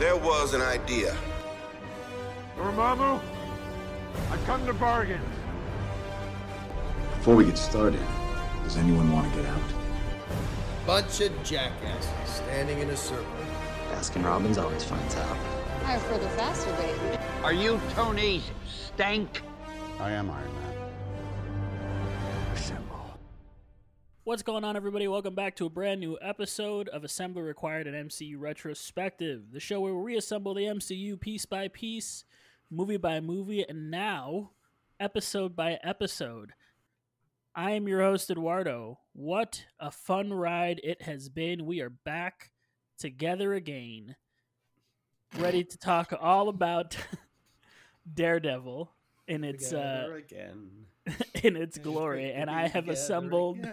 There 0.00 0.16
was 0.16 0.54
an 0.54 0.62
idea. 0.62 1.14
Dormammu, 2.56 3.20
I 4.30 4.36
come 4.46 4.64
to 4.64 4.72
bargain. 4.72 5.20
Before 7.18 7.36
we 7.36 7.44
get 7.44 7.58
started, 7.58 8.00
does 8.64 8.78
anyone 8.78 9.12
want 9.12 9.30
to 9.30 9.42
get 9.42 9.50
out? 9.50 9.60
Bunch 10.86 11.20
of 11.20 11.44
jackasses 11.44 12.08
standing 12.24 12.78
in 12.78 12.88
a 12.88 12.96
circle. 12.96 13.26
Baskin 13.90 14.24
Robbins 14.24 14.56
always 14.56 14.84
finds 14.84 15.16
out. 15.16 15.36
Higher, 15.84 15.98
further, 15.98 16.30
faster, 16.30 16.72
baby. 16.76 17.22
Are 17.44 17.52
you 17.52 17.78
Tony's 17.90 18.50
Stank? 18.66 19.42
I 19.98 20.12
am 20.12 20.30
Iron 20.30 20.54
Man. 20.54 20.79
What's 24.30 24.44
going 24.44 24.62
on, 24.62 24.76
everybody? 24.76 25.08
Welcome 25.08 25.34
back 25.34 25.56
to 25.56 25.66
a 25.66 25.68
brand 25.68 25.98
new 25.98 26.16
episode 26.22 26.88
of 26.90 27.02
Assembly 27.02 27.42
Required 27.42 27.88
an 27.88 28.06
MCU 28.06 28.36
Retrospective, 28.38 29.50
the 29.50 29.58
show 29.58 29.80
where 29.80 29.92
we 29.92 30.12
reassemble 30.12 30.54
the 30.54 30.66
MCU 30.66 31.20
piece 31.20 31.46
by 31.46 31.66
piece, 31.66 32.24
movie 32.70 32.96
by 32.96 33.18
movie, 33.18 33.68
and 33.68 33.90
now 33.90 34.52
episode 35.00 35.56
by 35.56 35.80
episode. 35.82 36.52
I 37.56 37.72
am 37.72 37.88
your 37.88 38.02
host, 38.02 38.30
Eduardo. 38.30 39.00
What 39.14 39.64
a 39.80 39.90
fun 39.90 40.32
ride 40.32 40.80
it 40.84 41.02
has 41.02 41.28
been. 41.28 41.66
We 41.66 41.80
are 41.80 41.90
back 41.90 42.52
together 43.00 43.52
again, 43.54 44.14
ready 45.40 45.64
to 45.64 45.76
talk 45.76 46.12
all 46.20 46.48
about 46.48 46.96
Daredevil 48.14 48.92
in 49.26 49.42
its 49.42 49.72
uh, 49.72 50.06
again. 50.16 50.86
in 51.42 51.56
its 51.56 51.78
glory, 51.78 52.32
and 52.32 52.48
I 52.48 52.68
have 52.68 52.88
assembled 52.88 53.66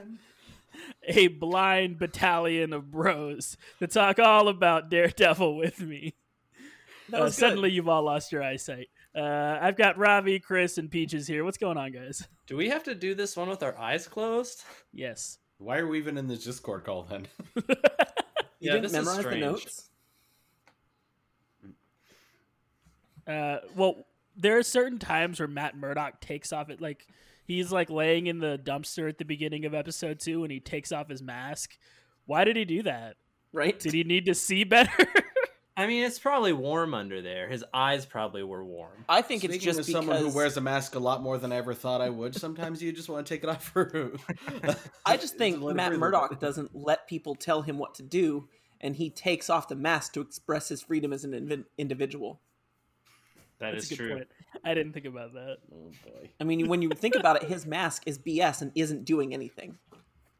a 1.03 1.27
blind 1.27 1.97
battalion 1.99 2.73
of 2.73 2.91
bros 2.91 3.57
to 3.79 3.87
talk 3.87 4.19
all 4.19 4.47
about 4.47 4.89
Daredevil 4.89 5.55
with 5.57 5.79
me. 5.81 6.15
That 7.09 7.21
Uh, 7.21 7.23
was 7.25 7.35
good. 7.35 7.39
suddenly, 7.39 7.71
you've 7.71 7.87
all 7.87 8.03
lost 8.03 8.31
your 8.31 8.43
eyesight. 8.43 8.89
Uh, 9.15 9.57
I've 9.61 9.77
got 9.77 9.97
Ravi, 9.97 10.39
Chris, 10.39 10.77
and 10.77 10.91
Peaches 10.91 11.25
here. 11.25 11.43
What's 11.43 11.57
going 11.57 11.77
on, 11.77 11.91
guys? 11.91 12.27
Do 12.47 12.55
we 12.57 12.69
have 12.69 12.83
to 12.83 12.93
do 12.95 13.15
this 13.15 13.35
one 13.37 13.49
with 13.49 13.63
our 13.63 13.77
eyes 13.77 14.07
closed? 14.07 14.63
Yes. 14.93 15.39
Why 15.57 15.77
are 15.79 15.87
we 15.87 15.97
even 15.97 16.17
in 16.17 16.27
this 16.27 16.43
Discord 16.43 16.83
call 16.83 17.03
then? 17.03 17.27
You 18.59 18.71
Yeah, 18.71 18.71
didn't 18.73 18.91
this 18.91 18.93
is 18.93 19.05
memorize 19.15 19.25
the 19.33 19.39
notes? 19.39 19.89
Uh, 23.27 23.57
well, 23.75 24.05
there 24.35 24.57
are 24.57 24.63
certain 24.63 24.99
times 24.99 25.39
where 25.39 25.47
Matt 25.47 25.75
Murdock 25.77 26.21
takes 26.21 26.53
off 26.53 26.69
it, 26.69 26.81
like 26.81 27.05
he's 27.47 27.71
like 27.71 27.89
laying 27.89 28.27
in 28.27 28.39
the 28.39 28.59
dumpster 28.63 29.09
at 29.09 29.17
the 29.17 29.25
beginning 29.25 29.65
of 29.65 29.73
episode 29.73 30.19
two, 30.19 30.43
and 30.43 30.51
he 30.51 30.59
takes 30.59 30.91
off 30.91 31.09
his 31.09 31.23
mask. 31.23 31.77
Why 32.25 32.43
did 32.43 32.57
he 32.57 32.65
do 32.65 32.83
that? 32.83 33.15
Right? 33.53 33.79
Did 33.79 33.93
he 33.93 34.03
need 34.03 34.25
to 34.25 34.35
see 34.35 34.65
better? 34.65 34.91
I 35.77 35.85
mean, 35.85 36.03
it's 36.03 36.17
probably 36.17 36.53
warm 36.53 36.95
under 36.95 37.21
there. 37.21 37.47
His 37.47 37.63
eyes 37.71 38.03
probably 38.03 38.41
were 38.41 38.65
warm. 38.65 39.05
I 39.07 39.21
think 39.21 39.41
Speaking 39.41 39.55
it's 39.57 39.63
just 39.63 39.79
as 39.79 39.85
because 39.85 40.01
someone 40.01 40.17
who 40.17 40.29
wears 40.29 40.57
a 40.57 40.61
mask 40.61 40.95
a 40.95 40.99
lot 40.99 41.21
more 41.21 41.37
than 41.37 41.51
I 41.51 41.57
ever 41.57 41.75
thought 41.75 42.01
I 42.01 42.09
would, 42.09 42.35
sometimes 42.35 42.81
you 42.81 42.91
just 42.91 43.09
want 43.09 43.27
to 43.27 43.33
take 43.33 43.43
it 43.43 43.49
off 43.49 43.63
for. 43.63 44.11
I 45.05 45.17
just 45.17 45.37
think 45.37 45.61
Matt 45.61 45.89
breathe. 45.89 45.99
Murdock 45.99 46.39
doesn't 46.39 46.75
let 46.75 47.07
people 47.07 47.35
tell 47.35 47.61
him 47.61 47.77
what 47.77 47.93
to 47.95 48.03
do, 48.03 48.49
and 48.81 48.95
he 48.95 49.11
takes 49.11 49.51
off 49.51 49.67
the 49.67 49.75
mask 49.75 50.13
to 50.13 50.21
express 50.21 50.67
his 50.67 50.81
freedom 50.81 51.13
as 51.13 51.23
an 51.23 51.33
invi- 51.33 51.65
individual. 51.77 52.41
That 53.59 53.71
That's 53.71 53.85
is 53.85 53.91
a 53.91 53.95
good 53.95 54.03
true. 54.03 54.15
point. 54.15 54.27
I 54.63 54.73
didn't 54.73 54.93
think 54.93 55.05
about 55.05 55.33
that. 55.33 55.57
Oh 55.73 55.91
boy. 56.05 56.29
I 56.39 56.43
mean, 56.43 56.67
when 56.67 56.81
you 56.81 56.89
think 56.89 57.15
about 57.15 57.41
it, 57.41 57.49
his 57.49 57.65
mask 57.65 58.03
is 58.05 58.19
BS 58.19 58.61
and 58.61 58.71
isn't 58.75 59.05
doing 59.05 59.33
anything. 59.33 59.77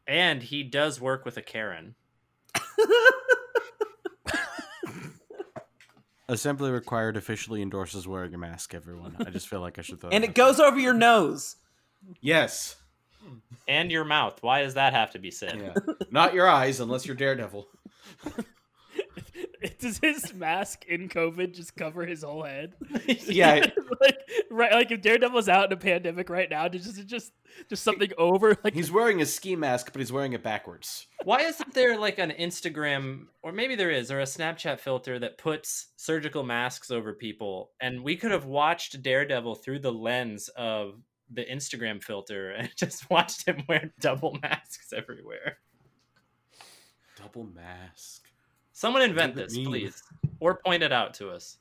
And 0.06 0.42
he 0.42 0.62
does 0.62 1.00
work 1.00 1.24
with 1.24 1.36
a 1.36 1.42
Karen. 1.42 1.94
Assembly 6.30 6.70
required 6.70 7.16
officially 7.16 7.62
endorses 7.62 8.06
wearing 8.06 8.34
a 8.34 8.38
mask. 8.38 8.74
Everyone, 8.74 9.16
I 9.18 9.30
just 9.30 9.48
feel 9.48 9.60
like 9.60 9.78
I 9.78 9.82
should 9.82 10.00
throw. 10.00 10.10
And 10.10 10.24
it 10.24 10.34
goes 10.34 10.60
over 10.60 10.78
your 10.78 10.94
nose. 10.94 11.56
Yes. 12.20 12.76
And 13.66 13.90
your 13.90 14.04
mouth. 14.04 14.42
Why 14.42 14.62
does 14.62 14.74
that 14.74 14.92
have 14.92 15.10
to 15.12 15.18
be 15.18 15.30
said? 15.30 15.58
Yeah. 15.60 15.94
Not 16.10 16.34
your 16.34 16.46
eyes, 16.46 16.80
unless 16.80 17.06
you're 17.06 17.16
Daredevil. 17.16 17.66
Does 19.78 19.98
his 19.98 20.34
mask 20.34 20.84
in 20.86 21.08
COVID 21.08 21.54
just 21.54 21.76
cover 21.76 22.06
his 22.06 22.22
whole 22.22 22.44
head? 22.44 22.74
Yeah. 23.26 23.66
like 24.00 24.18
right, 24.50 24.72
like 24.72 24.90
if 24.90 25.02
Daredevil's 25.02 25.48
out 25.48 25.66
in 25.66 25.72
a 25.72 25.76
pandemic 25.76 26.30
right 26.30 26.48
now, 26.48 26.68
does 26.68 26.84
just 26.84 27.06
just 27.06 27.32
just 27.68 27.82
something 27.82 28.10
over 28.18 28.56
like 28.62 28.74
He's 28.74 28.92
wearing 28.92 29.20
a 29.20 29.26
ski 29.26 29.56
mask, 29.56 29.92
but 29.92 30.00
he's 30.00 30.12
wearing 30.12 30.32
it 30.32 30.42
backwards. 30.42 31.06
Why 31.24 31.40
isn't 31.42 31.74
there 31.74 31.98
like 31.98 32.18
an 32.18 32.30
Instagram, 32.38 33.26
or 33.42 33.52
maybe 33.52 33.74
there 33.74 33.90
is, 33.90 34.10
or 34.10 34.20
a 34.20 34.24
Snapchat 34.24 34.80
filter 34.80 35.18
that 35.18 35.38
puts 35.38 35.88
surgical 35.96 36.42
masks 36.42 36.90
over 36.90 37.12
people? 37.12 37.70
And 37.80 38.02
we 38.02 38.16
could 38.16 38.30
have 38.30 38.44
watched 38.46 39.02
Daredevil 39.02 39.56
through 39.56 39.80
the 39.80 39.92
lens 39.92 40.48
of 40.56 41.00
the 41.30 41.44
Instagram 41.44 42.02
filter 42.02 42.50
and 42.52 42.70
just 42.76 43.10
watched 43.10 43.46
him 43.46 43.64
wear 43.68 43.92
double 44.00 44.38
masks 44.42 44.92
everywhere. 44.96 45.58
Double 47.16 47.44
mask. 47.44 48.27
Someone 48.78 49.02
invent 49.02 49.34
this, 49.34 49.56
mean? 49.56 49.66
please. 49.66 50.04
Or 50.38 50.54
point 50.54 50.84
it 50.84 50.92
out 50.92 51.12
to 51.14 51.30
us. 51.30 51.58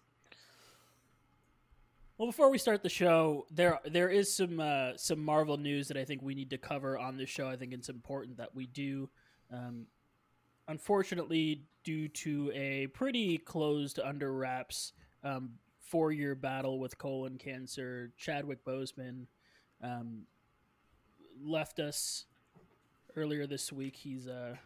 Well, 2.20 2.28
before 2.28 2.52
we 2.52 2.60
start 2.60 2.84
the 2.84 2.90
show, 2.90 3.48
there 3.50 3.80
there 3.86 4.10
is 4.10 4.36
some 4.36 4.60
uh, 4.60 4.92
some 4.98 5.26
Marvel 5.26 5.58
news 5.58 5.88
that 5.88 5.98
I 5.98 6.06
think 6.06 6.22
we 6.22 6.36
need 6.36 6.52
to 6.52 6.60
cover 6.60 6.96
on 6.96 7.18
this 7.18 7.28
show. 7.28 7.50
I 7.50 7.56
think 7.56 7.74
it's 7.74 7.90
important 7.90 8.38
that 8.38 8.54
we 8.54 8.68
do. 8.68 9.10
Um, 9.52 9.88
unfortunately, 10.68 11.64
due 11.84 12.08
to 12.08 12.52
a 12.54 12.86
pretty 12.94 13.40
closed 13.40 14.00
under 14.00 14.32
wraps 14.32 14.94
um, 15.24 15.54
four 15.80 16.12
year 16.12 16.36
battle 16.36 16.78
with 16.78 17.00
colon 17.00 17.40
cancer, 17.40 18.12
Chadwick 18.16 18.64
Boseman 18.64 19.26
um, 19.82 20.28
left 21.44 21.80
us 21.80 22.26
earlier 23.16 23.48
this 23.48 23.74
week. 23.74 23.96
He's 23.96 24.28
uh, 24.28 24.58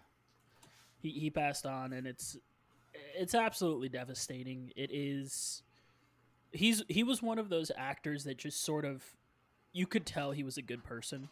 he 1.01 1.11
he 1.11 1.29
passed 1.29 1.65
on, 1.65 1.93
and 1.93 2.07
it's 2.07 2.37
it's 3.15 3.35
absolutely 3.35 3.89
devastating. 3.89 4.71
It 4.75 4.91
is 4.91 5.63
he's 6.51 6.83
he 6.87 7.03
was 7.03 7.21
one 7.21 7.39
of 7.39 7.49
those 7.49 7.71
actors 7.75 8.23
that 8.25 8.37
just 8.37 8.63
sort 8.63 8.85
of 8.85 9.03
you 9.73 9.87
could 9.87 10.05
tell 10.05 10.31
he 10.31 10.43
was 10.43 10.57
a 10.57 10.61
good 10.61 10.83
person. 10.83 11.29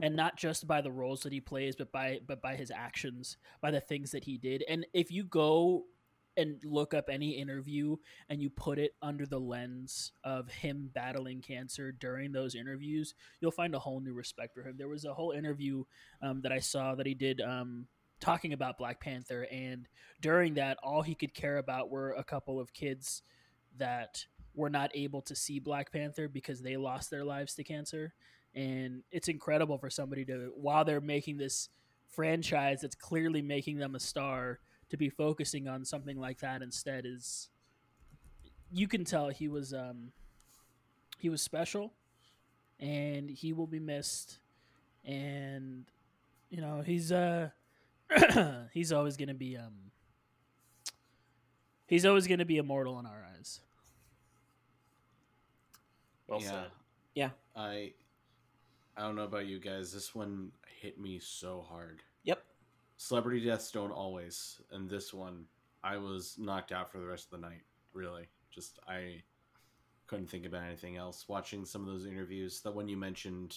And 0.00 0.16
not 0.16 0.38
just 0.38 0.66
by 0.66 0.80
the 0.80 0.90
roles 0.90 1.22
that 1.22 1.32
he 1.32 1.40
plays 1.40 1.76
but 1.76 1.92
by 1.92 2.20
but 2.26 2.40
by 2.40 2.56
his 2.56 2.70
actions 2.70 3.36
by 3.60 3.70
the 3.70 3.80
things 3.80 4.10
that 4.12 4.24
he 4.24 4.38
did. 4.38 4.64
And 4.68 4.86
if 4.94 5.10
you 5.10 5.24
go 5.24 5.84
and 6.38 6.56
look 6.64 6.94
up 6.94 7.10
any 7.10 7.32
interview 7.32 7.96
and 8.30 8.40
you 8.40 8.48
put 8.48 8.78
it 8.78 8.94
under 9.02 9.26
the 9.26 9.38
lens 9.38 10.12
of 10.24 10.48
him 10.48 10.90
battling 10.94 11.42
cancer 11.42 11.92
during 11.92 12.32
those 12.32 12.54
interviews 12.54 13.14
you'll 13.38 13.50
find 13.50 13.74
a 13.74 13.78
whole 13.78 14.00
new 14.00 14.14
respect 14.14 14.54
for 14.54 14.62
him. 14.62 14.76
There 14.78 14.88
was 14.88 15.04
a 15.04 15.12
whole 15.12 15.32
interview 15.32 15.84
um, 16.22 16.40
that 16.40 16.50
i 16.50 16.58
saw 16.58 16.94
that 16.94 17.06
he 17.06 17.14
did 17.14 17.42
um, 17.42 17.86
talking 18.22 18.52
about 18.52 18.78
black 18.78 19.00
panther 19.00 19.46
and 19.50 19.88
during 20.22 20.54
that 20.54 20.78
all 20.82 21.02
he 21.02 21.14
could 21.14 21.34
care 21.34 21.58
about 21.58 21.90
were 21.90 22.12
a 22.12 22.24
couple 22.24 22.60
of 22.60 22.72
kids 22.72 23.22
that 23.76 24.24
were 24.54 24.70
not 24.70 24.90
able 24.94 25.20
to 25.22 25.34
see 25.34 25.58
Black 25.58 25.92
Panther 25.92 26.28
because 26.28 26.60
they 26.60 26.76
lost 26.76 27.10
their 27.10 27.24
lives 27.24 27.54
to 27.54 27.64
cancer. 27.64 28.14
And 28.54 29.02
it's 29.10 29.28
incredible 29.28 29.78
for 29.78 29.90
somebody 29.90 30.24
to, 30.26 30.52
while 30.54 30.84
they're 30.84 31.00
making 31.00 31.38
this 31.38 31.68
franchise 32.08 32.82
that's 32.82 32.94
clearly 32.94 33.42
making 33.42 33.78
them 33.78 33.94
a 33.94 34.00
star, 34.00 34.60
to 34.90 34.96
be 34.98 35.08
focusing 35.08 35.68
on 35.68 35.86
something 35.86 36.20
like 36.20 36.38
that 36.40 36.60
instead 36.60 37.06
is. 37.06 37.48
You 38.70 38.86
can 38.86 39.04
tell 39.04 39.28
he 39.28 39.48
was 39.48 39.72
um, 39.72 40.12
he 41.18 41.30
was 41.30 41.40
special, 41.40 41.94
and 42.78 43.30
he 43.30 43.54
will 43.54 43.66
be 43.66 43.78
missed, 43.78 44.38
and 45.02 45.86
you 46.50 46.60
know 46.60 46.82
he's 46.84 47.10
uh 47.10 47.48
he's 48.72 48.92
always 48.92 49.16
gonna 49.16 49.34
be 49.34 49.56
um 49.56 49.90
he's 51.86 52.04
always 52.06 52.26
gonna 52.26 52.44
be 52.44 52.58
immortal 52.58 52.98
in 52.98 53.06
our 53.06 53.26
eyes. 53.36 53.60
Well 56.26 56.40
yeah. 56.40 56.50
said. 56.50 56.70
Yeah. 57.14 57.30
I. 57.56 57.92
I 58.94 59.02
don't 59.02 59.16
know 59.16 59.24
about 59.24 59.46
you 59.46 59.58
guys. 59.58 59.92
This 59.92 60.14
one 60.14 60.52
hit 60.80 61.00
me 61.00 61.18
so 61.18 61.64
hard. 61.66 62.02
Yep. 62.24 62.44
Celebrity 62.98 63.44
deaths 63.44 63.70
don't 63.70 63.90
always, 63.90 64.60
and 64.70 64.88
this 64.88 65.14
one, 65.14 65.46
I 65.82 65.96
was 65.96 66.36
knocked 66.38 66.72
out 66.72 66.92
for 66.92 66.98
the 66.98 67.06
rest 67.06 67.32
of 67.32 67.40
the 67.40 67.46
night. 67.46 67.62
Really, 67.94 68.28
just 68.50 68.78
I 68.86 69.22
couldn't 70.06 70.28
think 70.28 70.44
about 70.44 70.64
anything 70.64 70.98
else. 70.98 71.26
Watching 71.26 71.64
some 71.64 71.82
of 71.82 71.88
those 71.88 72.04
interviews, 72.04 72.60
the 72.60 72.70
one 72.70 72.86
you 72.86 72.98
mentioned, 72.98 73.56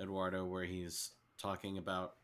Eduardo, 0.00 0.46
where 0.46 0.64
he's 0.64 1.10
talking 1.36 1.76
about 1.76 2.14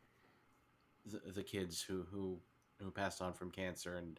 the, 1.06 1.32
the 1.32 1.42
kids 1.42 1.82
who 1.82 2.04
who 2.10 2.38
who 2.80 2.90
passed 2.90 3.22
on 3.22 3.32
from 3.32 3.50
cancer, 3.50 3.96
and 3.96 4.18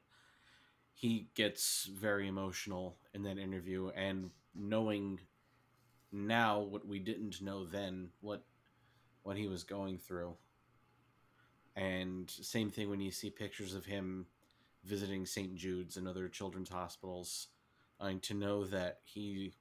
he 0.93 1.27
gets 1.35 1.89
very 1.93 2.27
emotional 2.27 2.97
in 3.13 3.23
that 3.23 3.37
interview, 3.37 3.89
and 3.95 4.29
knowing 4.55 5.19
now 6.11 6.59
what 6.59 6.87
we 6.87 6.99
didn't 6.99 7.41
know 7.41 7.65
then, 7.65 8.09
what 8.21 8.43
what 9.23 9.37
he 9.37 9.47
was 9.47 9.63
going 9.63 9.97
through. 9.97 10.35
And 11.75 12.29
same 12.29 12.69
thing 12.69 12.89
when 12.89 13.01
you 13.01 13.11
see 13.11 13.29
pictures 13.29 13.73
of 13.73 13.85
him 13.85 14.27
visiting 14.83 15.25
St. 15.25 15.55
Jude's 15.55 15.97
and 15.97 16.07
other 16.07 16.27
children's 16.27 16.69
hospitals, 16.69 17.47
and 17.99 18.21
to 18.23 18.33
know 18.33 18.65
that 18.65 18.99
he 19.05 19.53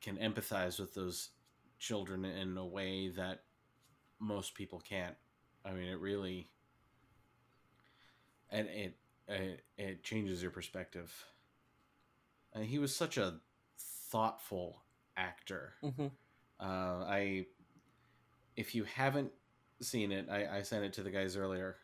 can 0.00 0.16
empathize 0.16 0.78
with 0.78 0.94
those 0.94 1.30
children 1.78 2.24
in 2.24 2.56
a 2.56 2.64
way 2.64 3.08
that 3.08 3.42
most 4.18 4.54
people 4.54 4.80
can't. 4.80 5.16
I 5.66 5.72
mean, 5.72 5.88
it 5.88 5.98
really 5.98 6.48
and 8.50 8.68
it 8.68 8.96
it, 9.28 9.62
it 9.76 10.02
changes 10.02 10.42
your 10.42 10.50
perspective. 10.50 11.12
And 12.54 12.64
he 12.64 12.78
was 12.78 12.94
such 12.94 13.18
a 13.18 13.34
thoughtful 13.78 14.82
actor. 15.16 15.74
Mm-hmm. 15.82 16.06
Uh, 16.58 17.04
I, 17.04 17.46
if 18.56 18.74
you 18.74 18.84
haven't 18.84 19.32
seen 19.82 20.12
it, 20.12 20.28
I, 20.30 20.58
I 20.58 20.62
sent 20.62 20.84
it 20.84 20.92
to 20.94 21.02
the 21.02 21.10
guys 21.10 21.36
earlier. 21.36 21.76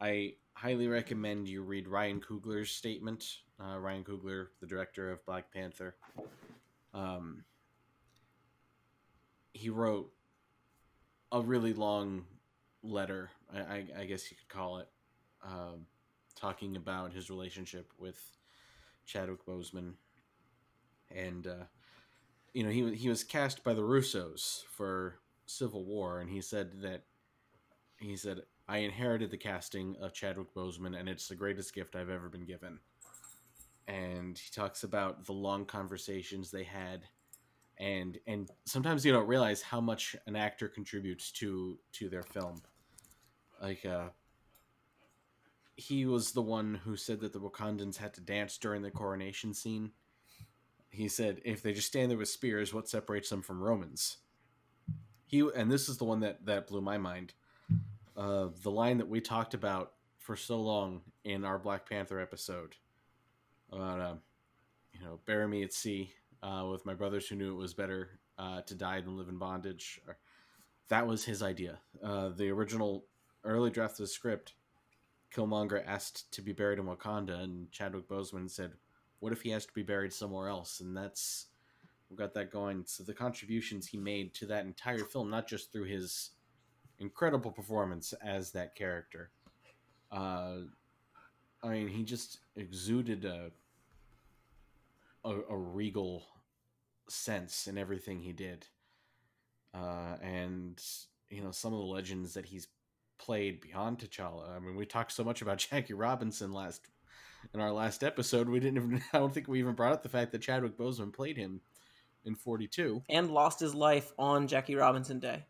I 0.00 0.34
highly 0.54 0.88
recommend 0.88 1.48
you 1.48 1.62
read 1.62 1.88
Ryan 1.88 2.20
Coogler's 2.20 2.70
statement. 2.70 3.38
Uh, 3.60 3.78
Ryan 3.78 4.04
Coogler, 4.04 4.46
the 4.60 4.66
director 4.66 5.10
of 5.10 5.24
Black 5.26 5.52
Panther. 5.52 5.96
Um, 6.92 7.44
he 9.52 9.68
wrote 9.68 10.10
a 11.30 11.40
really 11.40 11.72
long 11.72 12.24
letter, 12.84 13.30
I, 13.52 13.58
I, 13.58 13.86
I 14.00 14.04
guess 14.04 14.30
you 14.30 14.36
could 14.36 14.48
call 14.48 14.78
it, 14.78 14.88
um, 15.44 15.86
talking 16.36 16.76
about 16.76 17.12
his 17.12 17.30
relationship 17.30 17.90
with 17.98 18.18
Chadwick 19.06 19.44
Boseman, 19.46 19.94
and 21.14 21.46
uh, 21.46 21.64
you 22.52 22.62
know 22.62 22.70
he 22.70 22.94
he 22.94 23.08
was 23.08 23.24
cast 23.24 23.64
by 23.64 23.74
the 23.74 23.82
Russos 23.82 24.64
for 24.64 25.16
Civil 25.46 25.84
War, 25.84 26.20
and 26.20 26.30
he 26.30 26.40
said 26.40 26.82
that 26.82 27.04
he 27.98 28.16
said 28.16 28.42
I 28.68 28.78
inherited 28.78 29.30
the 29.30 29.36
casting 29.36 29.96
of 30.00 30.12
Chadwick 30.12 30.54
Boseman, 30.54 30.98
and 30.98 31.08
it's 31.08 31.28
the 31.28 31.34
greatest 31.34 31.74
gift 31.74 31.96
I've 31.96 32.10
ever 32.10 32.28
been 32.28 32.46
given. 32.46 32.78
And 33.86 34.38
he 34.38 34.50
talks 34.50 34.82
about 34.82 35.26
the 35.26 35.32
long 35.32 35.66
conversations 35.66 36.50
they 36.50 36.64
had, 36.64 37.02
and 37.78 38.18
and 38.26 38.50
sometimes 38.64 39.04
you 39.04 39.12
don't 39.12 39.26
realize 39.26 39.60
how 39.60 39.80
much 39.80 40.16
an 40.26 40.36
actor 40.36 40.68
contributes 40.68 41.30
to 41.32 41.78
to 41.92 42.08
their 42.08 42.22
film. 42.22 42.62
Like 43.64 43.86
uh, 43.86 44.08
he 45.74 46.04
was 46.04 46.32
the 46.32 46.42
one 46.42 46.82
who 46.84 46.96
said 46.96 47.20
that 47.20 47.32
the 47.32 47.40
Wakandans 47.40 47.96
had 47.96 48.12
to 48.14 48.20
dance 48.20 48.58
during 48.58 48.82
the 48.82 48.90
coronation 48.90 49.54
scene. 49.54 49.92
He 50.90 51.08
said, 51.08 51.40
if 51.46 51.62
they 51.62 51.72
just 51.72 51.88
stand 51.88 52.10
there 52.10 52.18
with 52.18 52.28
spears, 52.28 52.74
what 52.74 52.90
separates 52.90 53.30
them 53.30 53.40
from 53.40 53.62
Romans? 53.62 54.18
He 55.24 55.48
and 55.56 55.72
this 55.72 55.88
is 55.88 55.96
the 55.96 56.04
one 56.04 56.20
that 56.20 56.44
that 56.44 56.66
blew 56.66 56.82
my 56.82 56.98
mind. 56.98 57.32
Uh, 58.14 58.48
the 58.62 58.70
line 58.70 58.98
that 58.98 59.08
we 59.08 59.22
talked 59.22 59.54
about 59.54 59.92
for 60.18 60.36
so 60.36 60.60
long 60.60 61.00
in 61.24 61.42
our 61.42 61.58
Black 61.58 61.88
Panther 61.88 62.20
episode 62.20 62.76
about, 63.72 63.98
uh, 63.98 64.14
you 64.92 65.00
know, 65.00 65.20
bury 65.24 65.48
me 65.48 65.62
at 65.62 65.72
sea 65.72 66.12
uh, 66.42 66.66
with 66.70 66.84
my 66.84 66.92
brothers 66.92 67.26
who 67.26 67.34
knew 67.34 67.52
it 67.54 67.58
was 67.58 67.72
better 67.72 68.20
uh, 68.38 68.60
to 68.60 68.74
die 68.74 69.00
than 69.00 69.16
live 69.16 69.28
in 69.28 69.38
bondage. 69.38 70.02
That 70.88 71.06
was 71.06 71.24
his 71.24 71.42
idea. 71.42 71.78
Uh, 72.02 72.28
the 72.28 72.50
original 72.50 73.06
early 73.44 73.70
draft 73.70 73.92
of 73.94 73.98
the 73.98 74.06
script 74.06 74.54
Killmonger 75.34 75.82
asked 75.84 76.30
to 76.32 76.42
be 76.42 76.52
buried 76.52 76.78
in 76.78 76.86
Wakanda, 76.86 77.42
and 77.42 77.70
Chadwick 77.72 78.08
Boseman 78.08 78.48
said, 78.48 78.74
"What 79.18 79.32
if 79.32 79.42
he 79.42 79.50
has 79.50 79.66
to 79.66 79.72
be 79.72 79.82
buried 79.82 80.12
somewhere 80.12 80.48
else?" 80.48 80.80
And 80.80 80.96
that's 80.96 81.46
we 82.08 82.16
got 82.16 82.34
that 82.34 82.52
going. 82.52 82.84
So 82.86 83.02
the 83.02 83.14
contributions 83.14 83.88
he 83.88 83.98
made 83.98 84.34
to 84.34 84.46
that 84.46 84.64
entire 84.64 85.04
film, 85.04 85.30
not 85.30 85.48
just 85.48 85.72
through 85.72 85.84
his 85.84 86.30
incredible 86.98 87.50
performance 87.50 88.12
as 88.22 88.52
that 88.52 88.76
character, 88.76 89.30
uh, 90.12 90.58
I 91.62 91.68
mean, 91.68 91.88
he 91.88 92.04
just 92.04 92.38
exuded 92.54 93.24
a, 93.24 93.50
a, 95.24 95.40
a 95.50 95.56
regal 95.56 96.28
sense 97.08 97.66
in 97.66 97.76
everything 97.76 98.20
he 98.20 98.32
did, 98.32 98.68
uh, 99.74 100.16
and 100.22 100.80
you 101.28 101.42
know 101.42 101.50
some 101.50 101.72
of 101.72 101.80
the 101.80 101.86
legends 101.86 102.34
that 102.34 102.46
he's 102.46 102.68
played 103.18 103.60
beyond 103.60 103.98
T'Challa. 103.98 104.54
I 104.54 104.58
mean, 104.58 104.76
we 104.76 104.86
talked 104.86 105.12
so 105.12 105.24
much 105.24 105.42
about 105.42 105.58
Jackie 105.70 105.94
Robinson 105.94 106.52
last 106.52 106.88
in 107.52 107.60
our 107.60 107.72
last 107.72 108.02
episode. 108.02 108.48
We 108.48 108.60
didn't 108.60 108.76
even. 108.76 109.02
I 109.12 109.18
don't 109.18 109.32
think 109.32 109.48
we 109.48 109.58
even 109.58 109.74
brought 109.74 109.92
up 109.92 110.02
the 110.02 110.08
fact 110.08 110.32
that 110.32 110.42
Chadwick 110.42 110.76
Boseman 110.76 111.12
played 111.12 111.36
him 111.36 111.60
in 112.24 112.34
Forty 112.34 112.66
Two 112.66 113.02
and 113.08 113.30
lost 113.30 113.60
his 113.60 113.74
life 113.74 114.12
on 114.18 114.46
Jackie 114.46 114.76
Robinson 114.76 115.18
Day. 115.18 115.44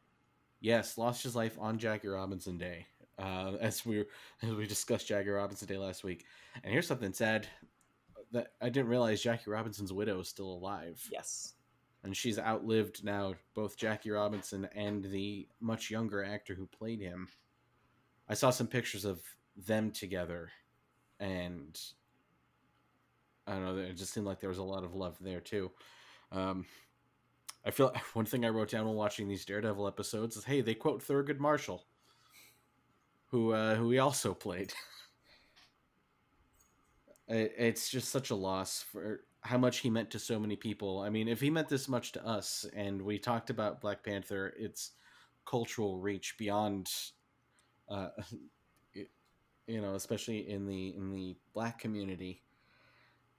Yes, 0.61 0.97
lost 0.97 1.23
his 1.23 1.37
life 1.37 1.57
on 1.61 1.79
Jackie 1.79 2.09
Robinson 2.09 2.57
Day. 2.57 2.87
Uh, 3.19 3.53
as 3.61 3.87
we 3.87 4.05
as 4.43 4.51
we 4.51 4.67
discussed 4.67 5.07
Jackie 5.07 5.29
Robinson 5.29 5.69
Day 5.69 5.79
last 5.79 6.03
week. 6.03 6.25
And 6.63 6.73
here's 6.73 6.87
something 6.87 7.13
sad 7.13 7.47
that 8.33 8.49
I 8.61 8.69
didn't 8.69 8.89
realize 8.89 9.23
Jackie 9.23 9.51
Robinson's 9.51 9.93
widow 9.93 10.21
is 10.21 10.29
still 10.29 10.53
alive. 10.53 11.01
Yes. 11.11 11.55
And 12.03 12.15
she's 12.15 12.39
outlived 12.39 13.05
now 13.05 13.35
both 13.55 13.79
Jackie 13.79 14.11
Robinson 14.11 14.69
and 14.75 15.05
the 15.05 15.49
much 15.61 15.91
younger 15.91 16.23
actor 16.23 16.55
who 16.55 16.67
played 16.67 17.01
him. 17.01 17.29
I 18.29 18.35
saw 18.35 18.51
some 18.51 18.67
pictures 18.67 19.05
of 19.05 19.23
them 19.57 19.91
together, 19.91 20.51
and 21.21 21.79
I 23.47 23.53
don't 23.53 23.65
know. 23.65 23.77
It 23.77 23.97
just 23.97 24.13
seemed 24.13 24.27
like 24.27 24.41
there 24.41 24.49
was 24.49 24.59
a 24.59 24.63
lot 24.63 24.85
of 24.85 24.95
love 24.95 25.17
there 25.21 25.41
too. 25.41 25.71
Um, 26.33 26.65
I 27.65 27.71
feel 27.71 27.93
one 28.15 28.27
thing 28.27 28.45
I 28.45 28.49
wrote 28.49 28.71
down 28.71 28.87
while 28.87 28.95
watching 28.95 29.29
these 29.29 29.45
Daredevil 29.45 29.87
episodes 29.87 30.37
is, 30.37 30.45
"Hey, 30.45 30.61
they 30.61 30.75
quote 30.75 31.03
Thurgood 31.03 31.39
Marshall, 31.39 31.85
who 33.27 33.53
uh, 33.53 33.75
who 33.77 33.91
he 33.91 33.99
also 33.99 34.35
played." 34.35 34.73
it, 37.29 37.55
it's 37.57 37.89
just 37.89 38.11
such 38.11 38.31
a 38.31 38.35
loss 38.35 38.83
for 38.83 39.25
how 39.43 39.59
much 39.59 39.79
he 39.79 39.91
meant 39.91 40.11
to 40.11 40.19
so 40.19 40.39
many 40.39 40.57
people. 40.57 41.01
I 41.01 41.11
mean, 41.11 41.29
if 41.29 41.41
he 41.41 41.51
meant 41.51 41.69
this 41.69 41.89
much 41.89 42.13
to 42.13 42.27
us, 42.27 42.65
and 42.75 43.01
we 43.01 43.19
talked 43.19 43.51
about 43.51 43.81
Black 43.81 44.03
Panther, 44.03 44.55
its 44.59 44.93
cultural 45.47 45.99
reach 45.99 46.37
beyond 46.39 46.91
uh, 47.89 48.09
you 49.67 49.81
know, 49.81 49.95
especially 49.95 50.49
in 50.49 50.67
the 50.67 50.95
in 50.97 51.13
the 51.13 51.37
black 51.53 51.79
community. 51.79 52.43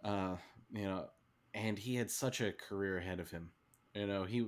Uh, 0.03 0.35
you 0.71 0.85
know, 0.85 1.05
and 1.53 1.77
he 1.79 1.95
had 1.95 2.11
such 2.11 2.41
a 2.41 2.51
career 2.51 2.97
ahead 2.97 3.19
of 3.19 3.31
him. 3.31 3.49
You 3.93 4.07
know, 4.07 4.23
he 4.23 4.47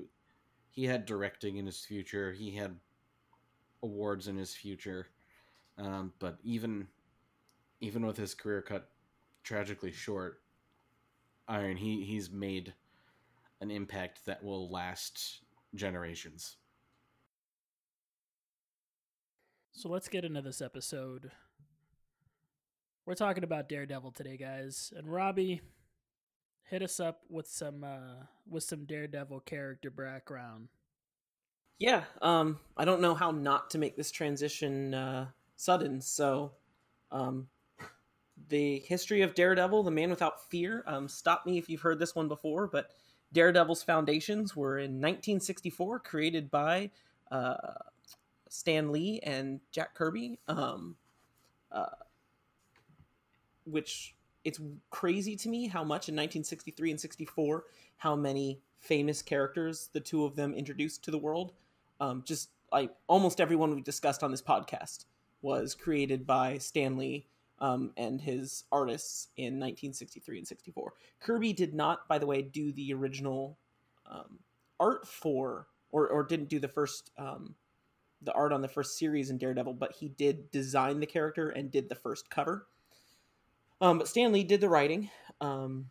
he 0.72 0.86
had 0.86 1.06
directing 1.06 1.58
in 1.58 1.66
his 1.66 1.84
future. 1.84 2.32
He 2.32 2.52
had 2.52 2.76
awards 3.84 4.28
in 4.28 4.38
his 4.38 4.54
future. 4.54 5.08
Um, 5.78 6.14
but 6.20 6.38
even 6.44 6.88
even 7.80 8.06
with 8.06 8.18
his 8.18 8.34
career 8.34 8.62
cut 8.62 8.90
tragically 9.44 9.92
short, 9.92 10.42
Iron 11.48 11.78
he 11.78 12.04
he's 12.04 12.32
made 12.32 12.74
an 13.62 13.72
impact 13.72 14.26
that 14.26 14.44
will 14.44 14.70
last 14.70 15.42
generations. 15.76 16.58
So 19.78 19.90
let's 19.90 20.10
get 20.10 20.26
into 20.26 20.42
this 20.42 20.60
episode. 20.60 21.30
We're 23.06 23.14
talking 23.14 23.44
about 23.44 23.70
Daredevil 23.70 24.10
today, 24.14 24.36
guys. 24.36 24.92
And 24.98 25.08
Ravi, 25.08 25.62
hit 26.64 26.82
us 26.82 27.00
up 27.00 27.22
with 27.30 27.46
some 27.46 27.84
uh 27.84 28.24
with 28.50 28.64
some 28.64 28.86
Daredevil 28.86 29.42
character 29.42 29.92
background. 29.92 30.70
Yeah, 31.78 32.06
um 32.24 32.58
I 32.76 32.86
don't 32.86 33.02
know 33.02 33.14
how 33.14 33.30
not 33.30 33.70
to 33.70 33.78
make 33.78 33.96
this 33.96 34.10
transition 34.10 34.96
uh 34.96 35.28
sudden, 35.58 36.02
so 36.02 36.54
um 37.12 37.48
the 38.48 38.80
history 38.80 39.22
of 39.22 39.36
Daredevil, 39.36 39.84
the 39.84 39.92
man 39.92 40.10
without 40.10 40.50
fear. 40.50 40.84
Um 40.88 41.08
stop 41.08 41.46
me 41.46 41.60
if 41.60 41.70
you've 41.70 41.82
heard 41.82 42.00
this 42.00 42.16
one 42.16 42.28
before, 42.28 42.66
but 42.66 42.90
Daredevil's 43.32 43.84
foundations 43.84 44.56
were 44.56 44.80
in 44.80 44.94
1964 44.94 46.00
created 46.00 46.50
by 46.50 46.90
uh 47.30 47.58
Stan 48.50 48.92
Lee 48.92 49.20
and 49.24 49.60
Jack 49.72 49.96
Kirby, 49.96 50.40
um, 50.48 50.96
uh, 51.72 51.86
which 53.66 54.16
it's 54.44 54.60
crazy 54.90 55.36
to 55.36 55.50
me 55.50 55.68
how 55.68 55.84
much 55.84 56.10
in 56.10 56.16
1963 56.16 56.92
and 56.92 57.00
64 57.00 57.66
how 57.98 58.16
many 58.16 58.62
famous 58.80 59.22
characters 59.22 59.90
the 59.94 60.00
two 60.00 60.24
of 60.24 60.36
them 60.36 60.54
introduced 60.54 61.04
to 61.04 61.12
the 61.12 61.18
world. 61.18 61.54
Um, 62.00 62.24
just 62.26 62.50
like 62.72 62.92
almost 63.08 63.42
everyone 63.42 63.76
we 63.76 63.82
discussed 63.82 64.24
on 64.24 64.32
this 64.32 64.42
podcast 64.42 65.06
was 65.42 65.76
created 65.76 66.26
by 66.26 66.58
Stan 66.58 66.98
Lee 66.98 67.28
um, 67.60 67.92
and 67.98 68.22
his 68.22 68.64
artists 68.72 69.30
in 69.38 69.60
1963 69.60 70.40
and 70.40 70.48
64. 70.48 70.94
Kirby 71.20 71.54
did 71.54 71.74
not, 71.74 72.08
by 72.08 72.18
the 72.18 72.26
way, 72.26 72.42
do 72.42 72.72
the 72.72 72.94
original 72.94 73.58
um, 74.06 74.40
art 74.80 75.08
for, 75.08 75.68
or, 75.92 76.08
or 76.08 76.24
didn't 76.24 76.50
do 76.50 76.60
the 76.60 76.68
first 76.68 77.12
um, 77.18 77.56
the 78.22 78.34
art 78.34 78.52
on 78.52 78.62
the 78.62 78.68
first 78.68 78.98
series 78.98 79.30
in 79.30 79.38
Daredevil, 79.38 79.74
but 79.74 79.94
he 79.94 80.10
did 80.10 80.50
design 80.52 81.00
the 81.00 81.06
character 81.06 81.50
and 81.50 81.72
did 81.72 81.90
the 81.90 81.96
first 81.96 82.30
cover. 82.30 82.68
Um, 83.80 84.00
but 84.00 84.08
Stan 84.08 84.32
Lee 84.32 84.44
did 84.44 84.62
the 84.62 84.70
writing. 84.70 85.10
Um, 85.40 85.90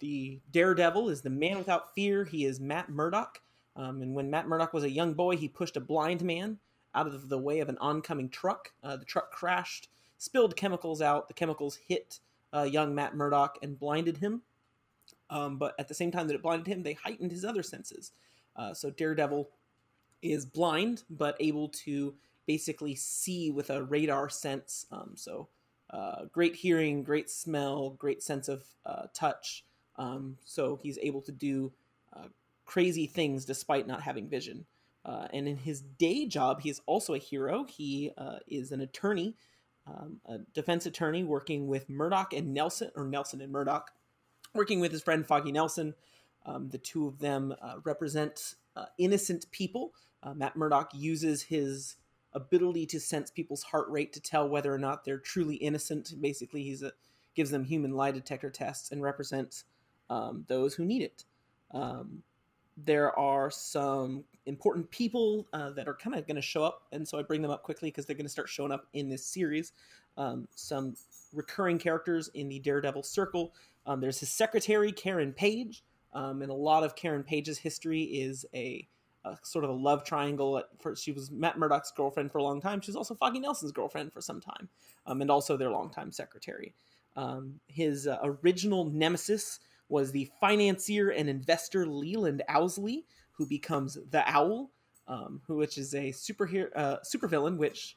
the 0.00 0.40
Daredevil 0.50 1.10
is 1.10 1.22
the 1.22 1.30
man 1.30 1.58
without 1.58 1.94
fear. 1.94 2.24
He 2.24 2.44
is 2.44 2.58
Matt 2.58 2.88
Murdock. 2.88 3.40
Um, 3.76 4.02
and 4.02 4.14
when 4.14 4.30
Matt 4.30 4.48
Murdock 4.48 4.72
was 4.72 4.84
a 4.84 4.90
young 4.90 5.14
boy, 5.14 5.36
he 5.36 5.48
pushed 5.48 5.76
a 5.76 5.80
blind 5.80 6.22
man 6.22 6.58
out 6.94 7.06
of 7.06 7.28
the 7.28 7.38
way 7.38 7.60
of 7.60 7.68
an 7.68 7.78
oncoming 7.80 8.28
truck. 8.28 8.72
Uh, 8.82 8.96
the 8.96 9.04
truck 9.04 9.30
crashed, 9.30 9.88
spilled 10.18 10.56
chemicals 10.56 11.00
out. 11.00 11.28
The 11.28 11.34
chemicals 11.34 11.78
hit 11.86 12.20
uh, 12.54 12.62
young 12.62 12.94
Matt 12.94 13.14
Murdock 13.14 13.58
and 13.62 13.78
blinded 13.78 14.18
him. 14.18 14.42
Um, 15.30 15.56
but 15.56 15.74
at 15.78 15.88
the 15.88 15.94
same 15.94 16.10
time 16.10 16.26
that 16.28 16.34
it 16.34 16.42
blinded 16.42 16.66
him, 16.66 16.82
they 16.82 16.94
heightened 16.94 17.30
his 17.30 17.44
other 17.44 17.62
senses. 17.62 18.12
Uh, 18.56 18.74
so 18.74 18.90
Daredevil 18.90 19.48
is 20.22 20.46
blind, 20.46 21.02
but 21.10 21.36
able 21.40 21.68
to 21.68 22.14
basically 22.46 22.94
see 22.94 23.50
with 23.50 23.70
a 23.70 23.82
radar 23.82 24.28
sense. 24.28 24.86
Um, 24.90 25.12
so 25.14 25.48
uh, 25.90 26.24
great 26.32 26.56
hearing, 26.56 27.02
great 27.02 27.28
smell, 27.30 27.90
great 27.90 28.22
sense 28.22 28.48
of 28.48 28.64
uh, 28.86 29.06
touch. 29.12 29.64
Um, 29.96 30.38
so 30.44 30.78
he's 30.82 30.98
able 31.02 31.20
to 31.22 31.32
do 31.32 31.72
uh, 32.16 32.28
crazy 32.64 33.06
things 33.06 33.44
despite 33.44 33.86
not 33.86 34.02
having 34.02 34.28
vision. 34.28 34.64
Uh, 35.04 35.26
and 35.32 35.48
in 35.48 35.56
his 35.56 35.80
day 35.80 36.26
job, 36.26 36.60
he 36.60 36.70
is 36.70 36.80
also 36.86 37.14
a 37.14 37.18
hero. 37.18 37.64
He 37.64 38.12
uh, 38.16 38.38
is 38.46 38.72
an 38.72 38.80
attorney, 38.80 39.36
um, 39.86 40.20
a 40.26 40.38
defense 40.54 40.86
attorney 40.86 41.24
working 41.24 41.66
with 41.66 41.90
Murdoch 41.90 42.32
and 42.32 42.54
Nelson, 42.54 42.90
or 42.94 43.04
Nelson 43.04 43.40
and 43.40 43.52
Murdoch, 43.52 43.90
working 44.54 44.80
with 44.80 44.92
his 44.92 45.02
friend 45.02 45.26
Foggy 45.26 45.52
Nelson. 45.52 45.94
Um, 46.46 46.68
the 46.68 46.78
two 46.78 47.06
of 47.06 47.18
them 47.18 47.54
uh, 47.62 47.76
represent 47.84 48.54
uh, 48.76 48.86
innocent 48.98 49.50
people. 49.50 49.94
Uh, 50.22 50.34
Matt 50.34 50.56
Murdock 50.56 50.90
uses 50.94 51.42
his 51.42 51.96
ability 52.32 52.86
to 52.86 53.00
sense 53.00 53.30
people's 53.30 53.62
heart 53.62 53.88
rate 53.90 54.12
to 54.12 54.20
tell 54.20 54.48
whether 54.48 54.72
or 54.72 54.78
not 54.78 55.04
they're 55.04 55.18
truly 55.18 55.56
innocent. 55.56 56.14
Basically, 56.20 56.62
he's 56.62 56.82
a 56.82 56.92
gives 57.34 57.50
them 57.50 57.64
human 57.64 57.92
lie 57.92 58.10
detector 58.10 58.50
tests 58.50 58.90
and 58.90 59.02
represents 59.02 59.64
um, 60.10 60.44
those 60.48 60.74
who 60.74 60.84
need 60.84 61.02
it. 61.02 61.24
Um, 61.72 62.22
there 62.76 63.18
are 63.18 63.50
some 63.50 64.24
important 64.46 64.90
people 64.90 65.46
uh, 65.52 65.70
that 65.70 65.88
are 65.88 65.94
kind 65.94 66.16
of 66.16 66.26
going 66.26 66.36
to 66.36 66.42
show 66.42 66.64
up, 66.64 66.82
and 66.92 67.06
so 67.06 67.18
I 67.18 67.22
bring 67.22 67.42
them 67.42 67.50
up 67.50 67.62
quickly 67.62 67.90
because 67.90 68.06
they're 68.06 68.16
going 68.16 68.26
to 68.26 68.32
start 68.32 68.48
showing 68.48 68.72
up 68.72 68.86
in 68.92 69.08
this 69.08 69.24
series. 69.24 69.72
Um, 70.16 70.46
some 70.54 70.94
recurring 71.32 71.78
characters 71.78 72.28
in 72.34 72.48
the 72.48 72.58
Daredevil 72.58 73.02
circle. 73.02 73.54
Um, 73.86 74.00
there's 74.00 74.20
his 74.20 74.30
secretary, 74.30 74.92
Karen 74.92 75.32
Page, 75.32 75.82
um, 76.12 76.42
and 76.42 76.50
a 76.50 76.54
lot 76.54 76.84
of 76.84 76.94
Karen 76.94 77.22
Page's 77.22 77.58
history 77.58 78.02
is 78.02 78.44
a, 78.54 78.86
a 79.24 79.36
sort 79.42 79.64
of 79.64 79.70
a 79.70 79.74
love 79.74 80.04
triangle. 80.04 80.58
At 80.58 80.66
first, 80.80 81.04
she 81.04 81.12
was 81.12 81.30
Matt 81.30 81.58
Murdock's 81.58 81.90
girlfriend 81.90 82.30
for 82.30 82.38
a 82.38 82.42
long 82.42 82.60
time. 82.60 82.80
She 82.80 82.90
was 82.90 82.96
also 82.96 83.14
Foggy 83.14 83.40
Nelson's 83.40 83.72
girlfriend 83.72 84.12
for 84.12 84.20
some 84.20 84.40
time, 84.40 84.68
um, 85.06 85.20
and 85.20 85.30
also 85.30 85.56
their 85.56 85.70
longtime 85.70 86.12
secretary. 86.12 86.74
Um, 87.16 87.60
his 87.66 88.06
uh, 88.06 88.18
original 88.22 88.86
nemesis 88.86 89.60
was 89.88 90.12
the 90.12 90.30
financier 90.40 91.10
and 91.10 91.28
investor 91.28 91.86
Leland 91.86 92.42
Owsley, 92.48 93.04
who 93.32 93.46
becomes 93.46 93.98
the 94.10 94.22
Owl, 94.26 94.70
um, 95.06 95.42
who 95.46 95.56
which 95.56 95.76
is 95.76 95.94
a 95.94 96.10
superhero 96.12 96.68
uh, 96.74 96.96
supervillain, 97.04 97.56
which 97.56 97.96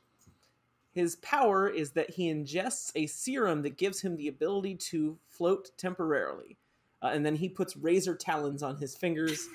his 0.91 1.17
power 1.17 1.69
is 1.69 1.91
that 1.91 2.11
he 2.11 2.33
ingests 2.33 2.91
a 2.95 3.07
serum 3.07 3.61
that 3.63 3.77
gives 3.77 4.01
him 4.01 4.15
the 4.15 4.29
ability 4.29 4.75
to 4.75 5.17
float 5.27 5.71
temporarily, 5.77 6.57
uh, 7.05 7.09
and 7.09 7.25
then 7.25 7.35
he 7.35 7.47
puts 7.47 7.77
razor 7.77 8.15
talons 8.15 8.63
on 8.63 8.77
his 8.77 8.95
fingers 8.95 9.47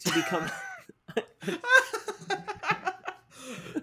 to 0.00 0.12
become. 0.12 0.50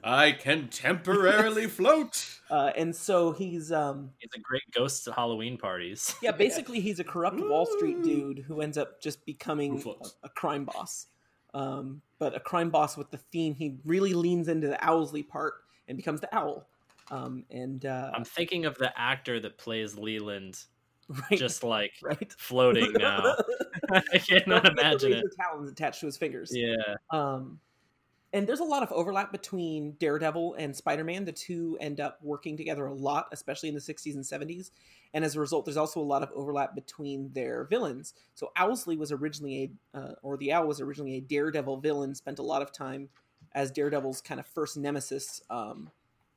I 0.03 0.33
can 0.33 0.67
temporarily 0.67 1.67
float. 1.67 2.39
Uh, 2.49 2.71
and 2.77 2.95
so 2.95 3.31
he's 3.31 3.71
um 3.71 4.11
He's 4.19 4.29
a 4.35 4.39
great 4.39 4.61
ghost 4.71 5.07
at 5.07 5.15
Halloween 5.15 5.57
parties. 5.57 6.13
yeah 6.21 6.31
basically 6.31 6.79
he's 6.79 6.99
a 6.99 7.03
corrupt 7.03 7.39
Wall 7.39 7.65
Street 7.65 8.03
dude 8.03 8.39
who 8.39 8.61
ends 8.61 8.77
up 8.77 9.01
just 9.01 9.25
becoming 9.25 9.81
a, 9.83 10.27
a 10.27 10.29
crime 10.29 10.65
boss. 10.65 11.07
Um, 11.55 12.01
but 12.19 12.35
a 12.35 12.39
crime 12.39 12.69
boss 12.69 12.97
with 12.97 13.09
the 13.11 13.17
theme 13.17 13.55
he 13.55 13.77
really 13.85 14.13
leans 14.13 14.47
into 14.47 14.67
the 14.67 14.77
Owlsley 14.77 15.27
part 15.27 15.53
and 15.87 15.97
becomes 15.97 16.21
the 16.21 16.35
owl. 16.35 16.67
Um, 17.09 17.45
and 17.49 17.85
uh, 17.85 18.11
I'm 18.13 18.25
thinking 18.25 18.65
of 18.65 18.77
the 18.77 18.91
actor 18.99 19.39
that 19.39 19.57
plays 19.57 19.97
Leland, 19.97 20.65
right, 21.07 21.39
just 21.39 21.63
like 21.63 21.93
right. 22.03 22.33
floating 22.37 22.93
now. 22.93 23.35
I 23.91 24.17
cannot 24.17 24.67
imagine 24.67 25.13
it. 25.13 25.25
Talons 25.39 25.71
attached 25.71 25.99
to 26.01 26.05
his 26.05 26.17
fingers. 26.17 26.51
Yeah. 26.53 26.95
Um, 27.11 27.59
and 28.33 28.45
there's 28.45 28.59
a 28.59 28.65
lot 28.65 28.83
of 28.83 28.91
overlap 28.91 29.31
between 29.31 29.93
Daredevil 29.93 30.55
and 30.55 30.75
Spider-Man. 30.75 31.23
The 31.23 31.31
two 31.31 31.77
end 31.79 32.01
up 32.01 32.19
working 32.21 32.57
together 32.57 32.85
a 32.85 32.93
lot, 32.93 33.27
especially 33.31 33.69
in 33.69 33.75
the 33.75 33.81
60s 33.81 34.15
and 34.15 34.23
70s. 34.23 34.71
And 35.13 35.23
as 35.23 35.37
a 35.37 35.39
result, 35.39 35.63
there's 35.63 35.77
also 35.77 36.01
a 36.01 36.03
lot 36.03 36.21
of 36.21 36.31
overlap 36.35 36.75
between 36.75 37.31
their 37.31 37.63
villains. 37.63 38.13
So 38.33 38.51
Owlsley 38.57 38.97
was 38.97 39.13
originally 39.13 39.71
a, 39.93 39.97
uh, 39.97 40.13
or 40.21 40.35
the 40.35 40.51
Owl 40.51 40.67
was 40.67 40.81
originally 40.81 41.15
a 41.15 41.21
Daredevil 41.21 41.77
villain. 41.77 42.13
Spent 42.13 42.39
a 42.39 42.43
lot 42.43 42.61
of 42.61 42.73
time 42.73 43.07
as 43.53 43.71
Daredevil's 43.71 44.19
kind 44.19 44.41
of 44.41 44.45
first 44.47 44.75
nemesis. 44.75 45.41
Um, 45.49 45.89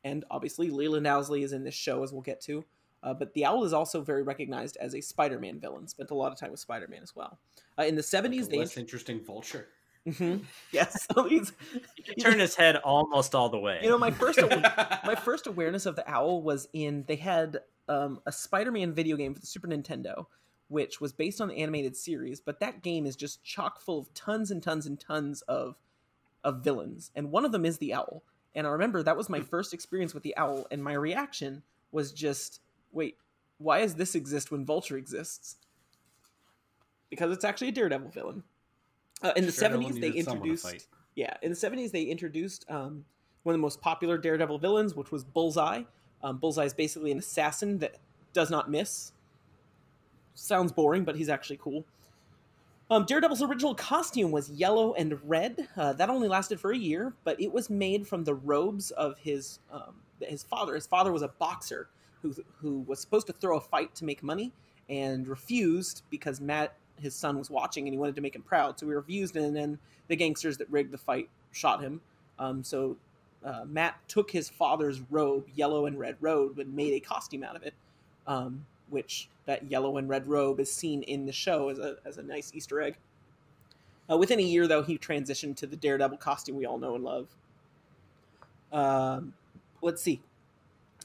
and 0.05 0.25
obviously, 0.31 0.71
Leland 0.71 1.07
Owlsley 1.07 1.43
is 1.43 1.53
in 1.53 1.65
this 1.65 1.75
show, 1.75 2.05
as 2.05 2.13
we'll 2.13 2.23
get 2.23 2.41
to. 2.43 2.65
Uh, 3.03 3.15
but 3.15 3.33
the 3.35 3.45
Owl 3.45 3.65
is 3.65 3.73
also 3.73 4.03
very 4.03 4.23
recognized 4.23 4.77
as 4.81 4.95
a 4.95 5.01
Spider-Man 5.01 5.61
villain. 5.61 5.87
Spent 5.87 6.11
a 6.11 6.15
lot 6.15 6.33
of 6.33 6.39
time 6.39 6.51
with 6.51 6.61
Spider-Man 6.61 7.03
as 7.03 7.15
well. 7.15 7.39
Uh, 7.79 7.85
in 7.85 7.95
the 7.95 8.03
70s, 8.03 8.47
A 8.47 8.51
they 8.51 8.59
less 8.59 8.77
interesting 8.77 9.21
vulture. 9.25 9.69
Mm-hmm. 10.07 10.45
yes, 10.73 11.07
he's, 11.29 11.53
He 11.95 12.03
can 12.03 12.15
turn 12.17 12.39
his 12.39 12.55
head 12.55 12.77
almost 12.77 13.35
all 13.35 13.49
the 13.49 13.59
way. 13.59 13.81
You 13.83 13.91
know, 13.91 13.99
my 13.99 14.11
first 14.11 14.41
my 15.05 15.15
first 15.15 15.47
awareness 15.47 15.87
of 15.87 15.97
the 15.97 16.09
owl 16.11 16.43
was 16.43 16.69
in 16.73 17.05
they 17.07 17.17
had 17.17 17.61
um, 17.89 18.21
a 18.27 18.33
Spider-Man 18.33 18.93
video 18.93 19.17
game 19.17 19.35
for 19.35 19.41
the 19.41 19.47
Super 19.47 19.69
Nintendo, 19.69 20.27
which 20.69 21.01
was 21.01 21.13
based 21.13 21.41
on 21.41 21.49
the 21.49 21.59
animated 21.59 21.97
series. 21.97 22.41
But 22.41 22.61
that 22.61 22.83
game 22.83 23.07
is 23.07 23.17
just 23.17 23.45
chock 23.45 23.81
full 23.81 23.99
of 23.99 24.13
tons 24.15 24.51
and 24.51 24.63
tons 24.63 24.87
and 24.87 24.99
tons 24.99 25.43
of 25.43 25.77
of 26.45 26.63
villains, 26.63 27.11
and 27.15 27.31
one 27.31 27.45
of 27.45 27.53
them 27.53 27.65
is 27.65 27.79
the 27.79 27.95
owl. 27.95 28.23
And 28.55 28.67
I 28.67 28.71
remember 28.71 29.03
that 29.03 29.17
was 29.17 29.29
my 29.29 29.41
first 29.41 29.75
experience 29.75 30.15
with 30.15 30.23
the 30.23 30.37
owl, 30.37 30.67
and 30.71 30.83
my 30.83 30.95
reaction 30.95 31.63
was 31.93 32.13
just, 32.13 32.61
"Wait, 32.93 33.17
why 33.59 33.81
does 33.81 33.95
this 33.95 34.15
exist 34.15 34.51
when 34.51 34.65
Vulture 34.65 34.97
exists?" 34.97 35.57
Because 37.11 37.33
it's 37.33 37.45
actually 37.45 37.69
a 37.69 37.73
Daredevil 37.73 38.11
villain. 38.11 38.43
Uh, 39.23 39.33
in 39.37 39.47
the 39.47 39.53
Daredevil 39.53 39.53
seventies, 39.53 39.95
they 39.95 40.11
needed 40.11 40.25
someone 40.25 40.47
to 40.47 40.53
introduced 40.53 40.89
yeah, 41.19 41.35
in 41.43 41.51
the 41.51 41.57
seventies 41.57 41.91
they 41.91 42.05
introduced 42.05 42.65
um, 42.71 43.05
one 43.43 43.53
of 43.53 43.59
the 43.59 43.63
most 43.63 43.81
popular 43.81 44.19
Daredevil 44.19 44.59
villains, 44.59 44.95
which 44.95 45.11
was 45.11 45.25
Bullseye. 45.25 45.83
Um, 46.23 46.39
Bullseye 46.39 46.65
is 46.65 46.75
basically 46.75 47.11
an 47.11 47.19
assassin 47.19 47.79
that 47.79 47.97
does 48.33 48.51
not 48.51 48.71
miss. 48.71 49.13
Sounds 50.35 50.71
boring, 50.71 51.03
but 51.03 51.17
he's 51.17 51.29
actually 51.29 51.59
cool. 51.61 51.85
Um, 52.89 53.05
Daredevil's 53.05 53.43
original 53.43 53.75
costume 53.75 54.31
was 54.31 54.49
yellow 54.51 54.95
and 54.95 55.19
red. 55.29 55.67
Uh, 55.77 55.93
that 55.95 56.09
only 56.09 56.29
lasted 56.29 56.61
for 56.61 56.71
a 56.71 56.79
year, 56.79 57.13
but 57.25 57.41
it 57.41 57.53
was 57.53 57.69
made 57.69 58.07
from 58.07 58.23
the 58.23 58.35
robes 58.35 58.93
of 58.93 59.19
his 59.19 59.59
um, 59.73 59.97
his 60.21 60.45
father. 60.45 60.77
His 60.77 60.87
father 60.87 61.13
was 61.13 61.23
a 61.23 61.29
boxer 61.29 61.89
who 62.23 62.35
who 62.61 62.81
was 62.81 63.01
supposed 63.01 63.27
to 63.29 63.33
throw 63.33 63.57
a 63.57 63.61
fight 63.61 63.95
to 63.97 64.05
make 64.05 64.23
money 64.23 64.53
and 64.89 65.29
refused 65.29 66.03
because 66.11 66.41
Matt, 66.41 66.75
his 67.01 67.15
son, 67.15 67.39
was 67.39 67.51
watching 67.51 67.87
and 67.87 67.95
he 67.95 67.99
wanted 67.99 68.17
to 68.17 68.23
make 68.23 68.35
him 68.35 68.43
proud. 68.43 68.79
So 68.79 68.87
he 68.87 68.93
refused, 68.93 69.37
and 69.37 69.55
then 69.55 69.79
the 70.09 70.17
gangsters 70.17 70.57
that 70.59 70.71
rigged 70.71 70.93
the 70.93 70.99
fight 70.99 71.29
shot 71.53 71.83
him. 71.83 72.01
Um, 72.39 72.65
so 72.65 72.97
uh, 73.45 73.65
Matt 73.67 73.97
took 74.09 74.31
his 74.31 74.49
father's 74.49 75.01
robe, 75.11 75.47
yellow 75.55 75.87
and 75.87 75.99
red 75.99 76.17
robe, 76.21 76.59
and 76.59 76.75
made 76.75 76.95
a 76.95 77.01
costume 77.01 77.45
out 77.45 77.57
of 77.57 77.63
it. 77.63 77.75
Um, 78.27 78.65
which 78.91 79.29
that 79.47 79.71
yellow 79.71 79.97
and 79.99 80.09
red 80.09 80.27
robe 80.27 80.61
is 80.61 80.73
seen 80.73 81.03
in 81.03 81.27
the 81.27 81.33
show 81.33 81.69
as 81.69 81.79
a, 81.79 81.97
as 82.05 82.19
a 82.19 82.23
nice 82.23 82.53
Easter 82.55 82.81
egg. 82.81 82.97
Uh, 84.11 84.17
within 84.17 84.39
a 84.39 84.43
year, 84.43 84.67
though, 84.67 84.83
he 84.83 84.97
transitioned 84.97 85.57
to 85.57 85.67
the 85.67 85.77
Daredevil 85.77 86.19
costume 86.19 86.57
we 86.57 86.65
all 86.65 86.79
know 86.79 86.95
and 86.95 87.05
love. 87.05 87.29
Um, 88.73 89.35
let's 89.83 90.03
see. 90.03 90.21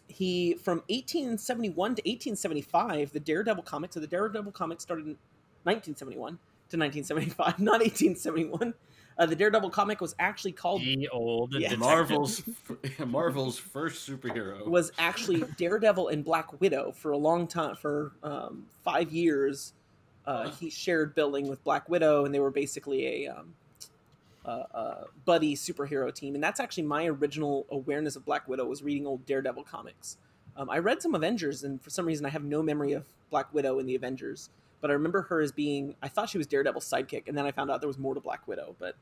He 0.08 0.56
from 0.56 0.80
1871 0.90 1.74
to 1.96 2.02
1875, 2.02 3.12
the 3.14 3.20
Daredevil 3.20 3.64
comic. 3.64 3.94
So 3.94 4.00
the 4.00 4.08
Daredevil 4.08 4.52
comic 4.52 4.82
started 4.82 5.06
in 5.08 5.18
1971 5.64 6.40
to 6.70 6.78
1975, 6.78 7.60
not 7.60 7.80
1871. 7.82 8.74
Uh, 9.18 9.26
the 9.28 9.36
Daredevil 9.36 9.70
comic 9.70 10.02
was 10.02 10.16
actually 10.20 10.52
called 10.54 10.82
The 10.82 11.08
old 11.10 11.54
Yeah. 11.54 11.76
Marvel's 11.76 12.42
Marvel's 13.06 13.60
first 13.60 14.10
superhero. 14.10 14.68
was 14.68 14.92
actually 14.98 15.44
Daredevil 15.58 16.08
and 16.08 16.24
Black 16.24 16.60
Widow 16.60 16.92
for 16.92 17.12
a 17.12 17.18
long 17.18 17.48
time 17.48 17.76
for 17.76 18.14
um, 18.24 18.66
five 18.84 19.12
years. 19.12 19.74
Uh, 20.26 20.50
he 20.52 20.70
shared 20.70 21.14
billing 21.16 21.48
with 21.48 21.64
Black 21.64 21.90
Widow, 21.90 22.26
and 22.26 22.34
they 22.34 22.40
were 22.40 22.50
basically 22.52 23.26
a 23.26 23.32
um, 23.32 23.54
uh, 24.46 24.64
uh, 24.74 25.04
buddy 25.26 25.56
superhero 25.56 26.14
team. 26.14 26.36
And 26.36 26.44
that's 26.44 26.60
actually 26.60 26.84
my 26.84 27.06
original 27.06 27.66
awareness 27.72 28.16
of 28.16 28.26
Black 28.26 28.48
Widow 28.48 28.66
was 28.66 28.84
reading 28.84 29.08
old 29.08 29.26
Daredevil 29.26 29.64
comics. 29.64 30.18
Um, 30.56 30.70
I 30.70 30.78
read 30.80 31.02
some 31.02 31.16
Avengers, 31.16 31.64
and 31.64 31.82
for 31.82 31.90
some 31.90 32.06
reason, 32.06 32.26
I 32.26 32.30
have 32.30 32.44
no 32.44 32.62
memory 32.62 32.94
of 32.94 33.06
Black 33.30 33.54
Widow 33.54 33.80
in 33.80 33.86
the 33.86 33.96
Avengers. 33.96 34.50
But 34.82 34.92
I 34.92 34.94
remember 34.94 35.24
her 35.24 35.42
as 35.42 35.52
being. 35.52 35.96
I 36.04 36.10
thought 36.10 36.30
she 36.30 36.38
was 36.38 36.46
Daredevil's 36.46 36.90
sidekick, 36.90 37.28
and 37.28 37.38
then 37.38 37.46
I 37.46 37.52
found 37.52 37.72
out 37.72 37.82
there 37.82 37.88
was 37.88 37.98
more 37.98 38.14
to 38.14 38.20
Black 38.20 38.48
Widow. 38.48 38.76
But, 38.80 38.96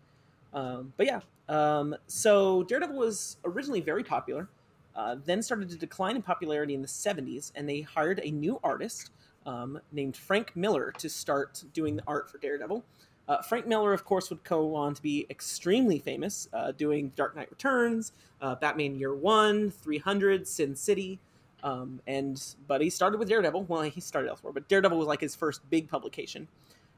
um, 0.53 0.93
but 0.95 1.07
yeah. 1.07 1.21
Um, 1.49 1.95
so 2.07 2.63
Daredevil 2.63 2.95
was 2.95 3.37
originally 3.43 3.81
very 3.81 4.03
popular 4.03 4.47
uh, 4.95 5.15
then 5.25 5.41
started 5.41 5.69
to 5.69 5.75
decline 5.75 6.15
in 6.15 6.21
popularity 6.21 6.73
in 6.73 6.81
the 6.81 6.87
70s, 6.87 7.51
and 7.55 7.67
they 7.67 7.81
hired 7.81 8.19
a 8.23 8.31
new 8.31 8.59
artist 8.63 9.11
um, 9.45 9.79
named 9.91 10.17
Frank 10.17 10.55
Miller 10.55 10.91
to 10.97 11.09
start 11.09 11.63
doing 11.73 11.95
the 11.95 12.03
art 12.07 12.29
for 12.29 12.37
Daredevil. 12.37 12.83
Uh, 13.27 13.41
Frank 13.41 13.67
Miller, 13.67 13.93
of 13.93 14.03
course, 14.03 14.29
would 14.29 14.43
go 14.43 14.75
on 14.75 14.93
to 14.93 15.01
be 15.01 15.25
extremely 15.29 15.99
famous, 15.99 16.49
uh, 16.53 16.71
doing 16.71 17.11
Dark 17.15 17.35
Knight 17.35 17.49
Returns, 17.49 18.11
uh, 18.41 18.55
Batman 18.55 18.95
Year 18.97 19.13
One, 19.13 19.71
300, 19.71 20.47
Sin 20.47 20.75
City. 20.75 21.19
Um, 21.63 22.01
and 22.07 22.41
but 22.67 22.81
he 22.81 22.89
started 22.89 23.19
with 23.19 23.29
Daredevil. 23.29 23.63
Well, 23.63 23.83
he 23.83 24.01
started 24.01 24.29
elsewhere, 24.29 24.53
but 24.53 24.67
Daredevil 24.67 24.97
was 24.97 25.07
like 25.07 25.21
his 25.21 25.35
first 25.35 25.61
big 25.69 25.89
publication. 25.89 26.47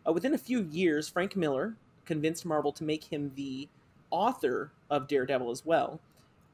Uh, 0.08 0.14
within 0.14 0.34
a 0.34 0.38
few 0.38 0.64
years, 0.64 1.10
Frank 1.10 1.36
Miller 1.36 1.76
convinced 2.06 2.46
Marvel 2.46 2.72
to 2.74 2.84
make 2.84 3.04
him 3.04 3.32
the 3.36 3.68
author 4.10 4.72
of 4.90 5.08
Daredevil 5.08 5.52
as 5.52 5.66
well, 5.66 6.00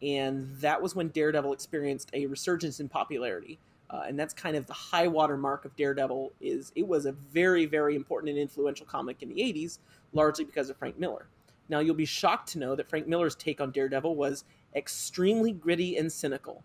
and 0.01 0.55
that 0.59 0.81
was 0.81 0.95
when 0.95 1.09
Daredevil 1.09 1.53
experienced 1.53 2.09
a 2.13 2.25
resurgence 2.25 2.79
in 2.79 2.89
popularity. 2.89 3.59
Uh, 3.89 4.03
and 4.07 4.19
that's 4.19 4.33
kind 4.33 4.55
of 4.55 4.67
the 4.67 4.73
high 4.73 5.07
water 5.07 5.35
mark 5.35 5.65
of 5.65 5.75
Daredevil. 5.75 6.31
Is 6.41 6.71
it 6.75 6.87
was 6.87 7.05
a 7.05 7.11
very 7.11 7.65
very 7.65 7.95
important 7.95 8.29
and 8.29 8.37
influential 8.37 8.85
comic 8.85 9.21
in 9.21 9.29
the 9.29 9.35
'80s, 9.35 9.79
largely 10.13 10.45
because 10.45 10.69
of 10.69 10.77
Frank 10.77 10.99
Miller. 10.99 11.27
Now 11.69 11.79
you'll 11.79 11.95
be 11.95 12.05
shocked 12.05 12.49
to 12.49 12.59
know 12.59 12.75
that 12.75 12.89
Frank 12.89 13.07
Miller's 13.07 13.35
take 13.35 13.61
on 13.61 13.71
Daredevil 13.71 14.15
was 14.15 14.43
extremely 14.75 15.51
gritty 15.51 15.97
and 15.97 16.11
cynical. 16.11 16.63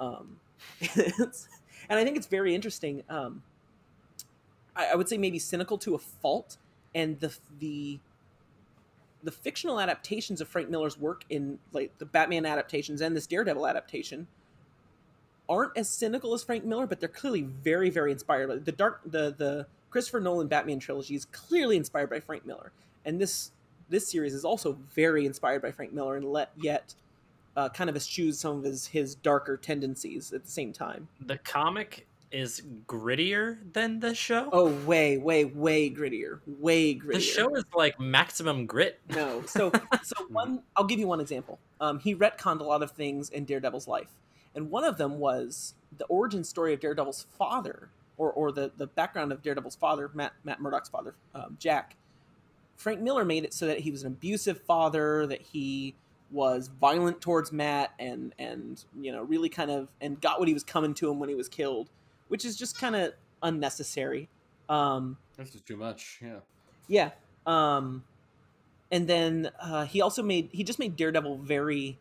Um, 0.00 0.38
and 0.96 1.98
I 1.98 2.04
think 2.04 2.16
it's 2.16 2.26
very 2.26 2.54
interesting. 2.54 3.02
Um, 3.08 3.42
I, 4.76 4.92
I, 4.92 4.94
would 4.94 5.08
say 5.08 5.18
maybe 5.18 5.38
cynical 5.38 5.78
to 5.78 5.94
a 5.94 5.98
fault, 5.98 6.58
and 6.94 7.18
the 7.20 7.36
the 7.58 7.98
the 9.22 9.30
fictional 9.30 9.80
adaptations 9.80 10.40
of 10.40 10.48
Frank 10.48 10.68
Miller's 10.68 10.98
work 10.98 11.24
in 11.30 11.58
like 11.72 11.96
the 11.98 12.04
Batman 12.04 12.46
adaptations 12.46 13.00
and 13.00 13.16
this 13.16 13.26
Daredevil 13.26 13.66
adaptation 13.66 14.26
aren't 15.52 15.76
as 15.76 15.88
cynical 15.88 16.32
as 16.32 16.42
Frank 16.42 16.64
Miller, 16.64 16.86
but 16.86 16.98
they're 16.98 17.08
clearly 17.08 17.42
very 17.42 17.90
very 17.90 18.10
inspired. 18.10 18.64
The 18.64 18.72
dark 18.72 19.00
the 19.04 19.34
the 19.36 19.66
Christopher 19.90 20.20
Nolan 20.20 20.48
Batman 20.48 20.78
trilogy 20.78 21.14
is 21.14 21.26
clearly 21.26 21.76
inspired 21.76 22.08
by 22.08 22.20
Frank 22.20 22.46
Miller, 22.46 22.72
and 23.04 23.20
this 23.20 23.52
this 23.88 24.08
series 24.08 24.32
is 24.32 24.44
also 24.44 24.78
very 24.94 25.26
inspired 25.26 25.60
by 25.60 25.70
Frank 25.70 25.92
Miller, 25.92 26.16
and 26.16 26.24
let 26.24 26.50
yet 26.56 26.94
uh, 27.56 27.68
kind 27.68 27.90
of 27.90 27.96
eschews 27.96 28.38
some 28.38 28.58
of 28.58 28.64
his 28.64 28.86
his 28.86 29.14
darker 29.14 29.56
tendencies 29.56 30.32
at 30.32 30.44
the 30.44 30.50
same 30.50 30.72
time. 30.72 31.08
The 31.20 31.38
comic 31.38 32.06
is 32.32 32.62
grittier 32.86 33.58
than 33.74 34.00
the 34.00 34.14
show. 34.14 34.48
Oh, 34.52 34.72
way, 34.86 35.18
way, 35.18 35.44
way 35.44 35.90
grittier, 35.90 36.40
way 36.46 36.94
grittier. 36.94 37.12
The 37.12 37.20
show 37.20 37.54
is 37.54 37.64
like 37.74 38.00
maximum 38.00 38.66
grit. 38.66 38.98
No, 39.14 39.42
so 39.46 39.70
so 40.02 40.24
one. 40.30 40.62
I'll 40.74 40.84
give 40.84 40.98
you 40.98 41.06
one 41.06 41.20
example. 41.20 41.58
Um, 41.80 41.98
he 41.98 42.14
retconned 42.14 42.60
a 42.60 42.64
lot 42.64 42.82
of 42.82 42.92
things 42.92 43.28
in 43.28 43.44
Daredevil's 43.44 43.86
life, 43.86 44.08
and 44.54 44.70
one 44.70 44.84
of 44.84 44.98
them 44.98 45.18
was 45.18 45.74
the 45.96 46.04
origin 46.06 46.44
story 46.44 46.72
of 46.72 46.80
Daredevil's 46.80 47.26
father, 47.38 47.90
or 48.16 48.32
or 48.32 48.52
the 48.52 48.72
the 48.76 48.86
background 48.86 49.32
of 49.32 49.42
Daredevil's 49.42 49.76
father, 49.76 50.10
Matt 50.14 50.32
Matt 50.44 50.60
Murdock's 50.60 50.88
father, 50.88 51.14
um, 51.34 51.56
Jack. 51.58 51.96
Frank 52.76 53.00
Miller 53.00 53.24
made 53.24 53.44
it 53.44 53.54
so 53.54 53.66
that 53.66 53.80
he 53.80 53.90
was 53.90 54.02
an 54.02 54.08
abusive 54.08 54.60
father, 54.62 55.26
that 55.26 55.40
he 55.40 55.94
was 56.32 56.68
violent 56.68 57.20
towards 57.20 57.52
Matt 57.52 57.92
and 57.98 58.34
and 58.38 58.84
you 59.00 59.12
know 59.12 59.22
really 59.22 59.48
kind 59.48 59.70
of 59.70 59.88
and 60.00 60.20
got 60.20 60.38
what 60.38 60.48
he 60.48 60.54
was 60.54 60.64
coming 60.64 60.94
to 60.94 61.10
him 61.10 61.18
when 61.18 61.28
he 61.28 61.34
was 61.34 61.48
killed, 61.48 61.90
which 62.28 62.44
is 62.44 62.56
just 62.56 62.78
kind 62.78 62.96
of 62.96 63.12
unnecessary. 63.42 64.28
Um, 64.68 65.18
That's 65.36 65.50
just 65.50 65.66
too 65.66 65.76
much. 65.76 66.20
Yeah. 66.22 66.40
Yeah. 66.88 67.10
Um, 67.46 68.04
and 68.90 69.06
then 69.06 69.50
uh, 69.60 69.84
he 69.84 70.00
also 70.00 70.22
made 70.22 70.48
he 70.52 70.64
just 70.64 70.78
made 70.78 70.96
Daredevil 70.96 71.38
very 71.38 71.98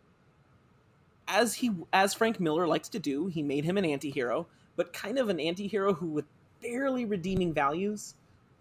as 1.31 1.55
he 1.55 1.71
as 1.93 2.13
Frank 2.13 2.39
Miller 2.39 2.67
likes 2.67 2.89
to 2.89 2.99
do. 2.99 3.27
He 3.27 3.41
made 3.41 3.63
him 3.63 3.77
an 3.77 3.85
anti-hero, 3.85 4.47
but 4.75 4.93
kind 4.93 5.17
of 5.17 5.29
an 5.29 5.39
anti-hero 5.39 5.93
who 5.93 6.07
with 6.07 6.25
barely 6.61 7.05
redeeming 7.05 7.53
values. 7.53 8.15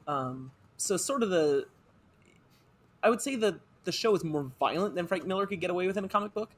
Um, 0.07 0.53
so 0.77 0.97
sort 0.97 1.23
of 1.23 1.31
the 1.31 1.67
I 3.03 3.11
would 3.11 3.21
say 3.21 3.37
the 3.37 3.59
the 3.85 3.93
show 3.93 4.15
is 4.15 4.25
more 4.25 4.51
violent 4.59 4.95
than 4.95 5.07
Frank 5.07 5.27
Miller 5.27 5.47
could 5.47 5.61
get 5.61 5.71
away 5.71 5.87
with 5.87 5.97
in 5.97 6.05
a 6.05 6.09
comic 6.09 6.33
book, 6.33 6.51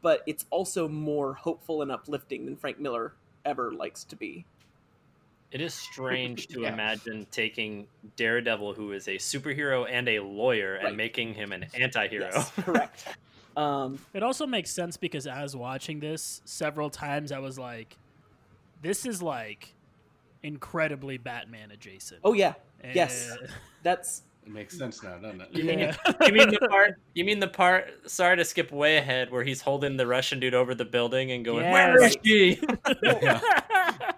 but 0.00 0.22
it's 0.26 0.44
also 0.50 0.88
more 0.88 1.34
hopeful 1.34 1.82
and 1.82 1.90
uplifting 1.90 2.44
than 2.44 2.56
Frank 2.56 2.78
Miller 2.78 3.14
ever 3.44 3.72
likes 3.72 4.04
to 4.04 4.16
be. 4.16 4.44
It 5.50 5.62
is 5.62 5.72
strange 5.72 6.48
to 6.48 6.60
yeah. 6.62 6.72
imagine 6.74 7.26
taking 7.30 7.86
Daredevil, 8.16 8.74
who 8.74 8.92
is 8.92 9.08
a 9.08 9.16
superhero 9.16 9.90
and 9.90 10.06
a 10.08 10.20
lawyer, 10.20 10.74
right. 10.74 10.86
and 10.86 10.96
making 10.96 11.32
him 11.32 11.52
an 11.52 11.66
anti-hero. 11.74 12.30
Yes, 12.32 12.50
correct. 12.50 13.08
Um, 13.58 13.98
it 14.14 14.22
also 14.22 14.46
makes 14.46 14.70
sense 14.70 14.96
because 14.96 15.26
as 15.26 15.56
watching 15.56 15.98
this 15.98 16.40
several 16.44 16.90
times, 16.90 17.32
I 17.32 17.40
was 17.40 17.58
like, 17.58 17.96
"This 18.82 19.04
is 19.04 19.20
like 19.20 19.74
incredibly 20.44 21.18
Batman 21.18 21.72
adjacent." 21.72 22.20
Oh 22.22 22.34
yeah, 22.34 22.54
and... 22.82 22.94
yes, 22.94 23.36
that's 23.82 24.22
it 24.46 24.52
makes 24.52 24.78
sense 24.78 25.02
now, 25.02 25.18
doesn't 25.18 25.40
it? 25.40 25.48
You 25.50 25.64
mean, 25.64 25.80
yeah. 25.80 25.96
you 26.24 26.32
mean 26.32 26.50
the 26.50 26.68
part? 26.70 27.00
You 27.14 27.24
mean 27.24 27.40
the 27.40 27.48
part? 27.48 28.08
Sorry 28.08 28.36
to 28.36 28.44
skip 28.44 28.70
way 28.70 28.96
ahead, 28.96 29.32
where 29.32 29.42
he's 29.42 29.60
holding 29.60 29.96
the 29.96 30.06
Russian 30.06 30.38
dude 30.38 30.54
over 30.54 30.72
the 30.72 30.84
building 30.84 31.32
and 31.32 31.44
going, 31.44 31.64
yes. 31.64 31.72
"Where 31.72 32.04
is 32.04 32.16
she?" 32.24 32.62
yeah. 33.02 33.40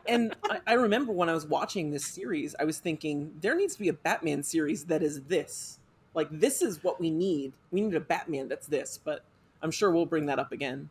And 0.06 0.36
I, 0.50 0.60
I 0.66 0.72
remember 0.74 1.12
when 1.12 1.30
I 1.30 1.32
was 1.32 1.46
watching 1.46 1.90
this 1.90 2.04
series, 2.04 2.54
I 2.60 2.64
was 2.64 2.78
thinking 2.78 3.32
there 3.40 3.56
needs 3.56 3.72
to 3.76 3.80
be 3.80 3.88
a 3.88 3.94
Batman 3.94 4.42
series 4.42 4.84
that 4.84 5.02
is 5.02 5.22
this. 5.22 5.78
Like 6.14 6.28
this 6.30 6.60
is 6.60 6.84
what 6.84 7.00
we 7.00 7.08
need. 7.10 7.54
We 7.70 7.80
need 7.80 7.94
a 7.94 8.00
Batman 8.00 8.48
that's 8.48 8.66
this. 8.66 8.98
But 9.02 9.24
I'm 9.62 9.70
sure 9.70 9.90
we'll 9.90 10.06
bring 10.06 10.26
that 10.26 10.38
up 10.38 10.52
again. 10.52 10.88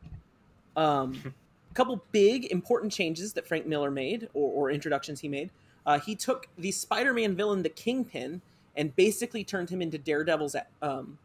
Um, 0.75 1.21
a 1.25 1.73
couple 1.73 2.03
big 2.11 2.51
important 2.51 2.91
changes 2.91 3.33
that 3.33 3.47
Frank 3.47 3.65
Miller 3.65 3.91
made, 3.91 4.29
or, 4.33 4.51
or 4.51 4.71
introductions 4.71 5.19
he 5.19 5.27
made. 5.27 5.49
Uh, 5.85 5.99
he 5.99 6.15
took 6.15 6.47
the 6.57 6.71
Spider-Man 6.71 7.35
villain, 7.35 7.63
the 7.63 7.69
Kingpin, 7.69 8.41
and 8.75 8.95
basically 8.95 9.43
turned 9.43 9.69
him 9.69 9.81
into 9.81 9.97
Daredevil's 9.97 10.55
um, 10.81 11.17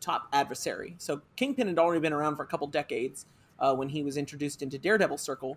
top 0.00 0.28
adversary. 0.32 0.94
So 0.98 1.20
Kingpin 1.36 1.66
had 1.66 1.78
already 1.78 2.00
been 2.00 2.12
around 2.12 2.36
for 2.36 2.42
a 2.42 2.46
couple 2.46 2.66
decades 2.68 3.26
uh, 3.58 3.74
when 3.74 3.88
he 3.88 4.02
was 4.02 4.16
introduced 4.16 4.62
into 4.62 4.78
Daredevil 4.78 5.18
Circle, 5.18 5.56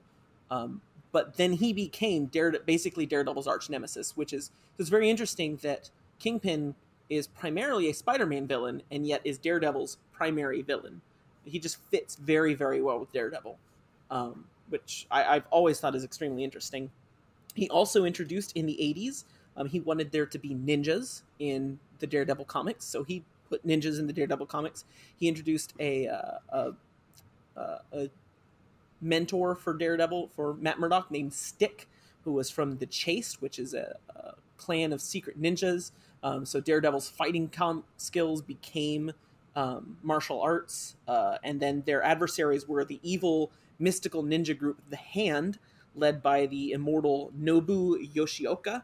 um, 0.49 0.81
but 1.11 1.35
then 1.37 1.53
he 1.53 1.73
became 1.73 2.25
Dare- 2.25 2.59
basically 2.65 3.05
Daredevil's 3.05 3.47
arch 3.47 3.69
nemesis, 3.69 4.15
which 4.15 4.33
is 4.33 4.51
it's 4.77 4.89
very 4.89 5.09
interesting 5.09 5.57
that 5.57 5.89
Kingpin 6.19 6.75
is 7.09 7.27
primarily 7.27 7.89
a 7.89 7.93
Spider-Man 7.93 8.47
villain 8.47 8.83
and 8.91 9.05
yet 9.05 9.21
is 9.23 9.37
Daredevil's 9.37 9.97
primary 10.11 10.61
villain. 10.61 11.01
He 11.45 11.59
just 11.59 11.77
fits 11.89 12.15
very 12.15 12.53
very 12.53 12.81
well 12.81 12.99
with 12.99 13.11
Daredevil, 13.11 13.57
um, 14.11 14.45
which 14.69 15.07
I, 15.09 15.35
I've 15.35 15.47
always 15.49 15.79
thought 15.79 15.95
is 15.95 16.03
extremely 16.03 16.43
interesting. 16.43 16.91
He 17.55 17.69
also 17.69 18.05
introduced 18.05 18.55
in 18.55 18.65
the 18.65 18.77
80s 18.79 19.23
um, 19.59 19.67
he 19.67 19.81
wanted 19.81 20.11
there 20.11 20.25
to 20.25 20.39
be 20.39 20.55
ninjas 20.55 21.21
in 21.37 21.79
the 21.99 22.07
Daredevil 22.07 22.45
comics, 22.45 22.85
so 22.85 23.03
he 23.03 23.23
put 23.49 23.65
ninjas 23.67 23.99
in 23.99 24.07
the 24.07 24.13
Daredevil 24.13 24.45
comics. 24.45 24.85
He 25.17 25.27
introduced 25.27 25.73
a 25.79 26.07
uh, 26.07 26.37
a, 26.49 26.73
uh, 27.57 27.77
a, 27.91 28.09
mentor 29.01 29.55
for 29.55 29.73
Daredevil 29.73 30.29
for 30.35 30.53
Matt 30.55 30.79
Murdock 30.79 31.11
named 31.11 31.33
Stick, 31.33 31.87
who 32.23 32.33
was 32.33 32.49
from 32.49 32.77
the 32.77 32.85
Chaste, 32.85 33.41
which 33.41 33.59
is 33.59 33.73
a, 33.73 33.97
a 34.15 34.33
clan 34.57 34.93
of 34.93 35.01
secret 35.01 35.41
ninjas. 35.41 35.91
Um, 36.23 36.45
so 36.45 36.59
Daredevil's 36.59 37.09
fighting 37.09 37.49
com- 37.49 37.85
skills 37.97 38.41
became 38.41 39.11
um, 39.55 39.97
martial 40.03 40.41
arts, 40.41 40.95
uh, 41.07 41.37
and 41.43 41.59
then 41.59 41.83
their 41.85 42.03
adversaries 42.03 42.67
were 42.67 42.85
the 42.85 42.99
evil 43.03 43.51
mystical 43.77 44.23
ninja 44.23 44.57
group, 44.57 44.79
the 44.89 44.95
Hand, 44.97 45.59
led 45.95 46.21
by 46.21 46.45
the 46.45 46.71
immortal 46.71 47.31
Nobu 47.39 48.13
Yoshioka, 48.13 48.83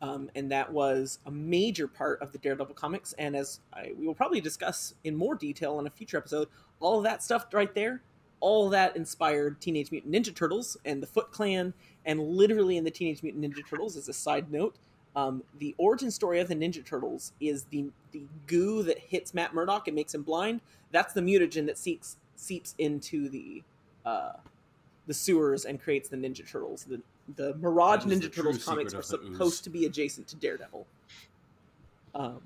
um, 0.00 0.30
and 0.34 0.50
that 0.50 0.72
was 0.72 1.18
a 1.24 1.30
major 1.30 1.88
part 1.88 2.20
of 2.20 2.32
the 2.32 2.38
Daredevil 2.38 2.74
comics. 2.74 3.14
And 3.14 3.34
as 3.34 3.60
I, 3.72 3.92
we 3.98 4.06
will 4.06 4.14
probably 4.14 4.40
discuss 4.40 4.94
in 5.02 5.16
more 5.16 5.34
detail 5.34 5.78
in 5.78 5.86
a 5.86 5.90
future 5.90 6.18
episode, 6.18 6.48
all 6.80 6.98
of 6.98 7.04
that 7.04 7.22
stuff 7.22 7.46
right 7.52 7.74
there, 7.74 8.02
all 8.40 8.68
that 8.68 8.96
inspired 8.96 9.60
Teenage 9.60 9.90
Mutant 9.90 10.12
Ninja 10.12 10.34
Turtles 10.34 10.76
and 10.84 11.02
the 11.02 11.06
Foot 11.06 11.30
Clan, 11.30 11.72
and 12.04 12.20
literally 12.20 12.76
in 12.76 12.84
the 12.84 12.90
Teenage 12.90 13.22
Mutant 13.22 13.44
Ninja 13.44 13.66
Turtles, 13.66 13.96
as 13.96 14.08
a 14.08 14.12
side 14.12 14.52
note, 14.52 14.76
um, 15.16 15.42
the 15.58 15.74
origin 15.78 16.10
story 16.10 16.40
of 16.40 16.48
the 16.48 16.56
Ninja 16.56 16.84
Turtles 16.84 17.32
is 17.40 17.64
the 17.64 17.86
the 18.12 18.22
goo 18.46 18.82
that 18.82 18.98
hits 18.98 19.34
Matt 19.34 19.54
Murdock 19.54 19.88
and 19.88 19.94
makes 19.94 20.14
him 20.14 20.22
blind. 20.22 20.60
That's 20.90 21.12
the 21.12 21.20
mutagen 21.20 21.66
that 21.66 21.78
seeps 21.78 22.16
seeps 22.36 22.74
into 22.78 23.28
the 23.28 23.62
uh, 24.04 24.32
the 25.06 25.14
sewers 25.14 25.64
and 25.64 25.80
creates 25.80 26.08
the 26.08 26.16
Ninja 26.16 26.48
Turtles. 26.48 26.84
The 26.84 27.00
the 27.36 27.54
Mirage 27.54 28.04
Ninja 28.04 28.32
Turtles 28.32 28.64
comics 28.64 28.92
are 28.92 29.02
supposed 29.02 29.64
to 29.64 29.70
be 29.70 29.86
adjacent 29.86 30.26
to 30.28 30.36
Daredevil. 30.36 30.86
Um, 32.14 32.42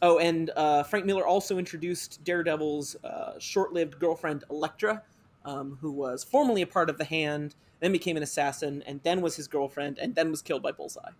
oh, 0.00 0.18
and 0.18 0.50
uh, 0.56 0.82
Frank 0.82 1.06
Miller 1.06 1.26
also 1.26 1.58
introduced 1.58 2.22
Daredevil's 2.24 2.96
uh, 3.04 3.38
short-lived 3.38 3.98
girlfriend 3.98 4.44
Elektra, 4.50 5.02
um, 5.44 5.78
who 5.80 5.92
was 5.92 6.24
formerly 6.24 6.62
a 6.62 6.66
part 6.66 6.90
of 6.90 6.98
the 6.98 7.04
Hand, 7.04 7.54
then 7.80 7.92
became 7.92 8.16
an 8.16 8.22
assassin, 8.22 8.82
and 8.86 9.00
then 9.02 9.20
was 9.20 9.36
his 9.36 9.46
girlfriend, 9.46 9.98
and 9.98 10.14
then 10.14 10.30
was 10.30 10.42
killed 10.42 10.62
by 10.62 10.72
Bullseye. 10.72 11.12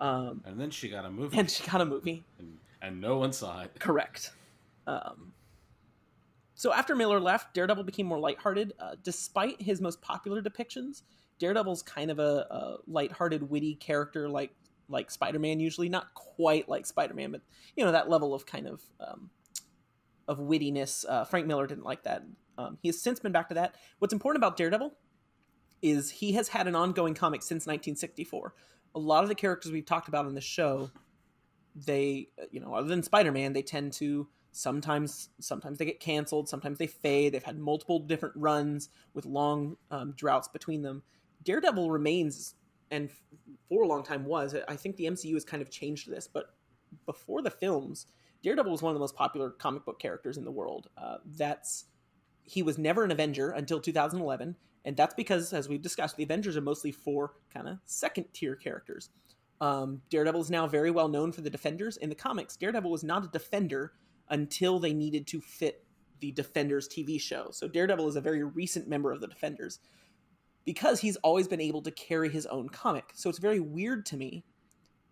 Um, 0.00 0.42
and 0.44 0.60
then 0.60 0.70
she 0.70 0.88
got 0.88 1.04
a 1.04 1.10
movie. 1.10 1.38
And 1.38 1.50
she 1.50 1.64
got 1.68 1.80
a 1.80 1.84
movie. 1.84 2.24
And, 2.38 2.58
and 2.82 3.00
no 3.00 3.18
one 3.18 3.32
saw 3.32 3.62
it. 3.62 3.78
Correct. 3.78 4.32
Um, 4.86 5.32
so 6.54 6.72
after 6.72 6.94
Miller 6.94 7.20
left, 7.20 7.54
Daredevil 7.54 7.84
became 7.84 8.06
more 8.06 8.18
lighthearted. 8.18 8.72
Uh, 8.78 8.96
despite 9.02 9.60
his 9.60 9.80
most 9.80 10.00
popular 10.00 10.42
depictions, 10.42 11.02
Daredevil's 11.38 11.82
kind 11.82 12.10
of 12.10 12.18
a, 12.18 12.46
a 12.50 12.76
lighthearted, 12.86 13.50
witty 13.50 13.74
character, 13.76 14.28
like 14.28 14.54
like 14.88 15.10
Spider-Man. 15.10 15.60
Usually, 15.60 15.88
not 15.88 16.14
quite 16.14 16.68
like 16.68 16.86
Spider-Man, 16.86 17.32
but 17.32 17.40
you 17.76 17.84
know 17.84 17.92
that 17.92 18.08
level 18.08 18.34
of 18.34 18.46
kind 18.46 18.66
of 18.68 18.82
um, 19.00 19.30
of 20.28 20.38
wittiness. 20.38 21.04
Uh, 21.08 21.24
Frank 21.24 21.46
Miller 21.46 21.66
didn't 21.66 21.84
like 21.84 22.04
that. 22.04 22.22
Um, 22.56 22.78
he 22.82 22.88
has 22.88 23.00
since 23.00 23.18
been 23.18 23.32
back 23.32 23.48
to 23.48 23.54
that. 23.54 23.74
What's 23.98 24.12
important 24.12 24.40
about 24.40 24.56
Daredevil 24.56 24.94
is 25.82 26.10
he 26.10 26.32
has 26.32 26.48
had 26.48 26.66
an 26.66 26.74
ongoing 26.76 27.14
comic 27.14 27.42
since 27.42 27.66
1964. 27.66 28.54
A 28.94 28.98
lot 28.98 29.22
of 29.22 29.28
the 29.28 29.34
characters 29.34 29.72
we've 29.72 29.84
talked 29.84 30.08
about 30.08 30.26
in 30.26 30.34
the 30.34 30.40
show, 30.40 30.90
they, 31.74 32.28
you 32.50 32.60
know, 32.60 32.74
other 32.74 32.88
than 32.88 33.02
Spider-Man, 33.02 33.52
they 33.52 33.62
tend 33.62 33.92
to 33.94 34.28
sometimes 34.52 35.30
sometimes 35.40 35.78
they 35.78 35.84
get 35.84 36.00
canceled, 36.00 36.48
sometimes 36.48 36.78
they 36.78 36.86
fade. 36.86 37.34
They've 37.34 37.42
had 37.42 37.58
multiple 37.58 37.98
different 37.98 38.36
runs 38.36 38.88
with 39.12 39.26
long 39.26 39.76
um, 39.90 40.12
droughts 40.12 40.48
between 40.48 40.82
them. 40.82 41.02
Daredevil 41.42 41.90
remains, 41.90 42.54
and 42.90 43.10
for 43.68 43.82
a 43.82 43.86
long 43.86 44.02
time 44.02 44.24
was. 44.24 44.54
I 44.68 44.76
think 44.76 44.96
the 44.96 45.06
MCU 45.06 45.34
has 45.34 45.44
kind 45.44 45.60
of 45.60 45.70
changed 45.70 46.08
this, 46.08 46.28
but 46.32 46.54
before 47.04 47.42
the 47.42 47.50
films, 47.50 48.06
Daredevil 48.42 48.70
was 48.70 48.82
one 48.82 48.90
of 48.90 48.94
the 48.94 49.00
most 49.00 49.16
popular 49.16 49.50
comic 49.50 49.84
book 49.84 49.98
characters 49.98 50.36
in 50.36 50.44
the 50.44 50.50
world. 50.50 50.88
Uh, 50.96 51.16
that's 51.24 51.86
he 52.44 52.62
was 52.62 52.78
never 52.78 53.04
an 53.04 53.10
Avenger 53.10 53.50
until 53.50 53.80
2011, 53.80 54.56
and 54.84 54.96
that's 54.96 55.14
because, 55.14 55.52
as 55.52 55.68
we've 55.68 55.82
discussed, 55.82 56.16
the 56.16 56.22
Avengers 56.22 56.56
are 56.56 56.62
mostly 56.62 56.92
four 56.92 57.32
kind 57.52 57.68
of 57.68 57.78
second 57.86 58.26
tier 58.32 58.54
characters. 58.54 59.10
Um, 59.60 60.02
Daredevil 60.10 60.42
is 60.42 60.50
now 60.50 60.66
very 60.66 60.90
well 60.90 61.08
known 61.08 61.32
for 61.32 61.40
the 61.40 61.50
Defenders. 61.50 61.96
In 61.96 62.08
the 62.08 62.14
comics, 62.14 62.56
Daredevil 62.56 62.90
was 62.90 63.04
not 63.04 63.24
a 63.24 63.28
Defender 63.28 63.92
until 64.28 64.78
they 64.78 64.92
needed 64.92 65.26
to 65.28 65.40
fit 65.40 65.84
the 66.20 66.32
Defenders 66.32 66.88
TV 66.88 67.20
show. 67.20 67.48
So 67.50 67.68
Daredevil 67.68 68.08
is 68.08 68.16
a 68.16 68.20
very 68.20 68.42
recent 68.42 68.88
member 68.88 69.12
of 69.12 69.20
the 69.20 69.26
Defenders 69.26 69.78
because 70.64 71.00
he's 71.00 71.16
always 71.16 71.48
been 71.48 71.60
able 71.60 71.82
to 71.82 71.90
carry 71.90 72.28
his 72.28 72.46
own 72.46 72.68
comic. 72.68 73.12
So 73.14 73.28
it's 73.28 73.38
very 73.38 73.60
weird 73.60 74.06
to 74.06 74.16
me 74.16 74.44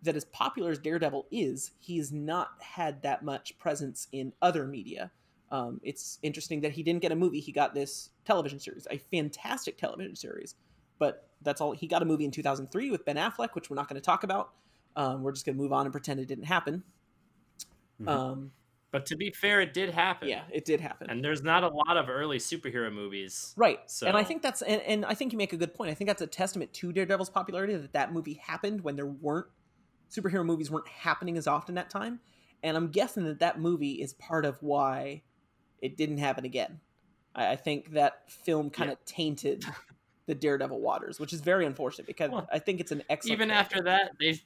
that 0.01 0.15
as 0.15 0.25
popular 0.25 0.71
as 0.71 0.79
Daredevil 0.79 1.27
is, 1.31 1.71
he's 1.79 2.11
not 2.11 2.49
had 2.59 3.01
that 3.03 3.23
much 3.23 3.57
presence 3.57 4.07
in 4.11 4.33
other 4.41 4.67
media. 4.67 5.11
Um, 5.53 5.79
it's 5.83 6.17
interesting 6.23 6.61
that 6.61 6.71
he 6.71 6.81
didn't 6.81 7.03
get 7.03 7.11
a 7.11 7.15
movie; 7.15 7.39
he 7.39 7.51
got 7.51 7.75
this 7.75 8.09
television 8.25 8.59
series, 8.59 8.87
a 8.89 8.97
fantastic 8.97 9.77
television 9.77 10.15
series. 10.15 10.55
But 10.97 11.29
that's 11.43 11.61
all. 11.61 11.73
He 11.73 11.85
got 11.85 12.01
a 12.01 12.05
movie 12.05 12.25
in 12.25 12.31
2003 12.31 12.89
with 12.89 13.05
Ben 13.05 13.17
Affleck, 13.17 13.53
which 13.53 13.69
we're 13.69 13.75
not 13.75 13.87
going 13.87 14.01
to 14.01 14.05
talk 14.05 14.23
about. 14.23 14.49
Um, 14.95 15.21
we're 15.21 15.31
just 15.31 15.45
going 15.45 15.55
to 15.55 15.61
move 15.61 15.71
on 15.71 15.85
and 15.85 15.91
pretend 15.91 16.19
it 16.19 16.27
didn't 16.27 16.45
happen. 16.45 16.83
Mm-hmm. 18.01 18.09
Um, 18.09 18.51
but 18.91 19.05
to 19.07 19.15
be 19.15 19.29
fair, 19.29 19.61
it 19.61 19.75
did 19.75 19.91
happen. 19.91 20.27
Yeah, 20.27 20.41
it 20.51 20.65
did 20.65 20.81
happen. 20.81 21.11
And 21.11 21.23
there's 21.23 21.43
not 21.43 21.63
a 21.63 21.67
lot 21.67 21.97
of 21.97 22.09
early 22.09 22.39
superhero 22.39 22.91
movies, 22.91 23.53
right? 23.55 23.79
So. 23.85 24.07
And 24.07 24.17
I 24.17 24.23
think 24.23 24.41
that's 24.41 24.63
and, 24.63 24.81
and 24.81 25.05
I 25.05 25.13
think 25.13 25.33
you 25.33 25.37
make 25.37 25.53
a 25.53 25.57
good 25.57 25.75
point. 25.75 25.91
I 25.91 25.93
think 25.93 26.07
that's 26.07 26.21
a 26.23 26.27
testament 26.27 26.73
to 26.73 26.91
Daredevil's 26.91 27.29
popularity 27.29 27.75
that 27.75 27.93
that 27.93 28.11
movie 28.11 28.41
happened 28.43 28.81
when 28.81 28.95
there 28.95 29.05
weren't 29.05 29.47
superhero 30.11 30.43
movies 30.43 30.71
weren't 30.71 30.87
happening 30.87 31.37
as 31.37 31.45
often 31.45 31.75
that 31.75 31.91
time. 31.91 32.21
And 32.63 32.75
I'm 32.75 32.87
guessing 32.87 33.25
that 33.25 33.39
that 33.39 33.59
movie 33.59 34.01
is 34.01 34.13
part 34.13 34.45
of 34.45 34.57
why 34.61 35.21
it 35.83 35.97
didn't 35.97 36.17
happen 36.17 36.45
again. 36.45 36.79
I, 37.35 37.51
I 37.51 37.55
think 37.57 37.91
that 37.91 38.31
film 38.31 38.69
kind 38.69 38.89
of 38.89 38.97
yeah. 39.05 39.13
tainted 39.15 39.65
the 40.25 40.33
Daredevil 40.33 40.79
waters, 40.79 41.19
which 41.19 41.33
is 41.33 41.41
very 41.41 41.65
unfortunate 41.65 42.07
because 42.07 42.31
well, 42.31 42.47
I 42.51 42.57
think 42.57 42.79
it's 42.79 42.91
an 42.91 43.03
excellent. 43.09 43.33
Even 43.33 43.49
character. 43.49 43.75
after 43.75 43.83
that, 43.83 44.11
they 44.19 44.39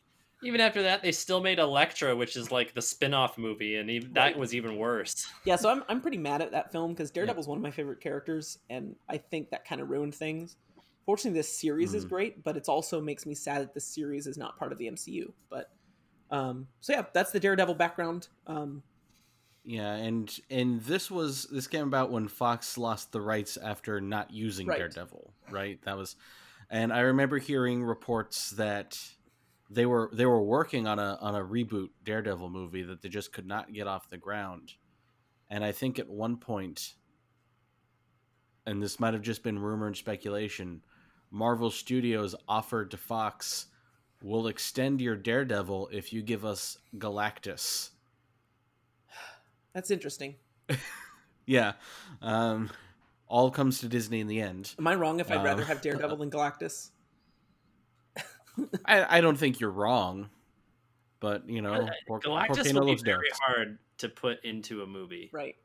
even 0.44 0.62
after 0.62 0.84
that 0.84 1.02
they 1.02 1.12
still 1.12 1.40
made 1.40 1.60
Elektra, 1.60 2.16
which 2.16 2.36
is 2.36 2.52
like 2.52 2.74
the 2.74 2.82
spin-off 2.82 3.38
movie, 3.38 3.78
and 3.78 3.90
even, 3.90 4.10
right. 4.10 4.34
that 4.34 4.40
was 4.40 4.54
even 4.54 4.78
worse. 4.78 5.28
Yeah, 5.46 5.56
so 5.56 5.70
I'm 5.70 5.84
I'm 5.88 6.02
pretty 6.02 6.18
mad 6.18 6.42
at 6.42 6.52
that 6.52 6.72
film 6.72 6.94
because 6.94 7.12
Daredevil's 7.12 7.46
yeah. 7.46 7.52
one 7.52 7.58
of 7.60 7.64
my 7.64 7.72
favorite 7.72 8.02
characters, 8.02 8.58
and 8.70 8.96
I 9.08 9.18
think 9.18 9.52
that 9.52 9.66
kind 9.66 9.80
of 9.80 9.90
ruined 9.90 10.16
things. 10.16 10.58
Fortunately, 11.06 11.40
this 11.40 11.58
series 11.58 11.90
mm-hmm. 11.90 11.98
is 11.98 12.06
great, 12.06 12.44
but 12.44 12.58
it 12.58 12.68
also 12.68 13.00
makes 13.00 13.26
me 13.26 13.34
sad 13.34 13.62
that 13.62 13.74
the 13.74 13.80
series 13.80 14.28
is 14.28 14.38
not 14.38 14.58
part 14.58 14.74
of 14.74 14.78
the 14.78 14.88
MCU. 14.88 15.32
But 15.50 15.70
um, 16.32 16.68
so 16.82 16.94
yeah, 16.94 17.04
that's 17.14 17.32
the 17.32 17.40
Daredevil 17.40 17.76
background. 17.76 18.28
Um, 18.46 18.84
yeah, 19.68 19.96
and 19.96 20.34
and 20.50 20.82
this 20.84 21.12
was 21.12 21.44
this 21.52 21.68
came 21.68 21.86
about 21.86 22.10
when 22.10 22.30
Fox 22.30 22.78
lost 22.78 23.12
the 23.12 23.20
rights 23.20 23.58
after 23.58 24.00
not 24.00 24.32
using 24.32 24.66
right. 24.66 24.78
Daredevil, 24.78 25.34
right? 25.52 25.78
That 25.84 25.98
was, 25.98 26.16
and 26.70 26.94
I 26.94 27.02
remember 27.02 27.38
hearing 27.38 27.84
reports 27.84 28.52
that 28.52 28.98
they 29.70 29.86
were 29.86 30.10
they 30.14 30.26
were 30.26 30.42
working 30.42 30.88
on 30.88 31.00
a 31.00 31.18
on 31.20 31.36
a 31.36 31.44
reboot 31.44 31.90
Daredevil 32.06 32.50
movie 32.50 32.84
that 32.84 33.02
they 33.02 33.10
just 33.10 33.34
could 33.34 33.46
not 33.46 33.74
get 33.74 33.88
off 33.88 34.10
the 34.10 34.18
ground, 34.18 34.72
and 35.50 35.66
I 35.66 35.74
think 35.74 36.00
at 36.00 36.08
one 36.08 36.38
point, 36.38 36.94
and 38.66 38.82
this 38.82 39.02
might 39.02 39.16
have 39.16 39.22
just 39.22 39.44
been 39.44 39.60
rumor 39.60 39.88
and 39.88 39.98
speculation, 39.98 40.82
Marvel 41.30 41.72
Studios 41.72 42.36
offered 42.48 42.92
to 42.92 42.98
Fox, 42.98 43.68
"We'll 44.24 44.48
extend 44.48 45.02
your 45.02 45.18
Daredevil 45.18 45.90
if 45.92 46.14
you 46.14 46.22
give 46.22 46.46
us 46.46 46.78
Galactus." 46.98 47.90
That's 49.78 49.92
interesting. 49.92 50.34
yeah, 51.46 51.74
um, 52.24 52.72
all 53.28 53.52
comes 53.52 53.82
to 53.82 53.88
Disney 53.88 54.22
in 54.22 54.26
the 54.26 54.42
end. 54.42 54.74
Am 54.80 54.88
I 54.88 54.96
wrong 54.96 55.20
if 55.20 55.30
I'd 55.30 55.44
rather 55.44 55.64
have 55.64 55.84
Daredevil 55.84 56.18
than 56.18 56.32
Galactus? 56.32 56.90
I, 58.86 59.18
I 59.18 59.22
don't 59.22 59.38
think 59.38 59.60
you're 59.60 59.70
wrong, 59.70 60.32
but 61.20 61.48
you 61.48 61.62
know, 61.62 61.76
uh, 61.76 61.90
por- 62.08 62.22
Galactus 62.22 62.74
would 62.74 62.88
be 62.88 63.04
very 63.04 63.30
hard 63.40 63.78
to 64.00 64.10
put 64.10 64.44
into 64.44 64.82
a 64.82 64.88
movie, 64.88 65.30
right? 65.32 65.56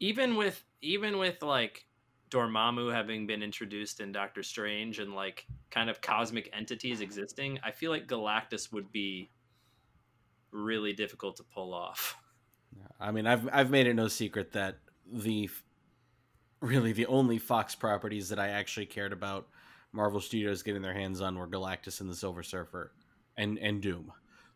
Even 0.00 0.34
with 0.34 0.60
even 0.82 1.18
with 1.18 1.44
like 1.44 1.84
Dormammu 2.32 2.92
having 2.92 3.24
been 3.24 3.44
introduced 3.44 4.00
in 4.00 4.10
Doctor 4.10 4.42
Strange 4.42 4.98
and 4.98 5.14
like 5.14 5.46
kind 5.70 5.88
of 5.88 6.00
cosmic 6.00 6.50
entities 6.52 7.02
existing, 7.02 7.60
I 7.62 7.70
feel 7.70 7.92
like 7.92 8.08
Galactus 8.08 8.72
would 8.72 8.90
be 8.90 9.30
really 10.50 10.92
difficult 10.92 11.36
to 11.36 11.44
pull 11.44 11.72
off. 11.72 12.16
I 13.00 13.10
mean, 13.12 13.26
I've 13.26 13.48
I've 13.52 13.70
made 13.70 13.86
it 13.86 13.94
no 13.94 14.08
secret 14.08 14.52
that 14.52 14.78
the 15.10 15.48
really 16.60 16.92
the 16.92 17.06
only 17.06 17.38
Fox 17.38 17.74
properties 17.74 18.28
that 18.28 18.38
I 18.38 18.48
actually 18.48 18.86
cared 18.86 19.12
about 19.12 19.48
Marvel 19.92 20.20
Studios 20.20 20.62
getting 20.62 20.82
their 20.82 20.94
hands 20.94 21.20
on 21.20 21.38
were 21.38 21.48
Galactus 21.48 22.00
and 22.00 22.10
the 22.10 22.14
Silver 22.14 22.42
Surfer, 22.42 22.92
and 23.36 23.58
and 23.58 23.80
Doom. 23.80 24.12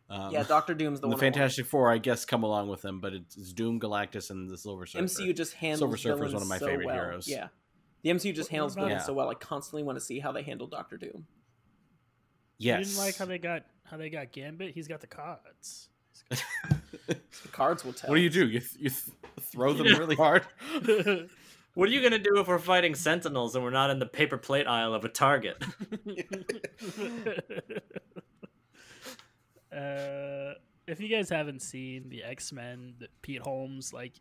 Um, 0.09 0.31
yeah, 0.31 0.43
Doctor 0.43 0.75
Doom's 0.75 0.99
the 0.99 1.07
the 1.07 1.11
one. 1.11 1.19
Fantastic 1.19 1.65
Four, 1.65 1.91
I 1.91 1.97
guess, 1.97 2.25
come 2.25 2.43
along 2.43 2.69
with 2.69 2.83
them, 2.83 2.99
but 2.99 3.13
it's, 3.13 3.35
it's, 3.35 3.53
Doom, 3.53 3.79
Galactus, 3.79 4.29
and 4.29 4.49
the 4.49 4.57
Silver 4.57 4.85
Surfer. 4.85 5.03
MCU 5.03 5.35
just 5.35 5.53
handles 5.53 5.79
Silver 5.79 5.97
Surfer 5.97 6.25
is 6.25 6.33
one 6.33 6.43
of 6.43 6.47
my 6.47 6.59
so 6.59 6.67
favorite 6.67 6.85
well. 6.85 6.95
heroes. 6.95 7.27
Yeah, 7.27 7.47
the 8.03 8.11
MCU 8.11 8.35
just 8.35 8.49
handles 8.49 8.75
villains 8.75 8.91
Yeah. 8.93 9.01
so 9.01 9.13
well. 9.13 9.29
I 9.29 9.33
constantly 9.33 9.81
want 9.83 9.97
to 9.97 10.05
see 10.05 10.19
how 10.19 10.31
they 10.31 10.43
handle 10.43 10.67
Doctor 10.67 10.97
Doom. 10.97 11.25
Yes. 12.57 12.75
I 12.75 12.83
didn't 12.83 12.97
like 12.97 13.17
how 13.17 13.25
they 13.25 13.39
got 13.39 13.63
how 13.83 13.97
they 13.97 14.09
got 14.09 14.31
Gambit. 14.31 14.73
He's 14.73 14.87
got 14.87 15.01
the 15.01 15.07
cards. 15.07 15.89
The 17.07 17.17
cards 17.51 17.83
will 17.85 17.93
tell. 17.93 18.09
What 18.09 18.15
do 18.17 18.21
you 18.21 18.29
do? 18.29 18.47
You 18.47 18.59
th- 18.59 18.75
you 18.77 18.89
th- 18.89 19.03
throw 19.41 19.73
them 19.73 19.87
really 19.99 20.15
hard. 20.15 20.45
What 21.75 21.89
are 21.89 21.91
you 21.91 22.01
gonna 22.01 22.19
do 22.19 22.37
if 22.37 22.47
we're 22.47 22.57
fighting 22.57 22.95
Sentinels 22.95 23.53
and 23.53 23.61
we're 23.61 23.69
not 23.69 23.89
in 23.89 23.99
the 23.99 24.05
paper 24.05 24.37
plate 24.37 24.65
aisle 24.65 24.93
of 24.93 25.03
a 25.03 25.09
Target? 25.09 25.61
uh, 29.75 30.53
if 30.87 30.99
you 30.99 31.09
guys 31.09 31.29
haven't 31.29 31.61
seen 31.61 32.07
the 32.09 32.23
X 32.23 32.53
Men, 32.53 32.95
Pete 33.21 33.41
Holmes 33.41 33.91
like 33.91 34.13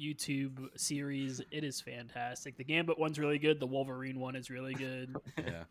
YouTube 0.00 0.66
series, 0.76 1.40
it 1.50 1.64
is 1.64 1.80
fantastic. 1.80 2.56
The 2.56 2.64
Gambit 2.64 2.98
one's 2.98 3.18
really 3.18 3.38
good. 3.38 3.60
The 3.60 3.66
Wolverine 3.66 4.18
one 4.18 4.34
is 4.36 4.50
really 4.50 4.74
good. 4.74 5.14
yeah. 5.38 5.64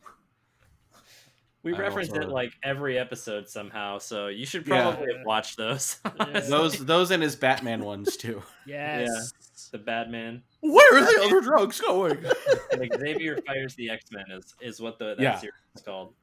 We 1.66 1.74
I 1.74 1.80
reference 1.80 2.10
it 2.14 2.30
like 2.30 2.54
every 2.64 2.98
episode 2.98 3.50
somehow, 3.50 3.98
so 3.98 4.28
you 4.28 4.46
should 4.46 4.66
Yeah. 4.68 4.84
probably 4.92 5.14
watch 5.26 5.56
those. 5.56 6.00
Yeah. 6.20 6.40
Those 6.42 6.78
those 6.86 7.12
and 7.12 7.22
his 7.22 7.36
Batman 7.36 7.84
ones 7.84 8.16
too. 8.16 8.42
Yes. 8.66 9.34
the 9.72 9.78
Batman. 9.80 10.44
Where 10.62 10.98
are 10.98 11.02
the 11.02 11.22
other 11.26 11.42
drugs 11.42 11.82
going? 11.82 12.24
Like 12.78 12.94
Xavier 12.98 13.40
fires 13.48 13.74
the 13.76 13.90
X 13.90 14.06
Men 14.12 14.26
is 14.32 14.54
is 14.62 14.80
what 14.80 15.00
the 15.00 15.16
that 15.16 15.20
Yeah. 15.20 15.38
series 15.40 15.54
is 15.76 15.82
called. 15.82 16.14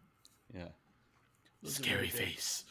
Yeah. 0.55 0.68
Those 1.62 1.74
Scary 1.74 2.09
face. 2.09 2.64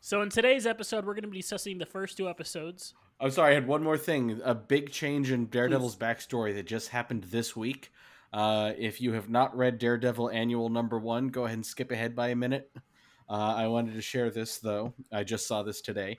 So 0.00 0.22
in 0.22 0.30
today's 0.30 0.66
episode, 0.66 1.04
we're 1.04 1.14
going 1.14 1.24
to 1.24 1.28
be 1.30 1.38
discussing 1.40 1.78
the 1.78 1.86
first 1.86 2.16
two 2.16 2.28
episodes. 2.28 2.94
I'm 3.20 3.30
sorry, 3.30 3.52
I 3.52 3.54
had 3.54 3.66
one 3.66 3.82
more 3.82 3.96
thing. 3.98 4.40
A 4.44 4.54
big 4.54 4.90
change 4.90 5.30
in 5.32 5.46
Daredevil's 5.46 5.96
backstory 5.96 6.54
that 6.54 6.66
just 6.66 6.88
happened 6.90 7.24
this 7.24 7.56
week. 7.56 7.90
Uh, 8.32 8.72
if 8.76 9.00
you 9.00 9.12
have 9.12 9.28
not 9.30 9.56
read 9.56 9.78
Daredevil 9.78 10.30
Annual 10.30 10.68
Number 10.68 10.98
One, 10.98 11.28
go 11.28 11.44
ahead 11.44 11.56
and 11.56 11.64
skip 11.66 11.90
ahead 11.90 12.14
by 12.14 12.28
a 12.28 12.36
minute. 12.36 12.70
Uh, 13.28 13.54
I 13.56 13.66
wanted 13.66 13.94
to 13.94 14.02
share 14.02 14.30
this 14.30 14.58
though. 14.58 14.92
I 15.12 15.24
just 15.24 15.46
saw 15.48 15.62
this 15.62 15.80
today. 15.80 16.16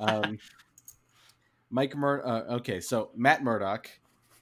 Um, 0.00 0.38
Mike 1.70 1.96
Mur. 1.96 2.22
Uh, 2.24 2.54
okay, 2.56 2.80
so 2.80 3.10
Matt 3.16 3.42
Murdock, 3.42 3.88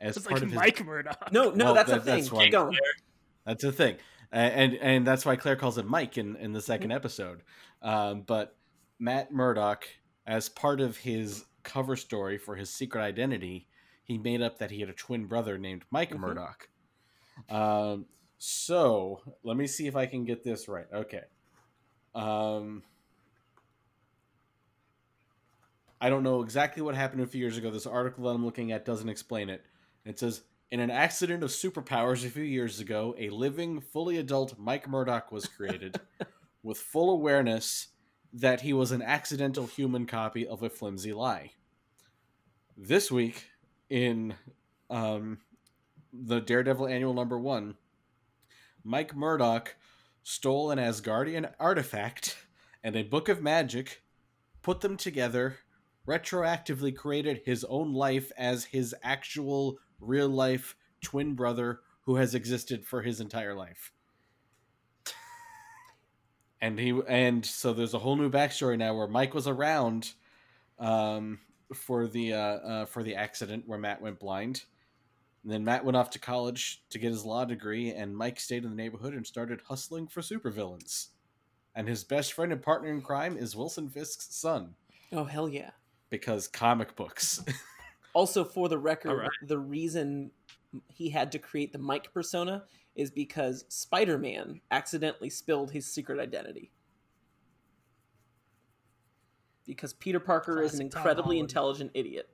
as 0.00 0.16
It's 0.16 0.27
part 0.27 0.35
like 0.40 0.42
of 0.42 0.48
his 0.50 0.57
Mike 0.59 0.85
Murdock. 0.85 1.33
No, 1.33 1.50
no, 1.50 1.66
Well, 1.66 1.74
that's 1.74 1.90
a 1.90 1.94
that- 1.94 2.05
thing. 2.05 2.16
that's 2.18 2.33
why- 2.33 2.44
Keep 2.44 2.53
going. 2.53 2.77
That's 3.46 3.64
a 3.64 3.72
thing, 3.72 3.96
and 4.33 4.74
and 4.77 5.07
that's 5.07 5.27
why 5.27 5.37
Claire 5.37 5.57
calls 5.57 5.77
him 5.77 5.87
Mike 5.88 6.16
in 6.16 6.35
in 6.37 6.53
the 6.53 6.61
2nd 6.61 6.94
episode. 6.94 7.42
Um, 7.83 8.22
but 8.22 8.57
Matt 8.98 9.33
Murdock, 9.33 9.85
as 10.27 10.48
part 10.48 10.81
of 10.81 10.96
his 10.96 11.44
cover 11.62 11.94
story 11.96 12.38
for 12.38 12.57
his 12.57 12.70
secret 12.70 13.03
identity, 13.03 13.68
he 14.03 14.16
made 14.16 14.40
up 14.40 14.59
that 14.59 14.70
he 14.70 14.81
had 14.81 14.88
a 14.88 14.94
twin 14.94 15.27
brother 15.27 15.59
named 15.59 15.83
Mike 15.90 16.11
Mhm. 16.12 16.20
Murdock. 16.20 16.68
Um, 17.49 18.07
so 18.38 19.20
let 19.42 19.57
me 19.57 19.66
see 19.66 19.87
if 19.87 19.97
I 19.97 20.07
can 20.07 20.25
get 20.25 20.44
this 20.44 20.68
right. 20.68 20.87
Okay. 20.92 21.23
Um, 22.14 22.83
I 26.01 26.11
don't 26.11 26.23
know 26.23 26.42
exactly 26.42 26.83
what 26.83 26.94
happened 26.94 27.23
a 27.23 27.27
few 27.27 27.40
years 27.40 27.57
ago. 27.57 27.70
This 27.70 27.87
article 27.87 28.25
that 28.25 28.35
I'm 28.35 28.44
looking 28.44 28.73
at 28.73 28.85
doesn't 28.85 29.09
explain 29.09 29.49
it. 29.49 29.64
It 30.05 30.18
says 30.18 30.42
In 30.70 30.81
an 30.81 30.90
accident 30.90 31.42
of 31.42 31.51
superpowers 31.51 32.27
a 32.27 32.31
few 32.31 32.42
years 32.42 32.81
ago, 32.81 33.14
a 33.18 33.31
living, 33.31 33.81
fully 33.81 34.18
adult 34.18 34.59
Mike 34.59 34.88
Murdock 34.88 35.33
was 35.33 35.47
created 35.47 35.99
with 36.62 36.79
full 36.79 37.11
awareness 37.11 37.88
that 38.35 38.61
he 38.61 38.73
was 38.73 38.92
an 38.92 39.01
accidental 39.01 39.66
human 39.66 40.07
copy 40.07 40.47
of 40.47 40.62
a 40.62 40.68
flimsy 40.68 41.12
lie. 41.12 41.53
This 42.77 43.11
week, 43.11 43.47
in 43.88 44.35
um, 44.90 45.38
the 46.22 46.40
Daredevil 46.40 46.87
annual 46.87 47.14
number 47.14 47.38
one, 47.38 47.74
Mike 48.85 49.16
Murdock 49.16 49.77
stole 50.22 50.70
an 50.70 50.79
Asgardian 50.79 51.53
artifact 51.59 52.37
and 52.83 52.94
a 52.96 53.03
book 53.03 53.29
of 53.29 53.42
magic, 53.42 54.03
put 54.62 54.81
them 54.81 54.96
together, 54.96 55.57
retroactively 56.07 56.94
created 56.94 57.42
his 57.44 57.64
own 57.64 57.92
life 57.92 58.31
as 58.37 58.64
his 58.64 58.94
actual 59.03 59.79
real 60.00 60.29
life 60.29 60.77
twin 61.03 61.35
brother 61.35 61.81
who 62.03 62.16
has 62.16 62.35
existed 62.35 62.87
for 62.87 63.03
his 63.03 63.20
entire 63.20 63.55
life. 63.55 63.92
and 66.61 66.79
he 66.79 66.98
and 67.09 67.44
so 67.44 67.72
there's 67.72 67.94
a 67.94 67.98
whole 67.98 68.16
new 68.16 68.31
backstory 68.31 68.79
now 68.79 68.94
where 68.94 69.09
Mike 69.09 69.35
was 69.35 69.46
around 69.46 70.12
um, 70.79 71.38
for 71.74 72.07
the 72.07 72.33
uh, 72.33 72.38
uh, 72.38 72.85
for 72.87 73.03
the 73.03 73.16
accident 73.16 73.64
where 73.66 73.79
Matt 73.79 74.00
went 74.00 74.18
blind. 74.18 74.64
And 75.44 75.52
then 75.52 75.62
Matt 75.64 75.85
went 75.85 75.96
off 75.96 76.09
to 76.11 76.18
college 76.18 76.83
to 76.88 76.98
get 76.98 77.11
his 77.11 77.24
law 77.24 77.44
degree, 77.44 77.90
and 77.92 78.16
Mike 78.16 78.40
stayed 78.40 78.64
in 78.64 78.70
the 78.70 78.76
neighborhood 78.76 79.12
and 79.12 79.26
started 79.26 79.61
hustling 79.68 80.07
for 80.09 80.22
supervillains. 80.22 81.09
And 81.74 81.87
his 81.87 82.02
best 82.02 82.33
friend 82.33 82.50
and 82.50 82.62
partner 82.62 82.90
in 82.90 83.02
crime 83.02 83.37
is 83.37 83.54
Wilson 83.54 83.90
Fisk's 83.90 84.35
son, 84.35 84.74
Oh 85.12 85.24
hell 85.24 85.48
yeah! 85.48 85.70
because 86.11 86.48
comic 86.48 86.96
books. 86.96 87.44
Also, 88.16 88.44
for 88.44 88.68
the 88.68 88.78
record, 88.78 89.11
All 89.11 89.16
right. 89.16 89.30
the 89.42 89.59
reason 89.59 90.30
he 90.87 91.11
had 91.11 91.33
to 91.33 91.38
create 91.40 91.72
the 91.72 91.80
Mike 91.80 92.14
persona 92.14 92.62
is 92.94 93.11
because 93.11 93.64
Spider 93.68 94.18
Man 94.18 94.61
accidentally 94.70 95.28
spilled 95.30 95.72
his 95.72 95.85
secret 95.85 96.20
identity. 96.20 96.70
Because 99.66 99.92
Peter 99.94 100.20
Parker 100.20 100.62
is 100.62 100.74
an 100.74 100.83
incredibly 100.83 101.40
intelligent 101.40 101.90
idiot. 101.92 102.28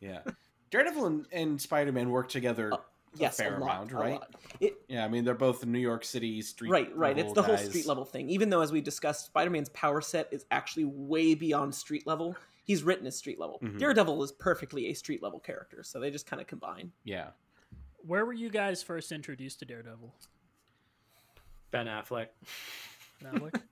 yeah, 0.00 0.20
Daredevil 0.76 1.06
and, 1.06 1.26
and 1.32 1.60
Spider 1.60 1.92
Man 1.92 2.10
work 2.10 2.28
together 2.28 2.72
Uh, 2.74 2.78
Yes, 3.18 3.38
a 3.40 3.44
fair 3.44 3.56
a 3.56 3.60
lot, 3.60 3.70
amount, 3.70 3.92
right? 3.92 4.20
It, 4.60 4.74
Yeah, 4.88 5.02
I 5.04 5.08
mean 5.08 5.24
they're 5.24 5.34
both 5.34 5.64
New 5.64 5.78
York 5.78 6.04
City 6.04 6.42
street. 6.42 6.70
right, 6.70 6.94
right. 6.94 7.16
It's 7.16 7.28
level 7.28 7.34
the 7.34 7.42
whole 7.44 7.56
street 7.56 7.86
level 7.86 8.04
thing. 8.04 8.28
Even 8.28 8.50
though, 8.50 8.60
as 8.60 8.72
we 8.72 8.82
discussed, 8.82 9.24
Spider 9.26 9.48
Man's 9.48 9.70
power 9.70 10.02
set 10.02 10.28
is 10.32 10.44
actually 10.50 10.84
way 10.84 11.34
beyond 11.34 11.74
street 11.74 12.06
level. 12.06 12.36
He's 12.64 12.82
written 12.82 13.06
as 13.06 13.16
street 13.16 13.40
level. 13.40 13.58
Mhm. 13.62 13.78
Daredevil 13.78 14.22
is 14.22 14.32
perfectly 14.32 14.88
a 14.88 14.92
street 14.92 15.22
level 15.22 15.38
character, 15.40 15.82
so 15.82 15.98
they 15.98 16.10
just 16.10 16.26
kind 16.26 16.42
of 16.42 16.46
combine. 16.46 16.92
Yeah, 17.04 17.28
Where 18.06 18.26
were 18.26 18.34
you 18.34 18.50
guys 18.50 18.82
first 18.82 19.10
introduced 19.12 19.60
to 19.60 19.64
Daredevil? 19.64 20.12
Ben 21.70 21.86
Affleck. 21.86 22.28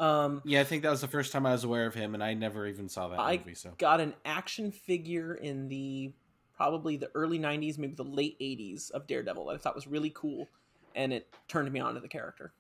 Um, 0.01 0.40
yeah. 0.47 0.62
I 0.62 0.64
think 0.64 0.83
that 0.85 0.90
was 0.90 1.03
the 1.03 1.07
first 1.07 1.31
time 1.31 1.45
I 1.45 1.53
was 1.53 1.64
aware 1.64 1.85
of 1.85 1.95
him, 1.95 2.14
and 2.14 2.25
I 2.25 2.33
never 2.33 2.67
even 2.67 2.88
saw 2.88 3.09
that 3.09 3.21
I 3.21 3.37
movie. 3.37 3.55
So 3.55 3.75
got 3.77 4.01
an 4.01 4.14
action 4.25 4.73
figure 4.73 5.35
in 5.35 5.69
the 5.69 6.14
probably 6.57 6.97
the 6.97 7.11
early 7.14 7.38
90s 7.38 7.79
maybe 7.79 7.95
the 7.95 8.05
late 8.05 8.38
80s 8.40 8.90
of 8.90 9.07
daredevil 9.07 9.47
that 9.47 9.55
i 9.55 9.59
thought 9.59 9.75
was 9.75 9.87
really 9.87 10.12
cool 10.14 10.49
and 10.95 11.12
it 11.12 11.27
turned 11.49 11.71
me 11.73 11.81
on 11.81 11.95
to 11.95 12.01
the 12.01 12.09
character 12.09 12.53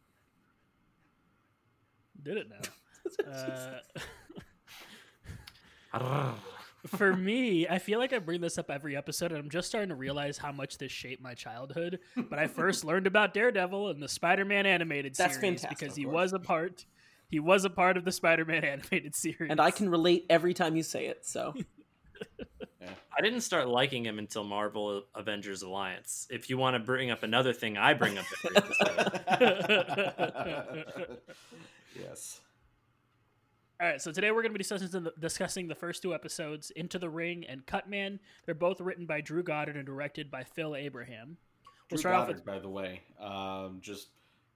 Did 2.22 2.36
it 2.38 2.48
now? 2.48 2.60
Uh, 5.92 6.32
for 6.86 7.14
me, 7.14 7.68
I 7.68 7.78
feel 7.78 7.98
like 7.98 8.12
I 8.12 8.18
bring 8.18 8.40
this 8.40 8.58
up 8.58 8.70
every 8.70 8.96
episode, 8.96 9.30
and 9.30 9.40
I'm 9.40 9.50
just 9.50 9.68
starting 9.68 9.90
to 9.90 9.94
realize 9.94 10.38
how 10.38 10.52
much 10.52 10.78
this 10.78 10.90
shaped 10.90 11.22
my 11.22 11.34
childhood. 11.34 12.00
But 12.16 12.38
I 12.38 12.46
first 12.46 12.84
learned 12.86 13.06
about 13.06 13.32
Daredevil 13.32 13.90
in 13.90 14.00
the 14.00 14.08
Spider-Man 14.08 14.66
animated 14.66 15.14
That's 15.14 15.34
series 15.34 15.60
fantastic, 15.60 15.78
because 15.78 15.94
he 15.94 16.06
was 16.06 16.32
a 16.32 16.38
part. 16.38 16.84
He 17.28 17.40
was 17.40 17.64
a 17.64 17.70
part 17.70 17.96
of 17.96 18.04
the 18.04 18.12
Spider-Man 18.12 18.64
animated 18.64 19.14
series, 19.14 19.50
and 19.50 19.60
i 19.60 19.70
can 19.70 19.88
relate 19.88 20.26
every 20.28 20.54
time 20.54 20.76
you 20.76 20.82
say 20.82 21.06
it 21.06 21.24
so 21.24 21.54
I 23.16 23.22
didn't 23.22 23.42
start 23.42 23.68
liking 23.68 24.04
him 24.04 24.18
until 24.18 24.44
Marvel 24.44 25.04
Avengers 25.14 25.62
Alliance. 25.62 26.26
If 26.30 26.50
you 26.50 26.58
want 26.58 26.74
to 26.74 26.80
bring 26.80 27.10
up 27.10 27.22
another 27.22 27.52
thing, 27.52 27.76
I 27.76 27.94
bring 27.94 28.18
up 28.18 28.24
every 28.44 28.56
episode. 28.56 28.78
yes. 31.98 32.40
All 33.80 33.88
right, 33.88 34.00
so 34.00 34.12
today 34.12 34.30
we're 34.30 34.42
going 34.42 34.52
to 34.52 34.58
be 34.58 34.62
discussing 34.62 34.88
the, 34.88 35.12
discussing 35.18 35.66
the 35.68 35.74
first 35.74 36.00
two 36.00 36.14
episodes, 36.14 36.70
Into 36.70 36.98
the 36.98 37.10
Ring 37.10 37.44
and 37.48 37.66
Cutman. 37.66 38.20
They're 38.46 38.54
both 38.54 38.80
written 38.80 39.04
by 39.04 39.20
Drew 39.20 39.42
Goddard 39.42 39.76
and 39.76 39.84
directed 39.84 40.30
by 40.30 40.44
Phil 40.44 40.76
Abraham. 40.76 41.36
We'll 41.90 42.00
Drew 42.00 42.12
Goddard, 42.12 42.36
with 42.36 42.44
by 42.44 42.60
the 42.60 42.68
way, 42.68 43.02
um, 43.20 43.78
just 43.80 44.08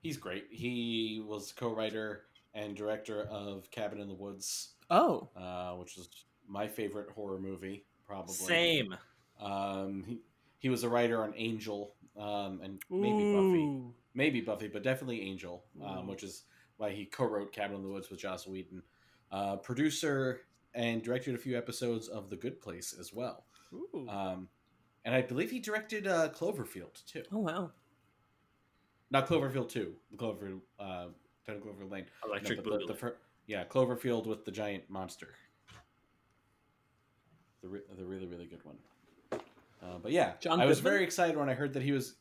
he's 0.02 0.16
great. 0.16 0.46
He 0.50 1.22
was 1.26 1.52
co-writer 1.52 2.22
and 2.54 2.76
director 2.76 3.22
of 3.24 3.70
Cabin 3.70 4.00
in 4.00 4.08
the 4.08 4.14
Woods, 4.14 4.70
oh 4.90 5.28
uh, 5.36 5.72
which 5.72 5.98
is 5.98 6.08
my 6.48 6.66
favorite 6.66 7.10
horror 7.10 7.38
movie, 7.38 7.84
probably. 8.08 8.34
Same. 8.34 8.96
Um, 9.40 10.02
he, 10.06 10.18
he 10.58 10.68
was 10.70 10.82
a 10.82 10.88
writer 10.88 11.22
on 11.22 11.32
Angel 11.36 11.94
um, 12.18 12.60
and 12.64 12.80
maybe 12.90 13.32
Buffy, 13.32 13.80
maybe 14.14 14.40
Buffy, 14.40 14.66
but 14.66 14.82
definitely 14.82 15.20
Angel, 15.22 15.62
um, 15.84 16.08
which 16.08 16.24
is 16.24 16.42
why 16.78 16.90
he 16.90 17.04
co-wrote 17.04 17.52
Cabin 17.52 17.76
in 17.76 17.82
the 17.82 17.88
Woods 17.88 18.10
with 18.10 18.18
Joss 18.20 18.46
Whedon. 18.46 18.82
Uh, 19.30 19.56
producer 19.56 20.40
and 20.74 21.02
directed 21.02 21.34
a 21.34 21.38
few 21.38 21.56
episodes 21.56 22.08
of 22.08 22.30
The 22.30 22.36
Good 22.36 22.60
Place 22.60 22.94
as 22.98 23.12
well. 23.12 23.44
Ooh. 23.72 24.08
Um, 24.08 24.48
and 25.04 25.14
I 25.14 25.22
believe 25.22 25.50
he 25.50 25.60
directed 25.60 26.06
uh, 26.06 26.30
Cloverfield 26.30 27.04
too. 27.06 27.22
oh 27.32 27.38
wow 27.38 27.70
Not 29.10 29.26
Cloverfield 29.28 29.68
two, 29.68 29.94
Cloverfield, 30.16 30.60
uh, 30.80 31.06
Ten 31.46 31.60
Cloverfield 31.60 31.90
Lane. 31.90 32.06
Electric 32.24 32.64
No, 32.64 32.70
but 32.70 32.80
the- 32.80 32.86
the 32.88 32.94
fir- 32.94 33.16
yeah, 33.46 33.64
Cloverfield 33.64 34.26
with 34.26 34.44
the 34.44 34.50
giant 34.50 34.88
monster. 34.90 35.28
The, 37.62 37.68
re- 37.68 37.80
the 37.96 38.04
really 38.04 38.26
really 38.26 38.46
good 38.46 38.64
one. 38.64 38.76
Uh, 39.32 39.98
but 40.02 40.12
yeah, 40.12 40.32
John 40.40 40.60
I 40.60 40.66
was 40.66 40.78
Goodman? 40.78 40.92
very 40.92 41.04
excited 41.04 41.36
when 41.36 41.48
I 41.48 41.54
heard 41.54 41.72
that 41.74 41.82
he 41.82 41.92
was. 41.92 42.14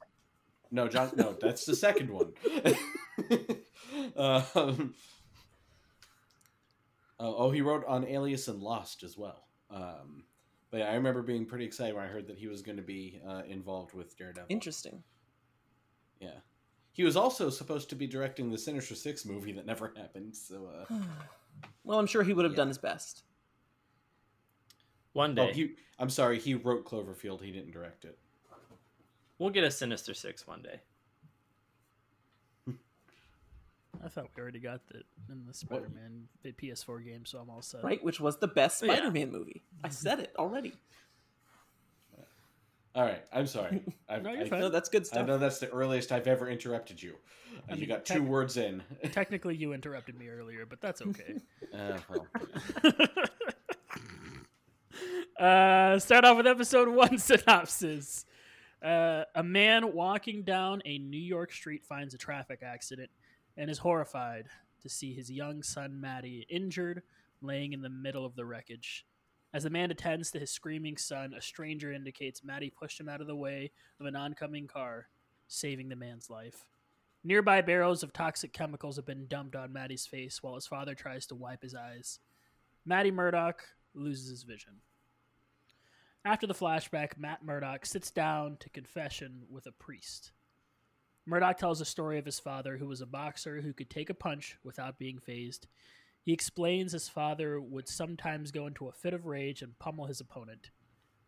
No, 0.72 0.88
John. 0.88 1.12
No, 1.16 1.34
that's 1.40 1.66
the 1.66 1.76
second 1.76 2.10
one. 2.10 2.34
um, 4.18 4.94
oh, 7.20 7.36
oh, 7.36 7.52
he 7.52 7.62
wrote 7.62 7.86
on 7.88 8.06
Alias 8.06 8.48
and 8.48 8.62
Lost 8.62 9.04
as 9.04 9.18
well. 9.18 9.48
Um, 9.72 10.24
but 10.72 10.80
yeah, 10.80 10.90
I 10.92 10.96
remember 10.96 11.22
being 11.22 11.46
pretty 11.46 11.66
excited 11.66 11.96
when 11.96 12.04
I 12.04 12.08
heard 12.08 12.28
that 12.28 12.38
he 12.38 12.48
was 12.48 12.62
going 12.62 12.78
to 12.78 12.84
be 12.84 13.20
uh, 13.28 13.44
involved 13.48 13.94
with 13.94 14.18
Daredevil. 14.18 14.46
interesting 14.50 15.04
Yeah. 16.20 16.40
He 16.92 17.04
was 17.04 17.16
also 17.16 17.50
supposed 17.50 17.90
to 17.90 17.96
be 17.96 18.08
directing 18.08 18.50
the 18.52 18.58
Sinister 18.58 18.96
Six 18.96 19.24
movie 19.26 19.52
that 19.54 19.66
never 19.66 19.94
happened. 19.98 20.36
So, 20.36 20.70
uh, 20.92 20.94
well 21.84 21.98
i'm 21.98 22.06
sure 22.08 22.22
he 22.24 22.34
would 22.34 22.46
have 22.46 22.52
Yeah. 22.54 22.58
done 22.58 22.68
his 22.68 22.78
best 22.78 23.24
One 25.18 25.32
oh, 25.32 25.48
day 25.48 25.54
he, 25.54 25.72
I'm 25.98 26.12
sorry, 26.12 26.38
he 26.38 26.54
wrote 26.54 26.86
Cloverfield. 26.86 27.42
He 27.42 27.52
didn't 27.52 27.72
direct 27.72 28.06
it. 28.06 28.20
we'll 29.40 29.50
get 29.50 29.64
a 29.64 29.72
Sinister 29.72 30.14
Six 30.14 30.46
one 30.46 30.62
day. 30.62 30.80
I 34.06 34.10
thought 34.10 34.28
we 34.36 34.42
already 34.44 34.60
got 34.60 34.88
that 34.90 35.06
in 35.32 35.44
the 35.48 35.56
Spider-Man 35.56 36.28
the 36.44 36.52
PS4 36.52 37.04
game, 37.04 37.26
so 37.26 37.40
I'm 37.40 37.50
all 37.50 37.64
set. 37.64 37.84
right 37.84 38.04
which 38.04 38.20
was 38.20 38.38
the 38.38 38.48
best 38.48 38.78
spider-man 38.78 39.32
movie 39.32 39.64
i 39.84 39.90
said 39.90 40.20
it 40.20 40.34
already 40.38 40.74
All 42.94 43.04
right, 43.04 43.24
I'm 43.32 43.46
sorry. 43.46 43.84
I, 44.10 44.18
No, 44.18 44.32
you're 44.34 44.46
I, 44.46 44.50
fine. 44.50 44.60
no 44.60 44.70
that's 44.70 44.90
good 44.90 45.06
stuff. 45.06 45.20
I 45.20 45.26
know 45.26 45.38
that's 45.38 45.60
the 45.60 45.70
earliest 45.70 46.12
I've 46.12 46.26
ever 46.26 46.50
interrupted 46.50 47.02
you. 47.02 47.14
I 47.70 47.74
you 47.74 47.82
mean, 47.82 47.90
got 47.90 48.06
two 48.06 48.24
words 48.24 48.58
in. 48.58 48.82
Technically, 49.12 49.56
you 49.56 49.74
interrupted 49.74 50.18
me 50.18 50.30
earlier, 50.30 50.66
but 50.66 50.82
that's 50.82 51.04
okay. 51.04 51.36
Uh, 51.72 51.98
well, 52.10 52.28
uh, 55.40 56.00
start 56.00 56.26
off 56.26 56.38
with 56.38 56.48
episode 56.48 56.90
one 56.90 57.18
synopsis. 57.18 58.26
Uh, 58.84 59.24
a 59.36 59.44
man 59.44 59.94
walking 59.94 60.44
down 60.44 60.82
a 60.86 60.98
New 60.98 61.20
York 61.20 61.52
street 61.52 61.86
finds 61.86 62.14
a 62.14 62.18
traffic 62.18 62.62
accident 62.64 63.10
and 63.56 63.70
is 63.70 63.80
horrified 63.80 64.48
to 64.82 64.90
see 64.90 65.14
his 65.14 65.32
young 65.32 65.64
son 65.64 66.00
Matty 66.00 66.46
injured, 66.50 67.02
laying 67.42 67.74
in 67.74 67.82
the 67.82 67.90
middle 67.90 68.26
of 68.26 68.36
the 68.36 68.46
wreckage. 68.46 69.06
As 69.54 69.64
the 69.64 69.70
man 69.70 69.92
attends 69.92 70.32
to 70.32 70.40
his 70.40 70.52
screaming 70.52 70.98
son, 70.98 71.34
a 71.34 71.42
stranger 71.42 71.92
indicates 71.92 72.44
Matty 72.44 72.70
pushed 72.70 73.00
him 73.00 73.10
out 73.10 73.22
of 73.22 73.28
the 73.28 73.36
way 73.36 73.72
of 74.00 74.06
an 74.06 74.16
oncoming 74.16 74.68
car, 74.68 75.08
saving 75.48 75.90
the 75.90 75.96
man's 75.96 76.30
life. 76.30 76.66
Nearby 77.24 77.62
barrels 77.62 78.04
of 78.04 78.14
toxic 78.14 78.54
chemicals 78.54 78.98
have 78.98 79.06
been 79.06 79.28
dumped 79.28 79.56
on 79.56 79.74
Matty's 79.74 80.06
face 80.06 80.44
while 80.44 80.56
his 80.56 80.68
father 80.68 80.96
tries 80.96 81.26
to 81.28 81.36
wipe 81.36 81.64
his 81.64 81.74
eyes. 81.76 82.20
Matty 82.86 83.12
Murdock 83.12 83.64
loses 83.94 84.30
his 84.30 84.44
vision. 84.44 84.74
After 86.28 86.46
the 86.46 86.54
flashback, 86.54 87.18
Matt 87.18 87.46
Murdock 87.46 87.86
sits 87.86 88.12
down 88.12 88.58
to 88.60 88.70
confession 88.70 89.44
with 89.50 89.66
a 89.66 89.72
priest. 89.72 90.34
Murdock 91.26 91.58
tells 91.58 91.80
the 91.80 91.86
story 91.86 92.20
of 92.20 92.26
his 92.26 92.38
father, 92.38 92.76
who 92.76 92.88
was 92.88 93.00
a 93.00 93.06
boxer 93.06 93.62
who 93.62 93.72
could 93.72 93.90
take 93.90 94.10
a 94.10 94.14
punch 94.14 94.58
without 94.62 95.00
being 95.00 95.20
fazed. 95.20 95.68
He 96.22 96.34
explains 96.34 96.92
his 96.92 97.08
father 97.08 97.62
would 97.62 97.88
sometimes 97.88 98.52
go 98.52 98.68
into 98.68 98.90
a 98.90 98.92
fit 98.92 99.14
of 99.14 99.26
rage 99.26 99.62
and 99.62 99.80
pummel 99.80 100.08
his 100.08 100.20
opponent. 100.20 100.70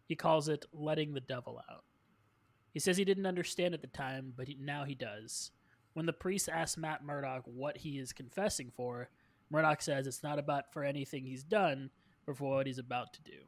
He 0.06 0.18
calls 0.18 0.50
it 0.50 0.66
letting 0.74 1.14
the 1.14 1.22
devil 1.22 1.62
out. 1.72 1.86
He 2.74 2.82
says 2.82 2.98
he 2.98 3.06
didn't 3.06 3.26
understand 3.26 3.74
at 3.74 3.80
the 3.80 3.88
time, 3.88 4.34
but 4.36 4.50
he, 4.50 4.58
now 4.60 4.84
he 4.84 4.96
does. 4.96 5.52
When 5.94 6.08
the 6.08 6.12
priest 6.12 6.50
asks 6.50 6.78
Matt 6.78 7.06
Murdock 7.06 7.44
what 7.46 7.78
he 7.78 8.00
is 8.00 8.12
confessing 8.12 8.70
for, 8.76 9.08
Murdock 9.50 9.82
says 9.82 10.08
it's 10.08 10.24
not 10.24 10.40
about 10.40 10.74
for 10.74 10.84
anything 10.84 11.24
he's 11.24 11.46
done, 11.46 11.90
but 12.26 12.36
for 12.36 12.58
what 12.58 12.68
he's 12.68 12.80
about 12.80 13.14
to 13.14 13.22
do. 13.22 13.48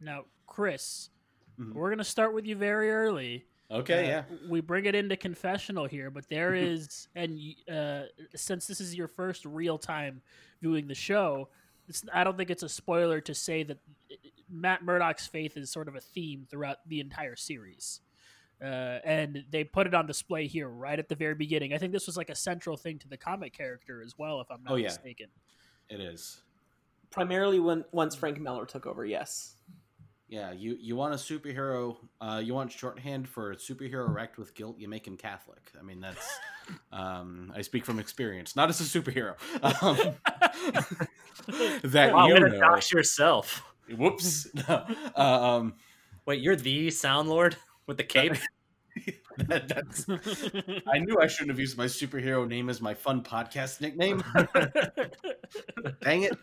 Now, 0.00 0.24
Chris, 0.46 1.10
Mhm. 1.58 1.72
we're 1.72 1.88
going 1.88 1.98
to 1.98 2.04
start 2.04 2.34
with 2.34 2.46
you 2.46 2.56
very 2.56 2.90
early. 2.90 3.46
Okay, 3.70 4.04
Uh, 4.12 4.24
yeah. 4.30 4.36
We 4.48 4.60
bring 4.60 4.84
it 4.84 4.94
into 4.94 5.16
confessional 5.16 5.86
here, 5.86 6.10
but 6.10 6.28
there 6.28 6.54
is, 6.54 7.08
and 7.14 7.38
uh, 7.70 8.04
since 8.36 8.66
this 8.66 8.80
is 8.80 8.94
your 8.94 9.08
first 9.08 9.44
real 9.44 9.78
time 9.78 10.22
viewing 10.60 10.86
the 10.86 10.94
show, 10.94 11.48
it's, 11.88 12.04
I 12.12 12.24
don't 12.24 12.36
think 12.36 12.50
it's 12.50 12.62
a 12.62 12.68
spoiler 12.68 13.20
to 13.22 13.34
say 13.34 13.62
that 13.62 13.78
uh, 14.10 14.16
Matt 14.48 14.82
Murdock's 14.84 15.26
faith 15.26 15.56
is 15.56 15.70
sort 15.70 15.88
of 15.88 15.96
a 15.96 16.00
theme 16.00 16.46
throughout 16.48 16.86
the 16.88 17.00
entire 17.00 17.36
series. 17.36 18.00
Uh, 18.62 19.00
and 19.04 19.44
they 19.50 19.64
put 19.64 19.86
it 19.86 19.94
on 19.94 20.06
display 20.06 20.46
here 20.46 20.68
right 20.68 20.98
at 20.98 21.08
the 21.08 21.14
very 21.14 21.34
beginning. 21.34 21.74
I 21.74 21.78
think 21.78 21.92
this 21.92 22.06
was 22.06 22.16
like 22.16 22.30
a 22.30 22.34
central 22.36 22.76
thing 22.76 22.98
to 23.00 23.08
the 23.08 23.16
comic 23.16 23.52
character 23.52 24.00
as 24.02 24.16
well, 24.16 24.40
if 24.40 24.50
I'm 24.50 24.62
not 24.62 24.72
Oh, 24.74 24.76
yeah. 24.76 24.84
mistaken. 24.88 25.26
It 25.88 26.00
is. 26.00 26.42
Primarily 27.10 27.60
when 27.60 27.84
once 27.92 28.14
Frank 28.14 28.40
Miller 28.40 28.64
took 28.64 28.86
over, 28.86 29.04
yes. 29.04 29.53
Yeah, 30.28 30.52
you 30.52 30.76
you 30.80 30.96
want 30.96 31.12
a 31.14 31.16
superhero? 31.18 31.96
Uh, 32.20 32.40
you 32.42 32.54
want 32.54 32.72
shorthand 32.72 33.28
for 33.28 33.52
a 33.52 33.56
superhero 33.56 34.08
wrecked 34.12 34.38
with 34.38 34.54
guilt? 34.54 34.76
You 34.78 34.88
make 34.88 35.06
him 35.06 35.16
Catholic. 35.16 35.70
I 35.78 35.82
mean, 35.82 36.00
that's. 36.00 36.26
Um, 36.92 37.52
I 37.54 37.60
speak 37.60 37.84
from 37.84 37.98
experience, 37.98 38.56
not 38.56 38.70
as 38.70 38.80
a 38.80 38.84
superhero. 38.84 39.34
Um, 39.62 40.14
that 41.90 42.14
Wow, 42.14 42.26
you 42.28 42.40
know. 42.40 42.58
dox 42.58 42.90
yourself. 42.90 43.62
Whoops. 43.94 44.46
No. 44.66 44.86
Um, 45.14 45.74
Wait, 46.24 46.40
you're 46.40 46.56
the 46.56 46.88
Sound 46.90 47.28
Lord 47.28 47.56
with 47.86 47.98
the 47.98 48.02
cape? 48.04 48.32
that, 49.36 49.68
that's. 49.68 50.06
I 50.88 51.00
knew 51.00 51.18
I 51.20 51.26
shouldn't 51.26 51.50
have 51.50 51.58
used 51.60 51.76
my 51.76 51.84
superhero 51.84 52.48
name 52.48 52.70
as 52.70 52.80
my 52.80 52.94
fun 52.94 53.22
podcast 53.22 53.82
nickname. 53.82 54.22
Dang 56.00 56.22
it. 56.22 56.38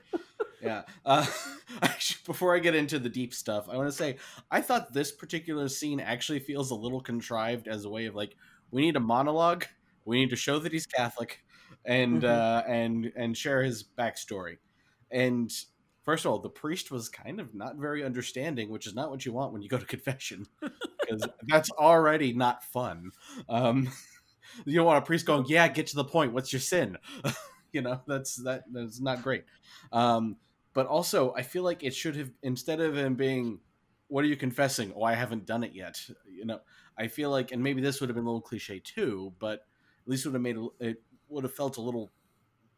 Yeah. 0.62 0.84
Uh, 1.06 1.26
actually, 1.82 2.21
before 2.26 2.56
I 2.56 2.60
get 2.60 2.76
into 2.76 3.00
the 3.00 3.10
deep 3.10 3.34
stuff, 3.34 3.67
I 3.69 3.78
want 3.78 3.88
to 3.89 3.91
say 3.95 4.17
I 4.52 4.62
thought 4.62 4.93
this 4.93 5.12
particular 5.12 5.67
scene 5.69 6.00
actually 6.00 6.39
feels 6.39 6.71
a 6.71 6.76
little 6.76 7.02
contrived 7.02 7.67
as 7.67 7.86
a 7.86 7.89
way 7.89 8.06
of 8.06 8.15
like 8.15 8.36
we 8.71 8.82
need 8.82 8.95
a 8.95 9.00
monologue, 9.00 9.65
we 10.06 10.19
need 10.19 10.30
to 10.30 10.36
show 10.36 10.60
that 10.60 10.71
he's 10.71 10.86
Catholic, 10.86 11.43
and 11.86 12.24
Mhm. 12.24 12.24
uh, 12.24 12.63
and 12.67 13.12
and 13.15 13.36
share 13.38 13.63
his 13.63 13.84
backstory. 13.84 14.58
And 15.10 15.52
first 16.04 16.26
of 16.26 16.32
all, 16.32 16.39
the 16.39 16.50
priest 16.50 16.91
was 16.91 17.10
kind 17.10 17.39
of 17.39 17.56
not 17.56 17.78
very 17.78 18.04
understanding, 18.04 18.69
which 18.69 18.88
is 18.88 18.93
not 18.95 19.10
what 19.10 19.26
you 19.26 19.34
want 19.34 19.54
when 19.54 19.62
you 19.63 19.69
go 19.69 19.78
to 19.80 19.86
confession, 19.86 20.45
because 21.02 21.28
that's 21.47 21.71
already 21.71 22.34
not 22.34 22.63
fun. 22.63 23.12
Um, 23.50 23.89
you 24.65 24.76
don't 24.76 24.86
want 24.86 25.04
a 25.04 25.06
priest 25.06 25.26
going, 25.26 25.45
"Yeah, 25.47 25.67
get 25.69 25.88
to 25.88 25.95
the 25.95 26.06
point. 26.06 26.34
What's 26.34 26.54
your 26.54 26.60
sin?" 26.60 26.97
you 27.74 27.82
know, 27.82 28.02
that's 28.08 28.36
that 28.43 28.63
that's 28.71 29.00
not 29.00 29.21
great. 29.21 29.45
Um, 29.91 30.38
but 30.73 30.88
also, 30.88 31.34
I 31.34 31.43
feel 31.43 31.63
like 31.63 31.84
it 31.84 31.95
should 31.95 32.15
have 32.15 32.31
instead 32.43 32.79
of 32.81 32.95
him 32.97 33.15
being, 33.15 33.62
"What 34.07 34.23
are 34.25 34.27
you 34.27 34.38
confessing?" 34.38 34.93
Oh, 34.95 35.03
I 35.03 35.13
haven't 35.15 35.45
done 35.45 35.63
it 35.63 35.73
yet. 35.73 36.10
You 36.25 36.45
know, 36.45 36.62
I 36.97 37.07
feel 37.07 37.29
like, 37.31 37.51
and 37.51 37.63
maybe 37.63 37.81
this 37.81 37.99
would 38.01 38.10
have 38.10 38.15
been 38.15 38.25
a 38.25 38.27
little 38.29 38.41
cliche 38.41 38.79
too, 38.79 39.36
but 39.39 39.62
at 39.62 40.07
least 40.07 40.25
would 40.25 40.34
have 40.36 40.41
made 40.41 40.57
it- 40.57 40.71
it 40.79 41.03
would 41.27 41.43
have 41.43 41.53
felt 41.55 41.77
a 41.77 41.81
little 41.81 42.13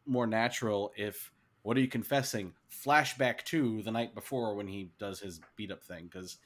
more 0.05 0.27
natural 0.27 0.93
if 0.97 1.31
what 1.61 1.77
are 1.77 1.81
you 1.81 1.87
confessing 1.87 2.55
flashback 2.69 3.43
to 3.45 3.81
the 3.83 3.91
night 3.91 4.13
before 4.15 4.55
when 4.55 4.67
he 4.67 4.93
does 4.99 5.19
his 5.21 5.41
beat 5.55 5.71
up 5.71 5.83
thing 5.83 6.05
because 6.05 6.37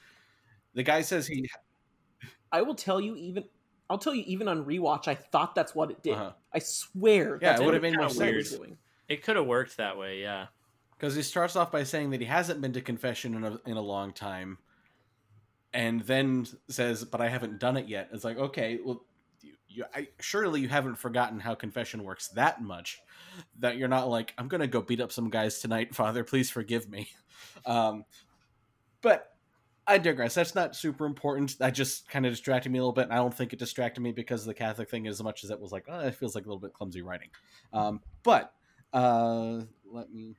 the 0.73 0.83
guy 0.83 1.01
says 1.01 1.27
he 1.27 1.47
I 2.51 2.61
will 2.61 2.75
tell 2.75 3.01
you 3.01 3.15
even 3.15 3.49
I'll 3.89 3.97
tell 3.97 4.15
you 4.15 4.23
even 4.25 4.47
on 4.47 4.65
rewatch 4.65 5.07
I 5.07 5.15
thought 5.15 5.55
that's 5.55 5.75
what 5.75 5.91
it 5.91 6.03
did. 6.03 6.19
Uh-huh. 6.19 6.33
I 6.53 6.59
swear 6.59 7.39
Yeah, 7.39 7.59
that's 7.59 7.61
it 7.61 7.63
would've 7.63 7.81
made 7.81 7.95
more 7.95 8.09
kinda 8.09 8.13
weird 8.13 8.49
sense. 8.49 8.49
doing. 8.49 8.79
It 9.07 9.23
could 9.23 9.35
have 9.37 9.45
worked 9.47 9.77
that 9.77 9.97
way, 9.97 10.21
yeah. 10.21 10.47
Because 10.97 11.15
he 11.15 11.21
starts 11.21 11.55
off 11.55 11.71
by 11.71 11.83
saying 11.83 12.09
that 12.09 12.21
he 12.21 12.27
hasn't 12.27 12.61
been 12.61 12.73
to 12.73 12.81
confession 12.81 13.35
in 13.35 13.43
a, 13.43 13.59
in 13.65 13.77
a 13.77 13.81
long 13.81 14.11
time 14.11 14.57
and 15.73 16.01
then 16.01 16.45
says 16.69 17.03
but 17.03 17.21
i 17.21 17.29
haven't 17.29 17.59
done 17.59 17.77
it 17.77 17.87
yet. 17.87 18.09
It's 18.11 18.23
like 18.23 18.37
okay 18.37 18.79
well 18.83 19.05
you, 19.41 19.53
you, 19.67 19.85
I, 19.93 20.07
surely 20.19 20.61
you 20.61 20.67
haven't 20.67 20.95
forgotten 20.95 21.39
how 21.39 21.55
confession 21.55 22.03
works 22.03 22.29
that 22.29 22.61
much 22.61 22.99
that 23.59 23.77
you're 23.77 23.87
not 23.87 24.09
like 24.09 24.33
i'm 24.37 24.47
gonna 24.47 24.67
go 24.67 24.81
beat 24.81 25.01
up 25.01 25.11
some 25.11 25.29
guys 25.29 25.59
tonight 25.59 25.93
father 25.95 26.23
please 26.23 26.49
forgive 26.49 26.89
me. 26.89 27.09
Um, 27.65 28.05
but 29.01 29.33
i 29.89 29.97
digress. 29.97 30.35
That's 30.35 30.53
not 30.53 30.75
super 30.75 31.05
important. 31.05 31.57
That 31.59 31.69
just 31.69 32.09
kind 32.09 32.25
of 32.25 32.33
distracted 32.33 32.71
me 32.71 32.79
a 32.79 32.81
little 32.81 32.91
bit 32.91 33.05
and 33.05 33.13
i 33.13 33.17
don't 33.17 33.33
think 33.33 33.53
it 33.53 33.59
distracted 33.59 34.01
me 34.01 34.11
because 34.11 34.41
of 34.41 34.47
the 34.47 34.53
catholic 34.53 34.89
thing 34.89 35.07
as 35.07 35.21
much 35.21 35.43
as 35.43 35.49
it 35.49 35.59
was 35.59 35.71
like 35.71 35.85
oh 35.87 35.99
it 35.99 36.15
feels 36.15 36.35
like 36.35 36.45
a 36.45 36.47
little 36.47 36.59
bit 36.59 36.73
clumsy 36.73 37.01
writing. 37.01 37.29
Um, 37.71 38.01
but 38.23 38.53
uh, 38.93 39.61
let 39.91 40.11
me 40.11 40.35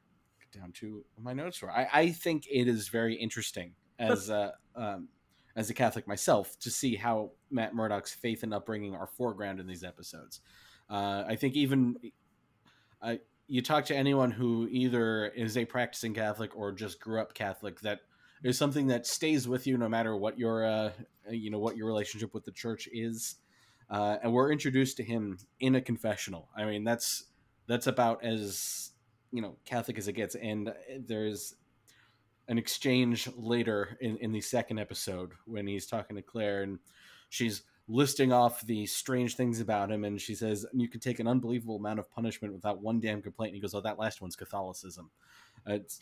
down 0.52 0.72
to 0.72 1.04
my 1.20 1.32
notes 1.32 1.58
for. 1.58 1.70
I, 1.70 1.88
I 1.92 2.11
think 2.11 2.46
it 2.50 2.68
is 2.68 2.88
very 2.88 3.14
interesting 3.14 3.74
as 3.98 4.28
a 4.28 4.54
um, 4.76 5.08
as 5.56 5.70
a 5.70 5.74
Catholic 5.74 6.06
myself 6.06 6.58
to 6.61 6.70
see 6.70 6.94
how 6.94 7.32
Matt 7.50 7.74
Murdock's 7.74 8.14
faith 8.14 8.42
and 8.42 8.54
upbringing 8.54 8.94
are 8.94 9.08
foreground 9.08 9.58
in 9.58 9.66
these 9.66 9.82
episodes. 9.82 10.40
Uh, 10.88 11.24
I 11.26 11.37
think 11.37 11.56
even 11.56 11.96
uh, 13.02 13.16
you 13.48 13.62
talk 13.62 13.87
to 13.87 13.96
anyone 13.96 14.30
who 14.30 14.68
either 14.70 15.26
is 15.26 15.56
a 15.56 15.64
practicing 15.64 16.14
Catholic 16.14 16.56
or 16.56 16.70
just 16.72 17.00
grew 17.00 17.20
up 17.20 17.34
Catholic, 17.34 17.80
that 17.80 18.00
is 18.44 18.56
something 18.56 18.87
that 18.87 19.06
stays 19.06 19.48
with 19.48 19.66
you 19.66 19.76
no 19.76 19.88
matter 19.88 20.16
what 20.16 20.38
your 20.38 20.64
uh, 20.64 20.90
you 21.30 21.50
know 21.50 21.58
what 21.58 21.76
your 21.76 21.87
relationship 21.87 22.34
with 22.34 22.44
the 22.44 22.52
church 22.52 22.88
is. 22.92 23.37
Uh, 23.90 24.18
and 24.22 24.32
we're 24.32 24.52
introduced 24.52 24.98
to 24.98 25.02
him 25.02 25.38
in 25.61 25.74
a 25.74 25.80
confessional. 25.80 26.48
I 26.56 26.66
mean, 26.66 26.84
that's 26.84 27.24
that's 27.66 27.87
about 27.87 28.24
as 28.24 28.92
you 29.32 29.42
know 29.42 29.56
Catholic 29.64 29.98
as 29.98 30.08
it 30.08 30.14
gets. 30.14 30.34
And 30.34 30.72
there's 31.06 31.54
an 32.48 32.58
exchange 32.58 33.28
later 33.36 33.96
in 34.00 34.16
in 34.18 34.32
the 34.32 34.40
second 34.40 34.78
episode 34.78 35.32
when 35.46 35.66
he's 35.66 35.86
talking 35.86 36.16
to 36.16 36.22
Claire 36.22 36.62
and 36.62 36.78
she's 37.28 37.62
listing 37.90 38.32
off 38.32 38.60
the 38.66 38.84
strange 38.86 39.34
things 39.34 39.60
about 39.60 39.90
him 39.90 40.04
and 40.04 40.20
she 40.20 40.34
says 40.34 40.66
you 40.74 40.88
can 40.88 41.00
take 41.00 41.20
an 41.20 41.26
unbelievable 41.26 41.76
amount 41.76 41.98
of 41.98 42.10
punishment 42.10 42.52
without 42.52 42.82
one 42.82 43.00
damn 43.00 43.22
complaint 43.22 43.48
and 43.48 43.54
he 43.56 43.62
goes 43.62 43.74
oh 43.74 43.80
that 43.80 43.98
last 43.98 44.20
one's 44.20 44.36
catholicism 44.36 45.10
Uh, 45.66 45.72
it's 45.72 45.98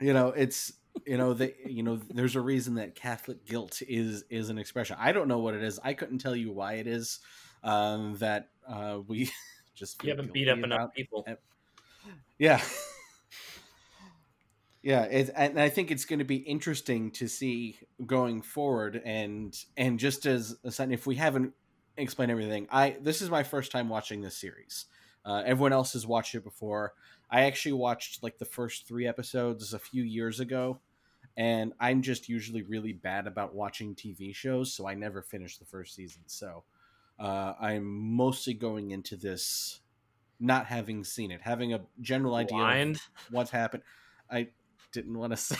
you 0.00 0.12
know 0.12 0.28
it's 0.28 0.74
you 1.06 1.16
know 1.16 1.32
the 1.32 1.54
you 1.64 1.82
know 1.82 1.98
there's 2.10 2.36
a 2.36 2.40
reason 2.42 2.74
that 2.74 2.94
catholic 2.94 3.42
guilt 3.46 3.80
is 3.88 4.24
is 4.28 4.50
an 4.50 4.58
expression 4.58 4.94
i 5.00 5.12
don't 5.12 5.28
know 5.28 5.38
what 5.38 5.54
it 5.54 5.62
is 5.62 5.80
i 5.82 5.94
couldn't 5.94 6.18
tell 6.18 6.36
you 6.36 6.52
why 6.52 6.74
it 6.74 6.86
is 6.86 7.20
um 7.64 8.14
that 8.18 8.50
uh 8.68 8.98
we 9.06 9.30
just 9.74 10.02
You 10.04 10.10
haven't 10.10 10.32
beat 10.32 10.48
up 10.48 10.58
enough 10.58 10.94
people. 10.94 11.24
Yeah. 12.38 12.60
Yeah 14.82 15.02
and 15.02 15.60
i 15.60 15.68
think 15.68 15.92
it's 15.92 16.04
going 16.04 16.18
to 16.18 16.24
be 16.24 16.38
interesting 16.38 17.12
to 17.12 17.28
see 17.28 17.78
going 18.04 18.42
forward 18.42 19.00
and 19.04 19.56
and 19.76 19.98
just 19.98 20.26
as 20.26 20.56
a 20.64 20.72
sign 20.72 20.90
if 20.90 21.06
we 21.06 21.14
haven't 21.14 21.52
explained 21.96 22.32
everything 22.32 22.66
i 22.70 22.96
this 23.00 23.22
is 23.22 23.30
my 23.30 23.44
first 23.44 23.70
time 23.70 23.88
watching 23.88 24.22
this 24.22 24.36
series. 24.36 24.86
Uh, 25.24 25.40
everyone 25.46 25.72
else 25.72 25.92
has 25.92 26.04
watched 26.04 26.34
it 26.34 26.42
before. 26.42 26.94
I 27.30 27.42
actually 27.42 27.74
watched 27.74 28.24
like 28.24 28.38
the 28.38 28.44
first 28.44 28.88
three 28.88 29.06
episodes 29.06 29.72
a 29.72 29.78
few 29.78 30.02
years 30.02 30.40
ago 30.40 30.80
and 31.36 31.72
i'm 31.80 32.02
just 32.02 32.28
usually 32.28 32.62
really 32.62 32.92
bad 32.92 33.26
about 33.26 33.54
watching 33.54 33.94
tv 33.94 34.34
shows 34.34 34.74
so 34.74 34.86
i 34.86 34.94
never 34.94 35.22
finished 35.22 35.58
the 35.60 35.64
first 35.64 35.94
season. 35.94 36.22
So 36.26 36.64
uh, 37.20 37.54
i'm 37.60 37.84
mostly 37.84 38.54
going 38.54 38.90
into 38.90 39.16
this 39.16 39.81
not 40.44 40.66
having 40.66 41.04
seen 41.04 41.30
it 41.30 41.40
having 41.40 41.72
a 41.72 41.80
general 42.00 42.34
idea 42.34 42.58
of 42.58 42.64
Blind? 42.64 43.00
what's 43.30 43.50
happened 43.50 43.82
i 44.30 44.48
didn't 44.92 45.16
want 45.16 45.32
to 45.32 45.36
say 45.50 45.56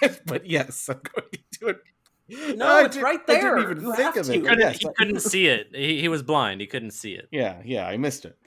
that 0.00 0.20
but 0.26 0.46
yes 0.46 0.88
i'm 0.88 1.00
going 1.14 1.30
to 1.30 1.38
do 1.60 1.68
it 1.68 2.56
No, 2.56 2.66
I 2.66 2.84
it's 2.86 2.96
did- 2.96 3.02
right 3.02 3.20
I 3.28 3.32
didn't 3.34 3.42
there. 3.42 3.58
even 3.58 3.80
You 3.82 3.94
think 3.94 4.14
have 4.14 4.16
of 4.16 4.26
to. 4.26 4.32
it. 4.32 4.36
He 4.36 4.40
Couldn't- 4.40 4.58
Yes, 4.60 4.78
he 4.78 4.88
I- 4.88 4.92
couldn't 4.96 5.20
see 5.32 5.46
it. 5.46 5.68
He, 5.74 6.00
he 6.00 6.08
was 6.08 6.22
blind. 6.22 6.62
He 6.62 6.66
couldn't 6.66 6.92
see 6.92 7.12
it. 7.12 7.28
Yeah, 7.30 7.60
yeah, 7.66 7.86
I 7.86 7.98
missed 7.98 8.24
it. 8.24 8.38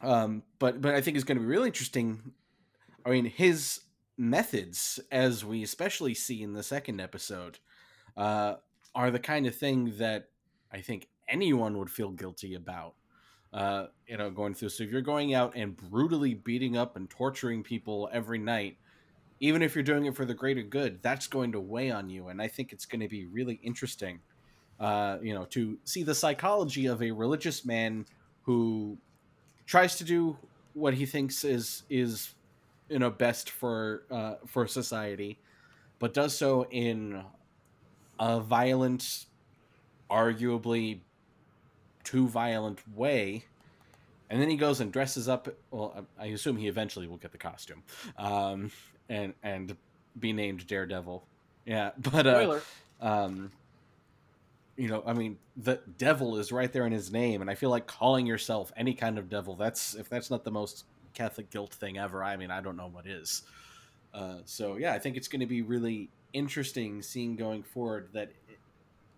Um, 0.00 0.42
but 0.58 0.80
but 0.80 0.94
I 0.94 1.00
think 1.00 1.16
it's 1.16 1.24
going 1.24 1.36
to 1.38 1.42
be 1.42 1.46
really 1.46 1.68
interesting. 1.68 2.32
I 3.04 3.10
mean, 3.10 3.24
his 3.26 3.80
methods, 4.18 4.98
as 5.12 5.44
we 5.44 5.62
especially 5.62 6.14
see 6.14 6.42
in 6.42 6.52
the 6.54 6.62
second 6.62 7.00
episode, 7.00 7.58
uh, 8.16 8.54
are 8.94 9.10
the 9.10 9.18
kind 9.18 9.46
of 9.46 9.54
thing 9.54 9.92
that 9.98 10.28
I 10.72 10.80
think 10.80 11.08
anyone 11.28 11.76
would 11.78 11.90
feel 11.90 12.10
guilty 12.10 12.54
about. 12.54 12.94
Uh, 13.52 13.86
you 14.06 14.18
know, 14.18 14.28
going 14.30 14.52
through. 14.52 14.68
So 14.68 14.84
if 14.84 14.90
you're 14.90 15.00
going 15.00 15.32
out 15.32 15.54
and 15.56 15.74
brutally 15.74 16.34
beating 16.34 16.76
up 16.76 16.96
and 16.96 17.08
torturing 17.08 17.62
people 17.62 18.08
every 18.12 18.38
night, 18.38 18.76
even 19.40 19.62
if 19.62 19.74
you're 19.74 19.84
doing 19.84 20.04
it 20.06 20.14
for 20.14 20.24
the 20.24 20.34
greater 20.34 20.62
good, 20.62 21.00
that's 21.02 21.26
going 21.26 21.52
to 21.52 21.60
weigh 21.60 21.90
on 21.90 22.10
you. 22.10 22.28
And 22.28 22.42
I 22.42 22.48
think 22.48 22.72
it's 22.72 22.84
going 22.84 23.00
to 23.00 23.08
be 23.08 23.26
really 23.26 23.58
interesting, 23.62 24.20
uh, 24.78 25.18
you 25.22 25.32
know, 25.32 25.44
to 25.46 25.78
see 25.84 26.02
the 26.02 26.14
psychology 26.14 26.86
of 26.86 27.02
a 27.02 27.10
religious 27.10 27.64
man 27.64 28.04
who 28.42 28.98
tries 29.66 29.96
to 29.96 30.04
do 30.04 30.36
what 30.74 30.94
he 30.94 31.06
thinks 31.06 31.42
is 31.44 31.82
is 31.88 32.34
you 32.88 32.98
know 32.98 33.10
best 33.10 33.50
for 33.50 34.04
uh, 34.10 34.34
for 34.46 34.66
society, 34.66 35.38
but 35.98 36.14
does 36.14 36.36
so 36.36 36.66
in 36.70 37.22
a 38.20 38.40
violent 38.40 39.26
arguably 40.10 41.00
too 42.06 42.28
violent 42.28 42.80
way. 42.96 43.44
And 44.30 44.40
then 44.40 44.48
he 44.48 44.56
goes 44.56 44.80
and 44.80 44.92
dresses 44.92 45.28
up. 45.28 45.48
Well, 45.70 46.06
I 46.18 46.26
assume 46.26 46.56
he 46.56 46.68
eventually 46.68 47.06
will 47.06 47.18
get 47.18 47.32
the 47.32 47.38
costume, 47.38 47.82
um, 48.16 48.72
and 49.08 49.34
and 49.42 49.76
be 50.18 50.32
named 50.32 50.66
Daredevil. 50.66 51.22
Yeah, 51.64 51.90
but 51.98 52.26
uh, 52.26 52.58
um, 53.00 53.52
you 54.76 54.88
know, 54.88 55.02
I 55.06 55.12
mean, 55.12 55.38
the 55.56 55.80
devil 55.96 56.38
is 56.38 56.50
right 56.50 56.72
there 56.72 56.86
in 56.86 56.92
his 56.92 57.12
name, 57.12 57.40
and 57.40 57.48
I 57.48 57.54
feel 57.54 57.70
like 57.70 57.86
calling 57.86 58.26
yourself 58.26 58.72
any 58.76 58.94
kind 58.94 59.16
of 59.16 59.28
devil. 59.28 59.54
That's 59.54 59.94
if 59.94 60.08
that's 60.08 60.30
not 60.30 60.42
the 60.42 60.50
most 60.50 60.86
Catholic 61.14 61.50
guilt 61.50 61.72
thing 61.74 61.98
ever. 61.98 62.24
I 62.24 62.36
mean, 62.36 62.50
I 62.50 62.60
don't 62.60 62.76
know 62.76 62.90
what 62.92 63.06
is. 63.06 63.42
Uh, 64.12 64.38
so 64.44 64.76
yeah, 64.76 64.92
I 64.92 64.98
think 64.98 65.16
it's 65.16 65.28
going 65.28 65.40
to 65.40 65.46
be 65.46 65.62
really 65.62 66.08
interesting 66.32 67.00
seeing 67.00 67.36
going 67.36 67.62
forward 67.62 68.08
that 68.12 68.30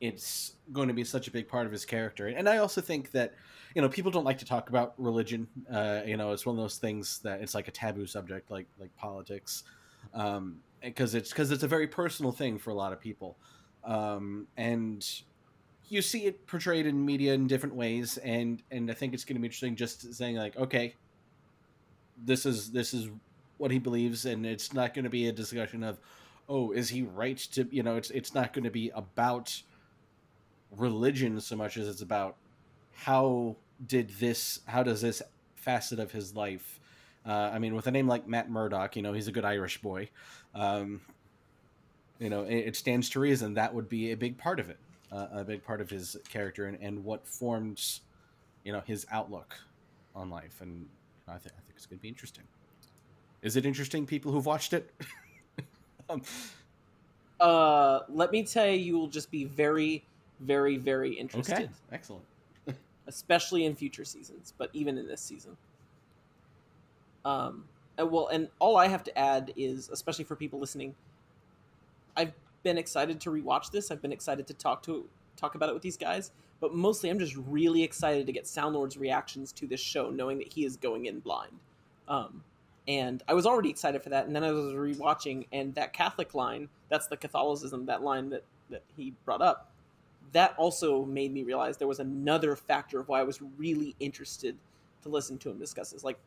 it's 0.00 0.52
going 0.72 0.88
to 0.88 0.94
be 0.94 1.04
such 1.04 1.28
a 1.28 1.30
big 1.30 1.48
part 1.48 1.66
of 1.66 1.72
his 1.72 1.84
character. 1.84 2.28
And 2.28 2.48
I 2.48 2.58
also 2.58 2.80
think 2.80 3.10
that 3.12 3.34
you 3.74 3.82
know 3.82 3.88
people 3.88 4.10
don't 4.10 4.24
like 4.24 4.38
to 4.38 4.44
talk 4.44 4.68
about 4.68 4.94
religion. 4.98 5.46
Uh, 5.70 6.00
you 6.06 6.16
know, 6.16 6.32
it's 6.32 6.46
one 6.46 6.56
of 6.56 6.62
those 6.62 6.78
things 6.78 7.18
that 7.20 7.40
it's 7.40 7.54
like 7.54 7.68
a 7.68 7.70
taboo 7.70 8.06
subject, 8.06 8.50
like 8.50 8.66
like 8.78 8.94
politics, 8.96 9.64
um, 10.14 10.60
because 10.82 11.14
it's 11.14 11.30
because 11.30 11.50
it's 11.50 11.62
a 11.62 11.68
very 11.68 11.86
personal 11.86 12.32
thing 12.32 12.58
for 12.58 12.70
a 12.70 12.74
lot 12.74 12.92
of 12.92 13.00
people. 13.00 13.36
Um, 13.84 14.46
and 14.56 15.06
you 15.88 16.02
see 16.02 16.26
it 16.26 16.46
portrayed 16.46 16.86
in 16.86 17.04
media 17.04 17.34
in 17.34 17.46
different 17.46 17.74
ways, 17.74 18.18
and 18.18 18.62
and 18.70 18.90
I 18.90 18.94
think 18.94 19.14
it's 19.14 19.24
going 19.24 19.36
to 19.36 19.40
be 19.40 19.46
interesting 19.46 19.76
just 19.76 20.14
saying 20.14 20.36
like, 20.36 20.56
okay, 20.56 20.94
this 22.24 22.46
is 22.46 22.70
this 22.70 22.94
is 22.94 23.08
what 23.58 23.70
he 23.70 23.78
believes, 23.78 24.24
and 24.24 24.46
it's 24.46 24.72
not 24.72 24.94
going 24.94 25.04
to 25.04 25.10
be 25.10 25.28
a 25.28 25.32
discussion 25.32 25.82
of, 25.82 25.98
oh, 26.48 26.72
is 26.72 26.88
he 26.88 27.02
right 27.02 27.38
to 27.38 27.66
you 27.70 27.82
know, 27.82 27.96
it's 27.96 28.10
it's 28.10 28.34
not 28.34 28.52
going 28.52 28.64
to 28.64 28.70
be 28.70 28.90
about 28.94 29.62
religion 30.76 31.40
so 31.40 31.56
much 31.56 31.76
as 31.76 31.88
it's 31.88 32.02
about 32.02 32.36
how 32.94 33.56
did 33.86 34.10
this 34.18 34.60
how 34.66 34.82
does 34.82 35.00
this 35.00 35.22
facet 35.56 35.98
of 35.98 36.12
his 36.12 36.34
life 36.34 36.78
uh, 37.26 37.50
i 37.52 37.58
mean 37.58 37.74
with 37.74 37.86
a 37.86 37.90
name 37.90 38.06
like 38.06 38.26
matt 38.26 38.50
murdock 38.50 38.96
you 38.96 39.02
know 39.02 39.12
he's 39.12 39.28
a 39.28 39.32
good 39.32 39.44
irish 39.44 39.80
boy 39.80 40.08
um, 40.54 41.00
you 42.18 42.28
know 42.28 42.44
it, 42.44 42.56
it 42.56 42.76
stands 42.76 43.08
to 43.08 43.20
reason 43.20 43.54
that 43.54 43.72
would 43.72 43.88
be 43.88 44.12
a 44.12 44.16
big 44.16 44.36
part 44.36 44.60
of 44.60 44.68
it 44.68 44.78
uh, 45.12 45.26
a 45.32 45.44
big 45.44 45.64
part 45.64 45.80
of 45.80 45.88
his 45.88 46.16
character 46.28 46.66
and, 46.66 46.78
and 46.80 47.02
what 47.04 47.26
forms 47.26 48.02
you 48.64 48.72
know 48.72 48.82
his 48.86 49.06
outlook 49.10 49.56
on 50.14 50.30
life. 50.30 50.60
And 50.60 50.86
i, 51.26 51.32
th- 51.32 51.46
I 51.46 51.60
think 51.62 51.74
it's 51.76 51.86
going 51.86 51.98
to 51.98 52.02
be 52.02 52.08
interesting. 52.08 52.44
Is 53.40 53.56
it 53.56 53.64
interesting 53.64 54.04
people 54.04 54.32
who've 54.32 54.46
watched 54.46 54.72
it? 54.72 54.92
Um, 56.10 56.22
Uh, 57.38 58.00
let 58.08 58.32
me 58.32 58.42
tell 58.42 58.66
you, 58.66 58.78
you 58.78 58.98
will 58.98 59.08
just 59.08 59.30
be 59.30 59.44
very, 59.44 60.04
very, 60.40 60.76
very 60.76 61.12
interested, 61.12 61.54
okay 61.54 61.68
excellent 61.92 62.24
especially 63.08 63.64
in 63.64 63.74
future 63.74 64.04
seasons, 64.04 64.54
but 64.56 64.70
even 64.72 64.96
in 64.96 65.08
this 65.08 65.20
season. 65.20 65.56
Um, 67.24 67.64
and 67.96 68.10
well, 68.10 68.28
and 68.28 68.48
all 68.60 68.76
I 68.76 68.86
have 68.86 69.02
to 69.04 69.18
add 69.18 69.52
is, 69.56 69.88
especially 69.88 70.24
for 70.24 70.36
people 70.36 70.60
listening, 70.60 70.94
I've 72.16 72.32
been 72.62 72.78
excited 72.78 73.20
to 73.22 73.30
rewatch 73.30 73.70
this. 73.70 73.90
I've 73.90 74.02
been 74.02 74.12
excited 74.12 74.46
to 74.46 74.54
talk 74.54 74.82
to 74.84 75.04
talk 75.36 75.54
about 75.54 75.68
it 75.68 75.72
with 75.72 75.82
these 75.82 75.96
guys, 75.96 76.32
but 76.60 76.74
mostly 76.74 77.10
I'm 77.10 77.18
just 77.18 77.36
really 77.48 77.82
excited 77.82 78.26
to 78.26 78.32
get 78.32 78.44
Soundlord's 78.44 78.96
reactions 78.96 79.52
to 79.52 79.66
this 79.66 79.80
show, 79.80 80.10
knowing 80.10 80.38
that 80.38 80.52
he 80.52 80.64
is 80.64 80.76
going 80.76 81.06
in 81.06 81.20
blind. 81.20 81.58
Um, 82.08 82.42
and 82.86 83.22
I 83.28 83.34
was 83.34 83.46
already 83.46 83.70
excited 83.70 84.02
for 84.02 84.08
that, 84.10 84.26
and 84.26 84.34
then 84.34 84.44
I 84.44 84.52
was 84.52 84.72
rewatching, 84.72 85.46
and 85.52 85.74
that 85.74 85.92
Catholic 85.92 86.34
line, 86.34 86.68
that's 86.88 87.06
the 87.06 87.16
Catholicism, 87.16 87.86
that 87.86 88.02
line 88.02 88.30
that 88.30 88.44
that 88.70 88.82
he 88.96 89.14
brought 89.24 89.40
up, 89.40 89.70
that 90.32 90.54
also 90.56 91.04
made 91.04 91.32
me 91.32 91.42
realize 91.42 91.76
there 91.76 91.88
was 91.88 92.00
another 92.00 92.56
factor 92.56 93.00
of 93.00 93.08
why 93.08 93.20
I 93.20 93.22
was 93.22 93.40
really 93.56 93.94
interested 94.00 94.56
to 95.02 95.08
listen 95.08 95.38
to 95.38 95.50
him 95.50 95.58
discuss 95.58 95.90
this. 95.90 96.04
Like, 96.04 96.18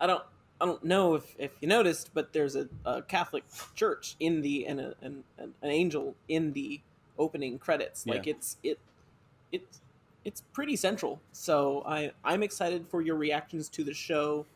I 0.00 0.06
don't, 0.06 0.22
I 0.60 0.66
don't 0.66 0.82
know 0.84 1.14
if, 1.14 1.34
if 1.38 1.52
you 1.60 1.68
noticed, 1.68 2.10
but 2.14 2.32
there's 2.32 2.56
a, 2.56 2.68
a 2.84 3.02
Catholic 3.02 3.44
church 3.74 4.16
in 4.20 4.42
the 4.42 4.66
and, 4.66 4.80
a, 4.80 4.94
and, 5.02 5.22
and 5.38 5.54
an 5.62 5.70
angel 5.70 6.14
in 6.28 6.52
the 6.52 6.80
opening 7.18 7.58
credits. 7.58 8.06
Like 8.06 8.26
Yeah. 8.26 8.32
it's 8.32 8.56
it, 8.62 8.78
it's 9.52 9.80
it's 10.24 10.42
pretty 10.52 10.76
central. 10.76 11.20
So 11.32 11.82
I 11.86 12.12
I'm 12.24 12.42
excited 12.42 12.86
for 12.88 13.02
your 13.02 13.16
reactions 13.16 13.68
to 13.70 13.84
the 13.84 13.94
show, 13.94 14.46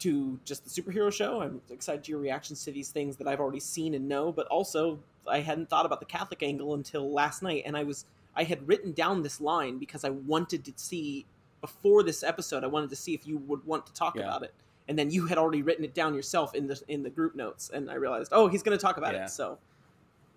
to 0.00 0.38
just 0.44 0.64
the 0.64 0.82
superhero 0.82 1.12
show. 1.12 1.42
I'm 1.42 1.60
excited 1.70 2.04
to 2.04 2.10
your 2.10 2.20
reactions 2.20 2.64
to 2.64 2.72
these 2.72 2.90
things 2.90 3.16
that 3.16 3.28
I've 3.28 3.40
already 3.40 3.60
seen 3.60 3.94
and 3.94 4.08
know, 4.08 4.32
but 4.32 4.46
also 4.48 4.98
I 5.26 5.40
hadn't 5.40 5.68
thought 5.70 5.86
about 5.86 6.00
the 6.00 6.06
Catholic 6.06 6.42
angle 6.42 6.74
until 6.74 7.12
last 7.12 7.42
night, 7.42 7.62
and 7.66 7.76
I 7.76 7.82
was 7.84 8.04
I 8.34 8.44
had 8.44 8.66
written 8.66 8.92
down 8.92 9.22
this 9.22 9.40
line 9.40 9.78
because 9.78 10.04
I 10.04 10.10
wanted 10.10 10.64
to 10.64 10.72
see 10.76 11.26
before 11.60 12.02
this 12.02 12.22
episode. 12.22 12.64
I 12.64 12.66
wanted 12.68 12.90
to 12.90 12.96
see 12.96 13.14
if 13.14 13.26
you 13.26 13.38
would 13.38 13.64
want 13.66 13.86
to 13.86 13.92
talk 13.92 14.16
Yeah. 14.16 14.22
about 14.22 14.42
it, 14.42 14.54
and 14.88 14.98
then 14.98 15.10
you 15.10 15.26
had 15.26 15.38
already 15.38 15.62
written 15.62 15.84
it 15.84 15.94
down 15.94 16.14
yourself 16.14 16.54
in 16.54 16.66
the 16.66 16.80
in 16.88 17.02
the 17.02 17.10
group 17.10 17.34
notes, 17.34 17.70
and 17.72 17.90
I 17.90 17.94
realized, 17.94 18.32
oh, 18.34 18.48
he's 18.48 18.62
going 18.62 18.76
to 18.76 18.82
talk 18.82 18.96
about 18.96 19.14
Yeah. 19.14 19.24
it. 19.26 19.30
So, 19.30 19.58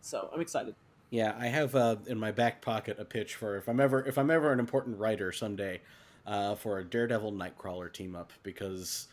so 0.01 0.29
I'm 0.33 0.41
excited. 0.41 0.75
Yeah, 1.09 1.35
I 1.39 1.47
have 1.47 1.75
uh, 1.75 1.95
in 2.07 2.19
my 2.19 2.31
back 2.31 2.61
pocket 2.61 2.99
a 2.99 3.05
pitch 3.05 3.35
for 3.35 3.57
if 3.57 3.67
I'm 3.69 3.79
ever 3.79 4.03
if 4.05 4.17
I'm 4.17 4.29
ever 4.29 4.51
an 4.51 4.59
important 4.59 4.97
writer 4.99 5.31
someday 5.31 5.81
uh, 6.25 6.55
for 6.55 6.79
a 6.79 6.83
Daredevil 6.83 7.31
Nightcrawler 7.31 7.91
team 7.93 8.15
up 8.15 8.33
because 8.43 9.07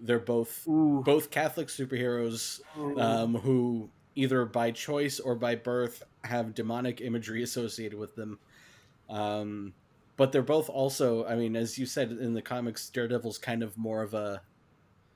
they're 0.00 0.18
both 0.18 0.66
Ooh. 0.68 1.02
both 1.04 1.30
Catholic 1.30 1.68
superheroes 1.68 2.60
um, 2.98 3.34
who 3.36 3.90
either 4.14 4.44
by 4.44 4.70
choice 4.70 5.18
or 5.20 5.34
by 5.34 5.54
birth 5.54 6.02
have 6.24 6.54
demonic 6.54 7.00
imagery 7.00 7.42
associated 7.42 7.98
with 7.98 8.14
them. 8.14 8.38
Um, 9.08 9.72
but 10.16 10.32
they're 10.32 10.42
both 10.42 10.68
also, 10.68 11.24
I 11.26 11.34
mean, 11.34 11.56
as 11.56 11.78
you 11.78 11.86
said 11.86 12.10
in 12.12 12.34
the 12.34 12.42
comics, 12.42 12.88
Daredevil's 12.90 13.38
kind 13.38 13.62
of 13.62 13.76
more 13.76 14.02
of 14.02 14.14
a, 14.14 14.42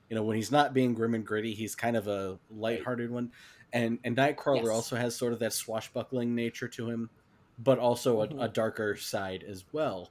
you 0.09 0.15
know, 0.15 0.23
when 0.23 0.35
he's 0.35 0.51
not 0.51 0.73
being 0.73 0.93
grim 0.93 1.13
and 1.13 1.25
gritty, 1.25 1.53
he's 1.53 1.75
kind 1.75 1.95
of 1.95 2.07
a 2.07 2.39
lighthearted 2.49 3.11
one. 3.11 3.31
And 3.73 3.99
and 4.05 4.15
Nightcrawler 4.15 4.63
Yes. 4.63 4.69
also 4.69 4.95
has 4.95 5.15
sort 5.15 5.33
of 5.33 5.39
that 5.39 5.53
swashbuckling 5.53 6.33
nature 6.33 6.67
to 6.69 6.89
him, 6.89 7.09
but 7.59 7.77
also 7.79 8.21
a, 8.21 8.27
Mhm. 8.27 8.43
a 8.43 8.47
darker 8.47 8.95
side 8.95 9.43
as 9.43 9.65
well. 9.73 10.09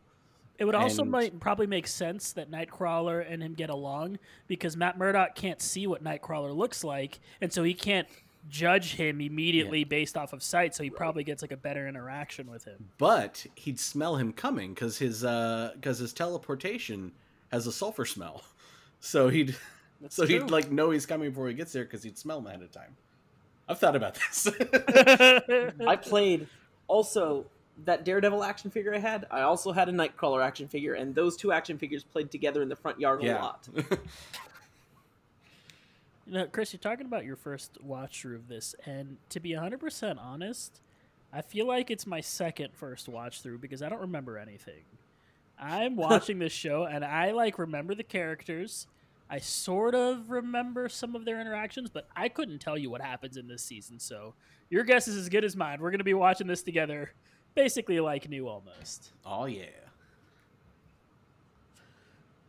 It 0.59 0.65
would 0.65 0.75
also 0.75 1.03
And- 1.03 1.11
might 1.11 1.41
probably 1.41 1.67
make 1.67 1.87
sense 1.87 2.33
that 2.33 2.51
Nightcrawler 2.51 3.25
and 3.31 3.43
him 3.43 3.55
get 3.55 3.71
along 3.71 4.19
because 4.47 4.77
Matt 4.77 4.97
Murdock 4.99 5.35
can't 5.35 5.61
see 5.61 5.87
what 5.87 6.03
Nightcrawler 6.05 6.55
looks 6.55 6.85
like, 6.85 7.19
and 7.41 7.53
so 7.53 7.63
he 7.63 7.75
can't 7.75 8.09
judge 8.49 8.95
him 8.95 9.21
immediately 9.21 9.85
based 9.85 10.17
off 10.17 10.33
of 10.33 10.43
sight. 10.43 10.75
So 10.75 10.83
he 10.83 10.91
probably 10.91 11.25
gets 11.25 11.43
like 11.43 11.53
a 11.53 11.57
better 11.57 11.87
interaction 11.89 12.51
with 12.51 12.65
him. 12.65 12.91
But 12.99 13.47
he'd 13.55 13.79
smell 13.79 14.17
him 14.17 14.33
coming 14.33 14.75
because 14.75 14.99
his 14.99 15.25
uh, 15.25 15.73
because 15.75 15.99
his 15.99 16.13
teleportation 16.13 17.13
has 17.53 17.67
a 17.67 17.73
sulfur 17.73 18.05
smell, 18.05 18.43
so 19.01 19.29
he'd 19.29 19.57
That's 20.01 20.17
so 20.17 20.27
true. 20.27 20.41
he'd 20.41 20.51
like 20.51 20.71
know 20.71 20.91
he's 20.91 21.07
coming 21.07 21.31
before 21.31 21.49
he 21.49 21.55
gets 21.55 21.73
there 21.73 21.85
because 21.85 22.03
he'd 22.03 22.19
smell 22.19 22.39
him 22.39 22.47
ahead 22.47 22.63
of 22.63 22.71
time. 22.71 22.97
I've 23.69 23.79
thought 23.79 23.97
about 23.97 24.15
this. 24.15 24.47
I 25.87 25.97
played 25.97 26.47
also 26.87 27.47
that 27.85 28.05
Daredevil 28.05 28.43
action 28.43 28.71
figure 28.71 28.95
I 28.95 28.99
had. 28.99 29.27
I 29.31 29.43
also 29.43 29.73
had 29.73 29.89
a 29.89 29.93
Nightcrawler 29.93 30.45
action 30.45 30.69
figure, 30.69 30.95
and 30.95 31.15
those 31.15 31.37
two 31.37 31.53
action 31.53 31.79
figures 31.79 32.05
played 32.05 32.31
together 32.31 32.63
in 32.63 32.69
the 32.69 32.77
front 32.77 33.01
yard 33.01 33.23
a 33.23 33.27
yeah. 33.27 33.43
lot. 33.43 33.69
You 36.27 36.33
know, 36.33 36.47
Chris, 36.47 36.73
you're 36.73 36.81
talking 36.81 37.07
about 37.07 37.25
your 37.25 37.37
first 37.37 37.81
watch 37.81 38.21
through 38.21 38.37
of 38.37 38.49
this, 38.49 38.75
and 38.85 39.17
to 39.29 39.39
be 39.39 39.51
100% 39.51 40.19
honest, 40.21 40.81
I 41.33 41.41
feel 41.41 41.67
like 41.67 41.91
it's 41.91 42.07
my 42.07 42.21
second 42.21 42.75
first 42.75 43.09
watch 43.09 43.43
through 43.43 43.59
because 43.59 43.81
I 43.81 43.89
don't 43.89 44.01
remember 44.01 44.37
anything. 44.37 44.85
I'm 45.59 45.97
watching 45.97 46.39
this 46.39 46.53
show 46.53 46.85
and 46.85 47.05
I 47.05 47.33
like 47.33 47.59
remember 47.59 47.95
the 47.95 48.03
characters. 48.03 48.87
I 49.29 49.39
sort 49.39 49.95
of 49.95 50.31
remember 50.31 50.89
some 50.89 51.15
of 51.17 51.25
their 51.25 51.41
interactions, 51.41 51.91
but 51.91 52.09
I 52.15 52.29
couldn't 52.29 52.61
tell 52.61 52.79
you 52.79 52.91
what 52.91 53.01
happens 53.01 53.37
in 53.37 53.49
this 53.49 53.63
season. 53.63 53.99
So 53.99 54.35
your 54.71 54.85
guess 54.85 55.09
is 55.09 55.17
as 55.17 55.29
good 55.29 55.45
as 55.45 55.57
mine. 55.57 55.81
We're 55.81 55.91
going 55.91 55.99
to 55.99 56.05
be 56.05 56.15
watching 56.15 56.47
this 56.47 56.63
together, 56.63 57.13
basically 57.55 58.01
like 58.01 58.29
new 58.29 58.49
almost. 58.49 59.13
oh 59.25 59.47
yeah. 59.47 59.67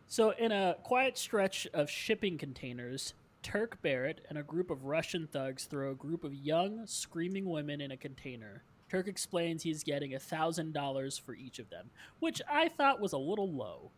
So, 0.09 0.29
in 0.31 0.53
a 0.53 0.77
quiet 0.83 1.17
stretch 1.17 1.67
of 1.73 1.89
shipping 1.89 2.37
containers, 2.37 3.13
Turk 3.43 3.81
Barrett 3.81 4.25
and 4.29 4.37
a 4.37 4.43
group 4.43 4.69
of 4.69 4.85
Russian 4.85 5.27
thugs 5.27 5.65
throw 5.65 5.91
a 5.91 5.95
group 5.95 6.23
of 6.23 6.33
young, 6.33 6.85
screaming 6.85 7.45
women 7.49 7.79
in 7.81 7.91
a 7.91 7.97
container. 7.97 8.63
Turk 8.89 9.07
explains 9.07 9.63
he's 9.63 9.83
getting 9.83 10.13
a 10.15 10.19
thousand 10.19 10.73
dollars 10.73 11.17
for 11.17 11.33
each 11.35 11.59
of 11.59 11.69
them, 11.69 11.89
which 12.19 12.41
I 12.49 12.67
thought 12.69 12.99
was 13.01 13.13
a 13.13 13.17
little 13.17 13.51
low. 13.51 13.91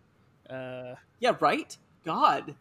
Uh, 0.49 0.95
yeah, 1.19 1.35
right? 1.39 1.75
God. 2.03 2.55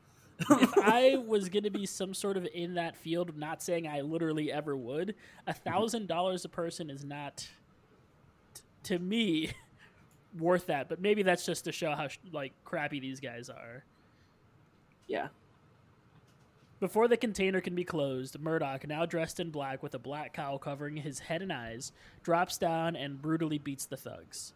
if 0.51 0.73
I 0.79 1.17
was 1.17 1.49
going 1.49 1.65
to 1.65 1.71
be 1.71 1.85
some 1.87 2.15
sort 2.15 2.37
of 2.37 2.47
in 2.55 2.75
that 2.75 2.97
field, 2.97 3.37
not 3.37 3.63
saying 3.63 3.89
I 3.89 4.03
literally 4.03 4.53
ever 4.53 4.77
would, 4.77 5.15
a 5.47 5.55
thousand 5.55 6.07
dollars 6.07 6.45
a 6.45 6.49
person 6.49 6.91
is 6.91 7.03
not, 7.05 7.49
t- 8.55 8.63
to 8.85 8.99
me, 8.99 9.51
worth 10.39 10.67
that. 10.67 10.89
But 10.89 11.01
maybe 11.01 11.23
that's 11.23 11.45
just 11.45 11.65
to 11.65 11.73
show 11.73 11.93
how 11.95 12.09
sh- 12.09 12.19
like 12.31 12.53
crappy 12.65 13.01
these 13.01 13.21
guys 13.21 13.49
are. 13.51 13.85
yeah. 15.07 15.29
Before 16.81 17.09
the 17.09 17.17
container 17.17 17.61
can 17.61 17.75
be 17.75 17.83
closed, 17.85 18.39
Murdock, 18.39 18.87
now 18.87 19.05
dressed 19.05 19.41
in 19.41 19.51
black 19.51 19.83
with 19.83 19.95
a 19.95 19.99
black 19.99 20.33
cowl 20.33 20.59
covering 20.59 20.97
his 20.97 21.19
head 21.19 21.43
and 21.43 21.53
eyes, 21.53 21.91
drops 22.23 22.57
down 22.57 22.95
and 22.95 23.21
brutally 23.21 23.59
beats 23.59 23.85
the 23.87 23.97
thugs. 23.97 24.53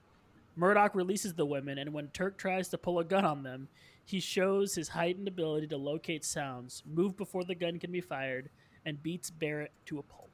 Murdock 0.55 0.95
releases 0.95 1.35
the 1.35 1.47
women, 1.47 1.79
and 1.79 1.93
when 1.93 2.09
Turk 2.09 2.37
tries 2.37 2.69
to 2.69 2.79
pull 2.79 2.99
a 3.01 3.05
gun 3.05 3.25
on 3.25 3.43
them, 3.43 3.69
he 4.05 4.21
shows 4.21 4.75
his 4.75 4.91
heightened 4.91 5.27
ability 5.27 5.67
to 5.69 5.77
locate 5.77 6.25
sounds, 6.25 6.83
move 6.87 7.17
before 7.17 7.43
the 7.45 7.55
gun 7.55 7.79
can 7.79 7.91
be 7.91 8.01
fired, 8.01 8.51
and 8.85 9.03
beats 9.03 9.31
Barrett 9.31 9.73
to 9.87 9.99
a 9.99 10.03
pulp. 10.03 10.31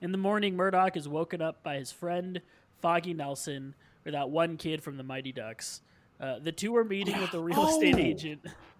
In 0.00 0.12
the 0.12 0.18
morning, 0.18 0.56
Murdock 0.56 0.96
is 0.96 1.08
woken 1.08 1.42
up 1.42 1.62
by 1.62 1.76
his 1.76 1.90
friend, 1.90 2.40
Foggy 2.80 3.14
Nelson, 3.14 3.74
or 4.06 4.12
that 4.12 4.30
one 4.30 4.56
kid 4.56 4.82
from 4.82 4.96
the 4.96 5.02
Mighty 5.02 5.32
Ducks. 5.32 5.82
Uh, 6.20 6.38
the 6.38 6.52
two 6.52 6.76
are 6.76 6.84
meeting 6.84 7.18
with 7.20 7.34
a 7.34 7.40
real 7.40 7.66
estate 7.66 7.94
Oh! 7.96 7.98
agent 7.98 8.40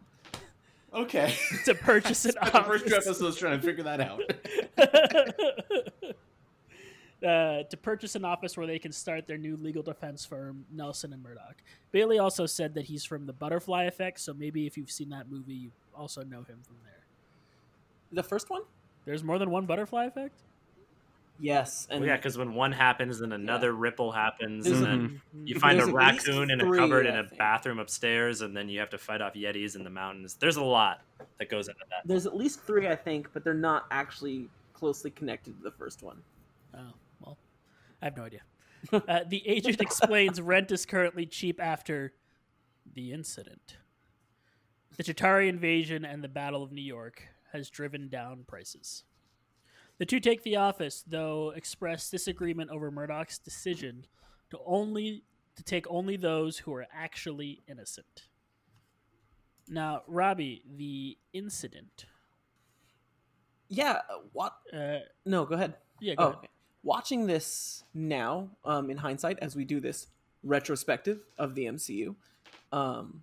Okay. 0.95 1.34
to 1.64 1.74
purchase 1.74 2.24
an 2.24 2.32
the 2.43 2.51
first 2.51 2.86
two 2.86 2.95
office. 2.95 3.07
episodes 3.07 3.36
trying 3.36 3.61
to 3.61 3.66
figure 3.66 3.84
that 3.84 4.01
out. 4.01 4.20
uh, 7.24 7.62
to 7.64 7.76
purchase 7.76 8.14
an 8.16 8.24
office 8.24 8.57
where 8.57 8.66
they 8.66 8.78
can 8.78 8.93
start 8.93 9.26
their 9.26 9.38
new 9.38 9.57
legal 9.57 9.82
defense 9.82 10.24
firm, 10.24 10.64
Nelson 10.72 11.12
and 11.12 11.22
Murdock. 11.22 11.57
Bailey 11.93 12.18
also 12.18 12.47
said 12.47 12.74
that 12.74 12.86
he's 12.86 13.05
from 13.05 13.26
the 13.26 13.32
Butterfly 13.32 13.84
Effect, 13.84 14.20
so 14.20 14.34
maybe 14.34 14.66
if 14.66 14.76
you've 14.76 14.91
seen 14.91 15.11
that 15.11 15.30
movie, 15.30 15.55
you 15.55 15.70
also 15.95 16.22
know 16.22 16.41
him 16.41 16.59
from 16.66 16.76
there. 16.84 17.05
The 18.12 18.22
first 18.22 18.51
one? 18.51 18.62
There's 19.05 19.22
more 19.22 19.38
than 19.38 19.51
one 19.51 19.66
Butterfly 19.66 20.07
Effect. 20.07 20.41
Yes, 21.41 21.86
and 21.91 22.01
Well, 22.01 22.09
yeah, 22.11 22.16
because 22.16 22.36
when 22.36 22.53
one 22.55 22.72
happens, 22.72 23.18
then 23.20 23.32
another 23.32 23.72
ripple 23.72 24.12
happens, 24.12 24.64
There's 24.66 24.80
and 24.80 24.86
a- 24.86 24.91
then 24.91 25.22
you 25.47 25.59
find 25.59 25.80
a 25.80 25.86
raccoon 25.86 26.51
in 26.51 26.61
a 26.61 26.64
three, 26.64 26.78
cupboard 26.78 27.07
in 27.07 27.16
a 27.16 27.24
bathroom 27.38 27.78
upstairs, 27.78 28.43
and 28.43 28.55
then 28.57 28.68
you 28.68 28.78
have 28.80 28.91
to 28.91 28.99
fight 28.99 29.22
off 29.22 29.32
yetis 29.34 29.74
in 29.74 29.82
the 29.84 29.91
mountains. 29.91 30.34
There's 30.34 30.57
a 30.57 30.62
lot 30.64 31.01
that 31.38 31.49
goes 31.49 31.68
into 31.68 31.80
that. 31.88 32.07
there's 32.07 32.26
at 32.26 32.36
least 32.36 32.61
three, 32.62 32.88
I 32.88 32.95
think, 32.97 33.28
but 33.32 33.43
they're 33.43 33.55
not 33.55 33.86
actually 33.91 34.49
closely 34.74 35.11
connected 35.11 35.57
to 35.57 35.62
the 35.62 35.70
first 35.72 36.03
one. 36.03 36.22
Oh, 36.74 36.93
well, 37.20 37.38
I 38.03 38.05
have 38.07 38.16
no 38.16 38.24
idea. 38.24 38.43
Uh, 38.93 39.20
the 39.26 39.47
agent 39.49 39.80
explains 39.80 40.41
rent 40.41 40.70
is 40.70 40.84
currently 40.84 41.24
cheap 41.26 41.59
after 41.61 42.12
the 42.95 43.12
incident. 43.12 43.76
The 44.97 45.05
Chitauri 45.05 45.49
invasion 45.49 46.05
and 46.05 46.22
the 46.22 46.28
Battle 46.28 46.62
of 46.62 46.72
New 46.72 46.82
York 46.82 47.22
has 47.53 47.70
driven 47.70 48.09
down 48.09 48.45
prices. 48.47 49.05
The 50.01 50.07
two 50.07 50.18
take 50.18 50.42
the 50.42 50.57
office, 50.57 51.05
though 51.07 51.51
express 51.51 52.09
disagreement 52.09 52.70
over 52.70 52.90
Murdock's 52.90 53.38
decision 53.38 54.07
to 54.51 54.59
only 54.64 55.24
to 55.57 55.62
take 55.62 55.84
only 55.90 56.16
those 56.16 56.57
who 56.57 56.72
are 56.72 56.86
actually 56.90 57.61
innocent. 57.68 58.28
Now, 59.68 60.01
Ravi, 60.07 60.62
the 60.74 61.18
incident. 61.34 62.07
Yeah, 63.68 64.01
what? 64.32 64.55
Uh, 64.72 65.01
No, 65.26 65.44
go 65.44 65.55
ahead. 65.57 65.74
yeah, 66.01 66.14
go 66.14 66.22
Oh, 66.22 66.26
ahead. 66.28 66.38
okay. 66.38 66.48
watching 66.82 67.26
this 67.26 67.84
now, 67.92 68.48
um, 68.64 68.88
in 68.90 68.96
hindsight, 68.96 69.38
as 69.40 69.55
we 69.55 69.66
do 69.66 69.80
this 69.80 70.07
retrospective 70.42 71.20
of 71.36 71.55
the 71.55 71.66
MCU, 71.66 72.16
um, 72.72 73.22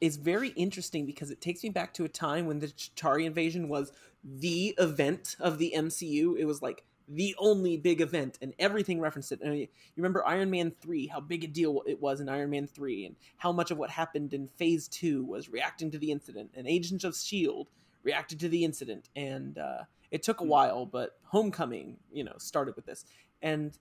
is 0.00 0.16
very 0.16 0.48
interesting 0.50 1.06
because 1.06 1.30
it 1.30 1.40
takes 1.40 1.62
me 1.62 1.70
back 1.70 1.92
to 1.94 2.04
a 2.04 2.08
time 2.08 2.46
when 2.46 2.58
the 2.58 2.68
Chitauri 2.68 3.24
invasion 3.24 3.68
was 3.68 3.92
the 4.24 4.74
event 4.78 5.36
of 5.40 5.58
the 5.58 5.72
MCU. 5.76 6.38
It 6.38 6.44
was 6.46 6.62
like 6.62 6.84
the 7.08 7.34
only 7.38 7.76
big 7.76 8.00
event, 8.00 8.38
and 8.40 8.54
everything 8.58 9.00
referenced 9.00 9.32
it. 9.32 9.40
And 9.42 9.58
you 9.58 9.68
remember 9.96 10.26
Iron 10.26 10.50
Man 10.50 10.72
three, 10.80 11.08
how 11.08 11.20
big 11.20 11.42
a 11.44 11.48
deal 11.48 11.82
it 11.86 12.00
was 12.00 12.20
in 12.20 12.28
Iron 12.28 12.50
Man 12.50 12.66
three, 12.66 13.04
and 13.04 13.16
how 13.36 13.52
much 13.52 13.70
of 13.70 13.78
what 13.78 13.90
happened 13.90 14.32
in 14.32 14.46
Phase 14.46 14.86
two 14.88 15.24
was 15.24 15.48
reacting 15.48 15.90
to 15.90 15.98
the 15.98 16.12
incident, 16.12 16.52
and 16.54 16.66
Agents 16.68 17.04
of 17.04 17.16
Shield 17.16 17.68
reacted 18.04 18.40
to 18.40 18.48
the 18.48 18.64
incident, 18.64 19.08
and 19.16 19.58
uh, 19.58 19.82
it 20.10 20.22
took 20.22 20.40
a 20.40 20.44
while, 20.44 20.86
but 20.86 21.18
Homecoming, 21.24 21.96
you 22.12 22.24
know, 22.24 22.34
started 22.38 22.76
with 22.76 22.86
this, 22.86 23.04
and 23.42 23.76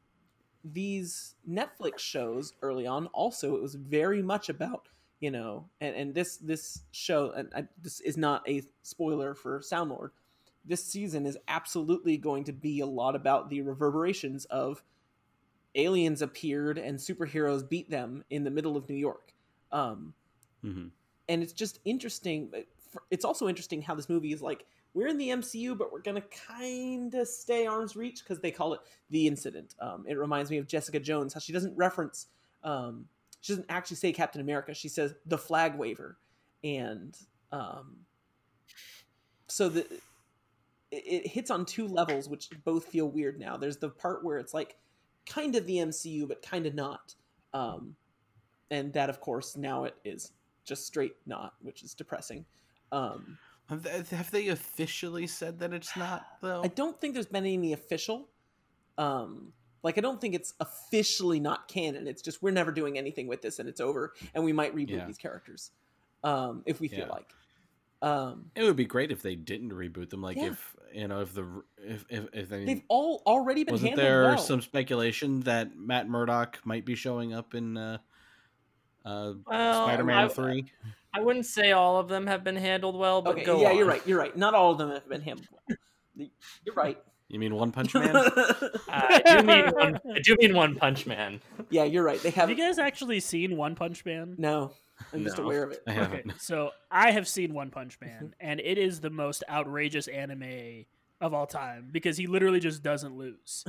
these 0.63 1.36
Netflix 1.49 1.99
shows 1.99 2.53
early 2.61 2.86
on 2.86 3.07
also 3.07 3.55
it 3.55 3.61
was 3.61 3.76
very 3.76 4.22
much 4.22 4.49
about 4.49 4.89
you 5.20 5.32
know 5.32 5.65
and, 5.82 5.95
and 5.95 6.13
this 6.15 6.38
this 6.38 6.82
show 6.91 7.32
and 7.32 7.49
I, 7.55 7.67
this 7.82 7.99
is 8.01 8.17
not 8.17 8.47
a 8.47 8.63
spoiler 8.84 9.34
for 9.34 9.59
Soundlord 9.59 10.11
this 10.65 10.84
season 10.84 11.26
is 11.26 11.38
absolutely 11.47 12.17
going 12.17 12.43
to 12.45 12.53
be 12.53 12.80
a 12.82 12.86
lot 12.86 13.15
about 13.15 13.49
the 13.49 13.61
reverberations 13.61 14.45
of 14.45 14.84
aliens 15.76 16.22
appeared 16.22 16.78
and 16.78 16.97
superheroes 16.97 17.67
beat 17.67 17.89
them 17.89 18.24
in 18.30 18.43
the 18.43 18.51
middle 18.51 18.76
of 18.78 18.88
New 18.89 18.95
York 18.95 19.34
um 19.72 20.13
Mhm. 20.63 20.91
and 21.30 21.41
it's 21.43 21.53
just 21.53 21.80
interesting 21.86 22.49
but 22.49 22.65
it's 23.11 23.24
also 23.24 23.47
interesting 23.47 23.82
how 23.82 23.93
this 23.95 24.09
movie 24.09 24.34
is 24.34 24.41
like 24.41 24.65
we're 24.95 25.07
in 25.07 25.20
the 25.20 25.30
MCU, 25.30 25.78
but 25.78 25.91
we're 25.93 26.01
gonna 26.01 26.24
kind 26.47 27.13
of 27.13 27.28
stay 27.28 27.67
arm's 27.67 27.95
reach 27.95 28.24
because 28.24 28.39
they 28.39 28.49
call 28.49 28.74
it 28.74 28.80
the 29.11 29.28
incident. 29.28 29.76
Um, 29.80 30.03
it 30.07 30.17
reminds 30.17 30.49
me 30.49 30.57
of 30.57 30.65
Jessica 30.65 30.99
Jones, 30.99 31.32
how 31.32 31.39
she 31.39 31.53
doesn't 31.53 31.78
reference, 31.78 32.26
um, 32.63 33.07
she 33.42 33.54
doesn't 33.54 33.70
actually 33.70 33.98
say 33.98 34.12
Captain 34.12 34.42
America. 34.42 34.74
She 34.74 34.90
says 34.90 35.16
the 35.26 35.38
flag 35.38 35.78
waver, 35.78 36.18
and 36.64 37.18
um, 37.52 37.98
so 39.48 39.70
the 39.70 39.82
it, 40.92 41.04
it 41.06 41.28
hits 41.28 41.52
on 41.52 41.66
two 41.66 41.88
levels, 41.88 42.28
which 42.28 42.50
both 42.64 42.86
feel 42.86 43.10
weird 43.10 43.40
now. 43.40 43.58
There's 43.58 43.78
the 43.78 43.90
part 43.90 44.24
where 44.24 44.38
it's 44.38 44.54
like 44.54 44.76
kind 45.26 45.56
of 45.56 45.66
the 45.68 45.78
MCU, 45.78 46.28
but 46.28 46.42
kind 46.42 46.66
of 46.66 46.76
not, 46.76 47.16
um, 47.54 47.96
and 48.72 48.92
that 48.94 49.10
of 49.10 49.20
course 49.20 49.56
now 49.56 49.86
it 49.86 49.96
is 50.04 50.32
just 50.66 50.86
straight 50.86 51.16
not, 51.26 51.54
which 51.62 51.84
is 51.84 51.94
depressing. 51.94 52.46
Um, 52.92 53.38
Have 53.70 53.84
they, 53.84 54.16
have 54.16 54.32
they 54.32 54.48
officially 54.48 55.28
said 55.28 55.60
that 55.60 55.74
it's 55.74 55.96
not 55.96 56.26
though? 56.42 56.64
I 56.64 56.68
don't 56.68 57.00
think 57.00 57.14
there's 57.14 57.28
been 57.28 57.46
any 57.46 57.74
official. 57.74 58.28
Um, 58.98 59.54
like 59.84 59.98
I 59.98 60.02
don't 60.02 60.20
think 60.20 60.36
it's 60.36 60.54
officially 60.60 61.40
not 61.40 61.68
canon. 61.68 62.08
It's 62.08 62.22
just 62.22 62.42
we're 62.42 62.52
never 62.52 62.72
doing 62.72 62.98
anything 62.98 63.28
with 63.28 63.42
this, 63.42 63.60
and 63.60 63.68
it's 63.70 63.82
over. 63.82 64.14
And 64.34 64.44
we 64.44 64.54
might 64.54 64.76
reboot 64.76 64.90
Yeah. 64.92 65.06
these 65.06 65.18
characters, 65.18 65.72
um, 66.24 66.64
if 66.66 66.80
we 66.80 66.88
feel 66.88 67.00
Yeah. 67.00 67.08
like. 67.10 67.34
Um, 68.02 68.52
It 68.56 68.64
would 68.64 68.78
be 68.78 68.86
great 68.86 69.12
if 69.12 69.22
they 69.22 69.36
didn't 69.36 69.72
reboot 69.72 70.10
them. 70.10 70.22
Like 70.22 70.38
Yeah. 70.38 70.52
if 70.52 70.76
you 70.94 71.08
know 71.08 71.22
if 71.22 71.34
the 71.34 71.64
if 71.78 72.06
if, 72.10 72.28
if 72.34 72.50
they 72.50 72.64
they've 72.66 72.84
all 72.88 73.22
already 73.26 73.64
been 73.66 73.74
wasn't 73.74 73.90
handled 73.90 74.06
there 74.08 74.24
well. 74.24 74.38
some 74.38 74.62
speculation 74.62 75.42
that 75.42 75.76
Matt 75.78 76.08
Murdock 76.08 76.60
might 76.66 76.86
be 76.86 76.96
showing 76.96 77.34
up 77.34 77.54
in 77.56 77.76
uh, 77.78 77.98
uh, 79.06 79.34
Well, 79.46 79.86
Spider-Man 79.86 80.26
I- 80.26 80.28
three? 80.30 80.72
I 81.14 81.22
wouldn't 81.22 81.48
say 81.48 81.72
all 81.72 81.98
of 81.98 82.08
them 82.08 82.28
have 82.28 82.44
been 82.44 82.56
handled 82.56 82.96
well, 82.96 83.22
but 83.24 83.32
okay, 83.36 83.44
go 83.44 83.60
yeah, 83.62 83.70
on. 83.72 83.78
you're 83.78 83.88
right. 83.88 84.06
You're 84.08 84.20
right. 84.20 84.36
Not 84.38 84.54
all 84.54 84.72
of 84.72 84.78
them 84.78 84.92
have 84.92 85.10
been 85.10 85.22
handled 85.22 85.48
well. 85.52 85.78
You're 86.66 86.76
right. 86.76 87.02
You 87.30 87.40
mean 87.40 87.56
One 87.56 87.72
Punch 87.72 87.94
Man? 87.94 88.16
Uh, 88.92 89.06
I 89.08 89.22
do 89.24 89.44
mean 89.44 89.66
one. 89.68 90.00
I 90.16 90.20
do 90.24 90.36
mean 90.40 90.56
One 90.56 90.76
Punch 90.76 91.06
Man. 91.06 91.40
yeah, 91.70 91.84
you're 91.84 92.04
right. 92.04 92.20
They 92.22 92.32
Have 92.32 92.50
have 92.50 92.58
you 92.58 92.64
guys 92.66 92.80
actually 92.80 93.20
seen 93.20 93.56
One 93.56 93.76
Punch 93.76 94.04
Man? 94.04 94.36
no. 94.38 94.72
I'm 95.14 95.24
just 95.24 95.38
No. 95.38 95.46
aware 95.46 95.64
of 95.64 95.72
it. 95.72 95.82
I 95.88 95.92
Okay, 95.92 96.00
haven't. 96.02 96.42
so 96.42 96.72
I 96.92 97.12
have 97.12 97.26
seen 97.28 97.54
One 97.54 97.70
Punch 97.70 97.98
Man, 98.02 98.34
and 98.40 98.60
it 98.60 98.78
is 98.78 99.00
the 99.00 99.10
most 99.10 99.44
outrageous 99.50 100.08
anime 100.10 100.86
of 101.22 101.34
all 101.34 101.48
time 101.48 101.88
because 101.92 102.18
he 102.18 102.28
literally 102.28 102.60
just 102.60 102.84
doesn't 102.84 103.16
lose. 103.16 103.64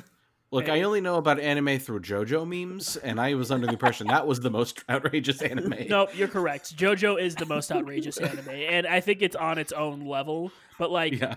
Look, 0.50 0.68
I 0.68 0.82
only 0.82 1.00
know 1.00 1.16
about 1.16 1.38
anime 1.38 1.78
through 1.78 2.00
JoJo 2.00 2.48
memes, 2.48 2.96
and 2.96 3.20
I 3.20 3.34
was 3.34 3.52
under 3.52 3.66
the 3.68 3.74
impression 3.74 4.08
that 4.08 4.26
was 4.26 4.40
the 4.40 4.50
most 4.50 4.82
outrageous 4.90 5.40
anime. 5.42 5.74
No, 5.88 6.08
you're 6.14 6.26
correct. 6.28 6.76
JoJo 6.76 7.20
is 7.20 7.36
the 7.36 7.46
most 7.46 7.70
outrageous 7.70 8.16
anime, 8.18 8.48
and 8.48 8.86
I 8.86 8.98
think 9.00 9.22
it's 9.22 9.36
on 9.36 9.58
its 9.58 9.70
own 9.72 10.06
level. 10.06 10.50
But 10.78 10.90
like 10.90 11.20
Yeah, 11.20 11.36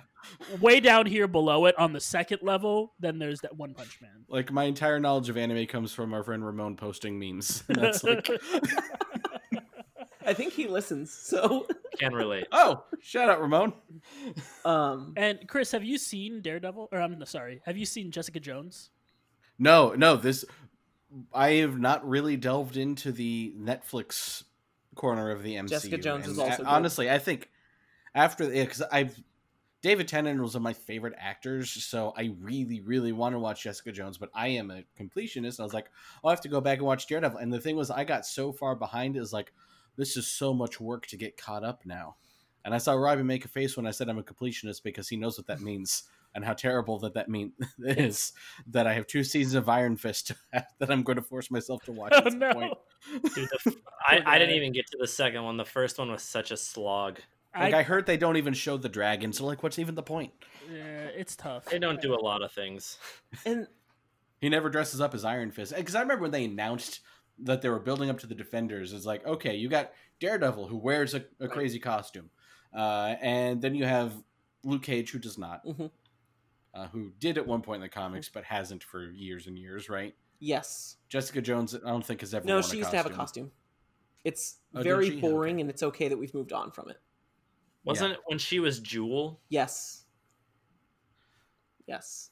way 0.62 0.80
down 0.80 1.06
here 1.06 1.28
below 1.28 1.66
it, 1.66 1.78
on 1.78 1.94
the 1.94 2.00
second 2.00 2.40
level, 2.42 2.94
then 3.00 3.20
there's 3.20 3.42
that 3.42 3.56
One 3.56 3.74
Punch 3.74 4.00
Man. 4.02 4.26
like 4.28 4.52
my 4.52 4.64
entire 4.66 5.00
knowledge 5.00 5.30
of 5.30 5.38
anime 5.38 5.66
comes 5.68 5.94
from 5.94 6.14
our 6.14 6.24
friend 6.24 6.46
Ramon 6.46 6.76
posting 6.76 7.20
memes. 7.20 7.64
That's 7.70 8.04
like, 8.04 8.28
I 10.26 10.34
think 10.34 10.54
he 10.54 10.68
listens. 10.68 11.12
So, 11.12 11.68
Can 12.00 12.14
relate. 12.14 12.48
oh, 12.52 12.84
shout 13.02 13.30
out 13.30 13.42
Ramon. 13.42 13.74
um, 14.64 15.14
and 15.18 15.40
Chris, 15.48 15.72
have 15.72 15.84
you 15.84 15.98
seen 15.98 16.42
Daredevil? 16.42 16.90
Or 16.92 17.02
I'm 17.02 17.24
sorry, 17.26 17.62
have 17.66 17.78
you 17.78 17.86
seen 17.86 18.12
Jessica 18.12 18.40
Jones? 18.40 18.90
No, 19.60 19.94
no, 19.96 20.16
this 20.16 20.46
I 21.34 21.52
have 21.56 21.78
not 21.78 22.08
really 22.08 22.38
delved 22.38 22.78
into 22.78 23.12
the 23.12 23.54
Netflix 23.60 24.44
corner 24.96 25.30
of 25.32 25.44
the 25.44 25.56
MCU. 25.56 25.70
Jessica 25.70 25.98
Jones 25.98 26.28
is 26.28 26.40
also 26.40 26.54
a- 26.54 26.58
good. 26.58 26.66
honestly, 26.68 27.10
I 27.12 27.20
think 27.20 27.50
after 28.16 28.46
the. 28.46 28.62
because 28.62 28.82
I've 28.92 29.16
David 29.84 30.08
Tennant 30.08 30.40
was 30.42 30.54
one 30.54 30.62
of 30.62 30.64
my 30.64 30.72
favorite 30.72 31.14
actors, 31.20 31.70
so 31.70 32.14
I 32.18 32.32
really, 32.40 32.80
really 32.80 33.12
want 33.12 33.36
to 33.36 33.40
watch 33.40 33.64
Jessica 33.64 33.92
Jones, 33.92 34.18
but 34.18 34.30
I 34.34 34.48
am 34.48 34.72
a 34.72 34.86
completionist. 34.98 35.58
And 35.58 35.60
I 35.60 35.64
was 35.64 35.74
like, 35.74 35.92
I'll 36.24 36.30
have 36.30 36.40
to 36.42 36.50
go 36.50 36.62
back 36.62 36.78
and 36.78 36.88
watch 36.88 37.06
Daredevil. 37.06 37.38
And 37.38 37.52
the 37.52 37.60
thing 37.60 37.76
was, 37.76 37.92
I 37.92 38.06
got 38.06 38.26
so 38.26 38.54
far 38.54 38.78
behind, 38.78 39.18
is 39.18 39.34
like, 39.34 39.52
this 39.98 40.16
is 40.16 40.26
so 40.26 40.54
much 40.54 40.80
work 40.80 41.06
to 41.08 41.18
get 41.18 41.36
caught 41.36 41.66
up 41.66 41.82
now. 41.86 42.16
And 42.64 42.74
I 42.74 42.78
saw 42.78 42.94
Ravi 42.94 43.24
make 43.24 43.44
a 43.44 43.50
face 43.50 43.76
when 43.76 43.86
I 43.86 43.92
said 43.92 44.08
I'm 44.08 44.18
a 44.18 44.24
completionist 44.24 44.84
because 44.84 45.10
he 45.10 45.18
knows 45.18 45.38
what 45.38 45.48
that 45.48 45.60
means 45.60 46.04
and 46.34 46.46
how 46.46 46.54
terrible 46.54 46.98
that 47.00 47.14
that 47.16 47.28
mean 47.28 47.52
is. 47.80 48.32
That 48.68 48.88
I 48.88 48.94
have 48.94 49.06
two 49.06 49.26
seasons 49.26 49.56
of 49.56 49.68
Iron 49.68 49.98
Fist 49.98 50.32
that 50.54 50.90
I'm 50.90 51.04
going 51.04 51.18
to 51.18 51.22
force 51.22 51.52
myself 51.52 51.84
to 51.84 51.92
watch. 51.92 52.14
Oh 52.16 52.20
at 52.20 52.32
some 52.32 52.40
no! 52.40 52.54
point. 52.54 52.74
Dude, 53.36 53.50
the, 53.50 53.60
f- 53.68 53.76
I, 54.08 54.22
I 54.26 54.40
didn't 54.40 54.56
even 54.56 54.72
get 54.72 54.88
to 54.92 54.98
the 54.98 55.08
second 55.08 55.44
one. 55.44 55.58
The 55.58 55.66
first 55.66 56.00
one 56.00 56.10
was 56.10 56.24
such 56.24 56.52
a 56.52 56.58
slog. 56.58 57.20
Like 57.56 57.74
I, 57.74 57.84
heard 57.84 58.06
they 58.06 58.18
don't 58.18 58.38
even 58.38 58.54
show 58.54 58.78
the 58.78 58.90
dragon, 58.90 59.32
so 59.34 59.46
like, 59.46 59.62
what's 59.62 59.78
even 59.78 59.96
the 59.96 60.04
point? 60.04 60.32
Yeah, 60.72 61.06
it's 61.16 61.36
tough. 61.36 61.66
They 61.66 61.80
don't 61.80 62.02
do 62.02 62.14
a 62.14 62.22
lot 62.22 62.42
of 62.42 62.52
things. 62.52 62.98
And 63.46 63.68
He 64.42 64.50
never 64.50 64.70
dresses 64.70 65.00
up 65.02 65.14
as 65.14 65.24
Iron 65.24 65.52
Fist. 65.52 65.76
Because 65.76 65.96
I 65.96 66.02
remember 66.02 66.24
when 66.24 66.32
they 66.32 66.46
announced 66.46 67.02
that 67.40 67.62
they 67.62 67.70
were 67.70 67.80
building 67.80 68.10
up 68.10 68.20
to 68.20 68.28
the 68.28 68.36
Defenders. 68.36 68.92
It's 68.94 69.06
like, 69.06 69.26
okay, 69.26 69.56
you 69.56 69.70
got 69.70 69.92
Daredevil 70.20 70.68
who 70.68 70.78
wears 70.78 71.14
a, 71.14 71.26
a 71.40 71.48
crazy 71.48 71.80
costume, 71.80 72.30
uh, 72.76 73.16
and 73.22 73.62
then 73.62 73.76
you 73.76 73.86
have 73.86 74.14
Luke 74.64 74.84
Cage 74.84 75.12
who 75.12 75.20
does 75.20 75.38
not, 75.38 75.66
Mhm. 75.66 75.92
uh, 76.74 76.88
who 76.88 77.12
did 77.20 77.38
at 77.38 77.46
one 77.46 77.62
point 77.62 77.78
in 77.78 77.82
the 77.82 77.90
comics 77.90 78.30
but 78.30 78.44
hasn't 78.46 78.84
for 78.84 79.12
years 79.12 79.48
and 79.48 79.58
years, 79.60 79.90
right? 79.90 80.16
yes, 80.40 80.98
Jessica 81.08 81.42
Jones, 81.42 81.74
I 81.74 81.90
don't 81.90 82.06
think 82.06 82.20
has 82.22 82.34
ever. 82.34 82.46
no, 82.46 82.56
worn 82.56 82.64
she 82.64 82.76
a 82.76 82.80
used 82.80 82.92
to 82.92 82.98
have 82.98 83.06
a 83.06 83.10
costume. 83.12 83.52
It's 84.26 84.58
Oh, 84.76 84.82
very 84.82 85.20
boring, 85.22 85.56
Okay. 85.56 85.62
and 85.62 85.70
it's 85.70 85.84
okay 85.84 86.08
that 86.10 86.18
we've 86.18 86.34
moved 86.34 86.52
on 86.54 86.72
from 86.72 86.90
it. 86.90 86.98
Wasn't 87.86 88.14
it 88.14 88.20
when 88.28 88.38
she 88.40 88.60
was 88.60 88.80
Jewel? 88.80 89.42
Yes, 89.50 90.06
yes, 91.88 92.30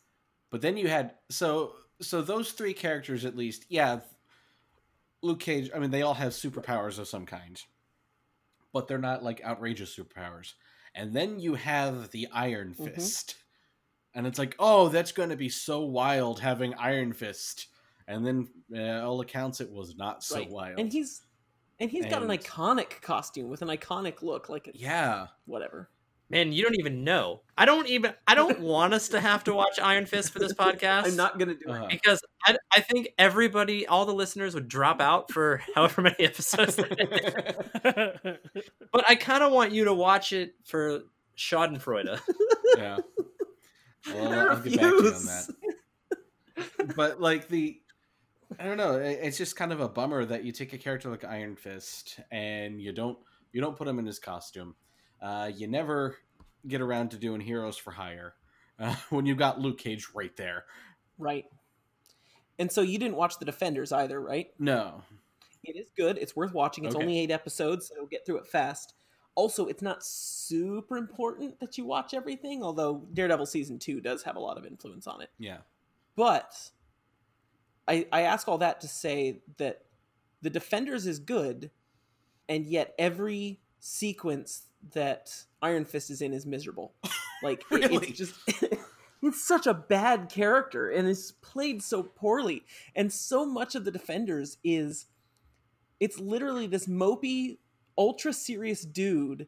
But 0.50 0.62
then 0.62 0.78
you 0.78 0.88
had 0.88 1.16
so 1.30 1.76
so 2.02 2.22
those 2.22 2.52
three 2.54 2.74
characters 2.74 3.26
at 3.26 3.36
least, 3.36 3.66
yeah. 3.70 4.00
Luke 5.22 5.40
Cage. 5.40 5.70
I 5.76 5.80
mean, 5.80 5.92
they 5.92 6.02
all 6.02 6.16
have 6.16 6.32
superpowers 6.32 6.98
of 6.98 7.08
some 7.08 7.26
kind, 7.28 7.62
but 8.74 8.88
they're 8.88 8.98
not 8.98 9.24
like 9.24 9.44
outrageous 9.44 9.96
superpowers. 9.96 10.54
And 10.96 11.14
then 11.14 11.40
you 11.40 11.54
have 11.56 12.10
the 12.12 12.28
Iron 12.34 12.74
Mhm. 12.74 12.96
Fist, 12.96 13.36
and 14.16 14.26
it's 14.26 14.40
like, 14.40 14.56
oh, 14.58 14.90
that's 14.90 15.12
going 15.12 15.30
to 15.30 15.36
be 15.38 15.48
so 15.50 15.82
wild 15.86 16.40
having 16.40 16.74
Iron 16.74 17.14
Fist. 17.14 17.68
And 18.08 18.26
then, 18.26 18.50
uh, 18.76 19.06
all 19.06 19.22
accounts, 19.22 19.62
it 19.62 19.72
was 19.72 19.96
not 19.96 20.24
so 20.24 20.38
right. 20.38 20.50
wild. 20.50 20.80
And 20.80 20.92
he's 20.92 21.22
and 21.82 21.90
he's 21.90 22.06
got 22.06 22.22
an 22.22 22.30
iconic 22.30 23.02
costume 23.02 23.50
with 23.50 23.64
an 23.64 23.68
iconic 23.68 24.22
look, 24.22 24.50
like 24.50 24.70
yeah, 24.76 25.28
whatever. 25.46 25.90
Man, 26.30 26.54
you 26.54 26.64
don't 26.64 26.80
even 26.80 27.04
know. 27.04 27.42
I 27.58 27.66
don't 27.66 27.88
even. 27.90 28.14
I 28.26 28.36
don't 28.36 28.60
want 28.62 28.94
us 28.94 29.10
to 29.10 29.20
have 29.20 29.44
to 29.46 29.54
watch 29.54 29.80
Iron 29.82 30.06
Fist 30.06 30.32
for 30.32 30.40
this 30.40 30.54
podcast. 30.60 31.08
I'm 31.08 31.16
not 31.16 31.40
gonna 31.40 31.56
do 31.56 31.66
it. 31.68 31.72
uh, 31.72 31.88
because 31.90 32.22
I, 32.46 32.56
I 32.74 32.82
think 32.82 33.10
everybody, 33.18 33.88
all 33.88 34.06
the 34.06 34.14
listeners, 34.14 34.54
would 34.54 34.68
drop 34.70 35.02
out 35.02 35.32
for 35.32 35.62
however 35.76 36.04
many 36.04 36.16
episodes. 36.20 36.76
but 36.78 36.94
I 39.10 39.16
kind 39.16 39.44
of 39.44 39.52
want 39.52 39.72
you 39.72 39.86
to 39.86 39.94
watch 39.94 40.32
it 40.34 40.54
for 40.64 41.02
Schadenfreude. 41.36 42.20
yeah. 42.78 42.98
Well, 44.14 44.32
I 44.32 44.36
I'll 44.54 44.60
get 44.62 44.64
back 44.64 44.64
to 44.64 45.04
you 45.04 45.14
on 45.14 45.26
that. 45.26 46.96
but 46.96 47.20
like 47.20 47.48
the 47.48 47.82
i 48.60 48.64
don't 48.66 48.78
know 48.78 48.96
it's 48.96 49.38
just 49.38 49.56
kind 49.56 49.72
of 49.72 49.80
a 49.80 49.88
bummer 49.90 50.26
that 50.26 50.44
you 50.44 50.52
take 50.52 50.74
a 50.74 50.78
character 50.78 51.10
like 51.10 51.24
iron 51.24 51.56
fist 51.56 52.20
and 52.32 52.82
you 52.82 52.92
don't 52.92 53.18
you 53.54 53.62
don't 53.62 53.78
put 53.78 53.88
him 53.88 54.00
in 54.00 54.06
his 54.06 54.20
costume 54.20 54.76
uh, 55.22 55.52
you 55.54 55.68
never 55.68 56.18
get 56.68 56.82
around 56.82 57.10
to 57.12 57.18
doing 57.18 57.40
heroes 57.42 57.78
for 57.78 57.92
hire 57.92 58.34
uh, 58.80 58.96
when 59.10 59.26
you 59.26 59.36
got 59.36 59.60
luke 59.60 59.78
cage 59.78 60.10
right 60.14 60.36
there 60.38 60.66
Right. 61.18 61.46
And 62.58 62.72
so 62.72 62.82
you 62.82 62.98
didn't 62.98 63.16
watch 63.16 63.38
the 63.38 63.46
Defenders 63.46 63.92
either, 63.92 64.20
right? 64.20 64.48
no 64.58 65.04
It 65.64 65.76
is 65.78 65.92
good. 65.96 66.18
It's 66.18 66.36
worth 66.36 66.52
watching. 66.52 66.86
It's 66.86 66.96
Okay. 66.96 67.04
only 67.04 67.20
eight 67.20 67.30
episodes, 67.30 67.92
so 67.96 68.08
get 68.08 68.26
through 68.26 68.38
it 68.40 68.48
fast. 68.48 68.96
Also, 69.36 69.68
it's 69.68 69.84
not 69.84 70.04
super 70.04 70.98
important 70.98 71.60
that 71.60 71.78
you 71.78 71.86
watch 71.86 72.16
everything, 72.16 72.64
although 72.64 73.08
Daredevil 73.14 73.46
season 73.46 73.78
two 73.78 74.02
does 74.02 74.24
have 74.24 74.36
a 74.36 74.40
lot 74.40 74.58
of 74.58 74.66
influence 74.66 75.06
on 75.06 75.22
it. 75.22 75.30
yeah 75.38 75.58
But 76.16 76.54
I 77.88 78.06
I 78.12 78.22
ask 78.22 78.48
all 78.48 78.58
that 78.60 78.82
to 78.82 78.88
say 78.88 79.42
that 79.58 79.84
the 80.42 80.50
Defenders 80.50 81.06
is 81.08 81.20
good, 81.20 81.72
and 82.50 82.66
yet 82.66 82.94
every 82.98 83.60
sequence 83.80 84.64
that 84.94 85.44
Iron 85.62 85.86
Fist 85.86 86.10
is 86.10 86.22
in 86.22 86.34
is 86.34 86.46
miserable. 86.46 86.94
Like 87.44 87.62
it- 87.62 87.72
Really? 87.72 88.08
it's 88.10 88.18
just 88.20 88.36
it's 89.24 89.44
such 89.44 89.66
a 89.66 89.74
bad 89.74 90.30
character 90.30 90.92
and 90.92 91.08
is 91.08 91.32
played 91.42 91.82
so 91.82 92.04
poorly. 92.04 92.66
And 92.96 93.12
so 93.12 93.48
much 93.48 93.74
of 93.74 93.84
the 93.84 93.90
Defenders 93.90 94.58
is 94.64 95.08
it's 96.00 96.20
literally 96.20 96.68
this 96.68 96.86
mopey, 96.86 97.58
ultra 97.98 98.32
serious 98.32 98.82
dude 98.86 99.48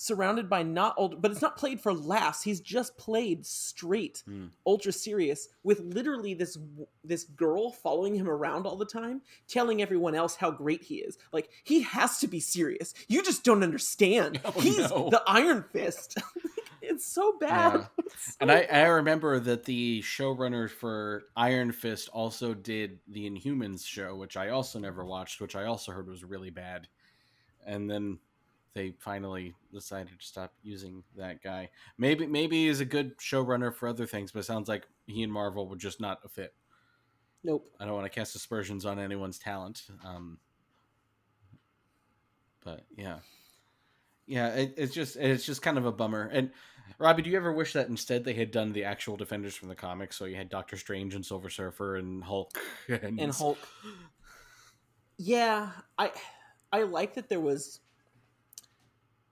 surrounded 0.00 0.48
by 0.48 0.62
not 0.62 0.94
old 0.96 1.20
but 1.20 1.32
it's 1.32 1.42
not 1.42 1.56
played 1.56 1.80
for 1.80 1.92
laughs. 1.92 2.44
He's 2.44 2.60
just 2.60 2.96
played 2.96 3.44
straight 3.44 4.22
Hmm. 4.24 4.46
ultra 4.64 4.92
serious 4.92 5.48
with 5.64 5.80
literally 5.80 6.34
this 6.34 6.56
this 7.02 7.24
girl 7.24 7.72
following 7.72 8.14
him 8.14 8.28
around 8.28 8.64
all 8.64 8.76
the 8.76 8.84
time 8.86 9.22
telling 9.48 9.82
everyone 9.82 10.14
else 10.14 10.36
how 10.36 10.52
great 10.52 10.84
he 10.84 10.96
is 10.98 11.18
like 11.32 11.50
he 11.64 11.82
has 11.82 12.18
to 12.20 12.28
be 12.28 12.38
serious 12.38 12.94
you 13.08 13.24
just 13.24 13.42
don't 13.42 13.64
understand 13.64 14.40
Oh, 14.44 14.52
he's 14.52 14.78
no. 14.90 15.08
the 15.10 15.20
iron 15.26 15.64
fist 15.72 16.16
it's 16.80 17.04
so 17.04 17.36
bad 17.38 17.72
Yeah. 17.74 17.86
It's 18.06 18.36
and 18.40 18.50
so 18.50 18.56
I, 18.56 18.68
I 18.70 18.82
remember 18.86 19.40
that 19.40 19.64
the 19.64 20.00
showrunner 20.02 20.70
for 20.70 21.24
Iron 21.36 21.72
Fist 21.72 22.08
also 22.12 22.54
did 22.54 23.00
the 23.08 23.28
Inhumans 23.28 23.84
show, 23.84 24.14
which 24.14 24.36
I 24.36 24.48
also 24.50 24.78
never 24.78 25.04
watched, 25.04 25.40
which 25.40 25.54
I 25.56 25.64
also 25.64 25.92
heard 25.92 26.08
was 26.08 26.24
really 26.24 26.50
bad. 26.50 26.88
And 27.66 27.90
then 27.90 28.18
they 28.78 28.94
finally 29.00 29.56
decided 29.72 30.16
to 30.16 30.24
stop 30.24 30.52
using 30.62 31.02
that 31.16 31.42
guy. 31.42 31.68
Maybe 31.98 32.26
maybe 32.28 32.66
he's 32.66 32.78
a 32.78 32.84
good 32.84 33.18
showrunner 33.18 33.74
for 33.74 33.88
other 33.88 34.06
things, 34.06 34.30
but 34.30 34.40
it 34.40 34.44
sounds 34.44 34.68
like 34.68 34.86
he 35.06 35.24
and 35.24 35.32
Marvel 35.32 35.68
were 35.68 35.76
just 35.76 36.00
not 36.00 36.20
a 36.24 36.28
fit. 36.28 36.54
nope 37.42 37.68
I 37.80 37.84
don't 37.84 37.94
want 37.94 38.04
to 38.04 38.10
cast 38.16 38.36
aspersions 38.36 38.86
on 38.86 39.00
anyone's 39.00 39.38
talent. 39.38 39.82
Um, 40.04 40.38
but 42.64 42.84
yeah, 42.96 43.18
yeah, 44.26 44.54
it, 44.54 44.74
it's 44.76 44.94
just 44.94 45.16
it's 45.16 45.44
just 45.44 45.60
kind 45.60 45.76
of 45.76 45.84
a 45.84 45.92
bummer. 45.92 46.30
And 46.32 46.52
Ravi, 47.00 47.22
do 47.22 47.30
you 47.30 47.36
ever 47.36 47.52
wish 47.52 47.72
that 47.72 47.88
instead 47.88 48.22
they 48.22 48.34
had 48.34 48.52
done 48.52 48.72
the 48.72 48.84
actual 48.84 49.16
Defenders 49.16 49.56
from 49.56 49.68
the 49.68 49.74
comics? 49.74 50.16
So 50.16 50.24
you 50.24 50.36
had 50.36 50.48
Doctor 50.48 50.76
Strange 50.76 51.16
and 51.16 51.26
Silver 51.26 51.50
Surfer 51.50 51.96
and 51.96 52.22
Hulk 52.22 52.56
and, 52.88 53.18
and 53.18 53.32
hulk 53.32 53.58
yeah 55.20 55.70
i 55.98 56.12
i 56.72 56.82
like 56.82 57.12
that 57.12 57.28
there 57.28 57.40
was 57.40 57.80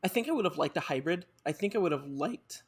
i 0.06 0.08
think 0.08 0.28
i 0.28 0.32
would 0.32 0.44
have 0.44 0.56
liked 0.58 0.76
a 0.76 0.80
hybrid 0.90 1.26
i 1.44 1.52
think 1.52 1.74
i 1.74 1.78
would 1.78 1.92
have 1.92 2.06
liked 2.06 2.62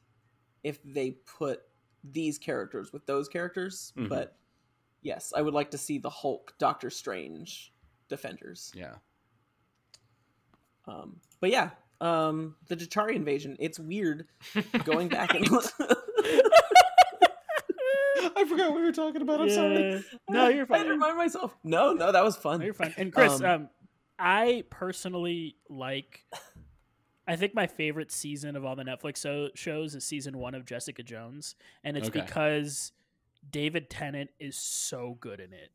if 0.64 0.78
they 0.84 1.12
put 1.38 1.62
these 2.02 2.36
characters 2.38 2.92
with 2.92 3.04
those 3.06 3.28
characters 3.28 3.92
Mhm. 3.96 4.08
but 4.08 4.36
yes 5.02 5.32
i 5.36 5.40
would 5.42 5.54
like 5.54 5.70
to 5.70 5.78
see 5.78 5.98
the 5.98 6.10
hulk 6.10 6.54
doctor 6.58 6.90
strange 6.90 7.72
defenders 8.08 8.72
Yeah, 8.74 8.94
um 10.86 11.20
but 11.40 11.50
yeah 11.50 11.70
um 12.00 12.56
the 12.68 12.76
Chitauri 12.76 13.14
invasion 13.14 13.56
it's 13.60 13.78
weird 13.78 14.26
going 14.84 15.08
back 15.08 15.34
and 15.34 15.46
I 18.36 18.44
forgot 18.48 18.70
what 18.70 18.76
we 18.80 18.82
were 18.84 18.92
talking 18.92 19.22
about. 19.22 19.40
I'm 19.40 19.50
sorry. 19.50 20.04
No, 20.28 20.48
you're 20.48 20.66
fine. 20.66 20.74
I 20.76 20.78
had 20.78 20.84
to 20.86 20.90
remind 20.92 21.16
myself 21.16 21.56
no 21.64 21.92
no 21.92 22.12
that 22.12 22.22
was 22.24 22.36
fun 22.36 22.58
No, 22.60 22.64
you're 22.66 22.74
fine. 22.74 22.94
And 22.96 23.12
Chris, 23.12 23.40
Um, 23.40 23.44
um, 23.44 23.68
I 24.18 24.64
personally 24.70 25.56
like. 25.68 26.24
I 27.28 27.36
think 27.36 27.54
my 27.54 27.66
favorite 27.66 28.10
season 28.10 28.56
of 28.56 28.64
all 28.64 28.74
the 28.74 28.82
Netflix 28.84 29.18
so- 29.18 29.50
shows 29.54 29.94
is 29.94 30.04
season 30.04 30.38
one 30.38 30.54
of 30.54 30.64
Jessica 30.64 31.02
Jones, 31.02 31.54
and 31.84 31.96
it's 31.96 32.08
Okay. 32.08 32.22
because 32.22 32.92
David 33.50 33.90
Tennant 33.90 34.30
is 34.40 34.56
so 34.56 35.16
good 35.20 35.38
in 35.38 35.52
it. 35.52 35.70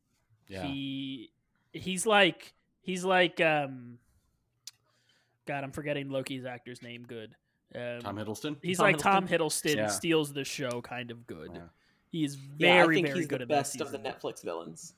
Yeah, 0.47 0.63
He 0.65 1.31
he's 1.71 2.05
like 2.05 2.53
he's 2.81 3.05
like 3.05 3.39
um. 3.39 3.99
God, 5.45 5.63
I'm 5.63 5.71
forgetting 5.71 6.09
Loki's 6.09 6.45
actor's 6.45 6.81
name. 6.81 7.03
Good. 7.05 7.35
Um, 7.75 7.99
Tom 8.01 8.15
Hiddleston. 8.17 8.55
He's 8.61 8.77
Tom 8.77 8.85
like 8.85 8.97
Tom 8.97 9.27
Hiddleston? 9.27 9.39
Hiddleston 9.39 9.75
Yeah. 9.75 9.87
steals 9.87 10.31
the 10.33 10.45
show, 10.45 10.81
kind 10.81 11.11
of 11.11 11.27
good. 11.27 11.51
Yeah. 11.53 11.61
He 12.11 12.23
is 12.23 12.37
yeah, 12.57 12.83
very 12.83 12.95
I 12.97 12.97
think 12.97 13.07
very 13.07 13.19
he's 13.19 13.27
good 13.27 13.39
the 13.39 13.43
at 13.43 13.47
that 13.49 13.55
best 13.55 13.81
of 13.81 13.91
the. 13.91 13.99
Netflix 13.99 14.41
villains. 14.43 14.93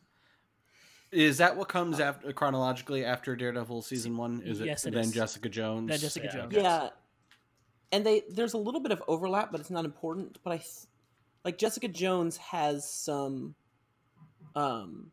Is 1.11 1.37
that 1.37 1.55
what 1.55 1.69
comes 1.69 1.99
after 1.99 2.33
chronologically 2.33 3.05
after 3.05 3.35
Daredevil 3.35 3.81
season 3.83 4.17
one? 4.17 4.41
Is 4.43 4.59
it, 4.59 4.65
Yes, 4.67 4.85
it 4.85 4.91
then 4.93 5.03
is. 5.05 5.11
Jessica 5.11 5.49
Jones? 5.49 5.89
Then 5.89 5.99
Jessica 5.99 6.25
Yeah. 6.27 6.39
Jones. 6.41 6.53
Yeah, 6.53 6.89
and 7.91 8.05
they 8.05 8.23
there's 8.29 8.53
a 8.53 8.57
little 8.57 8.81
bit 8.81 8.91
of 8.91 9.01
overlap, 9.07 9.51
but 9.51 9.61
it's 9.61 9.69
not 9.69 9.85
important. 9.85 10.39
But 10.43 10.53
I 10.53 10.61
like 11.45 11.57
Jessica 11.57 11.87
Jones 11.87 12.37
has 12.37 12.89
some 12.89 13.55
um 14.55 15.11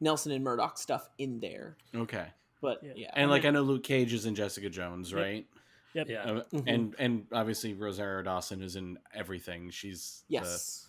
Nelson 0.00 0.32
and 0.32 0.44
Murdock 0.44 0.78
stuff 0.78 1.08
in 1.18 1.40
there, 1.40 1.76
Okay. 1.94 2.26
but 2.60 2.80
Yeah. 2.82 2.92
yeah, 2.96 3.10
And 3.14 3.30
like 3.30 3.44
I 3.44 3.50
know 3.50 3.62
Luke 3.62 3.82
Cage 3.84 4.12
is 4.12 4.26
in 4.26 4.34
Jessica 4.34 4.68
Jones, 4.70 5.12
right? 5.14 5.46
Yep. 5.94 6.08
Yeah. 6.08 6.22
Uh, 6.24 6.44
Mhm. 6.52 6.64
and 6.66 6.94
and 6.98 7.26
obviously 7.32 7.74
Rosario 7.74 8.22
Dawson 8.22 8.62
is 8.62 8.76
in 8.76 8.98
everything. 9.12 9.70
She's 9.70 10.24
yes, 10.28 10.42
Bless. 10.42 10.83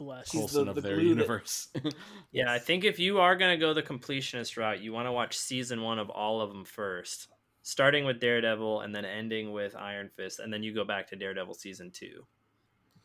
The 0.00 0.22
She's 0.24 0.40
Coulson 0.40 0.64
the- 0.64 0.70
of 0.70 0.74
the 0.76 0.80
their 0.80 0.94
glue 0.96 1.02
that- 1.04 1.08
universe. 1.10 1.68
Yeah, 2.32 2.50
I 2.52 2.58
think 2.58 2.84
if 2.84 2.98
you 2.98 3.18
are 3.20 3.36
going 3.36 3.50
to 3.52 3.60
go 3.60 3.74
the 3.74 3.82
completionist 3.82 4.56
route, 4.56 4.80
you 4.80 4.92
want 4.92 5.06
to 5.06 5.12
watch 5.12 5.36
season 5.36 5.82
one 5.82 5.98
of 5.98 6.08
all 6.08 6.40
of 6.40 6.48
them 6.50 6.64
first, 6.64 7.28
starting 7.62 8.04
with 8.06 8.18
Daredevil 8.20 8.80
and 8.80 8.94
then 8.94 9.04
ending 9.04 9.52
with 9.52 9.76
Iron 9.76 10.08
Fist, 10.16 10.38
and 10.38 10.50
then 10.52 10.62
you 10.62 10.72
go 10.74 10.84
back 10.84 11.08
to 11.08 11.16
Daredevil 11.16 11.54
season 11.54 11.90
two. 11.90 12.24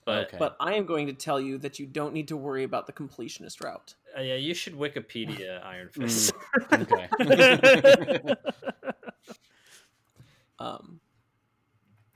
But 0.06 0.28
Okay. 0.28 0.38
but 0.38 0.56
I 0.60 0.76
am 0.76 0.86
going 0.86 1.08
to 1.08 1.14
tell 1.14 1.42
you 1.42 1.58
that 1.58 1.80
you 1.80 1.88
don't 1.88 2.14
need 2.14 2.28
to 2.30 2.38
worry 2.38 2.64
about 2.64 2.86
the 2.88 2.94
completionist 2.94 3.64
route. 3.64 3.96
uh, 4.18 4.22
yeah, 4.22 4.36
you 4.36 4.54
should 4.54 4.76
Wikipedia 4.76 5.64
Iron 5.66 5.90
Fist. 5.90 6.32
okay. 6.72 7.08
Um, 10.60 11.00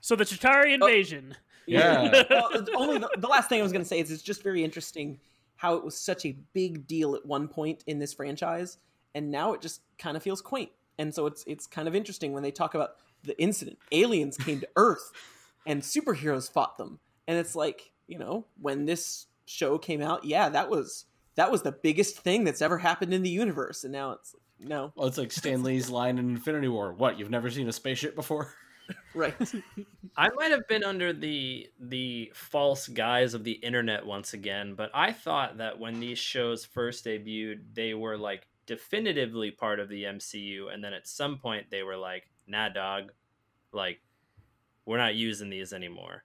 So 0.01 0.15
the 0.15 0.23
Chitauri 0.23 0.73
invasion. 0.73 1.35
Yeah. 1.69 2.23
well, 2.29 2.65
only 2.75 2.97
the, 2.97 3.09
the 3.17 3.27
last 3.27 3.49
thing 3.49 3.59
I 3.59 3.63
was 3.63 3.71
going 3.71 3.83
to 3.83 3.87
say 3.87 3.99
is 3.99 4.11
it's 4.11 4.23
just 4.23 4.43
very 4.43 4.63
interesting 4.63 5.19
how 5.55 5.75
it 5.75 5.83
was 5.83 5.97
such 5.97 6.25
a 6.25 6.37
big 6.53 6.87
deal 6.87 7.15
at 7.15 7.25
one 7.25 7.47
point 7.47 7.83
in 7.85 7.99
this 7.99 8.13
franchise, 8.13 8.77
and 9.13 9.29
now 9.29 9.53
it 9.53 9.61
just 9.61 9.81
kind 9.97 10.15
of 10.15 10.23
feels 10.23 10.41
quaint. 10.41 10.71
And 10.97 11.13
so 11.13 11.25
it's 11.25 11.43
it's 11.47 11.67
kind 11.67 11.87
of 11.87 11.95
interesting 11.95 12.33
when 12.33 12.43
they 12.43 12.51
talk 12.51 12.75
about 12.75 12.95
the 13.23 13.39
incident. 13.41 13.77
Aliens 13.91 14.37
came 14.37 14.59
to 14.61 14.69
Earth, 14.75 15.11
and 15.65 15.81
superheroes 15.81 16.51
fought 16.51 16.77
them, 16.77 16.99
and 17.27 17.37
it's 17.37 17.55
like 17.55 17.91
you 18.07 18.17
know 18.17 18.45
when 18.59 18.85
this 18.85 19.27
show 19.45 19.77
came 19.77 20.01
out, 20.01 20.25
yeah, 20.25 20.49
that 20.49 20.69
was 20.69 21.05
that 21.35 21.51
was 21.51 21.61
the 21.61 21.71
biggest 21.71 22.19
thing 22.19 22.43
that's 22.43 22.61
ever 22.61 22.77
happened 22.77 23.13
in 23.13 23.23
the 23.23 23.29
universe, 23.29 23.83
and 23.83 23.93
now 23.93 24.11
it's 24.11 24.35
no, 24.59 24.91
Well, 24.95 25.07
it's 25.07 25.17
like 25.17 25.31
Stan 25.31 25.63
Lee's 25.63 25.89
line 25.89 26.17
in 26.17 26.29
Infinity 26.29 26.67
War. 26.67 26.93
What? 26.93 27.17
You've 27.17 27.29
never 27.29 27.49
seen 27.49 27.67
a 27.67 27.73
spaceship 27.73 28.15
before? 28.15 28.53
Right? 29.13 29.35
I 30.17 30.29
might 30.35 30.51
have 30.51 30.67
been 30.67 30.83
under 30.83 31.13
the 31.13 31.69
the 31.79 32.31
false 32.33 32.87
guise 32.87 33.33
of 33.33 33.43
the 33.43 33.53
internet 33.53 34.05
once 34.05 34.33
again, 34.33 34.75
but 34.75 34.91
I 34.93 35.11
thought 35.11 35.57
that 35.57 35.79
when 35.79 35.99
these 35.99 36.17
shows 36.19 36.65
first 36.65 37.05
debuted, 37.05 37.73
they 37.73 37.93
were 37.93 38.17
like 38.17 38.47
definitively 38.65 39.51
part 39.51 39.79
of 39.79 39.89
the 39.89 40.03
MCU, 40.03 40.73
and 40.73 40.83
then 40.83 40.93
at 40.93 41.07
some 41.07 41.37
point 41.37 41.69
they 41.69 41.83
were 41.83 41.97
like, 41.97 42.29
"Nah, 42.47 42.69
dog, 42.69 43.11
like 43.71 44.01
we're 44.85 44.97
not 44.97 45.15
using 45.15 45.49
these 45.49 45.73
anymore." 45.73 46.23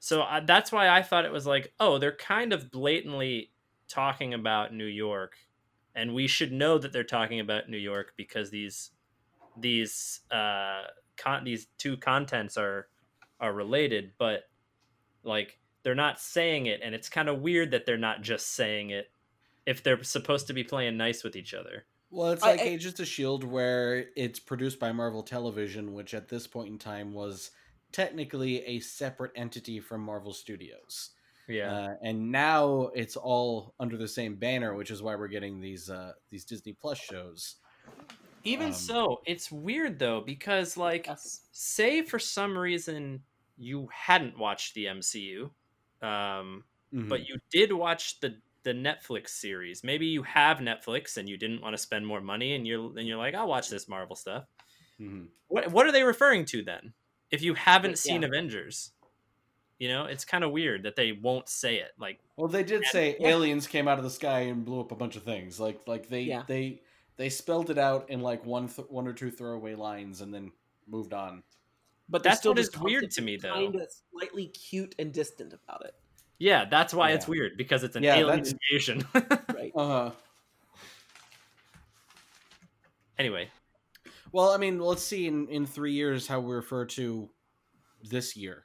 So 0.00 0.22
I, 0.22 0.40
that's 0.40 0.72
why 0.72 0.88
I 0.88 1.02
thought 1.02 1.26
it 1.26 1.32
was 1.32 1.46
like, 1.46 1.74
oh, 1.78 1.98
they're 1.98 2.16
kind 2.16 2.52
of 2.54 2.70
blatantly 2.70 3.52
talking 3.86 4.32
about 4.34 4.72
New 4.74 4.86
York, 4.86 5.36
and 5.94 6.14
we 6.14 6.26
should 6.26 6.52
know 6.52 6.78
that 6.78 6.92
they're 6.92 7.04
talking 7.04 7.40
about 7.40 7.68
New 7.68 7.76
York 7.78 8.14
because 8.16 8.50
these 8.50 8.90
these 9.56 10.20
uh 10.30 10.82
con- 11.20 11.44
these 11.44 11.66
two 11.78 11.96
contents 11.96 12.56
are 12.56 12.88
are 13.40 13.52
related, 13.52 14.12
but 14.18 14.44
like 15.22 15.58
they're 15.82 15.94
not 15.94 16.20
saying 16.20 16.66
it, 16.66 16.80
and 16.82 16.94
it's 16.94 17.08
kind 17.08 17.28
of 17.28 17.40
weird 17.40 17.70
that 17.70 17.86
they're 17.86 17.96
not 17.96 18.22
just 18.22 18.48
saying 18.48 18.90
it 18.90 19.10
if 19.66 19.82
they're 19.82 20.02
supposed 20.02 20.46
to 20.46 20.52
be 20.52 20.64
playing 20.64 20.96
nice 20.96 21.22
with 21.24 21.36
each 21.36 21.54
other. 21.54 21.84
Well, 22.10 22.32
it's 22.32 22.42
I- 22.42 22.50
like 22.52 22.60
I- 22.60 22.64
Agents 22.64 23.00
of 23.00 23.06
Shield, 23.06 23.44
where 23.44 24.06
it's 24.16 24.40
produced 24.40 24.78
by 24.80 24.92
Marvel 24.92 25.22
Television, 25.22 25.92
which 25.94 26.12
at 26.14 26.28
this 26.28 26.46
point 26.46 26.68
in 26.68 26.78
time 26.78 27.12
was 27.14 27.50
technically 27.92 28.64
a 28.66 28.80
separate 28.80 29.32
entity 29.36 29.80
from 29.80 30.00
Marvel 30.02 30.32
Studios. 30.32 31.10
Yeah, 31.48 31.72
Uh, 31.72 31.94
and 32.02 32.30
now 32.30 32.90
it's 32.94 33.16
all 33.16 33.74
under 33.80 33.96
the 33.96 34.06
same 34.06 34.36
banner, 34.36 34.74
which 34.74 34.90
is 34.90 35.02
why 35.02 35.16
we're 35.16 35.28
getting 35.28 35.60
these 35.60 35.90
uh, 35.90 36.12
these 36.28 36.44
Disney 36.44 36.72
Plus 36.72 36.98
shows. 36.98 37.56
Even 38.44 38.72
um, 38.72 38.72
so, 38.72 39.22
it's 39.26 39.50
weird 39.52 39.98
though 39.98 40.20
because 40.20 40.76
like 40.76 41.06
Yes. 41.06 41.40
say 41.52 42.02
for 42.02 42.18
some 42.18 42.56
reason 42.56 43.24
you 43.56 43.88
hadn't 43.92 44.38
watched 44.38 44.74
the 44.74 44.86
MCU, 44.86 45.52
um, 46.02 46.64
Mhm. 46.92 47.08
but 47.08 47.28
you 47.28 47.38
did 47.50 47.72
watch 47.72 48.20
the 48.20 48.40
the 48.62 48.72
Netflix 48.72 49.30
series. 49.30 49.82
Maybe 49.84 50.06
you 50.06 50.22
have 50.22 50.58
Netflix 50.58 51.16
and 51.16 51.28
you 51.28 51.36
didn't 51.38 51.62
want 51.62 51.74
to 51.74 51.78
spend 51.78 52.06
more 52.06 52.20
money, 52.20 52.54
and 52.54 52.66
you're 52.66 52.98
and 52.98 53.06
you're 53.08 53.18
like, 53.18 53.34
I'll 53.34 53.48
watch 53.48 53.68
this 53.70 53.88
Marvel 53.88 54.16
stuff. 54.16 54.46
Mhm. 54.98 55.30
What 55.48 55.70
what 55.72 55.86
are 55.86 55.92
they 55.92 56.04
referring 56.04 56.44
to 56.46 56.62
then? 56.62 56.94
If 57.30 57.42
you 57.42 57.54
haven't 57.54 57.98
Yeah. 58.04 58.14
seen 58.14 58.24
Avengers, 58.24 58.92
you 59.78 59.88
know, 59.88 60.06
it's 60.06 60.24
kind 60.24 60.44
of 60.44 60.52
weird 60.52 60.84
that 60.84 60.96
they 60.96 61.12
won't 61.12 61.48
say 61.48 61.78
it. 61.80 61.92
Like, 61.98 62.20
Well, 62.36 62.48
they 62.48 62.62
did 62.64 62.86
say 62.86 63.18
Yeah. 63.18 63.30
aliens 63.30 63.66
came 63.66 63.88
out 63.88 63.98
of 63.98 64.04
the 64.04 64.10
sky 64.10 64.40
and 64.40 64.64
blew 64.64 64.80
up 64.80 64.92
a 64.92 64.96
bunch 64.96 65.16
of 65.16 65.24
things. 65.24 65.60
Like 65.60 65.86
like 65.86 66.08
they 66.08 66.24
Yeah. 66.24 66.44
they 66.46 66.82
they 67.20 67.28
spelled 67.28 67.68
it 67.68 67.76
out 67.76 68.08
in 68.08 68.22
like 68.22 68.46
one 68.46 68.66
th- 68.66 68.88
one 68.88 69.06
or 69.06 69.12
two 69.12 69.30
throwaway 69.30 69.74
lines 69.74 70.22
and 70.22 70.32
then 70.32 70.50
moved 70.88 71.12
on. 71.12 71.42
But 72.08 72.22
That's 72.22 72.42
what 72.46 72.58
is 72.58 72.70
weird 72.80 73.10
to 73.10 73.20
me, 73.20 73.36
though. 73.36 73.52
Kind 73.52 73.74
of 73.76 73.86
slightly 74.10 74.46
cute 74.46 74.94
and 74.98 75.12
distant 75.12 75.52
about 75.52 75.84
it, 75.84 75.94
yeah, 76.38 76.64
that's 76.64 76.94
why 76.94 77.10
it's 77.10 77.28
weird 77.28 77.58
because 77.58 77.84
it's 77.84 77.94
an 77.94 78.02
Yeah, 78.02 78.16
alien 78.16 78.42
invasion. 78.72 79.06
right? 79.14 79.70
Uh 79.76 79.86
huh. 79.86 80.10
anyway, 83.18 83.50
Well, 84.32 84.52
I 84.52 84.56
mean, 84.56 84.78
let's 84.80 85.02
see 85.02 85.26
in, 85.26 85.46
in 85.48 85.66
three 85.66 85.92
years 85.92 86.26
how 86.26 86.40
we 86.40 86.54
refer 86.54 86.86
to 86.86 87.28
this 88.02 88.34
year. 88.34 88.64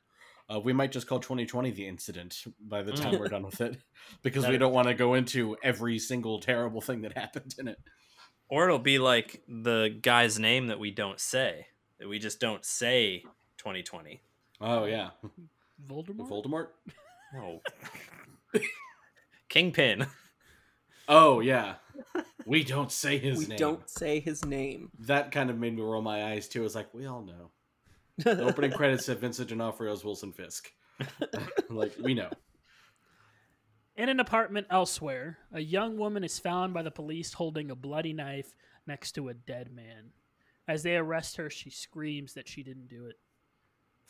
Uh, 0.50 0.62
we 0.62 0.72
might 0.72 0.94
just 0.94 1.08
call 1.08 1.20
2020 1.20 1.72
the 1.72 1.86
incident 1.86 2.42
by 2.62 2.84
the 2.84 2.94
time 2.94 3.20
we're 3.20 3.28
done 3.28 3.44
with 3.44 3.60
it 3.60 3.78
because 4.24 4.44
That- 4.44 4.52
we 4.52 4.58
don't 4.58 4.74
want 4.74 4.88
to 4.88 4.94
go 4.94 5.16
into 5.16 5.58
every 5.62 6.00
single 6.00 6.40
terrible 6.40 6.80
thing 6.80 7.02
that 7.02 7.18
happened 7.18 7.54
in 7.60 7.68
it. 7.68 7.80
Or 8.50 8.66
it'll 8.66 8.80
be 8.80 9.00
like 9.00 9.42
the 9.48 9.98
guy's 10.02 10.40
name 10.40 10.68
that 10.68 10.80
we 10.80 10.92
don't 10.92 11.20
say. 11.20 11.68
That 12.00 12.10
we 12.10 12.20
just 12.20 12.40
don't 12.40 12.66
say 12.66 13.24
2020. 13.58 14.22
Oh, 14.62 14.86
yeah. 14.86 15.12
Voldemort. 15.88 16.30
Voldemort? 16.30 16.68
No. 17.34 17.62
Kingpin. 19.50 20.08
Oh, 21.08 21.40
yeah. 21.40 21.76
We 22.46 22.64
don't 22.64 22.92
say 22.92 23.18
his 23.18 23.40
name. 23.40 23.40
we 23.40 23.46
name. 23.48 23.58
don't 23.58 23.90
say 23.90 24.20
his 24.20 24.46
name. 24.46 24.92
That 25.00 25.32
kind 25.32 25.50
of 25.50 25.58
made 25.58 25.76
me 25.76 25.82
roll 25.82 26.02
my 26.02 26.26
eyes 26.26 26.48
too. 26.48 26.66
It's 26.66 26.76
like, 26.76 26.94
we 26.94 27.06
all 27.06 27.22
know. 27.22 27.52
The 28.18 28.44
opening 28.44 28.72
credits 28.78 29.06
said 29.06 29.20
Vincent 29.20 29.50
D'Onofrio's 29.50 30.04
Wilson 30.04 30.32
Fisk. 30.32 30.72
like, 31.70 31.94
we 32.02 32.14
know. 32.14 32.30
In 33.98 34.10
an 34.10 34.20
apartment 34.20 34.68
elsewhere, 34.70 35.38
a 35.54 35.62
young 35.62 35.98
woman 35.98 36.26
is 36.26 36.38
found 36.38 36.74
by 36.74 36.82
the 36.82 36.92
police 36.92 37.32
holding 37.32 37.72
a 37.72 37.76
bloody 37.76 38.12
knife 38.12 38.54
next 38.86 39.14
to 39.14 39.30
a 39.30 39.34
dead 39.34 39.72
man. 39.72 40.12
As 40.68 40.84
they 40.84 40.98
arrest 40.98 41.38
her, 41.38 41.50
she 41.50 41.70
screams 41.70 42.34
that 42.34 42.48
she 42.48 42.62
didn't 42.62 42.90
do 42.90 43.06
it. 43.06 43.16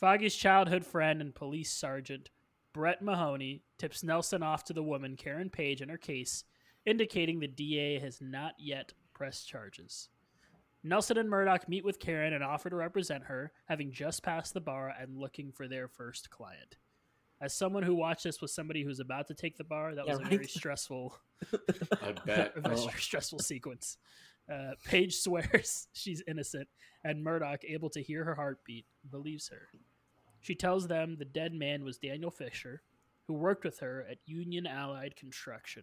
Foggy's 0.00 0.34
childhood 0.34 0.84
friend 0.84 1.20
and 1.20 1.32
police 1.32 1.70
sergeant 1.70 2.30
Brett 2.72 3.00
Mahoney 3.00 3.62
tips 3.78 4.02
Nelson 4.02 4.42
off 4.42 4.64
to 4.64 4.72
the 4.72 4.82
woman 4.82 5.16
Karen 5.16 5.50
Page 5.50 5.80
in 5.80 5.88
her 5.88 5.96
case, 5.96 6.42
indicating 6.84 7.38
the 7.38 7.46
DA 7.46 8.00
has 8.00 8.20
not 8.20 8.54
yet 8.58 8.92
pressed 9.14 9.48
charges. 9.48 10.08
Nelson 10.82 11.16
and 11.16 11.30
Murdock 11.30 11.68
meet 11.68 11.84
with 11.84 12.00
Karen 12.00 12.32
and 12.32 12.42
offer 12.42 12.68
to 12.68 12.76
represent 12.76 13.24
her, 13.24 13.52
having 13.66 13.92
just 13.92 14.24
passed 14.24 14.52
the 14.52 14.60
bar 14.60 14.92
and 15.00 15.16
looking 15.16 15.52
for 15.52 15.68
their 15.68 15.86
first 15.86 16.28
client. 16.28 16.76
As 17.40 17.52
someone 17.54 17.82
who 17.82 17.94
watched 17.94 18.24
this 18.24 18.40
with 18.40 18.50
somebody 18.50 18.82
who's 18.82 19.00
about 19.00 19.26
to 19.28 19.34
take 19.34 19.56
the 19.56 19.64
bar, 19.64 19.94
that 19.94 20.06
Yeah, 20.06 20.12
was 20.12 20.20
a 20.20 20.22
right. 20.22 20.30
very 20.32 20.46
stressful, 20.48 21.18
I 22.02 22.12
bet. 22.24 22.52
a 22.56 22.60
very 22.60 22.76
Oh. 22.76 22.88
stressful 22.96 23.40
sequence. 23.40 23.98
Uh, 24.50 24.72
Page 24.84 25.16
swears 25.16 25.88
she's 25.92 26.22
innocent, 26.26 26.68
and 27.04 27.22
Murdock, 27.22 27.64
able 27.64 27.90
to 27.90 28.02
hear 28.02 28.24
her 28.24 28.34
heartbeat, 28.34 28.86
believes 29.10 29.48
her. 29.48 29.68
She 30.40 30.54
tells 30.54 30.86
them 30.86 31.16
the 31.18 31.24
dead 31.24 31.52
man 31.52 31.84
was 31.84 31.98
Daniel 31.98 32.30
Fisher, 32.30 32.82
who 33.26 33.34
worked 33.34 33.64
with 33.64 33.80
her 33.80 34.06
at 34.08 34.18
Union 34.24 34.66
Allied 34.66 35.16
Construction. 35.16 35.82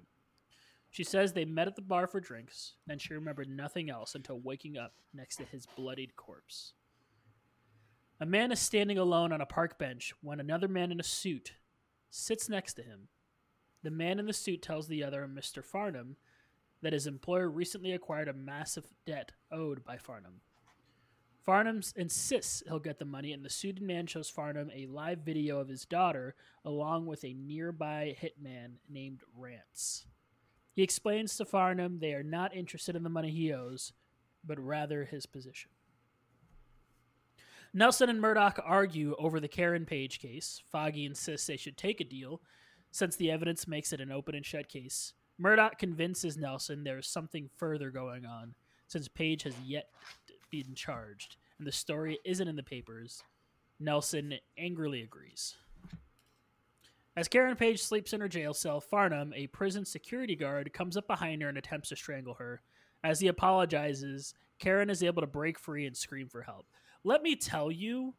She 0.91 1.03
says 1.03 1.33
they 1.33 1.43
met 1.45 1.67
at 1.67 1.75
the 1.75 1.81
bar 1.81 2.07
for 2.07 2.19
drinks, 2.21 2.75
and 2.87 3.01
she 3.01 3.13
remembered 3.13 3.49
nothing 3.49 3.89
else 3.89 4.15
until 4.15 4.39
waking 4.39 4.77
up 4.77 4.93
next 5.13 5.35
to 5.37 5.43
his 5.45 5.65
bloodied 5.75 6.15
corpse. 6.15 6.73
A 8.23 8.25
man 8.25 8.53
is 8.53 8.59
standing 8.61 8.97
alone 8.97 9.33
on 9.33 9.41
a 9.41 9.45
park 9.45 9.77
bench 9.77 10.13
when 10.21 10.39
another 10.39 10.69
man 10.69 10.93
in 10.93 10.99
a 11.01 11.03
suit 11.03 11.55
sits 12.09 12.47
next 12.47 12.75
to 12.75 12.81
him. 12.81 13.09
The 13.83 13.91
man 13.91 14.17
in 14.17 14.27
the 14.27 14.31
suit 14.31 14.61
tells 14.61 14.87
the 14.87 15.03
other, 15.03 15.27
Mr. 15.27 15.61
Farnham, 15.61 16.15
that 16.81 16.93
his 16.93 17.05
employer 17.05 17.49
recently 17.49 17.91
acquired 17.91 18.29
a 18.29 18.33
massive 18.33 18.85
debt 19.05 19.33
owed 19.51 19.83
by 19.83 19.97
Farnham. 19.97 20.39
Farnham 21.41 21.81
insists 21.97 22.63
he'll 22.65 22.79
get 22.79 22.97
the 22.97 23.03
money, 23.03 23.33
and 23.33 23.43
the 23.43 23.49
suited 23.49 23.83
man 23.83 24.07
shows 24.07 24.29
Farnham 24.29 24.71
a 24.73 24.85
live 24.85 25.19
video 25.19 25.59
of 25.59 25.67
his 25.67 25.83
daughter 25.83 26.33
along 26.63 27.07
with 27.07 27.25
a 27.25 27.33
nearby 27.33 28.15
hitman 28.21 28.75
named 28.87 29.19
Rance. 29.37 30.05
He 30.71 30.81
explains 30.81 31.35
to 31.35 31.43
Farnham 31.43 31.99
they 31.99 32.13
are 32.13 32.23
not 32.23 32.55
interested 32.55 32.95
in 32.95 33.03
the 33.03 33.09
money 33.09 33.31
he 33.31 33.51
owes, 33.51 33.91
but 34.45 34.57
rather 34.57 35.03
his 35.03 35.25
position. 35.25 35.71
Nelson 37.73 38.09
and 38.09 38.21
Murdock 38.21 38.59
argue 38.63 39.15
over 39.17 39.39
the 39.39 39.47
Karen 39.47 39.85
Page 39.85 40.19
case. 40.19 40.61
Foggy 40.71 41.05
insists 41.05 41.47
they 41.47 41.57
should 41.57 41.75
take 41.75 41.99
a 41.99 42.03
deal, 42.03 42.39
since 42.91 43.15
the 43.15 43.31
evidence 43.31 43.67
makes 43.67 43.91
it 43.91 43.99
an 43.99 44.11
open 44.11 44.35
and 44.35 44.45
shut 44.45 44.69
case. 44.69 45.13
Murdock 45.39 45.79
convinces 45.79 46.37
Nelson 46.37 46.83
there 46.83 46.99
is 46.99 47.07
something 47.07 47.49
further 47.57 47.89
going 47.89 48.25
on, 48.25 48.53
since 48.87 49.07
Page 49.07 49.43
has 49.43 49.55
yet 49.65 49.89
been 50.51 50.75
charged, 50.75 51.37
and 51.57 51.65
the 51.65 51.71
story 51.71 52.19
isn't 52.23 52.47
in 52.47 52.55
the 52.55 52.61
papers. 52.61 53.23
Nelson 53.79 54.35
angrily 54.55 55.01
agrees. 55.01 55.55
As 57.15 57.27
Karen 57.27 57.55
Page 57.55 57.81
sleeps 57.81 58.13
in 58.13 58.21
her 58.21 58.27
jail 58.27 58.53
cell, 58.53 58.81
Farnham, 58.81 59.33
a 59.35 59.47
prison 59.47 59.85
security 59.85 60.35
guard, 60.35 60.73
comes 60.73 60.95
up 60.95 61.07
behind 61.07 61.41
her 61.41 61.49
and 61.49 61.57
attempts 61.57 61.89
to 61.89 61.95
strangle 61.95 62.35
her. 62.35 62.61
As 63.03 63.19
he 63.19 63.27
apologizes, 63.27 64.35
Karen 64.59 64.89
is 64.91 65.03
able 65.03 65.21
to 65.21 65.27
break 65.27 65.57
free 65.57 65.87
and 65.87 65.97
scream 65.97 66.27
for 66.27 66.43
help. 66.43 66.67
Let 67.03 67.21
me 67.21 67.35
tell 67.35 67.69
you, 67.71 68.13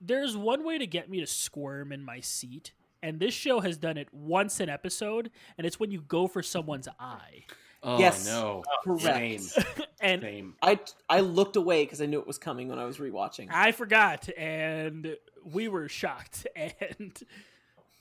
there's 0.00 0.36
one 0.36 0.64
way 0.64 0.78
to 0.78 0.86
get 0.86 1.08
me 1.10 1.20
to 1.20 1.26
squirm 1.26 1.92
in 1.92 2.04
my 2.04 2.20
seat, 2.20 2.72
and 3.02 3.18
this 3.18 3.34
show 3.34 3.60
has 3.60 3.76
done 3.78 3.96
it 3.96 4.08
once 4.12 4.60
an 4.60 4.68
episode, 4.68 5.30
and 5.56 5.66
it's 5.66 5.80
when 5.80 5.90
you 5.90 6.00
go 6.02 6.26
for 6.28 6.42
someone's 6.42 6.88
eye. 7.00 7.44
Oh 7.82 7.98
Yes. 7.98 8.26
no. 8.26 8.64
Correct. 8.84 9.40
Same. 9.40 9.64
and 10.00 10.22
Same. 10.22 10.54
I 10.62 10.80
I 11.08 11.20
looked 11.20 11.56
away 11.56 11.84
because 11.84 12.02
I 12.02 12.06
knew 12.06 12.18
it 12.18 12.26
was 12.26 12.38
coming 12.38 12.68
when 12.68 12.78
I 12.78 12.84
was 12.84 12.98
rewatching. 12.98 13.48
I 13.50 13.72
forgot, 13.72 14.28
and 14.36 15.16
we 15.44 15.68
were 15.68 15.88
shocked, 15.88 16.46
and 16.56 17.22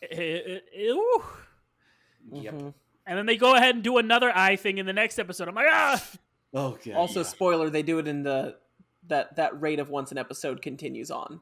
it, 0.02 0.12
it- 0.20 0.66
it- 0.74 0.92
ooh. 0.92 1.24
Yep. 2.30 2.54
Mhm. 2.56 2.74
and 3.06 3.18
then 3.18 3.26
they 3.26 3.38
go 3.38 3.56
ahead 3.56 3.74
and 3.76 3.84
do 3.84 4.00
another 4.00 4.36
eye 4.36 4.58
thing 4.58 4.80
in 4.80 4.86
the 4.86 4.92
next 4.94 5.18
episode. 5.18 5.48
I'm 5.48 5.56
like, 5.56 5.68
ah, 5.70 6.04
Oh 6.54 6.78
god. 6.84 6.94
Also, 6.96 7.22
yeah. 7.22 7.26
spoiler: 7.26 7.70
they 7.70 7.84
do 7.84 8.00
it 8.00 8.08
in 8.08 8.24
the 8.24 8.56
that 9.08 9.36
that 9.36 9.60
rate 9.60 9.80
of 9.80 9.90
once 9.90 10.12
an 10.12 10.18
episode 10.18 10.62
continues 10.62 11.12
on 11.12 11.42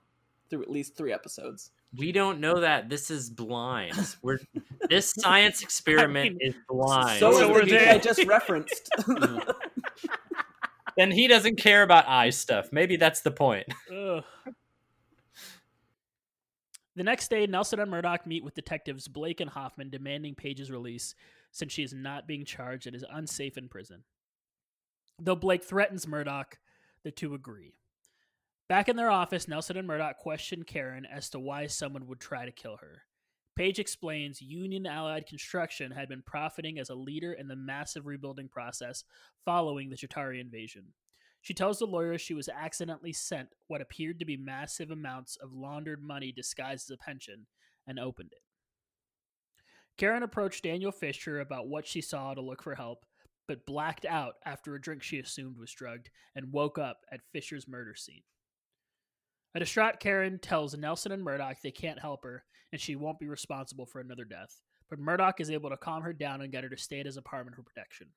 through 0.50 0.62
at 0.62 0.70
least 0.70 0.96
three 0.96 1.14
episodes. 1.14 1.72
We 1.98 2.12
don't 2.12 2.40
know 2.40 2.60
that. 2.60 2.90
This 2.90 3.10
is 3.10 3.30
blind. 3.30 4.16
We're 4.22 4.40
this 4.90 5.14
science 5.18 5.62
experiment 5.62 6.38
mean, 6.42 6.50
is 6.50 6.56
blind. 6.68 7.20
So, 7.20 7.32
So 7.32 7.44
is 7.44 7.50
we're 7.50 7.62
the 7.62 7.72
dude 7.72 7.80
dead. 7.80 7.96
I 7.96 8.00
just 8.00 8.26
referenced. 8.26 8.90
then 10.98 11.12
he 11.12 11.28
doesn't 11.28 11.58
care 11.58 11.84
about 11.84 12.08
eye 12.08 12.30
stuff. 12.30 12.70
Maybe 12.72 12.98
that's 12.98 13.22
the 13.22 13.32
point. 13.32 13.66
Ugh. 13.92 14.24
The 16.96 17.04
next 17.04 17.30
day, 17.30 17.46
Nelson 17.46 17.80
and 17.82 17.92
Murdock 17.92 18.26
meet 18.26 18.44
with 18.44 18.56
detectives 18.56 19.10
Blake 19.10 19.42
and 19.42 19.50
Hoffman 19.50 19.90
demanding 19.90 20.34
Page's 20.34 20.72
release 20.72 21.14
since 21.52 21.74
she 21.74 21.84
is 21.84 21.94
not 21.94 22.26
being 22.26 22.46
charged 22.46 22.88
and 22.88 22.96
is 22.96 23.04
unsafe 23.12 23.58
in 23.58 23.68
prison. 23.68 24.04
Though 25.20 25.36
Blake 25.36 25.64
threatens 25.64 26.08
Murdock, 26.08 26.60
the 27.04 27.12
two 27.12 27.34
agree. 27.34 27.74
Back 28.68 28.90
in 28.90 28.96
their 28.96 29.12
office, 29.12 29.48
Nelson 29.48 29.78
and 29.78 29.88
Murdock 29.88 30.18
question 30.18 30.64
Karen 30.64 31.06
as 31.06 31.30
to 31.30 31.40
why 31.40 31.68
someone 31.68 32.08
would 32.08 32.20
try 32.20 32.46
to 32.46 32.52
kill 32.52 32.78
her. 32.78 33.04
Page 33.56 33.80
explains 33.80 34.42
Union 34.42 34.86
Allied 34.86 35.28
Construction 35.28 35.92
had 35.92 36.10
been 36.10 36.22
profiting 36.22 36.78
as 36.78 36.90
a 36.90 36.96
leader 36.96 37.32
in 37.32 37.48
the 37.48 37.56
massive 37.56 38.06
rebuilding 38.06 38.50
process 38.50 39.06
following 39.46 39.90
the 39.90 39.96
Chitauri 39.96 40.42
invasion. 40.42 40.88
She 41.42 41.54
tells 41.54 41.80
the 41.80 41.86
lawyer 41.86 42.18
she 42.18 42.34
was 42.34 42.50
accidentally 42.50 43.14
sent 43.14 43.50
what 43.68 43.80
appeared 43.80 44.20
to 44.20 44.26
be 44.26 44.36
massive 44.36 44.92
amounts 44.92 45.38
of 45.38 45.54
laundered 45.54 46.04
money 46.04 46.34
disguised 46.34 46.90
as 46.90 46.96
a 46.96 46.98
pension 46.98 47.46
and 47.88 48.00
opened 48.00 48.32
it. 48.34 48.42
Karen 49.98 50.24
approached 50.24 50.64
Daniel 50.64 50.92
Fisher 50.92 51.40
about 51.40 51.68
what 51.70 51.88
she 51.88 52.02
saw 52.02 52.34
to 52.34 52.42
look 52.42 52.62
for 52.62 52.76
help, 52.76 53.06
but 53.48 53.66
blacked 53.66 54.06
out 54.06 54.36
after 54.46 54.76
a 54.76 54.82
drink 54.82 55.04
she 55.04 55.20
assumed 55.20 55.58
was 55.58 55.72
drugged 55.72 56.10
and 56.36 56.52
woke 56.52 56.78
up 56.78 57.02
at 57.12 57.22
Fisher's 57.32 57.68
murder 57.68 57.96
scene. 57.96 58.24
A 59.54 59.60
distraught 59.60 60.00
Karen 60.00 60.40
tells 60.40 60.78
Nelson 60.78 61.12
and 61.12 61.24
Murdock 61.24 61.58
they 61.62 61.72
can't 61.72 62.00
help 62.00 62.24
her 62.24 62.44
and 62.72 62.82
she 62.82 62.96
won't 62.96 63.20
be 63.20 63.28
responsible 63.28 63.86
for 63.86 64.02
another 64.02 64.26
death, 64.26 64.62
but 64.90 65.00
Murdock 65.00 65.40
is 65.40 65.50
able 65.50 65.70
to 65.70 65.78
calm 65.78 66.04
her 66.04 66.14
down 66.14 66.42
and 66.42 66.52
get 66.52 66.64
her 66.64 66.70
to 66.70 66.78
stay 66.78 67.00
at 67.00 67.06
his 67.06 67.18
apartment 67.18 67.56
for 67.56 67.64
protection. 67.64 68.08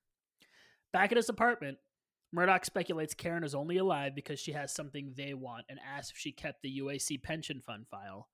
Back 0.92 1.12
at 1.12 1.16
his 1.16 1.28
apartment, 1.28 1.78
Murdock 2.32 2.64
speculates 2.64 3.14
Karen 3.14 3.44
is 3.44 3.54
only 3.54 3.78
alive 3.78 4.14
because 4.14 4.40
she 4.40 4.52
has 4.52 4.74
something 4.74 5.12
they 5.16 5.32
want 5.32 5.64
and 5.68 5.78
asks 5.78 6.10
if 6.10 6.18
she 6.18 6.32
kept 6.32 6.62
the 6.62 6.80
UAC 6.80 7.22
pension 7.22 7.60
fund 7.60 7.86
file. 7.88 8.28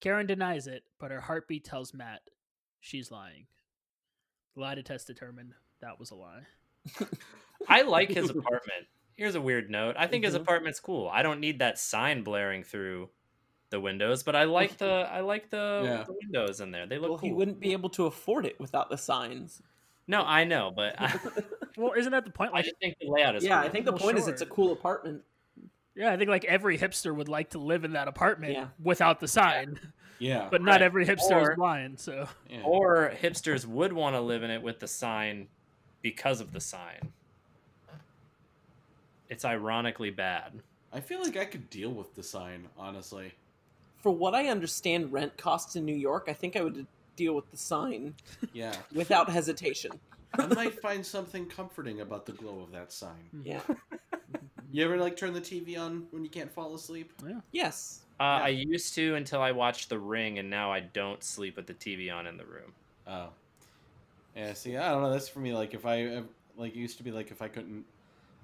Karen 0.00 0.26
denies 0.26 0.66
it, 0.66 0.82
but 0.98 1.10
her 1.10 1.20
heartbeat 1.20 1.64
tells 1.64 1.94
Matt 1.94 2.22
she's 2.80 3.10
lying. 3.10 3.46
Lie 4.56 4.74
detest 4.74 5.06
determined 5.06 5.54
that 5.82 5.98
was 6.00 6.10
a 6.10 6.14
lie. 6.14 6.42
I 7.68 7.82
like 7.82 8.08
his 8.10 8.30
apartment. 8.30 8.86
Here's 9.14 9.34
a 9.34 9.40
weird 9.40 9.70
note. 9.70 9.94
I 9.98 10.06
think 10.06 10.24
his 10.24 10.34
apartment's 10.34 10.80
cool. 10.80 11.08
I 11.12 11.22
don't 11.22 11.38
need 11.40 11.58
that 11.60 11.78
sign 11.78 12.22
blaring 12.24 12.64
through 12.64 13.10
the 13.70 13.78
windows, 13.80 14.22
but 14.22 14.34
I 14.34 14.44
like 14.44 14.78
the 14.78 15.06
I 15.10 15.20
like 15.20 15.50
the, 15.50 15.82
Yeah. 15.84 16.04
the 16.04 16.14
windows 16.24 16.60
in 16.60 16.70
there. 16.70 16.86
They 16.86 16.98
look 16.98 17.10
well, 17.10 17.18
cool. 17.18 17.28
he 17.28 17.32
wouldn't 17.34 17.60
be 17.60 17.72
able 17.72 17.90
to 17.90 18.06
afford 18.06 18.46
it 18.46 18.58
without 18.58 18.90
the 18.90 18.98
signs. 18.98 19.62
No, 20.08 20.22
I 20.22 20.44
know, 20.44 20.72
but 20.74 20.94
I, 21.00 21.18
Well, 21.76 21.92
isn't 21.96 22.10
that 22.12 22.24
the 22.24 22.30
point? 22.32 22.50
I 22.52 22.56
Like, 22.56 22.64
just 22.64 22.78
think 22.80 22.96
the 23.00 23.08
layout 23.10 23.36
is 23.36 23.44
yeah, 23.44 23.60
cool. 23.60 23.68
I 23.68 23.72
think 23.72 23.84
the 23.84 23.92
Well, 23.92 24.00
point 24.00 24.18
is 24.18 24.28
it's 24.28 24.42
a 24.42 24.46
cool 24.46 24.72
apartment. 24.72 25.22
yeah, 25.94 26.12
I 26.12 26.16
think 26.16 26.28
like 26.28 26.44
every 26.44 26.76
hipster 26.76 27.14
would 27.14 27.28
like 27.28 27.50
to 27.50 27.58
live 27.58 27.84
in 27.84 27.92
that 27.92 28.08
apartment 28.08 28.54
Yeah. 28.54 28.68
without 28.82 29.20
the 29.20 29.28
sign, 29.28 29.78
Yeah. 30.18 30.48
but 30.50 30.60
not 30.62 30.72
Right. 30.72 30.82
every 30.82 31.06
hipster 31.06 31.32
Or- 31.32 31.52
is 31.52 31.56
blind. 31.56 32.00
So 32.00 32.28
yeah. 32.50 32.62
Or 32.64 33.12
hipsters 33.22 33.64
would 33.66 33.92
want 33.92 34.16
to 34.16 34.20
live 34.20 34.42
in 34.42 34.50
it 34.50 34.60
with 34.62 34.80
the 34.80 34.88
sign 34.88 35.48
because 36.02 36.40
of 36.40 36.52
the 36.52 36.60
sign. 36.60 37.12
It's 39.28 39.44
ironically 39.44 40.10
bad. 40.10 40.52
I 40.92 41.00
feel 41.00 41.22
like 41.22 41.36
I 41.36 41.44
could 41.46 41.70
deal 41.70 41.90
with 41.90 42.14
the 42.14 42.22
sign, 42.22 42.68
honestly. 42.76 43.32
For 44.02 44.10
what 44.10 44.34
I 44.34 44.48
understand, 44.48 45.12
rent 45.12 45.36
costs 45.38 45.76
in 45.76 45.84
New 45.86 45.94
York, 45.94 46.26
I 46.28 46.32
think 46.34 46.56
I 46.56 46.60
would 46.62 46.86
deal 47.16 47.34
with 47.34 47.50
the 47.50 47.56
sign 47.56 48.14
Yeah. 48.52 48.74
without 48.94 49.30
hesitation. 49.30 49.92
I 50.38 50.46
might 50.46 50.80
find 50.80 51.04
something 51.04 51.46
comforting 51.46 52.00
about 52.00 52.26
the 52.26 52.32
glow 52.32 52.60
of 52.60 52.72
that 52.72 52.92
sign. 52.92 53.28
Yeah. 53.44 53.60
You 54.70 54.84
ever 54.84 54.96
like 54.98 55.16
turn 55.16 55.34
the 55.34 55.40
TV 55.40 55.78
on 55.78 56.06
when 56.10 56.24
you 56.24 56.30
can't 56.30 56.50
fall 56.50 56.74
asleep? 56.74 57.12
Yeah. 57.26 57.40
Yes. 57.52 58.00
Uh, 58.18 58.24
Yeah. 58.40 58.44
I 58.44 58.48
used 58.48 58.94
to 58.94 59.14
until 59.14 59.40
I 59.42 59.52
watched 59.52 59.88
The 59.90 59.98
Ring, 59.98 60.38
and 60.38 60.48
now 60.50 60.72
I 60.72 60.80
don't 60.80 61.22
sleep 61.22 61.56
with 61.56 61.66
the 61.66 61.74
TV 61.74 62.12
on 62.12 62.26
in 62.26 62.36
the 62.38 62.44
room. 62.46 62.72
Oh. 63.06 63.28
Yeah, 64.34 64.52
see, 64.54 64.76
I 64.76 64.90
don't 64.90 65.02
know. 65.02 65.10
That's 65.10 65.28
for 65.28 65.40
me. 65.40 65.52
Like, 65.54 65.74
if 65.74 65.84
I, 65.86 66.06
uh, 66.06 66.22
like, 66.56 66.72
it 66.72 66.78
used 66.78 66.96
to 66.98 67.02
be 67.04 67.10
like 67.10 67.30
if 67.30 67.42
I 67.42 67.48
couldn't 67.48 67.84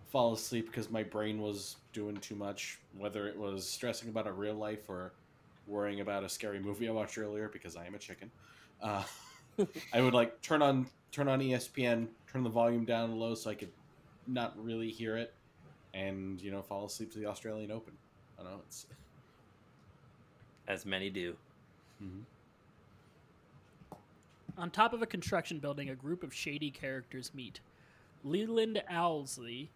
fall 0.08 0.32
asleep 0.34 0.66
because 0.66 0.90
my 0.90 1.02
brain 1.02 1.40
was 1.40 1.78
doing 1.92 2.20
too 2.20 2.34
much, 2.34 2.80
whether 2.92 3.28
it 3.28 3.36
was 3.38 3.68
stressing 3.68 4.08
about 4.08 4.26
a 4.26 4.32
real 4.32 4.54
life 4.54 4.88
or 4.88 5.14
worrying 5.66 6.00
about 6.00 6.24
a 6.24 6.28
scary 6.28 6.60
movie 6.60 6.88
I 6.88 6.92
watched 6.92 7.18
earlier 7.18 7.48
because 7.48 7.76
I 7.76 7.86
am 7.86 7.94
a 7.94 7.98
chicken. 7.98 8.30
Uh, 8.80 9.04
I 9.92 10.00
would 10.02 10.14
like 10.14 10.40
turn 10.42 10.62
on 10.62 10.88
turn 11.12 11.28
on 11.28 11.40
ESPN, 11.40 12.08
turn 12.26 12.42
the 12.44 12.50
volume 12.50 12.84
down 12.84 13.16
low 13.18 13.34
so 13.34 13.50
I 13.50 13.54
could 13.54 13.72
not 14.26 14.54
really 14.62 14.90
hear 14.90 15.16
it, 15.16 15.34
and 15.94 16.40
you 16.40 16.50
know 16.52 16.62
fall 16.62 16.86
asleep 16.86 17.12
to 17.12 17.18
the 17.18 17.26
Australian 17.26 17.70
Open. 17.72 17.94
I 18.38 18.42
don't 18.44 18.52
know. 18.52 18.62
It's 18.66 18.86
As 20.68 20.86
many 20.86 21.10
do. 21.10 21.36
mhm. 22.00 22.26
On 24.58 24.70
top 24.70 24.92
of 24.92 25.02
a 25.02 25.06
construction 25.06 25.60
building, 25.60 25.88
a 25.88 25.94
group 25.94 26.24
of 26.24 26.34
shady 26.34 26.72
characters 26.72 27.30
meet. 27.32 27.60
Leland 28.24 28.82
Owlsley, 28.90 29.68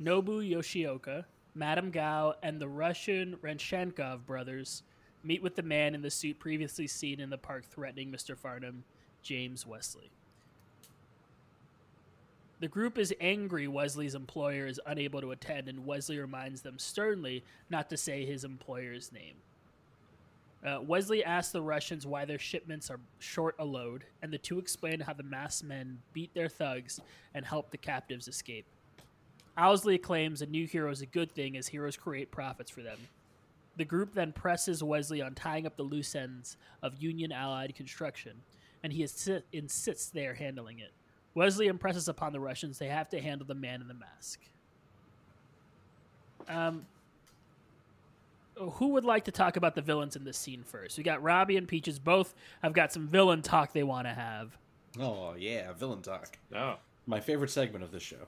Nobu 0.00 0.46
Yoshioka, 0.46 1.24
Madame 1.54 1.90
Gao, 1.90 2.34
and 2.42 2.60
the 2.60 2.68
Russian 2.68 3.36
Ranskahov 3.42 4.26
brothers 4.26 4.82
meet 5.24 5.42
with 5.42 5.56
the 5.56 5.62
man 5.62 5.94
in 5.94 6.02
the 6.02 6.10
suit 6.10 6.38
previously 6.38 6.86
seen 6.86 7.18
in 7.18 7.30
the 7.30 7.38
park 7.38 7.64
threatening 7.64 8.12
Mr. 8.12 8.36
Farnham, 8.36 8.84
James 9.22 9.66
Wesley. 9.66 10.10
The 12.60 12.68
group 12.68 12.98
is 12.98 13.14
angry 13.20 13.66
Wesley's 13.68 14.14
employer 14.14 14.66
is 14.66 14.80
unable 14.84 15.22
to 15.22 15.30
attend, 15.30 15.68
and 15.68 15.86
Wesley 15.86 16.18
reminds 16.18 16.60
them 16.60 16.78
sternly 16.78 17.42
not 17.70 17.88
to 17.88 17.96
say 17.96 18.26
his 18.26 18.44
employer's 18.44 19.12
name. 19.12 19.36
Uh, 20.64 20.80
Wesley 20.82 21.24
asks 21.24 21.52
the 21.52 21.62
Russians 21.62 22.06
why 22.06 22.24
their 22.24 22.38
shipments 22.38 22.90
are 22.90 23.00
short 23.18 23.54
a 23.58 23.64
load, 23.64 24.04
and 24.22 24.32
the 24.32 24.38
two 24.38 24.58
explain 24.58 25.00
how 25.00 25.12
the 25.12 25.22
masked 25.22 25.64
men 25.64 25.98
beat 26.12 26.32
their 26.34 26.48
thugs 26.48 27.00
and 27.34 27.44
help 27.44 27.70
the 27.70 27.76
captives 27.76 28.26
escape. 28.26 28.66
Owlsley 29.58 30.00
claims 30.00 30.42
a 30.42 30.46
new 30.46 30.66
hero 30.66 30.90
is 30.90 31.02
a 31.02 31.06
good 31.06 31.32
thing 31.32 31.56
as 31.56 31.66
heroes 31.66 31.96
create 31.96 32.30
profits 32.30 32.70
for 32.70 32.82
them. 32.82 32.98
The 33.76 33.84
group 33.84 34.14
then 34.14 34.32
presses 34.32 34.82
Wesley 34.82 35.22
on 35.22 35.34
tying 35.34 35.66
up 35.66 35.76
the 35.76 35.82
loose 35.82 36.14
ends 36.14 36.56
of 36.82 37.02
Union 37.02 37.32
Allied 37.32 37.74
construction, 37.74 38.32
and 38.82 38.92
he 38.92 39.02
insi- 39.02 39.42
insists 39.52 40.08
they 40.08 40.26
are 40.26 40.34
handling 40.34 40.78
it. 40.78 40.92
Wesley 41.34 41.66
impresses 41.66 42.08
upon 42.08 42.32
the 42.32 42.40
Russians 42.40 42.78
they 42.78 42.88
have 42.88 43.10
to 43.10 43.20
handle 43.20 43.46
the 43.46 43.54
man 43.54 43.82
in 43.82 43.88
the 43.88 43.94
mask. 43.94 44.40
Um, 46.48 46.86
who 48.56 48.88
would 48.88 49.04
like 49.04 49.24
to 49.24 49.32
talk 49.32 49.56
about 49.56 49.74
the 49.74 49.82
villains 49.82 50.16
in 50.16 50.24
this 50.24 50.36
scene 50.38 50.62
first? 50.62 50.96
We 50.98 51.04
got 51.04 51.22
Ravi 51.22 51.56
and 51.56 51.68
Peaches. 51.68 51.98
Both 51.98 52.34
have 52.62 52.72
got 52.72 52.92
some 52.92 53.06
villain 53.06 53.42
talk 53.42 53.72
they 53.72 53.82
want 53.82 54.06
to 54.06 54.14
have. 54.14 54.56
Oh 54.98 55.34
yeah, 55.34 55.72
villain 55.72 56.02
talk. 56.02 56.38
Oh, 56.54 56.76
My 57.06 57.20
favorite 57.20 57.50
segment 57.50 57.84
of 57.84 57.92
this 57.92 58.02
show. 58.02 58.26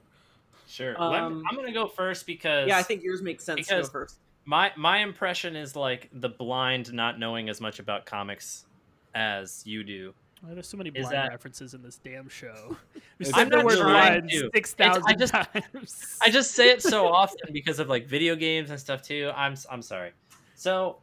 sure. 0.68 0.92
Let- 0.98 1.22
Um, 1.22 1.42
I'm 1.48 1.56
gonna 1.56 1.72
go 1.72 1.86
first 1.86 2.26
because 2.26 2.68
Yeah, 2.68 2.76
I 2.78 2.82
think 2.82 3.02
yours 3.02 3.22
makes 3.22 3.42
sense 3.44 3.66
to 3.68 3.74
go 3.80 3.84
first. 3.84 4.18
my 4.44 4.70
my 4.76 4.98
impression 4.98 5.56
is 5.56 5.74
like 5.74 6.08
the 6.12 6.28
blind 6.28 6.92
not 6.92 7.18
knowing 7.18 7.48
as 7.48 7.60
much 7.60 7.78
about 7.78 8.04
comics 8.06 8.66
as 9.14 9.66
you 9.66 9.82
do. 9.82 10.14
Oh, 10.44 10.54
there's 10.54 10.68
so 10.68 10.76
many 10.76 10.90
blind 10.90 11.12
that- 11.12 11.30
references 11.30 11.74
in 11.74 11.82
this 11.82 11.96
damn 11.96 12.28
show. 12.28 12.76
We 13.18 13.26
It's- 13.26 13.30
said 13.34 13.34
I'm 13.34 13.48
not 13.48 13.76
trying 13.76 14.28
to. 14.28 14.50
six 14.54 14.74
I 14.78 15.14
just- 15.14 15.32
times. 15.34 16.18
I 16.22 16.30
just 16.30 16.52
say 16.52 16.70
it 16.70 16.82
so 16.82 17.06
often 17.12 17.52
because 17.52 17.78
of 17.80 17.88
like 17.88 18.06
video 18.06 18.36
games 18.36 18.70
and 18.70 18.78
stuff 18.78 19.02
too. 19.02 19.30
I'm 19.34 19.54
I'm 19.70 19.82
sorry. 19.82 20.12
So, 20.54 20.98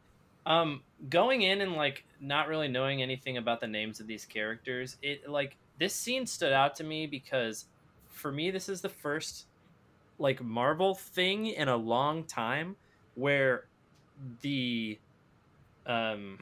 um, 0.46 0.82
going 1.10 1.42
in 1.42 1.60
and 1.60 1.72
like 1.74 2.04
not 2.20 2.48
really 2.48 2.68
knowing 2.68 3.02
anything 3.02 3.36
about 3.36 3.60
the 3.60 3.66
names 3.66 4.00
of 4.00 4.06
these 4.06 4.24
characters, 4.24 4.96
it 5.02 5.28
like 5.28 5.56
this 5.78 5.94
scene 5.94 6.24
stood 6.26 6.52
out 6.52 6.74
to 6.76 6.84
me 6.84 7.06
because 7.06 7.66
for 8.08 8.32
me 8.32 8.50
this 8.50 8.68
is 8.70 8.80
the 8.80 8.88
first 8.88 9.46
like 10.18 10.42
Marvel 10.42 10.94
thing 10.94 11.48
in 11.48 11.68
a 11.68 11.76
long 11.76 12.24
time 12.24 12.74
where 13.16 13.66
the 14.40 14.98
um 15.84 16.38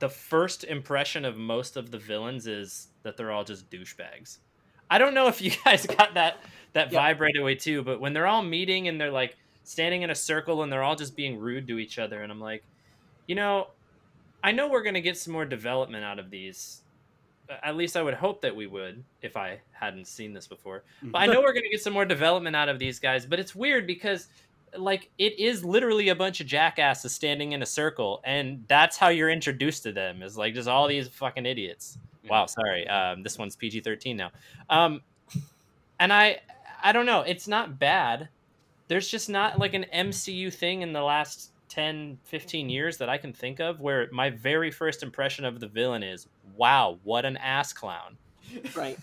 the 0.00 0.08
first 0.08 0.64
impression 0.64 1.24
of 1.24 1.36
most 1.36 1.76
of 1.76 1.90
the 1.90 1.98
villains 1.98 2.46
is 2.46 2.88
that 3.02 3.16
they're 3.16 3.30
all 3.30 3.44
just 3.44 3.70
douchebags. 3.70 4.38
I 4.90 4.98
don't 4.98 5.14
know 5.14 5.28
if 5.28 5.40
you 5.40 5.52
guys 5.64 5.86
got 5.86 6.14
that 6.14 6.38
that 6.72 6.92
Yeah. 6.92 7.14
vibe 7.14 7.20
right 7.20 7.36
away 7.36 7.54
too, 7.54 7.82
but 7.82 8.00
when 8.00 8.12
they're 8.12 8.26
all 8.26 8.42
meeting 8.42 8.88
and 8.88 9.00
they're 9.00 9.10
like 9.10 9.36
standing 9.62 10.02
in 10.02 10.10
a 10.10 10.14
circle 10.14 10.62
and 10.62 10.72
they're 10.72 10.82
all 10.82 10.96
just 10.96 11.14
being 11.16 11.38
rude 11.38 11.68
to 11.68 11.78
each 11.78 11.98
other, 11.98 12.22
and 12.22 12.32
I'm 12.32 12.40
like, 12.40 12.64
you 13.26 13.34
know, 13.34 13.68
I 14.42 14.52
know 14.52 14.68
we're 14.68 14.82
gonna 14.82 15.00
get 15.00 15.16
some 15.16 15.32
more 15.32 15.44
development 15.44 16.04
out 16.04 16.18
of 16.18 16.30
these. 16.30 16.82
At 17.62 17.76
least 17.76 17.96
I 17.96 18.02
would 18.02 18.14
hope 18.14 18.42
that 18.42 18.54
we 18.54 18.66
would 18.68 19.02
if 19.22 19.36
I 19.36 19.60
hadn't 19.72 20.06
seen 20.06 20.32
this 20.32 20.46
before. 20.46 20.84
But 21.02 21.18
I 21.18 21.24
mm-hmm. 21.24 21.34
know 21.34 21.40
we're 21.44 21.52
gonna 21.52 21.68
get 21.70 21.82
some 21.82 21.92
more 21.92 22.06
development 22.06 22.56
out 22.56 22.68
of 22.68 22.78
these 22.78 22.98
guys. 22.98 23.26
But 23.26 23.38
it's 23.38 23.54
weird 23.54 23.86
because 23.86 24.28
like 24.76 25.10
it 25.18 25.38
is 25.38 25.64
literally 25.64 26.08
a 26.08 26.14
bunch 26.14 26.40
of 26.40 26.46
jackasses 26.46 27.12
standing 27.12 27.52
in 27.52 27.62
a 27.62 27.66
circle, 27.66 28.20
and 28.24 28.64
that's 28.68 28.96
how 28.96 29.08
you're 29.08 29.30
introduced 29.30 29.82
to 29.84 29.92
them. 29.92 30.22
Is 30.22 30.36
like 30.36 30.54
just 30.54 30.68
all 30.68 30.88
these 30.88 31.08
fucking 31.08 31.46
idiots. 31.46 31.98
Wow, 32.28 32.46
sorry. 32.46 32.86
Um, 32.88 33.22
this 33.22 33.38
one's 33.38 33.56
PG 33.56 33.80
thirteen 33.80 34.16
now. 34.16 34.30
Um, 34.68 35.00
and 36.00 36.12
I, 36.12 36.40
I 36.82 36.92
don't 36.92 37.06
know. 37.06 37.20
It's 37.20 37.46
not 37.46 37.78
bad. 37.78 38.30
There's 38.88 39.06
just 39.06 39.28
not 39.28 39.58
like 39.58 39.74
an 39.74 39.86
MCU 39.94 40.52
thing 40.52 40.82
in 40.82 40.92
the 40.92 41.02
last 41.02 41.52
10, 41.68 42.18
15 42.24 42.68
years 42.68 42.96
that 42.98 43.08
I 43.08 43.18
can 43.18 43.32
think 43.32 43.60
of 43.60 43.80
where 43.80 44.08
my 44.10 44.30
very 44.30 44.70
first 44.70 45.02
impression 45.02 45.44
of 45.44 45.60
the 45.60 45.68
villain 45.68 46.02
is, 46.02 46.26
wow, 46.56 46.98
what 47.04 47.24
an 47.24 47.36
ass 47.36 47.72
clown. 47.72 48.16
Right. 48.74 48.98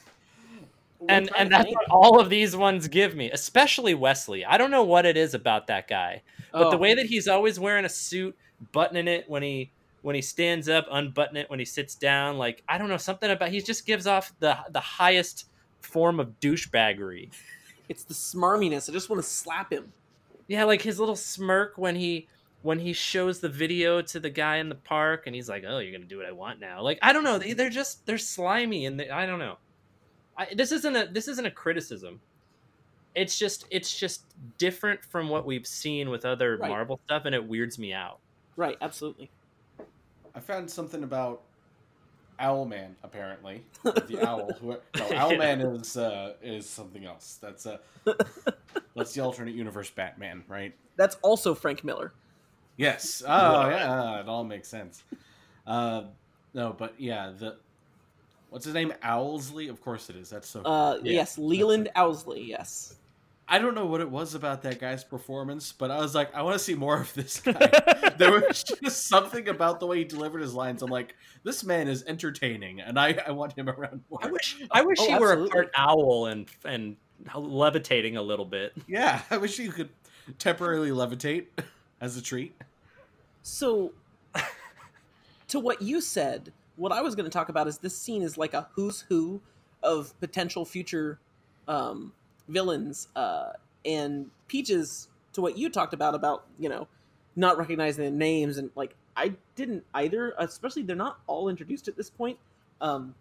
And 1.09 1.29
and 1.37 1.51
that's 1.51 1.71
what 1.71 1.85
all 1.91 2.19
of 2.19 2.29
these 2.29 2.55
ones 2.55 2.87
give 2.87 3.15
me, 3.15 3.29
especially 3.31 3.93
Wesley. 3.93 4.43
I 4.45 4.57
don't 4.57 4.71
know 4.71 4.83
what 4.83 5.05
it 5.05 5.15
is 5.17 5.33
about 5.33 5.67
that 5.67 5.87
guy, 5.87 6.23
but 6.51 6.69
the 6.69 6.75
Oh. 6.75 6.79
way 6.79 6.95
that 6.95 7.05
he's 7.05 7.27
always 7.27 7.59
wearing 7.59 7.85
a 7.85 7.89
suit, 7.89 8.35
buttoning 8.71 9.07
it 9.07 9.25
when 9.29 9.43
he 9.43 9.73
when 10.01 10.15
he 10.15 10.21
stands 10.21 10.67
up, 10.69 10.85
unbutton 10.91 11.37
it 11.37 11.49
when 11.49 11.59
he 11.59 11.65
sits 11.65 11.95
down, 11.95 12.37
like 12.37 12.63
I 12.67 12.77
don't 12.77 12.89
know 12.89 12.97
something 12.97 13.29
about 13.29 13.49
he 13.49 13.61
just 13.61 13.85
gives 13.85 14.07
off 14.07 14.33
the 14.39 14.57
the 14.69 14.79
highest 14.79 15.45
form 15.81 16.19
of 16.19 16.39
douchebaggery. 16.39 17.31
It's 17.89 18.03
the 18.03 18.13
smarminess. 18.13 18.89
I 18.89 18.93
just 18.93 19.09
want 19.09 19.21
to 19.21 19.27
slap 19.29 19.71
him. 19.71 19.93
Yeah, 20.47 20.63
like 20.65 20.81
his 20.81 20.99
little 20.99 21.15
smirk 21.15 21.77
when 21.77 21.95
he 21.95 22.27
when 22.61 22.79
he 22.79 22.91
shows 22.93 23.39
the 23.39 23.49
video 23.49 24.01
to 24.01 24.19
the 24.19 24.29
guy 24.29 24.57
in 24.57 24.69
the 24.69 24.75
park 24.75 25.23
and 25.27 25.35
he's 25.35 25.47
like, 25.47 25.63
"Oh, 25.65 25.77
you're 25.79 25.91
going 25.91 26.01
to 26.01 26.07
do 26.07 26.17
what 26.17 26.25
I 26.25 26.31
want 26.31 26.59
now." 26.59 26.81
Like, 26.81 26.99
I 27.01 27.13
don't 27.13 27.23
know, 27.23 27.37
they, 27.37 27.53
they're 27.53 27.69
just 27.69 28.05
they're 28.05 28.17
slimy 28.17 28.85
and 28.85 28.99
they, 28.99 29.09
I 29.09 29.25
don't 29.25 29.39
know. 29.39 29.57
I, 30.38 30.47
this 30.55 30.71
isn't 30.71 30.95
a 30.95 31.07
this 31.07 31.27
isn't 31.27 31.45
a 31.45 31.51
criticism. 31.51 32.21
It's 33.15 33.38
just 33.38 33.65
it's 33.71 33.97
just 33.97 34.23
different 34.57 35.03
from 35.03 35.29
what 35.29 35.45
we've 35.45 35.65
seen 35.65 36.09
with 36.09 36.25
other 36.25 36.57
Right. 36.57 36.69
Marvel 36.69 36.99
stuff 37.05 37.25
and 37.25 37.33
it 37.33 37.45
weirds 37.47 37.79
me 37.79 37.93
out. 37.93 38.19
Right. 38.55 38.77
Absolutely. 38.81 39.31
I 40.35 40.39
found 40.39 40.69
something 40.69 41.03
about 41.03 41.41
Owlman. 42.39 42.89
Apparently, 43.03 43.63
the 43.83 44.19
owl. 44.27 44.51
Who, 44.61 44.69
no, 44.69 45.09
Owlman 45.09 45.79
is 45.81 45.97
uh, 45.97 46.33
is 46.43 46.69
something 46.69 47.05
else. 47.05 47.39
That's 47.41 47.65
uh, 47.65 47.77
that's 48.95 49.13
the 49.13 49.21
alternate 49.21 49.55
universe 49.55 49.89
Batman, 49.89 50.43
right? 50.47 50.75
That's 50.95 51.15
also 51.23 51.55
Frank 51.55 51.83
Miller. 51.83 52.13
Yes. 52.77 53.23
Oh, 53.27 53.69
yeah. 53.69 54.19
It 54.19 54.27
all 54.29 54.43
makes 54.43 54.67
sense. 54.67 55.03
Uh, 55.65 56.03
no, 56.53 56.75
but 56.77 56.93
yeah, 56.99 57.33
the 57.38 57.57
what's 58.49 58.65
his 58.65 58.73
name? 58.73 58.93
Owlsley. 59.03 59.69
Of 59.69 59.81
course 59.81 60.09
it 60.09 60.15
is. 60.15 60.29
That's 60.29 60.47
so. 60.49 60.61
Uh, 60.61 60.99
Yeah, 61.03 61.13
yes, 61.13 61.37
Leland 61.37 61.89
Owlsley. 61.95 62.47
Yes. 62.47 62.95
I 63.49 63.59
don't 63.59 63.75
know 63.75 63.85
what 63.85 64.01
it 64.01 64.09
was 64.11 64.35
about 64.35 64.61
that 64.63 64.77
guy's 64.77 65.05
performance, 65.05 65.71
but 65.71 65.89
I 65.89 65.99
was 65.99 66.13
like, 66.13 66.35
I 66.35 66.41
want 66.41 66.55
to 66.57 66.59
see 66.59 66.75
more 66.75 66.99
of 66.99 67.13
this 67.13 67.39
guy. 67.45 67.53
there 68.17 68.31
was 68.33 68.61
just 68.83 69.07
something 69.07 69.47
about 69.47 69.79
the 69.79 69.87
way 69.87 69.99
he 69.99 70.03
delivered 70.03 70.41
his 70.41 70.53
lines. 70.53 70.81
I'm 70.81 70.89
like, 70.89 71.15
this 71.43 71.63
man 71.63 71.87
is 71.87 72.03
entertaining, 72.07 72.81
and 72.81 72.99
I, 72.99 73.17
I 73.25 73.31
want 73.31 73.53
him 73.57 73.69
around 73.69 74.01
more. 74.09 74.19
I 74.21 74.27
wish 74.29 74.61
I 74.71 74.81
wish 74.81 74.97
Oh, 74.99 75.07
he 75.07 75.17
were 75.17 75.31
a 75.31 75.47
part 75.47 75.71
owl 75.77 76.25
and 76.25 76.47
and 76.65 76.97
levitating 77.35 78.17
a 78.17 78.21
little 78.21 78.43
bit. 78.45 78.73
Yeah, 78.85 79.21
I 79.31 79.37
wish 79.37 79.57
you 79.59 79.71
could 79.71 79.89
temporarily 80.39 80.89
levitate 80.89 81.45
as 82.01 82.17
a 82.17 82.21
treat. 82.21 82.53
So, 83.43 83.93
to 85.47 85.59
what 85.61 85.81
you 85.81 86.01
said, 86.01 86.51
what 86.78 86.91
I 86.91 87.01
was 87.01 87.15
going 87.15 87.25
to 87.25 87.32
talk 87.32 87.49
about 87.49 87.67
is 87.67 87.80
this 87.80 87.97
scene 87.97 88.21
is 88.21 88.38
like 88.38 88.53
a 88.53 88.69
who's 88.73 89.01
who 89.01 89.41
of 89.84 90.17
potential 90.19 90.63
future 90.63 91.19
um, 91.67 92.13
villains. 92.47 93.09
Uh, 93.15 93.49
and 93.86 94.30
Peaches, 94.47 95.09
to 95.34 95.41
what 95.41 95.57
you 95.57 95.69
talked 95.69 95.93
about, 95.93 96.15
about, 96.15 96.45
you 96.57 96.69
know, 96.69 96.88
not 97.36 97.57
recognizing 97.57 98.05
the 98.05 98.11
names, 98.11 98.57
and 98.57 98.71
like, 98.75 98.95
I 99.15 99.34
didn't 99.55 99.84
either, 99.93 100.34
especially 100.38 100.84
they're 100.84 100.95
not 100.95 101.19
all 101.28 101.49
introduced 101.49 101.88
at 101.88 101.95
this 101.97 102.09
point. 102.09 102.38
Um, 102.82 103.15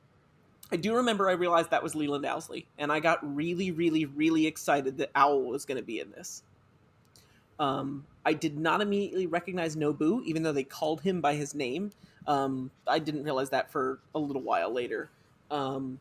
I 0.71 0.77
do 0.77 0.97
remember 0.97 1.29
I 1.29 1.33
realized 1.33 1.71
that 1.71 1.83
was 1.83 1.95
Leland 1.95 2.25
Owlsley, 2.25 2.65
and 2.79 2.91
I 2.91 3.01
got 3.01 3.19
really, 3.37 3.71
really, 3.71 4.05
really 4.05 4.47
excited 4.47 4.99
that 4.99 5.11
Owl 5.15 5.45
was 5.45 5.65
going 5.65 5.79
to 5.79 5.85
be 5.85 6.01
in 6.01 6.11
this. 6.11 6.43
Um, 7.59 8.07
I 8.25 8.33
did 8.33 8.59
not 8.59 8.81
immediately 8.81 9.27
recognize 9.27 9.77
Nobu, 9.77 10.23
even 10.25 10.43
though 10.43 10.53
they 10.53 10.65
called 10.65 11.01
him 11.01 11.21
by 11.21 11.35
his 11.35 11.55
name. 11.55 11.93
Um, 12.27 12.71
I 12.87 12.99
didn't 12.99 13.23
realize 13.23 13.51
that 13.51 13.71
for 13.71 14.01
a 14.15 14.19
little 14.19 14.43
while 14.43 14.73
later. 14.73 15.11
Um, 15.51 16.01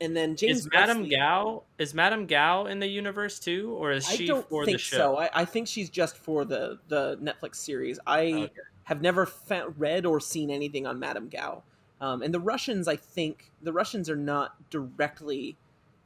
and 0.00 0.16
then 0.16 0.36
James 0.36 0.58
is 0.60 0.68
Madame 0.70 0.98
Wesley- 1.02 1.16
Gao 1.16 1.62
is 1.78 1.94
Madame 1.94 2.26
Gao 2.26 2.66
in 2.66 2.80
the 2.80 2.86
universe 2.86 3.38
too, 3.38 3.74
or 3.78 3.92
is 3.92 4.06
I 4.08 4.14
she 4.16 4.26
don't 4.26 4.46
for 4.48 4.64
think 4.64 4.76
the 4.78 4.82
show? 4.82 4.96
so. 4.96 5.18
I, 5.18 5.30
I 5.34 5.44
think 5.44 5.68
she's 5.68 5.88
just 5.90 6.16
for 6.16 6.44
the 6.44 6.78
the 6.88 7.16
Netflix 7.18 7.56
series. 7.56 7.98
I 8.06 8.32
Okay. 8.32 8.48
have 8.84 9.00
never 9.00 9.26
fa- 9.26 9.72
read 9.78 10.04
or 10.06 10.20
seen 10.20 10.50
anything 10.50 10.86
on 10.86 10.98
Madame 10.98 11.28
Gao. 11.28 11.62
Um, 12.00 12.20
and 12.22 12.32
the 12.34 12.40
Russians, 12.40 12.88
I 12.88 12.96
think 12.96 13.50
the 13.62 13.72
Russians 13.72 14.10
are 14.10 14.16
not 14.16 14.68
directly 14.68 15.56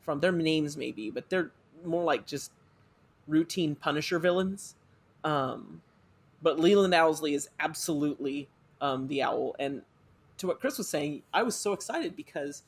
from 0.02 0.20
their 0.20 0.30
names, 0.32 0.76
maybe, 0.76 1.10
but 1.10 1.28
they're 1.28 1.50
more 1.84 2.04
like 2.04 2.26
just 2.26 2.52
routine 3.30 3.74
Punisher 3.74 4.18
villains. 4.18 4.74
Um, 5.24 5.82
but 6.42 6.58
Leland 6.58 6.94
Owlsley 6.94 7.34
is 7.34 7.48
absolutely 7.58 8.48
um, 8.80 9.08
the 9.08 9.22
owl. 9.22 9.54
And 9.58 9.82
to 10.38 10.46
what 10.46 10.60
Chris 10.60 10.78
was 10.78 10.88
saying, 10.88 11.22
I 11.32 11.42
was 11.42 11.54
so 11.54 11.72
excited 11.72 12.16
because 12.16 12.62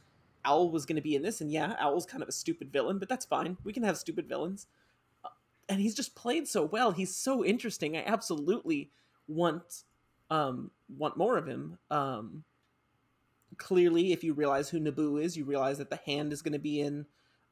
Owl 0.44 0.70
was 0.70 0.86
going 0.86 0.96
to 0.96 1.02
be 1.02 1.14
in 1.14 1.22
this, 1.22 1.40
and 1.40 1.50
yeah, 1.52 1.76
Owl's 1.80 2.04
kind 2.04 2.22
of 2.22 2.28
a 2.28 2.32
stupid 2.32 2.72
villain, 2.72 2.98
but 2.98 3.08
that's 3.08 3.24
fine. 3.24 3.56
We 3.64 3.72
can 3.72 3.84
have 3.84 3.96
stupid 3.96 4.28
villains. 4.28 4.66
Uh, 5.24 5.28
And 5.68 5.80
he's 5.80 5.94
just 5.94 6.14
played 6.14 6.48
so 6.48 6.64
well. 6.64 6.90
He's 6.92 7.14
so 7.14 7.44
interesting. 7.44 7.96
I 7.96 8.04
absolutely 8.04 8.90
want 9.28 9.84
um, 10.30 10.70
want 10.98 11.16
more 11.16 11.38
of 11.38 11.46
him. 11.46 11.78
Um, 11.90 12.44
clearly, 13.56 14.12
if 14.12 14.24
you 14.24 14.34
realize 14.34 14.68
who 14.70 14.80
Nobu 14.80 15.22
is, 15.22 15.36
you 15.36 15.44
realize 15.44 15.78
that 15.78 15.90
the 15.90 16.00
hand 16.04 16.32
is 16.32 16.42
going 16.42 16.54
to 16.54 16.58
be 16.58 16.80
in 16.80 17.06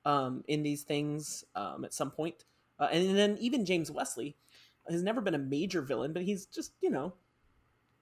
um, 0.04 0.44
in 0.48 0.62
these 0.62 0.82
things 0.82 1.44
um, 1.54 1.84
at 1.84 1.94
some 1.94 2.10
point. 2.10 2.44
Uh, 2.80 2.88
and 2.90 3.16
then 3.16 3.36
even 3.38 3.64
James 3.64 3.90
Wesley 3.90 4.36
has 4.88 5.02
never 5.02 5.20
been 5.20 5.34
a 5.34 5.38
major 5.38 5.82
villain, 5.82 6.12
but 6.12 6.22
he's 6.22 6.46
just 6.46 6.72
you 6.80 6.90
know 6.90 7.12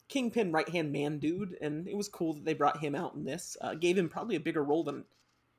kingpin 0.09 0.53
right 0.53 0.69
hand 0.69 0.93
man 0.93 1.19
dude, 1.19 1.57
and 1.61 1.87
it 1.87 1.97
was 1.97 2.09
cool 2.09 2.35
that 2.35 2.45
they 2.45 2.55
brought 2.55 2.79
him 2.79 2.95
out 2.95 3.15
in 3.15 3.25
this. 3.25 3.57
Uh, 3.61 3.75
gave 3.75 3.97
him 3.97 4.09
probably 4.09 4.37
a 4.37 4.41
bigger 4.41 4.65
role 4.65 4.83
than, 4.83 5.05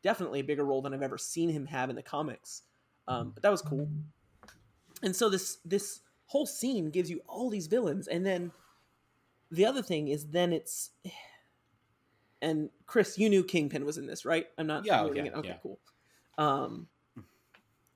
definitely 0.04 0.40
a 0.40 0.44
bigger 0.44 0.66
role 0.66 0.82
than 0.82 0.94
I've 0.94 1.02
ever 1.02 1.18
seen 1.18 1.50
him 1.50 1.68
have 1.68 1.90
in 1.90 1.96
the 1.96 2.04
comics. 2.04 2.64
Um, 3.08 3.32
but 3.34 3.44
that 3.44 3.52
was 3.52 3.62
cool. 3.62 3.88
And 5.02 5.16
so 5.16 5.30
this 5.30 5.58
this 5.66 6.02
whole 6.26 6.46
scene 6.46 6.90
gives 6.90 7.10
you 7.10 7.22
all 7.28 7.50
these 7.50 7.68
villains, 7.68 8.08
and 8.08 8.26
then 8.26 8.52
the 9.52 9.66
other 9.66 9.82
thing 9.82 10.08
is 10.08 10.28
then 10.28 10.54
it's. 10.54 10.92
And 12.42 12.70
Chris, 12.86 13.18
you 13.18 13.30
knew 13.30 13.44
Kingpin 13.44 13.84
was 13.84 13.98
in 13.98 14.08
this, 14.08 14.24
right? 14.24 14.48
I'm 14.58 14.68
not. 14.68 14.86
Yeah, 14.86 15.04
okay, 15.04 15.28
it. 15.28 15.34
Okay, 15.34 15.50
yeah. 15.50 15.56
cool. 15.62 15.78
Um, 16.38 16.88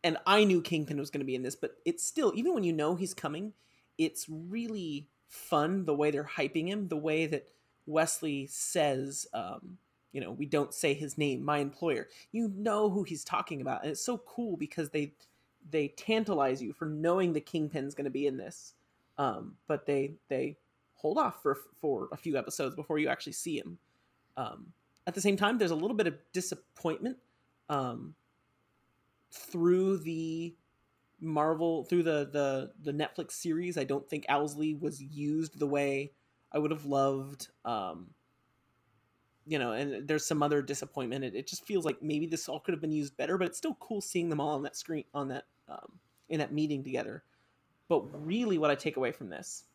and 0.04 0.18
I 0.26 0.44
knew 0.44 0.62
Kingpin 0.62 1.00
was 1.00 1.10
going 1.10 1.22
to 1.22 1.26
be 1.26 1.36
in 1.36 1.44
this, 1.44 1.56
but 1.56 1.78
it's 1.86 2.04
still 2.04 2.34
even 2.36 2.54
when 2.54 2.64
you 2.64 2.74
know 2.74 2.96
he's 2.96 3.14
coming, 3.14 3.54
it's 3.98 4.28
really 4.30 5.08
fun 5.28 5.86
the 5.86 5.96
way 5.96 6.12
they're 6.12 6.24
hyping 6.24 6.68
him, 6.68 6.88
the 6.88 6.98
way 6.98 7.26
that 7.26 7.48
Wesley 7.86 8.48
says, 8.48 9.28
um, 9.34 9.78
you 10.12 10.22
know, 10.22 10.32
we 10.32 10.46
don't 10.46 10.74
say 10.74 10.94
his 10.94 11.18
name, 11.18 11.44
my 11.44 11.58
employer. 11.58 12.08
You 12.32 12.52
know 12.56 12.90
who 12.90 13.04
he's 13.04 13.24
talking 13.24 13.62
about, 13.62 13.82
and 13.82 13.92
it's 13.92 14.06
so 14.06 14.18
cool 14.18 14.58
because 14.58 14.90
they 14.90 15.14
they 15.72 15.88
tantalize 15.90 16.62
you 16.62 16.74
for 16.74 16.86
knowing 16.86 17.34
the 17.34 17.42
Kingpin's 17.42 17.96
going 17.96 18.06
to 18.06 18.12
be 18.12 18.28
in 18.28 18.38
this, 18.38 18.74
um, 19.18 19.56
but 19.68 19.86
they 19.86 20.14
they 20.30 20.58
hold 20.96 21.18
off 21.18 21.42
for 21.42 21.58
for 21.82 22.10
a 22.12 22.18
few 22.18 22.38
episodes 22.38 22.76
before 22.76 23.00
you 23.00 23.08
actually 23.08 23.34
see 23.34 23.58
him. 23.58 23.78
Um, 24.38 24.74
at 25.08 25.16
the 25.16 25.22
same 25.22 25.38
time, 25.38 25.58
there's 25.58 25.72
a 25.72 25.76
little 25.76 25.98
bit 25.98 26.08
of 26.08 26.16
disappointment 26.32 27.18
um, 27.70 28.16
through 29.34 29.98
the 29.98 30.56
Marvel 31.20 31.86
through 31.86 32.04
the 32.04 32.30
the 32.32 32.72
the 32.82 32.92
Netflix 32.92 33.32
series. 33.32 33.78
I 33.78 33.84
don't 33.84 34.08
think 34.08 34.26
Owlsley 34.28 34.80
was 34.80 35.02
used 35.02 35.58
the 35.58 35.68
way 35.68 36.12
I 36.52 36.60
would 36.60 36.72
have 36.72 36.86
loved. 36.86 37.48
Um, 37.66 38.12
you 39.46 39.60
know, 39.60 39.74
and 39.74 40.08
there's 40.08 40.26
some 40.26 40.42
other 40.42 40.62
disappointment. 40.62 41.26
It, 41.26 41.36
it 41.36 41.48
just 41.48 41.66
feels 41.66 41.84
like 41.84 42.02
maybe 42.02 42.28
this 42.28 42.48
all 42.48 42.60
could 42.60 42.74
have 42.74 42.82
been 42.82 42.94
used 42.94 43.18
better, 43.18 43.38
but 43.38 43.48
it's 43.48 43.58
still 43.58 43.78
cool 43.80 44.00
seeing 44.00 44.30
them 44.30 44.40
all 44.40 44.56
on 44.56 44.64
that 44.64 44.76
screen 44.76 45.06
on 45.14 45.30
that 45.30 45.46
um, 45.68 46.00
in 46.30 46.40
that 46.40 46.54
meeting 46.54 46.84
together. 46.84 47.24
But 47.90 48.26
really, 48.26 48.58
what 48.58 48.72
I 48.72 48.76
take 48.76 48.98
away 48.98 49.12
from 49.12 49.30
this 49.30 49.66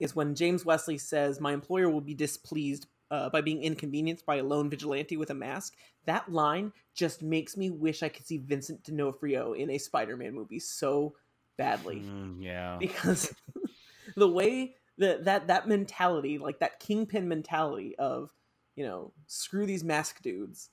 is 0.00 0.14
when 0.14 0.34
James 0.34 0.64
Wesley 0.64 0.98
says, 0.98 1.40
"My 1.40 1.52
employer 1.52 1.90
will 1.90 2.00
be 2.00 2.14
displeased 2.14 2.86
uh, 3.10 3.30
by 3.30 3.40
being 3.40 3.62
inconvenienced 3.62 4.26
by 4.26 4.36
a 4.36 4.42
lone 4.42 4.68
vigilante 4.70 5.16
with 5.16 5.30
a 5.30 5.34
mask. 5.34 5.74
That 6.04 6.30
line 6.32 6.72
just 6.94 7.22
makes 7.22 7.56
me 7.56 7.70
wish 7.70 8.02
I 8.02 8.08
could 8.08 8.26
see 8.26 8.38
Vincent 8.38 8.84
D'Onofrio 8.84 9.52
in 9.52 9.70
a 9.70 9.78
Spider-Man 9.78 10.34
movie 10.34 10.58
so 10.58 11.14
badly 11.56 12.00
Mm, 12.00 12.36
yeah. 12.42 12.76
because 12.78 13.34
the 14.16 14.28
way 14.28 14.74
that 14.98 15.24
that 15.24 15.46
that 15.48 15.68
mentality, 15.68 16.38
like 16.38 16.60
that 16.60 16.80
kingpin 16.80 17.28
mentality 17.28 17.96
of 17.98 18.30
you 18.76 18.84
know 18.84 19.12
screw 19.26 19.66
these 19.66 19.84
mask 19.84 20.22
dudes, 20.22 20.70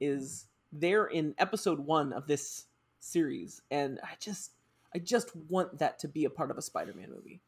is 0.00 0.46
there 0.72 1.06
in 1.06 1.34
episode 1.38 1.80
one 1.80 2.12
of 2.12 2.26
this 2.26 2.66
series, 3.00 3.62
and 3.70 3.98
I 4.02 4.10
just 4.20 4.52
I 4.94 4.98
just 4.98 5.34
want 5.34 5.78
that 5.78 5.98
to 6.00 6.08
be 6.08 6.24
a 6.24 6.30
part 6.30 6.50
of 6.50 6.58
a 6.58 6.62
Spider-Man 6.62 7.10
movie. 7.10 7.40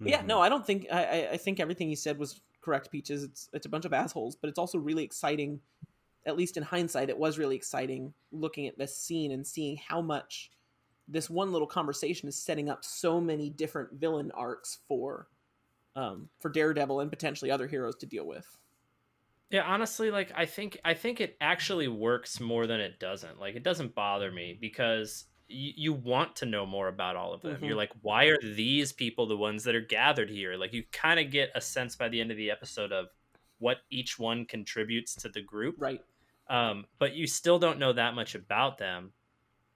But 0.00 0.10
yeah, 0.10 0.22
no, 0.22 0.40
I 0.40 0.48
don't 0.48 0.66
think 0.66 0.86
I, 0.92 1.04
I 1.04 1.28
I 1.32 1.36
think 1.36 1.60
everything 1.60 1.88
you 1.88 1.96
said 1.96 2.18
was 2.18 2.40
correct, 2.64 2.90
Peaches. 2.90 3.22
It's 3.22 3.48
it's 3.52 3.66
a 3.66 3.68
bunch 3.68 3.84
of 3.84 3.92
assholes, 3.92 4.36
but 4.36 4.48
it's 4.48 4.58
also 4.58 4.78
really 4.78 5.04
exciting. 5.04 5.60
At 6.26 6.36
least 6.36 6.56
in 6.56 6.62
hindsight, 6.62 7.10
it 7.10 7.18
was 7.18 7.38
really 7.38 7.56
exciting 7.56 8.14
looking 8.32 8.66
at 8.66 8.78
this 8.78 8.96
scene 8.96 9.30
and 9.30 9.46
seeing 9.46 9.76
how 9.76 10.00
much 10.00 10.50
this 11.06 11.28
one 11.28 11.52
little 11.52 11.66
conversation 11.66 12.28
is 12.28 12.36
setting 12.36 12.70
up 12.70 12.82
so 12.82 13.20
many 13.20 13.50
different 13.50 13.92
villain 13.92 14.30
arcs 14.32 14.78
for 14.88 15.28
um 15.96 16.30
for 16.40 16.48
Daredevil 16.48 17.00
and 17.00 17.10
potentially 17.10 17.50
other 17.50 17.66
heroes 17.66 17.96
to 17.96 18.06
deal 18.06 18.26
with. 18.26 18.56
Yeah, 19.50 19.62
honestly, 19.62 20.10
like 20.10 20.32
I 20.34 20.46
think 20.46 20.78
I 20.84 20.94
think 20.94 21.20
it 21.20 21.36
actually 21.40 21.88
works 21.88 22.40
more 22.40 22.66
than 22.66 22.80
it 22.80 22.98
doesn't. 22.98 23.38
Like 23.38 23.54
it 23.54 23.62
doesn't 23.62 23.94
bother 23.94 24.32
me 24.32 24.56
because 24.58 25.26
you, 25.54 25.72
you 25.76 25.92
want 25.92 26.36
to 26.36 26.46
know 26.46 26.66
more 26.66 26.88
about 26.88 27.16
all 27.16 27.32
of 27.32 27.42
them. 27.42 27.56
Mhm. 27.56 27.66
You're 27.66 27.76
like, 27.76 27.92
why 28.02 28.24
are 28.24 28.38
these 28.42 28.92
people 28.92 29.26
the 29.26 29.36
ones 29.36 29.64
that 29.64 29.74
are 29.74 29.80
gathered 29.80 30.30
here? 30.30 30.56
Like 30.56 30.72
you 30.72 30.84
kind 30.92 31.20
of 31.20 31.30
get 31.30 31.50
a 31.54 31.60
sense 31.60 31.96
by 31.96 32.08
the 32.08 32.20
end 32.20 32.30
of 32.30 32.36
the 32.36 32.50
episode 32.50 32.92
of 32.92 33.06
what 33.58 33.78
each 33.90 34.18
one 34.18 34.44
contributes 34.44 35.14
to 35.16 35.28
the 35.28 35.40
group. 35.40 35.76
Right. 35.78 36.02
Um, 36.48 36.84
but 36.98 37.14
you 37.14 37.26
still 37.26 37.58
don't 37.58 37.78
know 37.78 37.92
that 37.92 38.14
much 38.14 38.34
about 38.34 38.76
them, 38.78 39.12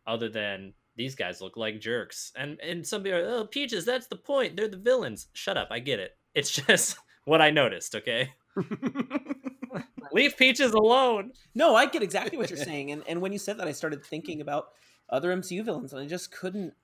other 0.06 0.28
than 0.28 0.74
these 0.96 1.14
guys 1.14 1.40
look 1.40 1.56
like 1.56 1.80
jerks. 1.80 2.32
And 2.36 2.60
and 2.60 2.86
somebody, 2.86 3.14
are, 3.14 3.24
oh, 3.26 3.46
Peaches, 3.46 3.84
that's 3.84 4.08
the 4.08 4.16
point. 4.16 4.56
They're 4.56 4.68
the 4.68 4.76
villains. 4.76 5.28
Shut 5.32 5.56
up, 5.56 5.68
I 5.70 5.78
get 5.78 6.00
it. 6.00 6.16
It's 6.34 6.50
just 6.66 6.98
what 7.24 7.40
I 7.40 7.50
noticed. 7.50 7.94
Okay, 7.94 8.34
leave 10.12 10.36
Peaches 10.36 10.72
alone. 10.72 11.32
No, 11.54 11.74
I 11.74 11.86
get 11.86 12.02
exactly 12.02 12.36
what 12.36 12.50
you're 12.50 12.58
saying, 12.58 12.90
and 12.90 13.02
and 13.08 13.20
when 13.20 13.32
you 13.32 13.38
said 13.38 13.58
that, 13.58 13.68
I 13.68 13.72
started 13.72 14.04
thinking 14.04 14.40
about 14.40 14.68
other 15.10 15.34
MCU 15.34 15.64
villains, 15.64 15.92
and 15.92 16.02
I 16.02 16.06
just 16.06 16.30
couldn't. 16.32 16.74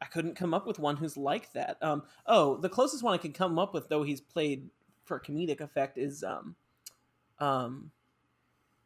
I 0.00 0.04
couldn't 0.06 0.34
come 0.36 0.52
up 0.52 0.66
with 0.66 0.78
one 0.78 0.96
who's 0.96 1.16
like 1.16 1.52
that. 1.54 1.78
Um, 1.80 2.02
oh, 2.26 2.58
the 2.58 2.68
closest 2.68 3.02
one 3.02 3.14
I 3.14 3.18
can 3.18 3.32
come 3.32 3.58
up 3.58 3.72
with, 3.72 3.88
though 3.88 4.02
he's 4.02 4.20
played 4.20 4.68
for 5.04 5.18
comedic 5.18 5.60
effect, 5.60 5.96
is 5.96 6.22
um, 6.22 6.54
um, 7.38 7.90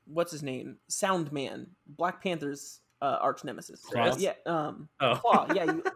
what's 0.07 0.31
his 0.33 0.43
name? 0.43 0.77
Soundman, 0.89 1.66
Black 1.87 2.23
Panther's 2.23 2.81
uh, 3.03 3.18
arch 3.21 3.45
nemesis. 3.45 3.85
Klaue? 3.85 4.21
Yeah, 4.21 4.35
um, 4.47 4.89
Oh. 5.01 5.21
Klaue. 5.25 5.55
Yeah, 5.57 5.64
you, 5.64 5.83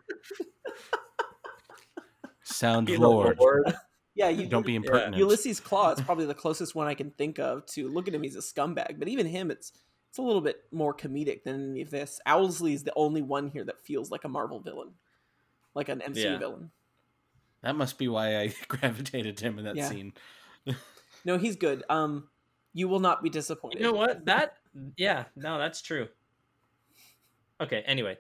Sound 2.43 2.89
Lord. 2.91 3.39
lord. 3.39 3.75
yeah, 4.15 4.29
you 4.29 4.47
Don't 4.47 4.67
be 4.67 4.75
impertinent. 4.77 5.17
Ulysses 5.17 5.61
Klaue 5.61 5.97
is 5.97 6.05
probably 6.05 6.27
the 6.27 6.35
closest 6.35 6.75
one 6.75 6.87
I 6.87 6.95
can 6.95 7.11
think 7.11 7.39
of 7.39 7.65
to 7.67 7.89
look 7.89 8.09
at 8.09 8.15
him. 8.15 8.23
He's 8.23 8.37
a 8.37 8.41
scumbag, 8.41 8.99
but 8.99 9.09
even 9.09 9.27
him, 9.27 9.51
it's 9.51 9.73
it's 10.15 10.19
a 10.21 10.23
little 10.23 10.41
bit 10.41 10.63
more 10.71 10.95
comedic 10.95 11.43
than 11.43 11.73
any 11.73 11.81
of 11.81 11.91
this. 11.91 12.21
Owlsley 12.25 12.73
is 12.73 12.85
the 12.85 12.93
only 12.95 13.21
one 13.21 13.49
here 13.49 13.65
that 13.65 13.85
feels 13.85 14.13
like 14.13 14.23
a 14.23 14.29
Marvel 14.29 14.61
villain, 14.61 14.91
like 15.75 15.89
an 15.89 16.01
MCU 16.01 16.23
Yeah. 16.23 16.39
villain. 16.39 16.71
That 17.63 17.75
must 17.75 17.99
be 17.99 18.07
why 18.07 18.39
I 18.39 18.55
gravitated 18.69 19.37
to 19.39 19.45
him 19.45 19.59
in 19.59 19.65
that 19.65 19.75
Yeah. 19.75 19.89
scene. 19.89 20.13
No, 21.25 21.37
he's 21.37 21.57
good. 21.57 21.83
Um, 21.89 22.29
you 22.73 22.87
will 22.87 23.01
not 23.01 23.25
be 23.25 23.29
disappointed. 23.29 23.81
You 23.81 23.87
know 23.87 23.93
what? 23.93 24.21
That 24.27 24.59
yeah, 24.97 25.25
no, 25.35 25.59
that's 25.59 25.83
true. 25.83 26.07
Okay, 27.61 27.83
anyway. 27.85 28.17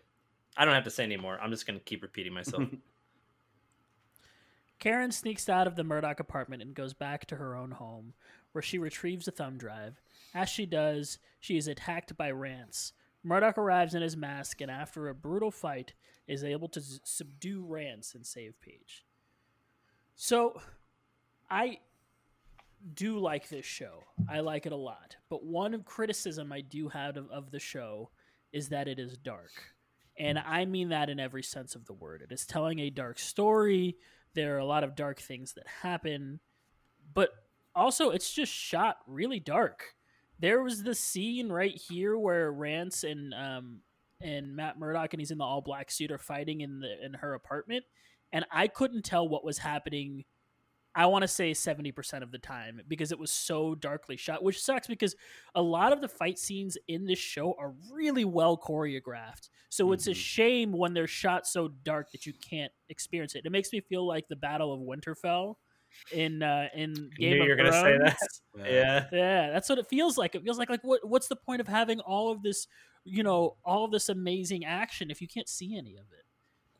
I 0.57 0.65
don't 0.65 0.75
have 0.75 0.85
to 0.85 0.91
say 0.91 1.05
anymore. 1.05 1.39
I'm 1.41 1.51
just 1.53 1.65
gonna 1.65 1.79
keep 1.79 2.03
repeating 2.03 2.33
myself. 2.33 2.65
Karen 4.81 5.13
sneaks 5.13 5.49
out 5.49 5.69
of 5.69 5.77
the 5.77 5.85
Murdock 5.85 6.19
apartment 6.19 6.61
and 6.61 6.75
goes 6.75 6.93
back 6.93 7.27
to 7.27 7.37
her 7.37 7.55
own 7.55 7.71
home, 7.71 8.15
where 8.51 8.63
she 8.63 8.79
retrieves 8.79 9.29
a 9.29 9.31
thumb 9.31 9.59
drive. 9.59 10.01
As 10.35 10.49
she 10.49 10.67
does, 10.67 11.19
she 11.39 11.57
is 11.57 11.69
attacked 11.69 12.17
by 12.17 12.31
Rance. 12.31 12.93
Murdock 13.23 13.57
arrives 13.57 13.95
in 13.95 14.03
his 14.03 14.17
mask 14.17 14.61
and, 14.61 14.71
after 14.71 15.09
a 15.09 15.15
brutal 15.15 15.51
fight, 15.51 15.95
is 16.27 16.43
able 16.43 16.69
to 16.69 16.81
s- 16.81 17.01
subdue 17.05 17.65
Rance 17.65 18.15
and 18.15 18.27
save 18.27 18.61
Page. 18.61 19.05
So, 20.17 20.61
I 21.51 21.79
do 22.95 23.19
like 23.19 23.49
this 23.49 23.65
show. 23.65 24.05
I 24.29 24.41
like 24.41 24.67
it 24.67 24.73
a 24.73 24.77
lot. 24.77 25.17
But 25.31 25.45
one 25.45 25.83
criticism 25.85 26.53
I 26.53 26.61
do 26.61 26.89
have 26.89 27.17
of, 27.17 27.31
of 27.31 27.51
the 27.51 27.61
show 27.61 28.11
is 28.53 28.69
that 28.69 28.89
it 28.89 28.99
is 28.99 29.17
dark. 29.17 29.53
And 30.19 30.39
I 30.39 30.65
mean 30.65 30.91
that 30.91 31.09
in 31.09 31.19
every 31.19 31.43
sense 31.43 31.75
of 31.75 31.87
the 31.87 31.93
word. 31.93 32.23
It 32.23 32.33
is 32.33 32.47
telling 32.47 32.79
a 32.81 32.91
dark 32.91 33.19
story. 33.19 33.97
There 34.35 34.55
are 34.55 34.59
a 34.59 34.67
lot 34.67 34.85
of 34.85 34.95
dark 34.95 35.21
things 35.21 35.55
that 35.55 35.67
happen. 35.83 36.41
But 37.15 37.31
also, 37.75 38.11
it's 38.11 38.33
just 38.33 38.53
shot 38.53 38.99
really 39.07 39.41
dark. 39.41 39.94
There 40.39 40.63
was 40.63 40.83
the 40.83 40.95
scene 40.95 41.51
right 41.51 41.75
here 41.75 42.19
where 42.19 42.53
Rance 42.53 43.05
and 43.05 43.33
um, 43.35 43.83
and 44.21 44.55
Matt 44.57 44.79
Murdock 44.79 45.13
and 45.15 45.21
he's 45.21 45.31
in 45.31 45.39
the 45.39 45.45
all 45.45 45.61
black 45.61 45.91
suit 45.91 46.11
are 46.11 46.19
fighting 46.19 46.61
in 46.61 46.81
the 46.81 47.05
in 47.05 47.15
her 47.15 47.35
apartment, 47.35 47.85
and 48.33 48.45
I 48.51 48.69
couldn't 48.69 49.05
tell 49.05 49.29
what 49.29 49.45
was 49.45 49.59
happening. 49.59 50.25
I 50.97 51.07
want 51.07 51.23
to 51.23 51.29
say 51.29 51.55
seventy 51.55 51.93
percent 51.93 52.23
of 52.25 52.31
the 52.33 52.39
time 52.39 52.81
because 52.87 53.11
it 53.13 53.19
was 53.19 53.33
so 53.33 53.75
darkly 53.75 54.17
shot, 54.17 54.43
which 54.45 54.63
sucks 54.63 54.87
because 54.87 55.17
a 55.55 55.63
lot 55.63 55.93
of 55.93 56.01
the 56.01 56.09
fight 56.09 56.39
scenes 56.39 56.79
in 56.89 57.07
this 57.07 57.19
show 57.19 57.55
are 57.59 57.75
really 57.93 58.25
well 58.25 58.57
choreographed. 58.57 59.49
So 59.71 59.91
it's 59.93 60.07
a 60.07 60.11
Mhm. 60.11 60.15
shame 60.15 60.73
when 60.73 60.95
they're 60.95 61.09
shot 61.09 61.47
so 61.47 61.69
dark 61.69 62.13
that 62.13 62.27
you 62.27 62.33
can't 62.33 62.73
experience 62.89 63.35
it. 63.35 63.45
It 63.45 63.51
makes 63.51 63.73
me 63.73 63.81
feel 63.81 64.07
like 64.07 64.29
the 64.29 64.37
Battle 64.37 64.73
of 64.73 64.81
Winterfell 64.81 65.57
in 66.13 66.43
uh, 66.43 66.69
in 66.75 67.11
Game 67.19 67.41
of 67.41 67.47
you 67.47 67.51
were 67.51 67.57
gonna 67.57 67.73
say 67.73 67.99
that. 67.99 68.19
Yeah. 68.57 69.07
Yeah, 69.13 69.51
that's 69.51 69.69
what 69.69 69.79
it 69.79 69.89
feels 69.89 70.17
like. 70.17 70.35
It 70.35 70.45
feels 70.45 70.59
like 70.59 70.71
like 70.71 70.85
what 70.85 71.07
what's 71.09 71.29
the 71.29 71.37
point 71.37 71.61
of 71.61 71.69
having 71.69 72.01
all 72.01 72.31
of 72.31 72.43
this, 72.43 72.69
you 73.05 73.23
know, 73.23 73.57
all 73.65 73.85
of 73.85 73.91
this 73.91 74.09
amazing 74.09 74.65
action 74.65 75.11
if 75.11 75.21
you 75.21 75.27
can't 75.27 75.49
see 75.49 75.77
any 75.77 75.97
of 75.97 76.07
it? 76.13 76.25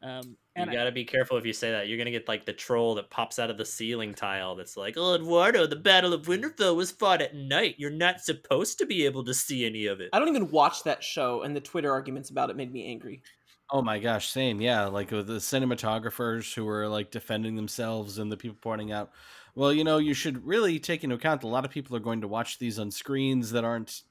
Um, 0.05 0.37
and 0.55 0.71
you 0.71 0.77
gotta 0.77 0.93
be 0.93 1.05
careful 1.05 1.39
if 1.39 1.47
you 1.47 1.55
say 1.55 1.71
that. 1.71 1.89
You're 1.89 1.97
gonna 1.97 2.11
get 2.11 2.29
like 2.29 2.45
the 2.45 2.53
troll 2.53 2.95
that 2.97 3.09
pops 3.09 3.39
out 3.39 3.51
of 3.51 3.57
the 3.57 3.65
ceiling 3.65 4.13
tile 4.13 4.55
that's 4.55 4.77
like, 4.77 4.95
Oh 4.99 5.15
Eduardo, 5.15 5.67
the 5.67 5.77
Battle 5.77 6.13
of 6.13 6.27
Winterfell 6.27 6.77
was 6.77 6.91
fought 6.91 7.23
at 7.23 7.35
night. 7.35 7.77
You're 7.79 7.91
not 7.91 8.21
supposed 8.21 8.79
to 8.79 8.87
be 8.87 9.07
able 9.07 9.25
to 9.25 9.33
see 9.33 9.65
any 9.65 9.87
of 9.87 10.01
it. 10.01 10.11
I 10.13 10.19
don't 10.19 10.29
even 10.29 10.51
watch 10.51 10.83
that 10.85 11.03
show, 11.03 11.43
and 11.43 11.57
the 11.57 11.61
Twitter 11.61 11.91
arguments 11.91 12.29
about 12.29 12.51
it 12.51 12.57
made 12.57 12.71
me 12.71 12.87
angry. 12.87 13.23
Oh 13.71 13.83
my 13.83 13.99
gosh, 13.99 14.29
same. 14.29 14.61
Yeah, 14.61 14.87
like 14.87 15.11
with 15.11 15.27
the 15.27 15.35
cinematographers 15.35 16.55
who 16.55 16.65
were 16.65 16.87
like 16.89 17.11
defending 17.11 17.57
themselves 17.57 18.19
and 18.19 18.31
the 18.31 18.37
people 18.37 18.59
pointing 18.61 18.93
out, 18.93 19.11
well, 19.55 19.73
you 19.73 19.85
know, 19.85 19.99
you 19.99 20.15
should 20.15 20.47
really 20.47 20.79
take 20.79 21.03
into 21.03 21.17
account 21.17 21.41
that 21.41 21.47
a 21.47 21.49
lot 21.49 21.65
of 21.65 21.71
people 21.71 21.97
are 21.97 22.01
going 22.01 22.21
to 22.21 22.29
watch 22.29 22.59
these 22.59 22.79
on 22.79 22.91
screens 22.91 23.53
that 23.53 23.65
aren't 23.65 24.03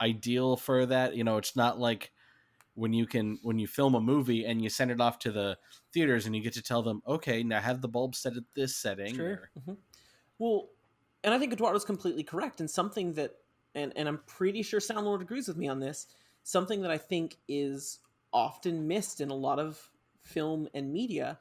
ideal 0.00 0.56
for 0.56 0.86
that. 0.86 1.14
You 1.14 1.24
know, 1.24 1.36
it's 1.36 1.54
not 1.54 1.78
like 1.78 2.12
when 2.74 2.92
you 2.92 3.06
can 3.06 3.38
when 3.42 3.58
you 3.58 3.66
film 3.66 3.94
a 3.94 4.00
movie 4.00 4.46
and 4.46 4.62
you 4.62 4.70
send 4.70 4.90
it 4.90 5.00
off 5.00 5.18
to 5.18 5.32
the 5.32 5.58
theaters 5.92 6.26
and 6.26 6.34
you 6.34 6.42
get 6.42 6.54
to 6.54 6.62
tell 6.62 6.82
them, 6.82 7.02
okay, 7.06 7.42
now 7.42 7.60
have 7.60 7.80
the 7.80 7.88
bulb 7.88 8.14
set 8.14 8.36
at 8.36 8.44
this 8.54 8.76
setting. 8.76 9.14
Sure. 9.14 9.30
or- 9.30 9.50
mm-hmm. 9.58 9.72
Well, 10.38 10.68
and 11.24 11.34
I 11.34 11.38
think 11.38 11.52
Eduardo's 11.52 11.84
completely 11.84 12.22
correct, 12.22 12.60
and 12.60 12.70
something 12.70 13.12
that, 13.14 13.32
and 13.74 13.92
and 13.96 14.08
I'm 14.08 14.20
pretty 14.26 14.62
sure 14.62 14.80
Soundlord 14.80 15.20
agrees 15.20 15.48
with 15.48 15.56
me 15.56 15.68
on 15.68 15.80
this. 15.80 16.06
Something 16.44 16.80
that 16.82 16.90
I 16.90 16.98
think 16.98 17.36
is 17.48 17.98
often 18.32 18.86
missed 18.86 19.20
in 19.20 19.30
a 19.30 19.34
lot 19.34 19.58
of 19.58 19.90
film 20.20 20.68
and 20.74 20.92
media 20.92 21.38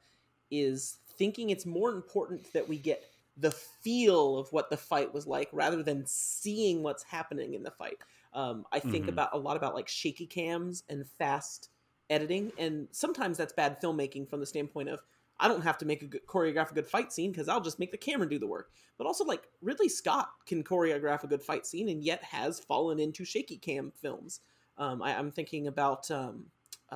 is 0.50 0.98
thinking 1.18 1.50
it's 1.50 1.66
more 1.66 1.92
important 1.92 2.52
that 2.54 2.68
we 2.68 2.78
get 2.78 3.04
the 3.38 3.52
feel 3.52 4.38
of 4.38 4.52
what 4.52 4.70
the 4.70 4.78
fight 4.78 5.14
was 5.14 5.28
like 5.28 5.50
rather 5.52 5.84
than 5.84 6.04
seeing 6.06 6.82
what's 6.82 7.04
happening 7.04 7.54
in 7.54 7.64
the 7.64 7.72
fight. 7.72 7.98
Um, 8.34 8.66
I 8.72 8.80
think 8.80 9.06
Mhm. 9.06 9.10
about 9.10 9.34
a 9.34 9.38
lot 9.38 9.58
about 9.58 9.76
like 9.76 9.88
shaky 9.88 10.26
cams 10.26 10.84
and 10.90 11.08
fast 11.08 11.70
editing, 12.10 12.52
and 12.58 12.88
sometimes 12.92 13.38
that's 13.38 13.54
bad 13.54 13.80
filmmaking 13.82 14.30
from 14.30 14.40
the 14.40 14.46
standpoint 14.46 14.90
of 14.90 15.02
I 15.40 15.48
don't 15.48 15.62
have 15.62 15.78
to 15.80 15.86
make 15.86 16.02
a 16.02 16.08
good, 16.08 16.26
choreograph 16.26 16.72
a 16.72 16.74
good 16.74 16.88
fight 16.88 17.14
scene 17.14 17.32
because 17.32 17.48
I'll 17.48 17.62
just 17.62 17.78
make 17.78 17.92
the 17.92 17.98
camera 17.98 18.28
do 18.28 18.40
the 18.40 18.48
work. 18.48 18.72
But 18.98 19.06
also, 19.06 19.24
like 19.24 19.48
Ridley 19.62 19.90
Scott 19.90 20.30
can 20.48 20.64
choreograph 20.64 21.24
a 21.24 21.28
good 21.28 21.44
fight 21.44 21.68
scene 21.68 21.90
and 21.90 22.04
yet 22.04 22.24
has 22.24 22.60
fallen 22.60 23.00
into 23.00 23.24
shaky 23.24 23.58
cam 23.58 23.92
films. 23.92 24.40
Um, 24.80 25.02
I, 25.02 25.16
I'm 25.16 25.32
thinking 25.32 25.68
about 25.68 26.10
um, 26.10 26.48
uh, 26.92 26.96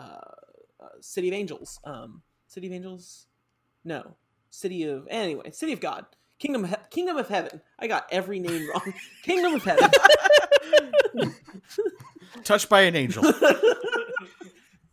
uh, 0.80 0.88
City 1.00 1.28
of 1.30 1.34
Angels. 1.34 1.80
Um, 1.84 2.22
City 2.48 2.68
of 2.68 2.74
Angels? 2.74 3.28
No, 3.84 4.16
City 4.50 4.84
of 4.84 5.08
anyway, 5.10 5.52
City 5.52 5.74
of 5.74 5.80
God, 5.80 6.06
Kingdom 6.40 6.64
of 6.66 6.70
he- 6.72 6.76
Kingdom 6.90 7.18
of 7.18 7.28
Heaven. 7.28 7.62
I 7.80 7.88
got 7.88 8.08
every 8.12 8.40
name 8.40 8.70
wrong. 8.70 8.94
Kingdom 9.24 9.54
of 9.56 9.64
Heaven. 9.64 9.90
Touched 12.44 12.70
by 12.70 12.82
an 12.82 12.96
angel. 12.96 13.24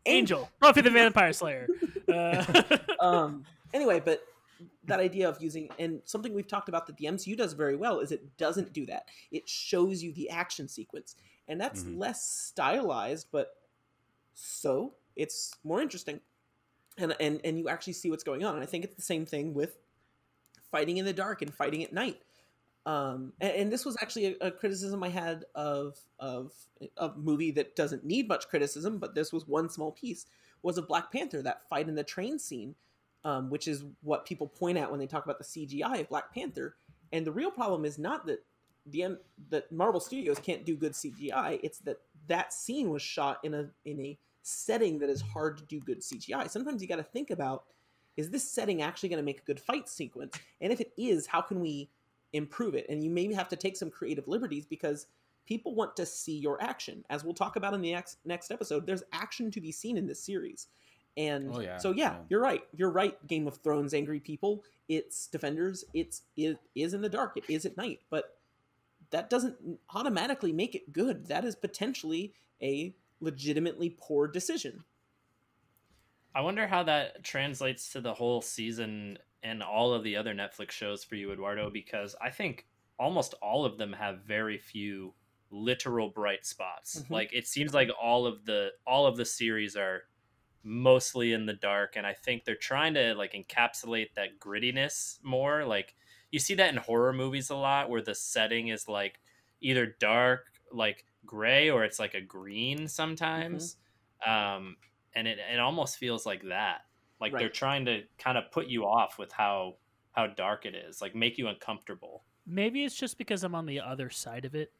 Angel, 0.06 0.48
Buffy 0.58 0.80
the 0.80 0.90
Vampire 0.90 1.32
Slayer. 1.34 1.68
Uh, 2.12 2.62
um 3.00 3.44
anyway 3.74 4.00
but 4.02 4.22
that 4.86 4.98
idea 5.00 5.28
of 5.28 5.36
using 5.42 5.68
and 5.78 6.00
something 6.06 6.32
we've 6.32 6.48
talked 6.48 6.70
about 6.70 6.86
that 6.86 6.96
the 6.96 7.04
MCU 7.04 7.36
does 7.36 7.52
very 7.52 7.76
well 7.76 8.00
is 8.00 8.10
it 8.10 8.36
doesn't 8.38 8.72
do 8.72 8.86
that. 8.86 9.04
It 9.30 9.46
shows 9.46 10.02
you 10.02 10.12
the 10.14 10.30
action 10.30 10.66
sequence, 10.66 11.14
and 11.46 11.60
that's 11.60 11.82
Mhm. 11.82 11.98
less 11.98 12.26
stylized, 12.26 13.26
but 13.30 13.50
so 14.40 14.94
it's 15.16 15.52
more 15.65 15.81
interesting, 15.82 16.20
and 16.97 17.15
and 17.20 17.40
and 17.44 17.59
you 17.59 17.69
actually 17.69 17.94
see 17.94 18.10
what's 18.10 18.23
going 18.23 18.44
on. 18.44 18.55
And 18.55 18.62
I 18.62 18.66
think 18.66 18.85
it's 18.85 18.94
the 18.94 19.02
same 19.02 19.27
thing 19.27 19.52
with 19.52 19.77
fighting 20.70 20.98
in 20.98 21.05
the 21.05 21.12
dark 21.12 21.43
and 21.43 21.52
fighting 21.52 21.82
at 21.82 21.93
night. 21.93 22.20
Um, 22.86 23.32
and, 23.40 23.52
and 23.52 23.73
this 23.73 23.85
was 23.85 23.97
actually 24.01 24.36
a, 24.40 24.47
a 24.47 24.51
criticism 24.51 25.02
I 25.02 25.09
had 25.09 25.44
of 25.56 25.98
of 26.20 26.52
a 26.97 27.10
movie 27.16 27.51
that 27.52 27.74
doesn't 27.74 28.05
need 28.05 28.28
much 28.28 28.48
criticism, 28.48 28.98
but 28.98 29.15
this 29.15 29.32
was 29.32 29.48
one 29.48 29.69
small 29.69 29.90
piece 29.90 30.27
was 30.62 30.78
of 30.78 30.89
Black 30.89 31.10
Panther 31.10 31.43
that 31.43 31.69
fight 31.69 31.89
in 31.89 31.94
the 31.94 32.05
train 32.05 32.39
scene, 32.39 32.74
um, 33.24 33.51
which 33.51 33.66
is 33.66 33.85
what 34.02 34.24
people 34.24 34.47
point 34.47 34.78
at 34.78 34.90
when 34.90 35.01
they 35.01 35.06
talk 35.06 35.24
about 35.24 35.39
the 35.39 35.44
CGI 35.44 36.01
of 36.01 36.09
Black 36.09 36.32
Panther. 36.32 36.77
And 37.12 37.27
the 37.27 37.32
real 37.32 37.51
problem 37.51 37.85
is 37.85 37.98
not 37.98 38.27
that 38.27 38.44
the 38.86 39.19
that 39.51 39.70
Marvel 39.73 40.01
Studios 40.01 40.39
can't 40.39 40.65
do 40.65 40.77
good 40.77 40.93
CGI; 40.93 41.59
it's 41.62 41.78
that 41.81 41.98
that 42.28 42.52
scene 42.52 42.90
was 42.90 43.02
shot 43.02 43.40
in 43.43 43.55
a 43.55 43.69
in 43.85 44.01
a 44.01 44.19
setting 44.48 44.98
that 44.98 45.10
is 45.10 45.20
hard 45.20 45.58
to 45.58 45.64
do 45.64 45.80
good 45.80 46.00
CGI. 46.00 46.48
Sometimes 46.50 46.82
you 46.82 46.88
got 46.88 46.96
to 46.96 47.02
think 47.02 47.30
about 47.30 47.64
is 48.16 48.30
this 48.30 48.50
setting 48.50 48.82
actually 48.82 49.08
going 49.10 49.20
to 49.20 49.24
make 49.24 49.40
a 49.40 49.44
good 49.44 49.60
fight 49.60 49.88
sequence? 49.88 50.36
And 50.60 50.72
if 50.72 50.80
it 50.80 50.92
is, 50.98 51.26
how 51.26 51.40
can 51.40 51.60
we 51.60 51.88
improve 52.32 52.74
it? 52.74 52.86
And 52.88 53.02
you 53.02 53.10
maybe 53.10 53.32
have 53.34 53.48
to 53.50 53.56
take 53.56 53.76
some 53.76 53.90
creative 53.90 54.26
liberties 54.26 54.66
because 54.66 55.06
people 55.46 55.74
want 55.74 55.96
to 55.96 56.04
see 56.04 56.36
your 56.36 56.60
action. 56.60 57.04
As 57.10 57.22
we'll 57.22 57.34
talk 57.34 57.56
about 57.56 57.74
in 57.74 57.80
the 57.80 57.92
next 57.92 58.18
next 58.24 58.50
episode, 58.50 58.86
there's 58.86 59.04
action 59.12 59.50
to 59.52 59.60
be 59.60 59.70
seen 59.70 59.96
in 59.96 60.06
this 60.06 60.22
series. 60.22 60.66
And 61.16 61.50
Oh, 61.52 61.60
yeah, 61.60 61.78
so 61.78 61.92
yeah, 61.92 62.12
yeah. 62.12 62.18
you're 62.28 62.40
right. 62.40 62.62
You're 62.76 62.90
right. 62.90 63.26
Game 63.26 63.46
of 63.46 63.56
Thrones, 63.58 63.94
angry 63.94 64.20
people. 64.20 64.64
It's 64.88 65.26
defenders. 65.28 65.84
It's 65.94 66.22
it 66.36 66.58
is 66.74 66.94
in 66.94 67.00
the 67.02 67.08
dark. 67.08 67.36
It 67.36 67.44
is 67.48 67.64
at 67.66 67.76
night. 67.76 68.00
But 68.10 68.36
that 69.10 69.30
doesn't 69.30 69.56
automatically 69.94 70.52
make 70.52 70.74
it 70.74 70.92
good. 70.92 71.26
That 71.26 71.44
is 71.44 71.54
potentially 71.56 72.34
a 72.62 72.94
legitimately 73.20 73.96
poor 73.98 74.28
decision. 74.28 74.84
I 76.34 76.40
wonder 76.42 76.66
how 76.66 76.82
that 76.84 77.24
translates 77.24 77.90
to 77.92 78.00
the 78.00 78.14
whole 78.14 78.42
season 78.42 79.18
and 79.42 79.62
all 79.62 79.92
of 79.92 80.04
the 80.04 80.16
other 80.16 80.34
Netflix 80.34 80.72
shows 80.72 81.04
for 81.04 81.14
you, 81.16 81.32
Eduardo, 81.32 81.70
because 81.70 82.14
I 82.20 82.30
think 82.30 82.66
almost 82.98 83.34
all 83.34 83.64
of 83.64 83.78
them 83.78 83.92
have 83.92 84.22
very 84.24 84.58
few 84.58 85.14
literal 85.50 86.10
bright 86.10 86.44
spots. 86.44 87.02
Mhm. 87.02 87.10
Like 87.10 87.32
it 87.32 87.46
seems 87.46 87.72
like 87.72 87.88
all 88.00 88.26
of 88.26 88.44
the 88.44 88.72
all 88.86 89.06
of 89.06 89.16
the 89.16 89.24
series 89.24 89.76
are 89.76 90.08
mostly 90.62 91.32
in 91.32 91.46
the 91.46 91.54
dark 91.54 91.96
and 91.96 92.06
I 92.06 92.12
think 92.14 92.44
they're 92.44 92.56
trying 92.56 92.94
to 92.94 93.14
like 93.14 93.32
encapsulate 93.32 94.14
that 94.14 94.38
grittiness 94.38 95.22
more. 95.22 95.64
Like 95.64 95.96
you 96.30 96.38
see 96.38 96.54
that 96.54 96.70
in 96.70 96.76
horror 96.76 97.12
movies 97.12 97.50
a 97.50 97.56
lot 97.56 97.88
where 97.88 98.02
the 98.02 98.14
setting 98.14 98.68
is 98.68 98.88
like 98.88 99.20
either 99.60 99.86
dark, 99.86 100.46
like 100.72 101.06
gray 101.28 101.70
or 101.70 101.84
it's 101.84 102.00
like 102.00 102.14
a 102.14 102.20
green 102.20 102.88
sometimes. 102.88 103.76
Um 104.26 104.76
and 105.14 105.28
it, 105.28 105.38
it 105.52 105.60
almost 105.60 105.96
feels 105.96 106.26
like 106.26 106.42
that 106.48 106.80
like 107.20 107.32
they're 107.38 107.48
trying 107.48 107.84
to 107.84 108.02
kind 108.18 108.36
of 108.36 108.50
put 108.50 108.66
you 108.66 108.84
off 108.84 109.18
with 109.18 109.30
how 109.32 109.74
how 110.12 110.26
dark 110.26 110.66
it 110.66 110.74
is 110.74 111.00
like 111.00 111.14
make 111.14 111.38
you 111.38 111.46
uncomfortable 111.48 112.24
Maybe 112.48 112.84
it's 112.84 112.94
just 112.94 113.18
because 113.18 113.44
I'm 113.44 113.55
on 113.55 113.66
the 113.66 113.80
other 113.80 114.09
side 114.09 114.46
of 114.46 114.55
it, 114.55 114.72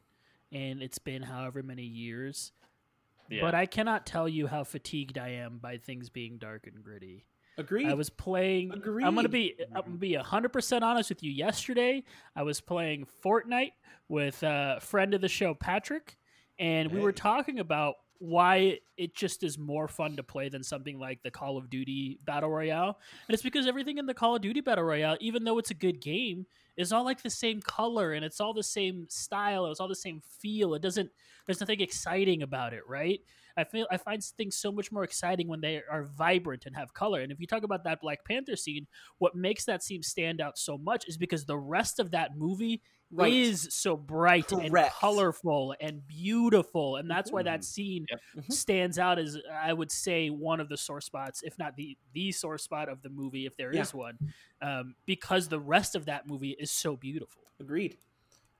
and 0.51 0.81
it's 0.81 0.97
been 0.97 1.21
however 1.21 1.61
many 1.61 1.83
years. 1.83 2.51
yeah 3.29 3.41
But 3.41 3.53
I 3.53 3.67
cannot 3.67 4.07
tell 4.07 4.27
you 4.27 4.47
how 4.47 4.63
fatigued 4.63 5.19
I 5.19 5.29
am 5.33 5.59
by 5.59 5.77
things 5.77 6.09
being 6.09 6.39
dark 6.39 6.65
and 6.65 6.83
gritty. 6.83 7.25
Agreed. 7.59 7.87
I 7.87 7.93
was 7.93 8.09
playing. 8.09 8.71
I'm 8.73 9.13
gonna 9.13 9.29
be. 9.29 9.53
I'm 9.75 9.81
gonna 9.83 9.97
be 9.97 10.15
hundred 10.15 10.49
percent 10.49 10.83
honest 10.83 11.09
with 11.09 11.21
you. 11.21 11.31
Yesterday, 11.31 12.03
I 12.35 12.41
was 12.41 12.59
playing 12.59 13.05
Fortnite 13.23 13.73
with 14.07 14.41
a 14.41 14.79
friend 14.81 15.13
of 15.13 15.21
the 15.21 15.27
show, 15.27 15.53
Patrick, 15.53 16.17
and 16.59 16.91
we 16.91 16.99
were 16.99 17.13
talking 17.13 17.59
about 17.59 17.95
why 18.19 18.79
it 18.97 19.15
just 19.15 19.43
is 19.43 19.57
more 19.57 19.87
fun 19.87 20.17
to 20.17 20.23
play 20.23 20.49
than 20.49 20.61
something 20.61 20.99
like 20.99 21.23
the 21.23 21.31
Call 21.31 21.57
of 21.57 21.69
Duty 21.69 22.19
Battle 22.25 22.49
Royale. 22.49 22.99
And 23.27 23.33
it's 23.33 23.41
because 23.41 23.65
everything 23.65 23.97
in 23.97 24.05
the 24.05 24.13
Call 24.13 24.35
of 24.35 24.41
Duty 24.41 24.59
Battle 24.59 24.83
Royale, 24.83 25.17
even 25.21 25.45
though 25.45 25.57
it's 25.57 25.71
a 25.71 25.75
good 25.75 26.01
game, 26.01 26.45
is 26.75 26.91
all 26.91 27.05
like 27.05 27.23
the 27.23 27.29
same 27.29 27.61
color 27.61 28.11
and 28.11 28.25
it's 28.25 28.41
all 28.41 28.53
the 28.53 28.61
same 28.61 29.07
style. 29.09 29.67
It's 29.67 29.79
all 29.79 29.87
the 29.87 29.95
same 29.95 30.21
feel. 30.41 30.73
It 30.73 30.81
doesn't. 30.81 31.09
There's 31.45 31.61
nothing 31.61 31.79
exciting 31.79 32.43
about 32.43 32.73
it, 32.73 32.83
right? 32.87 33.21
I 33.55 33.63
feel 33.63 33.87
I 33.89 33.97
find 33.97 34.23
things 34.23 34.55
so 34.55 34.71
much 34.71 34.91
more 34.91 35.03
exciting 35.03 35.47
when 35.47 35.61
they 35.61 35.81
are 35.89 36.03
vibrant 36.03 36.65
and 36.65 36.75
have 36.75 36.93
color. 36.93 37.21
And 37.21 37.31
if 37.31 37.39
you 37.39 37.47
talk 37.47 37.63
about 37.63 37.83
that 37.85 38.01
Black 38.01 38.23
Panther 38.25 38.55
scene, 38.55 38.87
what 39.17 39.35
makes 39.35 39.65
that 39.65 39.83
scene 39.83 40.03
stand 40.03 40.41
out 40.41 40.57
so 40.57 40.77
much 40.77 41.07
is 41.07 41.17
because 41.17 41.45
the 41.45 41.57
rest 41.57 41.99
of 41.99 42.11
that 42.11 42.37
movie 42.37 42.81
Right. 43.11 43.33
is 43.33 43.67
so 43.71 43.97
bright 43.97 44.51
and 44.51 44.71
colorful 44.99 45.75
and 45.79 46.05
beautiful, 46.07 46.95
and 46.97 47.09
that's 47.09 47.31
why 47.31 47.41
Mhm. 47.41 47.45
that 47.45 47.63
scene 47.63 48.05
Yep. 48.09 48.21
Mhm. 48.35 48.51
stands 48.53 48.99
out 48.99 49.17
as 49.19 49.37
I 49.51 49.73
would 49.73 49.91
say 49.91 50.29
one 50.29 50.59
of 50.59 50.69
the 50.69 50.77
sore 50.77 51.01
spots, 51.01 51.41
if 51.43 51.57
not 51.57 51.75
the 51.75 51.97
the 52.13 52.31
sore 52.31 52.57
spot 52.59 52.87
of 52.89 53.01
the 53.01 53.09
movie, 53.09 53.45
if 53.47 53.55
there 53.57 53.73
is 53.73 53.93
Yeah. 53.93 53.97
one, 53.97 54.19
um, 54.61 54.95
because 55.05 55.47
the 55.49 55.59
rest 55.59 55.95
of 55.95 56.05
that 56.05 56.27
movie 56.27 56.51
is 56.51 56.71
so 56.71 56.95
beautiful. 56.95 57.51
Agreed. 57.59 57.97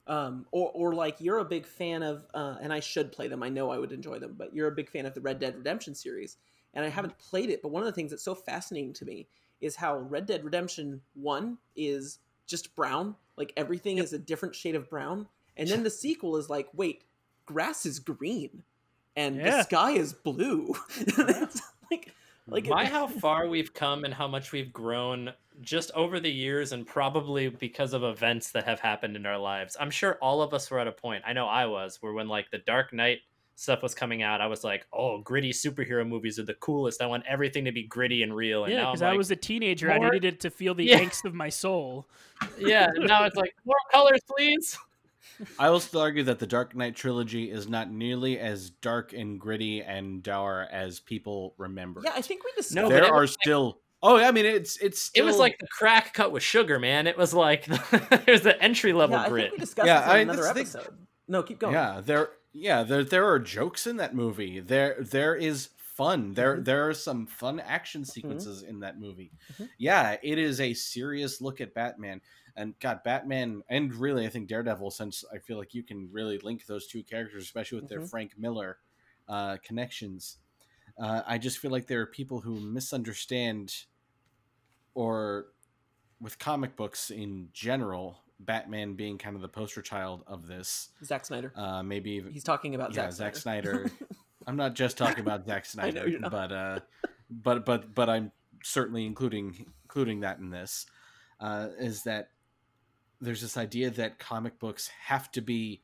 Um, 0.08 0.48
or, 0.52 0.72
or 0.72 0.96
like 0.96 1.22
you're 1.22 1.38
a 1.38 1.46
big 1.46 1.68
fan 1.68 2.02
of, 2.02 2.26
uh, 2.34 2.58
and 2.62 2.74
I 2.74 2.80
should 2.80 3.12
play 3.12 3.28
them. 3.28 3.44
I 3.44 3.50
know 3.50 3.70
I 3.70 3.78
would 3.78 3.92
enjoy 3.92 4.18
them, 4.18 4.34
but 4.36 4.54
you're 4.56 4.68
a 4.68 4.72
big 4.76 4.90
fan 4.90 5.06
of 5.06 5.14
the 5.14 5.22
Red 5.22 5.40
Dead 5.40 5.56
Redemption 5.56 5.94
series, 5.94 6.38
and 6.74 6.84
I 6.84 6.90
haven't 6.90 7.18
played 7.20 7.52
it. 7.52 7.62
But 7.62 7.70
one 7.70 7.84
of 7.84 7.86
the 7.86 7.92
things 7.94 8.10
that's 8.10 8.24
so 8.24 8.34
fascinating 8.34 8.94
to 8.94 9.06
me 9.06 9.28
is 9.62 9.76
how 9.76 9.96
Red 9.98 10.26
Dead 10.26 10.44
Redemption 10.44 11.04
One 11.14 11.60
is 11.76 12.20
just 12.50 12.76
brown, 12.76 13.16
like 13.38 13.54
everything 13.56 13.98
is 13.98 14.14
a 14.14 14.20
different 14.20 14.56
shade 14.56 14.76
of 14.76 14.90
brown, 14.90 15.28
and 15.56 15.70
then 15.70 15.84
the 15.84 15.90
sequel 15.90 16.38
is 16.38 16.50
like, 16.50 16.68
wait, 16.74 17.04
grass 17.46 17.86
is 17.86 18.00
green, 18.00 18.64
and 19.16 19.40
the 19.40 19.64
sky 19.64 19.92
is 19.92 20.14
blue. 20.14 20.76
it's 20.98 21.62
like, 21.92 22.14
like 22.48 22.68
my 22.68 22.86
how 22.86 23.08
far 23.08 23.48
we've 23.48 23.74
come 23.74 24.04
and 24.04 24.14
how 24.14 24.28
much 24.28 24.52
we've 24.52 24.74
grown 24.74 25.32
just 25.62 25.92
over 25.92 26.20
the 26.20 26.32
years 26.32 26.72
and 26.72 26.88
probably 26.88 27.50
because 27.50 27.94
of 27.94 28.04
events 28.04 28.52
that 28.52 28.64
have 28.64 28.80
happened 28.80 29.16
in 29.16 29.26
our 29.26 29.38
lives. 29.38 29.76
I'm 29.80 29.92
sure 29.92 30.18
all 30.22 30.42
of 30.42 30.54
us 30.54 30.72
were 30.72 30.80
at 30.80 30.88
a 30.88 30.92
point 30.92 31.24
i 31.26 31.34
know 31.34 31.48
i 31.48 31.66
was 31.66 32.02
where 32.02 32.14
when 32.14 32.28
like 32.28 32.50
the 32.52 32.60
dark 32.60 32.94
knight 32.94 33.20
stuff 33.60 33.84
was 33.84 33.94
coming 33.94 34.24
out 34.24 34.40
i 34.40 34.48
was 34.48 34.64
like 34.64 34.88
oh 34.94 35.20
gritty 35.20 35.52
superhero 35.52 36.08
movies 36.08 36.40
are 36.40 36.44
the 36.44 36.54
coolest 36.56 37.02
i 37.02 37.06
want 37.06 37.24
everything 37.28 37.66
to 37.66 37.72
be 37.74 37.84
gritty 37.84 38.24
and 38.24 38.34
real 38.36 38.64
and 38.64 38.72
yeah, 38.74 38.86
because 38.86 39.02
I'm 39.02 39.08
I 39.08 39.12
like, 39.12 39.18
was 39.18 39.32
a 39.32 39.36
teenager, 39.36 39.92
I 39.92 40.00
more- 40.00 40.12
needed 40.12 40.40
to 40.42 40.50
feel 40.50 40.74
the 40.74 40.86
Yeah. 40.86 41.00
angst 41.00 41.26
of 41.26 41.34
my 41.34 41.50
soul. 41.50 42.08
yeah 42.58 42.88
now 42.96 43.26
it's 43.26 43.36
like 43.36 43.54
more 43.66 43.76
colors 43.92 44.22
please 44.38 44.78
I 45.58 45.70
will 45.70 45.80
still 45.80 46.02
argue 46.02 46.24
that 46.24 46.40
the 46.40 46.48
Dark 46.48 46.76
Knight 46.76 46.96
trilogy 46.96 47.50
is 47.52 47.68
not 47.70 47.90
nearly 47.92 48.40
as 48.40 48.70
dark 48.72 49.14
and 49.14 49.40
gritty 49.40 49.82
and 49.82 50.22
dour 50.24 50.68
as 50.72 51.00
people 51.00 51.54
remember. 51.58 52.02
yeah, 52.04 52.12
I 52.14 52.22
think 52.22 52.44
we 52.44 52.52
discussed. 52.58 52.76
No, 52.76 52.90
there 52.90 53.06
are 53.06 53.22
was 53.22 53.32
like- 53.32 53.38
still. 53.44 53.80
Oh, 54.02 54.18
I 54.18 54.32
mean, 54.32 54.46
it's 54.46 54.78
it's. 54.78 55.02
Still, 55.02 55.24
it 55.24 55.26
was 55.26 55.38
like 55.38 55.58
the 55.60 55.68
crack 55.68 56.14
cut 56.14 56.32
with 56.34 56.42
sugar 56.44 56.78
man 56.80 57.06
it 57.08 57.18
was 57.18 57.34
like 57.34 57.68
it 57.70 58.28
was 58.28 58.42
the 58.42 58.62
entry 58.62 58.92
level 58.94 59.18
yeah, 59.18 59.24
I 59.26 59.30
grit 59.30 59.44
think 59.44 59.54
we 59.54 59.60
discussed 59.60 59.88
Yeah, 59.88 60.00
this 60.02 60.06
in 60.10 60.16
I- 60.16 60.20
another 60.20 60.44
that's 60.54 60.72
the 60.74 60.80
thing. 60.80 60.92
No, 61.28 61.44
keep 61.44 61.60
going. 61.60 61.74
Yeah, 61.74 62.02
there. 62.04 62.30
Yeah, 62.54 62.84
there. 62.84 63.04
There 63.04 63.28
are 63.28 63.40
jokes 63.40 63.86
in 63.86 63.98
that 63.98 64.16
movie. 64.16 64.60
There. 64.60 64.98
There 65.04 65.36
is 65.36 65.70
fun. 65.78 66.34
There. 66.34 66.58
Mhm. 66.58 66.66
There 66.66 66.88
are 66.90 66.94
some 66.94 67.28
fun 67.28 67.60
action 67.60 68.06
sequences 68.06 68.64
in 68.64 68.80
that 68.80 69.00
movie. 69.00 69.34
Mhm. 69.54 69.70
Yeah, 69.78 70.18
it 70.24 70.38
is 70.40 70.60
a 70.60 70.74
serious 70.74 71.42
look 71.42 71.62
at 71.62 71.74
Batman. 71.74 72.22
And 72.56 72.78
God, 72.80 73.04
Batman, 73.04 73.62
and 73.70 73.94
really, 73.94 74.26
I 74.26 74.30
think 74.30 74.48
Daredevil. 74.50 74.92
Since 74.92 75.24
I 75.32 75.38
feel 75.40 75.58
like 75.58 75.74
you 75.74 75.84
can 75.84 76.12
really 76.12 76.40
link 76.40 76.66
those 76.66 76.88
two 76.88 77.04
characters, 77.04 77.44
especially 77.44 77.78
with 77.80 77.88
their 77.88 78.02
Mhm. 78.02 78.10
Frank 78.10 78.38
Miller 78.38 78.80
uh, 79.28 79.58
connections. 79.58 80.40
Uh, 80.98 81.22
I 81.28 81.38
just 81.38 81.60
feel 81.60 81.72
like 81.72 81.88
there 81.88 82.02
are 82.02 82.08
people 82.08 82.42
who 82.42 82.60
misunderstand, 82.60 83.86
or 84.96 85.54
with 86.20 86.40
comic 86.40 86.76
books 86.76 87.12
in 87.12 87.50
general, 87.54 88.24
Batman 88.40 88.94
being 88.94 89.18
kind 89.18 89.36
of 89.36 89.42
the 89.42 89.50
poster 89.50 89.82
child 89.82 90.24
of 90.28 90.48
this. 90.48 90.90
Zack 91.04 91.26
Snyder. 91.26 91.52
Uh, 91.56 91.84
maybe 91.84 92.12
even 92.12 92.32
He's 92.32 92.44
talking 92.44 92.76
about 92.76 92.94
yeah, 92.94 93.12
Zack 93.12 93.14
Zack 93.14 93.36
Snyder. 93.36 93.72
Snyder. 93.72 93.92
I'm 94.48 94.56
not 94.56 94.76
just 94.76 94.98
talking 94.98 95.20
about 95.20 95.46
Zack 95.46 95.66
Snyder, 95.68 96.10
but 96.22 96.52
uh, 96.52 96.80
but 97.30 97.66
but 97.66 97.94
but 97.94 98.10
I'm 98.10 98.32
certainly 98.64 99.06
including 99.06 99.66
including 99.84 100.22
that 100.22 100.40
in 100.40 100.50
this. 100.50 100.86
Uh, 101.40 101.70
is 101.78 102.04
that 102.04 102.32
there's 103.22 103.42
this 103.42 103.58
idea 103.58 103.90
that 103.90 104.20
comic 104.20 104.60
books 104.60 104.90
have 105.06 105.32
to 105.32 105.42
be 105.42 105.82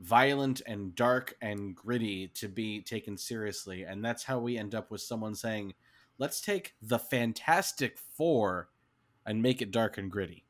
violent 0.00 0.62
and 0.66 0.94
dark 0.94 1.36
and 1.42 1.76
gritty 1.76 2.28
to 2.28 2.48
be 2.48 2.80
taken 2.80 3.16
seriously, 3.16 3.82
and 3.82 4.04
that's 4.04 4.24
how 4.24 4.38
we 4.38 4.56
end 4.56 4.74
up 4.74 4.90
with 4.90 5.00
someone 5.00 5.34
saying, 5.34 5.74
"Let's 6.18 6.40
take 6.40 6.74
the 6.80 6.98
Fantastic 6.98 7.98
Four 7.98 8.70
and 9.26 9.42
make 9.42 9.60
it 9.60 9.72
dark 9.72 9.98
and 9.98 10.10
gritty." 10.10 10.44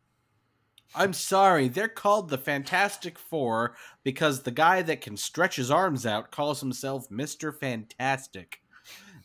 I'm 0.94 1.12
sorry, 1.12 1.68
they're 1.68 1.88
called 1.88 2.28
the 2.28 2.38
Fantastic 2.38 3.18
Four 3.18 3.76
because 4.02 4.42
the 4.42 4.50
guy 4.50 4.82
that 4.82 5.00
can 5.00 5.16
stretch 5.16 5.56
his 5.56 5.70
arms 5.70 6.04
out 6.04 6.30
calls 6.32 6.60
himself 6.60 7.08
Mr. 7.08 7.54
Fantastic. 7.56 8.60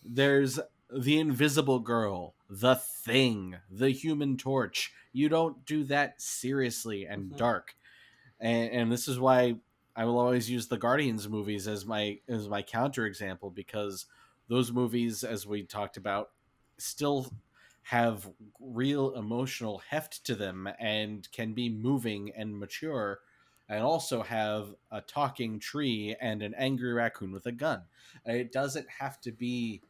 There's 0.04 0.60
the 0.96 1.20
Invisible 1.20 1.80
Girl, 1.80 2.36
the 2.50 2.76
Thing, 2.76 3.56
the 3.70 3.90
Human 3.90 4.38
Torch. 4.38 4.94
You 5.12 5.30
don't 5.30 5.66
do 5.66 5.84
that 5.86 6.22
seriously 6.22 7.06
and 7.06 7.32
Mhm. 7.32 7.38
dark. 7.38 7.76
And, 8.40 8.72
and 8.72 8.92
this 8.92 9.08
is 9.08 9.20
why 9.20 9.60
I 9.96 10.06
will 10.06 10.20
always 10.20 10.50
use 10.50 10.68
the 10.68 10.78
Guardians 10.78 11.28
movies 11.28 11.68
as 11.68 11.86
my 11.86 12.20
as 12.28 12.48
my 12.50 12.62
counter 12.62 13.06
example 13.06 13.50
because 13.50 14.06
those 14.48 14.72
movies, 14.72 15.24
as 15.24 15.48
we 15.48 15.64
talked 15.64 15.98
about, 15.98 16.32
still 16.78 17.32
have 17.90 18.28
real 18.60 19.14
emotional 19.16 19.80
heft 19.90 20.24
to 20.26 20.34
them 20.34 20.68
and 20.80 21.32
can 21.32 21.54
be 21.54 21.70
moving 21.70 22.32
and 22.36 22.58
mature 22.58 23.20
and 23.70 23.84
also 23.84 24.24
have 24.24 24.74
a 24.92 25.02
talking 25.02 25.60
tree 25.60 26.16
and 26.20 26.42
an 26.42 26.56
angry 26.58 26.94
raccoon 26.94 27.32
with 27.32 27.46
a 27.46 27.52
gun. 27.52 27.84
It 28.26 28.52
doesn't 28.52 28.88
have 29.00 29.22
to 29.22 29.32
be 29.32 29.82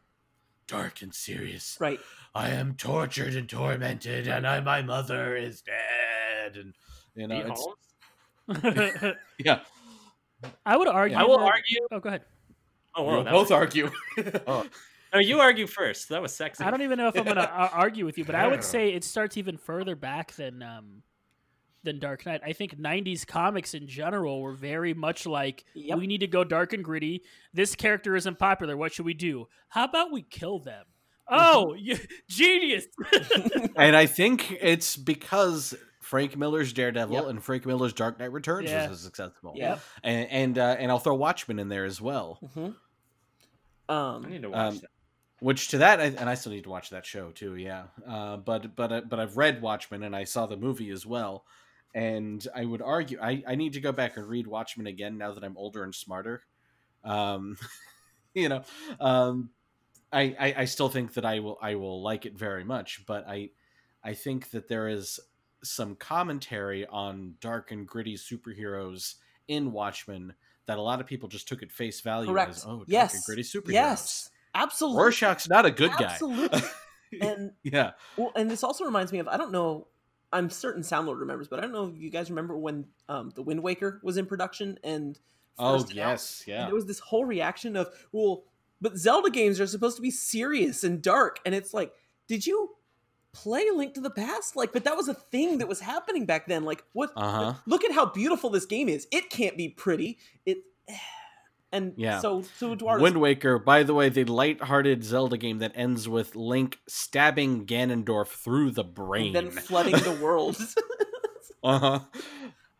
dark 0.67 1.01
and 1.03 1.13
serious. 1.13 1.77
Right. 1.79 1.99
I 2.33 2.49
am 2.49 2.75
tortured 2.75 3.33
and 3.35 3.47
tormented, 3.47 4.27
and 4.27 4.45
I, 4.45 4.59
my 4.59 4.81
mother 4.81 5.37
is 5.37 5.61
dead, 5.61 6.57
and 6.57 6.73
you 7.15 7.27
know, 7.27 7.53
it's, 8.49 9.15
yeah. 9.39 9.59
I 10.65 10.75
would 10.75 10.89
argue. 10.89 11.17
I 11.17 11.23
will 11.23 11.37
that- 11.39 11.45
argue. 11.45 11.79
Oh, 11.91 11.99
go 11.99 12.09
ahead. 12.09 12.23
Oh, 12.93 13.03
We'll 13.05 13.23
both 13.23 13.33
was- 13.49 13.51
argue. 13.51 13.89
Oh. 14.47 14.65
No, 15.15 15.21
you 15.21 15.39
argue 15.39 15.65
first. 15.67 16.09
That 16.09 16.21
was 16.21 16.35
sexy. 16.35 16.63
I 16.63 16.69
don't 16.71 16.81
even 16.81 16.97
know 16.97 17.07
if 17.07 17.17
I'm 17.17 17.23
going 17.23 17.35
to 17.37 17.49
argue 17.49 18.05
with 18.05 18.17
you, 18.17 18.25
but 18.25 18.35
I 18.35 18.47
would 18.47 18.63
say 18.63 18.89
it 18.93 19.03
starts 19.03 19.37
even 19.37 19.57
further 19.57 19.95
back 19.95 20.33
than 20.33 20.61
um, 20.61 21.01
than 21.83 21.99
Dark 21.99 22.25
Knight. 22.25 22.41
I 22.45 22.53
think 22.53 22.77
'90s 22.77 23.25
comics 23.25 23.73
in 23.73 23.87
general 23.87 24.41
were 24.41 24.53
very 24.53 24.93
much 24.93 25.25
like 25.25 25.63
Yep. 25.73 25.97
we 25.99 26.07
need 26.07 26.19
to 26.19 26.27
go 26.27 26.43
dark 26.43 26.73
and 26.73 26.83
gritty. 26.83 27.21
This 27.53 27.75
character 27.75 28.15
isn't 28.15 28.37
popular. 28.39 28.75
What 28.75 28.91
should 28.93 29.05
we 29.05 29.13
do? 29.13 29.47
How 29.69 29.85
about 29.85 30.11
we 30.11 30.21
kill 30.23 30.59
them? 30.59 30.85
Oh, 31.27 31.73
you, 31.73 31.97
genius! 32.29 32.85
and 33.75 33.95
I 33.95 34.05
think 34.05 34.51
it's 34.61 34.95
because 34.95 35.73
Frank 36.01 36.37
Miller's 36.37 36.71
Daredevil 36.71 37.15
Yep. 37.15 37.25
and 37.27 37.43
Frank 37.43 37.65
Miller's 37.65 37.93
Dark 37.93 38.19
Knight 38.19 38.31
Returns 38.31 38.69
Yeah. 38.69 38.87
was 38.89 38.99
successful. 38.99 39.53
Yeah. 39.55 39.79
and 40.03 40.29
and, 40.29 40.57
uh, 40.59 40.75
and 40.77 40.91
I'll 40.91 40.99
throw 40.99 41.15
Watchmen 41.15 41.57
in 41.57 41.69
there 41.69 41.85
as 41.85 41.99
well. 41.99 42.39
hmm 42.53 42.69
I 43.87 43.93
Um, 44.15 44.23
need 44.29 44.41
to 44.41 44.49
watch 44.49 44.59
Um, 44.59 44.75
that. 44.79 44.89
Which 45.45 45.67
to 45.67 45.77
that, 45.77 45.99
I, 45.99 46.05
and 46.05 46.27
I 46.27 46.33
still 46.33 46.53
need 46.53 46.63
to 46.63 46.71
watch 46.71 46.89
that 46.89 47.05
show 47.05 47.29
too. 47.29 47.55
Yeah, 47.55 47.83
uh, 48.07 48.37
but 48.37 48.75
but 48.75 48.91
uh, 48.91 49.01
but 49.07 49.19
I've 49.19 49.37
read 49.37 49.61
Watchmen 49.61 50.01
and 50.01 50.15
I 50.15 50.23
saw 50.23 50.47
the 50.47 50.57
movie 50.57 50.89
as 50.89 51.05
well, 51.05 51.45
and 51.93 52.47
I 52.55 52.65
would 52.65 52.81
argue 52.81 53.19
I, 53.21 53.43
I 53.47 53.53
need 53.53 53.73
to 53.73 53.79
go 53.79 53.91
back 53.91 54.17
and 54.17 54.27
read 54.27 54.47
Watchmen 54.47 54.87
again 54.87 55.19
now 55.19 55.33
that 55.33 55.43
I'm 55.43 55.55
older 55.55 55.83
and 55.83 55.93
smarter. 55.93 56.41
Um, 57.03 57.57
you 58.33 58.49
know, 58.49 58.63
um, 58.99 59.51
I, 60.11 60.35
I 60.39 60.55
I 60.61 60.65
still 60.65 60.89
think 60.89 61.13
that 61.13 61.25
I 61.25 61.41
will 61.41 61.59
I 61.61 61.75
will 61.75 62.01
like 62.01 62.25
it 62.25 62.35
very 62.35 62.63
much, 62.63 63.03
but 63.05 63.27
I 63.27 63.51
I 64.03 64.15
think 64.15 64.49
that 64.49 64.67
there 64.67 64.87
is 64.87 65.19
some 65.63 65.95
commentary 65.95 66.87
on 66.87 67.35
dark 67.39 67.69
and 67.69 67.87
gritty 67.87 68.15
superheroes 68.15 69.13
in 69.47 69.71
Watchmen 69.71 70.33
that 70.65 70.79
a 70.79 70.81
lot 70.81 71.01
of 71.01 71.05
people 71.05 71.29
just 71.29 71.47
took 71.47 71.61
at 71.61 71.71
face 71.71 72.01
value 72.01 72.31
correct. 72.31 72.49
as 72.49 72.65
oh 72.65 72.77
dark 72.77 72.85
yes. 72.87 73.13
and 73.13 73.23
gritty 73.25 73.43
superheroes. 73.43 73.73
Yes. 73.73 74.29
Absolutely. 74.55 75.03
Rorschach's 75.03 75.49
not 75.49 75.65
a 75.65 75.71
good 75.71 75.91
guy. 75.99 76.05
Absolutely. 76.05 76.61
and 77.21 77.51
yeah. 77.63 77.91
well, 78.17 78.31
and 78.35 78.49
this 78.49 78.63
also 78.63 78.85
reminds 78.85 79.11
me 79.11 79.19
of 79.19 79.27
I 79.27 79.37
don't 79.37 79.51
know. 79.51 79.87
I'm 80.33 80.49
certain 80.49 80.81
Soundlord 80.81 81.19
remembers, 81.19 81.47
but 81.47 81.59
I 81.59 81.61
don't 81.61 81.71
know 81.71 81.85
if 81.87 81.97
you 81.97 82.09
guys 82.09 82.29
remember 82.29 82.57
when 82.57 82.85
um, 83.07 83.31
the 83.35 83.41
Wind 83.41 83.61
Waker 83.61 83.99
was 84.03 84.17
in 84.17 84.25
production 84.25 84.79
and. 84.83 85.19
Oh 85.57 85.79
first 85.79 85.91
out, 85.91 85.95
yes, 85.95 86.43
and 86.47 86.53
yeah. 86.53 86.65
there 86.65 86.75
was 86.75 86.85
this 86.85 86.99
whole 86.99 87.23
reaction 87.23 87.77
of 87.77 87.87
well, 88.11 88.43
but 88.81 88.97
Zelda 88.97 89.29
games 89.29 89.61
are 89.61 89.67
supposed 89.67 89.95
to 89.95 90.01
be 90.01 90.11
serious 90.11 90.83
and 90.83 91.01
dark, 91.01 91.39
and 91.45 91.55
it's 91.55 91.73
like, 91.73 91.93
did 92.27 92.45
you 92.45 92.71
play 93.31 93.69
Link 93.73 93.93
to 93.93 94.01
the 94.01 94.09
Past? 94.09 94.57
Like, 94.57 94.73
but 94.73 94.83
that 94.83 94.97
was 94.97 95.07
a 95.07 95.13
thing 95.13 95.59
that 95.59 95.69
was 95.69 95.79
happening 95.79 96.25
back 96.25 96.47
then. 96.47 96.65
Like, 96.65 96.83
what? 96.91 97.11
Uh 97.15 97.31
huh. 97.31 97.53
Look 97.65 97.85
at 97.85 97.93
how 97.93 98.05
beautiful 98.07 98.49
this 98.49 98.65
game 98.65 98.89
is. 98.89 99.07
It 99.11 99.29
can't 99.29 99.55
be 99.55 99.69
pretty. 99.69 100.17
It. 100.45 100.57
And 101.71 101.93
Yeah. 101.97 102.19
so, 102.19 102.43
so 102.57 102.75
Wind 102.79 103.19
Waker, 103.19 103.59
by 103.59 103.83
the 103.83 103.93
way, 103.93 104.07
the 104.09 104.23
light-hearted 104.23 105.03
Zelda 105.03 105.37
game 105.37 105.57
that 105.59 105.73
ends 105.75 106.07
with 106.07 106.35
Link 106.35 106.79
stabbing 106.87 107.65
Ganondorf 107.65 108.27
through 108.27 108.71
the 108.71 108.83
brain. 108.83 109.35
and 109.35 109.47
then 109.47 109.51
flooding 109.63 109.93
the 109.97 110.11
world. 110.23 110.55
uh-huh. 111.63 111.99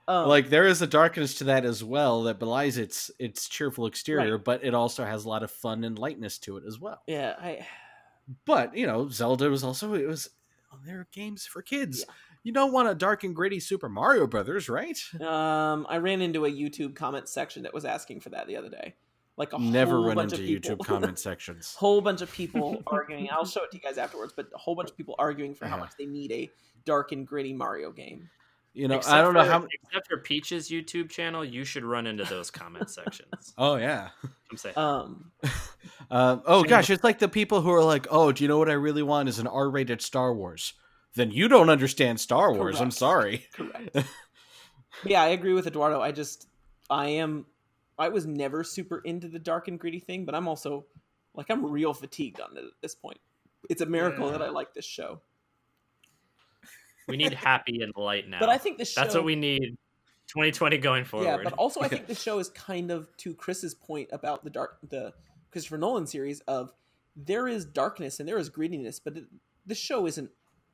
um, 0.08 0.28
Like 0.30 0.50
there 0.50 0.66
is 0.66 0.82
a 0.82 0.88
darkness 0.88 1.34
to 1.36 1.46
that 1.46 1.66
as 1.66 1.84
well 1.84 2.24
that 2.24 2.40
belies 2.40 2.78
its 2.78 3.12
its 3.20 3.50
cheerful 3.50 3.86
exterior, 3.88 4.38
but 4.38 4.64
it 4.64 4.74
also 4.74 5.04
has 5.04 5.26
a 5.26 5.30
lot 5.30 5.44
of 5.44 5.52
fun 5.52 5.84
and 5.84 5.98
lightness 6.00 6.38
to 6.40 6.58
it 6.58 6.64
as 6.68 6.80
well. 6.80 7.02
yeah, 7.08 7.36
I. 7.40 7.66
But 8.46 8.76
you 8.76 8.88
know, 8.88 9.10
Zelda 9.10 9.50
was 9.50 9.64
also 9.64 9.94
it 9.94 10.08
was 10.08 10.30
there 10.86 11.00
are 11.00 11.08
games 11.12 11.46
for 11.46 11.62
kids. 11.62 12.06
You 12.46 12.52
don't 12.54 12.72
want 12.72 12.88
a 12.88 12.94
dark 12.96 13.24
and 13.24 13.36
gritty 13.36 13.60
Super 13.60 13.90
Mario 13.90 14.28
Brothers, 14.28 14.70
right? 14.70 14.98
Um, 15.22 15.86
I 15.90 15.98
ran 15.98 16.22
into 16.22 16.46
a 16.46 16.50
YouTube 16.52 16.96
comment 16.96 17.28
section 17.28 17.64
that 17.64 17.74
was 17.74 17.84
asking 17.86 18.20
for 18.22 18.30
that 18.30 18.46
the 18.48 18.56
other 18.56 18.70
day. 18.70 18.94
Like 19.36 19.52
a 19.54 19.58
Never 19.60 19.96
whole 19.98 20.06
run 20.06 20.16
bunch 20.16 20.34
into 20.34 20.44
of 20.44 20.48
people. 20.64 20.78
YouTube 20.78 20.86
comment 20.88 21.18
sections. 21.20 21.74
whole 21.76 22.00
bunch 22.02 22.22
of 22.22 22.32
people 22.32 22.84
arguing. 22.88 23.28
I'll 23.32 23.46
show 23.46 23.64
it 23.64 23.72
to 23.72 23.78
you 23.78 23.82
guys 23.82 23.98
afterwards, 23.98 24.32
but 24.36 24.48
a 24.54 24.58
whole 24.58 24.76
bunch 24.76 24.92
of 24.92 24.96
people 24.96 25.16
arguing 25.18 25.56
for 25.56 25.66
how 25.66 25.76
much 25.78 25.92
they 25.98 26.06
need 26.06 26.32
a 26.32 26.50
dark 26.86 27.12
and 27.12 27.26
gritty 27.28 27.52
Mario 27.52 27.92
game. 27.92 28.30
You 28.76 28.88
know, 28.90 28.98
Except 28.98 29.14
I 29.16 29.22
don't 29.22 29.34
know 29.34 29.44
for- 29.44 29.50
how. 29.52 29.68
Except 29.88 30.08
for 30.08 30.18
Peach's 30.20 30.70
YouTube 30.70 31.10
channel, 31.10 31.44
you 31.44 31.64
should 31.66 31.84
run 31.84 32.06
into 32.08 32.26
those 32.26 32.52
comment 32.52 32.90
sections. 32.92 33.54
Oh 33.58 33.76
yeah. 33.78 34.10
I'm 34.52 34.58
saying. 34.58 34.78
Um, 34.78 35.32
Um, 36.12 36.44
oh 36.46 36.64
gosh, 36.64 36.90
it's 36.92 37.04
like 37.04 37.18
the 37.20 37.28
people 37.28 37.62
who 37.62 37.72
are 37.72 37.84
like, 37.84 38.06
"Oh, 38.12 38.32
do 38.32 38.44
you 38.44 38.48
know 38.48 38.60
what 38.60 38.70
I 38.70 38.74
really 38.74 39.02
want 39.04 39.30
is 39.30 39.40
an 39.40 39.48
R-rated 39.48 40.02
Star 40.02 40.34
Wars." 40.34 40.74
Then 41.16 41.32
you 41.32 41.48
don't 41.48 41.70
understand 41.70 42.20
Star 42.20 42.54
Wars. 42.54 42.82
I'm 42.82 42.92
sorry. 42.92 43.48
correct. 43.54 43.98
Yeah, 45.06 45.22
I 45.22 45.28
agree 45.30 45.54
with 45.54 45.68
Eduardo. 45.68 46.02
I 46.02 46.12
just, 46.12 46.48
I 46.90 47.08
am, 47.08 47.46
I 47.98 48.10
was 48.10 48.26
never 48.26 48.64
super 48.64 49.00
into 49.00 49.28
the 49.28 49.40
dark 49.40 49.68
and 49.68 49.80
gritty 49.80 50.00
thing, 50.00 50.26
but 50.26 50.36
I'm 50.36 50.48
also, 50.48 50.86
like, 51.34 51.48
I'm 51.50 51.66
real 51.66 51.94
fatigued 51.94 52.40
on 52.40 52.58
it 52.58 52.64
at 52.66 52.82
this 52.82 52.96
point. 52.96 53.20
It's 53.70 53.82
a 53.82 53.86
miracle 53.86 54.30
that 54.32 54.42
I 54.42 54.50
like 54.50 54.74
this 54.74 54.86
show. 54.86 55.22
we 57.08 57.18
need 57.18 57.34
happy 57.34 57.82
and 57.82 57.94
light 57.96 58.30
now. 58.30 58.40
But 58.40 58.50
I 58.50 58.58
think 58.58 58.78
this 58.78 58.92
show. 58.92 59.02
that's 59.02 59.16
what 59.16 59.26
we 59.26 59.36
need. 59.36 59.78
2020 60.28 60.80
going 60.80 61.06
forward. 61.06 61.26
Yeah, 61.26 61.38
but 61.44 61.54
also 61.54 61.82
I 61.82 61.88
think 61.88 62.08
the 62.08 62.16
show 62.16 62.40
is 62.40 62.50
kind 62.50 62.90
of 62.90 63.16
to 63.18 63.36
Chris's 63.36 63.76
point 63.76 64.10
about 64.12 64.44
the 64.44 64.50
dark, 64.50 64.80
the 64.90 65.14
Christopher 65.52 65.78
Nolan 65.78 66.08
series 66.08 66.40
of 66.42 66.74
there 67.16 67.48
is 67.48 67.64
darkness 67.64 68.20
and 68.20 68.28
there 68.28 68.40
is 68.40 68.50
grittiness, 68.50 69.00
but 69.04 69.18
the 69.66 69.76
show 69.76 70.08
isn't 70.08 70.32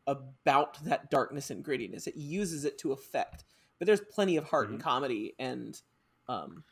about 0.08 0.84
that 0.84 1.10
darkness 1.10 1.50
and 1.50 1.64
grittiness. 1.64 2.08
It 2.08 2.16
uses 2.16 2.66
it 2.66 2.78
to 2.80 2.92
effect, 2.92 3.44
but 3.80 3.86
there's 3.86 4.02
plenty 4.02 4.38
of 4.38 4.46
heart 4.46 4.70
and 4.70 4.82
comedy 4.82 5.36
and 5.40 5.80
um 6.28 6.64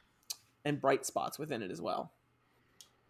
and 0.66 0.80
bright 0.80 1.06
spots 1.06 1.40
within 1.40 1.62
it 1.62 1.72
as 1.72 1.82
well. 1.82 2.14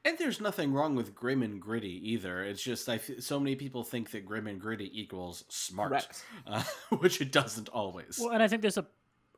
And 0.05 0.17
there's 0.17 0.39
nothing 0.39 0.71
wrong 0.71 0.95
with 0.95 1.13
grim 1.13 1.43
and 1.43 1.59
gritty 1.59 2.11
either. 2.11 2.43
It's 2.43 2.63
just 2.63 2.87
I 2.87 2.95
f- 2.95 3.19
so 3.19 3.39
many 3.39 3.55
people 3.55 3.83
think 3.83 4.11
that 4.11 4.25
grim 4.25 4.47
and 4.47 4.59
gritty 4.59 4.89
equals 4.93 5.43
smart, 5.49 6.07
uh, 6.47 6.63
which 6.99 7.19
it 7.21 7.31
doesn't 7.31 7.69
always. 7.69 8.17
Well, 8.19 8.31
and 8.31 8.41
I 8.41 8.47
think 8.47 8.61
there's 8.61 8.77
a 8.77 8.87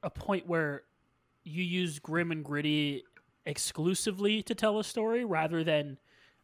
a 0.03 0.10
point 0.10 0.48
where 0.48 0.84
you 1.44 1.64
use 1.64 1.99
grim 1.99 2.32
and 2.32 2.44
gritty 2.44 3.03
exclusively 3.45 4.44
to 4.44 4.56
tell 4.56 4.80
a 4.80 4.84
story 4.84 5.26
rather 5.26 5.64
than 5.64 5.98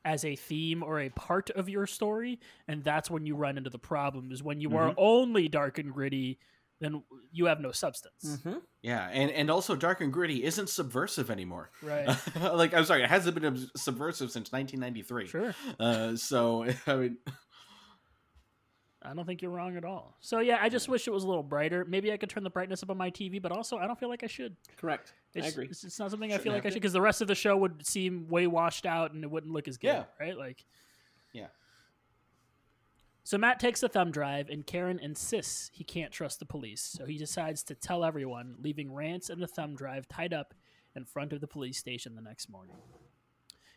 as 0.07 0.23
a 0.23 0.37
theme 0.37 0.83
or 0.83 1.01
a 1.01 1.09
part 1.09 1.49
of 1.49 1.67
your 1.67 1.85
story, 1.85 2.39
and 2.65 2.81
that's 2.81 3.11
when 3.11 3.25
you 3.25 3.35
run 3.35 3.57
into 3.57 3.69
the 3.69 3.77
problem. 3.77 4.31
Is 4.31 4.41
when 4.41 4.61
you 4.61 4.77
are 4.77 4.93
only 4.97 5.49
dark 5.49 5.79
and 5.79 5.91
gritty, 5.91 6.39
then 6.79 7.03
you 7.33 7.47
have 7.47 7.59
no 7.59 7.73
substance. 7.73 8.25
Mm-hmm. 8.25 8.59
Yeah, 8.81 9.09
and 9.11 9.29
and 9.31 9.51
also 9.51 9.75
dark 9.75 9.99
and 9.99 10.13
gritty 10.13 10.45
isn't 10.45 10.69
subversive 10.69 11.29
anymore. 11.29 11.71
Right. 11.83 12.07
like 12.41 12.73
I'm 12.73 12.85
sorry, 12.85 13.03
it 13.03 13.09
hasn't 13.09 13.39
been 13.39 13.67
subversive 13.75 14.31
since 14.31 14.53
1993. 14.53 15.27
Sure. 15.27 15.53
Uh, 15.77 16.15
so 16.15 16.65
I 16.87 16.95
mean, 16.95 17.17
I 19.07 19.13
don't 19.13 19.25
think 19.25 19.41
you're 19.41 19.51
wrong 19.51 19.77
at 19.77 19.85
all. 19.85 20.17
So 20.19 20.39
yeah, 20.39 20.57
I 20.61 20.69
just 20.69 20.89
wish 20.89 21.07
it 21.07 21.11
was 21.11 21.23
a 21.23 21.27
little 21.27 21.43
brighter. 21.43 21.85
Maybe 21.85 22.11
I 22.11 22.17
could 22.17 22.29
turn 22.29 22.43
the 22.43 22.49
brightness 22.49 22.83
up 22.83 22.89
on 22.89 22.97
my 22.97 23.09
TV, 23.09 23.41
but 23.41 23.51
also 23.51 23.77
I 23.77 23.87
don't 23.87 23.99
feel 23.99 24.09
like 24.09 24.23
I 24.23 24.27
should. 24.27 24.55
Correct. 24.77 25.13
It's, 25.33 25.45
I 25.45 25.49
agree. 25.49 25.67
It's, 25.69 25.83
it's 25.83 25.99
not 25.99 26.11
something 26.11 26.31
I 26.31 26.33
Shouldn't 26.33 26.43
feel 26.43 26.53
like 26.53 26.65
I 26.65 26.69
should 26.69 26.75
because 26.75 26.93
the 26.93 27.01
rest 27.01 27.21
of 27.21 27.27
the 27.27 27.35
show 27.35 27.55
would 27.57 27.85
seem 27.85 28.27
way 28.27 28.47
washed 28.47 28.85
out 28.85 29.13
and 29.13 29.23
it 29.23 29.31
wouldn't 29.31 29.53
look 29.53 29.67
as 29.67 29.77
good. 29.77 29.87
Yeah. 29.87 30.03
Right. 30.19 30.37
Like. 30.37 30.65
Yeah. 31.33 31.47
So 33.23 33.37
Matt 33.37 33.59
takes 33.59 33.81
the 33.81 33.89
thumb 33.89 34.11
drive, 34.11 34.47
and 34.47 34.65
Karen 34.65 34.99
insists 34.99 35.69
he 35.73 35.83
can't 35.83 36.13
trust 36.13 36.39
the 36.39 36.45
police. 36.45 36.81
So 36.81 37.05
he 37.05 37.17
decides 37.17 37.61
to 37.63 37.75
tell 37.75 38.05
everyone, 38.05 38.55
leaving 38.61 38.93
Rance 38.93 39.29
and 39.29 39.41
the 39.41 39.47
thumb 39.47 39.75
drive 39.75 40.07
tied 40.07 40.33
up 40.33 40.53
in 40.95 41.03
front 41.03 41.33
of 41.33 41.41
the 41.41 41.47
police 41.47 41.77
station 41.77 42.15
the 42.15 42.21
next 42.21 42.49
morning. 42.49 42.77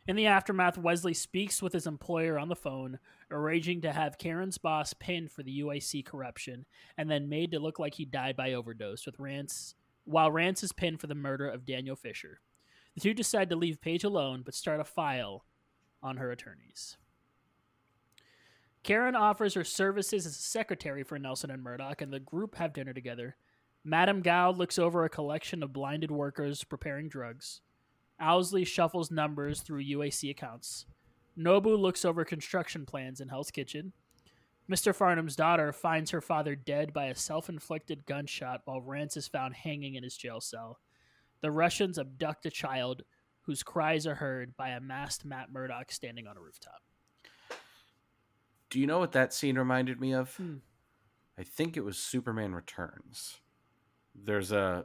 In 0.06 0.16
the 0.16 0.27
aftermath, 0.27 0.78
Wesley 0.78 1.14
speaks 1.14 1.62
with 1.62 1.72
his 1.72 1.86
employer 1.86 2.39
on 2.39 2.48
the 2.48 2.56
phone, 2.56 2.98
arranging 3.31 3.82
to 3.82 3.93
have 3.93 4.18
Karen's 4.18 4.59
boss 4.59 4.93
pinned 4.94 5.31
for 5.31 5.43
the 5.43 5.60
UIC 5.60 6.05
corruption 6.05 6.66
and 6.97 7.10
then 7.10 7.28
made 7.28 7.52
to 7.52 7.60
look 7.60 7.78
like 7.78 7.94
he 7.94 8.05
died 8.05 8.36
by 8.36 8.55
overdose 8.55 9.06
with 9.06 9.20
Rance 9.20 9.74
while 10.05 10.31
Rance 10.31 10.62
is 10.62 10.72
pinned 10.72 11.01
for 11.01 11.06
the 11.06 11.14
murder 11.14 11.48
of 11.48 11.66
Daniel 11.66 11.94
Fisher. 11.94 12.40
The 12.94 13.01
two 13.01 13.14
decide 13.14 13.51
to 13.51 13.56
leave 13.56 13.81
Page 13.81 14.02
alone 14.02 14.43
but 14.44 14.55
start 14.55 14.81
a 14.81 14.85
file 14.85 15.44
on 16.02 16.16
her 16.16 16.31
attorneys. 16.32 16.97
Karen 18.82 19.14
offers 19.14 19.55
her 19.55 19.64
services 19.64 20.24
as 20.27 20.32
a 20.32 20.43
secretary 20.43 21.02
for 21.02 21.18
Nelson 21.18 21.51
and 21.51 21.62
Murdock, 21.62 22.01
and 22.01 22.10
the 22.12 22.18
group 22.18 22.55
have 22.56 22.72
dinner 22.72 22.94
together. 22.94 23.36
Madame 23.85 24.22
Gao 24.22 24.51
looks 24.51 24.78
over 24.78 25.05
a 25.05 25.10
collection 25.10 25.62
of 25.62 25.72
blinded 25.72 26.10
workers 26.10 26.64
preparing 26.64 27.09
drugs. 27.09 27.60
Owlsley 28.20 28.66
shuffles 28.66 29.10
numbers 29.10 29.60
through 29.60 29.84
UAC 29.84 30.30
accounts. 30.30 30.86
Nobu 31.38 31.78
looks 31.78 32.05
over 32.05 32.24
construction 32.24 32.84
plans 32.84 33.20
in 33.20 33.28
Hell's 33.28 33.51
Kitchen. 33.51 33.92
Mr. 34.70 34.94
Farnham's 34.94 35.36
daughter 35.36 35.72
finds 35.72 36.10
her 36.10 36.20
father 36.20 36.55
dead 36.55 36.92
by 36.92 37.06
a 37.06 37.14
self 37.14 37.48
inflicted 37.48 38.06
gunshot 38.06 38.60
while 38.64 38.80
Rance 38.80 39.16
is 39.16 39.26
found 39.26 39.55
hanging 39.55 39.94
in 39.94 40.05
his 40.05 40.16
jail 40.16 40.40
cell. 40.40 40.78
The 41.40 41.51
Russians 41.51 41.98
abduct 41.98 42.47
a 42.47 42.51
child 42.51 43.02
whose 43.42 43.62
cries 43.62 44.06
are 44.06 44.14
heard 44.14 44.56
by 44.56 44.68
a 44.70 44.80
masked 44.80 45.24
Matt 45.24 45.51
Murdock 45.51 45.90
standing 45.90 46.26
on 46.26 46.36
a 46.36 46.40
rooftop. 46.40 46.82
Do 48.68 48.78
you 48.78 48.86
know 48.86 49.01
what 49.01 49.12
that 49.12 49.32
scene 49.32 49.59
reminded 49.59 50.01
me 50.01 50.12
of? 50.14 50.36
Hmm. 50.36 50.59
I 51.36 51.42
think 51.42 51.76
it 51.76 51.84
was 51.84 51.98
Superman 51.98 52.55
Returns. 52.55 53.40
There's 54.14 54.52
a 54.52 54.84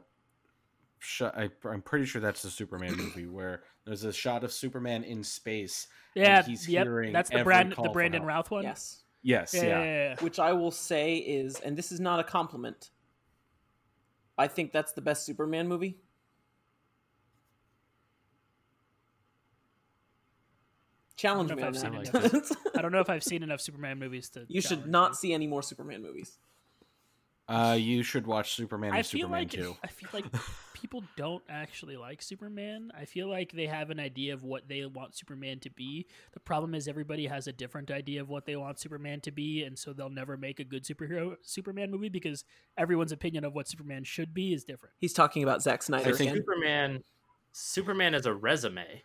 shot. 0.98 1.36
I, 1.36 1.50
I'm 1.64 1.82
pretty 1.82 2.06
sure 2.06 2.20
that's 2.20 2.42
the 2.42 2.50
Superman 2.50 2.96
movie 2.96 3.26
where 3.26 3.62
there's 3.84 4.04
a 4.04 4.12
shot 4.12 4.44
of 4.44 4.52
Superman 4.52 5.04
in 5.04 5.22
space. 5.22 5.88
and 6.14 6.24
Yeah, 6.24 6.42
he's 6.42 6.68
yep, 6.68 6.84
hearing 6.84 7.12
that's 7.12 7.30
the 7.30 7.42
Brand, 7.44 7.74
the 7.80 7.88
Brandon. 7.90 8.22
Routh 8.22 8.50
one. 8.50 8.64
Yes. 8.64 9.02
Yes, 9.22 9.52
Yeah, 9.54 9.62
yeah. 9.62 9.68
yeah, 9.68 9.84
yeah, 9.84 10.08
yeah. 10.10 10.16
Which 10.20 10.38
I 10.38 10.52
will 10.52 10.70
say 10.70 11.16
is, 11.16 11.58
and 11.60 11.76
this 11.76 11.90
is 11.90 11.98
not 11.98 12.20
a 12.20 12.24
compliment. 12.24 12.90
I 14.38 14.46
think 14.46 14.72
that's 14.72 14.92
the 14.92 15.00
best 15.00 15.24
Superman 15.26 15.66
movie. 15.66 15.98
Challenge 21.16 21.50
I 21.50 21.54
me 21.54 21.62
don't 21.62 21.76
on 21.84 22.04
if. 22.04 22.14
I've 22.14 22.30
seen 22.30 22.56
I 22.76 22.82
don't 22.82 22.92
know 22.92 23.00
if 23.00 23.08
I've 23.08 23.24
seen 23.24 23.42
enough 23.42 23.60
Superman 23.60 23.98
movies 23.98 24.28
to. 24.30 24.44
you 24.48 24.60
should 24.60 24.86
not 24.86 25.12
me. 25.12 25.16
see 25.16 25.32
any 25.32 25.46
more 25.46 25.62
Superman 25.62 26.02
movies. 26.02 26.38
Uh, 27.48 27.76
you 27.78 28.02
should 28.02 28.26
watch 28.26 28.54
Superman 28.54 28.90
and 28.90 28.98
I 28.98 29.02
feel 29.02 29.22
Superman 29.22 29.42
like 29.42 29.50
2. 29.50 29.76
I 29.82 29.86
feel 29.86 30.08
like 30.12 30.24
people 30.76 31.02
don't 31.16 31.42
actually 31.48 31.96
like 31.96 32.20
Superman. 32.20 32.92
I 32.94 33.06
feel 33.06 33.28
like 33.28 33.50
they 33.52 33.66
have 33.66 33.88
an 33.88 33.98
idea 33.98 34.34
of 34.34 34.44
what 34.44 34.68
they 34.68 34.84
want 34.84 35.14
Superman 35.16 35.58
to 35.60 35.70
be. 35.70 36.06
The 36.32 36.40
problem 36.40 36.74
is 36.74 36.86
everybody 36.86 37.26
has 37.26 37.46
a 37.46 37.52
different 37.52 37.90
idea 37.90 38.20
of 38.20 38.28
what 38.28 38.44
they 38.44 38.56
want 38.56 38.78
Superman 38.78 39.22
to 39.22 39.30
be, 39.30 39.64
and 39.64 39.78
so 39.78 39.94
they'll 39.94 40.10
never 40.10 40.36
make 40.36 40.60
a 40.60 40.64
good 40.64 40.84
superhero 40.84 41.36
Superman 41.40 41.90
movie 41.90 42.10
because 42.10 42.44
everyone's 42.76 43.10
opinion 43.10 43.44
of 43.44 43.54
what 43.54 43.66
Superman 43.66 44.04
should 44.04 44.34
be 44.34 44.52
is 44.52 44.64
different. 44.64 44.94
He's 44.98 45.14
talking 45.14 45.42
about 45.42 45.62
Zack 45.62 45.82
Snyder 45.82 46.10
I 46.10 46.12
think- 46.12 46.30
again. 46.32 46.36
Superman, 46.42 47.02
Superman 47.52 48.14
is 48.14 48.26
a 48.26 48.34
resume. 48.34 49.02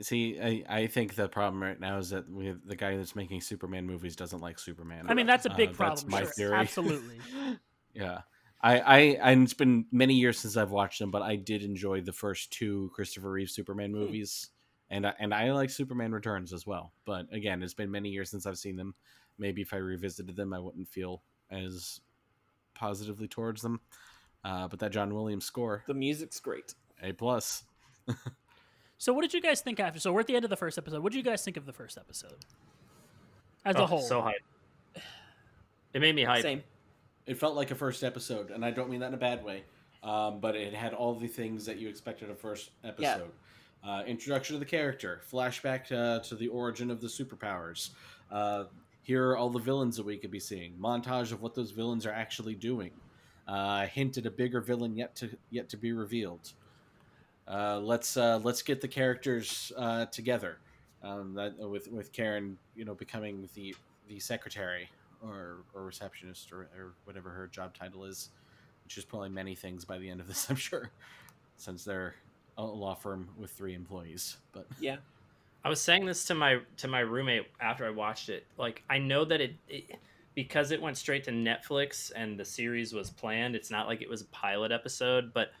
See, 0.00 0.40
I, 0.40 0.64
I 0.68 0.86
think 0.86 1.16
the 1.16 1.28
problem 1.28 1.60
right 1.62 1.78
now 1.78 1.98
is 1.98 2.10
that 2.10 2.30
we 2.30 2.46
have, 2.46 2.58
the 2.64 2.76
guy 2.76 2.96
that's 2.96 3.14
making 3.16 3.40
Superman 3.42 3.86
movies 3.86 4.14
doesn't 4.16 4.40
like 4.40 4.58
Superman. 4.58 5.06
I 5.08 5.14
mean, 5.14 5.26
that's 5.26 5.44
a 5.46 5.50
big 5.50 5.70
Uh, 5.70 5.72
problem. 5.74 5.96
That's 5.96 6.10
my 6.10 6.20
sure. 6.22 6.30
theory. 6.32 6.54
Absolutely. 6.54 7.18
Yeah. 7.94 8.22
I, 8.62 8.78
I 8.78 8.98
and 9.22 9.42
it's 9.42 9.54
been 9.54 9.86
many 9.90 10.14
years 10.14 10.38
since 10.38 10.56
I've 10.56 10.70
watched 10.70 10.98
them, 11.00 11.10
but 11.10 11.22
I 11.22 11.36
did 11.36 11.62
enjoy 11.62 12.00
the 12.00 12.12
first 12.12 12.52
two 12.52 12.90
Christopher 12.94 13.30
Reeve 13.32 13.50
Superman 13.50 13.90
movies, 13.92 14.50
and 14.90 15.06
I- 15.06 15.14
and 15.18 15.34
I 15.34 15.50
like 15.52 15.68
Superman 15.70 16.12
Returns 16.12 16.52
as 16.52 16.66
well. 16.66 16.92
But 17.04 17.26
again, 17.32 17.62
it's 17.62 17.74
been 17.74 17.90
many 17.90 18.08
years 18.10 18.30
since 18.30 18.46
I've 18.46 18.58
seen 18.58 18.76
them. 18.76 18.94
Maybe 19.38 19.62
if 19.62 19.72
I 19.74 19.78
revisited 19.78 20.36
them, 20.36 20.52
I 20.52 20.58
wouldn't 20.60 20.88
feel 20.88 21.22
as 21.50 22.00
positively 22.74 23.26
towards 23.26 23.62
them. 23.62 23.80
Uh, 24.44 24.68
but 24.68 24.78
that 24.80 24.92
John 24.92 25.14
Williams 25.14 25.44
score, 25.44 25.82
The 25.86 25.94
music's 25.94 26.38
great. 26.40 26.74
A 27.02 27.12
plus. 27.12 27.64
So, 28.98 29.12
what 29.12 29.22
did 29.22 29.34
you 29.34 29.40
guys 29.40 29.60
think 29.60 29.80
after? 29.80 29.98
So, 29.98 30.12
we're 30.12 30.20
at 30.20 30.26
the 30.28 30.36
end 30.36 30.44
of 30.44 30.50
the 30.50 30.56
first 30.56 30.78
episode. 30.78 31.02
What 31.02 31.12
did 31.12 31.18
you 31.18 31.24
guys 31.24 31.42
think 31.44 31.56
of 31.56 31.66
the 31.66 31.72
first 31.72 31.98
episode 31.98 32.44
as 33.64 33.74
Oh, 33.76 33.82
a 33.84 33.86
whole? 33.86 34.02
so 34.02 34.20
hype. 34.20 34.36
It 35.94 36.00
made 36.00 36.14
me 36.14 36.22
hype. 36.22 36.42
Same. 36.42 36.62
It 37.26 37.38
felt 37.38 37.54
like 37.54 37.70
a 37.70 37.74
first 37.74 38.02
episode, 38.02 38.50
and 38.50 38.64
I 38.64 38.70
don't 38.70 38.90
mean 38.90 39.00
that 39.00 39.08
in 39.08 39.14
a 39.14 39.18
bad 39.18 39.44
way. 39.44 39.64
Um, 40.02 40.40
but 40.40 40.56
it 40.56 40.74
had 40.74 40.94
all 40.94 41.14
the 41.14 41.28
things 41.28 41.64
that 41.66 41.78
you 41.78 41.88
expected 41.88 42.28
a 42.28 42.34
first 42.34 42.70
episode. 42.82 43.30
Uh, 43.84 44.02
introduction 44.06 44.54
of 44.54 44.60
the 44.60 44.66
character, 44.66 45.20
flashback 45.30 45.90
uh, 45.92 46.20
to 46.20 46.34
the 46.34 46.48
origin 46.48 46.90
of 46.90 47.00
the 47.00 47.06
superpowers. 47.06 47.90
Uh, 48.30 48.64
here 49.02 49.28
are 49.30 49.36
all 49.36 49.50
the 49.50 49.58
villains 49.58 49.96
that 49.96 50.06
we 50.06 50.16
could 50.16 50.30
be 50.30 50.40
seeing. 50.40 50.74
Montage 50.80 51.32
of 51.32 51.42
what 51.42 51.54
those 51.54 51.72
villains 51.72 52.06
are 52.06 52.12
actually 52.12 52.54
doing. 52.54 52.92
Uh, 53.46 53.86
hint 53.86 54.16
at 54.18 54.26
a 54.26 54.30
bigger 54.30 54.60
villain 54.60 54.96
yet 54.96 55.16
to 55.16 55.28
yet 55.50 55.68
to 55.68 55.76
be 55.76 55.92
revealed. 55.92 56.52
Uh, 57.48 57.80
let's 57.80 58.16
uh, 58.16 58.40
let's 58.44 58.62
get 58.62 58.80
the 58.80 58.88
characters 58.88 59.72
uh, 59.76 60.06
together. 60.06 60.58
Um, 61.02 61.34
that 61.34 61.58
with 61.58 61.88
with 61.88 62.12
Karen, 62.12 62.56
you 62.76 62.84
know, 62.84 62.94
becoming 62.94 63.48
the 63.54 63.74
the 64.08 64.20
secretary 64.20 64.88
or 65.22 65.58
or 65.74 65.84
receptionist 65.84 66.52
or, 66.52 66.68
or 66.76 66.94
whatever 67.04 67.30
her 67.30 67.46
job 67.46 67.74
title 67.74 68.04
is, 68.04 68.30
which 68.84 68.98
is 68.98 69.04
probably 69.04 69.28
many 69.28 69.54
things 69.54 69.84
by 69.84 69.98
the 69.98 70.08
end 70.08 70.20
of 70.20 70.26
this, 70.26 70.46
I'm 70.50 70.56
sure, 70.56 70.90
since 71.56 71.84
they're 71.84 72.14
a 72.58 72.64
law 72.64 72.94
firm 72.94 73.28
with 73.38 73.50
three 73.50 73.74
employees. 73.74 74.36
But 74.52 74.66
Yeah. 74.80 74.96
I 75.64 75.68
was 75.68 75.80
saying 75.80 76.06
this 76.06 76.24
to 76.24 76.34
my 76.34 76.58
to 76.78 76.88
my 76.88 77.00
roommate 77.00 77.46
after 77.60 77.86
I 77.86 77.90
watched 77.90 78.28
it. 78.28 78.46
Like 78.58 78.82
I 78.90 78.98
know 78.98 79.24
that 79.24 79.40
it, 79.40 79.54
it 79.68 79.96
because 80.34 80.72
it 80.72 80.80
went 80.80 80.96
straight 80.96 81.24
to 81.24 81.30
Netflix 81.30 82.10
and 82.16 82.38
the 82.38 82.44
series 82.44 82.92
was 82.92 83.10
planned. 83.10 83.54
It's 83.54 83.70
not 83.70 83.86
like 83.86 84.02
it 84.02 84.08
was 84.08 84.22
a 84.22 84.26
pilot 84.26 84.72
episode, 84.72 85.32
but 85.32 85.52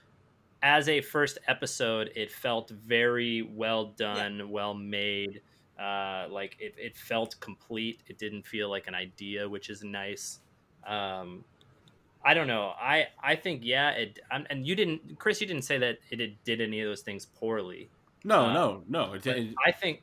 as 0.62 0.88
a 0.88 1.00
first 1.00 1.38
episode, 1.46 2.10
it 2.14 2.30
felt 2.30 2.70
very 2.70 3.42
well 3.42 3.86
done, 3.96 4.48
well 4.50 4.74
made. 4.74 5.40
Uh, 5.78 6.26
like 6.30 6.56
it, 6.60 6.74
it 6.78 6.96
felt 6.96 7.38
complete. 7.40 8.02
It 8.06 8.18
didn't 8.18 8.46
feel 8.46 8.68
like 8.70 8.86
an 8.86 8.94
idea, 8.94 9.48
which 9.48 9.70
is 9.70 9.82
nice. 9.82 10.38
Um, 10.86 11.44
I 12.24 12.34
don't 12.34 12.46
know. 12.46 12.72
I 12.80 13.06
I 13.22 13.34
think 13.36 13.62
yeah. 13.64 13.90
It 13.90 14.20
um, 14.30 14.46
and 14.50 14.66
you 14.66 14.74
didn't, 14.76 15.18
Chris. 15.18 15.40
You 15.40 15.46
didn't 15.46 15.64
say 15.64 15.78
that 15.78 15.98
it, 16.10 16.16
did- 16.16 16.44
did 16.44 16.60
any 16.60 16.80
of 16.80 16.88
those 16.88 17.00
things 17.02 17.26
poorly. 17.26 17.90
no, 18.24 18.44
Uh, 18.46 18.52
no, 18.52 18.82
no. 18.88 19.12
It, 19.14 19.26
it, 19.26 19.54
I 19.66 19.72
think 19.72 20.02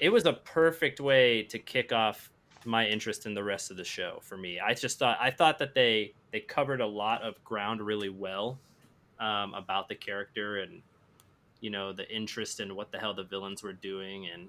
it 0.00 0.08
was 0.08 0.24
a 0.26 0.32
perfect 0.32 1.00
way 1.00 1.44
to 1.44 1.58
kick 1.58 1.92
off 1.92 2.30
my 2.64 2.86
interest 2.86 3.24
in 3.26 3.34
the 3.34 3.44
rest 3.44 3.70
of 3.70 3.76
the 3.76 3.84
show 3.84 4.18
for 4.22 4.36
me. 4.36 4.58
I 4.58 4.74
just 4.74 4.98
thought 4.98 5.18
I 5.20 5.30
thought 5.30 5.58
that 5.58 5.74
they 5.74 6.14
they 6.32 6.40
covered 6.40 6.80
a 6.80 6.86
lot 6.86 7.22
of 7.22 7.42
ground 7.44 7.80
really 7.82 8.08
well 8.10 8.58
um, 9.20 9.54
about 9.54 9.88
the 9.88 9.94
character 9.94 10.58
and 10.58 10.82
you 11.60 11.70
know 11.70 11.92
the 11.92 12.08
interest 12.14 12.58
in 12.58 12.74
what 12.74 12.90
the 12.90 12.98
hell 12.98 13.14
the 13.14 13.22
villains 13.24 13.62
were 13.62 13.72
doing 13.74 14.26
and 14.32 14.48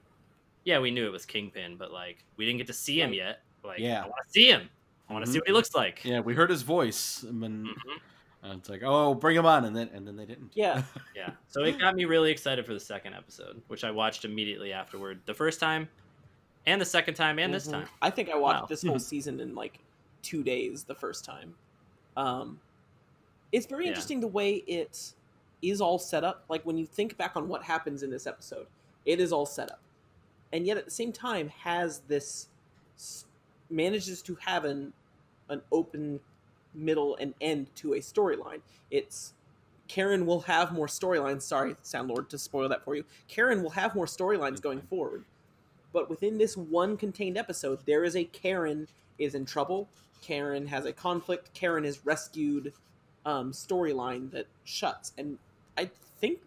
yeah 0.64 0.80
we 0.80 0.92
knew 0.92 1.06
it 1.06 1.12
was 1.12 1.26
Kingpin 1.26 1.76
but 1.78 1.92
like 1.92 2.24
we 2.38 2.46
didn't 2.46 2.58
get 2.60 2.68
to 2.68 2.74
see 2.74 3.00
him 3.02 3.14
yet 3.14 3.42
like 3.64 3.80
Yeah. 3.80 4.00
I 4.04 4.08
want 4.08 4.16
to 4.28 4.32
see 4.32 4.48
him 4.48 4.70
I 5.10 5.14
want 5.14 5.26
to 5.26 5.32
see 5.32 5.38
Mhm. 5.38 5.42
what 5.42 5.48
he 5.48 5.54
looks 5.54 5.76
like 5.76 6.06
yeah, 6.06 6.20
we 6.22 6.34
heard 6.34 6.50
his 6.50 6.62
voice, 6.62 7.24
and 7.24 7.44
then 7.44 7.66
Mhm. 7.66 8.50
uh, 8.50 8.56
it's 8.58 8.70
like, 8.70 8.82
oh, 8.84 9.14
bring 9.14 9.36
him 9.36 9.46
on, 9.46 9.66
and 9.66 9.76
then 9.76 9.90
and 9.94 10.08
then 10.08 10.16
they 10.16 10.26
didn't. 10.26 10.52
Yeah. 10.56 10.84
yeah 11.16 11.32
so 11.50 11.64
it 11.64 11.78
got 11.80 11.96
me 11.96 12.06
really 12.06 12.32
excited 12.32 12.66
for 12.66 12.74
the 12.74 12.80
second 12.80 13.14
episode 13.14 13.62
which 13.68 13.84
I 13.84 13.92
watched 13.92 14.24
immediately 14.26 14.72
afterward 14.74 15.20
the 15.26 15.34
first 15.34 15.60
time 15.60 15.90
and 16.66 16.80
the 16.80 16.86
second 16.86 17.16
time 17.16 17.40
and 17.40 17.54
this 17.54 17.68
Mhm. 17.68 17.72
time 17.72 17.88
I 18.02 18.10
think 18.10 18.30
I 18.30 18.36
watched 18.36 18.62
Wow. 18.62 18.68
this 18.68 18.84
whole 18.84 19.00
season 19.14 19.40
in 19.40 19.54
like 19.56 19.80
two 20.22 20.44
days 20.44 20.84
the 20.84 20.96
first 20.96 21.26
time. 21.26 21.56
Um, 22.16 22.60
it's 23.52 23.66
very 23.66 23.86
Yeah. 23.86 23.90
interesting 23.90 24.20
the 24.20 24.28
way 24.28 24.58
it 24.68 25.14
is 25.62 25.82
all 25.82 25.98
set 26.00 26.24
up. 26.24 26.46
Like 26.50 26.64
when 26.66 26.78
you 26.78 26.86
think 26.86 27.18
back 27.18 27.36
on 27.36 27.48
what 27.48 27.64
happens 27.64 28.02
in 28.04 28.10
this 28.12 28.26
episode, 28.28 28.68
it 29.06 29.20
is 29.20 29.32
all 29.34 29.46
set 29.46 29.72
up, 29.72 29.80
and 30.54 30.66
yet 30.66 30.78
at 30.78 30.86
the 30.86 30.92
same 30.92 31.12
time 31.12 31.50
has 31.50 32.00
this 32.08 32.48
manages 33.70 34.22
to 34.22 34.36
have 34.36 34.66
an 34.66 34.94
an 35.50 35.62
open 35.72 36.20
middle 36.74 37.16
and 37.18 37.34
end 37.42 37.68
to 37.76 37.94
a 37.94 38.00
storyline. 38.00 38.62
It's 38.90 39.34
Karen 39.88 40.26
will 40.26 40.42
have 40.42 40.72
more 40.72 40.88
storylines. 40.88 41.42
Sorry, 41.42 41.76
Sound 41.82 42.08
Lord, 42.08 42.30
to 42.30 42.38
spoil 42.38 42.70
that 42.70 42.86
for 42.86 42.96
you. 42.96 43.04
Karen 43.28 43.62
will 43.62 43.72
have 43.72 43.94
more 43.94 44.06
storylines 44.06 44.62
going 44.62 44.82
forward 44.82 45.26
but 45.94 46.10
within 46.10 46.38
this 46.38 46.56
one 46.56 46.98
contained 46.98 47.38
episode 47.38 47.80
there 47.86 48.04
is 48.04 48.16
a 48.16 48.24
karen 48.26 48.88
is 49.18 49.36
in 49.36 49.46
trouble 49.46 49.88
karen 50.22 50.68
has 50.68 50.86
a 50.86 50.94
conflict 50.94 51.54
karen 51.54 51.86
is 51.86 52.06
rescued 52.06 52.74
um, 53.26 53.52
storyline 53.52 54.32
that 54.32 54.48
shuts 54.64 55.14
and 55.18 55.38
i 55.78 55.90
think 56.20 56.40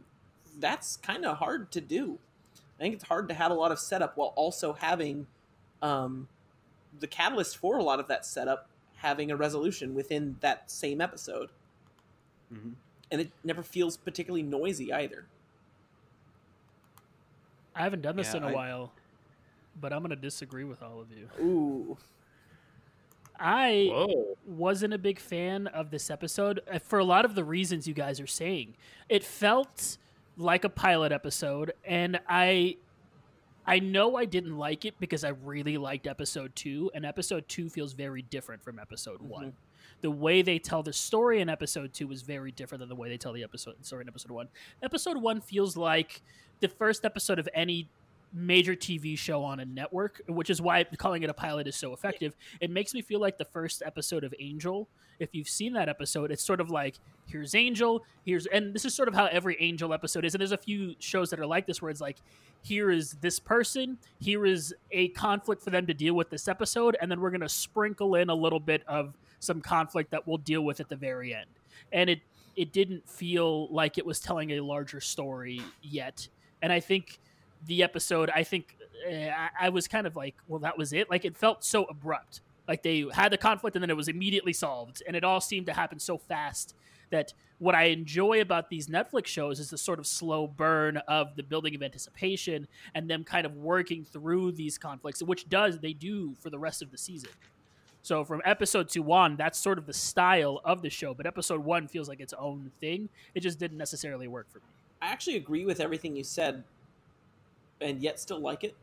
that's 0.59 0.97
kind 0.97 1.24
of 1.24 1.39
hard 1.39 1.70
to 1.70 1.81
do 1.81 2.18
think 2.85 2.94
it's 2.94 3.05
hard 3.05 3.28
to 3.28 3.35
have 3.35 3.51
a 3.51 3.55
lot 3.55 3.73
of 3.73 3.78
setup 3.78 4.16
while 4.16 4.32
also 4.36 4.74
having 4.74 5.27
um, 5.82 6.28
the 7.01 7.06
catalyst 7.06 7.56
for 7.56 7.78
a 7.78 7.82
lot 7.82 7.98
of 7.98 8.09
that 8.09 8.24
setup 8.27 8.69
having 8.97 9.31
a 9.31 9.36
resolution 9.36 9.94
within 9.94 10.36
that 10.40 10.70
same 10.70 11.01
episode 11.01 11.51
Mhm. 12.52 12.74
and 13.11 13.20
it 13.23 13.31
never 13.43 13.62
feels 13.62 13.97
particularly 13.97 14.43
noisy 14.43 14.93
either 14.93 15.27
I 17.74 17.82
haven't 17.82 18.02
done 18.02 18.16
this 18.16 18.32
Yeah, 18.32 18.39
in 18.39 18.44
a 18.44 18.48
I- 18.48 18.52
while, 18.52 18.93
but 19.81 19.93
I'm 19.93 20.01
going 20.01 20.11
to 20.11 20.16
disagree 20.16 20.65
with 20.65 20.82
all 20.82 21.01
of 21.01 21.11
you. 21.11 21.28
ooh 21.40 21.97
I 23.40 23.89
whoa 23.90 24.36
wasn't 24.47 24.94
a 24.94 24.98
big 24.98 25.19
fan 25.19 25.66
of 25.66 25.90
this 25.90 26.09
episode 26.09 26.61
uh, 26.70 26.78
for 26.78 26.98
a 27.01 27.05
lot 27.05 27.24
of 27.24 27.35
the 27.35 27.43
reasons 27.43 27.89
you 27.89 27.94
guys 27.94 28.20
are 28.20 28.28
saying. 28.28 28.74
It 29.09 29.24
felt 29.24 29.98
like 30.36 30.65
a 30.65 30.69
pilot 30.69 31.12
episode, 31.12 31.73
and 31.85 32.20
I 32.28 32.77
I 33.66 33.78
know 33.78 34.16
I 34.16 34.24
didn't 34.27 34.59
like 34.59 34.85
it 34.85 34.94
because 35.01 35.24
I 35.24 35.31
really 35.31 35.78
liked 35.78 36.06
episode 36.06 36.55
two, 36.55 36.90
and 36.94 37.06
episode 37.06 37.48
two 37.48 37.70
feels 37.70 37.93
very 37.93 38.23
different 38.23 38.62
from 38.62 38.78
episode 38.78 39.20
Mm-hmm. 39.20 39.28
one. 39.28 39.52
The 40.01 40.11
way 40.11 40.43
they 40.43 40.59
tell 40.59 40.82
the 40.82 40.93
story 40.93 41.40
in 41.40 41.48
episode 41.48 41.94
two 41.94 42.11
is 42.12 42.23
very 42.23 42.52
different 42.52 42.81
than 42.81 42.89
the 42.90 42.94
way 42.94 43.09
they 43.09 43.16
tell 43.16 43.32
the 43.32 43.43
episode 43.43 43.85
story 43.86 44.02
in 44.02 44.09
episode 44.09 44.32
one. 44.32 44.48
Episode 44.82 45.16
one 45.16 45.40
feels 45.40 45.77
like 45.77 46.20
the 46.61 46.69
first 46.69 47.05
episode 47.05 47.39
of 47.39 47.48
any 47.55 47.89
major 48.35 48.74
TV 48.74 49.16
show 49.16 49.44
on 49.44 49.61
a 49.61 49.65
network, 49.65 50.20
which 50.28 50.51
is 50.51 50.61
why 50.61 50.85
calling 50.98 51.23
it 51.23 51.31
a 51.31 51.35
pilot 51.35 51.69
is 51.69 51.77
so 51.77 51.93
effective. 51.93 52.36
It 52.61 52.70
makes 52.70 52.93
me 52.93 53.01
feel 53.01 53.20
like 53.20 53.39
the 53.39 53.44
first 53.44 53.82
episode 53.86 54.24
of 54.24 54.35
Angel. 54.40 54.89
If 55.20 55.32
you've 55.32 55.48
seen 55.48 55.74
that 55.74 55.89
episode, 55.89 56.32
it's 56.32 56.43
sort 56.43 56.61
of 56.61 56.70
like 56.70 56.97
here's 57.27 57.55
Angel, 57.55 58.05
here's 58.27 58.47
and 58.47 58.74
this 58.74 58.85
is 58.85 58.93
sort 58.93 59.09
of 59.09 59.15
how 59.15 59.27
every 59.27 59.56
Angel 59.61 59.94
episode 59.94 60.24
is. 60.24 60.35
And 60.35 60.40
there's 60.40 60.52
a 60.52 60.59
few 60.59 60.97
shows 60.98 61.31
that 61.31 61.39
are 61.39 61.47
like 61.47 61.66
this 61.66 61.81
where 61.81 61.90
it's 61.90 62.01
like 62.01 62.16
here 62.62 62.90
is 62.90 63.12
this 63.20 63.39
person, 63.39 63.98
here 64.19 64.44
is 64.44 64.74
a 64.90 65.09
conflict 65.09 65.62
for 65.62 65.70
them 65.70 65.86
to 65.86 65.94
deal 65.94 66.15
with 66.15 66.31
this 66.31 66.48
episode, 66.48 66.97
and 67.01 67.09
then 67.11 67.20
we're 67.20 67.31
gonna 67.31 67.48
sprinkle 67.48 68.16
in 68.16 68.28
a 68.28 68.35
little 68.35 68.61
bit 68.61 68.82
of 68.89 69.15
some 69.39 69.61
conflict 69.61 70.11
that 70.11 70.27
we'll 70.27 70.39
deal 70.39 70.62
with 70.62 70.81
at 70.81 70.89
the 70.89 70.97
very 70.97 71.32
end. 71.32 71.47
And 71.93 72.11
it 72.11 72.20
it 72.56 72.73
didn't 72.73 73.09
feel 73.09 73.69
like 73.73 73.98
it 73.98 74.06
was 74.06 74.19
telling 74.19 74.52
a 74.52 74.61
larger 74.61 75.01
story 75.01 75.61
yet. 75.82 76.27
And 76.62 76.73
I 76.73 76.81
think 76.81 77.19
the 77.66 77.82
episode, 77.82 78.31
I 78.35 78.45
think 78.45 78.77
uh, 79.09 79.15
I, 79.15 79.49
I 79.61 79.69
was 79.69 79.89
kind 79.89 80.07
of 80.07 80.16
like, 80.16 80.36
well, 80.49 80.61
that 80.61 80.78
was 80.78 80.93
it. 80.93 81.11
Like 81.11 81.24
it 81.24 81.36
felt 81.36 81.65
so 81.65 81.85
abrupt. 81.85 82.41
Like 82.66 82.82
they 82.82 83.05
had 83.12 83.31
the 83.31 83.39
conflict 83.39 83.77
and 83.77 83.82
then 83.82 83.91
it 83.91 83.97
was 83.97 84.09
immediately 84.09 84.53
solved, 84.53 85.03
and 85.07 85.16
it 85.16 85.24
all 85.24 85.41
seemed 85.41 85.66
to 85.66 85.73
happen 85.73 85.99
so 85.99 86.16
fast 86.16 86.74
that 87.11 87.32
what 87.59 87.74
I 87.74 87.85
enjoy 87.85 88.41
about 88.41 88.70
these 88.70 88.89
Netflix 88.89 89.27
shows 89.27 89.61
is 89.61 89.70
the 89.70 89.78
sort 89.78 89.99
of 89.99 90.07
slow 90.07 90.47
burn 90.47 90.97
of 91.09 91.36
the 91.36 91.43
building 91.43 91.74
of 91.74 91.82
anticipation 91.82 92.66
and 92.95 93.09
them 93.09 93.23
kind 93.23 93.47
of 93.47 93.57
working 93.57 94.05
through 94.05 94.53
these 94.53 94.78
conflicts, 94.78 95.23
which 95.23 95.49
does 95.49 95.78
they 95.78 95.93
do 95.93 96.35
for 96.41 96.51
the 96.51 96.59
rest 96.59 96.82
of 96.82 96.91
the 96.91 96.99
season. 96.99 97.31
So 98.03 98.24
from 98.24 98.43
episode 98.45 98.89
two 98.89 99.11
on, 99.12 99.36
that's 99.36 99.59
sort 99.59 99.78
of 99.78 99.86
the 99.86 99.93
style 99.93 100.61
of 100.65 100.82
the 100.82 100.91
show, 100.91 101.15
but 101.15 101.27
episode 101.27 101.65
one 101.65 101.89
feels 101.89 102.09
like 102.09 102.20
its 102.20 102.35
own 102.35 102.70
thing. 102.81 103.09
It 103.35 103.41
just 103.41 103.59
didn't 103.59 103.78
necessarily 103.78 104.28
work 104.28 104.51
for 104.51 104.59
me. 104.59 104.65
I 105.01 105.07
actually 105.09 105.36
agree 105.36 105.65
with 105.65 105.81
everything 105.81 106.16
you 106.16 106.24
said, 106.24 106.65
and 107.80 108.01
yet 108.02 108.18
still 108.20 108.40
like 108.40 108.64
it. 108.64 108.74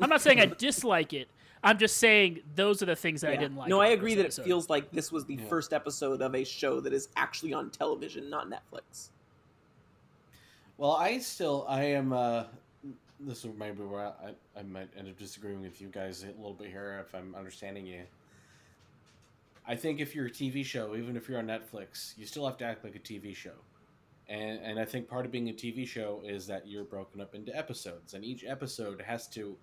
I'm 0.00 0.10
not 0.10 0.20
saying 0.20 0.40
I 0.40 0.46
dislike 0.58 1.12
it. 1.12 1.28
I'm 1.64 1.78
just 1.78 1.98
saying 1.98 2.40
those 2.56 2.82
are 2.82 2.86
the 2.86 2.96
things 2.96 3.20
that 3.20 3.30
I 3.30 3.36
didn't 3.36 3.56
like. 3.56 3.68
No, 3.68 3.80
I 3.80 3.88
agree 3.88 4.14
that 4.16 4.22
episode. 4.24 4.42
it 4.42 4.44
feels 4.46 4.68
like 4.68 4.90
this 4.90 5.12
was 5.12 5.24
the 5.26 5.34
Yeah. 5.36 5.44
first 5.46 5.72
episode 5.72 6.20
of 6.20 6.34
a 6.34 6.42
show 6.44 6.80
that 6.80 6.92
is 6.92 7.08
actually 7.16 7.52
on 7.52 7.70
television, 7.70 8.28
not 8.28 8.50
Netflix. 8.50 9.10
Well, 10.76 10.92
I 10.92 11.18
still 11.18 11.64
I 11.68 11.84
am. 11.84 12.12
uh 12.12 12.44
This 13.20 13.44
is 13.44 13.52
maybe 13.56 13.82
where 13.84 14.06
I, 14.08 14.34
I 14.58 14.62
might 14.64 14.88
end 14.98 15.08
up 15.08 15.16
disagreeing 15.18 15.62
with 15.62 15.80
you 15.80 15.88
guys 15.88 16.24
a 16.24 16.26
little 16.38 16.54
bit 16.54 16.68
here 16.68 17.04
if 17.06 17.14
I'm 17.14 17.34
understanding 17.36 17.86
you. 17.86 18.02
I 19.66 19.76
think 19.76 20.00
if 20.00 20.12
you're 20.16 20.26
a 20.26 20.30
TV 20.30 20.64
show, 20.64 20.96
even 20.96 21.16
if 21.16 21.28
you're 21.28 21.38
on 21.38 21.46
Netflix, 21.46 22.18
you 22.18 22.26
still 22.26 22.44
have 22.46 22.56
to 22.58 22.64
act 22.64 22.82
like 22.82 22.96
a 22.96 22.98
TV 22.98 23.36
show. 23.36 23.52
And 24.32 24.60
and 24.64 24.80
I 24.80 24.86
think 24.86 25.08
part 25.08 25.26
of 25.26 25.30
being 25.30 25.50
a 25.50 25.52
TV 25.52 25.86
show 25.86 26.22
is 26.24 26.46
that 26.46 26.66
you're 26.66 26.84
broken 26.84 27.20
up 27.20 27.34
into 27.34 27.54
episodes, 27.54 28.14
and 28.14 28.24
each 28.24 28.44
episode 28.44 29.02
has 29.02 29.28
to. 29.28 29.54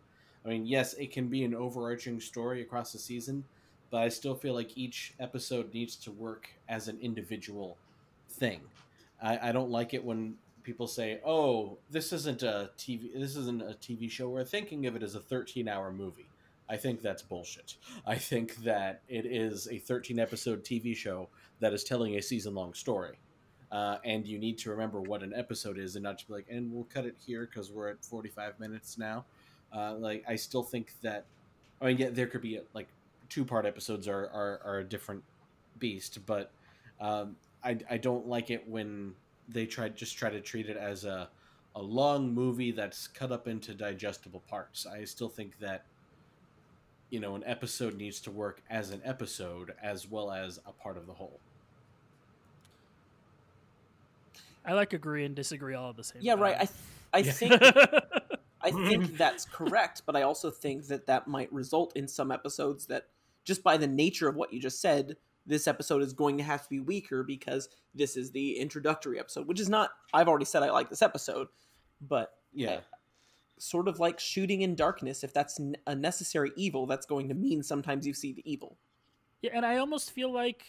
I 0.46 0.50
mean, 0.50 0.68
yes, 0.68 0.94
it 0.94 1.12
can 1.12 1.28
be 1.28 1.44
an 1.44 1.56
overarching 1.56 2.20
story 2.20 2.62
across 2.62 2.94
the 2.94 3.00
season, 3.00 3.44
but 3.90 3.98
I 3.98 4.10
still 4.10 4.36
feel 4.36 4.54
like 4.54 4.78
each 4.78 5.14
episode 5.20 5.74
needs 5.74 5.96
to 5.98 6.12
work 6.12 6.48
as 6.70 6.88
an 6.88 7.00
individual 7.02 7.78
thing. 8.30 8.62
I, 9.22 9.50
I 9.50 9.52
don't 9.52 9.72
like 9.72 9.94
it 9.96 10.06
when 10.06 10.36
people 10.62 10.86
say, 10.86 11.20
"Oh, 11.26 11.80
this 11.90 12.14
isn't 12.14 12.44
a 12.44 12.70
TV. 12.78 13.12
This 13.14 13.36
isn't 13.38 13.64
a 13.64 13.74
TV 13.74 14.10
show." 14.10 14.30
We're 14.30 14.44
thinking 14.44 14.86
of 14.86 14.96
it 14.96 15.02
as 15.02 15.16
a 15.16 15.20
13-hour 15.20 15.92
movie. 15.92 16.30
I 16.70 16.78
think 16.78 17.02
that's 17.02 17.24
bullshit. 17.24 17.74
I 18.06 18.16
think 18.16 18.58
that 18.58 19.02
it 19.10 19.26
is 19.26 19.66
a 19.66 19.80
13-episode 19.80 20.64
TV 20.64 20.96
show 20.96 21.28
that 21.60 21.74
is 21.74 21.84
telling 21.84 22.16
a 22.16 22.22
season-long 22.22 22.76
story, 22.76 23.18
uh, 23.72 23.98
and 24.04 24.26
you 24.26 24.40
need 24.40 24.58
to 24.60 24.72
remember 24.72 25.02
what 25.02 25.24
an 25.24 25.34
episode 25.36 25.78
is, 25.78 25.96
and 25.96 26.04
not 26.04 26.18
just 26.18 26.28
be 26.28 26.34
like, 26.34 26.48
"And 26.50 26.72
we'll 26.72 26.86
cut 26.86 27.06
it 27.06 27.16
here 27.26 27.46
because 27.46 27.72
we're 27.72 27.90
at 27.90 28.04
45 28.04 28.60
minutes 28.60 28.98
now." 28.98 29.26
Uh, 29.74 29.96
like, 29.96 30.24
I 30.28 30.36
still 30.36 30.64
think 30.64 30.94
that. 31.02 31.26
I 31.82 31.88
mean, 31.88 31.98
yeah, 31.98 32.10
there 32.10 32.28
could 32.28 32.42
be 32.42 32.60
like 32.74 32.88
two-part 33.30 33.66
episodes 33.66 34.08
are 34.08 34.26
are, 34.30 34.60
are 34.66 34.80
a 34.80 34.84
different 34.84 35.24
beast, 35.78 36.20
but 36.26 36.52
um, 37.00 37.36
I 37.64 37.78
I 37.90 37.98
don't 37.98 38.28
like 38.28 38.50
it 38.50 38.68
when 38.68 39.14
they 39.48 39.66
try 39.66 39.90
just 39.90 40.18
try 40.18 40.30
to 40.30 40.42
treat 40.42 40.68
it 40.70 40.78
as 40.78 41.06
a 41.06 41.30
a 41.76 41.82
long 41.82 42.34
movie 42.34 42.72
that's 42.72 43.08
cut 43.08 43.32
up 43.32 43.48
into 43.48 43.74
digestible 43.74 44.42
parts. 44.50 44.86
I 44.86 45.04
still 45.06 45.30
think 45.30 45.60
that 45.60 45.86
you 47.10 47.20
know 47.20 47.36
an 47.36 47.44
episode 47.46 47.96
needs 47.96 48.20
to 48.22 48.32
work 48.32 48.62
as 48.70 48.90
an 48.92 49.02
episode 49.06 49.74
as 49.82 50.10
well 50.10 50.32
as 50.32 50.60
a 50.66 50.72
part 50.72 50.98
of 50.98 51.08
the 51.08 51.14
whole. 51.14 51.40
I 54.70 54.74
like 54.74 54.94
agree 54.94 55.26
and 55.26 55.36
disagree 55.36 55.74
all 55.74 55.90
at 55.90 55.96
the 55.98 56.04
same 56.04 56.22
Yeah, 56.22 56.34
time. 56.34 56.42
right. 56.44 56.56
I 56.56 56.66
th- 56.66 56.72
I 57.12 57.18
Yeah. 57.20 57.32
think 57.32 57.62
I 58.62 58.72
think 58.72 59.18
that's 59.18 59.46
correct, 59.46 60.04
but 60.06 60.16
I 60.16 60.22
also 60.22 60.52
think 60.52 60.88
that 60.88 61.08
that 61.08 61.28
might 61.28 61.52
result 61.52 61.96
in 61.96 62.08
some 62.08 62.32
episodes 62.32 62.86
that 62.88 63.08
just 63.46 63.64
by 63.64 63.78
the 63.78 63.88
nature 63.88 64.28
of 64.30 64.36
what 64.36 64.54
you 64.54 64.60
just 64.60 64.80
said, 64.82 65.18
this 65.46 65.68
episode 65.68 66.04
is 66.04 66.14
going 66.14 66.38
to 66.38 66.44
have 66.44 66.62
to 66.64 66.70
be 66.70 66.80
weaker 66.80 67.24
because 67.24 67.70
this 67.96 68.16
is 68.16 68.32
the 68.32 68.60
introductory 68.60 69.20
episode, 69.20 69.48
which 69.48 69.60
is 69.60 69.70
not 69.70 69.90
I've 70.14 70.28
already 70.28 70.46
said 70.46 70.62
I 70.62 70.70
like 70.72 70.90
this 70.92 71.02
episode, 71.02 71.48
but 72.00 72.34
Yeah. 72.54 72.82
sort 73.58 73.88
of 73.88 74.00
like 74.00 74.20
shooting 74.20 74.62
in 74.62 74.76
darkness 74.76 75.24
if 75.24 75.34
that's 75.34 75.60
a 75.88 75.96
necessary 75.96 76.52
evil, 76.56 76.86
that's 76.86 77.08
going 77.08 77.28
to 77.30 77.34
mean 77.34 77.64
sometimes 77.64 78.06
you 78.06 78.14
see 78.14 78.34
the 78.34 78.44
evil. 78.50 78.78
Yeah, 79.42 79.52
and 79.56 79.66
I 79.66 79.78
almost 79.78 80.12
feel 80.12 80.32
like 80.32 80.66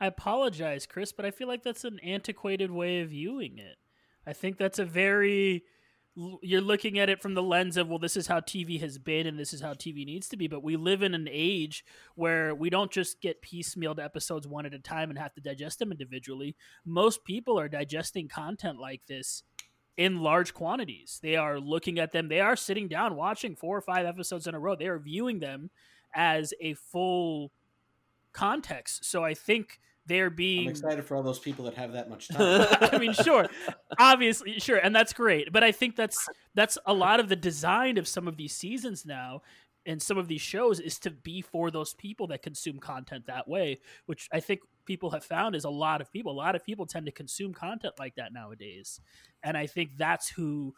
I 0.00 0.06
apologize, 0.06 0.86
Chris, 0.86 1.12
but 1.12 1.24
I 1.24 1.30
feel 1.30 1.48
like 1.48 1.62
that's 1.62 1.84
an 1.84 1.98
antiquated 2.00 2.70
way 2.70 3.00
of 3.00 3.10
viewing 3.10 3.58
it. 3.58 3.76
I 4.26 4.32
think 4.32 4.58
that's 4.58 4.78
a 4.78 4.84
very 4.84 5.64
you're 6.42 6.60
looking 6.60 6.98
at 6.98 7.08
it 7.08 7.22
from 7.22 7.34
the 7.34 7.42
lens 7.42 7.76
of 7.76 7.88
well 7.88 8.00
this 8.00 8.16
is 8.16 8.26
how 8.26 8.40
TV 8.40 8.80
has 8.80 8.98
been 8.98 9.24
and 9.24 9.38
this 9.38 9.54
is 9.54 9.60
how 9.60 9.72
TV 9.72 10.04
needs 10.04 10.28
to 10.28 10.36
be, 10.36 10.48
but 10.48 10.64
we 10.64 10.76
live 10.76 11.02
in 11.02 11.14
an 11.14 11.28
age 11.30 11.84
where 12.16 12.54
we 12.54 12.70
don't 12.70 12.90
just 12.90 13.20
get 13.20 13.42
piecemealed 13.42 14.02
episodes 14.02 14.46
one 14.46 14.66
at 14.66 14.74
a 14.74 14.80
time 14.80 15.10
and 15.10 15.18
have 15.18 15.32
to 15.34 15.40
digest 15.40 15.78
them 15.78 15.92
individually. 15.92 16.56
Most 16.84 17.24
people 17.24 17.58
are 17.58 17.68
digesting 17.68 18.28
content 18.28 18.80
like 18.80 19.02
this 19.06 19.44
in 19.96 20.20
large 20.20 20.54
quantities. 20.54 21.20
They 21.22 21.36
are 21.36 21.60
looking 21.60 21.98
at 21.98 22.12
them, 22.12 22.28
they 22.28 22.40
are 22.40 22.56
sitting 22.56 22.88
down 22.88 23.14
watching 23.14 23.54
four 23.54 23.76
or 23.76 23.82
five 23.82 24.06
episodes 24.06 24.46
in 24.46 24.54
a 24.54 24.60
row. 24.60 24.74
They 24.74 24.88
are 24.88 24.98
viewing 24.98 25.38
them 25.38 25.70
as 26.14 26.52
a 26.60 26.74
full 26.74 27.52
context. 28.32 29.04
So 29.04 29.24
I 29.24 29.34
think 29.34 29.78
they're 30.08 30.30
being 30.30 30.60
I'm 30.60 30.64
being 30.64 30.70
excited 30.70 31.04
for 31.04 31.16
all 31.16 31.22
those 31.22 31.38
people 31.38 31.64
that 31.66 31.74
have 31.74 31.92
that 31.92 32.08
much 32.08 32.28
time. 32.32 32.66
I 32.80 32.98
mean, 32.98 33.12
sure, 33.12 33.46
obviously, 33.98 34.58
sure, 34.58 34.78
and 34.78 34.94
that's 34.94 35.12
great. 35.12 35.52
But 35.52 35.62
I 35.62 35.72
think 35.72 35.94
that's 35.96 36.28
that's 36.54 36.78
a 36.86 36.94
lot 36.94 37.20
of 37.20 37.28
the 37.28 37.36
design 37.36 37.98
of 37.98 38.08
some 38.08 38.26
of 38.26 38.36
these 38.36 38.54
seasons 38.54 39.06
now, 39.06 39.42
and 39.86 40.02
some 40.02 40.18
of 40.18 40.26
these 40.26 40.40
shows 40.40 40.80
is 40.80 40.98
to 41.00 41.10
be 41.10 41.42
for 41.42 41.70
those 41.70 41.94
people 41.94 42.26
that 42.28 42.42
consume 42.42 42.78
content 42.78 43.26
that 43.26 43.46
way. 43.46 43.80
Which 44.06 44.28
I 44.32 44.40
think 44.40 44.60
people 44.84 45.10
have 45.10 45.24
found 45.24 45.54
is 45.54 45.64
a 45.64 45.70
lot 45.70 46.00
of 46.00 46.10
people. 46.10 46.32
A 46.32 46.34
lot 46.34 46.56
of 46.56 46.64
people 46.64 46.86
tend 46.86 47.06
to 47.06 47.12
consume 47.12 47.52
content 47.52 47.94
like 47.98 48.16
that 48.16 48.32
nowadays, 48.32 49.00
and 49.42 49.56
I 49.56 49.66
think 49.66 49.96
that's 49.96 50.28
who 50.28 50.74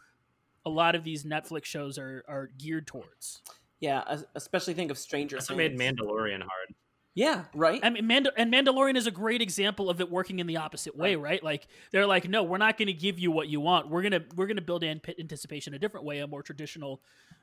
a 0.65 0.69
lot 0.69 0.95
of 0.95 1.03
these 1.03 1.23
Netflix 1.23 1.65
shows 1.65 1.97
are 1.97 2.23
are 2.27 2.49
geared 2.57 2.85
towards. 2.85 3.41
Yeah, 3.79 4.19
especially 4.35 4.75
think 4.75 4.91
of 4.91 4.97
Stranger 4.97 5.37
That's 5.37 5.49
what 5.49 5.57
made 5.57 5.75
Mandalorian 5.75 6.41
hard. 6.41 6.75
Yeah, 7.13 7.43
right. 7.53 7.81
I 7.83 7.89
mean, 7.89 8.07
Mand- 8.07 8.31
and 8.37 8.53
Mandalorian 8.53 8.95
is 8.95 9.05
a 9.05 9.11
great 9.11 9.41
example 9.41 9.89
of 9.89 9.99
it 9.99 10.09
working 10.09 10.39
in 10.39 10.47
the 10.47 10.57
opposite 10.57 10.95
way, 10.95 11.15
right? 11.17 11.43
Like 11.43 11.67
they're 11.91 12.07
like, 12.07 12.29
no, 12.29 12.43
we're 12.43 12.57
not 12.57 12.77
going 12.77 12.87
to 12.87 12.93
give 12.93 13.19
you 13.19 13.31
what 13.31 13.49
you 13.49 13.59
want. 13.59 13.89
We're 13.89 14.01
gonna 14.01 14.21
we're 14.35 14.47
gonna 14.47 14.61
build 14.61 14.83
in 14.83 15.01
anticipation 15.19 15.73
a 15.73 15.79
different 15.79 16.05
way, 16.05 16.19
a 16.19 16.27
more 16.27 16.41
traditional 16.41 17.01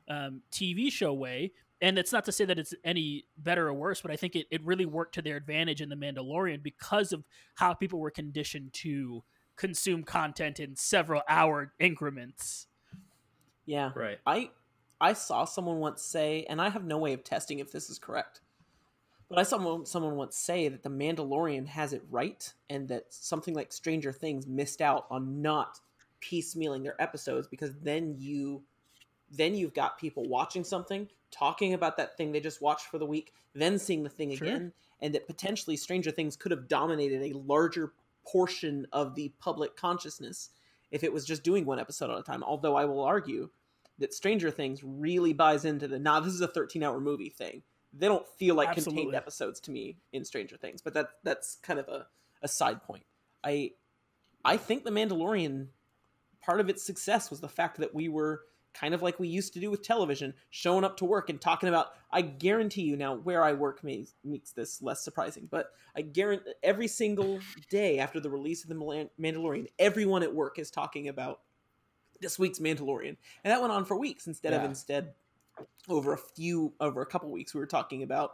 um, 0.08 0.40
TV 0.50 0.90
show 0.90 1.12
way. 1.12 1.52
And 1.80 1.98
it's 1.98 2.12
not 2.12 2.24
to 2.24 2.32
say 2.32 2.44
that 2.46 2.58
it's 2.58 2.74
any 2.82 3.26
better 3.36 3.68
or 3.68 3.74
worse, 3.74 4.00
but 4.00 4.10
I 4.10 4.16
think 4.16 4.34
it, 4.34 4.46
it 4.50 4.64
really 4.64 4.86
worked 4.86 5.14
to 5.14 5.22
their 5.22 5.36
advantage 5.36 5.80
in 5.80 5.88
the 5.88 5.96
Mandalorian 5.96 6.62
because 6.62 7.12
of 7.12 7.22
how 7.54 7.72
people 7.74 8.00
were 8.00 8.10
conditioned 8.10 8.72
to 8.74 9.22
consume 9.56 10.02
content 10.02 10.58
in 10.58 10.74
several 10.76 11.22
hour 11.28 11.72
increments. 11.78 12.66
Yeah. 13.66 13.90
Right. 13.94 14.18
I 14.26 14.50
I 15.00 15.12
saw 15.12 15.44
someone 15.44 15.78
once 15.78 16.02
say, 16.02 16.46
and 16.48 16.60
I 16.60 16.70
have 16.70 16.84
no 16.84 16.98
way 16.98 17.12
of 17.12 17.22
testing 17.22 17.58
if 17.58 17.70
this 17.70 17.90
is 17.90 17.98
correct, 17.98 18.40
but 19.28 19.38
I 19.38 19.42
saw 19.42 19.56
someone 19.56 19.86
someone 19.86 20.16
once 20.16 20.36
say 20.36 20.68
that 20.68 20.82
the 20.82 20.90
Mandalorian 20.90 21.66
has 21.66 21.92
it 21.92 22.02
right, 22.10 22.52
and 22.70 22.88
that 22.88 23.06
something 23.10 23.54
like 23.54 23.72
Stranger 23.72 24.12
Things 24.12 24.46
missed 24.46 24.80
out 24.80 25.06
on 25.10 25.42
not 25.42 25.80
piecemealing 26.22 26.82
their 26.82 27.00
episodes 27.00 27.46
because 27.46 27.74
then 27.82 28.14
you 28.18 28.62
then 29.30 29.54
you've 29.54 29.74
got 29.74 29.98
people 29.98 30.26
watching 30.28 30.64
something, 30.64 31.06
talking 31.30 31.74
about 31.74 31.96
that 31.98 32.16
thing 32.16 32.32
they 32.32 32.40
just 32.40 32.62
watched 32.62 32.86
for 32.86 32.98
the 32.98 33.06
week, 33.06 33.32
then 33.54 33.78
seeing 33.78 34.02
the 34.02 34.08
thing 34.08 34.34
Sure. 34.34 34.48
again, 34.48 34.72
and 35.00 35.14
that 35.14 35.26
potentially 35.26 35.76
Stranger 35.76 36.10
Things 36.10 36.36
could 36.36 36.50
have 36.50 36.68
dominated 36.68 37.22
a 37.22 37.38
larger 37.38 37.92
portion 38.26 38.86
of 38.92 39.14
the 39.14 39.32
public 39.38 39.76
consciousness 39.76 40.50
if 40.90 41.04
it 41.04 41.12
was 41.12 41.24
just 41.24 41.42
doing 41.42 41.66
one 41.66 41.78
episode 41.78 42.10
at 42.10 42.18
a 42.18 42.22
time. 42.22 42.42
Although 42.42 42.76
I 42.76 42.86
will 42.86 43.04
argue 43.04 43.50
that 43.98 44.14
Stranger 44.14 44.50
Things 44.50 44.82
really 44.82 45.32
buys 45.34 45.64
into 45.66 45.88
the 45.88 45.98
nah, 45.98 46.20
this 46.20 46.32
is 46.32 46.40
a 46.40 46.48
13 46.48 46.82
hour 46.82 47.00
movie 47.00 47.28
thing. 47.30 47.62
They 47.92 48.06
don't 48.06 48.26
feel 48.26 48.54
like 48.54 48.68
Absolutely. 48.68 49.04
contained 49.04 49.16
episodes 49.16 49.60
to 49.60 49.70
me 49.70 49.96
in 50.12 50.24
Stranger 50.24 50.56
Things, 50.56 50.82
but 50.82 50.94
that 50.94 51.10
that's 51.24 51.56
kind 51.62 51.78
of 51.78 51.88
a, 51.88 52.06
a 52.42 52.48
side 52.48 52.82
point. 52.82 53.04
I 53.42 53.72
I 54.44 54.56
think 54.56 54.84
The 54.84 54.90
Mandalorian 54.90 55.68
part 56.40 56.60
of 56.60 56.68
its 56.68 56.82
success 56.82 57.30
was 57.30 57.40
the 57.40 57.48
fact 57.48 57.78
that 57.78 57.94
we 57.94 58.08
were 58.08 58.42
kind 58.74 58.94
of 58.94 59.02
like 59.02 59.18
we 59.18 59.28
used 59.28 59.54
to 59.54 59.60
do 59.60 59.70
with 59.70 59.82
television, 59.82 60.34
showing 60.50 60.84
up 60.84 60.96
to 60.98 61.04
work 61.04 61.30
and 61.30 61.40
talking 61.40 61.68
about. 61.68 61.88
I 62.10 62.22
guarantee 62.22 62.82
you 62.82 62.96
now, 62.96 63.16
where 63.16 63.42
I 63.42 63.52
work 63.52 63.82
may, 63.84 64.06
makes 64.24 64.52
this 64.52 64.80
less 64.80 65.02
surprising, 65.02 65.48
but 65.50 65.72
I 65.96 66.02
guarantee 66.02 66.52
every 66.62 66.88
single 66.88 67.40
day 67.70 67.98
after 67.98 68.20
the 68.20 68.30
release 68.30 68.62
of 68.62 68.68
the 68.68 69.08
Mandalorian, 69.20 69.66
everyone 69.78 70.22
at 70.22 70.34
work 70.34 70.58
is 70.58 70.70
talking 70.70 71.08
about 71.08 71.40
this 72.20 72.38
week's 72.38 72.58
Mandalorian, 72.58 73.16
and 73.44 73.52
that 73.52 73.60
went 73.60 73.72
on 73.72 73.84
for 73.84 73.96
weeks 73.96 74.26
instead 74.26 74.52
of 74.52 74.64
instead 74.64 75.14
over 75.88 76.12
a 76.12 76.18
few 76.18 76.72
over 76.80 77.00
a 77.02 77.06
couple 77.06 77.30
weeks 77.30 77.54
we 77.54 77.60
were 77.60 77.66
talking 77.66 78.02
about 78.02 78.32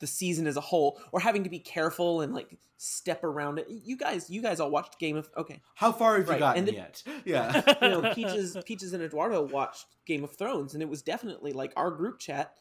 the 0.00 0.06
season 0.06 0.46
as 0.46 0.56
a 0.56 0.60
whole 0.60 1.00
or 1.12 1.20
having 1.20 1.44
to 1.44 1.50
be 1.50 1.58
careful 1.58 2.20
and 2.22 2.34
like 2.34 2.56
step 2.76 3.22
around 3.24 3.58
it 3.58 3.66
you 3.68 3.96
guys 3.96 4.28
you 4.28 4.42
guys 4.42 4.58
all 4.60 4.70
watched 4.70 4.98
game 4.98 5.16
of 5.16 5.30
okay 5.36 5.60
How 5.74 5.92
far 5.92 6.16
have 6.18 6.28
Right, 6.28 6.34
you 6.36 6.40
gotten 6.40 6.58
and 6.60 6.68
the- 6.68 6.72
yet? 6.74 7.02
Yeah. 7.24 7.62
you 7.82 7.88
know 7.88 8.12
peaches 8.14 8.56
peaches 8.66 8.92
and 8.92 9.02
eduardo 9.02 9.42
watched 9.42 9.86
game 10.06 10.24
of 10.24 10.32
thrones 10.32 10.74
and 10.74 10.82
it 10.82 10.88
was 10.88 11.00
definitely 11.02 11.52
like 11.52 11.72
our 11.76 11.90
group 11.90 12.18
chat 12.18 12.54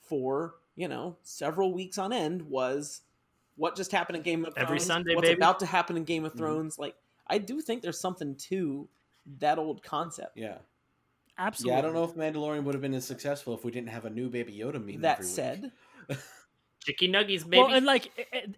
for 0.00 0.54
you 0.76 0.88
know 0.88 1.16
several 1.22 1.72
weeks 1.74 1.98
on 1.98 2.12
end 2.12 2.42
was 2.42 3.02
what 3.56 3.74
just 3.76 3.90
happened 3.90 4.16
in 4.16 4.22
game 4.22 4.44
of 4.44 4.54
thrones 4.54 4.64
Every 4.68 4.78
Sunday, 4.80 5.14
what's 5.16 5.26
baby. 5.28 5.38
about 5.38 5.58
to 5.60 5.66
happen 5.66 5.96
in 5.96 6.04
game 6.04 6.24
of 6.24 6.32
Mhm. 6.34 6.38
thrones 6.38 6.78
like 6.78 6.94
i 7.26 7.36
do 7.38 7.60
think 7.60 7.82
there's 7.82 8.00
something 8.00 8.36
to 8.36 8.88
that 9.40 9.58
old 9.58 9.82
concept 9.82 10.36
yeah. 10.38 10.58
Absolutely. 11.38 11.72
Yeah, 11.74 11.78
I 11.78 11.82
don't 11.82 11.94
know 11.94 12.04
if 12.04 12.14
Mandalorian 12.14 12.64
would 12.64 12.74
have 12.74 12.82
been 12.82 12.94
as 12.94 13.06
successful 13.06 13.54
if 13.54 13.64
we 13.64 13.70
didn't 13.70 13.90
have 13.90 14.04
a 14.04 14.10
new 14.10 14.28
Baby 14.28 14.58
Yoda 14.58 14.84
meme. 14.84 15.02
that 15.02 15.18
every 15.20 15.26
week. 15.26 15.34
said 15.34 15.72
Chicky 16.84 17.08
nuggies, 17.08 17.42
baby. 17.48 17.58
Well, 17.62 17.74
and 17.74 17.84
like 17.84 18.10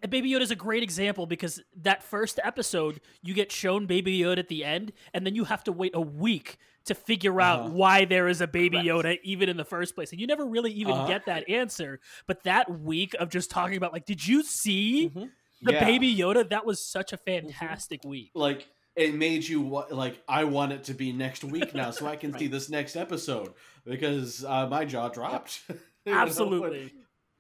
Baby 0.09 0.31
Yoda 0.31 0.43
is 0.43 0.51
a 0.51 0.55
great 0.57 0.83
example 0.83 1.27
because 1.27 1.61
that 1.83 2.03
first 2.03 2.39
episode, 2.45 3.01
you 3.23 3.35
get 3.35 3.51
shown 3.51 3.87
Baby 3.87 4.19
Yoda 4.21 4.39
at 4.39 4.49
the 4.49 4.63
end, 4.65 4.93
and 5.15 5.27
then 5.27 5.35
you 5.35 5.45
have 5.45 5.65
to 5.65 5.73
wait 5.73 5.93
a 5.95 6.01
week 6.01 6.59
to 6.85 6.95
figure 6.95 7.41
out 7.41 7.61
Uh-huh. 7.61 7.69
why 7.71 8.05
there 8.05 8.29
is 8.29 8.41
a 8.41 8.47
Baby 8.47 8.83
Correct. 8.87 9.07
Yoda 9.07 9.19
even 9.25 9.49
in 9.49 9.57
the 9.57 9.65
first 9.65 9.95
place, 9.95 10.13
and 10.13 10.21
you 10.21 10.27
never 10.27 10.47
really 10.47 10.71
even 10.73 10.93
Uh-huh. 10.95 11.09
get 11.09 11.27
that 11.27 11.49
answer. 11.49 11.99
But 12.27 12.45
that 12.45 12.71
week 12.81 13.15
of 13.19 13.31
just 13.31 13.51
talking 13.51 13.77
about 13.77 13.93
like, 13.93 14.05
did 14.05 14.25
you 14.27 14.43
see 14.45 15.09
Mhm. 15.15 15.31
the 15.63 15.73
Yeah. 15.73 15.85
Baby 15.85 16.15
Yoda? 16.15 16.49
That 16.49 16.65
was 16.65 16.85
such 16.85 17.13
a 17.13 17.17
fantastic 17.17 18.05
week. 18.05 18.31
like 18.35 18.69
it 18.97 19.15
made 19.15 19.47
you 19.47 19.85
like 19.91 20.23
I 20.29 20.45
want 20.45 20.73
it 20.73 20.85
to 20.85 20.95
be 20.95 21.13
next 21.13 21.45
week 21.45 21.75
now 21.75 21.91
so 21.91 22.07
I 22.07 22.17
can 22.23 22.37
see 22.37 22.49
this 22.49 22.69
next 22.69 22.97
episode 22.97 23.55
because 23.85 24.45
uh, 24.45 24.67
my 24.69 24.85
jaw 24.85 25.09
dropped. 25.09 25.61
Absolutely. 26.07 26.93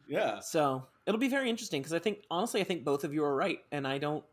Yeah. 0.09 0.40
So 0.40 0.86
it'll 1.06 1.20
be 1.20 1.28
very 1.28 1.51
interesting 1.51 1.81
because 1.81 1.93
I 1.93 1.98
think 1.98 2.24
honestly 2.31 2.60
I 2.60 2.64
think 2.64 2.85
both 2.85 3.05
of 3.05 3.14
you 3.14 3.24
are 3.24 3.35
right, 3.35 3.59
and 3.72 3.86
I 3.86 3.98
don't. 3.98 4.24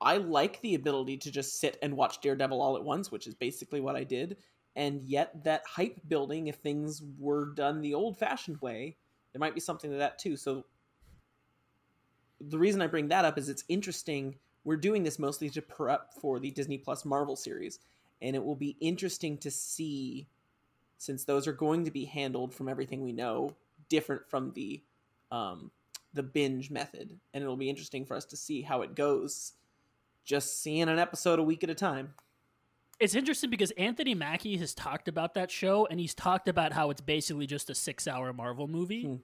I 0.00 0.16
like 0.16 0.60
the 0.62 0.74
ability 0.74 1.16
to 1.18 1.30
just 1.30 1.60
sit 1.60 1.78
and 1.80 1.96
watch 1.96 2.20
Daredevil 2.20 2.60
all 2.60 2.76
at 2.76 2.82
once, 2.82 3.12
which 3.12 3.28
is 3.28 3.34
basically 3.34 3.80
what 3.80 3.94
I 3.94 4.02
did, 4.02 4.36
and 4.74 5.00
yet 5.02 5.44
that 5.44 5.62
hype 5.64 6.00
building, 6.08 6.48
if 6.48 6.56
things 6.56 7.02
were 7.18 7.54
done 7.54 7.80
the 7.80 7.94
old-fashioned 7.94 8.60
way, 8.60 8.96
there 9.32 9.38
might 9.38 9.54
be 9.54 9.60
something 9.60 9.92
to 9.92 9.98
that 9.98 10.18
too. 10.18 10.36
So 10.36 10.64
the 12.40 12.58
reason 12.58 12.82
I 12.82 12.88
bring 12.88 13.08
that 13.08 13.24
up 13.24 13.38
is 13.38 13.48
it's 13.48 13.64
interesting. 13.68 14.34
We're 14.64 14.76
doing 14.76 15.02
this 15.02 15.18
mostly 15.18 15.50
to 15.50 15.62
prep 15.62 16.14
for 16.14 16.38
the 16.38 16.50
Disney 16.50 16.78
Plus 16.78 17.04
Marvel 17.04 17.36
series, 17.36 17.78
and 18.20 18.36
it 18.36 18.44
will 18.44 18.56
be 18.56 18.76
interesting 18.80 19.36
to 19.38 19.50
see 19.50 20.28
since 20.98 21.24
those 21.24 21.48
are 21.48 21.52
going 21.52 21.84
to 21.84 21.90
be 21.90 22.04
handled 22.04 22.54
from 22.54 22.68
everything 22.68 23.02
we 23.02 23.12
know 23.12 23.56
different 23.88 24.28
from 24.28 24.52
the 24.52 24.82
um, 25.30 25.70
the 26.14 26.22
binge 26.22 26.70
method, 26.70 27.18
and 27.32 27.42
it'll 27.42 27.56
be 27.56 27.70
interesting 27.70 28.04
for 28.04 28.16
us 28.16 28.24
to 28.26 28.36
see 28.36 28.62
how 28.62 28.82
it 28.82 28.94
goes. 28.94 29.52
Just 30.24 30.62
seeing 30.62 30.88
an 30.88 30.98
episode 30.98 31.38
a 31.38 31.42
week 31.42 31.64
at 31.64 31.70
a 31.70 31.74
time. 31.74 32.14
It's 33.00 33.16
interesting 33.16 33.50
because 33.50 33.72
Anthony 33.72 34.14
Mackie 34.14 34.58
has 34.58 34.74
talked 34.74 35.08
about 35.08 35.34
that 35.34 35.50
show, 35.50 35.86
and 35.86 35.98
he's 35.98 36.14
talked 36.14 36.46
about 36.48 36.72
how 36.72 36.90
it's 36.90 37.00
basically 37.00 37.48
just 37.48 37.68
a 37.68 37.74
six-hour 37.74 38.32
Marvel 38.32 38.68
movie. 38.68 39.02
Hmm. 39.02 39.16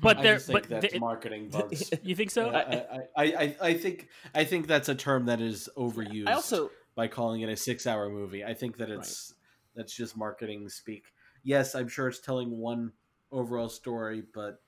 But 0.00 0.18
I 0.18 0.22
there, 0.22 0.34
just 0.34 0.46
think 0.46 0.68
but 0.68 0.80
that's 0.80 0.92
the- 0.92 1.00
marketing 1.00 1.48
bugs. 1.52 1.90
you 2.02 2.14
think 2.14 2.30
so? 2.30 2.50
I, 2.54 2.84
I, 3.16 3.24
I, 3.24 3.56
I 3.60 3.74
think 3.74 4.08
I 4.34 4.44
think 4.44 4.66
that's 4.68 4.88
a 4.88 4.94
term 4.94 5.26
that 5.26 5.40
is 5.40 5.68
overused 5.76 6.28
I 6.28 6.32
also 6.34 6.70
by 6.94 7.08
calling 7.08 7.40
it 7.40 7.48
a 7.48 7.56
six-hour 7.56 8.08
movie. 8.10 8.44
I 8.44 8.54
think 8.54 8.76
that 8.76 8.90
it's 8.90 9.34
that's 9.74 9.94
just 9.94 10.16
marketing 10.16 10.68
speak. 10.68 11.04
Yes, 11.42 11.74
I'm 11.74 11.88
sure 11.88 12.08
it's 12.08 12.20
telling 12.20 12.56
one 12.58 12.92
overall 13.32 13.68
story, 13.68 14.22
but 14.34 14.60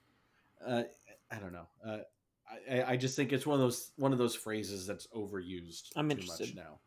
uh, 0.67 0.85
I 1.31 1.37
don't 1.37 1.53
know. 1.53 1.67
Uh, 1.87 1.99
I, 2.71 2.93
I 2.93 2.97
just 2.97 3.15
think 3.17 3.33
it's 3.33 3.47
one 3.47 3.55
of 3.55 3.61
those 3.61 3.93
one 3.97 4.13
of 4.13 4.19
those 4.19 4.35
phrases 4.35 4.87
that's 4.87 5.07
overused 5.09 5.91
I'm 5.97 6.09
too 6.09 6.17
interested. 6.17 6.49
much 6.49 6.65
now, 6.65 6.79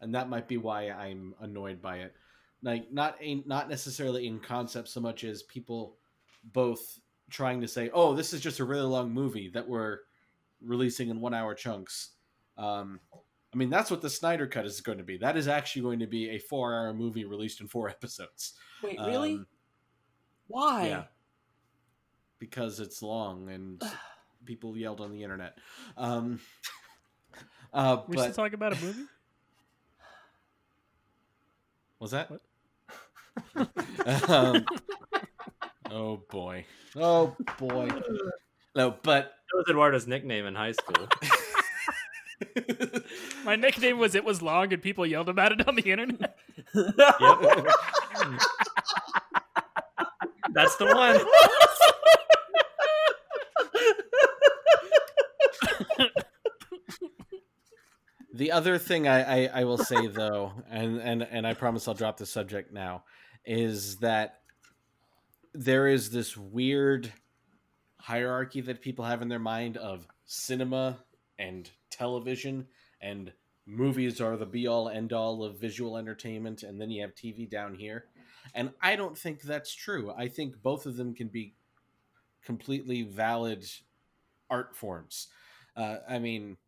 and 0.00 0.14
that 0.14 0.28
might 0.28 0.46
be 0.46 0.58
why 0.58 0.90
I'm 0.90 1.34
annoyed 1.40 1.82
by 1.82 1.98
it. 1.98 2.14
Like 2.62 2.92
not 2.92 3.20
in, 3.20 3.42
not 3.46 3.68
necessarily 3.68 4.26
in 4.26 4.38
concept 4.40 4.88
so 4.88 5.00
much 5.00 5.24
as 5.24 5.42
people 5.42 5.96
both 6.52 7.00
trying 7.30 7.60
to 7.60 7.68
say, 7.68 7.90
"Oh, 7.92 8.14
this 8.14 8.32
is 8.32 8.40
just 8.40 8.60
a 8.60 8.64
really 8.64 8.82
long 8.86 9.12
movie 9.12 9.48
that 9.50 9.66
we're 9.68 10.00
releasing 10.62 11.08
in 11.08 11.20
one 11.20 11.34
hour 11.34 11.54
chunks." 11.54 12.10
Um, 12.58 13.00
I 13.54 13.56
mean, 13.56 13.70
that's 13.70 13.90
what 13.90 14.02
the 14.02 14.10
Snyder 14.10 14.46
Cut 14.46 14.66
is 14.66 14.80
going 14.80 14.98
to 14.98 15.04
be. 15.04 15.16
That 15.18 15.36
is 15.36 15.48
actually 15.48 15.82
going 15.82 15.98
to 16.00 16.06
be 16.06 16.30
a 16.30 16.38
four 16.38 16.74
hour 16.74 16.92
movie 16.92 17.24
released 17.24 17.60
in 17.60 17.68
four 17.68 17.88
episodes. 17.90 18.54
wait, 18.82 18.98
really? 18.98 19.34
Um, 19.34 19.46
Why? 20.48 20.88
yeah. 20.88 21.04
because 22.38 22.80
it's 22.80 23.02
long 23.02 23.48
and 23.50 23.82
people 24.44 24.76
yelled 24.76 25.00
on 25.00 25.10
the 25.10 25.22
internet. 25.22 25.58
Um, 25.96 26.40
uh, 27.72 28.02
We're 28.06 28.14
still 28.18 28.26
but 28.28 28.34
talking 28.34 28.54
about 28.54 28.72
a 28.78 28.84
movie. 28.84 29.04
was 31.98 32.10
that? 32.12 32.30
What? 32.30 32.42
um, 34.28 34.64
oh 35.90 36.22
boy! 36.30 36.64
Oh 36.96 37.36
boy! 37.58 37.88
No, 38.74 38.94
but 39.02 39.32
That 39.52 39.56
was 39.56 39.66
Eduardo's 39.68 40.06
nickname 40.06 40.46
in 40.46 40.54
high 40.54 40.72
school. 40.72 41.08
My 43.44 43.56
nickname 43.56 43.98
was 43.98 44.14
"It 44.14 44.24
Was 44.24 44.42
Long," 44.42 44.72
and 44.72 44.82
people 44.82 45.06
yelled 45.06 45.28
about 45.28 45.52
it 45.52 45.66
on 45.66 45.74
the 45.76 45.90
internet. 45.90 46.36
Yep. 46.74 47.66
That's 50.52 50.76
the 50.76 50.86
one. 50.86 51.20
The 58.34 58.52
other 58.52 58.76
thing 58.76 59.08
I, 59.08 59.46
I, 59.46 59.60
I 59.60 59.64
will 59.64 59.78
say 59.78 60.08
though, 60.08 60.52
and, 60.70 61.00
and 61.00 61.22
and 61.22 61.46
I 61.46 61.54
promise 61.54 61.88
I'll 61.88 61.94
drop 61.94 62.18
the 62.18 62.26
subject 62.26 62.70
now, 62.70 63.04
is 63.46 63.96
that 63.98 64.40
there 65.58 65.88
is 65.88 66.10
this 66.10 66.36
weird 66.36 67.10
hierarchy 67.98 68.60
that 68.60 68.82
people 68.82 69.04
have 69.04 69.22
in 69.22 69.28
their 69.28 69.38
mind 69.38 69.76
of 69.78 70.06
cinema 70.26 70.98
and 71.38 71.70
television 71.90 72.66
and 73.00 73.32
movies 73.66 74.20
are 74.20 74.36
the 74.36 74.46
be 74.46 74.66
all 74.66 74.88
end 74.88 75.12
all 75.12 75.42
of 75.42 75.58
visual 75.58 75.96
entertainment 75.96 76.62
and 76.62 76.80
then 76.80 76.90
you 76.90 77.00
have 77.00 77.14
TV 77.14 77.48
down 77.48 77.74
here. 77.74 78.04
And 78.54 78.70
I 78.80 78.96
don't 78.96 79.16
think 79.16 79.42
that's 79.42 79.74
true. 79.74 80.12
I 80.16 80.28
think 80.28 80.62
both 80.62 80.86
of 80.86 80.96
them 80.96 81.14
can 81.14 81.28
be 81.28 81.54
completely 82.44 83.02
valid 83.02 83.64
art 84.50 84.76
forms. 84.76 85.28
Uh, 85.74 85.96
I 86.08 86.18
mean, 86.18 86.58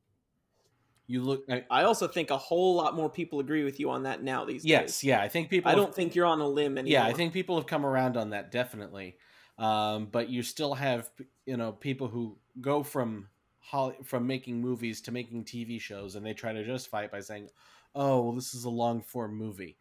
you 1.08 1.22
look. 1.22 1.44
I, 1.50 1.64
I 1.70 1.82
also 1.84 2.06
think 2.06 2.30
a 2.30 2.36
whole 2.36 2.74
lot 2.74 2.94
more 2.94 3.08
people 3.08 3.40
agree 3.40 3.64
with 3.64 3.80
you 3.80 3.90
on 3.90 4.02
that 4.04 4.22
now 4.22 4.44
these 4.44 4.64
yes, 4.64 4.80
days. 4.80 5.04
Yes, 5.04 5.04
yeah. 5.04 5.24
I 5.24 5.28
think 5.28 5.48
people. 5.48 5.68
I 5.68 5.72
have- 5.72 5.78
don't 5.82 5.94
think 5.94 6.14
you're 6.14 6.26
on 6.26 6.40
a 6.40 6.46
limb 6.46 6.76
anymore. 6.78 6.92
Yeah, 7.02 7.06
I 7.06 7.14
think 7.14 7.32
people 7.32 7.56
have 7.56 7.66
come 7.66 7.84
around 7.84 8.16
on 8.16 8.30
that 8.30 8.52
definitely. 8.52 9.16
Um, 9.58 10.06
but 10.06 10.28
you 10.28 10.42
still 10.42 10.74
have 10.74 11.10
you 11.46 11.56
know 11.56 11.72
people 11.72 12.08
who 12.08 12.38
go 12.60 12.82
from 12.82 13.28
Holly, 13.58 13.96
from 14.04 14.26
making 14.26 14.60
movies 14.60 15.00
to 15.02 15.10
making 15.10 15.46
TV 15.46 15.80
shows, 15.80 16.14
and 16.14 16.24
they 16.24 16.34
try 16.34 16.52
to 16.52 16.64
justify 16.64 17.04
it 17.04 17.10
by 17.10 17.20
saying, 17.20 17.48
"Oh, 17.94 18.22
well, 18.22 18.34
this 18.34 18.54
is 18.54 18.64
a 18.64 18.70
long 18.70 19.00
form 19.00 19.34
movie." 19.34 19.78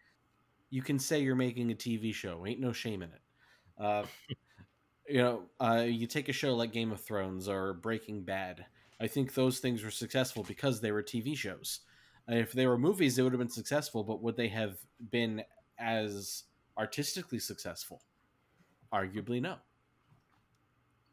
You 0.70 0.82
can 0.82 0.98
say 0.98 1.20
you're 1.20 1.36
making 1.36 1.70
a 1.72 1.76
TV 1.76 2.14
show. 2.14 2.46
Ain't 2.48 2.62
no 2.62 2.72
shame 2.72 3.04
in 3.04 3.10
it. 3.10 3.22
Uh, 3.78 4.06
you 5.10 5.18
know, 5.18 5.44
uh, 5.60 5.84
you 5.86 6.08
take 6.08 6.30
a 6.30 6.34
show 6.34 6.56
like 6.56 6.72
Game 6.72 6.94
of 6.94 7.02
Thrones 7.02 7.50
or 7.50 7.74
Breaking 7.74 8.24
Bad. 8.24 8.66
I 9.00 9.08
think 9.08 9.34
those 9.34 9.60
things 9.60 9.84
were 9.84 9.92
successful 9.92 10.44
because 10.44 10.82
they 10.82 10.92
were 10.92 11.04
TV 11.04 11.36
shows. 11.38 11.82
If 12.28 12.52
they 12.52 12.68
were 12.68 12.78
movies, 12.78 13.16
they 13.16 13.24
would 13.24 13.32
have 13.32 13.40
been 13.40 13.50
successful, 13.50 14.04
but 14.04 14.22
would 14.22 14.36
they 14.36 14.50
have 14.50 14.78
been 15.12 15.44
as 15.80 16.44
artistically 16.78 17.40
successful? 17.40 18.02
Arguably, 18.94 19.42
no. 19.42 19.56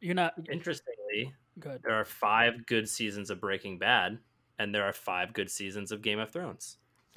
You're 0.00 0.14
not 0.14 0.34
Interestingly, 0.50 1.32
good. 1.58 1.80
there 1.82 1.94
are 1.94 2.04
five 2.04 2.66
good 2.66 2.88
seasons 2.88 3.30
of 3.30 3.40
Breaking 3.40 3.78
Bad. 3.78 4.18
and 4.58 4.74
there 4.74 4.84
are 4.84 4.92
five 4.92 5.32
good 5.32 5.50
seasons 5.50 5.92
of 5.92 6.02
Game 6.02 6.18
of 6.18 6.30
Thrones. 6.30 6.78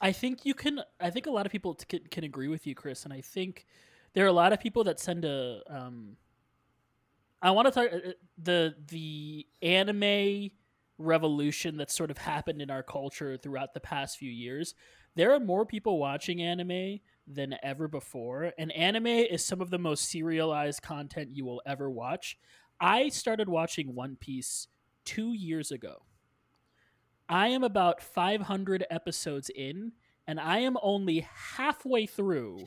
I 0.00 0.12
think 0.12 0.46
you 0.46 0.54
can. 0.54 0.80
I 1.00 1.10
think 1.10 1.26
a 1.26 1.30
lot 1.30 1.44
of 1.46 1.52
people 1.52 1.74
can, 1.74 2.00
can 2.10 2.24
agree 2.24 2.48
with 2.48 2.66
you, 2.66 2.74
Chris, 2.74 3.04
and 3.04 3.12
I 3.12 3.20
think 3.20 3.66
there 4.14 4.24
are 4.24 4.28
a 4.28 4.32
lot 4.32 4.52
of 4.52 4.60
people 4.60 4.84
that 4.84 4.98
send 4.98 5.24
a. 5.24 5.60
Um, 5.68 6.16
I 7.42 7.50
want 7.52 7.66
to 7.66 7.72
talk 7.72 7.88
uh, 7.92 8.10
the 8.38 8.74
the 8.88 9.46
anime 9.62 10.50
revolution 10.98 11.76
that's 11.76 11.94
sort 11.94 12.10
of 12.10 12.18
happened 12.18 12.60
in 12.60 12.70
our 12.70 12.82
culture 12.82 13.36
throughout 13.36 13.72
the 13.72 13.80
past 13.80 14.18
few 14.18 14.30
years. 14.30 14.74
There 15.16 15.32
are 15.34 15.40
more 15.40 15.64
people 15.64 15.98
watching 15.98 16.42
anime 16.42 17.00
than 17.26 17.56
ever 17.62 17.88
before, 17.88 18.52
and 18.58 18.70
anime 18.72 19.06
is 19.06 19.44
some 19.44 19.60
of 19.60 19.70
the 19.70 19.78
most 19.78 20.10
serialized 20.10 20.82
content 20.82 21.30
you 21.32 21.44
will 21.44 21.62
ever 21.66 21.90
watch. 21.90 22.38
I 22.80 23.08
started 23.08 23.48
watching 23.48 23.94
One 23.94 24.16
Piece 24.16 24.68
two 25.04 25.32
years 25.32 25.70
ago. 25.70 26.04
I 27.28 27.48
am 27.48 27.62
about 27.62 28.02
500 28.02 28.84
episodes 28.90 29.50
in, 29.54 29.92
and 30.26 30.40
I 30.40 30.58
am 30.58 30.76
only 30.82 31.26
halfway 31.56 32.06
through 32.06 32.66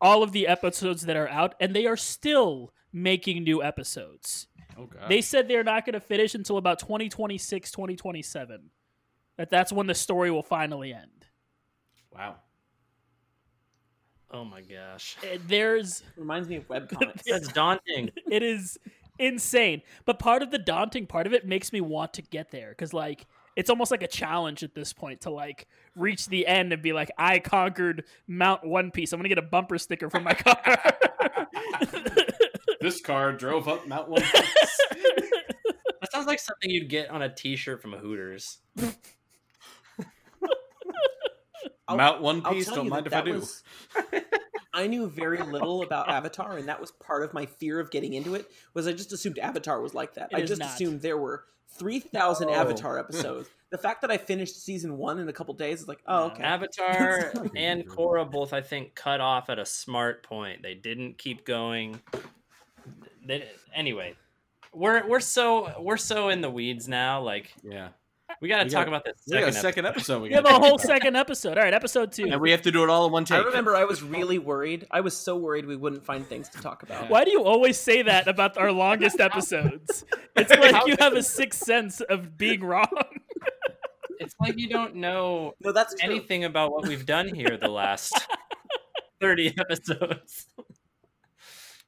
all 0.00 0.22
of 0.22 0.32
the 0.32 0.46
episodes 0.46 1.02
that 1.06 1.16
are 1.16 1.28
out, 1.28 1.54
and 1.60 1.74
they 1.74 1.86
are 1.86 1.96
still 1.96 2.72
making 2.92 3.42
new 3.44 3.62
episodes. 3.62 4.46
Oh 4.76 4.86
god. 4.86 5.08
They 5.08 5.20
said 5.20 5.48
they're 5.48 5.64
not 5.64 5.84
going 5.84 5.94
to 5.94 6.00
finish 6.00 6.34
until 6.34 6.56
about 6.56 6.78
2026, 6.78 7.70
2027. 7.70 8.70
That 9.36 9.50
that's 9.50 9.72
when 9.72 9.86
the 9.86 9.94
story 9.94 10.30
will 10.30 10.42
finally 10.42 10.92
end. 10.94 11.26
wow. 12.14 12.36
Oh 14.30 14.44
my 14.44 14.60
gosh, 14.60 15.16
Uh, 15.22 15.38
There's 15.46 16.02
Reminds 16.16 16.48
me 16.48 16.56
of 16.56 16.68
webcomics. 16.68 17.22
that's 17.26 17.50
daunting. 17.52 18.10
it 18.30 18.42
is 18.42 18.78
insane. 19.18 19.80
But 20.04 20.18
part 20.18 20.42
of 20.42 20.50
the 20.50 20.58
daunting 20.58 21.06
part 21.06 21.26
of 21.26 21.32
it 21.32 21.46
makes 21.46 21.72
me 21.72 21.80
want 21.80 22.12
to 22.14 22.22
get 22.22 22.50
there 22.50 22.74
cuz 22.74 22.92
like 22.92 23.26
it's 23.58 23.68
almost 23.70 23.90
like 23.90 24.04
a 24.04 24.06
challenge 24.08 24.62
at 24.62 24.72
this 24.72 24.92
point 24.92 25.22
to 25.22 25.30
like 25.30 25.66
reach 25.96 26.26
the 26.26 26.46
end 26.46 26.72
and 26.72 26.80
be 26.80 26.92
like 26.92 27.10
I 27.18 27.40
conquered 27.40 28.04
Mount 28.28 28.64
One 28.64 28.92
Piece. 28.92 29.12
I'm 29.12 29.18
going 29.18 29.24
to 29.24 29.28
get 29.34 29.38
a 29.38 29.42
bumper 29.42 29.78
sticker 29.78 30.08
for 30.08 30.20
my 30.20 30.32
car. 30.32 30.56
This 32.80 33.00
car 33.00 33.32
drove 33.32 33.66
up 33.66 33.88
Mount 33.88 34.08
One. 34.08 34.22
Piece. 34.22 34.78
that 36.00 36.12
sounds 36.12 36.28
like 36.28 36.38
something 36.38 36.70
you'd 36.70 36.88
get 36.88 37.10
on 37.10 37.22
a 37.22 37.28
T-shirt 37.34 37.82
from 37.82 37.92
Hooters. 37.92 38.58
I'll- 41.88 41.96
Mount 41.96 42.22
One 42.22 42.40
Piece. 42.42 42.66
Don't 42.66 42.88
mind 42.88 43.06
that 43.06 43.12
if 43.12 43.18
I 43.18 43.22
do. 43.22 43.32
was- 43.34 43.64
I 44.72 44.86
knew 44.86 45.08
very 45.08 45.38
little 45.38 45.82
about 45.82 46.08
Avatar, 46.08 46.56
and 46.56 46.68
that 46.68 46.80
was 46.80 46.92
part 46.92 47.24
of 47.24 47.34
my 47.34 47.46
fear 47.46 47.80
of 47.80 47.90
getting 47.90 48.14
into 48.14 48.36
it. 48.36 48.46
Was 48.74 48.86
I 48.86 48.92
just 48.92 49.12
assumed 49.12 49.40
Avatar 49.40 49.80
was 49.82 49.92
like 49.92 50.14
that? 50.14 50.28
It 50.30 50.36
I 50.36 50.42
just 50.42 50.60
not. 50.60 50.68
assumed 50.72 51.02
there 51.02 51.18
were 51.18 51.46
three 51.70 52.00
thousand 52.00 52.48
Oh. 52.50 52.54
Avatar 52.54 52.98
episodes. 52.98 53.48
the 53.70 53.78
fact 53.78 54.00
that 54.02 54.10
I 54.10 54.16
finished 54.16 54.62
season 54.64 54.96
one 54.96 55.18
in 55.18 55.28
a 55.28 55.32
couple 55.32 55.54
days 55.54 55.80
is 55.82 55.88
like, 55.88 56.00
oh 56.06 56.24
okay. 56.26 56.42
Avatar 56.42 57.32
and 57.56 57.86
Korra 57.88 58.30
both, 58.30 58.52
I 58.52 58.60
think, 58.60 58.94
cut 58.94 59.20
off 59.20 59.50
at 59.50 59.58
a 59.58 59.66
smart 59.66 60.22
point. 60.22 60.62
They 60.62 60.74
didn't 60.74 61.18
keep 61.18 61.44
going. 61.44 62.00
They, 63.26 63.48
anyway, 63.74 64.14
we're 64.72 65.06
we're 65.06 65.20
so 65.20 65.72
we're 65.80 65.96
so 65.98 66.28
in 66.30 66.40
the 66.40 66.50
weeds 66.50 66.88
now. 66.88 67.20
Like 67.22 67.52
Yeah. 67.62 67.88
We 68.40 68.48
got 68.48 68.64
to 68.64 68.70
talk 68.70 68.86
got- 68.86 68.88
about 68.88 69.04
this 69.04 69.14
We 69.26 69.34
got 69.34 69.52
second, 69.52 69.56
a 69.56 69.60
second 69.60 69.86
episode. 69.86 70.22
We 70.22 70.28
we 70.28 70.34
have 70.34 70.44
gotta 70.44 70.56
a 70.56 70.58
whole 70.58 70.74
about. 70.76 70.80
second 70.86 71.16
episode. 71.16 71.58
All 71.58 71.64
right, 71.64 71.74
episode 71.74 72.12
2. 72.12 72.24
And 72.30 72.40
we 72.40 72.50
have 72.50 72.62
to 72.62 72.70
do 72.70 72.84
it 72.84 72.90
all 72.90 73.06
in 73.06 73.12
one 73.12 73.24
take. 73.24 73.36
I 73.36 73.38
take. 73.38 73.46
remember 73.48 73.74
I 73.76 73.84
was 73.84 74.02
really 74.02 74.38
worried. 74.38 74.86
I 74.90 75.00
was 75.00 75.16
so 75.16 75.36
worried 75.36 75.66
we 75.66 75.76
wouldn't 75.76 76.04
find 76.04 76.26
things 76.26 76.48
to 76.50 76.60
talk 76.60 76.82
about. 76.82 77.10
Why 77.10 77.24
do 77.24 77.30
you 77.30 77.42
always 77.44 77.78
say 77.78 78.02
that 78.02 78.28
about 78.28 78.56
our 78.58 78.70
longest 78.72 79.20
episodes? 79.20 80.04
It's 80.36 80.50
like 80.50 80.86
you 80.86 80.96
have 81.00 81.14
a 81.14 81.22
sixth 81.22 81.64
sense 81.64 82.00
of 82.00 82.36
being 82.38 82.62
wrong. 82.62 82.86
It's 84.20 84.34
like 84.40 84.58
you 84.58 84.68
don't 84.68 84.96
know 84.96 85.54
No, 85.60 85.70
that's 85.70 85.94
true. 85.94 86.10
anything 86.10 86.42
about 86.44 86.72
what 86.72 86.88
we've 86.88 87.06
done 87.06 87.32
here 87.32 87.56
the 87.56 87.68
last 87.68 88.12
thirty 89.20 89.54
episodes. 89.56 90.46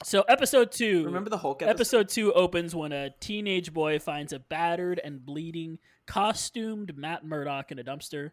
So, 0.04 0.22
episode 0.22 0.72
two. 0.72 1.04
Remember 1.04 1.28
the 1.28 1.38
Hulk 1.38 1.60
episode? 1.62 1.74
Episode 1.74 2.08
two 2.08 2.32
opens 2.32 2.74
when 2.74 2.92
a 2.92 3.10
teenage 3.20 3.72
boy 3.72 3.98
finds 3.98 4.32
a 4.32 4.38
battered 4.38 5.00
and 5.02 5.26
bleeding, 5.26 5.78
costumed 6.10 6.96
Matt 6.98 7.24
Murdock 7.24 7.70
in 7.70 7.78
a 7.78 7.84
dumpster. 7.84 8.32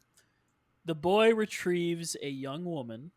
The 0.86 0.96
boy 0.96 1.36
retrieves 1.36 2.18
a 2.24 2.30
young 2.30 2.66
woman, 2.66 3.12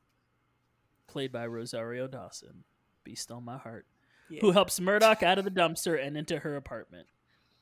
played 1.07 1.33
by 1.33 1.47
Rosario 1.47 2.07
Dawson, 2.07 2.65
Beast 3.03 3.31
on 3.31 3.43
My 3.45 3.57
Heart, 3.57 3.87
Yeah. 4.29 4.41
who 4.43 4.53
helps 4.53 4.79
Murdock 4.79 5.23
out 5.23 5.39
of 5.39 5.47
the 5.47 5.51
dumpster 5.51 5.99
and 5.99 6.15
into 6.15 6.41
her 6.41 6.57
apartment. 6.57 7.09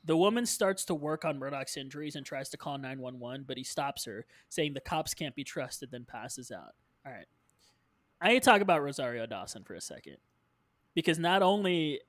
The 0.03 0.16
woman 0.16 0.45
starts 0.45 0.85
to 0.87 0.95
work 0.95 1.25
on 1.25 1.39
Murdock's 1.39 1.77
injuries 1.77 2.16
and 2.16 2.27
tries 2.27 2.49
to 2.51 2.57
call 2.57 2.79
911, 2.79 3.45
but 3.45 3.57
he 3.59 3.65
stops 3.65 4.05
her, 4.07 4.27
saying 4.49 4.73
the 4.73 4.81
cops 4.81 5.15
can't 5.15 5.37
be 5.37 5.45
trusted, 5.45 5.93
then 5.93 6.05
passes 6.05 6.51
out. 6.51 6.75
All 7.07 7.12
right. 7.12 7.29
I 8.20 8.31
need 8.31 8.43
to 8.43 8.51
talk 8.51 8.61
about 8.61 8.83
Rosario 8.83 9.25
Dawson 9.27 9.62
for 9.62 9.75
a 9.75 9.81
second. 9.81 10.16
Because 10.95 11.20
not 11.20 11.43
only 11.43 12.01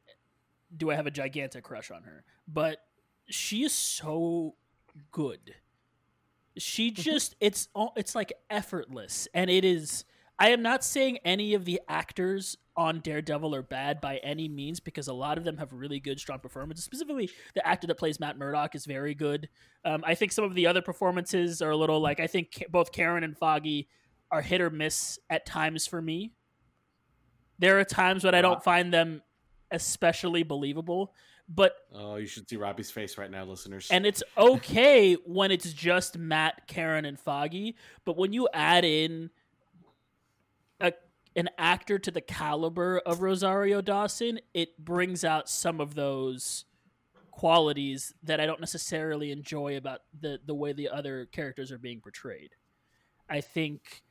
do 0.76 0.90
I 0.90 0.95
have 0.95 1.06
a 1.06 1.11
gigantic 1.11 1.64
crush 1.64 1.91
on 1.91 2.03
her, 2.03 2.24
but 2.48 2.88
she 3.28 3.64
is 3.64 3.74
so 3.74 4.56
good. 5.11 5.55
She 6.57 6.91
just 6.91 7.35
it's 7.39 7.69
all 7.73 7.93
it's 7.95 8.15
like 8.15 8.34
effortless 8.49 9.27
and 9.34 9.49
it 9.49 9.63
is 9.63 10.03
I 10.38 10.49
am 10.49 10.61
not 10.61 10.84
saying 10.84 11.19
any 11.26 11.53
of 11.53 11.65
the 11.65 11.81
actors 11.89 12.57
on 12.77 13.01
Daredevil 13.01 13.53
are 13.53 13.61
bad 13.61 13.99
by 13.99 14.17
any 14.17 14.47
means 14.47 14.80
because 14.80 15.09
a 15.09 15.13
lot 15.13 15.38
of 15.38 15.43
them 15.43 15.57
have 15.57 15.73
really 15.73 15.99
good 15.99 16.17
strong 16.17 16.39
performances. 16.39 16.85
Specifically, 16.85 17.30
the 17.53 17.67
actor 17.67 17.88
that 17.88 17.97
plays 17.97 18.21
Matt 18.21 18.38
Murdock 18.38 18.73
is 18.73 18.85
very 18.85 19.13
good. 19.13 19.49
Um, 19.84 20.01
I 20.07 20.15
think 20.15 20.31
some 20.31 20.45
of 20.45 20.55
the 20.55 20.65
other 20.65 20.81
performances 20.81 21.61
are 21.61 21.71
a 21.71 21.76
little 21.76 21.99
like 21.99 22.21
I 22.21 22.27
think 22.27 22.63
both 22.71 22.93
Karen 22.93 23.26
and 23.26 23.38
Foggy 23.38 23.89
are 24.31 24.41
hit 24.41 24.61
or 24.61 24.69
miss 24.69 25.19
at 25.30 25.45
times 25.45 25.85
for 25.85 26.01
me. 26.01 26.31
There 27.57 27.77
are 27.80 27.84
times 27.84 28.23
when 28.23 28.34
I 28.34 28.41
don't 28.41 28.63
find 28.63 28.93
them 28.93 29.21
especially 29.71 30.43
believable, 30.43 31.13
but 31.49 31.76
Oh, 31.93 32.17
you 32.17 32.27
should 32.27 32.47
see 32.47 32.55
Robbie's 32.57 32.91
face 32.91 33.17
right 33.17 33.31
now, 33.31 33.43
listeners. 33.43 33.88
and 33.91 34.05
it's 34.05 34.21
okay 34.38 35.15
when 35.26 35.51
it's 35.51 35.73
just 35.73 36.17
Matt, 36.17 36.67
Karen, 36.67 37.05
and 37.05 37.19
Foggy. 37.19 37.76
But 38.05 38.17
when 38.17 38.31
you 38.34 38.47
add 38.53 38.85
in 38.85 39.31
a 40.80 40.93
an 41.35 41.49
actor 41.57 41.97
to 41.99 42.11
the 42.11 42.21
caliber 42.21 42.99
of 42.99 43.21
Rosario 43.21 43.81
Dawson, 43.81 44.39
it 44.53 44.77
brings 44.77 45.23
out 45.26 45.49
some 45.49 45.81
of 45.81 45.95
those 45.95 46.65
qualities 47.31 48.13
that 48.23 48.39
I 48.41 48.45
don't 48.45 48.59
necessarily 48.59 49.31
enjoy 49.31 49.76
about 49.77 50.01
the 50.19 50.39
the 50.45 50.53
way 50.55 50.73
the 50.73 50.89
other 50.89 51.26
characters 51.26 51.71
are 51.71 51.77
being 51.80 51.99
portrayed. 52.01 52.51
I 53.30 53.41
think 53.41 54.03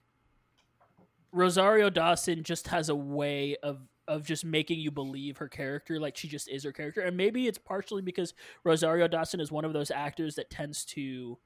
Rosario 1.33 1.91
Dawson 1.91 2.43
just 2.43 2.69
has 2.69 2.89
a 2.89 2.95
way 2.95 3.57
of 3.63 3.81
of 4.09 4.25
just 4.25 4.45
making 4.45 4.81
you 4.81 4.91
believe 4.91 5.37
her 5.37 5.49
character 5.49 6.01
like 6.01 6.17
she 6.17 6.27
just 6.27 6.49
is 6.49 6.65
her 6.65 6.73
character 6.73 7.03
and 7.03 7.17
maybe 7.17 7.47
it's 7.47 7.59
partially 7.59 8.03
because 8.03 8.35
Rosario 8.65 9.07
Dawson 9.07 9.41
is 9.41 9.53
one 9.53 9.65
of 9.65 9.73
those 9.73 9.91
actors 9.91 10.35
that 10.35 10.51
tends 10.51 10.85
to 10.87 11.39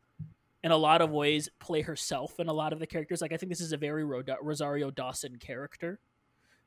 in 0.62 0.70
a 0.70 0.76
lot 0.76 1.02
of 1.02 1.10
ways 1.10 1.48
play 1.58 1.82
herself 1.82 2.38
in 2.38 2.48
a 2.48 2.52
lot 2.52 2.72
of 2.72 2.78
the 2.78 2.86
characters 2.86 3.20
like 3.20 3.32
I 3.32 3.36
think 3.36 3.50
this 3.50 3.60
is 3.60 3.72
a 3.72 3.76
very 3.76 4.04
Ro- 4.04 4.22
Rosario 4.40 4.90
Dawson 4.90 5.36
character 5.36 6.00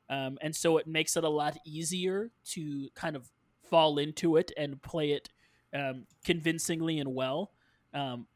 um, 0.08 0.38
and 0.40 0.54
so 0.54 0.76
it 0.76 0.86
makes 0.86 1.16
it 1.16 1.24
a 1.24 1.28
lot 1.28 1.56
easier 1.66 2.30
to 2.50 2.88
kind 2.94 3.16
of 3.16 3.28
fall 3.68 3.98
into 3.98 4.36
it 4.36 4.52
and 4.56 4.80
play 4.80 5.12
it 5.12 5.30
um, 5.74 6.04
convincingly 6.24 7.00
and 7.00 7.14
well 7.14 7.50
um, 7.92 8.26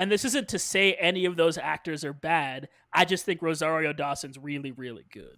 and 0.00 0.10
this 0.10 0.24
isn't 0.24 0.48
to 0.48 0.58
say 0.58 0.94
any 0.94 1.26
of 1.26 1.36
those 1.36 1.58
actors 1.58 2.06
are 2.06 2.14
bad. 2.14 2.70
I 2.90 3.04
just 3.04 3.26
think 3.26 3.42
Rosario 3.42 3.92
Dawson's 3.92 4.38
really, 4.38 4.72
really 4.72 5.04
good. 5.12 5.36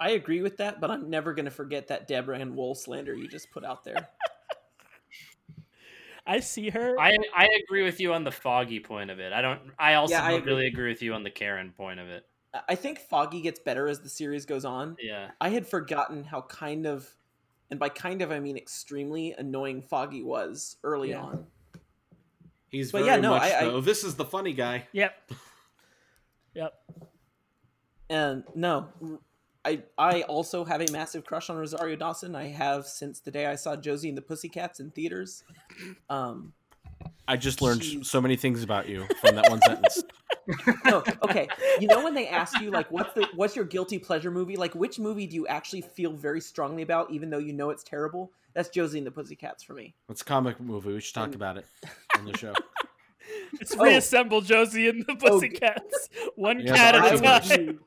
I 0.00 0.10
agree 0.10 0.40
with 0.40 0.56
that, 0.56 0.80
but 0.80 0.90
I'm 0.90 1.10
never 1.10 1.34
going 1.34 1.44
to 1.44 1.50
forget 1.50 1.88
that 1.88 2.08
Deborah 2.08 2.38
Ann 2.38 2.56
Woll 2.56 2.74
slander 2.74 3.14
you 3.14 3.28
just 3.28 3.50
put 3.50 3.64
out 3.64 3.84
there. 3.84 4.08
I 6.26 6.40
see 6.40 6.70
her. 6.70 6.98
I 6.98 7.16
I 7.34 7.48
agree 7.64 7.82
with 7.82 7.98
you 8.00 8.12
on 8.12 8.24
the 8.24 8.30
foggy 8.30 8.78
point 8.80 9.10
of 9.10 9.18
it. 9.20 9.32
I 9.32 9.42
don't. 9.42 9.60
I 9.78 9.94
also 9.94 10.14
Yeah, 10.14 10.24
I 10.24 10.30
don't 10.30 10.40
agree. 10.40 10.52
really 10.52 10.66
agree 10.68 10.88
with 10.88 11.02
you 11.02 11.14
on 11.14 11.22
the 11.22 11.30
Karen 11.30 11.72
point 11.76 11.98
of 12.00 12.08
it. 12.08 12.24
I 12.68 12.74
think 12.74 12.98
Foggy 12.98 13.42
gets 13.42 13.60
better 13.60 13.86
as 13.86 14.00
the 14.00 14.08
series 14.08 14.44
goes 14.44 14.64
on. 14.64 14.96
Yeah. 15.00 15.30
I 15.40 15.50
had 15.50 15.68
forgotten 15.68 16.24
how 16.24 16.42
kind 16.42 16.84
of, 16.84 17.08
and 17.70 17.78
by 17.78 17.88
kind 17.90 18.22
of 18.22 18.32
I 18.32 18.40
mean 18.40 18.56
extremely 18.56 19.32
annoying 19.38 19.82
Foggy 19.82 20.22
was 20.22 20.76
early 20.82 21.10
Yeah. 21.10 21.20
on. 21.22 21.46
He's 22.68 22.90
but 22.90 22.98
very 23.04 23.10
yeah, 23.10 23.16
no, 23.20 23.30
much 23.30 23.42
I- 23.42 23.76
I- 23.76 23.80
This 23.80 24.02
is 24.04 24.16
the 24.16 24.24
funny 24.24 24.52
guy. 24.52 24.88
Yep. 24.92 25.32
Yep. 26.54 26.74
And 28.08 28.42
no, 28.56 28.88
I 29.64 29.82
I 29.98 30.22
also 30.22 30.64
have 30.64 30.80
a 30.80 30.90
massive 30.90 31.24
crush 31.24 31.50
on 31.50 31.56
Rosario 31.56 31.96
Dawson. 31.96 32.34
I 32.34 32.48
have 32.48 32.86
since 32.86 33.20
the 33.20 33.30
day 33.30 33.46
I 33.46 33.56
saw 33.56 33.76
Josie 33.76 34.08
and 34.08 34.16
the 34.16 34.22
Pussycats 34.22 34.80
in 34.80 34.90
theaters. 34.90 35.44
Um, 36.08 36.52
I 37.28 37.36
just 37.36 37.60
learned 37.62 37.82
Jeez. 37.82 38.06
so 38.06 38.20
many 38.20 38.36
things 38.36 38.62
about 38.62 38.88
you 38.88 39.06
from 39.20 39.36
that 39.36 39.48
one 39.50 39.60
sentence. 39.62 40.02
no, 40.84 41.02
okay. 41.22 41.46
You 41.78 41.86
know 41.88 42.02
when 42.02 42.14
they 42.14 42.26
ask 42.28 42.60
you 42.60 42.70
like 42.70 42.90
what's 42.90 43.12
the 43.14 43.28
what's 43.34 43.54
your 43.54 43.64
guilty 43.64 43.98
pleasure 43.98 44.30
movie? 44.30 44.56
Like 44.56 44.74
which 44.74 44.98
movie 44.98 45.26
do 45.26 45.36
you 45.36 45.46
actually 45.46 45.82
feel 45.82 46.12
very 46.12 46.40
strongly 46.40 46.82
about 46.82 47.10
even 47.10 47.30
though 47.30 47.38
you 47.38 47.52
know 47.52 47.70
it's 47.70 47.84
terrible? 47.84 48.32
That's 48.54 48.68
Josie 48.68 48.98
and 48.98 49.06
the 49.06 49.12
Pussycats 49.12 49.62
for 49.62 49.74
me. 49.74 49.94
It's 50.08 50.22
a 50.22 50.24
comic 50.24 50.58
movie. 50.58 50.92
We 50.92 51.00
should 51.00 51.14
talk 51.14 51.26
And- 51.26 51.34
about 51.36 51.56
it 51.58 51.66
on 52.18 52.24
the 52.24 52.36
show. 52.36 52.54
It's 53.60 53.76
Oh. 53.76 53.84
reassemble 53.84 54.40
Josie 54.40 54.88
and 54.88 55.04
the 55.06 55.12
Oh, 55.12 55.16
Pussycats, 55.40 56.08
one 56.34 56.60
Yeah, 56.60 56.74
cat 56.74 56.94
at 56.96 57.00
a 57.00 57.04
Archie 57.28 57.56
would, 57.60 57.66
time. 57.66 57.80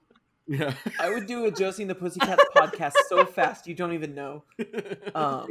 Yeah. 0.47 0.73
I 0.99 1.09
would 1.09 1.25
do 1.27 1.45
a 1.45 1.51
Josie 1.51 1.83
and 1.83 1.89
the 1.89 1.95
Pussycats 1.95 2.43
podcast 2.55 2.93
so 3.09 3.25
fast 3.25 3.67
you 3.67 3.73
don't 3.75 3.93
even 3.93 4.13
know. 4.15 4.43
Um, 5.15 5.47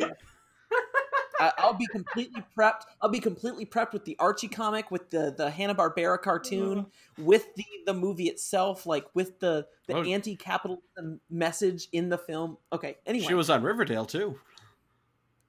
I, 1.40 1.52
I'll 1.58 1.74
be 1.74 1.86
completely 1.86 2.42
prepped. 2.56 2.82
I'll 3.00 3.08
be 3.10 3.18
completely 3.20 3.66
prepped 3.66 3.92
with 3.92 4.04
the 4.04 4.16
Archie 4.18 4.48
comic, 4.48 4.90
with 4.90 5.10
the 5.10 5.34
the 5.36 5.50
Hanna 5.50 5.74
Barbera 5.74 6.20
cartoon, 6.20 6.86
with 7.18 7.46
the 7.56 7.64
the 7.86 7.94
movie 7.94 8.26
itself, 8.28 8.86
like 8.86 9.06
with 9.14 9.40
the 9.40 9.66
the 9.88 9.94
Oh. 9.96 10.02
anti 10.04 10.36
capitalism 10.36 11.20
message 11.30 11.88
in 11.92 12.08
the 12.10 12.18
film. 12.18 12.58
Okay, 12.72 12.98
anyway, 13.06 13.26
She 13.26 13.34
was 13.34 13.50
on 13.50 13.62
Riverdale 13.62 14.04
too. 14.04 14.38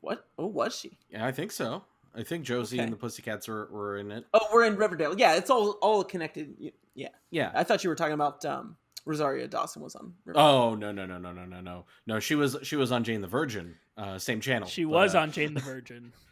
what? 0.02 0.26
Oh, 0.38 0.48
was 0.48 0.76
she? 0.76 0.98
Yeah, 1.10 1.26
I 1.26 1.32
think 1.32 1.52
so. 1.52 1.84
I 2.16 2.24
think 2.24 2.44
Josie 2.46 2.78
Okay. 2.78 2.84
and 2.84 2.92
the 2.94 2.98
Pussycats 2.98 3.48
were, 3.48 3.68
were 3.72 3.98
in 3.98 4.12
it. 4.12 4.26
Oh, 4.34 4.48
we're 4.54 4.66
in 4.66 4.76
Riverdale. 4.76 5.16
Yeah, 5.18 5.36
it's 5.36 5.50
all 5.50 5.72
all 5.82 6.04
connected. 6.04 6.56
Yeah, 6.96 7.10
Yeah. 7.32 7.52
I 7.54 7.64
thought 7.64 7.84
you 7.84 7.90
were 7.90 7.96
talking 7.96 8.14
about 8.14 8.44
um, 8.46 8.78
Rosario 9.06 9.48
Dawson 9.48 9.82
was 9.82 9.96
on. 9.96 10.14
Riverdale. 10.26 10.46
Oh 10.48 10.76
no 10.76 10.92
no 10.92 11.06
no 11.06 11.18
no 11.18 11.32
no 11.34 11.46
no 11.46 11.62
no 11.62 11.86
no! 12.08 12.20
She 12.20 12.36
was 12.36 12.58
she 12.64 12.76
was 12.76 12.92
on 12.92 13.04
Jane 13.04 13.22
the 13.22 13.28
Virgin, 13.28 13.76
uh, 13.98 14.18
same 14.18 14.40
channel. 14.42 14.68
She 14.68 14.84
but, 14.86 14.92
was 14.92 15.16
uh, 15.16 15.20
on 15.20 15.32
Jane 15.32 15.54
the 15.54 15.62
Virgin. 15.62 16.12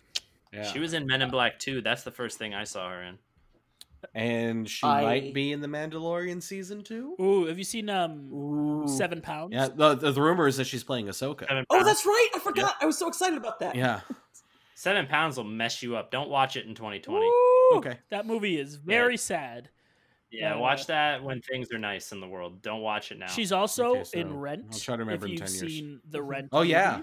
Yeah. 0.53 0.64
She 0.64 0.80
was 0.80 0.93
in 0.93 1.06
Men 1.07 1.22
in 1.22 1.30
Black 1.30 1.60
too. 1.60 1.81
That's 1.81 2.03
the 2.03 2.11
first 2.11 2.38
thing 2.38 2.53
I 2.53 2.65
saw 2.65 2.89
her 2.89 3.02
in. 3.03 3.18
and 4.14 4.69
she 4.69 4.85
I- 4.85 5.02
might 5.02 5.34
be 5.34 5.53
in 5.53 5.61
the 5.61 5.68
Mandalorian 5.69 6.43
season 6.43 6.84
two. 6.84 7.15
Ooh, 7.22 7.45
have 7.45 7.57
you 7.57 7.64
seen 7.64 7.89
um 7.89 8.30
Ooh. 8.34 8.85
Seven 8.88 9.22
Pounds? 9.22 9.53
Yeah, 9.53 9.69
the, 9.73 9.95
the 9.95 10.11
the 10.11 10.22
rumor 10.22 10.48
is 10.48 10.57
that 10.57 10.65
she's 10.68 10.84
playing 10.84 11.06
Ahsoka. 11.06 11.48
Seven 11.48 11.65
Oh, 11.69 11.76
Pounds- 11.76 11.85
that's 11.88 12.06
right. 12.06 12.27
I 12.35 12.39
forgot. 12.39 12.76
I 12.81 12.85
was 12.85 12.98
so 12.98 13.07
excited 13.07 13.38
about 13.38 13.60
that. 13.60 13.76
Yeah. 13.76 14.02
Seven 14.76 15.06
pounds 15.07 15.38
will 15.38 15.43
mess 15.45 15.81
you 15.84 15.95
up. 15.95 16.11
Don't 16.11 16.30
watch 16.30 16.56
it 16.57 16.65
in 16.65 16.73
2020. 16.76 17.26
Woo! 17.26 17.77
Okay. 17.77 17.99
That 18.10 18.26
movie 18.26 18.60
is 18.60 18.76
very 18.76 19.15
sad. 19.15 19.69
Yeah, 20.31 20.55
Uh, 20.55 20.59
watch 20.59 20.87
that 20.87 21.21
when 21.23 21.41
things 21.41 21.71
are 21.73 21.77
nice 21.77 22.11
in 22.13 22.21
the 22.21 22.27
world. 22.27 22.61
Don't 22.61 22.81
watch 22.81 23.11
it 23.11 23.19
now. 23.19 23.27
She's 23.27 23.51
also 23.51 23.91
Okay, 23.97 24.03
so 24.05 24.19
in 24.19 24.37
Rent. 24.37 24.65
I'll 24.71 24.79
try 24.79 24.95
to 24.95 25.03
remember 25.03 25.25
if 25.25 25.31
in 25.31 25.37
you've 25.37 25.45
10 25.47 25.55
years. 25.55 25.73
seen 25.73 26.01
the 26.09 26.21
Rent. 26.23 26.49
Oh 26.51 26.61
yeah. 26.61 27.01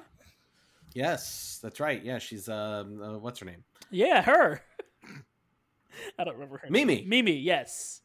Yes, 0.94 1.58
that's 1.62 1.78
right. 1.80 2.02
Yeah, 2.02 2.18
she's 2.18 2.48
um, 2.48 3.02
uh, 3.02 3.18
what's 3.18 3.38
her 3.40 3.46
name? 3.46 3.62
yeah, 3.90 4.22
her. 4.22 4.62
I 6.18 6.24
don't 6.24 6.34
remember 6.34 6.58
her. 6.58 6.68
Mimi. 6.70 6.96
Name. 6.96 7.08
Mimi, 7.08 7.32
yes. 7.36 8.00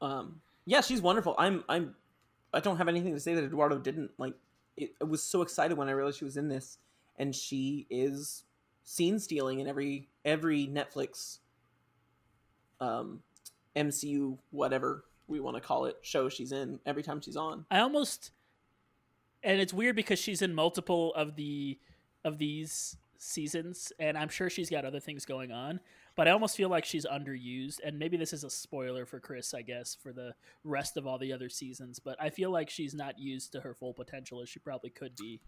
Um, 0.00 0.40
yeah, 0.64 0.80
she's 0.80 1.00
wonderful. 1.02 1.34
I'm, 1.38 1.64
I'm, 1.68 1.94
I 2.52 2.60
don't 2.60 2.76
have 2.76 2.88
anything 2.88 3.14
to 3.14 3.20
say 3.20 3.34
that 3.34 3.44
Eduardo 3.44 3.78
didn't 3.78 4.10
like. 4.18 4.34
It, 4.76 4.94
I 5.00 5.04
was 5.04 5.22
so 5.22 5.42
excited 5.42 5.76
when 5.76 5.88
I 5.88 5.92
realized 5.92 6.18
she 6.18 6.24
was 6.24 6.36
in 6.36 6.48
this, 6.48 6.78
and 7.16 7.34
she 7.34 7.86
is 7.90 8.44
scene 8.84 9.18
stealing 9.18 9.60
in 9.60 9.66
every 9.66 10.08
every 10.24 10.66
Netflix, 10.66 11.38
um, 12.80 13.22
MCU 13.76 14.38
whatever 14.50 15.04
we 15.26 15.40
want 15.40 15.56
to 15.56 15.60
call 15.60 15.84
it 15.86 15.96
show 16.02 16.28
she's 16.28 16.52
in. 16.52 16.80
Every 16.86 17.02
time 17.02 17.20
she's 17.20 17.36
on, 17.36 17.66
I 17.70 17.80
almost, 17.80 18.30
and 19.42 19.60
it's 19.60 19.72
weird 19.74 19.96
because 19.96 20.18
she's 20.18 20.42
in 20.42 20.54
multiple 20.54 21.14
of 21.14 21.36
the 21.36 21.78
of 22.24 22.38
these 22.38 22.96
seasons, 23.18 23.92
and 23.98 24.16
I'm 24.16 24.28
sure 24.28 24.48
she's 24.50 24.70
got 24.70 24.84
other 24.84 25.00
things 25.00 25.24
going 25.24 25.52
on. 25.52 25.80
But 26.16 26.26
I 26.26 26.32
almost 26.32 26.56
feel 26.56 26.68
like 26.68 26.84
she's 26.84 27.06
underused, 27.06 27.78
and 27.84 27.96
maybe 27.96 28.16
this 28.16 28.32
is 28.32 28.42
a 28.42 28.50
spoiler 28.50 29.06
for 29.06 29.20
Chris, 29.20 29.54
I 29.54 29.62
guess, 29.62 29.96
for 30.02 30.12
the 30.12 30.34
rest 30.64 30.96
of 30.96 31.06
all 31.06 31.16
the 31.18 31.32
other 31.32 31.48
seasons. 31.48 32.00
But 32.00 32.16
I 32.20 32.30
feel 32.30 32.50
like 32.50 32.70
she's 32.70 32.92
not 32.92 33.20
used 33.20 33.52
to 33.52 33.60
her 33.60 33.72
full 33.72 33.94
potential 33.94 34.40
as 34.42 34.48
she 34.48 34.58
probably 34.58 34.90
could 34.90 35.14
be. 35.14 35.40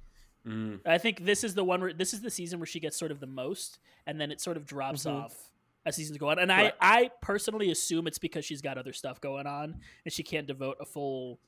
Mm. 0.46 0.80
I 0.86 0.98
think 0.98 1.24
this 1.24 1.42
is 1.42 1.54
the 1.54 1.64
one 1.64 1.80
where 1.80 1.92
this 1.92 2.14
is 2.14 2.20
the 2.20 2.30
season 2.30 2.60
where 2.60 2.66
she 2.66 2.78
gets 2.80 2.96
sort 2.96 3.10
of 3.10 3.18
the 3.18 3.26
most, 3.26 3.78
and 4.06 4.20
then 4.20 4.30
it 4.30 4.40
sort 4.40 4.56
of 4.56 4.64
drops 4.64 5.04
Mhm. 5.04 5.12
off 5.12 5.49
as 5.86 5.96
seasons 5.96 6.18
go 6.18 6.28
on. 6.28 6.38
And 6.38 6.50
Correct. 6.50 6.76
I, 6.80 7.00
I 7.00 7.10
personally 7.22 7.70
assume 7.70 8.06
it's 8.06 8.18
because 8.18 8.44
she's 8.44 8.60
got 8.60 8.78
other 8.78 8.92
stuff 8.92 9.20
going 9.20 9.46
on, 9.46 9.76
and 10.04 10.12
she 10.12 10.22
can't 10.22 10.46
devote 10.46 10.76
a 10.80 10.84
full 10.86 11.38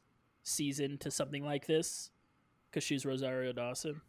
season 0.43 0.99
to 0.99 1.11
something 1.11 1.45
like 1.45 1.67
this 1.67 2.11
because 2.71 2.85
she's 2.85 3.05
Rosario 3.05 3.53
Dawson. 3.53 4.01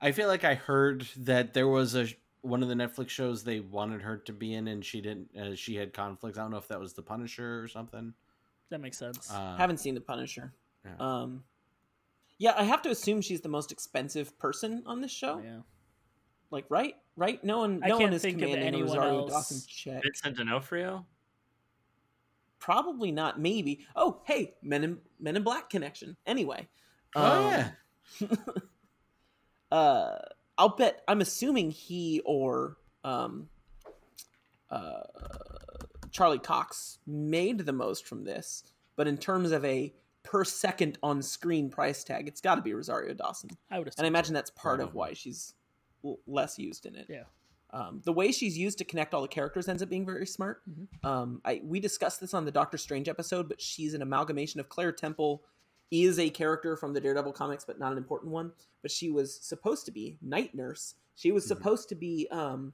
I 0.00 0.12
feel 0.12 0.28
like 0.28 0.44
I 0.44 0.54
heard 0.54 1.06
that 1.16 1.54
there 1.54 1.68
was 1.68 1.94
a 1.94 2.08
one 2.42 2.62
of 2.62 2.68
the 2.68 2.74
Netflix 2.74 3.10
shows 3.10 3.42
they 3.42 3.60
wanted 3.60 4.02
her 4.02 4.16
to 4.16 4.32
be 4.32 4.54
in, 4.54 4.68
and 4.68 4.84
she 4.84 5.00
didn't. 5.00 5.36
Uh, 5.36 5.54
she 5.54 5.74
had 5.74 5.92
conflicts. 5.92 6.38
I 6.38 6.42
don't 6.42 6.50
know 6.50 6.58
if 6.58 6.68
that 6.68 6.80
was 6.80 6.92
The 6.92 7.02
Punisher 7.02 7.60
or 7.62 7.68
something. 7.68 8.14
That 8.70 8.80
makes 8.80 8.98
sense. 8.98 9.30
Uh, 9.30 9.56
haven't 9.56 9.78
seen 9.78 9.94
the 9.94 10.00
Punisher. 10.00 10.52
Yeah. 10.84 10.92
Um, 11.00 11.44
yeah, 12.38 12.54
I 12.56 12.62
have 12.64 12.82
to 12.82 12.90
assume 12.90 13.20
she's 13.20 13.40
the 13.40 13.48
most 13.48 13.72
expensive 13.72 14.38
person 14.38 14.82
on 14.86 15.00
this 15.00 15.10
show. 15.10 15.40
yeah. 15.44 15.60
Like, 16.50 16.64
right, 16.68 16.94
right? 17.16 17.42
No 17.44 17.58
one, 17.58 17.80
I 17.84 17.88
no 17.88 17.96
one 17.96 18.02
can't 18.04 18.14
is 18.14 18.22
think 18.22 18.36
of 18.36 18.40
commanding 18.48 18.66
anyone 18.66 18.86
Rosario 18.96 19.18
else. 19.18 19.32
Dawson's 19.32 19.66
check. 19.66 20.02
Vincent 20.02 20.36
D'Onofrio. 20.36 21.06
Probably 22.58 23.12
not. 23.12 23.40
Maybe. 23.40 23.86
Oh, 23.94 24.20
hey, 24.24 24.54
Men 24.62 24.84
in 24.84 24.98
Men 25.20 25.36
in 25.36 25.42
Black 25.42 25.70
connection. 25.70 26.16
Anyway. 26.26 26.68
oh 27.14 27.22
um, 27.22 27.52
yeah. 28.20 28.26
uh 29.72 30.18
i'll 30.56 30.70
bet 30.76 31.02
i'm 31.08 31.20
assuming 31.20 31.70
he 31.70 32.20
or 32.24 32.76
um 33.04 33.48
uh 34.70 35.00
charlie 36.10 36.38
cox 36.38 36.98
made 37.06 37.58
the 37.60 37.72
most 37.72 38.06
from 38.06 38.24
this 38.24 38.62
but 38.96 39.06
in 39.06 39.16
terms 39.16 39.52
of 39.52 39.64
a 39.64 39.92
per 40.22 40.44
second 40.44 40.98
on 41.02 41.20
screen 41.22 41.68
price 41.70 42.02
tag 42.02 42.26
it's 42.28 42.40
got 42.40 42.54
to 42.56 42.62
be 42.62 42.72
rosario 42.74 43.12
dawson 43.14 43.50
I 43.70 43.78
would 43.78 43.88
assume. 43.88 43.96
and 43.98 44.06
i 44.06 44.08
imagine 44.08 44.34
that's 44.34 44.50
part 44.50 44.80
of 44.80 44.94
why 44.94 45.12
she's 45.12 45.52
l- 45.52 45.57
less 46.26 46.58
used 46.58 46.86
in 46.86 46.94
it 46.94 47.06
Yeah. 47.08 47.24
um, 47.70 48.00
the 48.04 48.12
way 48.12 48.32
she's 48.32 48.56
used 48.56 48.78
to 48.78 48.84
connect 48.84 49.12
all 49.14 49.22
the 49.22 49.28
characters 49.28 49.68
ends 49.68 49.82
up 49.82 49.88
being 49.88 50.06
very 50.06 50.26
smart. 50.26 50.62
Mhm. 50.70 51.04
Um, 51.08 51.40
I, 51.44 51.60
we 51.64 51.80
discussed 51.80 52.20
this 52.20 52.32
on 52.34 52.44
the 52.44 52.50
Doctor 52.52 52.78
Strange 52.78 53.08
episode, 53.08 53.48
but 53.48 53.60
she's 53.60 53.94
an 53.94 54.02
amalgamation 54.02 54.60
of 54.60 54.68
Claire 54.68 54.92
Temple, 54.92 55.42
is 55.90 56.18
a 56.18 56.28
character 56.30 56.76
from 56.76 56.92
the 56.92 57.00
Daredevil 57.00 57.32
comics, 57.32 57.64
but 57.64 57.78
not 57.78 57.92
an 57.92 57.98
important 57.98 58.30
one. 58.32 58.52
But 58.82 58.90
she 58.90 59.10
was 59.10 59.34
supposed 59.40 59.84
to 59.86 59.90
be 59.90 60.18
Night 60.22 60.54
Nurse. 60.54 60.94
She 61.14 61.32
was 61.32 61.44
Mhm. 61.44 61.48
supposed 61.48 61.88
to 61.88 61.94
be, 61.94 62.28
um, 62.30 62.72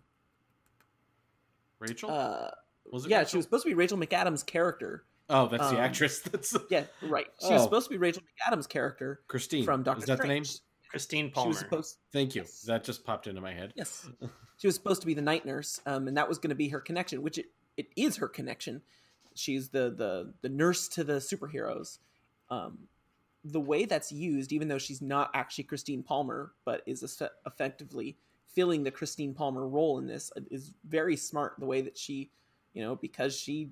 Rachel. 1.78 2.10
uh, 2.10 2.50
was 2.90 3.04
it? 3.06 3.10
yeah, 3.10 3.18
Rachel? 3.18 3.30
she 3.30 3.36
was 3.38 3.44
supposed 3.46 3.64
to 3.64 3.70
be 3.70 3.74
Rachel 3.74 3.98
McAdams' 3.98 4.44
character. 4.44 5.04
Oh, 5.30 5.46
that's 5.48 5.70
the 5.70 5.76
um, 5.76 5.80
actress. 5.82 6.20
That's 6.32 6.54
Yeah, 6.68 6.84
right. 7.02 7.26
She 7.40 7.50
was 7.52 7.62
Oh. 7.62 7.64
supposed 7.64 7.86
to 7.86 7.90
be 7.90 7.96
Rachel 7.96 8.22
McAdams' 8.46 8.68
character 8.68 9.22
Christine. 9.26 9.64
from 9.64 9.82
Doctor 9.82 10.00
Is 10.02 10.06
that 10.08 10.18
Strange. 10.18 10.48
the 10.48 10.54
name? 10.58 10.63
Christine 10.94 11.26
She 11.26 11.30
Palmer. 11.32 11.48
was 11.48 11.58
supposed. 11.58 11.96
Thank 12.12 12.34
you. 12.34 12.42
Yes. 12.42 12.62
That 12.62 12.84
just 12.84 13.04
popped 13.04 13.26
into 13.26 13.40
my 13.40 13.52
head. 13.52 13.72
Yes. 13.76 14.08
she 14.58 14.66
was 14.66 14.74
supposed 14.74 15.00
to 15.02 15.06
be 15.06 15.14
the 15.14 15.22
night 15.22 15.44
nurse, 15.44 15.80
um, 15.86 16.08
and 16.08 16.16
that 16.16 16.28
was 16.28 16.38
going 16.38 16.50
to 16.50 16.54
be 16.56 16.68
her 16.68 16.80
connection, 16.80 17.22
which 17.22 17.38
it, 17.38 17.46
it 17.76 17.88
is 17.96 18.16
her 18.18 18.28
connection. 18.28 18.82
She's 19.34 19.70
the 19.70 19.90
the 19.90 20.32
the 20.42 20.48
nurse 20.48 20.86
to 20.88 21.04
the 21.04 21.14
superheroes. 21.14 21.98
Um, 22.50 22.78
the 23.44 23.60
way 23.60 23.84
that's 23.84 24.10
used, 24.12 24.52
even 24.52 24.68
though 24.68 24.78
she's 24.78 25.02
not 25.02 25.30
actually 25.34 25.64
Christine 25.64 26.02
Palmer, 26.02 26.52
but 26.64 26.82
is 26.86 27.02
effe- 27.02 27.28
effectively 27.44 28.16
filling 28.46 28.84
the 28.84 28.90
Christine 28.90 29.34
Palmer 29.34 29.66
role 29.66 29.98
in 29.98 30.06
this, 30.06 30.30
uh, 30.36 30.40
is 30.50 30.72
very 30.88 31.16
smart. 31.16 31.54
The 31.58 31.66
way 31.66 31.80
that 31.82 31.98
she, 31.98 32.30
you 32.72 32.82
know, 32.82 32.94
because 32.94 33.36
she 33.36 33.70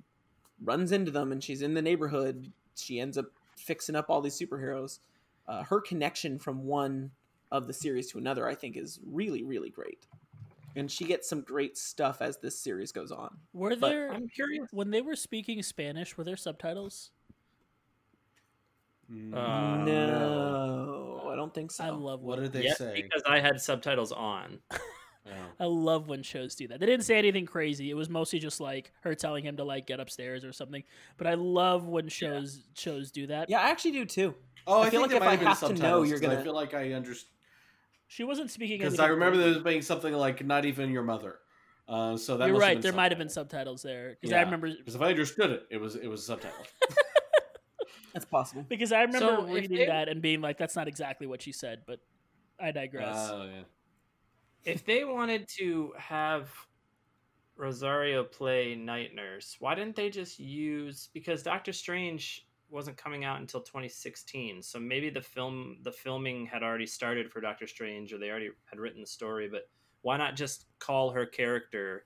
runs 0.62 0.90
into 0.93 1.11
them 1.12 1.32
and 1.32 1.43
she's 1.43 1.62
in 1.62 1.74
the 1.74 1.81
neighborhood, 1.82 2.51
she 2.77 2.99
ends 3.01 3.16
up 3.16 3.27
fixing 3.57 3.94
up 3.94 4.11
all 4.11 4.20
these 4.20 4.39
superheroes. 4.39 4.99
Uh, 5.47 5.62
her 5.64 5.81
connection 5.81 6.39
from 6.39 6.64
one 6.64 7.10
of 7.51 7.66
the 7.66 7.73
series 7.73 8.10
to 8.12 8.19
another, 8.19 8.47
I 8.48 8.55
think, 8.55 8.77
is 8.77 9.01
really, 9.05 9.43
really 9.43 9.70
great. 9.70 10.06
And 10.74 10.90
she 10.90 11.05
gets 11.05 11.28
some 11.28 11.43
great 11.43 11.77
stuff 11.77 12.23
as 12.23 12.39
this 12.39 12.59
series 12.59 12.93
goes 12.93 13.12
on. 13.12 13.36
Were 13.52 13.70
but 13.77 13.81
there 13.90 14.10
I'm 14.12 14.28
curious. 14.28 14.69
when 14.73 14.90
they 14.90 15.02
were 15.02 15.16
speaking 15.16 15.62
Spanish? 15.62 16.16
Were 16.16 16.24
there 16.24 16.36
subtitles? 16.36 17.10
Mm, 19.12 19.35
Uh, 19.35 19.85
no, 19.85 21.28
I 21.31 21.36
don't 21.36 21.52
think 21.52 21.70
so. 21.70 21.85
I 21.85 21.90
love 21.90 22.23
what 22.23 22.39
when, 22.39 22.44
did 22.44 22.52
they 22.52 22.64
Yes, 22.64 22.78
say? 22.78 23.02
because 23.02 23.23
I 23.27 23.40
had 23.40 23.60
subtitles 23.60 24.12
on. 24.12 24.60
Oh. 25.24 25.31
I 25.60 25.66
love 25.66 26.09
when 26.09 26.24
shows 26.24 26.56
do 26.56 26.66
that. 26.66 26.81
They 26.81 26.86
didn't 26.86 27.05
say 27.05 27.16
anything 27.16 27.47
crazy. 27.47 27.89
It 27.90 27.94
was 27.94 28.09
mostly 28.10 28.40
just 28.40 28.59
like 28.59 28.90
her 29.02 29.14
telling 29.14 29.44
him 29.44 29.56
to 29.59 29.62
like 29.62 29.86
get 29.86 30.01
upstairs 30.01 30.44
or 30.44 30.52
something. 30.52 30.82
But 31.16 31.28
I 31.28 31.35
love 31.35 31.86
when 31.86 32.09
shows 32.09 32.64
shows 32.74 33.12
do 33.12 33.28
that. 33.28 33.48
Yeah, 33.48 33.60
I 33.60 33.70
actually 33.70 33.93
do 33.93 34.05
too. 34.05 34.35
Oh, 34.67 34.81
I 34.83 34.87
I, 34.87 34.91
feel 34.91 35.01
think 35.01 35.03
like 35.03 35.11
it 35.13 35.15
if 35.17 35.21
might 35.21 35.27
I 35.27 35.31
have 35.31 35.39
been 35.41 35.49
have 35.49 35.59
to 35.61 35.65
know, 35.65 35.69
subtitles, 35.75 36.11
you're 36.11 36.19
gonna- 36.21 36.41
I 36.41 36.43
feel 36.43 36.55
like 36.55 36.75
I 36.75 36.93
understand 36.93 37.31
She 38.09 38.25
wasn't 38.25 38.51
speaking 38.51 38.79
because 38.79 38.99
I 39.01 39.07
remember 39.09 39.39
crazy. 39.39 39.55
there 39.55 39.63
being 39.63 39.83
something 39.83 40.13
like 40.13 40.45
"not 40.45 40.65
even 40.65 40.91
your 40.91 41.03
mother." 41.03 41.39
Uh, 41.89 42.17
so 42.17 42.37
that 42.37 42.47
You're 42.49 42.59
right. 42.59 42.81
There 42.81 42.93
might 42.93 43.11
have 43.11 43.19
been 43.19 43.29
subtitles. 43.29 43.81
subtitles 43.81 43.83
there 43.83 44.17
because 44.21 44.33
I 44.33 44.41
remember 44.43 44.69
Because 44.71 44.95
if 44.95 45.01
I 45.03 45.09
understood 45.11 45.51
it, 45.51 45.67
it 45.71 45.79
was 45.81 45.97
it 45.97 46.07
was 46.07 46.21
subtitled. 46.29 46.69
That's 48.13 48.25
possible. 48.27 48.65
because 48.69 48.93
I 48.93 49.01
remember 49.03 49.37
So, 49.37 49.43
reading 49.53 49.79
they- 49.79 49.87
that 49.87 50.09
and 50.09 50.21
being 50.23 50.41
like, 50.43 50.59
"That's 50.59 50.77
not 50.77 50.87
exactly 50.89 51.27
what 51.27 51.41
she 51.43 51.51
said," 51.53 51.83
but 51.87 52.01
I 52.61 52.71
digress. 52.71 53.31
Oh 53.31 53.45
yeah. 53.45 53.63
if 54.65 54.85
they 54.85 55.05
wanted 55.05 55.49
to 55.59 55.93
have 55.99 56.51
Rosario 57.57 58.23
play 58.25 58.75
Night 58.75 59.15
Nurse? 59.15 59.57
Why 59.59 59.75
didn't 59.75 59.97
they 59.97 60.11
just 60.11 60.39
use 60.39 61.09
because 61.13 61.43
Doctor 61.43 61.73
Strange 61.73 62.47
wasn't 62.73 62.97
coming 62.97 63.24
out 63.24 63.40
until 63.40 63.61
2016, 63.61 64.62
so 64.62 64.81
maybe 64.81 65.11
the 65.11 65.20
film 65.20 65.77
the 65.82 65.93
filming 65.93 66.47
had 66.47 66.62
already 66.62 66.86
started 66.86 67.31
for 67.31 67.40
Doctor 67.40 67.66
Strange, 67.66 68.12
or 68.12 68.19
they 68.19 68.31
already 68.31 68.51
had 68.65 68.81
written 68.81 69.01
the 69.01 69.07
story. 69.07 69.49
But 69.49 69.69
why 70.01 70.16
not 70.16 70.35
just 70.35 70.66
call 70.78 71.11
her 71.11 71.27
character 71.27 72.05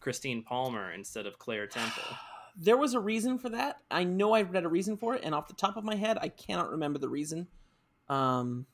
Christine 0.00 0.42
Palmer 0.42 0.92
instead 0.92 1.26
of 1.26 1.38
Claire 1.38 1.66
Temple? 1.66 2.02
There 2.60 2.76
was 2.76 2.94
a 2.94 2.98
reason 2.98 3.38
for 3.38 3.50
that. 3.50 3.76
I 3.88 4.02
know 4.02 4.32
I 4.32 4.42
read 4.42 4.64
a 4.64 4.68
reason 4.68 4.96
for 4.96 5.14
it, 5.14 5.20
and 5.22 5.32
off 5.32 5.46
the 5.46 5.54
top 5.54 5.76
of 5.76 5.84
my 5.84 5.94
head, 5.94 6.18
I 6.20 6.26
cannot 6.26 6.72
remember 6.72 6.98
the 6.98 7.08
reason. 7.08 7.46
Um, 8.08 8.66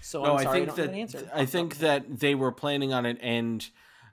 so 0.00 0.22
no, 0.22 0.36
I'm 0.36 0.44
sorry, 0.44 0.48
I 0.48 0.52
think 0.52 0.66
don't 0.68 0.78
have 0.78 0.86
that 0.86 0.94
an 0.94 1.00
answer. 1.00 1.30
I 1.34 1.46
think 1.46 1.78
that 1.78 2.20
they 2.20 2.36
were 2.36 2.52
planning 2.52 2.92
on 2.92 3.06
it, 3.06 3.18
and 3.20 3.68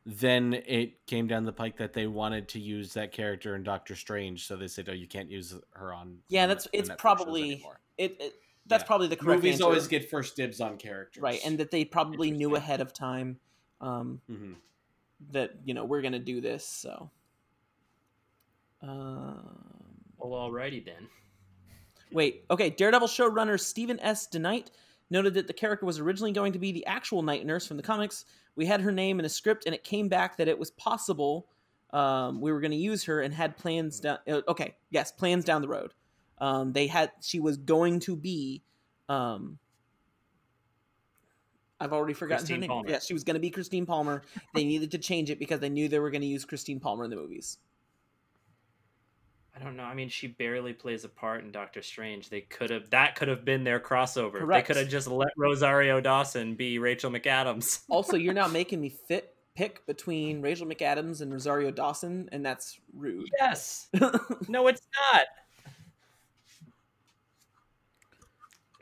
then 0.09 0.53
it 0.53 1.05
came 1.05 1.27
down 1.27 1.43
the 1.43 1.51
pike 1.51 1.75
that 1.77 1.91
they 1.91 2.07
wanted 2.07 2.47
to 2.47 2.59
use 2.59 2.93
that 2.93 3.11
character 3.11 3.55
in 3.55 3.63
Doctor 3.63 3.93
Strange, 3.93 4.47
so 4.47 4.55
they 4.55 4.69
said, 4.69 4.87
"Oh, 4.87 4.93
you 4.93 5.05
can't 5.05 5.29
use 5.29 5.53
her 5.73 5.93
on." 5.93 6.19
yeah, 6.29 6.43
on 6.43 6.49
that's 6.49 6.63
the 6.63 6.77
it's 6.79 6.89
Netflix 6.89 6.97
probably 6.97 7.65
it, 7.97 8.15
it. 8.21 8.33
That's 8.67 8.83
Yeah. 8.83 8.87
probably 8.87 9.07
the 9.07 9.17
correct 9.17 9.43
movies 9.43 9.55
answer. 9.55 9.65
always 9.65 9.87
get 9.87 10.09
first 10.09 10.37
dibs 10.37 10.61
on 10.61 10.77
characters, 10.77 11.21
right, 11.21 11.41
and 11.45 11.57
that 11.57 11.71
they 11.71 11.83
probably 11.83 12.31
knew 12.31 12.55
ahead 12.55 12.79
of 12.79 12.93
time 12.93 13.37
um, 13.81 14.21
hmm 14.27 14.53
that 15.31 15.51
you 15.65 15.73
know 15.73 15.83
we're 15.83 16.01
gonna 16.01 16.19
do 16.19 16.39
this. 16.39 16.65
So, 16.65 17.11
um, 18.81 20.05
Well, 20.17 20.49
alrighty 20.49 20.85
then. 20.85 21.09
Wait, 22.13 22.45
okay. 22.49 22.69
Daredevil 22.69 23.09
showrunner 23.09 23.59
Stephen 23.59 23.99
S. 23.99 24.25
DeKnight 24.27 24.67
noted 25.09 25.33
that 25.35 25.47
the 25.47 25.53
character 25.53 25.85
was 25.85 25.99
originally 25.99 26.31
going 26.31 26.53
to 26.53 26.59
be 26.59 26.71
the 26.71 26.85
actual 26.85 27.21
night 27.23 27.45
nurse 27.45 27.65
from 27.67 27.77
the 27.77 27.83
comics. 27.83 28.25
We 28.55 28.65
had 28.65 28.81
her 28.81 28.91
name 28.91 29.19
in 29.19 29.25
a 29.25 29.29
script, 29.29 29.65
and 29.65 29.73
it 29.73 29.83
came 29.83 30.09
back 30.09 30.37
that 30.37 30.47
it 30.47 30.57
was 30.57 30.71
possible 30.71 31.47
um, 31.91 32.41
we 32.41 32.51
were 32.51 32.59
going 32.59 32.71
to 32.71 32.77
use 32.77 33.05
her 33.05 33.21
and 33.21 33.33
had 33.33 33.57
plans 33.57 33.99
down. 33.99 34.19
uh, 34.27 34.41
Okay, 34.47 34.75
yes, 34.89 35.11
plans 35.11 35.45
down 35.45 35.61
the 35.61 35.67
road. 35.67 35.93
Um, 36.39 36.73
they 36.73 36.87
had 36.87 37.11
she 37.21 37.39
was 37.39 37.57
going 37.57 37.99
to 38.01 38.15
be. 38.15 38.63
Um, 39.09 39.57
I've 41.79 41.93
already 41.93 42.13
forgotten 42.13 42.39
Christine 42.39 42.55
her 42.55 42.61
name. 42.61 42.69
Palmer. 42.69 42.89
Yes, 42.89 43.05
she 43.05 43.13
was 43.13 43.23
going 43.23 43.35
to 43.35 43.39
be 43.39 43.51
Christine 43.51 43.85
Palmer. 43.85 44.23
they 44.53 44.65
needed 44.65 44.91
to 44.91 44.97
change 44.97 45.29
it 45.29 45.39
because 45.39 45.59
they 45.59 45.69
knew 45.69 45.87
they 45.87 45.99
were 45.99 46.09
going 46.09 46.21
to 46.21 46.27
use 46.27 46.43
Christine 46.43 46.79
Palmer 46.79 47.03
in 47.03 47.09
the 47.09 47.15
movies. 47.15 47.59
I 49.59 49.63
don't 49.63 49.75
know. 49.75 49.83
I 49.83 49.95
mean, 49.95 50.09
she 50.09 50.27
barely 50.27 50.73
plays 50.73 51.03
a 51.03 51.09
part 51.09 51.43
in 51.43 51.51
Doctor 51.51 51.81
Strange. 51.81 52.29
They 52.29 52.41
could 52.41 52.69
have 52.69 52.89
that 52.91 53.15
could 53.15 53.27
have 53.27 53.43
been 53.43 53.63
their 53.63 53.79
crossover. 53.79 54.47
They 54.47 54.61
could 54.61 54.75
have 54.75 54.89
just 54.89 55.07
let 55.07 55.29
Rosario 55.35 55.99
Dawson 55.99 56.53
be 56.53 56.77
Rachel 56.77 57.09
McAdams. 57.09 57.81
Also, 57.89 58.17
you're 58.17 58.33
now 58.33 58.47
making 58.47 58.79
me 58.79 58.89
fit 58.89 59.33
pick 59.55 59.85
between 59.87 60.41
Rachel 60.41 60.67
McAdams 60.67 61.21
and 61.21 61.31
Rosario 61.31 61.71
Dawson, 61.71 62.29
and 62.31 62.45
that's 62.45 62.79
rude. 62.93 63.29
Yes. 63.39 63.87
No, 64.47 64.67
it's 64.67 64.81
not. 65.11 65.21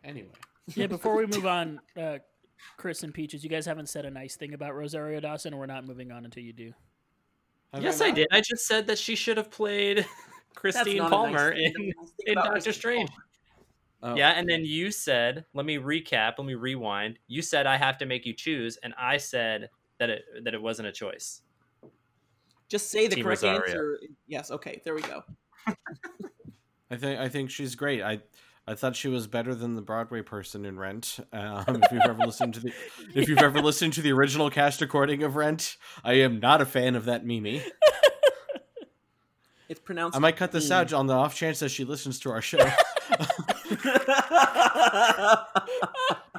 Anyway, 0.03 0.27
yeah, 0.75 0.87
before 0.87 1.15
we 1.15 1.25
move 1.25 1.45
on, 1.47 1.79
uh, 1.97 2.17
Chris 2.77 3.03
and 3.03 3.13
Peaches, 3.13 3.43
you 3.43 3.49
guys 3.49 3.65
haven't 3.65 3.89
said 3.89 4.05
a 4.05 4.11
nice 4.11 4.35
thing 4.35 4.53
about 4.53 4.75
Rosario 4.75 5.19
Dawson, 5.19 5.53
and 5.53 5.59
we're 5.59 5.65
not 5.65 5.85
moving 5.85 6.11
on 6.11 6.25
until 6.25 6.43
you 6.43 6.53
do. 6.53 6.73
Have 7.73 7.81
yes, 7.81 8.01
I 8.01 8.07
not? 8.07 8.15
did. 8.15 8.27
I 8.31 8.41
just 8.41 8.65
said 8.67 8.87
that 8.87 8.99
she 8.99 9.15
should 9.15 9.37
have 9.37 9.49
played 9.49 9.97
That's 9.97 10.09
Christine 10.55 10.99
Palmer 11.09 11.53
nice 11.53 11.59
in, 11.59 11.73
The 11.73 11.93
nice 11.97 12.09
thing 12.11 12.27
in 12.27 12.35
Doctor 12.35 12.51
Christine 12.51 12.73
Strange. 12.73 13.09
Oh. 14.03 14.15
Yeah, 14.15 14.31
and 14.31 14.47
then 14.47 14.63
you 14.65 14.91
said, 14.91 15.45
let 15.53 15.65
me 15.65 15.77
recap, 15.77 16.33
let 16.37 16.45
me 16.45 16.53
rewind. 16.53 17.17
You 17.27 17.41
said 17.41 17.65
I 17.65 17.77
have 17.77 17.97
to 17.99 18.05
make 18.05 18.25
you 18.25 18.33
choose, 18.33 18.77
and 18.83 18.93
I 18.99 19.17
said 19.17 19.69
that 19.99 20.09
it 20.09 20.23
that 20.43 20.53
it 20.53 20.61
wasn't 20.61 20.87
a 20.87 20.91
choice. 20.91 21.41
Just 22.67 22.91
say 22.91 23.07
the 23.07 23.15
Team 23.15 23.23
correct 23.23 23.43
Rosario. 23.43 23.61
answer. 23.61 23.99
Yes. 24.27 24.51
Okay. 24.51 24.81
There 24.83 24.95
we 24.95 25.01
go. 25.01 25.23
I 26.91 26.95
think 26.97 27.19
I 27.19 27.29
think 27.29 27.49
she's 27.49 27.75
great. 27.75 28.01
I 28.01 28.19
I 28.67 28.73
thought 28.73 28.95
she 28.95 29.07
was 29.07 29.27
better 29.27 29.53
than 29.53 29.75
the 29.75 29.81
Broadway 29.81 30.21
person 30.21 30.65
in 30.65 30.77
Rent. 30.77 31.19
Um, 31.31 31.81
if 31.83 31.91
you've 31.91 32.01
ever 32.03 32.25
listened 32.25 32.55
to 32.55 32.59
the 32.59 32.73
if 33.13 33.29
you've 33.29 33.39
ever 33.39 33.61
listened 33.61 33.93
to 33.93 34.01
the 34.01 34.11
original 34.11 34.49
cast 34.49 34.81
recording 34.81 35.23
of 35.23 35.35
Rent, 35.35 35.77
I 36.03 36.13
am 36.13 36.39
not 36.39 36.61
a 36.61 36.65
fan 36.65 36.95
of 36.95 37.05
that 37.05 37.25
Mimi. 37.25 37.63
It's 39.69 39.79
pronounced. 39.79 40.15
I 40.15 40.19
might 40.19 40.37
cut 40.37 40.51
this 40.51 40.69
out 40.71 40.93
on 40.93 41.07
the 41.07 41.13
off 41.13 41.35
chance 41.35 41.59
that 41.59 41.69
she 41.69 41.83
listens 41.85 42.19
to 42.19 42.31
our 42.31 42.41
show. 42.41 42.57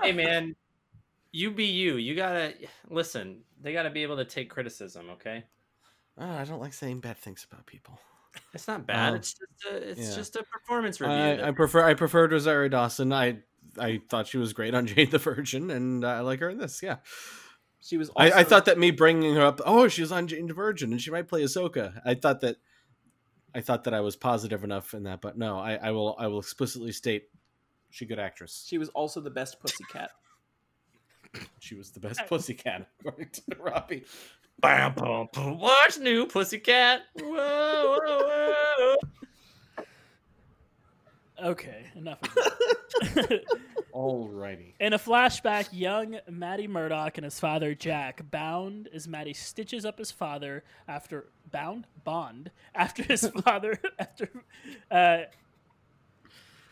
hey 0.02 0.12
man, 0.12 0.54
you 1.32 1.50
be 1.50 1.64
you. 1.64 1.96
You 1.96 2.14
gotta 2.14 2.54
listen. 2.88 3.40
They 3.60 3.72
gotta 3.72 3.90
be 3.90 4.02
able 4.02 4.16
to 4.16 4.24
take 4.24 4.50
criticism. 4.50 5.10
Okay, 5.10 5.44
Oh, 6.18 6.26
I 6.30 6.44
don't 6.44 6.60
like 6.60 6.72
saying 6.72 7.00
bad 7.00 7.18
things 7.18 7.46
about 7.50 7.66
people. 7.66 7.98
it's 8.54 8.68
not 8.68 8.86
bad. 8.86 9.12
Oh. 9.12 9.16
it's 9.16 9.32
just 9.34 9.64
a, 9.70 9.76
it's 9.90 10.00
Yeah. 10.10 10.14
just 10.14 10.36
a 10.36 10.42
performance 10.44 11.00
review. 11.00 11.16
I, 11.16 11.48
I 11.48 11.50
prefer 11.52 11.84
I 11.84 11.94
preferred 11.94 12.32
Rosario 12.32 12.68
Dawson. 12.68 13.12
I 13.12 13.38
I 13.78 14.00
thought 14.08 14.26
she 14.26 14.38
was 14.38 14.52
great 14.52 14.74
on 14.74 14.86
Jane 14.86 15.10
the 15.10 15.18
Virgin, 15.18 15.70
and 15.70 16.04
I 16.04 16.20
like 16.20 16.40
her 16.40 16.50
in 16.50 16.58
this. 16.58 16.82
Yeah, 16.82 16.96
she 17.80 17.96
was. 17.98 18.10
I, 18.16 18.30
I 18.30 18.44
thought 18.44 18.66
that 18.66 18.78
me 18.78 18.90
bringing 18.90 19.34
her 19.34 19.42
up. 19.42 19.60
Oh, 19.66 19.88
she 19.88 20.00
was 20.02 20.12
on 20.12 20.26
Jane 20.28 20.46
the 20.46 20.54
Virgin, 20.54 20.92
and 20.92 21.00
she 21.00 21.10
might 21.10 21.28
play 21.28 21.42
Ahsoka. 21.42 22.00
I 22.04 22.14
thought 22.14 22.40
that. 22.42 22.56
I 23.56 23.62
thought 23.62 23.84
that 23.84 23.94
I 23.94 24.00
was 24.00 24.16
positive 24.16 24.64
enough 24.64 24.92
in 24.92 25.04
that, 25.04 25.22
but 25.22 25.38
no, 25.38 25.58
I, 25.58 25.76
I 25.76 25.90
will 25.90 26.14
I 26.18 26.26
will 26.26 26.40
explicitly 26.40 26.92
state 26.92 27.30
she 27.88 28.04
good 28.04 28.18
actress. 28.18 28.66
she 28.68 28.76
was 28.76 28.90
also 28.90 29.18
the 29.18 29.30
best 29.30 29.58
pussycat. 29.60 30.10
She 31.58 31.74
was 31.74 31.90
the 31.90 32.00
best 32.00 32.20
pussycat, 32.28 32.86
according 33.00 33.30
to 33.30 33.42
Robbie. 33.58 34.04
Bam, 34.60 34.92
bum, 34.92 35.28
bum. 35.32 35.58
Watch 35.58 35.98
new 35.98 36.26
Pussycat. 36.26 37.00
Whoa, 37.14 37.98
whoa, 38.02 38.18
whoa. 38.26 38.96
Okay, 41.42 41.86
enough 41.94 42.22
of 42.22 42.34
that. 42.34 43.42
Alrighty. 43.94 44.74
In 44.80 44.92
a 44.92 44.98
flashback, 44.98 45.68
young 45.72 46.18
Matty 46.28 46.66
Murdock 46.66 47.18
and 47.18 47.24
his 47.24 47.40
father 47.40 47.74
Jack 47.74 48.30
bound 48.30 48.88
as 48.92 49.08
Matty 49.08 49.32
stitches 49.32 49.84
up 49.84 49.98
his 49.98 50.10
father 50.10 50.64
after 50.86 51.28
bound 51.50 51.86
bond 52.04 52.50
after 52.74 53.02
his 53.02 53.28
father 53.44 53.78
after 53.98 54.30
uh, 54.90 55.18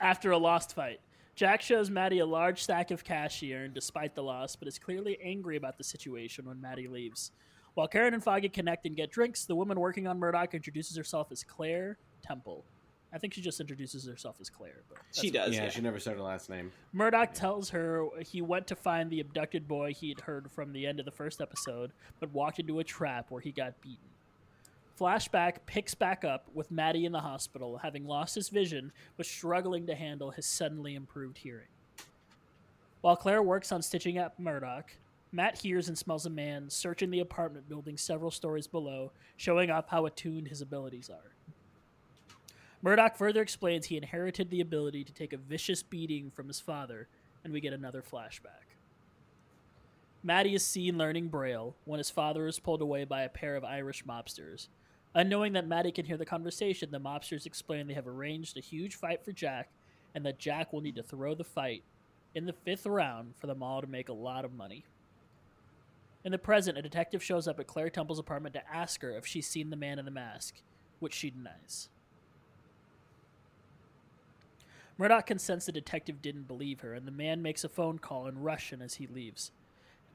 after 0.00 0.30
a 0.30 0.38
lost 0.38 0.74
fight. 0.74 1.00
Jack 1.34 1.62
shows 1.62 1.90
Matty 1.90 2.20
a 2.20 2.26
large 2.26 2.62
stack 2.62 2.90
of 2.90 3.04
cash 3.04 3.40
he 3.40 3.54
earned 3.54 3.74
despite 3.74 4.14
the 4.14 4.22
loss, 4.22 4.54
but 4.54 4.68
is 4.68 4.78
clearly 4.78 5.18
angry 5.22 5.56
about 5.56 5.78
the 5.78 5.84
situation 5.84 6.46
when 6.46 6.60
Matty 6.60 6.86
leaves. 6.86 7.32
While 7.74 7.88
Karen 7.88 8.14
and 8.14 8.22
Foggy 8.22 8.48
connect 8.48 8.86
and 8.86 8.94
get 8.94 9.10
drinks, 9.10 9.44
the 9.44 9.56
woman 9.56 9.80
working 9.80 10.06
on 10.06 10.18
Murdock 10.18 10.54
introduces 10.54 10.96
herself 10.96 11.32
as 11.32 11.42
Claire 11.42 11.98
Temple. 12.22 12.64
I 13.14 13.18
think 13.18 13.32
she 13.32 13.40
just 13.40 13.60
introduces 13.60 14.04
herself 14.06 14.36
as 14.40 14.50
Claire, 14.50 14.82
but 14.88 14.98
She 15.12 15.30
does. 15.30 15.54
Yeah, 15.54 15.64
Yeah. 15.64 15.68
she 15.70 15.80
never 15.80 16.00
said 16.00 16.16
her 16.16 16.22
last 16.22 16.50
name. 16.50 16.72
Murdock 16.92 17.32
tells 17.32 17.70
her 17.70 18.08
he 18.20 18.42
went 18.42 18.66
to 18.66 18.74
find 18.76 19.08
the 19.08 19.20
abducted 19.20 19.68
boy 19.68 19.94
he 19.94 20.08
had 20.08 20.22
heard 20.22 20.50
from 20.50 20.72
the 20.72 20.84
end 20.84 20.98
of 20.98 21.04
the 21.06 21.12
first 21.12 21.40
episode, 21.40 21.92
but 22.18 22.32
walked 22.32 22.58
into 22.58 22.80
a 22.80 22.84
trap 22.84 23.30
where 23.30 23.40
he 23.40 23.52
got 23.52 23.80
beaten. 23.80 24.08
Flashback 24.98 25.58
picks 25.66 25.94
back 25.94 26.24
up 26.24 26.48
with 26.54 26.70
Matty 26.72 27.04
in 27.04 27.12
the 27.12 27.20
hospital, 27.20 27.78
having 27.78 28.04
lost 28.04 28.34
his 28.34 28.48
vision 28.48 28.92
but 29.16 29.26
struggling 29.26 29.86
to 29.86 29.94
handle 29.94 30.30
his 30.32 30.46
suddenly 30.46 30.94
improved 30.96 31.38
hearing. 31.38 31.68
While 33.00 33.16
Claire 33.16 33.42
works 33.42 33.70
on 33.70 33.82
stitching 33.82 34.18
up 34.18 34.38
Murdock, 34.38 34.92
Matt 35.30 35.58
hears 35.58 35.88
and 35.88 35.98
smells 35.98 36.26
a 36.26 36.30
man 36.30 36.70
searching 36.70 37.10
the 37.10 37.20
apartment 37.20 37.68
building 37.68 37.96
several 37.96 38.30
stories 38.30 38.66
below, 38.66 39.12
showing 39.36 39.70
off 39.70 39.88
how 39.88 40.06
attuned 40.06 40.48
his 40.48 40.60
abilities 40.60 41.10
are. 41.10 41.33
Murdock 42.84 43.16
further 43.16 43.40
explains 43.40 43.86
he 43.86 43.96
inherited 43.96 44.50
the 44.50 44.60
ability 44.60 45.04
to 45.04 45.12
take 45.14 45.32
a 45.32 45.38
vicious 45.38 45.82
beating 45.82 46.30
from 46.30 46.48
his 46.48 46.60
father, 46.60 47.08
and 47.42 47.50
we 47.50 47.58
get 47.58 47.72
another 47.72 48.02
flashback. 48.02 48.76
Matty 50.22 50.54
is 50.54 50.62
seen 50.62 50.98
learning 50.98 51.28
Braille 51.28 51.74
when 51.86 51.96
his 51.96 52.10
father 52.10 52.46
is 52.46 52.58
pulled 52.58 52.82
away 52.82 53.04
by 53.04 53.22
a 53.22 53.30
pair 53.30 53.56
of 53.56 53.64
Irish 53.64 54.04
mobsters. 54.04 54.68
Unknowing 55.14 55.54
that 55.54 55.66
Matty 55.66 55.92
can 55.92 56.04
hear 56.04 56.18
the 56.18 56.26
conversation, 56.26 56.90
the 56.90 57.00
mobsters 57.00 57.46
explain 57.46 57.86
they 57.86 57.94
have 57.94 58.06
arranged 58.06 58.58
a 58.58 58.60
huge 58.60 58.96
fight 58.96 59.24
for 59.24 59.32
Jack, 59.32 59.70
and 60.14 60.26
that 60.26 60.38
Jack 60.38 60.70
will 60.70 60.82
need 60.82 60.96
to 60.96 61.02
throw 61.02 61.34
the 61.34 61.42
fight 61.42 61.84
in 62.34 62.44
the 62.44 62.52
fifth 62.52 62.84
round 62.84 63.32
for 63.38 63.46
them 63.46 63.62
all 63.62 63.80
to 63.80 63.86
make 63.86 64.10
a 64.10 64.12
lot 64.12 64.44
of 64.44 64.52
money. 64.52 64.84
In 66.22 66.32
the 66.32 66.38
present, 66.38 66.76
a 66.76 66.82
detective 66.82 67.22
shows 67.22 67.48
up 67.48 67.58
at 67.58 67.66
Claire 67.66 67.88
Temple's 67.88 68.18
apartment 68.18 68.54
to 68.56 68.70
ask 68.70 69.00
her 69.00 69.16
if 69.16 69.24
she's 69.24 69.46
seen 69.46 69.70
the 69.70 69.74
man 69.74 69.98
in 69.98 70.04
the 70.04 70.10
mask, 70.10 70.60
which 71.00 71.14
she 71.14 71.30
denies. 71.30 71.88
Murdock 74.98 75.26
can 75.26 75.38
sense 75.38 75.66
the 75.66 75.72
detective 75.72 76.22
didn't 76.22 76.46
believe 76.46 76.80
her, 76.80 76.94
and 76.94 77.06
the 77.06 77.10
man 77.12 77.42
makes 77.42 77.64
a 77.64 77.68
phone 77.68 77.98
call 77.98 78.26
in 78.26 78.40
Russian 78.40 78.80
as 78.80 78.94
he 78.94 79.06
leaves. 79.06 79.50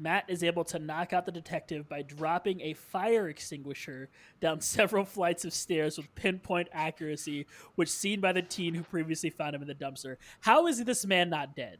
Matt 0.01 0.23
is 0.29 0.43
able 0.43 0.63
to 0.63 0.79
knock 0.79 1.11
out 1.11 1.25
the 1.25 1.31
detective 1.31 1.89
by 1.89 2.01
dropping 2.01 2.61
a 2.61 2.73
fire 2.73 3.27
extinguisher 3.27 4.07
down 4.39 4.61
several 4.61 5.03
flights 5.03 5.43
of 5.43 5.53
stairs 5.53 5.97
with 5.97 6.13
pinpoint 6.15 6.69
accuracy, 6.71 7.45
which 7.75 7.89
seen 7.89 8.21
by 8.21 8.31
the 8.31 8.41
teen 8.41 8.73
who 8.75 8.83
previously 8.83 9.29
found 9.29 9.53
him 9.55 9.61
in 9.61 9.67
the 9.67 9.75
dumpster. 9.75 10.15
How 10.39 10.67
is 10.67 10.81
this 10.85 11.05
man 11.05 11.29
not 11.29 11.53
dead? 11.55 11.79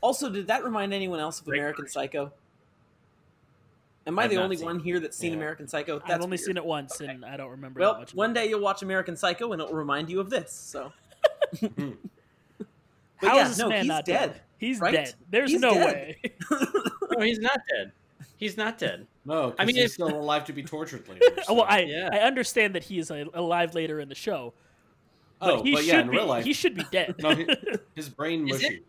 Also, 0.00 0.30
did 0.30 0.46
that 0.46 0.62
remind 0.64 0.94
anyone 0.94 1.18
else 1.18 1.40
of 1.40 1.46
Great 1.46 1.58
American 1.58 1.88
Psycho? 1.88 2.32
Am 4.06 4.18
I 4.18 4.24
I've 4.24 4.30
the 4.30 4.36
only 4.36 4.56
one 4.56 4.76
it. 4.76 4.82
here 4.82 4.98
that's 5.00 5.16
seen 5.18 5.32
Yeah. 5.32 5.38
American 5.38 5.66
Psycho? 5.68 5.98
That's 5.98 6.10
I've 6.12 6.22
only 6.22 6.36
weird. 6.36 6.40
seen 6.46 6.56
it 6.56 6.64
once, 6.64 7.00
Okay. 7.00 7.10
and 7.12 7.24
I 7.24 7.36
don't 7.36 7.50
remember. 7.50 7.80
Well, 7.80 7.94
that 7.94 8.00
much 8.00 8.14
one 8.14 8.32
day 8.32 8.48
you'll 8.48 8.60
watch 8.60 8.82
American 8.82 9.16
Psycho 9.16 9.52
and 9.52 9.60
it'll 9.60 9.74
remind 9.74 10.08
you 10.08 10.20
of 10.20 10.30
this. 10.30 10.52
So. 10.52 10.92
Hmm. 11.76 11.90
It. 13.22 13.26
But 13.26 13.28
How 13.30 13.36
yeah, 13.36 13.42
is 13.44 13.48
this 13.50 13.58
no, 13.58 13.68
man 13.68 13.78
he's 13.80 13.88
not 13.88 14.04
dead, 14.04 14.40
He's 14.58 14.80
right? 14.80 14.92
dead. 14.92 15.14
There's 15.30 15.50
He's 15.50 15.60
no 15.60 15.74
dead. 15.74 16.16
way. 16.20 16.32
No, 17.12 17.24
he's 17.26 17.38
not 17.40 17.58
dead. 17.68 17.92
He's 18.36 18.56
not 18.56 18.78
dead. 18.78 19.06
No, 19.26 19.54
I 19.58 19.62
I 19.62 19.66
mean, 19.66 19.74
mean 19.74 19.82
he's 19.82 19.84
if- 19.86 19.90
still 19.92 20.08
alive 20.08 20.44
to 20.46 20.52
be 20.52 20.62
tortured 20.62 21.06
later. 21.08 21.24
Oh, 21.48 21.54
well, 21.54 21.66
I 21.68 21.80
Yeah. 21.80 22.08
I 22.12 22.18
understand 22.20 22.74
that 22.76 22.84
he 22.84 22.98
is 22.98 23.10
alive 23.10 23.74
later 23.74 24.00
in 24.00 24.08
the 24.08 24.14
show. 24.14 24.54
But 25.40 25.50
oh, 25.60 25.62
he 25.62 25.74
but 25.74 25.84
yeah, 25.84 26.00
in 26.00 26.10
be, 26.10 26.16
real 26.16 26.26
life, 26.26 26.44
he 26.44 26.52
should 26.52 26.74
be 26.74 26.84
dead. 26.90 27.16
no, 27.22 27.34
he- 27.34 27.46
his 27.94 28.08
brain 28.08 28.48
Is 28.48 28.62
mushy. 28.62 28.74
it- 28.76 28.84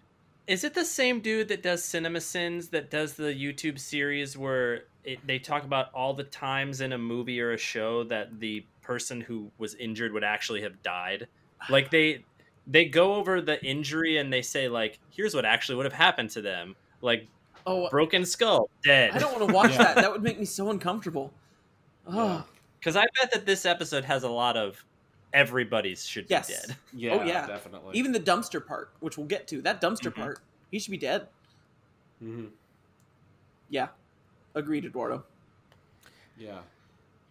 Is 0.47 0.63
it 0.63 0.73
the 0.73 0.85
same 0.85 1.19
dude 1.19 1.47
that 1.49 1.63
does 1.63 1.83
Cinema 1.83 2.21
Sins 2.21 2.69
that 2.69 2.89
does 2.89 3.13
the 3.15 3.33
YouTube 3.33 3.79
series 3.79 4.37
where 4.37 4.83
it, 5.03 5.25
they 5.25 5.39
talk 5.39 5.63
about 5.65 5.91
all 5.93 6.13
the 6.13 6.23
times 6.25 6.79
in 6.81 6.93
a 6.93 6.97
movie 6.97 7.41
or 7.41 7.51
a 7.53 7.57
show 7.57 8.03
that 8.05 8.39
the 8.39 8.63
person 8.81 9.19
who 9.19 9.49
was 9.57 9.75
injured 9.75 10.13
would 10.13 10.23
actually 10.23 10.61
have 10.61 10.81
died? 10.83 11.27
Like 11.69 11.89
they 11.91 12.23
they 12.71 12.85
go 12.85 13.15
over 13.15 13.41
the 13.41 13.63
injury 13.63 14.17
and 14.17 14.31
they 14.31 14.41
say 14.41 14.67
like, 14.69 14.97
here's 15.09 15.35
what 15.35 15.43
actually 15.45 15.75
would 15.75 15.85
have 15.85 15.93
happened 15.93 16.29
to 16.31 16.41
them. 16.41 16.75
Like 17.01 17.27
Oh, 17.67 17.89
broken 17.89 18.25
skull, 18.25 18.69
dead. 18.83 19.11
I 19.11 19.19
don't 19.19 19.37
want 19.37 19.47
to 19.47 19.53
watch 19.53 19.71
Yeah. 19.71 19.77
that. 19.79 19.95
That 19.97 20.11
would 20.11 20.23
make 20.23 20.39
me 20.39 20.45
so 20.45 20.69
uncomfortable. 20.71 21.31
Oh, 22.07 22.43
Because 22.79 22.95
I 22.95 23.05
bet 23.19 23.31
that 23.33 23.45
this 23.45 23.65
episode 23.67 24.03
has 24.05 24.23
a 24.23 24.29
lot 24.29 24.57
of 24.57 24.83
everybody's 25.33 26.03
should 26.05 26.27
be 26.27 26.33
dead. 26.35 26.75
Yeah, 26.93 27.19
Oh, 27.21 27.23
yeah. 27.23 27.45
definitely. 27.45 27.95
even 27.97 28.11
the 28.13 28.19
dumpster 28.19 28.65
part, 28.65 28.91
which 28.99 29.17
we'll 29.17 29.27
get 29.27 29.47
to. 29.49 29.61
That 29.61 29.79
dumpster 29.81 30.11
Mhm. 30.11 30.15
part, 30.15 30.39
he 30.71 30.79
should 30.79 30.91
be 30.91 30.97
dead. 30.97 31.27
Mm-hmm. 32.23 32.47
Yeah, 33.69 33.89
agreed, 34.55 34.85
Eduardo. 34.85 35.23
yeah. 36.37 36.59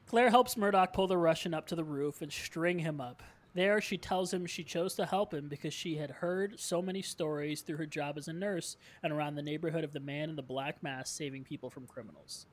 Claire 0.06 0.30
helps 0.30 0.56
Murdock 0.56 0.92
pull 0.92 1.06
the 1.06 1.16
Russian 1.16 1.54
up 1.54 1.66
to 1.68 1.74
the 1.76 1.84
roof 1.84 2.22
and 2.22 2.32
string 2.32 2.78
him 2.80 3.00
up. 3.00 3.22
There, 3.54 3.80
she 3.80 3.98
tells 3.98 4.32
him 4.32 4.46
she 4.46 4.62
chose 4.62 4.94
to 4.94 5.06
help 5.06 5.34
him 5.34 5.48
because 5.48 5.74
she 5.74 5.96
had 5.96 6.10
heard 6.10 6.60
so 6.60 6.80
many 6.80 7.02
stories 7.02 7.62
through 7.62 7.78
her 7.78 7.86
job 7.86 8.16
as 8.16 8.28
a 8.28 8.32
nurse 8.32 8.76
and 9.02 9.12
around 9.12 9.34
the 9.34 9.42
neighborhood 9.42 9.82
of 9.82 9.92
the 9.92 10.00
man 10.00 10.30
in 10.30 10.36
the 10.36 10.42
black 10.42 10.82
mask 10.82 11.16
saving 11.16 11.42
people 11.44 11.68
from 11.68 11.86
criminals. 11.86 12.46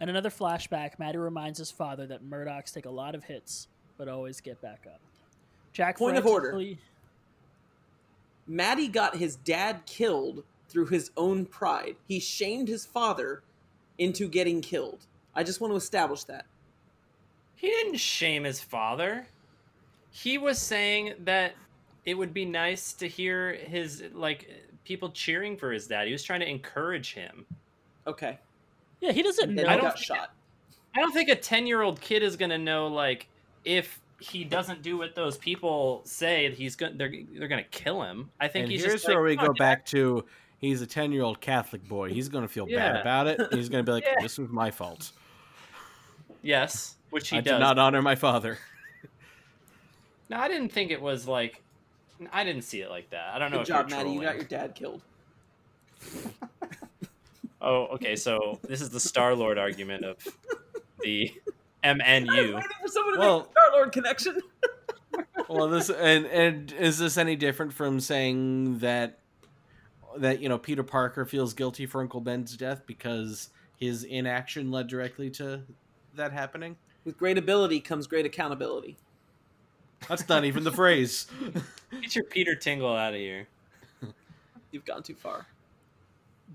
In 0.00 0.08
another 0.08 0.30
flashback, 0.30 0.98
Matty 0.98 1.18
reminds 1.18 1.58
his 1.58 1.70
father 1.70 2.06
that 2.06 2.24
Murdocks 2.24 2.72
take 2.72 2.86
a 2.86 2.90
lot 2.90 3.14
of 3.14 3.24
hits, 3.24 3.66
but 3.98 4.08
always 4.08 4.40
get 4.40 4.60
back 4.60 4.86
up. 4.86 5.00
Jack 5.72 5.98
Point 5.98 6.16
of 6.16 6.26
order. 6.26 6.50
frantically- 6.50 6.78
Matty 8.46 8.88
got 8.88 9.16
his 9.16 9.36
dad 9.36 9.86
killed 9.86 10.44
through 10.68 10.86
his 10.86 11.10
own 11.16 11.46
pride. 11.46 11.96
He 12.06 12.18
shamed 12.20 12.68
his 12.68 12.84
father 12.84 13.42
into 13.98 14.28
getting 14.28 14.60
killed. 14.60 15.06
I 15.34 15.44
just 15.44 15.60
want 15.60 15.72
to 15.72 15.76
establish 15.76 16.24
that. 16.24 16.46
He 17.54 17.68
didn't 17.68 17.98
shame 17.98 18.44
his 18.44 18.60
father. 18.60 19.26
He 20.12 20.38
was 20.38 20.58
saying 20.58 21.14
that 21.24 21.54
it 22.04 22.14
would 22.14 22.32
be 22.34 22.44
nice 22.44 22.92
to 22.94 23.08
hear 23.08 23.54
his 23.54 24.04
like 24.12 24.48
people 24.84 25.10
cheering 25.10 25.56
for 25.56 25.72
his 25.72 25.86
dad. 25.86 26.06
He 26.06 26.12
was 26.12 26.22
trying 26.22 26.40
to 26.40 26.48
encourage 26.48 27.14
him. 27.14 27.44
Okay. 28.06 28.38
Yeah, 29.00 29.10
he 29.12 29.22
doesn't 29.22 29.52
know. 29.54 29.64
I 29.64 29.74
don't 29.74 29.80
got 29.82 29.94
think- 29.94 30.04
shot. 30.04 30.30
I 30.94 31.00
don't 31.00 31.12
think 31.12 31.30
a 31.30 31.36
10-year-old 31.36 32.00
kid 32.02 32.22
is 32.22 32.36
going 32.36 32.50
to 32.50 32.58
know 32.58 32.86
like 32.88 33.26
if 33.64 33.98
he 34.20 34.44
doesn't 34.44 34.82
do 34.82 34.98
what 34.98 35.14
those 35.14 35.38
people 35.38 36.02
say, 36.04 36.50
he's 36.52 36.76
going 36.76 36.98
they're 36.98 37.10
they're 37.38 37.48
going 37.48 37.64
to 37.64 37.70
kill 37.70 38.02
him. 38.02 38.30
I 38.38 38.48
think 38.48 38.64
and 38.64 38.72
he's 38.72 38.82
here's 38.82 38.94
just 38.96 39.06
like, 39.06 39.14
where 39.14 39.24
we 39.24 39.36
"Come 39.36 39.46
go 39.46 39.52
Dad." 39.54 39.58
back 39.58 39.86
to 39.86 40.24
he's 40.58 40.82
a 40.82 40.86
10 40.86 41.10
year 41.12 41.22
old 41.22 41.40
Catholic 41.40 41.82
boy. 41.88 42.10
He's 42.10 42.28
going 42.28 42.42
to 42.42 42.48
feel 42.52 42.66
bad 42.66 43.00
about 43.00 43.26
it. 43.26 43.40
He's 43.52 43.70
going 43.70 43.82
to 43.84 43.88
be 43.88 43.92
like, 43.94 44.04
Yeah. 44.06 44.20
this 44.20 44.36
was 44.38 44.50
my 44.50 44.70
fault. 44.70 45.12
Yes, 46.42 46.96
which 47.10 47.28
he 47.30 47.38
I 47.38 47.40
does. 47.40 47.54
did 47.54 47.60
not 47.60 47.78
honor 47.78 48.02
my 48.02 48.14
father. 48.14 48.58
No, 50.28 50.38
I 50.38 50.48
didn't 50.48 50.70
think 50.72 50.90
it 50.90 51.00
was 51.00 51.26
like 51.28 51.62
I 52.32 52.44
didn't 52.44 52.62
see 52.62 52.80
it 52.80 52.90
like 52.90 53.10
that. 53.10 53.34
I 53.34 53.38
don't 53.38 53.50
know 53.50 53.58
Good 53.58 53.62
if 53.62 53.68
job, 53.68 53.88
you're 53.90 53.98
Matty. 53.98 54.10
You 54.12 54.22
got 54.22 54.36
your 54.36 54.44
dad 54.44 54.74
killed. 54.74 55.02
Oh, 57.64 57.86
okay. 57.94 58.16
So 58.16 58.58
this 58.64 58.80
is 58.80 58.90
the 58.90 58.98
Star 58.98 59.34
Lord 59.36 59.56
argument 59.56 60.04
of 60.04 60.16
the 61.00 61.32
I 61.84 61.92
was 61.92 62.00
MNU. 62.02 62.54
waiting 62.54 62.60
for 62.82 62.88
someone 62.88 63.14
to 63.14 63.20
Well- 63.20 63.38
make 63.40 63.50
Star 63.52 63.70
Lord 63.72 63.92
connection. 63.92 64.40
well, 65.48 65.68
this 65.68 65.88
and 65.88 66.26
and 66.26 66.72
is 66.72 66.98
this 66.98 67.16
any 67.16 67.36
different 67.36 67.72
from 67.72 68.00
saying 68.00 68.78
that 68.80 69.18
that 70.16 70.40
you 70.40 70.48
know 70.48 70.58
Peter 70.58 70.82
Parker 70.82 71.24
feels 71.24 71.54
guilty 71.54 71.86
for 71.86 72.00
Uncle 72.00 72.20
Ben's 72.20 72.56
death 72.56 72.82
because 72.84 73.50
his 73.76 74.02
inaction 74.04 74.70
led 74.72 74.88
directly 74.88 75.30
to 75.30 75.62
that 76.16 76.32
happening? 76.32 76.76
With 77.04 77.16
great 77.16 77.38
ability 77.38 77.78
comes 77.80 78.08
great 78.08 78.26
accountability. 78.26 78.96
That's 80.08 80.28
not 80.28 80.44
even 80.44 80.64
the 80.64 80.72
phrase. 80.72 81.26
Get 82.00 82.14
your 82.14 82.24
Peter 82.24 82.54
Tingle 82.54 82.94
out 82.94 83.14
of 83.14 83.20
here. 83.20 83.48
You've 84.70 84.84
gone 84.84 85.02
too 85.02 85.14
far. 85.14 85.46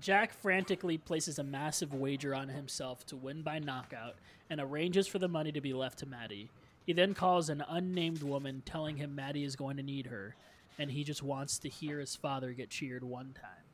Jack 0.00 0.32
frantically 0.32 0.98
places 0.98 1.38
a 1.38 1.44
massive 1.44 1.92
wager 1.94 2.34
on 2.34 2.48
himself 2.48 3.04
to 3.06 3.16
win 3.16 3.42
by 3.42 3.58
knockout 3.58 4.16
and 4.50 4.60
arranges 4.60 5.06
for 5.06 5.18
the 5.18 5.28
money 5.28 5.52
to 5.52 5.60
be 5.60 5.72
left 5.72 5.98
to 5.98 6.06
Matty. 6.06 6.50
He 6.86 6.92
then 6.92 7.14
calls 7.14 7.48
an 7.48 7.64
unnamed 7.68 8.22
woman, 8.22 8.62
telling 8.64 8.96
him 8.96 9.14
Matty 9.14 9.44
is 9.44 9.56
going 9.56 9.76
to 9.76 9.82
need 9.82 10.06
her, 10.06 10.36
and 10.78 10.90
he 10.90 11.04
just 11.04 11.22
wants 11.22 11.58
to 11.58 11.68
hear 11.68 11.98
his 11.98 12.16
father 12.16 12.52
get 12.52 12.70
cheered 12.70 13.04
one 13.04 13.34
time. 13.34 13.64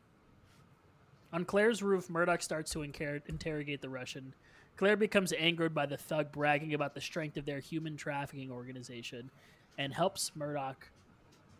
On 1.32 1.44
Claire's 1.44 1.82
roof, 1.82 2.09
Murdock 2.09 2.42
starts 2.42 2.72
to 2.72 2.80
incar- 2.80 3.22
interrogate 3.26 3.82
the 3.82 3.88
Russian. 3.88 4.34
Claire 4.76 4.96
becomes 4.96 5.32
angered 5.32 5.74
by 5.74 5.86
the 5.86 5.96
thug 5.96 6.32
bragging 6.32 6.74
about 6.74 6.94
the 6.94 7.01
strength 7.01 7.36
of 7.36 7.44
their 7.44 7.60
human 7.60 7.96
trafficking 7.96 8.51
organization 8.51 9.30
and 9.78 9.92
helps 9.92 10.32
Murdock 10.34 10.88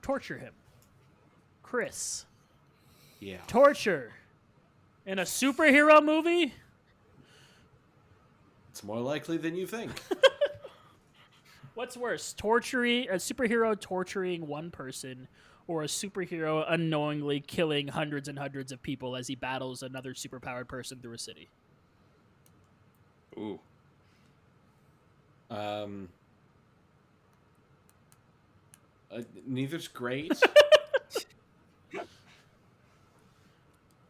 torture 0.03 0.39
him. 0.39 0.53
Chris, 1.63 2.27
yeah. 3.21 3.39
torture 3.47 4.13
in 5.07 5.19
a 5.19 5.23
superhero 5.23 6.05
movie? 6.05 6.55
It's 8.71 8.85
more 8.85 9.01
likely 9.01 9.37
than 9.37 9.55
you 9.55 9.67
think. 9.67 9.91
What's 11.75 11.97
worse, 11.97 12.33
torturing 12.33 13.09
a 13.09 13.15
superhero 13.15 13.79
torturing 13.79 14.47
one 14.47 14.71
person, 14.71 15.29
or 15.67 15.83
a 15.83 15.87
superhero 15.87 16.65
unknowingly 16.69 17.41
killing 17.41 17.89
hundreds 17.89 18.29
and 18.29 18.39
hundreds 18.39 18.71
of 18.71 18.83
people 18.83 19.17
as 19.17 19.27
he 19.27 19.35
battles 19.35 19.83
another 19.83 20.15
superpowered 20.15 20.69
person 20.69 20.99
through 21.01 21.15
a 21.15 21.19
city? 21.19 21.49
Ooh. 23.37 23.59
Um, 25.51 26.09
uh, 29.15 29.23
neither's 29.47 29.89
great. 29.89 30.33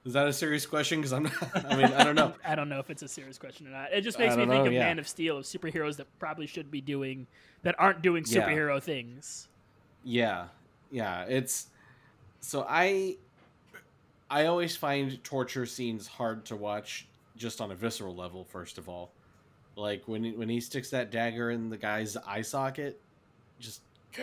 Is 0.05 0.13
that 0.13 0.27
a 0.27 0.33
serious 0.35 0.67
question? 0.67 0.99
Because 0.99 1.15
I'm 1.15 1.23
not. 1.23 1.65
I 1.65 1.77
mean, 1.77 1.87
I 1.87 2.05
don't 2.05 2.15
know. 2.15 2.35
I 2.45 2.55
don't 2.55 2.69
know 2.69 2.79
if 2.79 2.91
it's 2.91 3.03
a 3.03 3.09
serious 3.09 3.39
question 3.39 3.67
or 3.67 3.71
not. 3.71 3.91
It 3.91 4.03
just 4.03 4.19
makes 4.19 4.37
me 4.37 4.43
think 4.45 4.53
know, 4.53 4.67
of 4.67 4.73
yeah. 4.73 4.81
Man 4.81 4.99
of 4.99 5.09
Steel 5.09 5.39
of 5.39 5.45
superheroes 5.45 5.97
that 5.97 6.07
probably 6.19 6.47
should 6.47 6.71
be 6.71 6.83
doing 6.83 7.27
that 7.63 7.75
aren't 7.79 8.03
doing 8.03 8.23
Yeah. 8.27 8.47
superhero 8.47 8.83
things. 8.83 9.49
Yeah, 10.05 10.49
yeah. 10.91 11.25
It's 11.25 11.69
so 12.41 12.67
I. 12.69 13.17
I 14.31 14.47
always 14.47 14.77
find 14.77 15.23
torture 15.23 15.65
scenes 15.65 16.07
hard 16.07 16.47
to 16.47 16.57
watch, 16.57 17.07
just 17.37 17.61
on 17.61 17.71
a 17.71 17.75
visceral 17.75 18.15
level. 18.15 18.45
First 18.45 18.79
of 18.79 18.89
all, 18.89 19.13
like 19.77 20.07
when 20.07 20.37
when 20.39 20.51
he 20.51 20.61
sticks 20.61 20.91
that 20.91 21.11
dagger 21.11 21.51
in 21.51 21.71
the 21.71 21.77
guy's 21.79 22.17
eye 22.17 22.43
socket, 22.43 23.01
just 23.59 23.81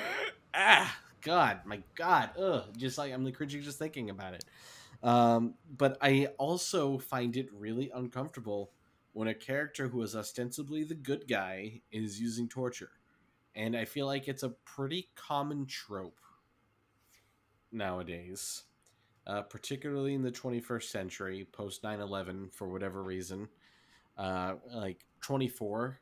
ah, 0.53 0.97
God, 1.21 1.61
my 1.65 1.81
God, 1.95 2.31
ugh, 2.37 2.65
just 2.77 2.97
like 2.97 3.13
I'm 3.13 3.29
cringing 3.31 3.61
just 3.61 3.79
thinking 3.79 4.09
about 4.09 4.33
it. 4.33 4.45
Um, 5.03 5.55
but 5.77 5.97
I 6.01 6.27
also 6.37 6.97
find 6.97 7.35
it 7.35 7.49
really 7.53 7.91
uncomfortable 7.93 8.71
when 9.13 9.27
a 9.27 9.33
character 9.33 9.87
who 9.87 10.01
is 10.01 10.15
ostensibly 10.15 10.83
the 10.83 10.95
good 10.95 11.27
guy 11.27 11.81
is 11.91 12.19
using 12.19 12.47
torture. 12.47 12.91
And 13.55 13.75
I 13.75 13.85
feel 13.85 14.05
like 14.05 14.27
it's 14.27 14.43
a 14.43 14.49
pretty 14.49 15.09
common 15.15 15.65
trope 15.65 16.19
nowadays, 17.71 18.63
uh, 19.27 19.41
particularly 19.41 20.13
in 20.13 20.21
the 20.21 20.31
21st 20.31 20.83
century, 20.83 21.47
post 21.51 21.83
9 21.83 21.99
11, 21.99 22.49
for 22.53 22.69
whatever 22.69 23.03
reason. 23.03 23.49
Uh, 24.17 24.55
like 24.73 25.05
24, 25.21 25.99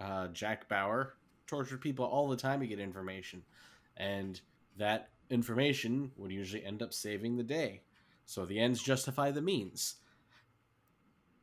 uh, 0.00 0.28
Jack 0.28 0.68
Bauer 0.68 1.14
tortured 1.46 1.80
people 1.80 2.04
all 2.04 2.28
the 2.28 2.36
time 2.36 2.60
to 2.60 2.66
get 2.66 2.78
information. 2.78 3.42
And 3.96 4.40
that 4.76 5.08
information 5.30 6.10
would 6.16 6.30
usually 6.30 6.64
end 6.64 6.82
up 6.82 6.92
saving 6.92 7.36
the 7.36 7.42
day. 7.42 7.82
So 8.24 8.44
the 8.44 8.58
ends 8.58 8.82
justify 8.82 9.30
the 9.30 9.40
means. 9.42 9.96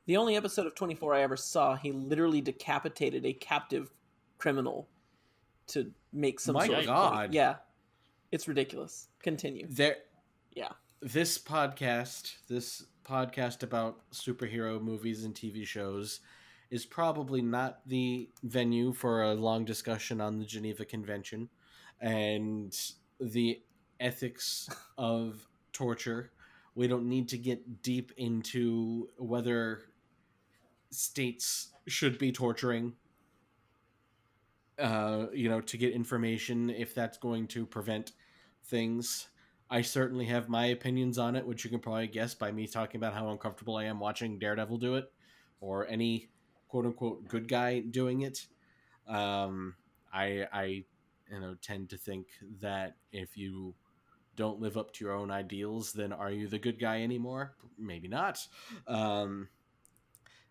The 0.05 0.17
only 0.17 0.35
episode 0.35 0.67
of 0.67 0.75
24 0.75 1.15
I 1.15 1.21
ever 1.21 1.37
saw, 1.37 1.75
he 1.75 1.91
literally 1.91 2.41
decapitated 2.41 3.25
a 3.25 3.33
captive 3.33 3.91
criminal 4.37 4.89
to 5.67 5.91
make 6.11 6.39
some 6.41 6.55
My 6.55 6.67
sort 6.67 6.79
of 6.79 6.85
God. 6.87 7.13
point. 7.13 7.33
Yeah. 7.33 7.55
It's 8.31 8.47
ridiculous. 8.47 9.07
Continue. 9.21 9.65
There, 9.69 9.97
Yeah. 10.53 10.69
this 11.01 11.37
podcast, 11.37 12.35
this 12.49 12.85
podcast 13.05 13.63
about 13.63 14.09
superhero 14.11 14.81
movies 14.81 15.23
and 15.23 15.33
TV 15.33 15.65
shows 15.65 16.19
is 16.73 16.87
probably 16.87 17.39
not 17.39 17.81
the 17.85 18.27
venue 18.41 18.91
for 18.91 19.21
a 19.21 19.35
long 19.35 19.63
discussion 19.63 20.19
on 20.19 20.39
the 20.39 20.45
Geneva 20.45 20.83
Convention 20.83 21.47
and 22.01 22.75
the 23.19 23.61
ethics 23.99 24.67
of 24.97 25.47
torture. 25.71 26.31
We 26.73 26.87
don't 26.87 27.07
need 27.07 27.29
to 27.29 27.37
get 27.37 27.83
deep 27.83 28.11
into 28.17 29.07
whether 29.19 29.81
states 30.89 31.69
should 31.85 32.17
be 32.17 32.31
torturing 32.31 32.93
uh, 34.79 35.27
you 35.31 35.49
know, 35.49 35.61
to 35.61 35.77
get 35.77 35.93
information 35.93 36.71
if 36.71 36.95
that's 36.95 37.19
going 37.19 37.45
to 37.49 37.67
prevent 37.67 38.13
things. 38.65 39.27
I 39.69 39.83
certainly 39.83 40.25
have 40.25 40.49
my 40.49 40.65
opinions 40.65 41.19
on 41.19 41.35
it, 41.35 41.45
which 41.45 41.63
you 41.63 41.69
can 41.69 41.79
probably 41.79 42.07
guess 42.07 42.33
by 42.33 42.51
me 42.51 42.65
talking 42.65 42.97
about 42.97 43.13
how 43.13 43.29
uncomfortable 43.29 43.75
I 43.75 43.83
am 43.83 43.99
watching 43.99 44.39
Daredevil 44.39 44.79
do 44.79 44.95
it, 44.95 45.11
or 45.61 45.87
any 45.87 46.29
quote 46.73 46.87
unquote 46.87 47.27
good 47.27 47.47
guy 47.47 47.81
doing 47.81 48.21
it. 48.21 48.47
Um, 49.07 49.75
I, 50.11 50.47
I, 50.51 50.63
you 51.31 51.39
know, 51.39 51.55
tend 51.61 51.91
to 51.91 51.97
think 51.97 52.29
that 52.61 52.95
if 53.11 53.37
you 53.37 53.75
don't 54.35 54.59
live 54.59 54.75
up 54.75 54.91
to 54.93 55.05
your 55.05 55.13
own 55.13 55.29
ideals, 55.29 55.93
then 55.93 56.11
are 56.11 56.31
you 56.31 56.47
the 56.47 56.57
good 56.57 56.79
guy 56.79 57.03
anymore? 57.03 57.53
Maybe 57.77 58.07
not. 58.07 58.39
Um, 58.87 59.49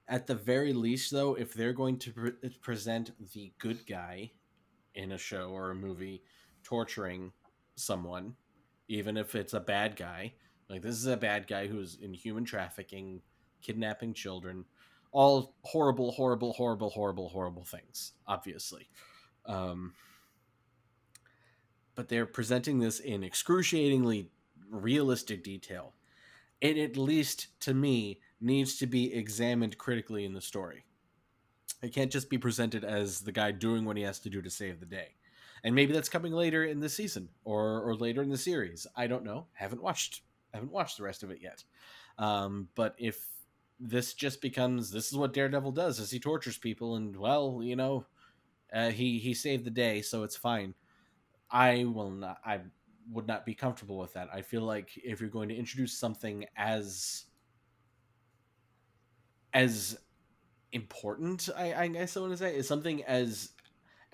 at 0.07 0.28
the 0.28 0.36
very 0.36 0.73
least, 0.73 1.11
though, 1.11 1.35
if 1.35 1.55
they're 1.55 1.73
going 1.73 1.99
to 1.99 2.12
pre- 2.12 2.51
present 2.61 3.11
the 3.35 3.53
good 3.59 3.85
guy 3.85 4.31
in 4.94 5.11
a 5.11 5.19
show 5.19 5.49
or 5.51 5.73
a 5.73 5.74
movie 5.74 6.23
torturing 6.62 7.32
someone, 7.74 8.36
even 8.86 9.16
if 9.16 9.35
it's 9.35 9.55
a 9.55 9.61
bad 9.61 9.97
guy, 9.97 10.35
like 10.70 10.82
this 10.82 10.94
is 10.94 11.07
a 11.07 11.16
bad 11.16 11.49
guy 11.49 11.66
who's 11.66 11.99
in 12.01 12.15
human 12.15 12.44
trafficking, 12.44 13.23
kidnapping 13.61 14.15
children, 14.15 14.65
all 15.12 15.55
horrible, 15.62 16.12
horrible, 16.12 16.52
horrible, 16.55 16.90
horrible, 16.90 17.28
horrible 17.28 17.64
things, 17.64 18.12
obviously. 18.26 18.89
Um, 19.47 19.93
but 21.94 22.09
they're 22.09 22.26
presenting 22.26 22.78
this 22.78 22.98
in 22.98 23.22
excruciatingly 23.22 24.30
realistic 24.70 25.44
detail. 25.44 25.93
It, 26.60 26.78
at 26.78 26.97
least 26.97 27.48
to 27.60 27.74
me, 27.74 28.20
needs 28.40 28.76
to 28.78 28.86
be 28.86 29.14
examined 29.14 29.78
critically 29.78 30.24
in 30.24 30.32
the 30.32 30.40
story. 30.40 30.84
It 31.82 31.93
can't 31.93 32.10
just 32.10 32.30
be 32.30 32.39
presented 32.39 32.84
as 32.84 33.20
the 33.20 33.32
guy 33.32 33.51
doing 33.51 33.84
what 33.84 33.97
he 33.97 34.05
has 34.05 34.18
to 34.20 34.30
do 34.30 34.40
to 34.40 34.51
save 34.51 34.80
the 34.80 34.86
day. 34.86 35.16
And 35.64 35.74
maybe 35.74 35.93
that's 35.93 36.09
coming 36.09 36.32
later 36.32 36.64
in 36.64 36.80
the 36.80 36.89
season 36.89 37.28
or, 37.44 37.82
or 37.82 37.94
later 37.94 38.22
in 38.22 38.30
the 38.30 38.39
series. 38.39 38.86
I 38.97 39.06
don't 39.06 39.24
know. 39.24 39.47
Haven't 39.52 39.82
watched 39.82 40.22
haven't 40.52 40.72
watched 40.72 40.98
the 40.98 41.02
rest 41.02 41.22
of 41.22 41.30
it 41.30 41.39
yet. 41.40 41.64
Um, 42.18 42.68
but 42.74 42.94
if 42.98 43.26
this 43.81 44.15
just 44.15 44.40
becomes 44.40 44.90
this 44.90 45.11
is 45.11 45.19
what 45.19 45.32
Daredevil 45.32 45.73
does 45.73 45.99
is 45.99 46.11
he 46.11 46.20
tortures 46.20 46.57
people 46.57 46.97
and 46.97 47.16
well 47.16 47.61
you 47.62 47.74
know 47.74 48.07
uh, 48.73 48.90
he 48.90 49.19
he 49.19 49.35
saved 49.35 49.65
the 49.65 49.70
day 49.70 50.01
so 50.03 50.23
it's 50.23 50.36
fine. 50.36 50.74
I 51.51 51.85
will 51.85 52.11
not. 52.11 52.39
I 52.44 52.61
would 53.11 53.27
not 53.27 53.44
be 53.44 53.55
comfortable 53.55 53.99
with 53.99 54.15
that. 54.15 54.28
I 54.32 54.40
feel 54.40 54.62
like 54.62 54.90
if 54.97 55.20
you're 55.20 55.28
going 55.28 55.51
to 55.51 55.55
introduce 55.55 55.99
something 55.99 56.47
as 56.57 57.24
as 59.53 59.99
important, 60.73 61.51
I, 61.55 61.74
I 61.74 61.86
guess 61.89 62.16
I 62.16 62.20
want 62.20 62.32
to 62.32 62.39
say, 62.39 62.57
is 62.57 62.66
something 62.66 63.05
as 63.05 63.51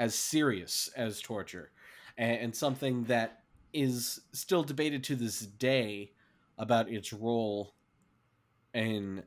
as 0.01 0.15
serious 0.17 0.91
as 0.97 1.21
torture, 1.21 1.71
and, 2.17 2.39
and 2.39 2.57
something 2.57 3.05
that 3.05 3.43
is 3.73 4.21
still 4.33 4.65
debated 4.65 5.05
to 5.05 5.15
this 5.15 5.41
day 5.41 6.11
about 6.59 6.91
its 6.91 7.13
role 7.13 7.75
in 8.75 9.23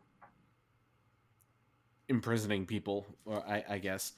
imprisoning 2.11 2.67
people, 2.67 3.07
or 3.25 3.43
I, 3.47 3.63
I 3.67 3.77
guess. 3.79 4.13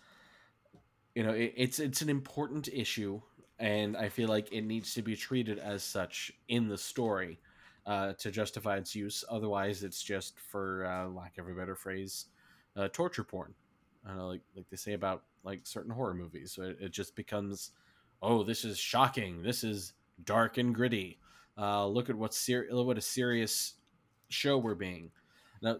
You 1.15 1.23
know, 1.23 1.31
it, 1.31 1.53
it's 1.55 1.79
it's 1.79 2.01
an 2.01 2.09
important 2.09 2.67
issue, 2.67 3.21
and 3.59 3.95
I 3.95 4.09
feel 4.09 4.27
like 4.27 4.51
it 4.51 4.63
needs 4.63 4.93
to 4.95 5.01
be 5.01 5.15
treated 5.15 5.59
as 5.59 5.83
such 5.83 6.33
in 6.49 6.67
the 6.67 6.77
story 6.77 7.39
uh, 7.85 8.13
to 8.13 8.31
justify 8.31 8.77
its 8.77 8.95
use. 8.95 9.23
Otherwise, 9.29 9.83
it's 9.83 10.01
just, 10.03 10.39
for 10.39 10.85
uh, 10.85 11.07
lack 11.09 11.37
of 11.37 11.47
a 11.47 11.53
better 11.53 11.75
phrase, 11.75 12.25
uh, 12.75 12.87
torture 12.91 13.23
porn. 13.23 13.53
Uh, 14.09 14.25
like 14.25 14.41
like 14.55 14.69
they 14.69 14.75
say 14.75 14.93
about 14.93 15.23
like 15.43 15.61
certain 15.63 15.91
horror 15.91 16.13
movies. 16.13 16.51
So 16.51 16.63
it, 16.63 16.77
it, 16.81 16.91
just 16.91 17.15
becomes, 17.15 17.71
oh, 18.21 18.43
this 18.43 18.65
is 18.65 18.77
shocking. 18.77 19.41
This 19.41 19.63
is 19.63 19.93
dark 20.25 20.57
and 20.57 20.75
gritty. 20.75 21.19
Uh, 21.57 21.87
look 21.87 22.09
at 22.09 22.15
what 22.15 22.33
ser- 22.33 22.67
what 22.71 22.97
a 22.97 23.01
serious 23.01 23.75
show 24.29 24.57
we're 24.57 24.75
being. 24.75 25.11
Now, 25.63 25.77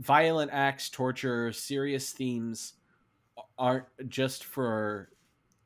violent 0.00 0.50
acts, 0.52 0.90
torture, 0.90 1.52
serious 1.52 2.10
themes 2.10 2.72
aren't 3.56 3.86
just 4.08 4.44
for 4.44 5.10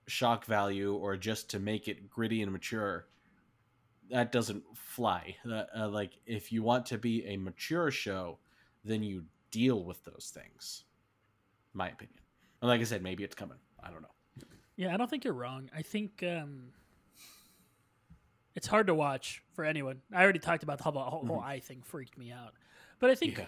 shock 0.07 0.45
value 0.45 0.95
or 0.95 1.17
just 1.17 1.49
to 1.51 1.59
make 1.59 1.89
it 1.89 2.11
gritty 2.11 2.43
and 2.43 2.53
mature 2.53 3.07
that 4.13 4.31
doesn't 4.31 4.63
fly. 4.75 5.35
Uh, 5.51 5.65
uh, 5.77 5.89
like 5.89 6.13
if 6.27 6.53
you 6.53 6.63
want 6.63 6.87
to 6.87 6.99
be 6.99 7.25
a 7.27 7.37
mature 7.37 7.91
show, 7.91 8.39
then 8.85 9.03
you 9.03 9.25
deal 9.51 9.85
with 9.85 10.05
those 10.05 10.33
things. 10.33 10.85
My 11.73 11.89
opinion. 11.89 12.19
And 12.61 12.69
like 12.69 12.81
I 12.81 12.85
said, 12.85 13.03
maybe 13.03 13.25
it's 13.25 13.35
coming. 13.35 13.59
I 13.83 13.91
don't 13.91 14.03
know. 14.03 14.09
Yeah, 14.77 14.95
I 14.95 14.97
don't 14.97 15.09
think 15.09 15.25
you're 15.25 15.35
wrong. 15.35 15.71
I 15.77 15.83
think 15.83 16.23
um, 16.23 16.69
it's 18.55 18.67
hard 18.67 18.87
to 18.89 18.95
watch 18.95 19.43
for 19.55 19.65
anyone. 19.65 20.03
I 20.15 20.23
already 20.23 20.39
talked 20.39 20.63
about 20.63 20.81
how 20.81 20.91
the 20.91 21.01
whole, 21.01 21.25
mm-hmm. 21.25 21.45
eye 21.45 21.61
thing 21.61 21.83
freaked 21.83 22.19
me 22.19 22.33
out, 22.33 22.53
but 23.03 23.11
I 23.11 23.17
think 23.17 23.39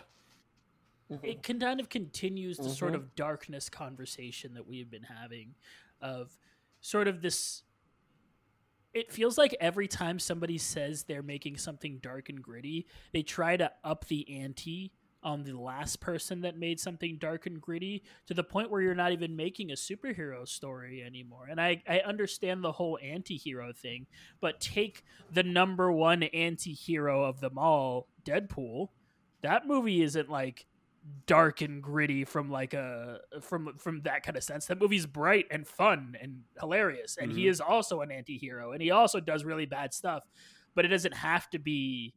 yeah. 1.09 1.17
it 1.23 1.45
can 1.45 1.61
kind 1.61 1.79
of 1.79 1.89
continues 1.89 2.57
the 2.57 2.65
mm-hmm. 2.65 2.73
sort 2.73 2.97
of 2.97 3.15
darkness 3.15 3.69
conversation 3.69 4.55
that 4.55 4.67
we've 4.67 4.91
been 4.91 5.05
having, 5.05 5.55
of 6.03 6.37
sort 6.81 7.07
of 7.07 7.23
this 7.23 7.63
it 8.93 9.13
feels 9.13 9.39
like 9.39 9.57
every 9.61 9.87
time 9.87 10.19
somebody 10.19 10.59
says 10.59 11.05
they're 11.05 11.23
making 11.23 11.57
something 11.57 11.99
dark 12.03 12.31
and 12.31 12.43
gritty, 12.43 12.89
they 13.13 13.23
try 13.23 13.57
to 13.57 13.71
up 13.85 14.09
the 14.09 14.29
ante 14.41 14.93
on 15.23 15.45
the 15.45 15.53
last 15.53 16.01
person 16.01 16.41
that 16.41 16.59
made 16.59 16.81
something 16.81 17.17
dark 17.17 17.47
and 17.47 17.61
gritty 17.61 18.03
to 18.27 18.35
the 18.35 18.43
point 18.43 18.73
where 18.73 18.81
you're 18.81 18.93
not 18.93 19.13
even 19.13 19.37
making 19.37 19.71
a 19.71 19.75
superhero 19.75 20.47
story 20.49 21.01
anymore. 21.01 21.47
And 21.49 21.61
I, 21.61 21.81
I 21.89 22.01
understand 22.01 22.65
the 22.65 22.73
whole 22.73 22.99
anti 23.01 23.37
hero 23.37 23.73
thing, 23.73 24.07
but 24.41 24.61
take 24.61 25.05
the 25.33 25.45
number 25.45 25.93
one 25.93 26.25
anti 26.25 26.73
hero 26.73 27.23
of 27.23 27.41
them 27.41 27.57
all, 27.57 28.09
Deadpool. 28.25 28.89
That 29.45 29.67
movie 29.67 30.03
isn't 30.03 30.29
like 30.29 30.67
dark 31.27 31.61
and 31.61 31.83
gritty 31.83 32.25
from 32.25 32.51
like 32.51 32.73
a 32.73 33.21
from 33.41 33.77
from 33.79 34.03
that 34.03 34.23
kind 34.23 34.37
of 34.37 34.43
sense. 34.43 34.67
That 34.67 34.81
movie's 34.81 35.07
bright 35.07 35.47
and 35.51 35.67
fun 35.67 36.17
and 36.21 36.41
hilarious, 36.59 37.17
and 37.21 37.31
mm-hmm. 37.31 37.39
he 37.39 37.49
is 37.49 37.61
also 37.61 38.01
an 38.01 38.11
anti-hero, 38.11 38.73
and 38.73 38.83
he 38.83 38.91
also 38.91 39.21
does 39.21 39.45
really 39.45 39.67
bad 39.67 39.95
stuff, 39.95 40.25
but 40.75 40.85
it 40.85 40.89
doesn't 40.89 41.15
have 41.15 41.49
to 41.51 41.59
be 41.59 42.15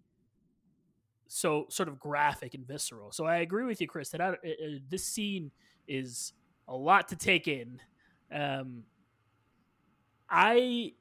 so 1.28 1.66
sort 1.70 1.90
of 1.90 2.00
graphic 2.00 2.54
and 2.54 2.66
visceral. 2.66 3.12
So 3.12 3.26
I 3.26 3.38
agree 3.38 3.66
with 3.66 3.82
you, 3.82 3.88
Chris, 3.88 4.10
that 4.10 4.22
I, 4.22 4.30
uh, 4.30 4.34
this 4.90 5.04
scene 5.04 5.52
is 5.88 6.34
a 6.68 6.76
lot 6.76 7.10
to 7.10 7.16
take 7.16 7.48
in. 7.48 7.80
Um, 8.32 8.84
I 10.30 10.94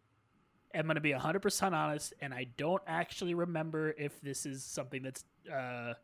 am 0.74 0.86
going 0.86 0.96
to 0.96 1.00
be 1.00 1.12
100% 1.12 1.72
honest, 1.72 2.14
and 2.20 2.34
I 2.34 2.46
don't 2.56 2.82
actually 2.86 3.34
remember 3.34 3.94
if 3.96 4.20
this 4.20 4.46
is 4.46 4.64
something 4.64 5.02
that's 5.02 5.24
uh, 5.52 5.94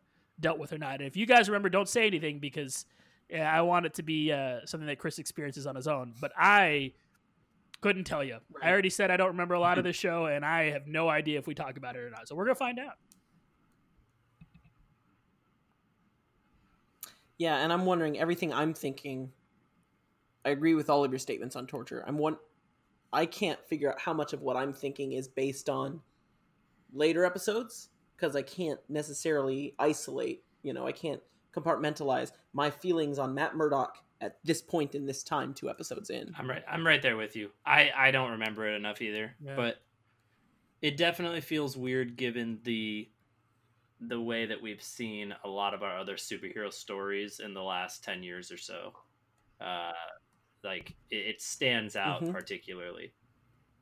dealt 0.43 0.59
with 0.59 0.73
or 0.73 0.79
not. 0.79 0.97
And 0.97 1.05
if 1.05 1.17
you 1.17 1.25
guys 1.25 1.49
remember, 1.49 1.71
don't 1.71 1.89
say 1.89 2.07
anything 2.07 2.39
because 2.39 2.85
yeah, 3.31 3.51
I 3.51 3.63
want 3.63 3.87
it 3.87 3.95
to 3.95 4.03
be 4.03 4.31
uh, 4.31 4.59
something 4.67 4.87
that 4.87 4.99
Chris 4.99 5.19
experiences 5.19 5.67
on 5.67 5.75
his 5.75 5.89
own. 5.89 6.13
But 6.21 6.33
I 6.37 6.93
couldn't 7.81 8.05
tell 8.05 8.23
you. 8.23 8.39
Right. 8.53 8.65
I 8.65 8.71
already 8.71 8.91
said 8.91 9.11
I 9.11 9.17
don't 9.17 9.29
remember 9.29 9.55
a 9.55 9.61
lot 9.61 9.79
of 9.79 9.85
this 9.85 9.97
show, 9.97 10.27
and 10.27 10.45
I 10.45 10.71
have 10.71 10.87
no 10.87 11.09
idea 11.09 11.39
if 11.39 11.47
we 11.47 11.55
talk 11.55 11.79
about 11.79 11.97
it 11.97 12.01
or 12.01 12.11
not. 12.11 12.29
So 12.29 12.35
we're 12.35 12.45
gonna 12.45 12.55
find 12.55 12.79
out. 12.79 12.95
Yeah, 17.39 17.57
and 17.57 17.73
I'm 17.73 17.87
wondering 17.87 18.19
everything 18.19 18.53
I'm 18.53 18.75
thinking. 18.75 19.33
I 20.45 20.51
agree 20.51 20.75
with 20.75 20.91
all 20.91 21.05
of 21.05 21.11
your 21.11 21.19
statements 21.19 21.57
on 21.57 21.67
torture. 21.67 22.05
I'm 22.07 22.19
one. 22.19 22.37
I 23.13 23.27
can't 23.27 23.59
figure 23.67 23.91
out 23.91 24.01
how 24.01 24.13
much 24.13 24.33
of 24.33 24.43
what 24.43 24.57
I'm 24.57 24.73
thinking 24.73 25.13
is 25.13 25.29
based 25.29 25.69
on 25.69 26.01
later 26.93 27.25
episodes 27.25 27.89
because 28.23 28.37
I 28.37 28.43
can't 28.43 28.79
necessarily 28.89 29.75
isolate. 29.81 30.45
You 30.63 30.73
know, 30.73 30.87
I 30.87 30.93
can't 30.93 31.21
compartmentalize 31.55 32.31
my 32.53 32.71
feelings 32.71 33.19
on 33.19 33.35
Matt 33.35 33.57
Murdock 33.57 33.99
at 34.21 34.39
this 34.45 34.63
point 34.63 34.95
in 34.95 35.07
this 35.07 35.25
time, 35.25 35.53
two 35.53 35.69
episodes 35.69 36.09
in. 36.09 36.33
I'm 36.39 36.49
right. 36.49 36.63
I'm 36.71 36.87
right 36.87 37.03
there 37.03 37.17
with 37.17 37.35
you. 37.35 37.51
I 37.67 37.91
I 37.97 38.11
don't 38.13 38.31
remember 38.31 38.69
it 38.69 38.77
enough 38.77 39.03
either, 39.03 39.35
yeah. 39.45 39.57
but 39.57 39.83
it 40.81 40.97
definitely 40.97 41.41
feels 41.41 41.77
weird 41.77 42.17
given 42.17 42.61
the 42.63 43.09
the 44.01 44.21
way 44.21 44.47
that 44.47 44.63
we've 44.63 44.83
seen 44.83 45.35
a 45.45 45.49
lot 45.49 45.75
of 45.75 45.83
our 45.83 45.99
other 45.99 46.15
superhero 46.15 46.73
stories 46.73 47.41
in 47.41 47.55
the 47.55 47.63
last 47.63 48.03
10 48.03 48.25
years 48.25 48.51
or 48.51 48.57
so 48.57 48.93
uh, 49.61 49.93
like 50.65 50.97
it, 51.09 51.15
it, 51.15 51.41
stands 51.41 51.95
out 51.95 52.21
mm-hmm. 52.21 52.33
particularly 52.33 53.13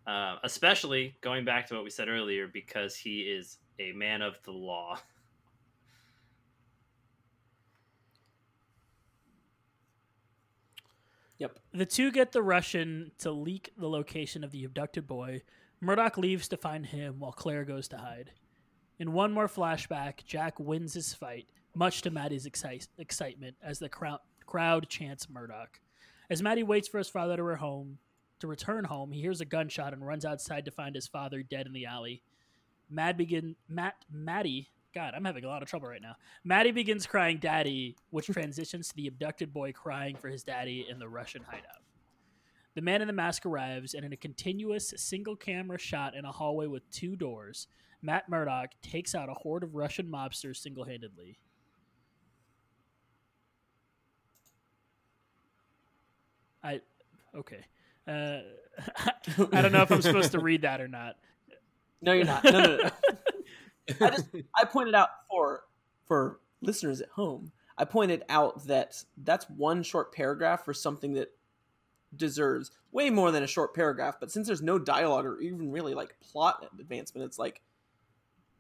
uh, 0.07 0.37
especially 0.45 1.17
going 1.23 1.47
back 1.47 1.67
to 1.67 1.75
what 1.75 1.85
we 1.85 1.89
said 1.89 2.07
earlier 2.11 2.47
because 2.47 2.95
he 2.95 3.21
is 3.21 3.61
a 3.81 3.93
man 3.93 4.23
of 4.23 4.39
the 4.45 4.53
law. 4.53 4.99
Yep. 11.39 11.59
The 11.73 11.87
two 11.87 12.13
get 12.13 12.33
the 12.33 12.43
Russian 12.43 13.13
to 13.21 13.31
leak 13.31 13.73
the 13.75 13.89
location 13.89 14.45
of 14.45 14.51
the 14.51 14.63
abducted 14.63 15.07
boy. 15.07 15.41
Murdock 15.81 16.19
leaves 16.19 16.49
to 16.49 16.59
find 16.59 16.85
him 16.85 17.19
while 17.19 17.33
Claire 17.33 17.65
goes 17.65 17.89
to 17.89 17.97
hide. 17.97 18.33
In 18.99 19.15
one 19.15 19.33
more 19.33 19.49
flashback, 19.49 20.27
Jack 20.27 20.61
wins 20.61 20.93
his 20.93 21.15
fight, 21.15 21.47
much 21.75 22.03
to 22.03 22.11
Matty's 22.11 22.45
excitement 22.45 23.57
as 23.63 23.79
the 23.79 23.89
crowd, 23.89 24.19
crowd 24.45 24.91
chants 24.91 25.31
Murdock. 25.31 25.81
As 26.29 26.43
Matty 26.43 26.63
waits 26.63 26.89
for 26.89 26.99
his 26.99 27.09
father 27.09 27.39
to, 27.39 27.57
home, 27.57 27.97
to 28.41 28.47
return 28.47 28.85
home, 28.85 29.11
he 29.11 29.23
hears 29.23 29.41
a 29.41 29.47
gunshot 29.47 29.95
and 29.95 30.07
runs 30.07 30.27
outside 30.27 30.67
to 30.67 30.71
find 30.71 30.95
his 30.95 31.09
father 31.09 31.43
dead 31.43 31.67
in 31.67 31.73
the 31.73 31.87
alley. 31.87 32.23
Mad 32.91 33.17
begin 33.17 33.57
Matt 33.69 33.95
Matty 34.11 34.71
God, 34.95 35.15
I'm 35.15 35.25
having 35.25 35.45
a 35.45 35.49
lot 35.49 35.63
of 35.63 35.69
trouble 35.69 35.89
right 35.89 36.03
now. 36.03 36.17
Matty 36.43 36.73
begins 36.73 37.07
crying 37.07 37.39
daddy, 37.39 37.97
which 38.11 38.27
transitions 38.33 38.89
to 38.89 38.97
the 38.97 39.07
abducted 39.07 39.53
boy 39.53 39.73
crying 39.73 40.17
for 40.17 40.29
his 40.29 40.43
daddy 40.43 40.87
in 40.89 40.99
the 40.99 41.09
Russian 41.09 41.43
hideout. 41.43 41.83
The 42.75 42.83
man 42.83 43.01
in 43.01 43.07
the 43.07 43.13
mask 43.13 43.47
arrives, 43.47 43.95
and 43.95 44.05
in 44.05 44.13
a 44.13 44.17
continuous 44.17 44.93
single 44.97 45.37
camera 45.37 45.79
shot 45.79 46.15
in 46.15 46.25
a 46.25 46.33
hallway 46.33 46.67
with 46.67 46.89
two 46.91 47.17
doors, 47.17 47.67
Matt 48.03 48.29
Murdock 48.29 48.71
takes 48.83 49.15
out 49.15 49.29
a 49.29 49.35
horde 49.35 49.63
of 49.63 49.75
Russian 49.75 50.07
mobsters 50.07 50.57
single 50.57 50.85
handedly. 50.85 51.39
I. 56.63 56.81
Okay. 57.35 57.65
Uh, 58.07 58.39
I 59.53 59.63
don't 59.63 59.73
know 59.73 59.83
if 59.83 59.91
I'm 59.91 60.03
supposed 60.03 60.33
to 60.33 60.41
read 60.41 60.63
that 60.63 60.81
or 60.81 60.89
not. 60.89 61.17
No, 62.03 62.13
you're 62.13 62.25
not. 62.25 62.45
No, 62.45 62.51
no, 62.51 62.77
no. 62.77 62.91
I 64.01 64.11
just 64.11 64.27
I 64.57 64.65
pointed 64.65 64.95
out 64.95 65.09
for 65.29 65.65
for 66.07 66.41
listeners 66.61 67.01
at 67.01 67.09
home. 67.11 67.53
I 67.77 67.85
pointed 67.85 68.25
out 68.29 68.67
that 68.67 69.03
that's 69.17 69.49
one 69.49 69.83
short 69.83 70.13
paragraph 70.13 70.65
for 70.65 70.75
something 70.75 71.15
that 71.15 71.33
deserves 72.15 72.71
way 72.93 73.11
more 73.11 73.31
than 73.31 73.43
a 73.43 73.47
short 73.47 73.75
paragraph. 73.75 74.17
But 74.21 74.31
since 74.31 74.47
there's 74.47 74.63
no 74.63 74.79
dialogue 74.79 75.25
or 75.25 75.41
even 75.41 75.71
really 75.71 75.95
like 75.95 76.15
plot 76.21 76.67
advancement, 76.79 77.27
it's 77.27 77.39
like, 77.39 77.63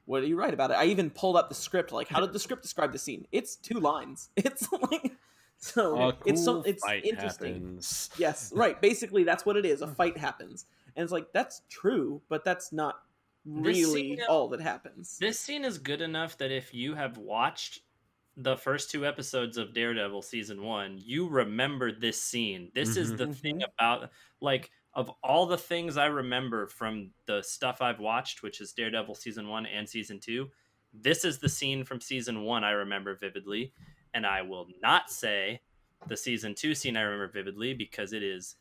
what 0.06 0.20
do 0.20 0.26
you 0.26 0.36
write 0.36 0.54
about 0.54 0.70
it? 0.70 0.74
I 0.74 0.86
even 0.86 1.10
pulled 1.10 1.36
up 1.36 1.48
the 1.48 1.54
script. 1.54 1.92
Like, 1.92 2.08
how 2.08 2.20
did 2.20 2.32
the 2.32 2.38
script 2.38 2.62
describe 2.62 2.92
the 2.92 2.98
scene? 2.98 3.26
It's 3.32 3.56
two 3.56 3.78
lines. 3.80 4.30
It's 4.36 4.70
like 4.72 5.12
so 5.58 5.96
A 5.98 6.16
it's 6.24 6.42
so 6.42 6.62
it's 6.62 6.82
interesting. 7.04 7.54
happens. 7.54 8.08
Yes, 8.16 8.50
right. 8.54 8.80
Basically, 8.80 9.24
that's 9.24 9.44
what 9.44 9.56
it 9.56 9.66
is. 9.66 9.82
A 9.82 9.86
fight 9.86 10.16
happens, 10.16 10.64
and 10.96 11.02
it's 11.04 11.12
like 11.12 11.32
that's 11.34 11.60
true, 11.68 12.22
but 12.30 12.44
that's 12.44 12.72
not 12.72 13.02
really 13.44 14.16
scene- 14.16 14.22
all 14.28 14.48
that 14.48 14.60
happens. 14.60 15.18
This 15.18 15.38
scene 15.38 15.64
is 15.64 15.78
good 15.78 16.00
enough 16.00 16.38
that 16.38 16.50
if 16.50 16.74
you 16.74 16.94
have 16.94 17.16
watched 17.16 17.80
the 18.36 18.56
first 18.56 18.90
two 18.90 19.06
episodes 19.06 19.56
of 19.56 19.74
Daredevil 19.74 20.22
season 20.22 20.62
one, 20.62 20.98
you 20.98 21.28
remember 21.28 21.92
this 21.92 22.22
scene. 22.22 22.70
This 22.74 22.96
is 22.96 23.08
mm-hmm. 23.08 23.16
the 23.16 23.34
thing 23.34 23.56
mm-hmm. 23.56 23.70
about 23.78 24.10
like 24.40 24.70
of 24.94 25.10
all 25.22 25.46
the 25.46 25.58
things 25.58 25.96
I 25.96 26.06
remember 26.06 26.66
from 26.66 27.10
the 27.26 27.42
stuff 27.42 27.80
I've 27.80 28.00
watched, 28.00 28.42
which 28.42 28.60
is 28.60 28.72
Daredevil 28.72 29.14
season 29.14 29.48
one 29.48 29.66
and 29.66 29.88
season 29.88 30.18
two. 30.20 30.48
This 30.92 31.24
is 31.24 31.38
the 31.38 31.48
scene 31.48 31.84
from 31.84 32.00
season 32.00 32.42
one 32.42 32.64
I 32.64 32.70
remember 32.70 33.14
vividly, 33.14 33.72
and 34.14 34.26
I 34.26 34.42
will 34.42 34.66
not 34.82 35.10
say 35.10 35.60
the 36.08 36.16
season 36.16 36.54
two 36.54 36.74
scene 36.74 36.96
I 36.96 37.02
remember 37.02 37.32
vividly 37.32 37.74
because 37.74 38.12
it 38.12 38.22
is 38.22 38.56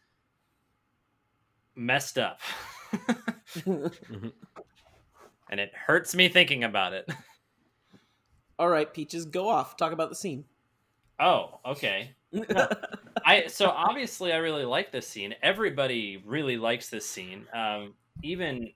messed 1.76 2.18
up. 2.18 2.40
Mm-hmm. 3.56 4.28
and 5.50 5.60
it 5.60 5.74
hurts 5.74 6.16
me 6.16 6.30
thinking 6.30 6.64
about 6.64 6.94
it. 6.94 7.10
all 8.60 8.70
right, 8.70 8.94
Peaches, 8.94 9.26
go 9.26 9.48
off. 9.48 9.78
Talk 9.78 9.92
about 9.92 10.10
the 10.10 10.16
scene. 10.16 10.46
Oh, 11.20 11.60
okay. 11.66 12.12
I 13.26 13.46
so 13.48 13.70
obviously 13.70 14.32
I 14.32 14.38
really 14.38 14.66
like 14.66 14.92
this 14.92 15.08
scene. 15.08 15.36
Everybody 15.42 16.22
really 16.26 16.58
likes 16.58 16.90
this 16.90 17.06
scene. 17.06 17.46
Um, 17.54 17.94
even 18.24 18.72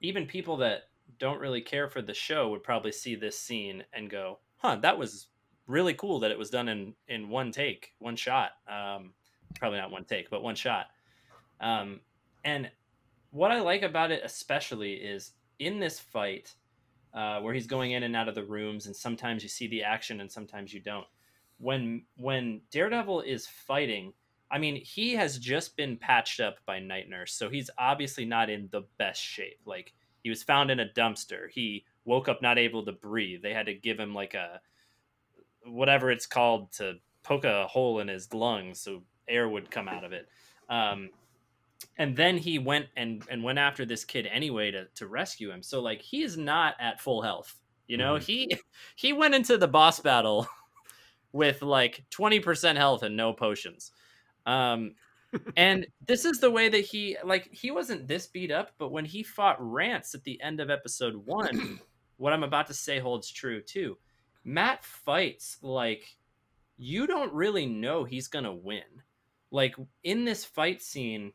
even 0.00 0.26
people 0.26 0.58
that 0.58 0.84
don't 1.18 1.40
really 1.40 1.62
care 1.62 1.88
for 1.88 2.02
the 2.02 2.14
show 2.14 2.50
would 2.50 2.62
probably 2.62 2.92
see 2.92 3.14
this 3.14 3.38
scene 3.38 3.84
and 3.92 4.10
go, 4.10 4.38
"Huh, 4.58 4.76
that 4.82 4.98
was 4.98 5.28
really 5.66 5.94
cool 5.94 6.20
that 6.20 6.30
it 6.30 6.38
was 6.38 6.50
done 6.50 6.68
in 6.68 6.94
in 7.08 7.28
one 7.28 7.50
take, 7.50 7.94
one 7.98 8.16
shot." 8.16 8.52
Um, 8.68 9.12
probably 9.58 9.78
not 9.78 9.90
one 9.90 10.04
take, 10.04 10.30
but 10.30 10.42
one 10.42 10.54
shot. 10.54 10.86
Um, 11.60 12.00
and 12.44 12.70
what 13.30 13.50
I 13.50 13.60
like 13.60 13.82
about 13.82 14.10
it 14.10 14.22
especially 14.24 14.94
is 14.94 15.32
in 15.58 15.78
this 15.78 16.00
fight 16.00 16.54
uh, 17.14 17.40
where 17.40 17.54
he's 17.54 17.66
going 17.66 17.92
in 17.92 18.02
and 18.02 18.16
out 18.16 18.28
of 18.28 18.34
the 18.34 18.44
rooms, 18.44 18.86
and 18.86 18.94
sometimes 18.94 19.42
you 19.42 19.48
see 19.48 19.68
the 19.68 19.82
action 19.82 20.20
and 20.20 20.30
sometimes 20.30 20.74
you 20.74 20.80
don't. 20.80 21.06
When 21.58 22.02
when 22.16 22.60
Daredevil 22.70 23.22
is 23.22 23.46
fighting, 23.46 24.12
I 24.50 24.58
mean, 24.58 24.76
he 24.76 25.12
has 25.14 25.38
just 25.38 25.76
been 25.76 25.96
patched 25.96 26.40
up 26.40 26.56
by 26.66 26.80
Night 26.80 27.08
Nurse, 27.08 27.32
so 27.32 27.48
he's 27.48 27.70
obviously 27.78 28.24
not 28.24 28.50
in 28.50 28.68
the 28.72 28.82
best 28.98 29.22
shape. 29.22 29.60
Like 29.64 29.94
he 30.22 30.30
was 30.30 30.42
found 30.42 30.70
in 30.70 30.80
a 30.80 30.88
dumpster. 30.88 31.50
He 31.50 31.84
woke 32.04 32.28
up 32.28 32.42
not 32.42 32.58
able 32.58 32.84
to 32.84 32.92
breathe. 32.92 33.42
They 33.42 33.54
had 33.54 33.66
to 33.66 33.74
give 33.74 33.98
him 33.98 34.14
like 34.14 34.34
a 34.34 34.60
whatever 35.64 36.10
it's 36.10 36.26
called 36.26 36.72
to 36.72 36.94
poke 37.22 37.44
a 37.44 37.66
hole 37.66 38.00
in 38.00 38.08
his 38.08 38.32
lungs 38.34 38.80
so 38.80 39.02
air 39.28 39.48
would 39.48 39.70
come 39.70 39.88
out 39.88 40.04
of 40.04 40.12
it. 40.12 40.28
Um, 40.68 41.10
and 41.96 42.16
then 42.16 42.36
he 42.36 42.58
went 42.58 42.86
and 42.96 43.22
and 43.30 43.42
went 43.42 43.58
after 43.58 43.84
this 43.84 44.04
kid 44.04 44.26
anyway 44.26 44.70
to 44.70 44.86
to 44.96 45.06
rescue 45.06 45.50
him. 45.50 45.62
So 45.62 45.80
like 45.80 46.02
he 46.02 46.22
is 46.22 46.36
not 46.36 46.74
at 46.80 47.00
full 47.00 47.22
health. 47.22 47.54
You 47.86 47.96
know, 47.96 48.16
he 48.16 48.56
he 48.96 49.12
went 49.12 49.34
into 49.34 49.56
the 49.56 49.68
boss 49.68 50.00
battle 50.00 50.48
with 51.32 51.62
like 51.62 52.04
20% 52.10 52.76
health 52.76 53.02
and 53.02 53.16
no 53.16 53.32
potions. 53.32 53.92
Um 54.46 54.94
and 55.56 55.86
this 56.06 56.24
is 56.24 56.38
the 56.38 56.50
way 56.50 56.68
that 56.68 56.84
he 56.84 57.16
like 57.24 57.48
he 57.52 57.70
wasn't 57.70 58.08
this 58.08 58.26
beat 58.26 58.50
up, 58.50 58.70
but 58.78 58.92
when 58.92 59.04
he 59.04 59.22
fought 59.22 59.56
Rance 59.58 60.14
at 60.14 60.24
the 60.24 60.40
end 60.40 60.60
of 60.60 60.70
episode 60.70 61.16
1, 61.16 61.80
what 62.16 62.32
I'm 62.32 62.44
about 62.44 62.68
to 62.68 62.74
say 62.74 62.98
holds 62.98 63.30
true 63.30 63.60
too. 63.60 63.98
Matt 64.44 64.84
fights 64.84 65.58
like 65.62 66.16
you 66.76 67.06
don't 67.06 67.32
really 67.32 67.66
know 67.66 68.04
he's 68.04 68.28
going 68.28 68.44
to 68.44 68.52
win. 68.52 68.82
Like 69.50 69.76
in 70.02 70.24
this 70.24 70.44
fight 70.44 70.82
scene, 70.82 71.32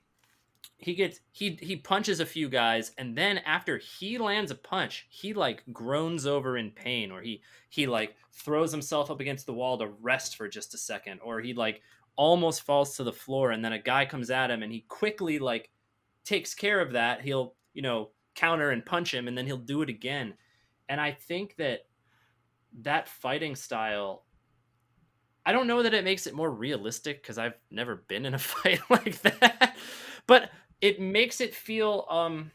he 0.79 0.95
gets 0.95 1.19
he 1.33 1.59
he 1.61 1.75
punches 1.75 2.21
a 2.21 2.25
few 2.25 2.47
guys 2.47 2.93
and 2.97 3.15
then 3.15 3.39
after 3.39 3.77
he 3.77 4.17
lands 4.17 4.49
a 4.49 4.55
punch 4.55 5.05
he 5.09 5.33
like 5.33 5.61
groans 5.73 6.25
over 6.25 6.57
in 6.57 6.71
pain 6.71 7.11
or 7.11 7.21
he 7.21 7.41
he 7.69 7.85
like 7.85 8.15
throws 8.31 8.71
himself 8.71 9.11
up 9.11 9.19
against 9.19 9.45
the 9.45 9.53
wall 9.53 9.77
to 9.77 9.87
rest 10.01 10.37
for 10.37 10.47
just 10.47 10.73
a 10.73 10.77
second 10.77 11.19
or 11.21 11.41
he 11.41 11.53
like 11.53 11.81
almost 12.15 12.63
falls 12.63 12.95
to 12.95 13.03
the 13.03 13.11
floor 13.11 13.51
and 13.51 13.63
then 13.63 13.73
a 13.73 13.79
guy 13.79 14.05
comes 14.05 14.29
at 14.29 14.49
him 14.49 14.63
and 14.63 14.71
he 14.71 14.85
quickly 14.87 15.37
like 15.37 15.69
takes 16.23 16.53
care 16.53 16.79
of 16.79 16.93
that. 16.93 17.21
He'll 17.21 17.55
you 17.73 17.81
know 17.81 18.11
counter 18.35 18.71
and 18.71 18.85
punch 18.85 19.13
him 19.13 19.27
and 19.27 19.37
then 19.37 19.45
he'll 19.45 19.57
do 19.57 19.81
it 19.81 19.89
again. 19.89 20.33
And 20.87 20.99
i 20.99 21.11
think 21.11 21.55
that 21.57 21.81
that 22.81 23.07
fighting 23.07 23.55
style 23.55 24.23
I 25.45 25.51
don't 25.51 25.67
know 25.67 25.83
that 25.83 25.93
it 25.93 26.03
makes 26.03 26.27
it 26.27 26.35
more 26.35 26.51
realistic 26.51 27.21
because 27.21 27.37
I've 27.37 27.57
never 27.71 27.95
been 28.07 28.25
in 28.25 28.33
a 28.33 28.39
fight 28.39 28.81
like 28.89 29.21
that, 29.21 29.75
but 30.27 30.51
it 30.81 30.99
makes 30.99 31.41
it 31.41 31.53
feel 31.53 32.05
um 32.09 32.51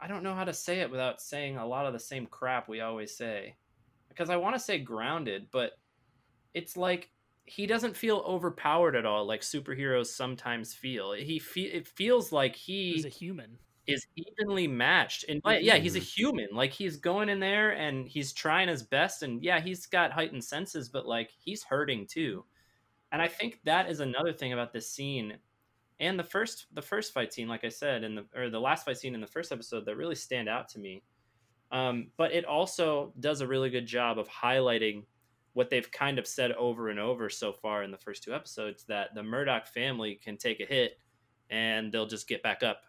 I 0.00 0.06
don't 0.06 0.22
know 0.22 0.34
how 0.34 0.44
to 0.44 0.52
say 0.52 0.80
it 0.80 0.90
without 0.90 1.20
saying 1.20 1.56
a 1.56 1.66
lot 1.66 1.86
of 1.86 1.92
the 1.92 1.98
same 1.98 2.26
crap 2.26 2.68
we 2.68 2.80
always 2.80 3.16
say. 3.16 3.56
Because 4.08 4.30
I 4.30 4.36
want 4.36 4.54
to 4.56 4.60
say 4.60 4.78
grounded, 4.78 5.48
but 5.50 5.72
it's 6.54 6.76
like 6.76 7.10
he 7.46 7.66
doesn't 7.66 7.96
feel 7.96 8.18
overpowered 8.26 8.96
at 8.96 9.06
all 9.06 9.26
like 9.26 9.42
superheroes 9.42 10.06
sometimes 10.08 10.74
feel. 10.74 11.12
He 11.12 11.38
fe- 11.40 11.62
it 11.72 11.88
feels 11.88 12.32
like 12.32 12.56
he 12.56 12.92
He's 12.92 13.04
a 13.04 13.08
human. 13.08 13.58
is 13.86 14.06
evenly 14.16 14.68
matched. 14.68 15.24
And 15.28 15.40
like, 15.44 15.62
yeah, 15.62 15.76
he's 15.76 15.96
a 15.96 16.00
human. 16.00 16.48
Like 16.52 16.72
he's 16.72 16.96
going 16.98 17.28
in 17.28 17.40
there 17.40 17.72
and 17.72 18.08
he's 18.08 18.32
trying 18.32 18.68
his 18.68 18.82
best. 18.82 19.22
And 19.22 19.42
yeah, 19.42 19.60
he's 19.60 19.86
got 19.86 20.12
heightened 20.12 20.44
senses, 20.44 20.88
but 20.88 21.06
like 21.06 21.30
he's 21.38 21.64
hurting 21.64 22.06
too. 22.06 22.44
And 23.12 23.22
I 23.22 23.28
think 23.28 23.60
that 23.64 23.90
is 23.90 24.00
another 24.00 24.32
thing 24.32 24.52
about 24.52 24.72
this 24.72 24.90
scene 24.90 25.38
and 26.00 26.18
the 26.18 26.24
first 26.24 26.66
the 26.72 26.82
first 26.82 27.12
fight 27.12 27.32
scene, 27.32 27.48
like 27.48 27.64
I 27.64 27.68
said, 27.68 28.04
in 28.04 28.14
the 28.14 28.26
or 28.36 28.50
the 28.50 28.60
last 28.60 28.84
fight 28.84 28.98
scene 28.98 29.14
in 29.14 29.20
the 29.20 29.26
first 29.26 29.52
episode 29.52 29.84
that 29.86 29.96
really 29.96 30.14
stand 30.14 30.48
out 30.48 30.68
to 30.70 30.78
me. 30.78 31.02
Um, 31.70 32.10
but 32.16 32.32
it 32.32 32.44
also 32.44 33.12
does 33.20 33.40
a 33.40 33.46
really 33.46 33.68
good 33.70 33.86
job 33.86 34.18
of 34.18 34.28
highlighting 34.28 35.04
what 35.52 35.68
they've 35.70 35.90
kind 35.90 36.18
of 36.18 36.26
said 36.26 36.52
over 36.52 36.88
and 36.88 36.98
over 37.00 37.28
so 37.28 37.52
far 37.52 37.82
in 37.82 37.90
the 37.90 37.98
first 37.98 38.22
two 38.22 38.32
episodes 38.34 38.84
that 38.84 39.14
the 39.14 39.22
Murdock 39.22 39.66
family 39.66 40.14
can 40.14 40.36
take 40.36 40.60
a 40.60 40.64
hit 40.64 40.98
and 41.50 41.92
they'll 41.92 42.06
just 42.06 42.28
get 42.28 42.42
back 42.42 42.62
up 42.62 42.82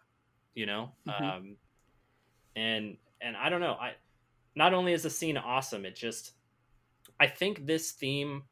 you 0.54 0.66
know 0.66 0.92
Mhm. 1.06 1.22
um 1.22 1.56
and 2.56 2.96
and 3.20 3.36
i 3.36 3.48
don't 3.48 3.60
know 3.60 3.74
i 3.74 3.92
not 4.54 4.74
only 4.74 4.92
is 4.92 5.02
the 5.04 5.10
scene 5.10 5.36
awesome 5.36 5.84
it 5.86 5.94
just 5.94 6.32
i 7.18 7.26
think 7.26 7.66
this 7.66 7.92
theme 7.92 8.42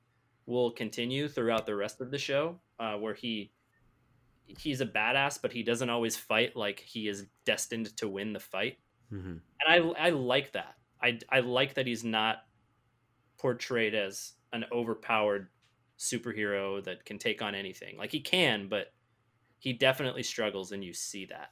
will 0.47 0.71
continue 0.71 1.29
throughout 1.29 1.67
the 1.67 1.75
rest 1.75 2.01
of 2.01 2.11
the 2.11 2.19
show 2.19 2.59
uh 2.81 2.95
where 2.95 3.15
he 3.15 3.53
he's 4.49 4.81
a 4.81 4.87
badass 4.87 5.41
but 5.41 5.53
he 5.53 5.63
doesn't 5.63 5.91
always 5.91 6.17
fight 6.17 6.57
like 6.57 6.81
he 6.81 7.09
is 7.09 7.27
destined 7.45 7.95
to 7.97 8.09
win 8.09 8.33
the 8.33 8.41
fight 8.41 8.79
Mhm. 9.13 9.41
and 9.61 9.67
i 9.67 9.77
i 10.07 10.11
like 10.11 10.53
that 10.53 10.77
i 11.03 11.19
i 11.31 11.41
like 11.41 11.75
that 11.75 11.87
he's 11.87 12.05
not 12.05 12.45
portrayed 13.39 13.95
as 13.95 14.35
an 14.53 14.65
overpowered 14.73 15.49
superhero 15.99 16.83
that 16.85 17.05
can 17.05 17.19
take 17.19 17.43
on 17.43 17.55
anything. 17.55 17.97
Like 17.97 18.13
he 18.13 18.21
can, 18.21 18.69
but 18.69 18.93
he 19.59 19.73
definitely 19.73 20.23
struggles, 20.23 20.73
and 20.73 20.85
you 20.85 20.93
see 20.93 21.27
that. 21.27 21.51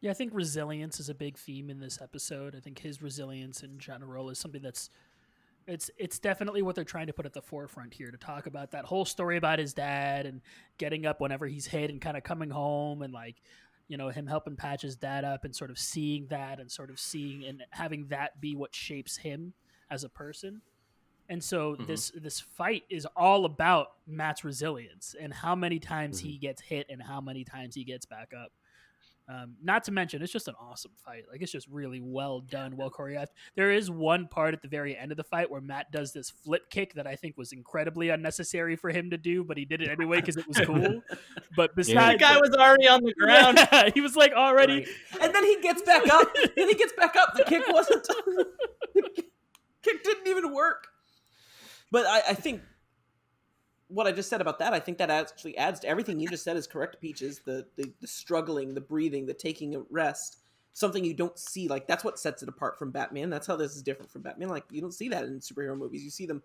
Yeah, 0.00 0.12
I 0.12 0.14
think 0.14 0.32
resilience 0.32 1.00
is 1.00 1.08
a 1.08 1.14
big 1.14 1.36
theme 1.36 1.70
in 1.70 1.80
this 1.80 2.00
episode. 2.00 2.54
I 2.54 2.60
think 2.60 2.78
his 2.78 3.02
resilience 3.02 3.62
in 3.64 3.78
general 3.78 4.30
is 4.30 4.38
something 4.38 4.62
that's 4.62 4.90
it's 5.68 5.90
it's 5.98 6.18
definitely 6.18 6.62
what 6.62 6.74
they're 6.74 6.82
trying 6.84 7.06
to 7.06 7.12
put 7.12 7.26
at 7.26 7.32
the 7.34 7.42
forefront 7.42 7.94
here 7.94 8.10
to 8.10 8.16
talk 8.16 8.46
about 8.46 8.70
that 8.72 8.84
whole 8.86 9.04
story 9.04 9.36
about 9.36 9.58
his 9.58 9.72
dad 9.74 10.26
and 10.26 10.40
getting 10.78 11.06
up 11.06 11.20
whenever 11.20 11.46
he's 11.46 11.66
hit 11.66 11.90
and 11.90 12.00
kind 12.00 12.16
of 12.16 12.24
coming 12.24 12.50
home 12.50 13.02
and 13.02 13.12
like 13.12 13.36
you 13.86 13.96
know 13.96 14.08
him 14.08 14.26
helping 14.26 14.56
patch 14.56 14.82
his 14.82 14.96
dad 14.96 15.24
up 15.24 15.44
and 15.44 15.54
sort 15.54 15.70
of 15.70 15.78
seeing 15.78 16.26
that 16.28 16.58
and 16.58 16.70
sort 16.72 16.90
of 16.90 16.98
seeing 16.98 17.44
and 17.44 17.62
having 17.70 18.06
that 18.08 18.40
be 18.40 18.56
what 18.56 18.74
shapes 18.74 19.18
him 19.18 19.52
as 19.90 20.02
a 20.04 20.08
person. 20.08 20.60
And 21.30 21.44
so 21.44 21.76
Mhm. 21.76 21.86
this 21.86 22.10
this 22.16 22.40
fight 22.40 22.84
is 22.88 23.06
all 23.14 23.44
about 23.44 23.88
Matt's 24.06 24.44
resilience 24.44 25.14
and 25.20 25.32
how 25.32 25.54
many 25.54 25.78
times 25.78 26.18
Mm-hmm. 26.20 26.28
he 26.30 26.38
gets 26.38 26.62
hit 26.62 26.86
and 26.88 27.02
how 27.02 27.20
many 27.20 27.44
times 27.44 27.74
he 27.74 27.84
gets 27.84 28.06
back 28.06 28.32
up. 28.34 28.52
Um, 29.30 29.56
not 29.62 29.84
to 29.84 29.92
mention, 29.92 30.22
it's 30.22 30.32
just 30.32 30.48
an 30.48 30.54
awesome 30.58 30.92
fight. 31.04 31.24
Like 31.30 31.42
it's 31.42 31.52
just 31.52 31.68
really 31.68 32.00
well 32.00 32.40
done, 32.40 32.76
well 32.76 32.90
choreographed. 32.90 33.26
There 33.56 33.70
is 33.70 33.90
one 33.90 34.26
part 34.26 34.54
at 34.54 34.62
the 34.62 34.68
very 34.68 34.96
end 34.96 35.10
of 35.10 35.18
the 35.18 35.24
fight 35.24 35.50
where 35.50 35.60
Matt 35.60 35.92
does 35.92 36.14
this 36.14 36.30
flip 36.30 36.70
kick 36.70 36.94
that 36.94 37.06
I 37.06 37.14
think 37.14 37.36
was 37.36 37.52
incredibly 37.52 38.08
unnecessary 38.08 38.74
for 38.74 38.88
him 38.90 39.10
to 39.10 39.18
do, 39.18 39.44
but 39.44 39.58
he 39.58 39.66
did 39.66 39.82
it 39.82 39.90
anyway 39.90 40.20
because 40.20 40.38
it 40.38 40.48
was 40.48 40.58
cool. 40.60 41.02
But 41.56 41.70
The 41.76 41.82
besides, 41.82 42.20
guy 42.20 42.36
was 42.38 42.50
already 42.58 42.88
on 42.88 43.02
the 43.02 43.12
ground. 43.14 43.58
Yeah, 43.72 43.90
he 43.92 44.00
was 44.00 44.16
like 44.16 44.32
already. 44.32 44.86
And 45.20 45.34
then 45.34 45.44
he 45.44 45.60
gets 45.60 45.82
back 45.82 46.08
up. 46.08 46.34
then 46.56 46.68
he 46.68 46.74
gets 46.74 46.92
back 46.94 47.14
up. 47.16 47.34
The 47.36 47.44
kick 47.44 47.64
wasn't. 47.68 48.06
the 48.94 49.24
kick 49.82 50.04
didn't 50.04 50.26
even 50.26 50.54
work. 50.54 50.86
But 51.90 52.06
I, 52.06 52.18
I 52.30 52.34
think 52.34 52.62
what 53.88 54.06
I 54.06 54.12
just 54.12 54.28
said 54.28 54.40
about 54.40 54.58
that, 54.58 54.74
I 54.74 54.80
think 54.80 54.98
that 54.98 55.10
actually 55.10 55.56
adds 55.56 55.80
to 55.80 55.88
everything 55.88 56.20
you 56.20 56.28
just 56.28 56.44
said 56.44 56.56
is 56.56 56.66
correct, 56.66 57.00
Peaches. 57.00 57.40
The, 57.44 57.66
the 57.76 57.92
the 58.00 58.06
struggling, 58.06 58.74
the 58.74 58.80
breathing, 58.80 59.26
the 59.26 59.34
taking 59.34 59.74
a 59.74 59.82
rest. 59.90 60.38
Something 60.74 61.04
you 61.04 61.14
don't 61.14 61.38
see. 61.38 61.68
Like 61.68 61.88
that's 61.88 62.04
what 62.04 62.18
sets 62.18 62.42
it 62.42 62.48
apart 62.48 62.78
from 62.78 62.90
Batman. 62.90 63.30
That's 63.30 63.46
how 63.46 63.56
this 63.56 63.74
is 63.74 63.82
different 63.82 64.12
from 64.12 64.22
Batman. 64.22 64.48
Like 64.48 64.64
you 64.70 64.80
don't 64.80 64.94
see 64.94 65.08
that 65.08 65.24
in 65.24 65.40
superhero 65.40 65.76
movies. 65.76 66.04
You 66.04 66.10
see 66.10 66.26
them, 66.26 66.42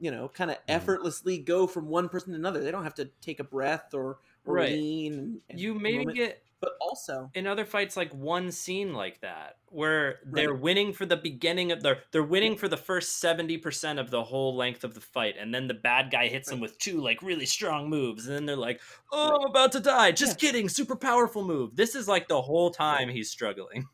you 0.00 0.10
know, 0.10 0.28
kind 0.28 0.50
of 0.50 0.56
mm-hmm. 0.58 0.72
effortlessly 0.72 1.38
go 1.38 1.66
from 1.66 1.88
one 1.88 2.08
person 2.08 2.32
to 2.32 2.38
another. 2.38 2.62
They 2.62 2.72
don't 2.72 2.84
have 2.84 2.96
to 2.96 3.08
take 3.20 3.40
a 3.40 3.44
breath 3.44 3.94
or, 3.94 4.04
or 4.04 4.18
Right. 4.44 4.72
lean. 4.72 5.12
And, 5.14 5.40
and 5.50 5.60
You 5.60 5.74
maybe 5.74 5.98
moment. 5.98 6.16
get 6.16 6.42
but 6.60 6.74
also 6.80 7.28
in 7.34 7.48
other 7.48 7.64
fights 7.64 7.96
like 7.96 8.12
one 8.14 8.52
scene 8.52 8.92
like 8.94 9.20
that 9.22 9.56
where 9.66 10.20
they're 10.24 10.52
Right. 10.52 10.60
winning 10.62 10.92
for 10.92 11.04
the 11.04 11.16
beginning 11.16 11.72
of 11.72 11.82
their 11.82 11.98
they're 12.12 12.22
winning 12.22 12.56
for 12.56 12.68
the 12.68 12.76
first 12.76 13.20
70% 13.20 13.98
of 13.98 14.10
the 14.12 14.22
whole 14.22 14.54
length 14.56 14.84
of 14.84 14.94
the 14.94 15.00
fight 15.00 15.34
and 15.36 15.52
then 15.52 15.66
the 15.66 15.74
bad 15.74 16.12
guy 16.12 16.28
hits 16.28 16.48
them 16.48 16.60
with 16.60 16.78
two 16.78 17.00
like 17.00 17.20
really 17.20 17.46
strong 17.46 17.90
moves 17.90 18.28
and 18.28 18.36
then 18.36 18.46
they're 18.46 18.54
like 18.54 18.80
oh 19.10 19.38
i'm 19.42 19.50
about 19.50 19.72
to 19.72 19.80
die 19.80 20.12
just 20.12 20.38
kidding 20.38 20.68
super 20.68 20.94
powerful 20.94 21.44
move 21.44 21.74
this 21.74 21.96
is 21.96 22.06
like 22.06 22.28
the 22.28 22.40
whole 22.42 22.70
time 22.70 23.08
he's 23.08 23.28
struggling 23.28 23.84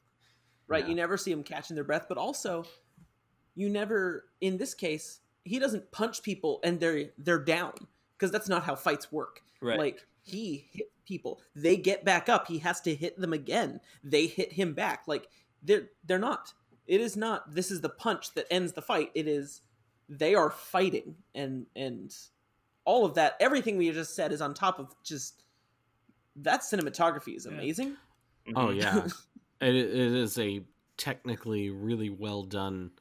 right 0.66 0.85
Yeah. 0.85 0.91
you 0.91 0.95
never 0.95 1.16
see 1.16 1.33
him 1.33 1.43
catching 1.45 1.75
their 1.75 1.85
breath 1.85 2.05
but 2.07 2.19
also 2.19 2.66
you 3.55 3.70
never 3.70 4.25
in 4.43 4.59
this 4.59 4.75
case 4.75 5.20
he 5.45 5.59
doesn't 5.59 5.91
punch 5.91 6.23
people 6.23 6.61
and 6.62 6.79
they're 6.79 7.07
they're 7.16 7.43
down 7.43 7.73
because 8.19 8.31
that's 8.31 8.49
not 8.51 8.65
how 8.65 8.75
fights 8.75 9.11
work 9.11 9.41
right 9.62 9.79
like 9.79 10.07
he 10.28 10.68
hit 10.72 10.90
people 11.06 11.40
they 11.55 11.76
get 11.76 12.05
back 12.05 12.28
up 12.28 12.46
he 12.46 12.59
has 12.59 12.80
to 12.80 12.94
hit 12.94 13.18
them 13.18 13.32
again 13.32 13.80
they 14.05 14.26
hit 14.26 14.52
him 14.52 14.74
back 14.74 15.05
like 15.06 15.28
they're 15.62 15.88
they're 16.05 16.18
not 16.18 16.52
it 16.86 17.00
is 17.00 17.16
not 17.16 17.55
this 17.55 17.70
is 17.70 17.80
the 17.80 17.88
punch 17.88 18.34
that 18.34 18.46
ends 18.50 18.72
the 18.72 18.82
fight 18.82 19.10
it 19.14 19.26
is 19.26 19.62
they 20.09 20.34
are 20.34 20.50
fighting 20.50 21.14
and 21.34 21.66
and 21.74 22.14
all 22.84 23.05
of 23.05 23.14
that 23.14 23.36
everything 23.40 23.76
we 23.76 23.90
just 23.90 24.14
said 24.14 24.32
is 24.32 24.40
on 24.40 24.52
top 24.52 24.78
of 24.78 24.94
just 25.02 25.44
that 26.36 26.60
cinematography 26.60 27.36
is 27.36 27.46
Yeah. 27.46 27.52
amazing 27.52 27.96
Oh 28.55 28.68
Mhm. 28.68 28.76
yeah, 28.82 29.06
it, 29.60 29.74
it 29.74 29.94
is 29.94 30.38
a 30.38 30.62
technically 30.96 31.70
really 31.70 32.10
well 32.10 32.42
done 32.42 32.92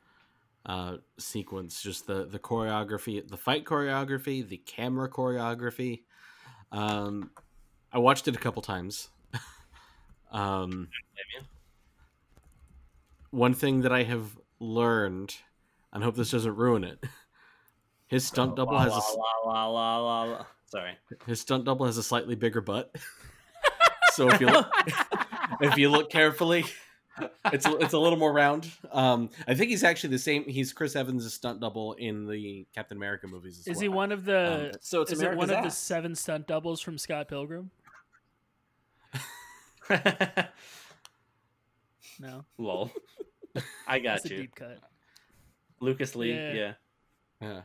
uh, 0.65 0.97
sequence. 1.17 1.81
Just 1.81 2.07
the 2.07 2.25
the 2.25 2.39
choreography, 2.39 3.25
the 3.27 3.37
fight 3.37 3.65
choreography, 3.65 4.47
the 4.47 4.57
camera 4.57 5.09
choreography. 5.09 6.03
Um, 6.71 7.31
I 7.91 7.99
watched 7.99 8.27
it 8.27 8.35
a 8.35 8.39
couple 8.39 8.61
times. 8.61 9.09
um, 10.31 10.89
one 13.31 13.53
thing 13.53 13.81
that 13.81 13.91
I 13.91 14.03
have 14.03 14.37
learned, 14.59 15.35
and 15.93 16.03
hope 16.03 16.15
this 16.15 16.31
doesn't 16.31 16.55
ruin 16.55 16.83
it. 16.83 17.03
His 18.07 18.25
stunt 18.25 18.55
double 18.55 18.73
La, 18.73 18.83
has 18.83 18.93
a, 18.93 18.95
la, 18.95 18.99
s- 18.99 19.17
la, 19.45 19.51
la, 19.51 19.67
la, 19.67 19.97
la, 19.99 20.23
la. 20.23 20.45
sorry 20.65 20.91
his 21.25 21.41
stunt 21.41 21.65
double 21.65 21.85
has 21.87 21.97
a 21.97 22.03
slightly 22.03 22.35
bigger 22.35 22.61
butt. 22.61 22.95
so 24.13 24.29
if 24.29 24.39
you 24.39 24.47
look, 24.47 24.71
if 25.59 25.77
you 25.77 25.89
look 25.89 26.09
carefully, 26.09 26.63
it's 27.53 27.65
a- 27.65 27.77
it's 27.77 27.93
a 27.93 27.97
little 27.99 28.17
more 28.19 28.31
round. 28.33 28.69
Um, 28.91 29.29
I 29.47 29.53
think 29.55 29.69
he's 29.69 29.83
actually 29.83 30.09
the 30.11 30.19
same. 30.19 30.43
He's 30.45 30.73
Chris 30.73 30.95
Evans' 30.95 31.33
stunt 31.33 31.59
double 31.59 31.93
in 31.93 32.25
the 32.27 32.65
Captain 32.75 32.97
America 32.97 33.27
movies. 33.27 33.59
As 33.59 33.67
Is 33.67 33.75
well. 33.77 33.81
he 33.81 33.89
one 33.89 34.11
of 34.11 34.25
the? 34.25 34.69
Um, 34.73 34.79
so 34.81 35.01
it's 35.01 35.11
is 35.11 35.19
it 35.21 35.23
America's 35.25 35.49
one 35.49 35.57
of 35.57 35.63
the 35.63 35.69
seven 35.71 36.15
stunt 36.15 36.47
doubles 36.47 36.81
from 36.81 36.97
Scott 36.97 37.27
Pilgrim? 37.27 37.71
No, 42.19 42.45
lol 42.57 42.91
i 43.87 43.99
got 43.99 44.15
that's 44.23 44.25
a 44.25 44.29
you 44.29 44.37
deep 44.41 44.55
cut. 44.55 44.79
lucas 45.79 46.15
lee 46.15 46.33
Yeah. 46.33 46.53
yeah, 46.53 46.73
Yeah. 47.41 47.61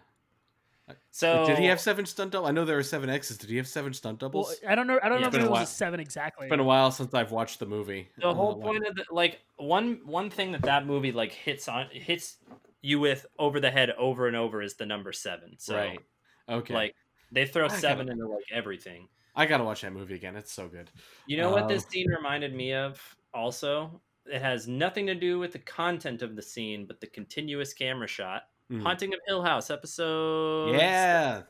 So 1.10 1.46
Did 1.46 1.58
he 1.58 1.66
have 1.66 1.80
seven 1.80 2.06
stunt 2.06 2.32
doubles? 2.32 2.48
I 2.48 2.52
know 2.52 2.64
there 2.64 2.76
were 2.76 2.82
seven 2.82 3.10
X's. 3.10 3.38
Did 3.38 3.50
he 3.50 3.56
have 3.56 3.66
seven 3.68 3.92
stunt 3.92 4.20
Well, 4.22 4.28
doubles? 4.30 4.56
I 4.66 4.74
don't 4.74 4.86
know. 4.86 4.98
I 5.02 5.08
don't 5.08 5.18
Yeah. 5.18 5.22
know 5.22 5.28
if 5.28 5.34
it 5.34 5.40
was 5.42 5.50
while. 5.50 5.62
a 5.62 5.66
seven 5.66 6.00
exactly. 6.00 6.46
It's 6.46 6.50
been 6.50 6.60
a 6.60 6.64
while 6.64 6.90
since 6.90 7.12
I've 7.14 7.30
watched 7.32 7.58
the 7.58 7.66
movie. 7.66 8.08
the 8.18 8.32
whole 8.32 8.54
like- 8.56 8.62
point 8.62 8.86
of 8.86 8.94
the 8.96 9.04
like 9.10 9.40
one 9.56 10.00
one 10.04 10.30
thing 10.30 10.52
that 10.52 10.62
that 10.62 10.86
movie 10.86 11.12
like 11.12 11.32
hits 11.32 11.68
on 11.68 11.86
hits 11.90 12.38
you 12.80 12.98
with 13.00 13.26
over 13.38 13.60
the 13.60 13.70
head 13.70 13.90
over 13.98 14.26
and 14.26 14.36
over 14.36 14.60
is 14.62 14.74
the 14.74 14.84
number 14.86 15.12
seven 15.12 15.54
so 15.58 15.76
right. 15.76 16.00
Okay. 16.48 16.74
like 16.74 16.94
they 17.30 17.46
throw 17.46 17.66
I 17.66 17.68
gotta- 17.68 17.80
seven 17.80 18.08
into 18.08 18.26
like 18.26 18.44
everything 18.50 19.08
I 19.36 19.46
gotta 19.46 19.64
watch 19.64 19.80
that 19.82 19.92
movie 19.92 20.14
again. 20.14 20.36
It's 20.36 20.52
so 20.52 20.68
good. 20.68 20.90
you 21.26 21.36
know 21.36 21.50
what 21.50 21.68
this 21.68 21.84
Um, 21.84 21.90
scene 21.90 22.10
reminded 22.10 22.54
me 22.54 22.74
of 22.74 23.00
also 23.32 24.00
it 24.26 24.40
has 24.42 24.68
nothing 24.68 25.06
to 25.06 25.14
do 25.14 25.38
with 25.38 25.52
the 25.52 25.58
content 25.60 26.22
of 26.22 26.36
the 26.36 26.42
scene 26.42 26.86
but 26.86 27.00
the 27.00 27.06
continuous 27.06 27.72
camera 27.72 28.06
shot 28.08 28.48
Mhm. 28.72 28.82
haunting 28.82 29.12
of 29.14 29.20
hill 29.26 29.42
house 29.42 29.70
episode 29.70 30.72
Yeah. 30.74 31.42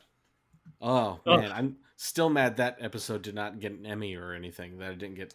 Oh 0.81 1.19
Ugh. 1.25 1.39
man, 1.39 1.51
I'm 1.51 1.77
still 1.95 2.29
mad 2.29 2.57
that 2.57 2.77
episode 2.79 3.21
did 3.21 3.35
not 3.35 3.59
get 3.59 3.71
an 3.71 3.85
Emmy 3.85 4.15
or 4.15 4.33
anything. 4.33 4.77
That 4.79 4.91
it 4.91 4.99
didn't 4.99 5.15
get 5.15 5.33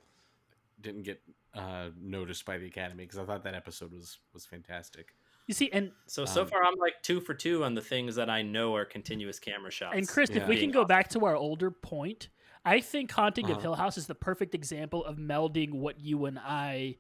didn't 0.81 1.03
get 1.03 1.21
uh, 1.55 1.89
noticed 1.99 2.45
by 2.45 2.59
the 2.59 2.67
Academy 2.67 3.05
because 3.05 3.19
I 3.19 3.25
thought 3.25 3.43
that 3.45 3.55
episode 3.55 3.93
was 3.93 4.19
was 4.35 4.45
fantastic. 4.47 5.15
you 5.47 5.55
see, 5.55 5.71
and 5.73 5.93
so 6.07 6.25
so 6.27 6.43
Um, 6.43 6.49
far 6.49 6.63
i'm 6.63 6.77
like 6.79 7.03
two 7.03 7.21
for 7.21 7.33
two 7.33 7.65
on 7.65 7.73
the 7.75 7.81
things 7.81 8.17
that 8.17 8.29
i 8.29 8.43
know 8.43 8.75
are 8.77 8.85
continuous 8.85 9.39
camera 9.39 9.71
shots 9.71 9.97
and 9.97 10.07
Chris, 10.07 10.29
Yeah. 10.31 10.43
if 10.43 10.49
we 10.49 10.59
can 10.61 10.71
go 10.71 10.85
back 10.85 11.09
to 11.11 11.25
our 11.25 11.35
older 11.35 11.71
point, 11.71 12.29
I 12.67 12.81
think 12.83 13.11
Haunting 13.13 13.47
of 13.47 13.53
Uh-huh. 13.53 13.61
Hill 13.61 13.75
House 13.77 13.97
is 13.97 14.07
the 14.07 14.15
perfect 14.15 14.55
example 14.55 15.03
of 15.07 15.17
melding 15.17 15.73
what 15.73 15.99
you 16.01 16.27
and 16.27 16.39
I 16.39 16.99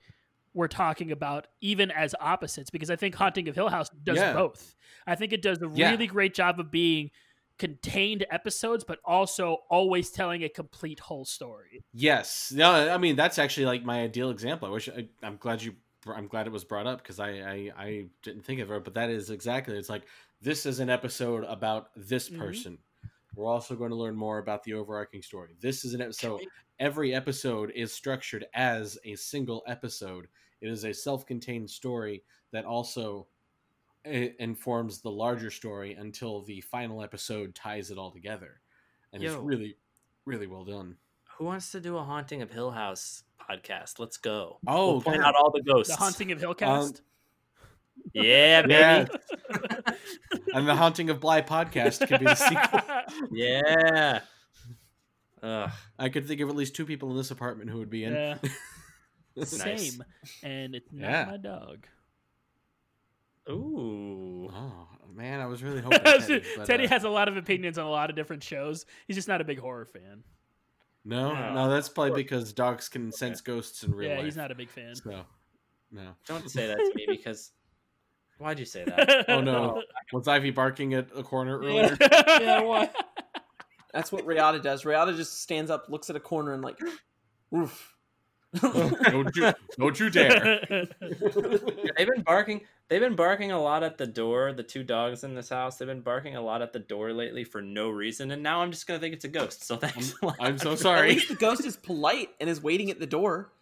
were 0.58 0.68
talking 0.68 1.12
about, 1.12 1.46
even 1.60 1.90
as 1.90 2.14
opposites, 2.20 2.68
because 2.70 2.90
I 2.90 2.96
think 2.96 3.14
Haunting 3.14 3.48
of 3.48 3.54
Hill 3.54 3.68
House 3.68 3.88
does 4.02 4.18
Yeah. 4.18 4.32
both. 4.34 4.74
I 5.06 5.14
think 5.14 5.32
it 5.32 5.40
does 5.40 5.62
a 5.62 5.70
Yeah. 5.72 5.90
really 5.90 6.06
great 6.06 6.34
job 6.34 6.58
of 6.60 6.70
being 6.70 7.10
contained 7.58 8.26
episodes, 8.30 8.84
but 8.84 8.98
also 9.04 9.58
always 9.70 10.10
telling 10.10 10.42
a 10.44 10.48
complete 10.48 11.00
whole 11.00 11.24
story. 11.24 11.82
Yes. 11.92 12.52
No, 12.54 12.70
I 12.72 12.98
mean 12.98 13.16
that's 13.16 13.38
actually 13.38 13.66
like 13.66 13.84
my 13.84 14.00
ideal 14.02 14.30
example. 14.30 14.68
I 14.68 14.70
wish 14.70 14.88
I, 14.88 15.08
I'm 15.22 15.36
glad 15.36 15.62
you 15.62 15.74
I'm 16.06 16.28
glad 16.28 16.46
it 16.46 16.52
was 16.52 16.64
brought 16.64 16.86
up 16.86 17.02
because 17.02 17.18
I, 17.20 17.30
I 17.30 17.72
I 17.76 18.06
didn't 18.22 18.44
think 18.44 18.60
of 18.60 18.70
it, 18.70 18.84
but 18.84 18.94
that 18.94 19.10
is 19.10 19.30
exactly 19.30 19.76
it's 19.76 19.88
like 19.88 20.04
this 20.40 20.66
is 20.66 20.78
an 20.80 20.88
episode 20.90 21.44
about 21.44 21.90
this 21.96 22.28
Mhm. 22.30 22.38
person. 22.38 22.78
We're 23.34 23.50
also 23.52 23.74
going 23.76 23.90
to 23.90 23.96
learn 23.96 24.16
more 24.16 24.38
about 24.38 24.62
the 24.64 24.74
overarching 24.74 25.22
story. 25.22 25.50
This 25.60 25.84
is 25.84 25.94
an 25.94 26.00
episode. 26.00 26.40
Every 26.78 27.12
episode 27.14 27.70
is 27.74 27.92
structured 27.92 28.46
as 28.54 28.98
a 29.04 29.16
single 29.16 29.62
episode. 29.66 30.28
It 30.60 30.68
is 30.68 30.84
a 30.84 30.92
self-contained 30.92 31.70
story 31.70 32.22
that 32.52 32.64
also 32.64 33.26
eh, 34.04 34.30
informs 34.38 35.00
the 35.00 35.10
larger 35.10 35.50
story 35.50 35.94
until 35.94 36.42
the 36.42 36.60
final 36.62 37.02
episode 37.02 37.54
ties 37.54 37.90
it 37.90 37.98
all 37.98 38.10
together, 38.10 38.60
and 39.12 39.22
it's 39.22 39.34
really, 39.36 39.76
really 40.24 40.46
well 40.46 40.64
done. 40.64 40.96
who 41.36 41.44
wants 41.44 41.70
to 41.72 41.80
do 41.80 41.96
a 41.96 42.02
haunting 42.02 42.42
of 42.42 42.50
hill 42.50 42.70
house 42.72 43.22
podcast 43.48 43.98
let's 43.98 44.16
go 44.18 44.58
Oh, 44.66 44.92
we'll 44.94 45.00
point 45.02 45.22
out 45.22 45.34
all 45.36 45.50
the 45.50 45.62
ghosts 45.62 45.94
The 45.94 45.98
Haunting 45.98 46.32
of 46.32 46.40
Hillcast. 46.40 46.96
Um, 46.98 47.04
yeah 48.12 48.62
baby 48.62 48.74
Yeah. 48.74 49.06
and 50.54 50.68
the 50.68 50.74
Haunting 50.74 51.08
of 51.10 51.20
Bly 51.20 51.42
podcast 51.42 52.06
could 52.06 52.18
be 52.20 52.26
the 52.26 52.34
sequel. 52.34 52.80
Yeah. 53.32 54.20
Ugh. 55.42 55.70
I 55.98 56.08
could 56.08 56.26
think 56.26 56.40
of 56.40 56.48
at 56.48 56.56
least 56.56 56.74
two 56.74 56.84
people 56.84 57.10
in 57.10 57.16
this 57.16 57.30
apartment 57.30 57.70
who 57.70 57.78
would 57.78 57.90
be 57.90 58.04
in. 58.04 58.12
Yeah. 58.14 58.38
Nice. 59.38 59.92
Same. 59.92 60.04
And 60.42 60.74
it's 60.74 60.92
not 60.92 61.10
Yeah. 61.10 61.24
my 61.30 61.36
dog. 61.36 61.86
Ooh. 63.50 64.50
Oh 64.52 64.88
man, 65.14 65.40
I 65.40 65.46
was 65.46 65.62
really 65.62 65.80
hoping 65.82 66.00
Teddy, 66.00 66.42
but, 66.56 66.66
Teddy 66.66 66.84
uh, 66.84 66.88
has 66.88 67.04
a 67.04 67.08
lot 67.08 67.28
of 67.28 67.36
opinions 67.36 67.78
on 67.78 67.86
a 67.86 67.90
lot 67.90 68.10
of 68.10 68.16
different 68.16 68.42
shows. 68.42 68.84
He's 69.06 69.16
just 69.16 69.28
not 69.28 69.40
a 69.40 69.44
big 69.44 69.58
horror 69.58 69.86
fan. 69.86 70.22
no, 71.04 71.32
No. 71.32 71.54
no. 71.54 71.70
That's 71.70 71.88
probably 71.88 72.22
because 72.22 72.52
dogs 72.52 72.88
can 72.88 73.10
sense 73.10 73.40
ghosts 73.40 73.82
in 73.84 73.92
real 73.92 74.08
yeah, 74.08 74.14
life. 74.16 74.20
Yeah, 74.20 74.24
he's 74.26 74.36
not 74.36 74.50
a 74.50 74.54
big 74.54 74.68
fan. 74.68 74.94
So, 74.94 75.22
no. 75.90 76.10
Don't 76.26 76.50
say 76.50 76.66
that 76.66 76.76
to 76.76 76.92
me 76.94 77.06
because. 77.08 77.52
Why'd 78.38 78.60
you 78.60 78.66
say 78.66 78.84
that? 78.84 79.24
Oh 79.28 79.40
no, 79.40 79.82
was 80.12 80.28
Ivy 80.28 80.52
barking 80.52 80.94
at 80.94 81.08
a 81.16 81.24
corner 81.24 81.58
earlier? 81.58 81.96
yeah, 82.00 82.60
why? 82.60 82.88
That's 83.92 84.12
what 84.12 84.24
Riata 84.26 84.60
does. 84.60 84.84
Riata 84.84 85.12
just 85.16 85.42
stands 85.42 85.72
up, 85.72 85.86
looks 85.88 86.08
at 86.08 86.14
a 86.14 86.20
corner, 86.20 86.52
and 86.52 86.62
like, 86.62 86.78
oof. 87.56 87.96
don't 88.60 89.36
you, 89.36 89.52
don't 89.78 90.00
you 90.00 90.08
dare! 90.10 90.60
They've 91.00 92.06
been 92.06 92.22
barking. 92.24 92.62
They've 92.88 93.00
been 93.00 93.14
barking 93.16 93.52
a 93.52 93.60
lot 93.60 93.82
at 93.82 93.98
the 93.98 94.06
door. 94.06 94.52
The 94.54 94.62
two 94.62 94.82
dogs 94.82 95.22
in 95.24 95.34
this 95.34 95.50
house. 95.50 95.76
They've 95.76 95.86
been 95.88 96.00
barking 96.00 96.36
a 96.36 96.40
lot 96.40 96.62
at 96.62 96.72
the 96.72 96.78
door 96.78 97.12
lately 97.12 97.44
for 97.44 97.60
no 97.60 97.90
reason, 97.90 98.30
and 98.30 98.42
now 98.42 98.62
I'm 98.62 98.70
just 98.70 98.86
gonna 98.86 99.00
think 99.00 99.14
it's 99.14 99.24
a 99.26 99.28
ghost. 99.28 99.64
So 99.64 99.76
thanks. 99.76 100.14
a 100.22 100.26
lot. 100.26 100.36
I'm 100.40 100.56
so 100.58 100.74
sorry 100.76 101.10
At 101.10 101.14
least 101.16 101.28
the 101.28 101.34
ghost 101.34 101.64
is 101.66 101.76
polite 101.76 102.30
and 102.40 102.48
is 102.48 102.62
waiting 102.62 102.90
at 102.90 102.98
the 102.98 103.06
door. 103.06 103.52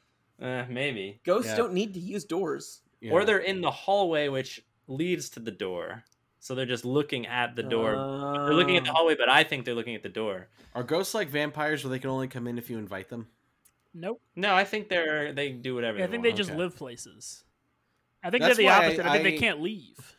Uh, 0.40 0.64
maybe. 0.68 1.20
Ghosts 1.24 1.50
Yeah. 1.50 1.56
don't 1.56 1.72
need 1.72 1.94
to 1.94 2.00
use 2.00 2.24
doors. 2.24 2.80
Yeah. 3.00 3.12
Or 3.12 3.24
they're 3.24 3.38
in 3.38 3.62
the 3.62 3.70
hallway, 3.70 4.28
which 4.28 4.62
leads 4.86 5.30
to 5.30 5.40
the 5.40 5.50
door. 5.50 6.04
So 6.38 6.54
they're 6.54 6.64
just 6.66 6.84
looking 6.84 7.26
at 7.26 7.56
the 7.56 7.62
door. 7.64 7.90
they're 8.46 8.54
looking 8.54 8.76
at 8.76 8.84
the 8.84 8.90
Oh. 8.90 8.94
hallway, 8.94 9.16
but 9.16 9.28
I 9.28 9.42
think 9.42 9.64
they're 9.64 9.74
looking 9.74 9.96
at 9.96 10.02
the 10.04 10.08
door. 10.08 10.48
Are 10.76 10.84
ghosts 10.84 11.12
like 11.14 11.28
vampires 11.28 11.82
where 11.82 11.90
they 11.90 11.98
can 11.98 12.10
only 12.10 12.28
come 12.28 12.46
in 12.46 12.56
if 12.58 12.70
you 12.70 12.78
invite 12.78 13.08
them? 13.08 13.26
Nope. 13.96 14.20
No, 14.36 14.54
I 14.54 14.64
think 14.64 14.88
they're 14.88 15.32
they 15.32 15.50
do 15.52 15.74
whatever. 15.74 15.98
Yeah, 15.98 16.04
I 16.04 16.06
they 16.06 16.10
think 16.12 16.22
they 16.22 16.28
want. 16.30 16.36
just 16.38 16.50
Okay. 16.50 16.58
live 16.58 16.76
places. 16.76 17.44
I 18.22 18.30
think 18.30 18.42
That's 18.42 18.56
they're 18.56 18.66
the 18.66 18.70
opposite. 18.72 19.06
I, 19.06 19.12
think 19.12 19.24
they 19.24 19.38
can't 19.38 19.60
leave. 19.60 20.16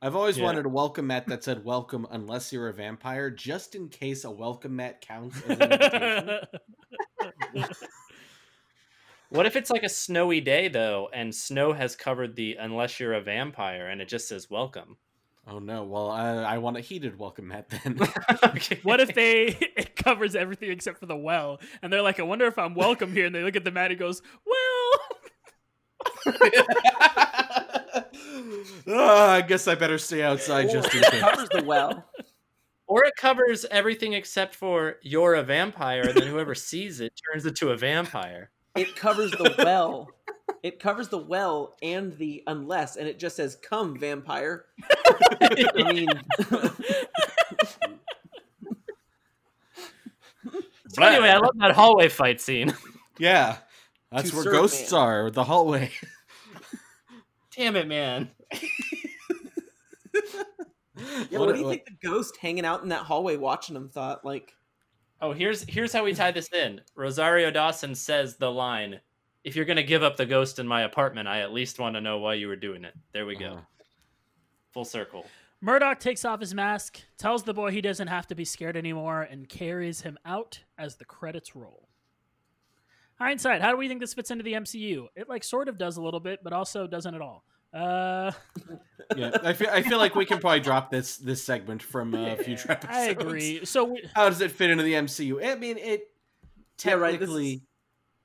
I've 0.00 0.16
always 0.16 0.38
Yeah. 0.38 0.44
wanted 0.44 0.66
a 0.66 0.68
welcome 0.68 1.06
mat 1.06 1.26
that 1.28 1.44
said 1.44 1.64
"Welcome" 1.64 2.06
unless 2.10 2.52
you're 2.52 2.68
a 2.68 2.72
vampire, 2.72 3.30
just 3.30 3.74
in 3.74 3.88
case 3.88 4.24
a 4.24 4.30
welcome 4.30 4.76
mat 4.76 5.00
counts 5.00 5.40
as 5.48 5.58
an 5.58 5.62
invitation. 5.72 7.68
What 9.30 9.46
if 9.46 9.56
it's 9.56 9.70
like 9.70 9.82
a 9.82 9.88
snowy 9.88 10.42
day 10.42 10.68
though, 10.68 11.08
and 11.12 11.34
snow 11.34 11.72
has 11.72 11.96
covered 11.96 12.36
the 12.36 12.56
unless 12.56 13.00
you're 13.00 13.14
a 13.14 13.20
vampire, 13.22 13.88
and 13.88 14.02
it 14.02 14.08
just 14.08 14.28
says 14.28 14.50
welcome. 14.50 14.98
Oh 15.46 15.58
no! 15.58 15.84
Well, 15.84 16.10
I, 16.10 16.42
I 16.42 16.58
want 16.58 16.76
a 16.76 16.80
heated 16.80 17.18
welcome 17.18 17.48
mat 17.48 17.68
then. 17.68 17.98
okay. 18.44 18.80
what 18.82 19.00
if 19.00 19.14
they 19.14 19.46
it 19.76 19.96
covers 19.96 20.34
everything 20.34 20.70
except 20.70 20.98
for 20.98 21.06
the 21.06 21.16
well, 21.16 21.60
and 21.82 21.92
they're 21.92 22.02
like, 22.02 22.20
"I 22.20 22.22
wonder 22.22 22.46
if 22.46 22.58
I'm 22.58 22.74
welcome 22.74 23.12
here," 23.12 23.26
and 23.26 23.34
they 23.34 23.42
look 23.42 23.56
at 23.56 23.64
the 23.64 23.70
mat 23.70 23.90
and 23.90 24.00
goes, 24.00 24.22
"Well." 24.46 24.92
Ah, 28.88 29.32
I 29.32 29.42
guess 29.42 29.68
I 29.68 29.74
better 29.74 29.98
stay 29.98 30.22
outside 30.22 30.70
just 30.70 30.94
in 30.94 31.02
case. 31.02 31.20
covers 31.20 31.48
the 31.50 31.62
well. 31.64 32.04
Or 32.86 33.04
it 33.04 33.14
covers 33.16 33.64
everything 33.70 34.12
except 34.12 34.54
for 34.54 34.96
you're 35.02 35.34
a 35.34 35.42
vampire, 35.42 36.02
and 36.02 36.14
then 36.16 36.26
whoever 36.26 36.54
sees 36.54 37.00
it 37.00 37.12
turns 37.24 37.46
into 37.46 37.70
a 37.70 37.76
vampire. 37.76 38.50
It 38.74 38.96
covers 38.96 39.30
the 39.32 39.54
well. 39.58 40.08
It 40.62 40.78
covers 40.78 41.08
the 41.08 41.18
well 41.18 41.74
and 41.82 42.16
the 42.18 42.42
unless, 42.46 42.96
and 42.96 43.08
it 43.08 43.18
just 43.18 43.36
says 43.36 43.56
"Come, 43.56 43.98
vampire." 43.98 44.66
I 45.40 45.92
mean, 45.92 46.08
So 50.88 51.02
anyway, 51.02 51.30
I 51.30 51.38
love 51.38 51.56
that 51.58 51.72
hallway 51.72 52.08
fight 52.10 52.40
scene. 52.40 52.74
Yeah, 53.18 53.56
that's 54.10 54.30
To 54.30 54.36
where 54.36 54.44
ghosts 54.52 54.92
man. 54.92 55.00
are. 55.00 55.30
The 55.30 55.44
hallway. 55.44 55.90
Damn 57.56 57.76
it, 57.76 57.88
man. 57.88 58.30
yeah, 61.30 61.38
what, 61.38 61.54
do 61.54 61.60
you 61.60 61.68
think 61.68 61.86
the 61.86 61.96
ghost 62.08 62.36
hanging 62.36 62.64
out 62.66 62.82
in 62.82 62.90
that 62.90 63.02
hallway 63.04 63.36
watching 63.36 63.74
them 63.74 63.88
thought? 63.88 64.24
Like, 64.24 64.54
Oh, 65.20 65.32
here's 65.32 65.62
here's 65.62 65.92
how 65.92 66.04
we 66.04 66.14
tie 66.14 66.32
this 66.32 66.52
in. 66.52 66.80
Rosario 66.96 67.50
Dawson 67.50 67.94
says 67.94 68.36
the 68.36 68.50
line, 68.50 69.00
"If 69.44 69.56
you're 69.56 69.64
gonna 69.64 69.82
give 69.82 70.02
up 70.02 70.16
the 70.16 70.26
ghost 70.26 70.58
in 70.58 70.66
my 70.66 70.82
apartment, 70.82 71.28
I 71.28 71.40
at 71.40 71.52
least 71.52 71.78
want 71.78 71.94
to 71.96 72.00
know 72.00 72.18
why 72.18 72.34
you 72.34 72.48
were 72.48 72.56
doing 72.56 72.84
it." 72.84 72.94
There 73.12 73.26
we 73.26 73.36
go. 73.36 73.46
Uh-huh. 73.46 73.60
Full 74.72 74.84
circle. 74.84 75.26
Murdock 75.60 76.00
takes 76.00 76.24
off 76.24 76.40
his 76.40 76.54
mask, 76.54 77.00
tells 77.18 77.44
the 77.44 77.54
boy 77.54 77.70
he 77.70 77.80
doesn't 77.80 78.08
have 78.08 78.26
to 78.26 78.34
be 78.34 78.44
scared 78.44 78.76
anymore, 78.76 79.22
and 79.22 79.48
carries 79.48 80.00
him 80.00 80.18
out 80.24 80.60
as 80.76 80.96
the 80.96 81.04
credits 81.04 81.54
roll. 81.54 81.88
Hindsight, 83.14 83.62
how 83.62 83.70
do 83.70 83.76
we 83.76 83.86
think 83.86 84.00
this 84.00 84.14
fits 84.14 84.32
into 84.32 84.42
the 84.42 84.54
MCU? 84.54 85.06
It 85.14 85.28
like 85.28 85.44
sort 85.44 85.68
of 85.68 85.78
does 85.78 85.96
a 85.96 86.02
little 86.02 86.18
bit, 86.18 86.40
but 86.42 86.52
also 86.52 86.88
doesn't 86.88 87.14
at 87.14 87.20
all. 87.20 87.44
Uh, 87.72 88.32
yeah, 89.16 89.30
I 89.42 89.52
feel 89.52 89.68
I 89.70 89.82
feel 89.82 89.98
like 89.98 90.14
we 90.14 90.26
can 90.26 90.40
probably 90.40 90.60
drop 90.60 90.90
this 90.90 91.16
this 91.16 91.44
segment 91.44 91.82
from 91.82 92.14
uh, 92.14 92.34
future 92.36 92.72
episodes. 92.72 92.96
I 92.96 93.04
agree. 93.06 93.64
So 93.64 93.84
we, 93.84 94.04
How 94.14 94.28
does 94.28 94.40
it 94.40 94.50
fit 94.50 94.70
into 94.70 94.82
the 94.82 94.94
MCU? 94.94 95.44
I 95.46 95.54
mean, 95.54 95.78
it 95.78 96.10
Yeah, 97.60 97.66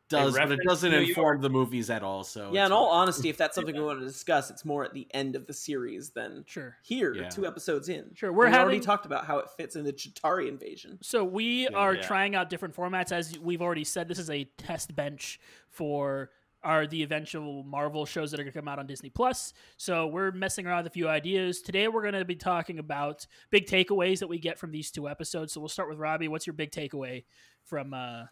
does, 0.10 0.38
but 0.38 0.52
it 0.52 0.60
doesn't 0.64 0.94
inform 0.94 1.42
the 1.42 1.50
movies 1.50 1.90
at 1.90 2.04
all. 2.04 2.24
So 2.24 2.52
yeah, 2.54 2.66
in 2.66 2.72
all 2.72 2.88
honesty, 2.88 3.30
if 3.30 3.38
that's 3.38 3.56
something 3.56 3.76
we 3.76 3.82
want 3.82 4.00
to 4.00 4.06
discuss, 4.06 4.50
it's 4.50 4.66
more 4.66 4.84
at 4.84 4.94
the 4.94 5.08
end 5.12 5.36
of 5.36 5.48
the 5.48 5.54
series 5.54 6.10
than 6.12 6.44
sure, 6.48 6.78
here, 6.84 7.14
Yeah. 7.14 7.30
two 7.30 7.46
episodes 7.46 7.90
in. 7.90 8.12
Sure, 8.14 8.32
we're 8.32 8.50
we 8.50 8.56
already 8.56 8.80
talked 8.80 9.06
about 9.06 9.26
how 9.26 9.40
it 9.40 9.50
fits 9.58 9.76
in 9.76 9.84
the 9.84 9.94
Chitauri 9.94 10.48
invasion. 10.48 10.98
So 11.02 11.24
we 11.24 11.68
are 11.70 11.96
yeah. 11.96 12.02
trying 12.02 12.36
out 12.36 12.50
different 12.50 12.76
formats, 12.76 13.12
as 13.12 13.38
we've 13.40 13.62
already 13.62 13.84
said. 13.84 14.08
This 14.08 14.20
is 14.20 14.30
a 14.30 14.46
test 14.58 14.96
bench 14.96 15.40
for 15.70 16.32
are 16.64 16.88
the 16.88 17.04
eventual 17.04 17.64
Marvel 17.64 18.06
shows 18.06 18.32
that 18.32 18.40
are 18.40 18.44
going 18.44 18.52
to 18.52 18.60
come 18.60 18.68
out 18.68 18.80
on 18.80 18.88
Disney 18.88 19.10
Plus. 19.10 19.54
So 19.78 20.08
we're 20.08 20.32
messing 20.32 20.66
around 20.66 20.84
with 20.84 20.88
a 20.88 20.94
few 20.94 21.08
ideas 21.08 21.62
today. 21.62 21.88
We're 21.88 22.02
going 22.02 22.16
to 22.16 22.26
be 22.26 22.36
talking 22.36 22.80
about 22.80 23.26
big 23.52 23.68
takeaways 23.68 24.20
that 24.20 24.28
we 24.28 24.40
get 24.40 24.58
from 24.58 24.72
these 24.72 24.92
two 24.92 25.08
episodes. 25.08 25.54
So 25.54 25.62
we'll 25.62 25.70
start 25.70 25.88
with 25.88 25.98
Ravi. 26.00 26.28
What's 26.28 26.48
your 26.48 26.56
big 26.56 26.72
takeaway 26.72 27.24
from 27.64 27.94
uh, 27.94 28.24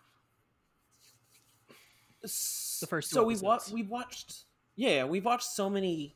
the 2.82 2.88
first 2.88 3.10
two 3.10 3.16
so 3.16 3.24
we 3.24 3.36
wa- 3.38 3.56
episodes? 3.56 3.74
we 3.74 3.84
watched 3.84 4.44
yeah 4.76 5.04
we've 5.04 5.26
watched 5.26 5.48
so 5.48 5.70
many 5.70 6.16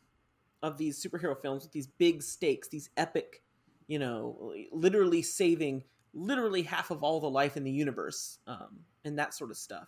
of 0.62 0.78
these 0.78 1.02
superhero 1.02 1.40
films 1.40 1.64
with 1.64 1.72
these 1.72 1.88
big 1.88 2.22
stakes 2.22 2.68
these 2.68 2.90
epic 2.98 3.42
you 3.88 4.00
know 4.00 4.54
literally 4.72 5.22
saving 5.22 5.84
literally 6.14 6.64
half 6.64 6.92
of 6.92 7.04
all 7.04 7.20
the 7.20 7.30
life 7.30 7.56
in 7.56 7.64
the 7.64 7.72
universe 7.72 8.40
um, 8.48 8.80
and 9.06 9.18
that 9.18 9.34
sort 9.34 9.52
of 9.52 9.58
stuff 9.58 9.88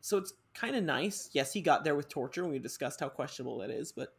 so 0.00 0.16
it's 0.16 0.34
kind 0.54 0.76
of 0.76 0.84
nice 0.84 1.28
yes 1.32 1.52
he 1.52 1.60
got 1.60 1.84
there 1.84 1.94
with 1.94 2.08
torture 2.08 2.42
and 2.42 2.50
we 2.50 2.58
discussed 2.58 3.00
how 3.00 3.08
questionable 3.08 3.58
that 3.58 3.70
is 3.70 3.92
but 3.92 4.14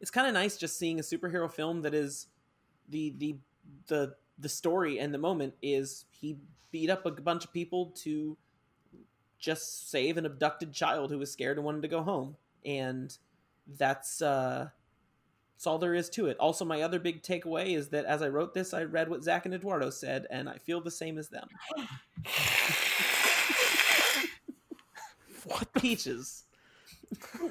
it's 0.00 0.10
kind 0.10 0.26
of 0.26 0.32
nice 0.32 0.56
just 0.56 0.78
seeing 0.78 0.98
a 0.98 1.02
superhero 1.02 1.50
film 1.50 1.82
that 1.82 1.94
is 1.94 2.26
the 2.88 3.14
the 3.18 3.36
the 3.86 4.14
the 4.38 4.48
story 4.48 4.98
and 4.98 5.12
the 5.12 5.18
moment 5.18 5.54
is 5.62 6.06
he 6.10 6.38
beat 6.70 6.90
up 6.90 7.04
a 7.04 7.10
bunch 7.10 7.44
of 7.44 7.52
people 7.52 7.92
to 7.96 8.36
just 9.40 9.90
save 9.90 10.16
an 10.16 10.26
abducted 10.26 10.72
child 10.72 11.10
who 11.10 11.18
was 11.18 11.32
scared 11.32 11.56
and 11.56 11.64
wanted 11.64 11.82
to 11.82 11.88
go 11.88 12.02
home. 12.02 12.36
And 12.64 13.16
that's 13.78 14.20
uh 14.22 14.68
that's 15.56 15.66
all 15.66 15.78
there 15.78 15.94
is 15.94 16.08
to 16.10 16.26
it. 16.26 16.36
Also 16.38 16.64
my 16.64 16.82
other 16.82 16.98
big 16.98 17.22
takeaway 17.22 17.76
is 17.76 17.88
that 17.88 18.04
as 18.04 18.22
i 18.22 18.28
wrote 18.28 18.54
this 18.54 18.72
i 18.72 18.82
read 18.82 19.08
what 19.10 19.24
zach 19.24 19.44
and 19.46 19.54
eduardo 19.54 19.90
said 19.90 20.26
and 20.30 20.48
i 20.48 20.56
feel 20.56 20.80
the 20.80 20.90
same 20.90 21.18
as 21.18 21.28
them. 21.28 21.48
What 25.44 25.72
peaches. 25.74 26.44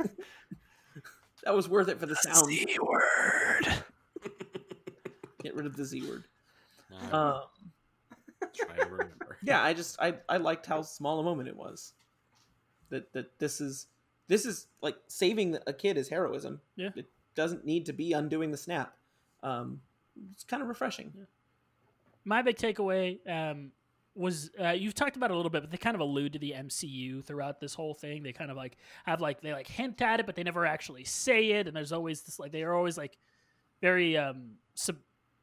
That 1.44 1.56
was 1.56 1.70
worth 1.70 1.88
it 1.88 2.00
for 2.00 2.06
the 2.06 2.16
sound. 2.16 2.46
Z 2.48 2.78
word. 2.82 3.84
get 5.42 5.56
rid 5.56 5.66
of 5.66 5.76
the 5.76 5.86
z 5.86 6.08
word. 6.08 6.26
Uh, 7.12 7.42
try 8.54 8.76
to 8.76 8.86
remember. 8.90 9.38
yeah 9.44 9.64
i 9.64 9.74
just 9.74 10.00
i 10.02 10.14
i 10.28 10.38
liked 10.38 10.66
how 10.66 10.82
small 10.82 11.20
a 11.20 11.24
moment 11.24 11.48
it 11.48 11.56
was 11.56 11.94
that 12.90 13.12
that 13.14 13.38
this 13.40 13.62
is 13.62 13.88
this 14.28 14.46
is 14.46 14.68
like 14.82 14.96
saving 15.08 15.58
a 15.68 15.74
kid 15.74 15.98
is 15.98 16.10
heroism 16.10 16.60
Yeah. 16.76 16.90
it 16.96 17.08
doesn't 17.36 17.66
need 17.66 17.86
to 17.88 17.94
be 17.94 18.14
undoing 18.14 18.52
the 18.52 18.58
snap 18.58 18.94
um 19.44 19.82
it's 20.34 20.44
kind 20.44 20.62
of 20.62 20.68
refreshing 20.70 21.14
my 22.26 22.42
big 22.42 22.58
takeaway 22.58 23.18
um, 23.30 23.72
was 24.16 24.52
uh, 24.62 24.70
you've 24.72 24.94
talked 24.94 25.16
about 25.16 25.32
it 25.32 25.34
a 25.34 25.36
little 25.38 25.50
bit, 25.50 25.62
but 25.62 25.72
they 25.72 25.78
kind 25.78 25.96
of 25.96 26.02
allude 26.02 26.34
to 26.34 26.40
the 26.40 26.52
MCU 26.52 27.24
throughout 27.24 27.62
this 27.62 27.74
whole 27.74 27.94
thing. 27.94 28.22
They 28.22 28.34
kind 28.34 28.52
of 28.52 28.58
like 28.58 28.76
have 29.06 29.22
like 29.22 29.40
they 29.42 29.54
like 29.54 29.68
hint 29.68 30.02
at 30.02 30.20
it, 30.20 30.26
but 30.26 30.36
they 30.36 30.44
never 30.44 30.66
actually 30.66 31.06
say 31.06 31.52
it. 31.52 31.68
And 31.68 31.76
there's 31.76 31.94
always 31.94 32.22
this 32.24 32.38
like 32.38 32.52
they 32.52 32.64
are 32.64 32.74
always 32.74 32.98
like 32.98 33.18
very 33.82 34.18
um, 34.18 34.56
sub- 34.76 34.98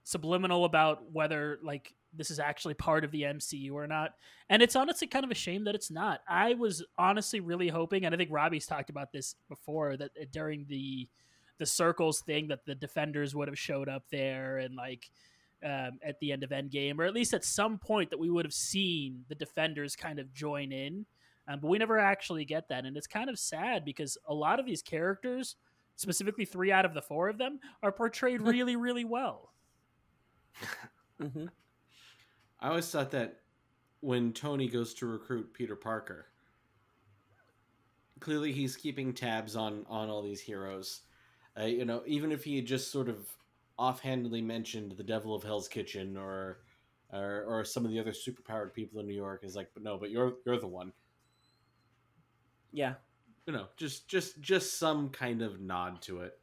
subliminal 0.04 0.66
about 0.66 1.10
whether 1.10 1.58
like 1.62 1.94
this 2.16 2.30
is 2.30 2.38
actually 2.38 2.74
part 2.74 3.04
of 3.04 3.10
the 3.10 3.22
MCU 3.22 3.72
or 3.72 3.86
not. 3.86 4.14
And 4.48 4.62
it's 4.62 4.76
honestly 4.76 5.06
kind 5.06 5.24
of 5.24 5.30
a 5.30 5.34
shame 5.34 5.64
that 5.64 5.74
it's 5.74 5.90
not. 5.90 6.20
I 6.28 6.54
was 6.54 6.84
honestly 6.98 7.40
really 7.40 7.68
hoping, 7.68 8.04
and 8.04 8.14
I 8.14 8.18
think 8.18 8.30
Ravi's 8.30 8.66
talked 8.66 8.90
about 8.90 9.12
this 9.12 9.36
before, 9.48 9.96
that 9.96 10.10
uh, 10.20 10.24
during 10.30 10.66
the 10.68 11.08
the 11.58 11.66
circles 11.66 12.20
thing 12.20 12.48
that 12.48 12.66
the 12.66 12.74
defenders 12.74 13.34
would 13.34 13.48
have 13.48 13.58
showed 13.58 13.88
up 13.88 14.02
there 14.10 14.58
and 14.58 14.76
like 14.76 15.08
um, 15.64 15.98
at 16.04 16.20
the 16.20 16.30
end 16.30 16.44
of 16.44 16.50
Endgame, 16.50 16.98
or 16.98 17.04
at 17.04 17.14
least 17.14 17.32
at 17.32 17.44
some 17.44 17.78
point 17.78 18.10
that 18.10 18.18
we 18.18 18.28
would 18.28 18.44
have 18.44 18.52
seen 18.52 19.24
the 19.28 19.34
defenders 19.34 19.96
kind 19.96 20.18
of 20.18 20.34
join 20.34 20.70
in. 20.70 21.06
Um, 21.48 21.60
but 21.60 21.68
we 21.68 21.78
never 21.78 21.98
actually 21.98 22.44
get 22.44 22.68
that, 22.68 22.84
and 22.84 22.96
it's 22.96 23.06
kind 23.06 23.30
of 23.30 23.38
sad 23.38 23.84
because 23.84 24.18
a 24.26 24.34
lot 24.34 24.60
of 24.60 24.66
these 24.66 24.82
characters 24.82 25.56
specifically 25.96 26.44
three 26.44 26.70
out 26.70 26.84
of 26.84 26.94
the 26.94 27.02
four 27.02 27.28
of 27.28 27.38
them, 27.38 27.58
are 27.82 27.90
portrayed 27.90 28.42
really, 28.42 28.76
really 28.76 29.04
well. 29.04 29.52
hmm 31.20 31.46
I 32.60 32.68
always 32.68 32.90
thought 32.90 33.10
that 33.12 33.40
when 34.00 34.32
Tony 34.32 34.68
goes 34.68 34.94
to 34.94 35.06
recruit 35.06 35.52
Peter 35.52 35.76
Parker, 35.76 36.26
clearly 38.20 38.52
he's 38.52 38.76
keeping 38.76 39.12
tabs 39.12 39.56
on 39.56 39.84
on 39.88 40.08
all 40.08 40.22
these 40.22 40.40
heroes. 40.40 41.02
Uh, 41.58 41.64
you 41.64 41.84
know, 41.84 42.02
even 42.06 42.32
if 42.32 42.44
he 42.44 42.56
had 42.56 42.66
just 42.66 42.90
sort 42.90 43.08
of 43.08 43.28
offhandedly 43.78 44.42
mentioned 44.42 44.92
the 44.92 45.02
Devil 45.02 45.34
of 45.34 45.42
Hell's 45.42 45.68
Kitchen 45.68 46.16
or 46.16 46.60
or, 47.12 47.44
or 47.46 47.64
some 47.64 47.84
of 47.84 47.90
the 47.90 48.00
other 48.00 48.12
superpowered 48.12 48.72
people 48.72 49.00
in 49.00 49.06
New 49.06 49.14
York, 49.14 49.44
is 49.44 49.54
like, 49.54 49.70
but 49.74 49.82
no, 49.82 49.96
but 49.96 50.10
you're 50.10 50.34
you're 50.44 50.58
the 50.58 50.66
one. 50.66 50.92
Yeah. 52.72 52.94
You 53.46 53.52
know, 53.52 53.66
just 53.76 54.08
just 54.08 54.40
just 54.40 54.78
some 54.78 55.10
kind 55.10 55.42
of 55.42 55.60
nod 55.60 56.02
to 56.02 56.20
it. 56.20 56.38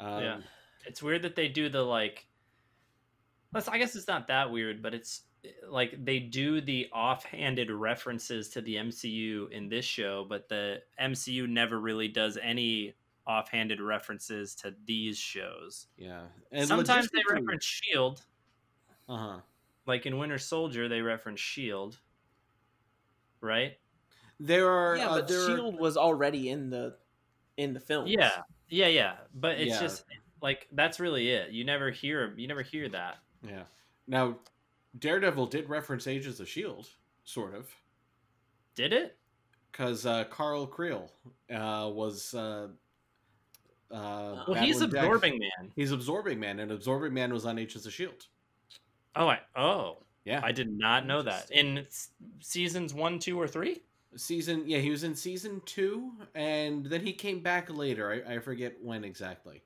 Um, 0.00 0.22
Yeah. 0.22 0.40
It's 0.86 1.02
weird 1.02 1.22
that 1.22 1.36
they 1.36 1.48
do 1.48 1.68
the 1.68 1.82
like. 1.82 2.26
I 3.54 3.78
guess 3.78 3.96
it's 3.96 4.08
not 4.08 4.28
that 4.28 4.50
weird, 4.50 4.80
but 4.82 4.94
it's 4.94 5.22
like 5.68 6.04
they 6.04 6.18
do 6.18 6.60
the 6.60 6.88
offhanded 6.92 7.70
references 7.70 8.48
to 8.50 8.60
the 8.60 8.76
MCU 8.76 9.50
in 9.50 9.68
this 9.68 9.84
show, 9.84 10.24
but 10.28 10.48
the 10.48 10.82
MCU 11.00 11.48
never 11.48 11.80
really 11.80 12.08
does 12.08 12.36
any 12.42 12.94
offhanded 13.26 13.80
references 13.80 14.54
to 14.56 14.74
these 14.86 15.16
shows. 15.18 15.86
Yeah, 15.96 16.22
And 16.52 16.66
Sometimes 16.66 17.08
they 17.10 17.20
reference 17.32 17.64
Shield, 17.64 18.22
Uh 19.08 19.16
huh. 19.16 19.40
like 19.86 20.04
in 20.06 20.18
Winter 20.18 20.38
Soldier, 20.38 20.88
they 20.88 21.00
reference 21.00 21.40
Shield, 21.40 21.98
right? 23.40 23.78
There 24.38 24.68
are 24.70 24.96
yeah, 24.96 25.08
uh, 25.10 25.14
but 25.18 25.28
there 25.28 25.40
are- 25.42 25.46
Shield 25.46 25.78
was 25.78 25.96
already 25.96 26.48
in 26.50 26.70
the 26.70 26.96
in 27.56 27.72
the 27.74 27.80
film. 27.80 28.06
Yeah, 28.06 28.42
yeah, 28.68 28.86
yeah. 28.88 29.16
But 29.34 29.58
it's 29.60 29.70
Yeah. 29.74 29.80
just 29.80 30.04
like 30.40 30.66
that's 30.72 30.98
really 30.98 31.30
it. 31.30 31.50
You 31.50 31.64
never 31.64 31.90
hear 31.90 32.34
you 32.36 32.48
never 32.48 32.62
hear 32.62 32.88
that. 32.88 33.18
Yeah. 33.42 33.64
Now, 34.06 34.38
Daredevil 34.98 35.46
did 35.46 35.68
reference 35.68 36.06
Agents 36.06 36.40
of 36.40 36.48
Shield, 36.48 36.88
sort 37.24 37.54
of, 37.54 37.68
Did 38.74 38.92
it? 38.92 39.16
because 39.70 40.04
uh, 40.06 40.24
Carl 40.24 40.66
Creel 40.66 41.10
uh, 41.52 41.88
was. 41.92 42.34
Uh, 42.34 42.68
uh, 43.92 44.44
Well, 44.48 44.54
he's 44.54 44.76
battling 44.80 44.90
Death. 44.90 45.04
absorbing 45.04 45.38
man. 45.38 45.72
He's 45.76 45.92
absorbing 45.92 46.40
man, 46.40 46.60
and 46.60 46.72
absorbing 46.72 47.14
man 47.14 47.32
was 47.32 47.46
on 47.46 47.58
Agents 47.58 47.86
of 47.86 47.92
Shield. 47.92 48.26
Oh, 49.16 49.28
I 49.28 49.40
oh 49.56 49.98
Yeah, 50.24 50.40
I 50.44 50.52
did 50.52 50.76
not 50.76 51.06
know 51.06 51.22
that. 51.22 51.50
In 51.50 51.86
seasons 52.40 52.94
one, 52.94 53.18
two, 53.18 53.40
or 53.40 53.48
three. 53.48 53.82
season. 54.16 54.64
Yeah, 54.66 54.78
he 54.78 54.90
was 54.90 55.02
in 55.04 55.14
season 55.16 55.60
two, 55.66 56.12
and 56.34 56.84
then 56.86 57.00
he 57.04 57.12
came 57.12 57.40
back 57.42 57.70
later. 57.70 58.22
I, 58.26 58.34
I 58.34 58.38
forget 58.38 58.74
when 58.82 59.02
exactly. 59.04 59.62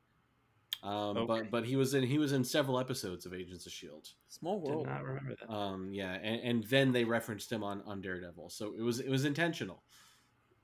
Um, 0.84 1.16
Okay. 1.16 1.26
But 1.26 1.50
but 1.50 1.64
he 1.64 1.76
was 1.76 1.94
in 1.94 2.02
he 2.04 2.18
was 2.18 2.32
in 2.32 2.44
several 2.44 2.78
episodes 2.78 3.24
of 3.24 3.32
Agents 3.32 3.64
of 3.64 3.72
Shield. 3.72 4.06
Small 4.28 4.60
Did 4.60 4.70
world. 4.70 4.86
not 4.86 5.02
remember 5.02 5.34
that. 5.40 5.50
Um, 5.50 5.92
yeah, 5.94 6.12
and, 6.12 6.40
and 6.42 6.64
then 6.64 6.92
they 6.92 7.04
referenced 7.04 7.50
him 7.50 7.64
on 7.64 7.80
on 7.86 8.02
Daredevil, 8.02 8.50
so 8.50 8.74
it 8.76 8.82
was 8.82 9.00
it 9.00 9.08
was 9.08 9.24
intentional. 9.24 9.82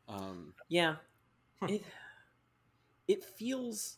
Um, 0.08 0.52
Yeah. 0.68 0.96
It 1.68 1.82
it 3.08 3.24
feels 3.24 3.96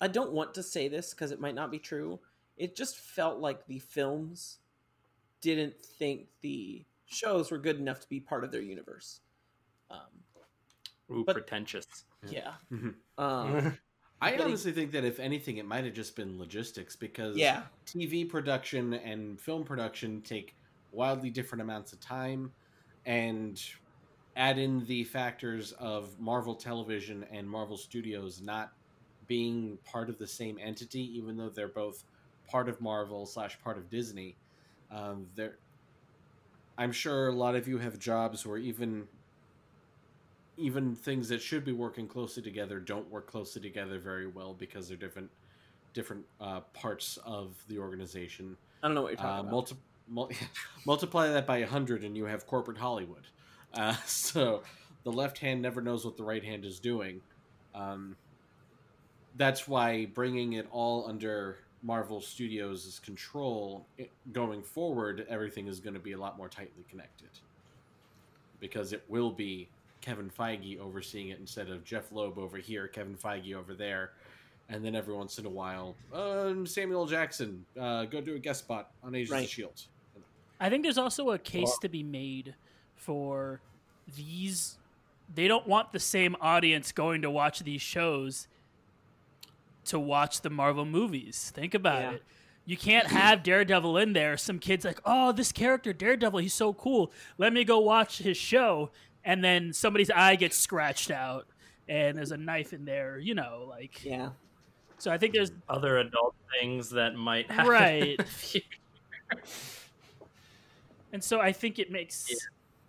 I 0.00 0.08
don't 0.08 0.32
want 0.32 0.52
to 0.54 0.62
say 0.62 0.88
this 0.88 1.14
because 1.14 1.30
it 1.30 1.40
might 1.40 1.54
not 1.54 1.70
be 1.70 1.78
true. 1.78 2.20
It 2.58 2.76
just 2.76 2.98
felt 2.98 3.38
like 3.40 3.66
the 3.66 3.78
films 3.78 4.58
didn't 5.40 5.80
think 5.82 6.28
the 6.42 6.84
shows 7.06 7.50
were 7.50 7.58
good 7.58 7.78
enough 7.78 8.00
to 8.00 8.08
be 8.08 8.20
part 8.20 8.44
of 8.44 8.52
their 8.52 8.60
universe. 8.62 9.20
Um, 9.90 9.98
Ooh, 11.10 11.24
but- 11.24 11.34
pretentious. 11.34 11.86
yeah. 12.28 12.54
Mhm. 12.70 12.94
Um, 13.18 13.78
I 14.24 14.38
honestly 14.42 14.72
think 14.72 14.92
that 14.92 15.04
if 15.04 15.18
anything, 15.20 15.58
it 15.58 15.66
might 15.66 15.84
have 15.84 15.94
just 15.94 16.16
been 16.16 16.38
logistics 16.38 16.96
because 16.96 17.36
yeah. 17.36 17.62
TV 17.86 18.28
production 18.28 18.94
and 18.94 19.40
film 19.40 19.64
production 19.64 20.22
take 20.22 20.54
wildly 20.92 21.30
different 21.30 21.62
amounts 21.62 21.92
of 21.92 22.00
time, 22.00 22.52
and 23.06 23.62
add 24.36 24.58
in 24.58 24.84
the 24.86 25.04
factors 25.04 25.72
of 25.72 26.18
Marvel 26.18 26.54
Television 26.54 27.24
and 27.30 27.48
Marvel 27.48 27.76
Studios 27.76 28.40
not 28.40 28.72
being 29.26 29.78
part 29.84 30.08
of 30.08 30.18
the 30.18 30.26
same 30.26 30.58
entity, 30.60 31.16
even 31.16 31.36
though 31.36 31.48
they're 31.48 31.68
both 31.68 32.04
part 32.48 32.68
of 32.68 32.80
Marvel 32.80 33.26
slash 33.26 33.58
part 33.62 33.78
of 33.78 33.88
Disney. 33.90 34.36
Um, 34.90 35.26
they're, 35.34 35.58
I'm 36.76 36.92
sure 36.92 37.28
a 37.28 37.32
lot 37.32 37.54
of 37.54 37.68
you 37.68 37.78
have 37.78 37.98
jobs 37.98 38.46
where 38.46 38.58
even 38.58 39.06
even 40.56 40.94
things 40.94 41.28
that 41.28 41.42
should 41.42 41.64
be 41.64 41.72
working 41.72 42.06
closely 42.06 42.42
together 42.42 42.78
don't 42.80 43.08
work 43.10 43.26
closely 43.30 43.60
together 43.60 43.98
very 43.98 44.26
well 44.26 44.54
because 44.54 44.88
they're 44.88 44.96
different 44.96 45.30
different 45.92 46.24
uh, 46.40 46.60
parts 46.72 47.18
of 47.24 47.54
the 47.68 47.78
organization. 47.78 48.56
I 48.82 48.88
don't 48.88 48.94
know 48.96 49.02
what 49.02 49.12
you're 49.12 49.20
Uh, 49.20 49.22
talking 49.22 49.40
about. 49.40 49.50
multi- 49.52 49.76
mul- 50.08 50.30
multiply 50.86 51.28
that 51.28 51.46
by 51.46 51.60
100 51.60 52.02
and 52.02 52.16
you 52.16 52.24
have 52.24 52.46
corporate 52.46 52.78
Hollywood. 52.78 53.26
Uh, 53.72 53.94
so 54.06 54.62
the 55.04 55.12
left 55.12 55.38
hand 55.38 55.62
never 55.62 55.80
knows 55.80 56.04
what 56.04 56.16
the 56.16 56.24
right 56.24 56.42
hand 56.44 56.64
is 56.64 56.80
doing. 56.80 57.20
Um, 57.76 58.16
that's 59.36 59.66
why 59.68 60.06
bringing 60.06 60.54
it 60.54 60.66
all 60.72 61.06
under 61.08 61.58
Marvel 61.82 62.20
Studios' 62.20 63.00
control 63.04 63.86
it, 63.98 64.10
going 64.32 64.62
forward, 64.62 65.26
everything 65.28 65.66
is 65.68 65.78
going 65.80 65.94
to 65.94 66.00
be 66.00 66.12
a 66.12 66.18
lot 66.18 66.36
more 66.36 66.48
tightly 66.48 66.84
connected. 66.88 67.28
Because 68.60 68.92
it 68.92 69.04
will 69.08 69.30
be 69.30 69.68
Kevin 70.04 70.28
Feige 70.30 70.78
overseeing 70.78 71.30
it 71.30 71.38
instead 71.40 71.70
of 71.70 71.82
Jeff 71.82 72.12
Loeb 72.12 72.36
over 72.36 72.58
here, 72.58 72.86
Kevin 72.88 73.14
Feige 73.16 73.54
over 73.54 73.72
there, 73.72 74.10
and 74.68 74.84
then 74.84 74.94
every 74.94 75.14
once 75.14 75.38
in 75.38 75.46
a 75.46 75.50
while, 75.50 75.94
um, 76.12 76.66
Samuel 76.66 77.06
Jackson, 77.06 77.64
uh, 77.80 78.04
go 78.04 78.20
do 78.20 78.34
a 78.34 78.38
guest 78.38 78.60
spot 78.60 78.90
on 79.02 79.14
Agents 79.14 79.32
Right. 79.32 79.44
of 79.44 79.50
Shield. 79.50 79.80
I 80.60 80.68
think 80.68 80.82
there's 80.82 80.98
also 80.98 81.30
a 81.30 81.38
case 81.38 81.68
Well- 81.68 81.78
to 81.80 81.88
be 81.88 82.02
made 82.02 82.54
for 82.94 83.62
these. 84.14 84.76
They 85.34 85.48
don't 85.48 85.66
want 85.66 85.92
the 85.92 85.98
same 85.98 86.36
audience 86.38 86.92
going 86.92 87.22
to 87.22 87.30
watch 87.30 87.60
these 87.60 87.80
shows 87.80 88.46
to 89.86 89.98
watch 89.98 90.42
the 90.42 90.50
Marvel 90.50 90.84
movies. 90.84 91.50
Think 91.54 91.72
about 91.72 92.02
Yeah. 92.02 92.10
it. 92.12 92.22
You 92.66 92.76
can't 92.76 93.06
have 93.06 93.42
Daredevil 93.42 93.96
in 93.96 94.12
there. 94.12 94.36
Some 94.36 94.58
kids 94.58 94.84
like, 94.84 95.00
oh, 95.06 95.32
this 95.32 95.50
character 95.50 95.94
Daredevil, 95.94 96.40
he's 96.40 96.54
so 96.54 96.74
cool. 96.74 97.10
Let 97.38 97.54
me 97.54 97.64
go 97.64 97.78
watch 97.78 98.18
his 98.18 98.36
show, 98.36 98.90
and 99.24 99.42
then 99.42 99.72
somebody's 99.72 100.10
eye 100.10 100.36
gets 100.36 100.56
scratched 100.56 101.10
out, 101.10 101.46
and 101.88 102.16
there's 102.16 102.32
a 102.32 102.36
knife 102.36 102.72
in 102.72 102.84
there. 102.84 103.18
You 103.18 103.34
know, 103.34 103.66
like. 103.68 104.04
yeah. 104.04 104.30
So 104.98 105.10
I 105.10 105.18
think 105.18 105.34
there's 105.34 105.50
Other 105.68 105.98
adult 105.98 106.34
things 106.60 106.90
that 106.90 107.14
might 107.16 107.50
happen. 107.50 107.70
Right. 107.70 108.02
in 108.10 108.16
the 108.18 108.24
future. 108.24 108.66
And 111.12 111.22
so 111.22 111.40
I 111.40 111.52
think 111.52 111.78
it 111.78 111.90
makes 111.90 112.26
Yeah. 112.30 112.36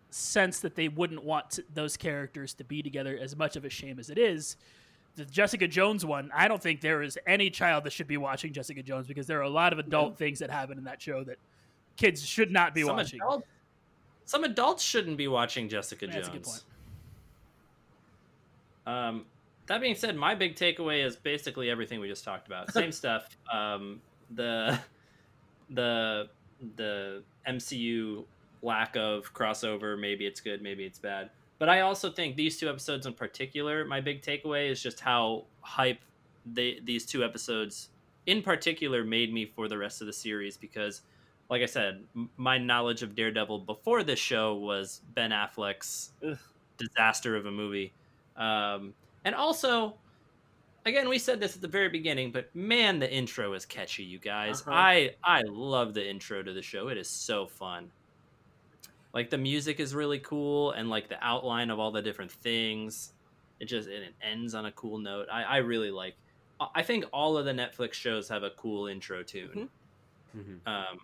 sense 0.09 0.59
that 0.61 0.75
they 0.75 0.87
wouldn't 0.87 1.23
want 1.23 1.51
to, 1.51 1.65
those 1.73 1.97
characters 1.97 2.53
to 2.55 2.63
be 2.63 2.81
together 2.81 3.17
as 3.19 3.35
much 3.35 3.55
of 3.55 3.65
a 3.65 3.69
shame 3.69 3.99
as 3.99 4.09
it 4.09 4.17
is. 4.17 4.55
The 5.15 5.25
Jessica 5.25 5.67
Jones 5.67 6.05
one, 6.05 6.29
I 6.33 6.47
don't 6.47 6.61
think 6.61 6.81
there 6.81 7.01
is 7.01 7.17
any 7.25 7.49
child 7.49 7.83
that 7.85 7.91
should 7.93 8.07
be 8.07 8.17
watching 8.17 8.51
Jessica 8.53 8.83
Jones 8.83 9.07
because 9.07 9.27
there 9.27 9.39
are 9.39 9.43
a 9.43 9.49
lot 9.49 9.73
of 9.73 9.79
adult 9.79 10.17
things 10.17 10.39
that 10.39 10.49
happen 10.49 10.77
in 10.77 10.83
that 10.85 11.01
show 11.01 11.23
that 11.23 11.37
kids 11.97 12.25
should 12.25 12.51
not 12.51 12.73
be 12.73 12.83
some 12.83 12.97
watching. 12.97 13.21
adults, 13.21 13.47
some 14.25 14.43
adults 14.43 14.83
shouldn't 14.83 15.17
be 15.17 15.27
watching 15.27 15.69
Jessica 15.69 16.07
That's 16.07 16.15
Jones. 16.15 16.27
a 16.27 16.31
good 16.31 16.43
point. 16.43 16.63
Um, 18.87 19.25
that 19.67 19.81
being 19.81 19.95
said, 19.95 20.15
my 20.15 20.35
big 20.35 20.55
takeaway 20.55 21.03
is 21.03 21.15
basically 21.15 21.69
everything 21.69 21.99
we 21.99 22.07
just 22.07 22.23
talked 22.23 22.47
about. 22.47 22.71
Same 22.71 22.91
stuff. 22.91 23.27
Um, 23.51 24.01
the 24.31 24.79
the 25.69 26.29
the 26.75 27.23
MCU 27.47 28.23
lack 28.61 28.95
of 28.95 29.33
crossover. 29.33 29.99
Maybe 29.99 30.25
it's 30.25 30.41
good. 30.41 30.61
Maybe 30.61 30.83
it's 30.83 30.99
bad. 30.99 31.29
But 31.57 31.69
I 31.69 31.81
also 31.81 32.11
think 32.11 32.35
these 32.35 32.57
two 32.57 32.69
episodes 32.69 33.05
in 33.05 33.13
particular, 33.13 33.85
my 33.85 34.01
big 34.01 34.21
takeaway 34.21 34.69
is 34.69 34.81
just 34.81 34.99
how 34.99 35.45
hype 35.61 35.99
they 36.45 36.79
these 36.83 37.05
two 37.05 37.23
episodes 37.23 37.89
in 38.25 38.41
particular 38.41 39.03
made 39.03 39.33
me 39.33 39.45
for 39.45 39.67
the 39.67 39.77
rest 39.77 40.01
of 40.01 40.07
the 40.07 40.13
series 40.13 40.57
because 40.57 41.01
like 41.49 41.61
I 41.61 41.65
said, 41.67 42.07
my 42.37 42.57
knowledge 42.57 43.03
of 43.03 43.15
Daredevil 43.15 43.59
before 43.59 44.03
this 44.03 44.19
show 44.19 44.55
was 44.55 45.01
Ben 45.13 45.31
Affleck's 45.31 46.13
Ugh. 46.25 46.37
disaster 46.77 47.35
of 47.35 47.45
a 47.45 47.51
movie. 47.51 47.93
Um, 48.35 48.95
and 49.23 49.35
also, 49.35 49.99
again, 50.85 51.07
we 51.09 51.19
said 51.19 51.39
this 51.39 51.55
at 51.55 51.61
the 51.61 51.67
very 51.67 51.89
beginning, 51.89 52.31
but 52.31 52.53
man, 52.55 52.99
the 52.99 53.11
intro 53.11 53.53
is 53.53 53.65
catchy, 53.65 54.03
you 54.03 54.19
guys. 54.19 54.61
Uh-huh. 54.61 54.71
I 54.71 55.15
I 55.23 55.41
love 55.45 55.93
the 55.93 56.07
intro 56.07 56.41
to 56.43 56.53
the 56.53 56.61
show. 56.61 56.87
It 56.89 56.97
is 56.97 57.09
so 57.09 57.47
fun. 57.47 57.91
Like 59.13 59.29
the 59.29 59.37
music 59.37 59.79
is 59.79 59.95
really 59.95 60.19
cool, 60.19 60.71
and 60.71 60.89
like 60.89 61.07
the 61.07 61.23
outline 61.23 61.69
of 61.69 61.79
all 61.79 61.91
the 61.91 62.01
different 62.01 62.31
things. 62.31 63.13
It 63.59 63.65
just 63.65 63.87
it 63.87 64.13
ends 64.21 64.53
on 64.53 64.65
a 64.65 64.71
cool 64.73 64.97
note. 64.97 65.27
I 65.31 65.43
I 65.43 65.57
really 65.57 65.91
like. 65.91 66.15
I- 66.59 66.67
I 66.75 66.83
think 66.83 67.05
all 67.13 67.37
of 67.37 67.45
the 67.45 67.51
Netflix 67.53 67.93
shows 67.93 68.27
have 68.29 68.43
a 68.43 68.49
cool 68.51 68.87
intro 68.87 69.23
tune. 69.23 69.69
Mhm. 70.35 70.59
Um, 70.67 70.99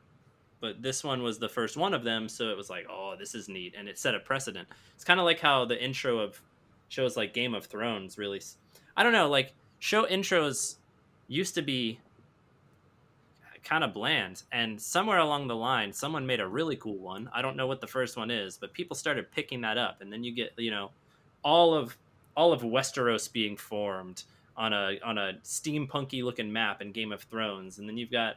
but 0.62 0.82
this 0.82 1.04
one 1.04 1.24
was 1.24 1.40
the 1.40 1.50
first 1.50 1.76
one 1.76 1.94
of 1.94 2.04
them, 2.04 2.30
so 2.30 2.50
it 2.50 2.56
was 2.56 2.70
like, 2.70 2.86
oh, 2.90 3.16
this 3.18 3.36
is 3.36 3.50
neat, 3.50 3.74
and 3.78 3.90
it 3.90 4.00
set 4.00 4.16
a 4.16 4.20
precedent. 4.20 4.68
It's 4.96 5.04
kind 5.04 5.20
of 5.20 5.26
like 5.26 5.40
how 5.40 5.66
the 5.66 5.84
intro 5.84 6.20
of 6.20 6.40
shows 6.88 7.18
like 7.18 7.34
Game 7.34 7.54
of 7.54 7.66
Thrones 7.66 8.18
really. 8.18 8.42
I 8.96 9.04
don't 9.04 9.14
know, 9.14 9.30
like 9.30 9.54
show 9.80 10.06
intros 10.06 10.76
used 11.28 11.56
to 11.56 11.62
be 11.62 12.00
kind 13.64 13.84
of 13.84 13.94
bland 13.94 14.44
and 14.52 14.82
somewhere 14.82 15.20
along 15.20 15.48
the 15.48 15.56
line 15.56 15.94
someone 15.94 16.26
made 16.26 16.40
a 16.40 16.48
really 16.48 16.76
cool 16.76 16.98
one 16.98 17.30
i 17.32 17.42
don't 17.42 17.56
know 17.56 17.68
what 17.68 17.80
the 17.80 17.88
first 17.88 18.18
one 18.18 18.32
is 18.32 18.58
but 18.58 18.74
people 18.74 18.96
started 18.96 19.32
picking 19.32 19.62
that 19.62 19.78
up 19.78 20.02
and 20.02 20.12
then 20.12 20.24
you 20.24 20.34
get 20.34 20.52
you 20.58 20.72
know 20.72 20.90
all 21.44 21.74
of 21.74 21.96
all 22.36 22.52
of 22.52 22.62
westeros 22.62 23.32
being 23.32 23.56
formed 23.56 24.24
on 24.58 24.74
a 24.74 24.98
on 25.04 25.18
a 25.18 25.34
steampunky 25.44 26.24
looking 26.24 26.52
map 26.52 26.82
in 26.82 26.92
game 26.92 27.12
of 27.12 27.22
thrones 27.24 27.78
and 27.78 27.88
then 27.88 27.98
you've 27.98 28.12
got 28.12 28.36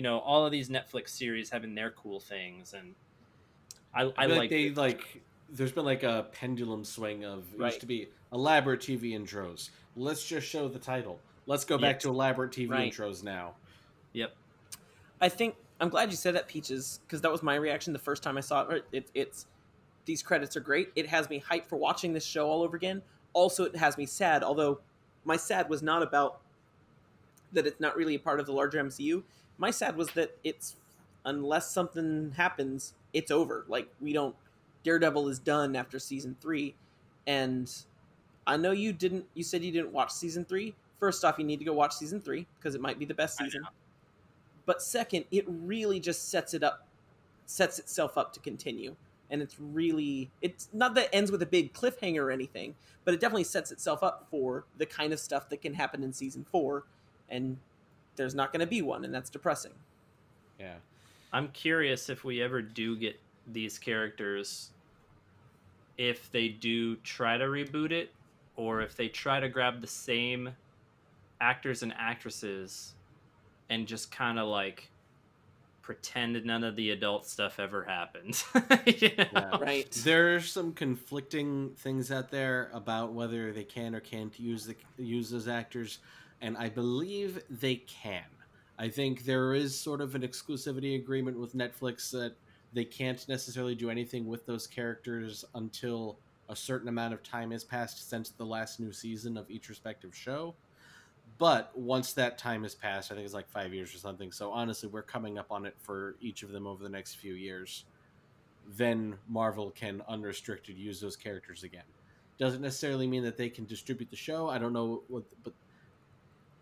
you 0.00 0.02
know 0.02 0.18
all 0.20 0.46
of 0.46 0.50
these 0.50 0.70
netflix 0.70 1.10
series 1.10 1.50
having 1.50 1.74
their 1.74 1.90
cool 1.90 2.20
things 2.20 2.72
and 2.72 2.94
i, 3.92 4.04
I, 4.04 4.12
I 4.16 4.26
like, 4.26 4.38
like 4.38 4.50
they 4.50 4.70
like. 4.70 5.22
There's 5.52 5.72
been 5.72 5.84
like 5.84 6.04
a 6.04 6.28
pendulum 6.32 6.84
swing 6.84 7.24
of 7.26 7.52
it 7.52 7.58
Right. 7.60 7.66
used 7.66 7.80
to 7.80 7.86
be 7.86 8.08
elaborate 8.32 8.80
TV 8.80 9.10
intros. 9.18 9.70
Let's 9.96 10.24
just 10.24 10.46
show 10.46 10.68
the 10.68 10.78
title. 10.78 11.18
Let's 11.46 11.64
go 11.64 11.76
back 11.76 11.96
Yes. 11.96 12.02
to 12.04 12.10
elaborate 12.10 12.52
TV 12.52 12.70
Right. 12.70 12.92
intros 12.92 13.22
now. 13.22 13.56
yep 14.14 14.32
I 15.20 15.28
think 15.28 15.56
I'm 15.80 15.90
glad 15.90 16.10
you 16.10 16.16
said 16.16 16.34
that, 16.34 16.48
Peaches, 16.48 17.00
because 17.06 17.20
that 17.20 17.30
was 17.32 17.42
my 17.42 17.56
reaction 17.56 17.92
the 17.92 17.98
first 17.98 18.22
time 18.22 18.38
I 18.38 18.40
saw 18.40 18.68
it. 18.68 18.86
it. 18.92 19.10
It's 19.12 19.46
these 20.06 20.22
credits 20.22 20.56
are 20.56 20.60
great. 20.60 20.92
It 20.96 21.08
has 21.08 21.28
me 21.28 21.42
hyped 21.46 21.66
for 21.66 21.76
watching 21.76 22.14
this 22.14 22.24
show 22.24 22.48
all 22.48 22.62
over 22.62 22.74
again. 22.76 23.02
Also, 23.34 23.64
it 23.64 23.76
has 23.76 23.98
me 23.98 24.06
sad. 24.06 24.42
Although 24.42 24.80
my 25.24 25.36
sad 25.36 25.68
was 25.68 25.82
not 25.82 26.02
about 26.02 26.40
that 27.52 27.66
it's 27.66 27.80
not 27.80 27.96
really 27.96 28.14
a 28.14 28.18
part 28.18 28.40
of 28.40 28.46
the 28.46 28.52
larger 28.52 28.78
MCU. 28.78 29.24
My 29.60 29.70
sad 29.70 29.96
was 29.96 30.10
that 30.12 30.36
it's 30.42 30.74
unless 31.24 31.70
something 31.70 32.32
happens, 32.36 32.94
it's 33.12 33.30
over. 33.30 33.64
Like 33.68 33.88
we 34.00 34.12
don't. 34.12 34.34
Daredevil 34.82 35.28
is 35.28 35.38
done 35.38 35.76
after 35.76 35.98
season 35.98 36.36
three, 36.40 36.74
and 37.26 37.70
I 38.46 38.56
know 38.56 38.72
you 38.72 38.92
didn't. 38.92 39.26
You 39.34 39.44
said 39.44 39.62
you 39.62 39.70
didn't 39.70 39.92
watch 39.92 40.10
season 40.10 40.44
three. 40.44 40.74
First 40.98 41.24
off, 41.24 41.38
you 41.38 41.44
need 41.44 41.60
to 41.60 41.64
go 41.64 41.72
watch 41.72 41.94
season 41.94 42.20
three 42.20 42.46
because 42.58 42.74
it 42.74 42.80
might 42.80 42.98
be 42.98 43.04
the 43.04 43.14
best 43.14 43.38
season 43.38 43.62
but 44.70 44.80
second 44.80 45.24
it 45.32 45.44
really 45.48 45.98
just 45.98 46.28
sets 46.28 46.54
it 46.54 46.62
up 46.62 46.86
sets 47.44 47.80
itself 47.80 48.16
up 48.16 48.32
to 48.32 48.38
continue 48.38 48.94
and 49.28 49.42
it's 49.42 49.56
really 49.58 50.30
it's 50.42 50.68
not 50.72 50.94
that 50.94 51.06
it 51.06 51.10
ends 51.12 51.32
with 51.32 51.42
a 51.42 51.46
big 51.46 51.72
cliffhanger 51.72 52.20
or 52.20 52.30
anything 52.30 52.74
but 53.04 53.12
it 53.12 53.18
definitely 53.18 53.42
sets 53.42 53.72
itself 53.72 54.02
up 54.04 54.28
for 54.30 54.64
the 54.78 54.86
kind 54.86 55.12
of 55.12 55.18
stuff 55.18 55.48
that 55.48 55.60
can 55.60 55.74
happen 55.74 56.04
in 56.04 56.12
season 56.12 56.44
four 56.48 56.84
and 57.28 57.56
there's 58.20 58.34
not 58.34 58.52
going 58.52 58.60
to 58.60 58.66
be 58.66 58.82
one 58.82 59.04
and 59.04 59.14
that's 59.14 59.30
depressing 59.30 59.72
Yeah. 60.58 60.74
I'm 61.32 61.48
curious 61.48 62.08
if 62.08 62.24
we 62.24 62.42
ever 62.42 62.60
do 62.60 62.96
get 62.96 63.18
these 63.46 63.78
characters, 63.78 64.70
if 65.96 66.30
they 66.32 66.48
do 66.48 66.96
try 66.96 67.38
to 67.38 67.44
reboot 67.44 67.92
it, 67.92 68.12
or 68.56 68.80
if 68.80 68.96
they 68.96 69.08
try 69.08 69.38
to 69.40 69.48
grab 69.48 69.80
the 69.80 69.86
same 69.86 70.50
actors 71.40 71.82
and 71.82 71.94
actresses 71.98 72.94
and 73.70 73.86
just 73.86 74.10
kind 74.10 74.38
of 74.38 74.48
like 74.48 74.90
pretend 75.82 76.44
none 76.44 76.62
of 76.62 76.76
the 76.76 76.90
adult 76.90 77.26
stuff 77.26 77.58
ever 77.58 77.84
happened. 77.84 78.42
You 78.86 79.10
know? 79.16 79.24
Yeah. 79.32 79.58
right 79.58 79.90
There's 80.04 80.50
some 80.50 80.72
conflicting 80.72 81.70
things 81.76 82.10
out 82.10 82.30
there 82.30 82.70
about 82.72 83.12
whether 83.12 83.52
they 83.52 83.64
can 83.64 83.94
or 83.94 84.00
can't 84.00 84.38
use 84.38 84.66
the 84.66 84.76
use 84.98 85.30
those 85.30 85.48
actors, 85.48 85.98
and 86.40 86.56
I 86.56 86.68
believe 86.68 87.42
they 87.50 87.76
can. 87.76 88.24
I 88.78 88.88
think 88.88 89.24
there 89.24 89.54
is 89.54 89.78
sort 89.78 90.00
of 90.00 90.14
an 90.14 90.22
exclusivity 90.22 90.96
agreement 90.96 91.38
with 91.38 91.54
Netflix 91.54 92.10
that 92.12 92.34
they 92.72 92.84
can't 92.84 93.28
necessarily 93.28 93.74
do 93.74 93.90
anything 93.90 94.26
with 94.26 94.46
those 94.46 94.66
characters 94.66 95.44
until 95.54 96.18
a 96.48 96.56
certain 96.56 96.88
amount 96.88 97.14
of 97.14 97.22
time 97.22 97.50
has 97.50 97.62
passed 97.62 98.08
since 98.08 98.30
the 98.30 98.44
last 98.44 98.80
new 98.80 98.92
season 98.92 99.36
of 99.36 99.50
each 99.50 99.68
respective 99.68 100.14
show. 100.14 100.54
But 101.38 101.76
once 101.76 102.12
that 102.14 102.38
time 102.38 102.62
has 102.62 102.74
passed, 102.74 103.10
I 103.10 103.14
think 103.14 103.24
it's 103.24 103.34
like 103.34 103.48
five 103.48 103.72
years 103.72 103.94
or 103.94 103.98
something. 103.98 104.32
So 104.32 104.50
honestly, 104.50 104.88
we're 104.88 105.02
coming 105.02 105.38
up 105.38 105.50
on 105.50 105.66
it 105.66 105.74
for 105.78 106.16
each 106.20 106.42
of 106.42 106.52
them 106.52 106.66
over 106.66 106.82
the 106.82 106.88
next 106.88 107.14
few 107.14 107.34
years 107.34 107.84
then 108.76 109.16
Marvel 109.28 109.70
can 109.70 110.02
unrestricted 110.08 110.78
use 110.78 111.00
those 111.00 111.16
characters 111.16 111.64
again. 111.64 111.84
Doesn't 112.38 112.62
necessarily 112.62 113.06
mean 113.06 113.22
that 113.24 113.36
they 113.36 113.48
can 113.48 113.66
distribute 113.66 114.10
the 114.10 114.16
show. 114.16 114.48
I 114.48 114.58
don't 114.58 114.72
know 114.72 115.02
what, 115.08 115.24
but 115.44 115.52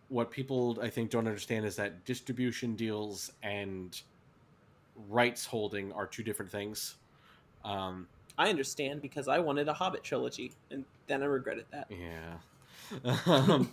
what 0.09 0.31
people 0.31 0.79
I 0.83 0.89
think 0.89 1.11
don't 1.11 1.27
understand 1.27 1.65
is 1.65 1.77
that 1.77 2.05
distribution 2.05 2.77
deals 2.77 3.33
and 3.43 4.01
rights 5.09 5.45
holding 5.47 5.93
are 5.93 6.07
two 6.07 6.23
different 6.23 6.51
things. 6.51 6.97
Um, 7.65 8.07
i 8.39 8.49
understand 8.49 9.03
because 9.03 9.27
i 9.27 9.41
wanted 9.41 9.67
a 9.67 9.73
hobbit 9.73 10.05
trilogy 10.05 10.53
and 10.71 10.85
then 11.09 11.25
i 11.25 11.27
regretted 11.27 11.65
that 11.73 11.91
yeah. 11.91 13.17
um, 13.27 13.69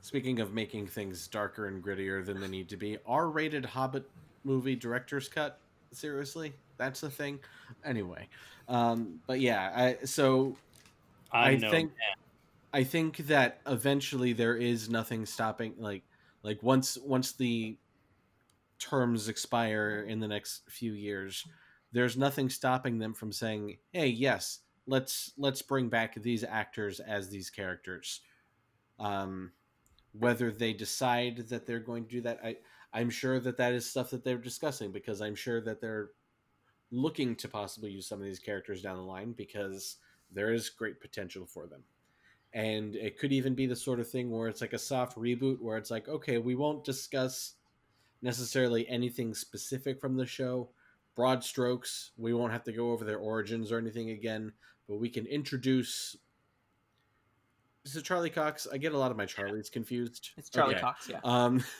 speaking 0.00 0.40
of 0.40 0.54
making 0.54 0.86
things 0.86 1.28
darker 1.28 1.66
and 1.66 1.82
grittier 1.84 2.24
than 2.24 2.40
they 2.40 2.48
need 2.48 2.68
to 2.70 2.76
be, 2.76 2.96
R-rated 3.06 3.64
Hobbit 3.64 4.08
movie 4.42 4.74
director's 4.74 5.28
cut. 5.28 5.58
Seriously, 5.92 6.54
that's 6.78 7.00
the 7.00 7.10
thing. 7.10 7.38
Anyway, 7.84 8.28
um, 8.68 9.20
but 9.26 9.40
yeah, 9.40 9.70
I, 9.74 10.04
so 10.06 10.56
I 11.30 11.56
know 11.56 11.70
think- 11.70 11.92
that. 11.92 12.27
I 12.72 12.84
think 12.84 13.18
that 13.28 13.60
eventually 13.66 14.32
there 14.32 14.56
is 14.56 14.88
nothing 14.88 15.24
stopping 15.26 15.74
like 15.78 16.02
like 16.42 16.62
once 16.62 16.98
once 16.98 17.32
the 17.32 17.76
terms 18.78 19.28
expire 19.28 20.06
in 20.08 20.20
the 20.20 20.28
next 20.28 20.62
few 20.70 20.92
years 20.92 21.44
there's 21.92 22.16
nothing 22.16 22.48
stopping 22.48 22.98
them 22.98 23.12
from 23.12 23.32
saying 23.32 23.76
hey 23.92 24.06
yes 24.06 24.60
let's 24.86 25.32
let's 25.36 25.62
bring 25.62 25.88
back 25.88 26.14
these 26.22 26.44
actors 26.44 27.00
as 27.00 27.28
these 27.28 27.50
characters. 27.50 28.20
Um 28.98 29.52
whether 30.12 30.50
they 30.50 30.72
decide 30.72 31.48
that 31.48 31.66
they're 31.66 31.78
going 31.78 32.04
to 32.04 32.10
do 32.10 32.20
that 32.22 32.40
i 32.42 32.56
i'm 32.94 33.10
sure 33.10 33.38
that 33.38 33.58
that 33.58 33.74
is 33.74 33.88
stuff 33.88 34.10
that 34.10 34.24
they're 34.24 34.38
discussing 34.38 34.90
because 34.90 35.20
i'm 35.20 35.34
sure 35.34 35.60
that 35.60 35.80
they're 35.80 36.10
looking 36.90 37.36
to 37.36 37.46
possibly 37.46 37.90
use 37.90 38.06
some 38.06 38.18
of 38.18 38.24
these 38.24 38.38
characters 38.38 38.80
down 38.80 38.96
the 38.96 39.02
line 39.02 39.32
because 39.32 39.96
there 40.32 40.52
is 40.52 40.70
great 40.70 40.98
potential 40.98 41.44
for 41.44 41.66
them 41.66 41.82
and 42.54 42.96
it 42.96 43.18
could 43.18 43.32
even 43.32 43.54
be 43.54 43.66
the 43.66 43.76
sort 43.76 44.00
of 44.00 44.08
thing 44.08 44.30
where 44.30 44.48
it's 44.48 44.60
like 44.60 44.72
a 44.72 44.78
soft 44.78 45.16
reboot 45.16 45.60
where 45.60 45.76
it's 45.76 45.90
like 45.90 46.08
okay 46.08 46.38
we 46.38 46.54
won't 46.54 46.84
discuss 46.84 47.54
necessarily 48.22 48.88
anything 48.88 49.34
specific 49.34 50.00
from 50.00 50.16
the 50.16 50.26
show 50.26 50.68
broad 51.14 51.44
strokes 51.44 52.12
we 52.16 52.32
won't 52.32 52.52
have 52.52 52.64
to 52.64 52.72
go 52.72 52.90
over 52.92 53.04
their 53.04 53.18
origins 53.18 53.70
or 53.70 53.78
anything 53.78 54.10
again 54.10 54.52
but 54.88 54.96
we 54.96 55.08
can 55.08 55.26
introduce 55.26 56.16
is 57.84 57.96
it 57.96 58.04
charlie 58.04 58.30
cox 58.30 58.66
i 58.72 58.78
get 58.78 58.92
a 58.92 58.98
lot 58.98 59.10
of 59.10 59.16
my 59.16 59.26
charlies 59.26 59.70
confused 59.70 60.30
it's 60.36 60.48
charlie 60.48 60.74
Okay. 60.74 60.80
cox 60.80 61.08
yeah 61.08 61.20
um, 61.24 61.62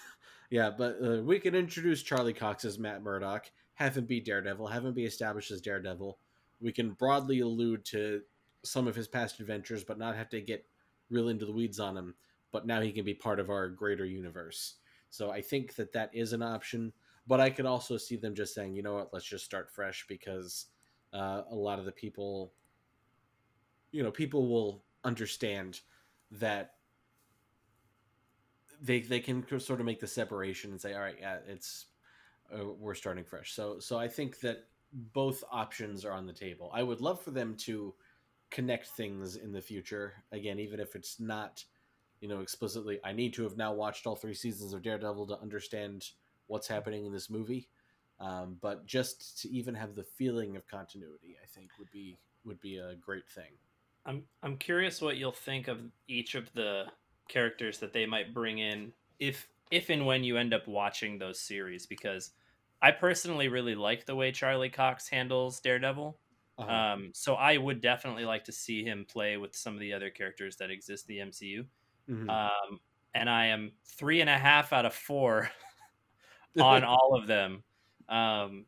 yeah, 0.50 0.70
but 0.70 0.96
uh, 1.04 1.22
we 1.22 1.38
can 1.38 1.54
introduce 1.54 2.02
Charlie 2.02 2.32
Cox 2.32 2.64
as 2.64 2.78
Matt 2.78 3.02
Murdock, 3.02 3.50
have 3.74 3.96
him 3.96 4.06
be 4.06 4.20
Daredevil, 4.20 4.66
have 4.68 4.84
him 4.84 4.94
be 4.94 5.04
established 5.04 5.50
as 5.50 5.60
Daredevil. 5.60 6.18
We 6.60 6.72
can 6.72 6.92
broadly 6.92 7.40
allude 7.40 7.84
to 7.86 8.22
some 8.64 8.86
of 8.86 8.96
his 8.96 9.08
past 9.08 9.40
adventures, 9.40 9.84
but 9.84 9.98
not 9.98 10.16
have 10.16 10.28
to 10.30 10.40
get 10.40 10.66
real 11.10 11.28
into 11.28 11.46
the 11.46 11.52
weeds 11.52 11.80
on 11.80 11.96
him. 11.96 12.14
But 12.50 12.66
now 12.66 12.80
he 12.80 12.92
can 12.92 13.04
be 13.04 13.14
part 13.14 13.40
of 13.40 13.50
our 13.50 13.68
greater 13.68 14.04
universe. 14.04 14.76
So 15.10 15.30
I 15.30 15.40
think 15.40 15.74
that 15.76 15.92
that 15.92 16.10
is 16.12 16.32
an 16.32 16.42
option. 16.42 16.92
But 17.26 17.40
I 17.40 17.50
could 17.50 17.66
also 17.66 17.96
see 17.98 18.16
them 18.16 18.34
just 18.34 18.54
saying, 18.54 18.74
you 18.74 18.82
know 18.82 18.94
what, 18.94 19.12
let's 19.12 19.26
just 19.26 19.44
start 19.44 19.70
fresh 19.70 20.06
because 20.08 20.66
uh, 21.12 21.42
a 21.50 21.54
lot 21.54 21.78
of 21.78 21.84
the 21.84 21.92
people, 21.92 22.52
you 23.92 24.02
know, 24.02 24.10
people 24.10 24.48
will 24.48 24.82
understand 25.04 25.80
that 26.30 26.74
they 28.80 29.00
they 29.00 29.20
can 29.20 29.44
sort 29.60 29.80
of 29.80 29.86
make 29.86 30.00
the 30.00 30.06
separation 30.06 30.70
and 30.70 30.80
say, 30.80 30.94
all 30.94 31.00
right, 31.00 31.16
yeah, 31.20 31.38
it's 31.46 31.86
uh, 32.52 32.64
we're 32.78 32.94
starting 32.94 33.24
fresh. 33.24 33.52
So 33.52 33.78
so 33.78 33.98
I 33.98 34.08
think 34.08 34.40
that 34.40 34.64
both 34.92 35.44
options 35.50 36.04
are 36.04 36.12
on 36.12 36.26
the 36.26 36.32
table. 36.32 36.70
I 36.72 36.82
would 36.82 37.00
love 37.00 37.20
for 37.20 37.30
them 37.30 37.54
to 37.58 37.94
connect 38.50 38.88
things 38.88 39.36
in 39.36 39.52
the 39.52 39.60
future 39.60 40.14
again, 40.32 40.58
even 40.58 40.80
if 40.80 40.96
it's 40.96 41.20
not, 41.20 41.64
you 42.20 42.28
know, 42.28 42.40
explicitly. 42.40 43.00
I 43.04 43.12
need 43.12 43.34
to 43.34 43.42
have 43.42 43.56
now 43.56 43.72
watched 43.72 44.06
all 44.06 44.16
three 44.16 44.34
seasons 44.34 44.72
of 44.72 44.82
Daredevil 44.82 45.26
to 45.28 45.40
understand 45.40 46.10
what's 46.46 46.68
happening 46.68 47.06
in 47.06 47.12
this 47.12 47.30
movie. 47.30 47.68
Um, 48.20 48.56
but 48.60 48.84
just 48.86 49.40
to 49.42 49.50
even 49.50 49.74
have 49.74 49.94
the 49.94 50.02
feeling 50.02 50.56
of 50.56 50.66
continuity, 50.66 51.36
I 51.42 51.46
think 51.46 51.70
would 51.78 51.90
be 51.90 52.18
would 52.44 52.60
be 52.60 52.78
a 52.78 52.94
great 52.96 53.28
thing. 53.28 53.52
I'm 54.06 54.24
I'm 54.42 54.56
curious 54.56 55.00
what 55.00 55.16
you'll 55.16 55.32
think 55.32 55.68
of 55.68 55.78
each 56.08 56.34
of 56.34 56.52
the 56.54 56.86
characters 57.28 57.78
that 57.78 57.92
they 57.92 58.06
might 58.06 58.34
bring 58.34 58.58
in 58.58 58.92
if 59.20 59.48
if 59.70 59.90
and 59.90 60.06
when 60.06 60.24
you 60.24 60.36
end 60.38 60.54
up 60.54 60.66
watching 60.66 61.18
those 61.18 61.38
series 61.38 61.86
because 61.86 62.32
I 62.80 62.90
personally 62.90 63.48
really 63.48 63.74
like 63.74 64.06
the 64.06 64.16
way 64.16 64.32
Charlie 64.32 64.70
Cox 64.70 65.08
handles 65.08 65.60
Daredevil. 65.60 66.16
Uh-huh. 66.58 66.72
Um, 66.72 67.12
so 67.14 67.34
I 67.34 67.56
would 67.56 67.80
definitely 67.80 68.24
like 68.24 68.44
to 68.44 68.52
see 68.52 68.84
him 68.84 69.06
play 69.08 69.36
with 69.36 69.54
some 69.56 69.74
of 69.74 69.80
the 69.80 69.92
other 69.92 70.10
characters 70.10 70.56
that 70.56 70.70
exist 70.70 71.08
in 71.08 71.14
the 71.14 71.20
MCU. 71.20 71.66
Mhm. 72.08 72.28
Um, 72.28 72.80
and 73.14 73.30
I 73.30 73.46
am 73.46 73.72
three 73.84 74.20
and 74.20 74.30
a 74.30 74.38
half 74.38 74.72
out 74.72 74.86
of 74.86 74.94
four 74.94 75.50
on 76.58 76.84
all 76.84 77.14
of 77.16 77.26
them. 77.26 77.64
Um, 78.08 78.66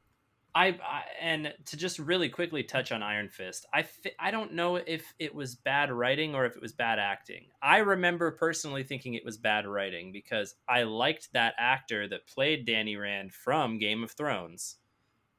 I, 0.54 0.68
I 0.82 1.04
and 1.20 1.54
to 1.66 1.76
just 1.78 1.98
really 2.00 2.28
quickly 2.28 2.64
touch 2.64 2.92
on 2.92 3.02
Iron 3.02 3.30
Fist, 3.30 3.66
I 3.72 3.84
fi- 3.84 4.14
I 4.18 4.32
don't 4.32 4.54
know 4.54 4.76
if 4.76 5.14
it 5.18 5.34
was 5.34 5.56
bad 5.56 5.92
writing 5.92 6.34
or 6.34 6.46
if 6.46 6.56
it 6.56 6.62
was 6.62 6.72
bad 6.74 6.98
acting. 6.98 7.50
I 7.62 7.78
remember 7.78 8.32
personally 8.32 8.84
thinking 8.84 9.14
it 9.14 9.24
was 9.24 9.38
bad 9.38 9.66
writing 9.66 10.12
because 10.12 10.56
I 10.68 10.84
liked 10.84 11.32
that 11.34 11.54
actor 11.58 12.08
that 12.08 12.26
played 12.26 12.66
Danny 12.66 12.96
Rand 12.96 13.32
from 13.32 13.78
Game 13.78 14.04
of 14.04 14.12
Thrones, 14.12 14.79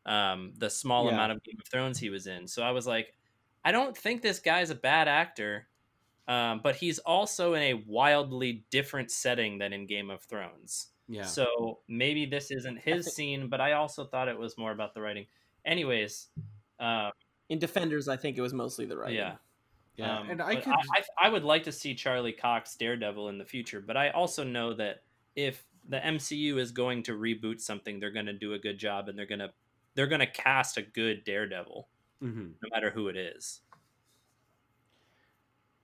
um, 0.05 0.53
the 0.57 0.69
small 0.69 1.05
Yeah. 1.05 1.13
amount 1.13 1.31
of 1.33 1.43
Game 1.43 1.57
of 1.59 1.67
Thrones 1.67 1.99
he 1.99 2.09
was 2.09 2.27
in. 2.27 2.47
So 2.47 2.63
I 2.63 2.71
was 2.71 2.88
like, 2.88 3.13
I 3.63 3.71
don't 3.71 3.95
think 3.95 4.21
this 4.21 4.39
guy's 4.39 4.69
a 4.71 4.75
bad 4.75 5.07
actor, 5.07 5.67
um, 6.27 6.61
but 6.63 6.75
he's 6.75 6.99
also 6.99 7.53
in 7.53 7.61
a 7.61 7.73
wildly 7.88 8.65
different 8.71 9.11
setting 9.11 9.57
than 9.59 9.73
in 9.73 9.85
Game 9.85 10.09
of 10.09 10.21
Thrones. 10.23 10.88
Yeah. 11.07 11.25
So 11.25 11.80
maybe 11.88 12.25
this 12.25 12.51
isn't 12.51 12.80
his 12.80 13.13
scene, 13.13 13.49
but 13.49 13.59
I 13.61 13.73
also 13.73 14.05
thought 14.05 14.27
it 14.27 14.38
was 14.39 14.57
more 14.57 14.71
about 14.71 14.93
the 14.93 15.01
writing. 15.01 15.25
Anyways, 15.65 16.30
uh, 16.80 17.11
In 17.49 17.59
Defenders, 17.59 18.07
I 18.07 18.17
think 18.17 18.38
it 18.38 18.41
was 18.41 18.53
mostly 18.53 18.85
the 18.85 18.97
writing. 18.97 19.17
yeah. 19.17 19.35
yeah. 19.97 20.19
Um, 20.19 20.30
and 20.30 20.41
I 20.41 20.55
could. 20.55 20.73
I, 20.73 20.99
I, 21.19 21.27
I 21.27 21.30
would 21.30 21.43
like 21.43 21.63
to 21.63 21.71
see 21.71 21.93
Charlie 21.93 22.31
Cox 22.31 22.75
Daredevil 22.77 23.30
in 23.30 23.38
the 23.38 23.45
future, 23.45 23.81
but 23.81 23.97
I 23.97 24.09
also 24.11 24.43
know 24.43 24.73
that 24.75 25.03
if 25.35 25.63
the 25.89 25.97
MCU 25.99 26.57
is 26.57 26.71
going 26.71 27.03
to 27.03 27.11
reboot 27.11 27.59
something, 27.59 27.99
they're 27.99 28.11
going 28.11 28.25
to 28.27 28.33
do 28.33 28.53
a 28.53 28.59
good 28.59 28.77
job, 28.80 29.09
and 29.09 29.17
they're 29.19 29.25
going 29.27 29.39
to 29.39 29.51
they're 29.95 30.07
going 30.07 30.19
to 30.19 30.27
cast 30.27 30.77
a 30.77 30.81
good 30.81 31.23
Daredevil, 31.23 31.87
Mhm. 32.21 32.53
no 32.61 32.69
matter 32.71 32.89
who 32.91 33.07
it 33.07 33.15
is. 33.17 33.61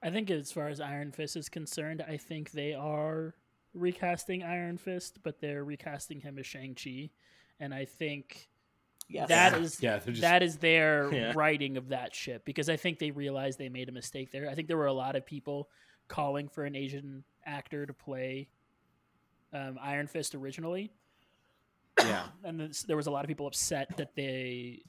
I 0.02 0.12
think 0.12 0.30
as 0.30 0.52
far 0.52 0.68
as 0.68 0.80
Iron 0.80 1.12
Fist 1.12 1.36
is 1.36 1.50
concerned, 1.50 2.04
I 2.08 2.18
think 2.18 2.52
they 2.52 2.74
are 2.74 3.36
recasting 3.74 4.44
Iron 4.44 4.78
Fist, 4.78 5.20
but 5.24 5.40
they're 5.40 5.64
recasting 5.64 6.20
him 6.22 6.38
as 6.38 6.46
Shang 6.46 6.76
Chi, 6.76 7.10
and 7.60 7.74
I 7.74 7.86
think 7.86 8.50
Yes. 9.10 9.30
that 9.30 9.54
is 9.60 9.82
yeah, 9.82 10.00
just, 10.00 10.22
that 10.22 10.44
is 10.44 10.58
their 10.58 11.10
Yeah. 11.14 11.34
writing 11.36 11.78
of 11.78 11.90
that 11.90 12.14
ship 12.14 12.46
because 12.46 12.70
I 12.70 12.76
think 12.78 13.00
they 13.00 13.12
realized 13.12 13.58
they 13.58 13.70
made 13.70 13.90
a 13.90 13.94
mistake 13.94 14.32
there. 14.32 14.50
I 14.50 14.54
think 14.56 14.68
there 14.68 14.78
were 14.78 14.86
a 14.88 14.94
lot 14.94 15.16
of 15.16 15.26
people 15.26 15.70
calling 16.08 16.48
for 16.48 16.64
an 16.66 16.76
Asian 16.76 17.24
actor 17.46 17.86
to 17.86 17.94
play 17.94 18.50
um, 19.54 19.80
Iron 19.82 20.08
Fist 20.08 20.36
originally, 20.36 20.92
yeah. 22.00 22.28
and 22.44 22.60
this, 22.60 22.84
there 22.84 22.98
was 22.98 23.08
a 23.08 23.12
lot 23.12 23.24
of 23.24 23.28
people 23.28 23.48
upset 23.48 23.96
that 23.98 24.16
they 24.16 24.82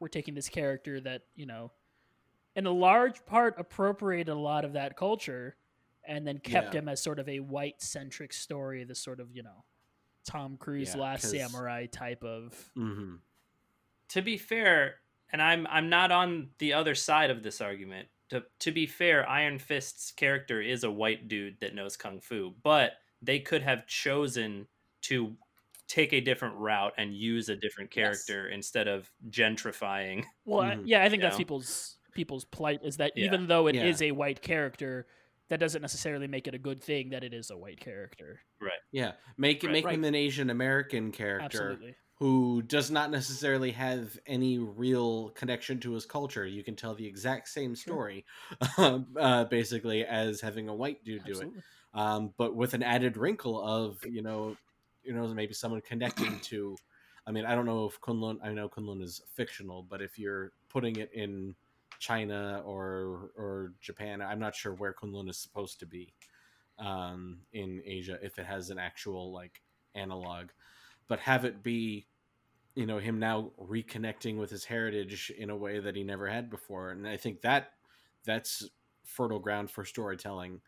were 0.00 0.08
taking 0.08 0.34
this 0.34 0.48
character 0.48 1.00
that 1.00 1.22
you 1.34 1.46
know, 1.46 1.72
in 2.54 2.66
a 2.66 2.70
large 2.72 3.24
part, 3.26 3.54
appropriated 3.58 4.28
a 4.28 4.34
lot 4.38 4.64
of 4.64 4.72
that 4.74 4.96
culture, 4.96 5.56
and 6.04 6.26
then 6.26 6.38
kept 6.38 6.72
Yeah. 6.74 6.80
him 6.80 6.88
as 6.88 7.02
sort 7.02 7.18
of 7.18 7.28
a 7.28 7.40
white 7.40 7.80
centric 7.82 8.32
story, 8.32 8.84
this 8.84 9.00
sort 9.00 9.20
of 9.20 9.34
you 9.34 9.42
know, 9.42 9.64
Tom 10.24 10.56
Cruise 10.56 10.94
Yeah, 10.94 11.00
Last 11.02 11.22
'cause- 11.22 11.30
Samurai 11.32 11.86
type 11.86 12.22
of. 12.24 12.70
hmm 12.74 13.16
to 14.08 14.22
be 14.22 14.38
fair, 14.38 15.00
and 15.32 15.42
I'm 15.42 15.66
I'm 15.66 15.88
not 15.88 16.12
on 16.12 16.50
the 16.58 16.74
other 16.74 16.94
side 16.94 17.30
of 17.30 17.42
this 17.42 17.60
argument. 17.60 18.08
To 18.30 18.44
to 18.60 18.70
be 18.70 18.86
fair, 18.86 19.28
Iron 19.28 19.58
Fist's 19.58 20.12
character 20.12 20.60
is 20.60 20.84
a 20.84 20.90
white 20.90 21.26
dude 21.26 21.58
that 21.60 21.74
knows 21.74 21.96
kung 21.96 22.20
fu, 22.20 22.54
but 22.62 22.92
they 23.20 23.40
could 23.40 23.62
have 23.62 23.86
chosen 23.88 24.68
to 25.02 25.36
take 25.88 26.12
a 26.12 26.20
different 26.20 26.56
route 26.56 26.92
and 26.98 27.14
use 27.14 27.48
a 27.48 27.56
different 27.56 27.94
Yes. 27.94 28.24
character 28.24 28.48
instead 28.48 28.88
of 28.88 29.10
gentrifying. 29.30 30.24
Well, 30.44 30.60
I- 30.62 30.74
Mhm. 30.76 30.82
yeah, 30.86 31.02
I 31.04 31.08
think 31.08 31.22
that's 31.22 31.34
know? 31.34 31.38
people's 31.38 31.98
people's 32.12 32.44
plight 32.46 32.80
is 32.82 32.96
that 32.96 33.12
Yeah. 33.14 33.26
even 33.26 33.46
though 33.46 33.66
it 33.68 33.76
is 33.76 34.00
Yeah. 34.00 34.08
a 34.08 34.12
white 34.12 34.40
character, 34.40 35.06
that 35.48 35.60
doesn't 35.60 35.82
necessarily 35.82 36.26
make 36.26 36.48
it 36.48 36.54
a 36.54 36.58
good 36.58 36.82
thing 36.82 37.10
that 37.10 37.22
it 37.22 37.34
is 37.34 37.50
a 37.50 37.56
white 37.58 37.78
character. 37.78 38.40
Right. 38.60 38.80
Yeah. 38.90 39.12
Make 39.36 39.62
Right. 39.62 39.72
make 39.72 39.84
Right. 39.84 39.94
him 39.94 40.04
an 40.04 40.14
Asian 40.14 40.48
American 40.50 41.12
character 41.12 41.44
Absolutely. 41.44 41.94
who 42.14 42.62
does 42.62 42.90
not 42.90 43.10
necessarily 43.10 43.70
have 43.72 44.18
any 44.26 44.58
real 44.58 45.28
connection 45.30 45.78
to 45.80 45.92
his 45.92 46.06
culture. 46.06 46.46
You 46.46 46.64
can 46.64 46.74
tell 46.74 46.94
the 46.94 47.06
exact 47.06 47.48
same 47.48 47.76
story, 47.76 48.24
uh, 48.78 49.44
basically, 49.44 50.04
as 50.04 50.40
having 50.40 50.68
a 50.70 50.74
white 50.74 51.04
dude 51.04 51.24
do 51.24 51.38
it. 51.40 51.50
Um, 51.92 52.34
but 52.38 52.54
with 52.56 52.72
an 52.74 52.82
added 52.82 53.16
wrinkle 53.18 53.60
of 53.62 54.04
you 54.06 54.22
know, 54.22 54.56
you 55.06 55.14
know, 55.14 55.26
maybe 55.28 55.54
someone 55.54 55.80
connecting 55.80 56.38
to. 56.42 56.76
I 57.26 57.32
mean, 57.32 57.44
I 57.44 57.54
don't 57.54 57.66
know 57.66 57.86
if 57.86 58.00
Kunlun. 58.00 58.38
I 58.42 58.52
know 58.52 58.68
Kunlun 58.68 59.02
is 59.02 59.22
fictional, 59.34 59.82
but 59.82 60.00
if 60.00 60.18
you're 60.18 60.52
putting 60.68 60.96
it 60.96 61.10
in 61.12 61.54
China 61.98 62.62
or 62.64 63.30
or 63.36 63.72
Japan, 63.80 64.22
I'm 64.22 64.38
not 64.38 64.54
sure 64.54 64.74
where 64.74 64.94
Kunlun 64.94 65.28
is 65.28 65.38
supposed 65.38 65.80
to 65.80 65.86
be 65.86 66.12
um, 66.78 67.38
in 67.52 67.82
Asia 67.84 68.18
if 68.22 68.38
it 68.38 68.46
has 68.46 68.70
an 68.70 68.78
actual 68.78 69.32
like 69.32 69.62
analog, 69.94 70.48
but 71.08 71.20
have 71.20 71.44
it 71.44 71.62
be. 71.62 72.06
You 72.74 72.84
know 72.84 72.98
him 72.98 73.18
now 73.18 73.52
reconnecting 73.58 74.36
with 74.36 74.50
his 74.50 74.66
heritage 74.66 75.32
in 75.38 75.48
a 75.48 75.56
way 75.56 75.78
that 75.78 75.96
he 75.96 76.04
never 76.04 76.28
had 76.28 76.50
before, 76.50 76.90
and 76.90 77.08
I 77.08 77.16
think 77.16 77.40
that 77.40 77.72
that's 78.26 78.68
fertile 79.02 79.38
ground 79.38 79.70
for 79.70 79.84
storytelling 79.84 80.60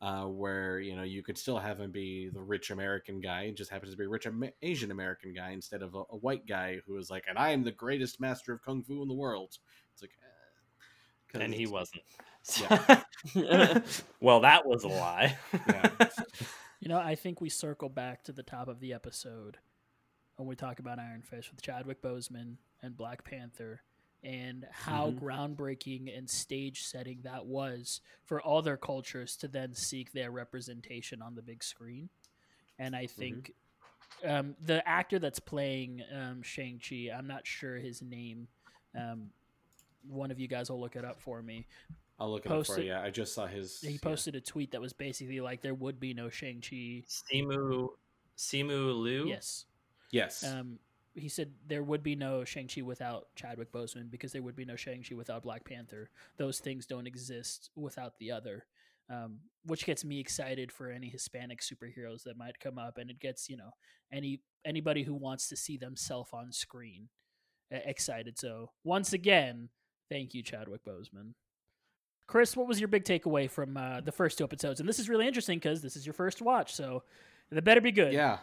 uh, 0.00 0.24
where 0.24 0.78
you 0.80 0.96
know 0.96 1.02
you 1.02 1.22
could 1.22 1.38
still 1.38 1.58
have 1.58 1.80
him 1.80 1.90
be 1.90 2.28
the 2.28 2.40
rich 2.42 2.70
American 2.70 3.20
guy, 3.20 3.50
just 3.50 3.70
happens 3.70 3.92
to 3.92 3.96
be 3.96 4.04
a 4.04 4.08
rich 4.08 4.26
Am- 4.26 4.50
Asian 4.62 4.90
American 4.90 5.32
guy 5.32 5.50
instead 5.50 5.82
of 5.82 5.94
a, 5.94 6.02
a 6.10 6.16
white 6.16 6.46
guy 6.46 6.80
who 6.86 6.96
is 6.96 7.10
like, 7.10 7.24
and 7.28 7.38
I 7.38 7.50
am 7.50 7.62
the 7.64 7.72
greatest 7.72 8.20
master 8.20 8.52
of 8.52 8.62
kung 8.62 8.82
fu 8.82 9.02
in 9.02 9.08
the 9.08 9.14
world. 9.14 9.56
It's 9.92 10.02
like, 10.02 10.10
eh, 10.10 11.32
'cause 11.32 11.40
And 11.42 11.54
he 11.54 11.66
wasn't. 11.66 12.02
Yeah. 12.60 13.00
well, 14.20 14.40
that 14.40 14.66
was 14.66 14.84
a 14.84 14.88
lie. 14.88 15.36
Yeah. 15.68 15.90
You 16.80 16.90
know, 16.90 16.98
I 16.98 17.14
think 17.14 17.40
we 17.40 17.48
circle 17.48 17.88
back 17.88 18.24
to 18.24 18.32
the 18.32 18.42
top 18.42 18.68
of 18.68 18.78
the 18.78 18.92
episode 18.92 19.56
when 20.36 20.46
we 20.46 20.54
talk 20.54 20.80
about 20.80 20.98
Iron 20.98 21.22
Fist 21.22 21.50
with 21.50 21.62
Chadwick 21.62 22.02
Boseman 22.02 22.56
and 22.82 22.94
Black 22.94 23.24
Panther 23.24 23.80
and 24.24 24.66
how 24.70 25.10
Mhm. 25.10 25.20
groundbreaking 25.20 26.16
and 26.16 26.28
stage 26.28 26.84
setting 26.84 27.20
that 27.22 27.44
was 27.44 28.00
for 28.24 28.44
other 28.46 28.76
cultures 28.76 29.36
to 29.36 29.48
then 29.48 29.74
seek 29.74 30.12
their 30.12 30.30
representation 30.30 31.20
on 31.22 31.34
the 31.34 31.42
big 31.42 31.62
screen. 31.62 32.08
And 32.78 32.96
I 32.96 33.06
think 33.06 33.52
um, 34.24 34.56
the 34.60 34.86
actor 34.88 35.18
that's 35.18 35.40
playing 35.40 36.02
um, 36.12 36.42
Shang-Chi, 36.42 37.10
I'm 37.14 37.26
not 37.26 37.46
sure 37.46 37.76
his 37.76 38.00
name. 38.00 38.48
Um, 38.94 39.30
one 40.06 40.30
of 40.30 40.38
you 40.40 40.48
guys 40.48 40.70
will 40.70 40.80
look 40.80 40.96
it 40.96 41.04
up 41.04 41.20
for 41.20 41.42
me. 41.42 41.66
I'll 42.18 42.30
look 42.30 42.46
it 42.46 42.52
up 42.52 42.64
for 42.66 42.80
you. 42.80 42.88
Yeah, 42.88 43.02
I 43.02 43.10
just 43.10 43.34
saw 43.34 43.46
his. 43.46 43.80
He 43.80 43.92
yeah. 43.92 43.98
posted 44.00 44.36
a 44.36 44.40
tweet 44.40 44.70
that 44.70 44.80
was 44.80 44.92
basically 44.92 45.40
like 45.40 45.62
there 45.62 45.74
would 45.74 45.98
be 45.98 46.14
no 46.14 46.30
Shang-Chi. 46.30 47.04
Simu 47.08 47.88
Simu 48.36 49.02
Liu. 49.02 49.26
Yes. 49.26 49.66
Yes. 50.10 50.44
Um, 50.44 50.78
he 51.14 51.28
said 51.28 51.52
there 51.66 51.82
would 51.82 52.02
be 52.02 52.16
no 52.16 52.44
Shang-Chi 52.44 52.82
without 52.82 53.28
Chadwick 53.36 53.72
Boseman 53.72 54.10
because 54.10 54.32
there 54.32 54.42
would 54.42 54.56
be 54.56 54.64
no 54.64 54.76
Shang-Chi 54.76 55.14
without 55.14 55.42
Black 55.42 55.64
Panther. 55.64 56.10
Those 56.36 56.58
things 56.58 56.86
don't 56.86 57.06
exist 57.06 57.70
without 57.76 58.18
the 58.18 58.32
other. 58.32 58.66
Um, 59.10 59.40
which 59.66 59.84
gets 59.84 60.02
me 60.02 60.18
excited 60.18 60.72
for 60.72 60.90
any 60.90 61.10
Hispanic 61.10 61.60
superheroes 61.60 62.22
that 62.22 62.38
might 62.38 62.58
come 62.58 62.78
up, 62.78 62.96
and 62.96 63.10
it 63.10 63.20
gets 63.20 63.50
you 63.50 63.56
know 63.58 63.72
any 64.10 64.40
anybody 64.64 65.02
who 65.02 65.14
wants 65.14 65.46
to 65.50 65.56
see 65.56 65.76
themselves 65.76 66.30
on 66.32 66.52
screen 66.52 67.10
uh, 67.72 67.80
excited. 67.84 68.38
So 68.38 68.70
once 68.82 69.12
again, 69.12 69.68
thank 70.08 70.32
you, 70.32 70.42
Chadwick 70.42 70.84
Boseman. 70.86 71.34
Chris, 72.26 72.56
what 72.56 72.66
was 72.66 72.80
your 72.80 72.88
big 72.88 73.04
takeaway 73.04 73.50
from 73.50 73.76
uh, 73.76 74.00
the 74.00 74.12
first 74.12 74.38
two 74.38 74.44
episodes? 74.44 74.80
And 74.80 74.88
this 74.88 74.98
is 74.98 75.10
really 75.10 75.26
interesting 75.26 75.58
because 75.58 75.82
this 75.82 75.96
is 75.96 76.06
your 76.06 76.14
first 76.14 76.40
watch, 76.40 76.74
so 76.74 77.02
it 77.50 77.62
better 77.62 77.82
be 77.82 77.92
good. 77.92 78.14
Yeah. 78.14 78.38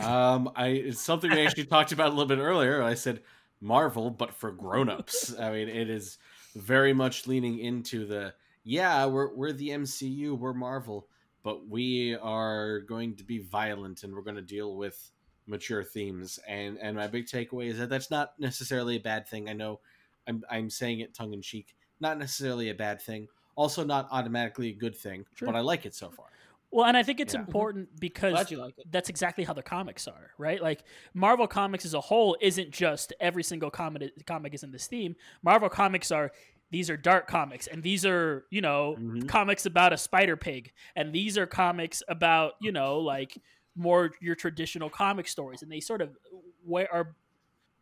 Um, 0.00 0.50
I 0.56 0.68
it's 0.68 1.00
something 1.00 1.30
we 1.30 1.46
actually 1.46 1.64
talked 1.66 1.92
about 1.92 2.08
a 2.08 2.10
little 2.10 2.26
bit 2.26 2.38
earlier. 2.38 2.82
I 2.82 2.94
said 2.94 3.22
Marvel, 3.60 4.10
but 4.10 4.34
for 4.34 4.50
grown-ups. 4.50 5.38
I 5.38 5.52
mean, 5.52 5.68
it 5.68 5.88
is 5.88 6.18
very 6.54 6.92
much 6.92 7.26
leaning 7.26 7.58
into 7.58 8.06
the 8.06 8.34
yeah, 8.64 9.06
we're 9.06 9.34
we're 9.34 9.52
the 9.52 9.70
MCU, 9.70 10.38
we're 10.38 10.52
Marvel, 10.52 11.08
but 11.42 11.68
we 11.68 12.16
are 12.16 12.80
going 12.80 13.16
to 13.16 13.24
be 13.24 13.38
violent 13.38 14.04
and 14.04 14.14
we're 14.14 14.22
going 14.22 14.36
to 14.36 14.42
deal 14.42 14.76
with 14.76 15.10
mature 15.46 15.82
themes. 15.82 16.38
And 16.46 16.78
and 16.78 16.96
my 16.96 17.06
big 17.06 17.26
takeaway 17.26 17.68
is 17.68 17.78
that 17.78 17.88
that's 17.88 18.10
not 18.10 18.38
necessarily 18.38 18.96
a 18.96 19.00
bad 19.00 19.26
thing. 19.26 19.48
I 19.48 19.52
know 19.52 19.80
I'm 20.26 20.42
I'm 20.50 20.70
saying 20.70 21.00
it 21.00 21.14
tongue 21.14 21.32
in 21.32 21.42
cheek. 21.42 21.74
Not 22.00 22.18
necessarily 22.18 22.70
a 22.70 22.74
bad 22.74 23.00
thing. 23.00 23.28
Also, 23.54 23.84
not 23.84 24.08
automatically 24.10 24.70
a 24.70 24.74
good 24.74 24.96
thing. 24.96 25.24
Sure. 25.34 25.46
But 25.46 25.56
I 25.56 25.60
like 25.60 25.84
it 25.86 25.94
so 25.94 26.08
far. 26.08 26.26
Well, 26.72 26.86
and 26.86 26.96
I 26.96 27.02
think 27.02 27.20
it's 27.20 27.34
Yeah. 27.34 27.40
important 27.40 28.00
because 28.00 28.50
you 28.50 28.56
like 28.56 28.78
it. 28.78 28.90
that's 28.90 29.08
exactly 29.10 29.44
how 29.44 29.52
the 29.52 29.62
comics 29.62 30.08
are, 30.08 30.32
right? 30.38 30.60
Like 30.60 30.84
Marvel 31.12 31.46
Comics 31.46 31.84
as 31.84 31.92
a 31.94 32.00
whole 32.00 32.36
isn't 32.40 32.70
just 32.70 33.12
every 33.20 33.42
single 33.42 33.70
comic 33.70 34.24
comic 34.26 34.54
is 34.54 34.62
in 34.62 34.70
this 34.72 34.86
theme. 34.86 35.14
Marvel 35.42 35.68
Comics 35.68 36.10
are 36.10 36.32
these 36.70 36.88
are 36.88 36.96
dark 36.96 37.26
comics, 37.28 37.66
and 37.66 37.82
these 37.82 38.06
are 38.06 38.46
you 38.50 38.62
know 38.62 38.96
Mhm. 38.98 39.28
comics 39.28 39.66
about 39.66 39.92
a 39.92 39.98
spider 39.98 40.36
pig, 40.36 40.72
and 40.96 41.12
these 41.12 41.36
are 41.36 41.46
comics 41.46 42.02
about 42.08 42.54
you 42.60 42.72
know 42.72 42.98
like 42.98 43.36
more 43.76 44.12
your 44.20 44.34
traditional 44.34 44.88
comic 44.88 45.28
stories, 45.28 45.62
and 45.62 45.70
they 45.70 45.80
sort 45.80 46.00
of 46.00 46.16
we- 46.64 46.86
are 46.86 47.14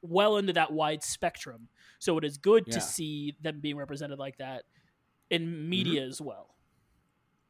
well 0.03 0.37
into 0.39 0.53
that 0.55 0.73
wide 0.73 1.03
spectrum. 1.05 1.69
So 2.01 2.19
it 2.19 2.25
is 2.25 2.39
good 2.39 2.65
Yeah. 2.67 2.75
to 2.75 2.81
see 2.81 3.37
them 3.41 3.61
being 3.61 3.77
represented 3.77 4.19
like 4.19 4.39
that 4.39 4.65
in 5.29 5.69
media 5.69 6.03
as 6.05 6.21
well. 6.21 6.57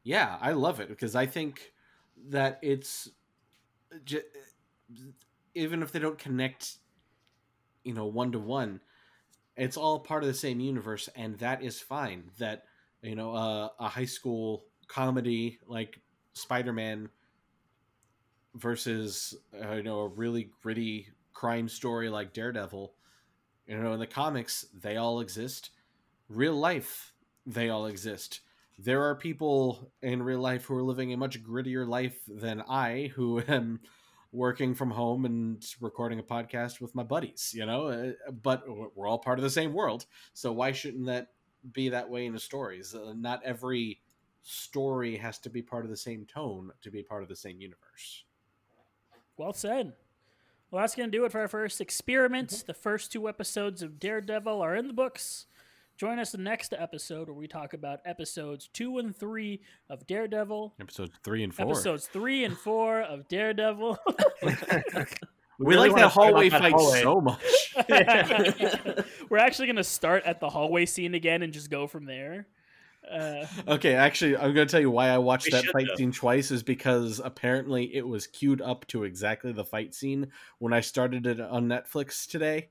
Yeah, 0.02 0.38
I 0.40 0.52
love 0.52 0.80
it 0.80 0.88
because 0.88 1.14
I 1.14 1.26
think 1.26 1.72
that 2.28 2.58
it's 2.62 3.08
j- 4.04 4.22
even 5.54 5.82
if 5.82 5.92
they 5.92 5.98
don't 5.98 6.18
connect 6.18 6.76
you 7.84 7.94
know 7.94 8.06
one 8.06 8.32
to 8.32 8.38
one 8.38 8.80
it's 9.56 9.76
all 9.76 10.00
part 10.00 10.22
of 10.24 10.28
the 10.28 10.34
same 10.34 10.60
universe 10.60 11.08
and 11.16 11.38
that 11.38 11.62
is 11.62 11.80
fine 11.80 12.24
that 12.38 12.64
you 13.02 13.14
know 13.16 13.34
uh, 13.34 13.68
a 13.80 13.88
high 13.88 14.06
school 14.06 14.64
comedy 14.88 15.58
like 15.68 16.00
spider-man 16.34 17.08
versus 18.54 19.34
uh, 19.62 19.74
you 19.74 19.82
know 19.82 20.00
a 20.00 20.08
really 20.08 20.50
gritty 20.62 21.06
crime 21.32 21.68
story 21.68 22.08
like 22.08 22.32
daredevil 22.32 22.92
you 23.66 23.78
know 23.78 23.92
in 23.92 24.00
the 24.00 24.06
comics 24.06 24.66
they 24.74 24.96
all 24.96 25.20
exist. 25.20 25.70
Real 26.28 26.54
life 26.54 27.12
they 27.46 27.70
all 27.70 27.86
exist 27.86 28.40
there 28.82 29.02
are 29.02 29.14
people 29.14 29.92
in 30.02 30.22
real 30.22 30.40
life 30.40 30.64
who 30.64 30.74
are 30.74 30.82
living 30.82 31.12
a 31.12 31.16
much 31.16 31.42
grittier 31.42 31.86
life 31.86 32.18
than 32.26 32.62
i 32.68 33.10
who 33.14 33.42
am 33.48 33.80
working 34.32 34.74
from 34.74 34.90
home 34.90 35.24
and 35.24 35.64
recording 35.80 36.18
a 36.18 36.22
podcast 36.22 36.80
with 36.80 36.94
my 36.94 37.02
buddies 37.02 37.52
you 37.54 37.66
know 37.66 37.88
Uh, 37.88 38.30
but 38.42 38.62
we're 38.94 39.08
all 39.08 39.18
part 39.18 39.38
of 39.38 39.42
the 39.42 39.50
same 39.50 39.72
world 39.72 40.06
so 40.32 40.52
why 40.52 40.72
shouldn't 40.72 41.06
that 41.06 41.28
be 41.72 41.88
that 41.88 42.08
way 42.08 42.26
in 42.26 42.32
the 42.32 42.38
stories 42.40 42.94
uh, 42.94 43.12
not 43.16 43.42
every 43.44 44.00
story 44.42 45.16
has 45.16 45.38
to 45.38 45.50
be 45.50 45.60
part 45.60 45.84
of 45.84 45.90
the 45.90 45.96
same 45.96 46.24
tone 46.26 46.70
to 46.80 46.90
be 46.90 47.02
part 47.02 47.22
of 47.22 47.28
the 47.28 47.36
same 47.36 47.60
universe 47.60 48.24
Well 49.36 49.52
said. 49.52 49.92
Well, 50.70 50.82
that's 50.82 50.94
going 50.94 51.10
to 51.10 51.18
do 51.18 51.24
it 51.24 51.32
for 51.32 51.40
our 51.40 51.48
first 51.48 51.80
experiment. 51.80 52.62
The 52.66 52.74
first 52.74 53.10
two 53.10 53.28
episodes 53.28 53.82
of 53.82 53.98
Daredevil 53.98 54.62
are 54.62 54.76
in 54.76 54.86
the 54.86 54.92
books. 54.92 55.46
Join 56.00 56.18
us 56.18 56.32
the 56.32 56.38
next 56.38 56.72
episode 56.72 57.28
where 57.28 57.36
we 57.36 57.46
talk 57.46 57.74
about 57.74 58.00
episodes 58.06 58.70
two 58.72 58.96
and 58.96 59.14
three 59.14 59.60
of 59.90 60.06
Daredevil, 60.06 60.76
episodes 60.80 61.12
three 61.22 61.44
and 61.44 61.54
four 61.54 61.66
episodes 61.66 62.06
three 62.06 62.44
and 62.44 62.56
four 62.56 63.02
of 63.02 63.28
Daredevil. 63.28 63.98
we, 64.42 64.56
really 65.58 65.90
like 65.90 65.90
wanna 65.90 66.02
that 66.04 66.08
hallway 66.08 66.48
start 66.48 66.62
fight 66.62 66.72
hallway. 66.72 67.02
so 67.02 67.20
much 67.20 67.44
We're 69.28 69.36
actually 69.36 69.66
going 69.66 69.76
to 69.76 69.84
start 69.84 70.24
at 70.24 70.40
the 70.40 70.48
hallway 70.48 70.86
scene 70.86 71.14
again 71.14 71.42
and 71.42 71.52
just 71.52 71.68
go 71.68 71.86
from 71.86 72.06
there. 72.06 72.46
Uh, 73.06 73.44
Okay, 73.68 73.92
actually, 73.92 74.38
I'm 74.38 74.54
going 74.54 74.66
to 74.66 74.72
tell 74.72 74.80
you 74.80 74.90
why 74.90 75.10
I 75.10 75.18
watched 75.18 75.50
that 75.52 75.66
fight 75.66 75.84
though. 75.86 75.96
scene 75.96 76.12
twice 76.12 76.50
is 76.50 76.62
because 76.62 77.20
apparently 77.22 77.94
it 77.94 78.08
was 78.08 78.26
queued 78.26 78.62
up 78.62 78.86
to 78.86 79.04
exactly 79.04 79.52
the 79.52 79.66
fight 79.66 79.94
scene 79.94 80.28
when 80.60 80.72
I 80.72 80.80
started 80.80 81.26
it 81.26 81.40
on 81.40 81.66
Netflix 81.66 82.26
today. 82.26 82.70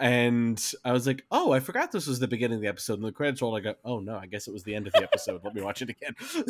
And 0.00 0.62
I 0.84 0.92
was 0.92 1.06
like, 1.06 1.24
oh, 1.30 1.52
I 1.52 1.60
forgot 1.60 1.90
this 1.90 2.06
was 2.06 2.20
the 2.20 2.28
beginning 2.28 2.56
of 2.56 2.62
the 2.62 2.68
episode. 2.68 2.94
And 2.94 3.04
the 3.04 3.12
credits 3.12 3.42
rolled. 3.42 3.56
I 3.56 3.60
go, 3.60 3.74
oh 3.84 3.98
no, 3.98 4.16
I 4.16 4.26
guess 4.26 4.46
it 4.46 4.52
was 4.52 4.62
the 4.62 4.74
end 4.74 4.86
of 4.86 4.92
the 4.92 5.02
episode. 5.02 5.40
Let 5.44 5.54
me 5.54 5.62
watch 5.62 5.82
it 5.82 5.90
again. 5.90 6.14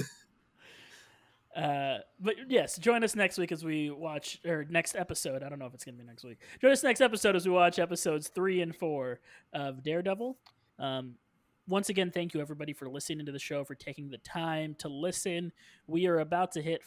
Uh, 1.57 1.99
but 2.21 2.37
yes, 2.49 2.79
join 2.79 3.03
us 3.03 3.17
next 3.17 3.37
week 3.37 3.51
as 3.51 3.65
we 3.65 3.91
watch, 3.91 4.39
or 4.47 4.65
next 4.71 4.95
episode. 4.95 5.43
I 5.43 5.49
don't 5.49 5.59
know 5.59 5.67
if 5.67 5.75
it's 5.75 5.85
to 5.85 5.93
be 5.93 6.05
next 6.05 6.23
week. 6.23 6.39
Join 6.61 6.71
us 6.71 6.85
next 6.85 7.01
episode 7.01 7.35
as 7.35 7.47
we 7.47 7.53
watch 7.53 7.81
episodes 7.81 8.29
three 8.29 8.61
and 8.61 8.77
four 8.77 9.19
of 9.53 9.83
Daredevil. 9.83 10.39
Um, 10.79 11.17
once 11.67 11.89
again, 11.89 12.13
thank 12.13 12.33
you 12.33 12.41
everybody 12.41 12.73
for 12.73 12.89
listening 12.89 13.27
to 13.27 13.33
the 13.33 13.41
show, 13.41 13.65
for 13.65 13.75
taking 13.75 14.09
the 14.09 14.19
time 14.19 14.77
to 14.79 14.89
listen. 14.89 15.53
We 15.89 16.07
are 16.07 16.21
about 16.21 16.53
to 16.53 16.63
hit 16.63 16.85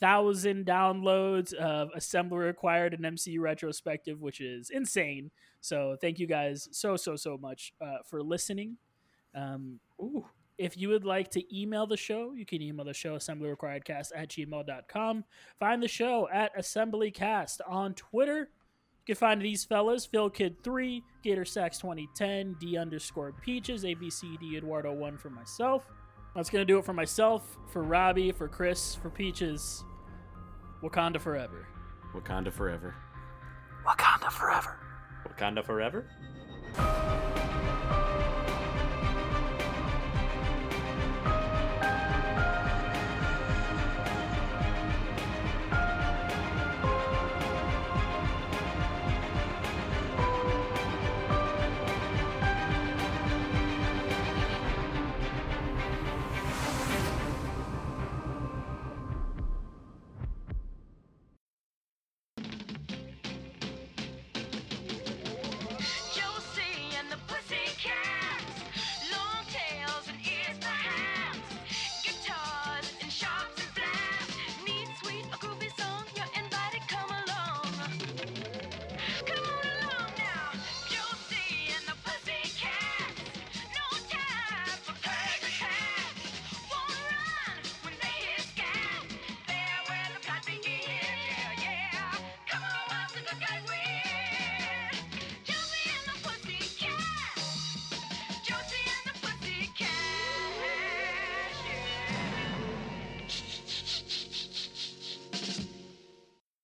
5,000 0.00 0.64
downloads 0.64 1.52
of 1.54 1.90
Assembly 1.94 2.38
Required 2.38 2.94
and 2.94 3.04
MCU 3.04 3.40
Retrospective, 3.40 4.20
which 4.20 4.40
is 4.40 4.70
insane. 4.70 5.30
So 5.60 5.96
thank 6.00 6.18
you 6.18 6.26
guys 6.26 6.68
so, 6.72 6.96
so, 6.96 7.16
so 7.16 7.36
much 7.36 7.72
uh, 7.80 7.98
for 8.06 8.22
listening. 8.22 8.76
Um, 9.34 9.80
if 10.56 10.76
you 10.76 10.88
would 10.88 11.04
like 11.04 11.30
to 11.32 11.56
email 11.56 11.86
the 11.86 11.96
show, 11.96 12.32
you 12.32 12.46
can 12.46 12.62
email 12.62 12.84
the 12.84 12.94
show 12.94 13.16
assemblyrequiredcast 13.16 14.12
at 14.14 14.28
gmail.com. 14.28 15.24
Find 15.58 15.82
the 15.82 15.88
show 15.88 16.28
at 16.32 16.56
assemblycast 16.56 17.60
on 17.66 17.94
Twitter. 17.94 18.50
You 19.06 19.14
can 19.14 19.16
find 19.16 19.40
these 19.40 19.64
fellas, 19.64 20.04
Phil 20.04 20.30
Kid 20.30 20.62
3, 20.62 21.02
Gator 21.22 21.44
Sax 21.44 21.78
2010, 21.78 22.56
D 22.60 22.76
underscore 22.76 23.32
Peaches, 23.42 23.84
ABCD 23.84 24.56
Eduardo 24.56 24.92
1 24.92 25.16
for 25.16 25.30
myself. 25.30 25.86
That's 26.34 26.50
going 26.50 26.62
to 26.62 26.72
do 26.72 26.78
it 26.78 26.84
for 26.84 26.92
myself, 26.92 27.56
for 27.68 27.82
Ravi, 27.82 28.32
for 28.32 28.48
Chris, 28.48 28.94
for 28.94 29.10
Peaches. 29.10 29.84
Wakanda 30.82 31.20
forever. 31.20 31.66
Wakanda 32.14 32.52
forever. 32.52 32.94
Wakanda 33.84 34.30
forever. 34.30 34.76
Wakanda 35.26 35.64
forever. 35.64 36.06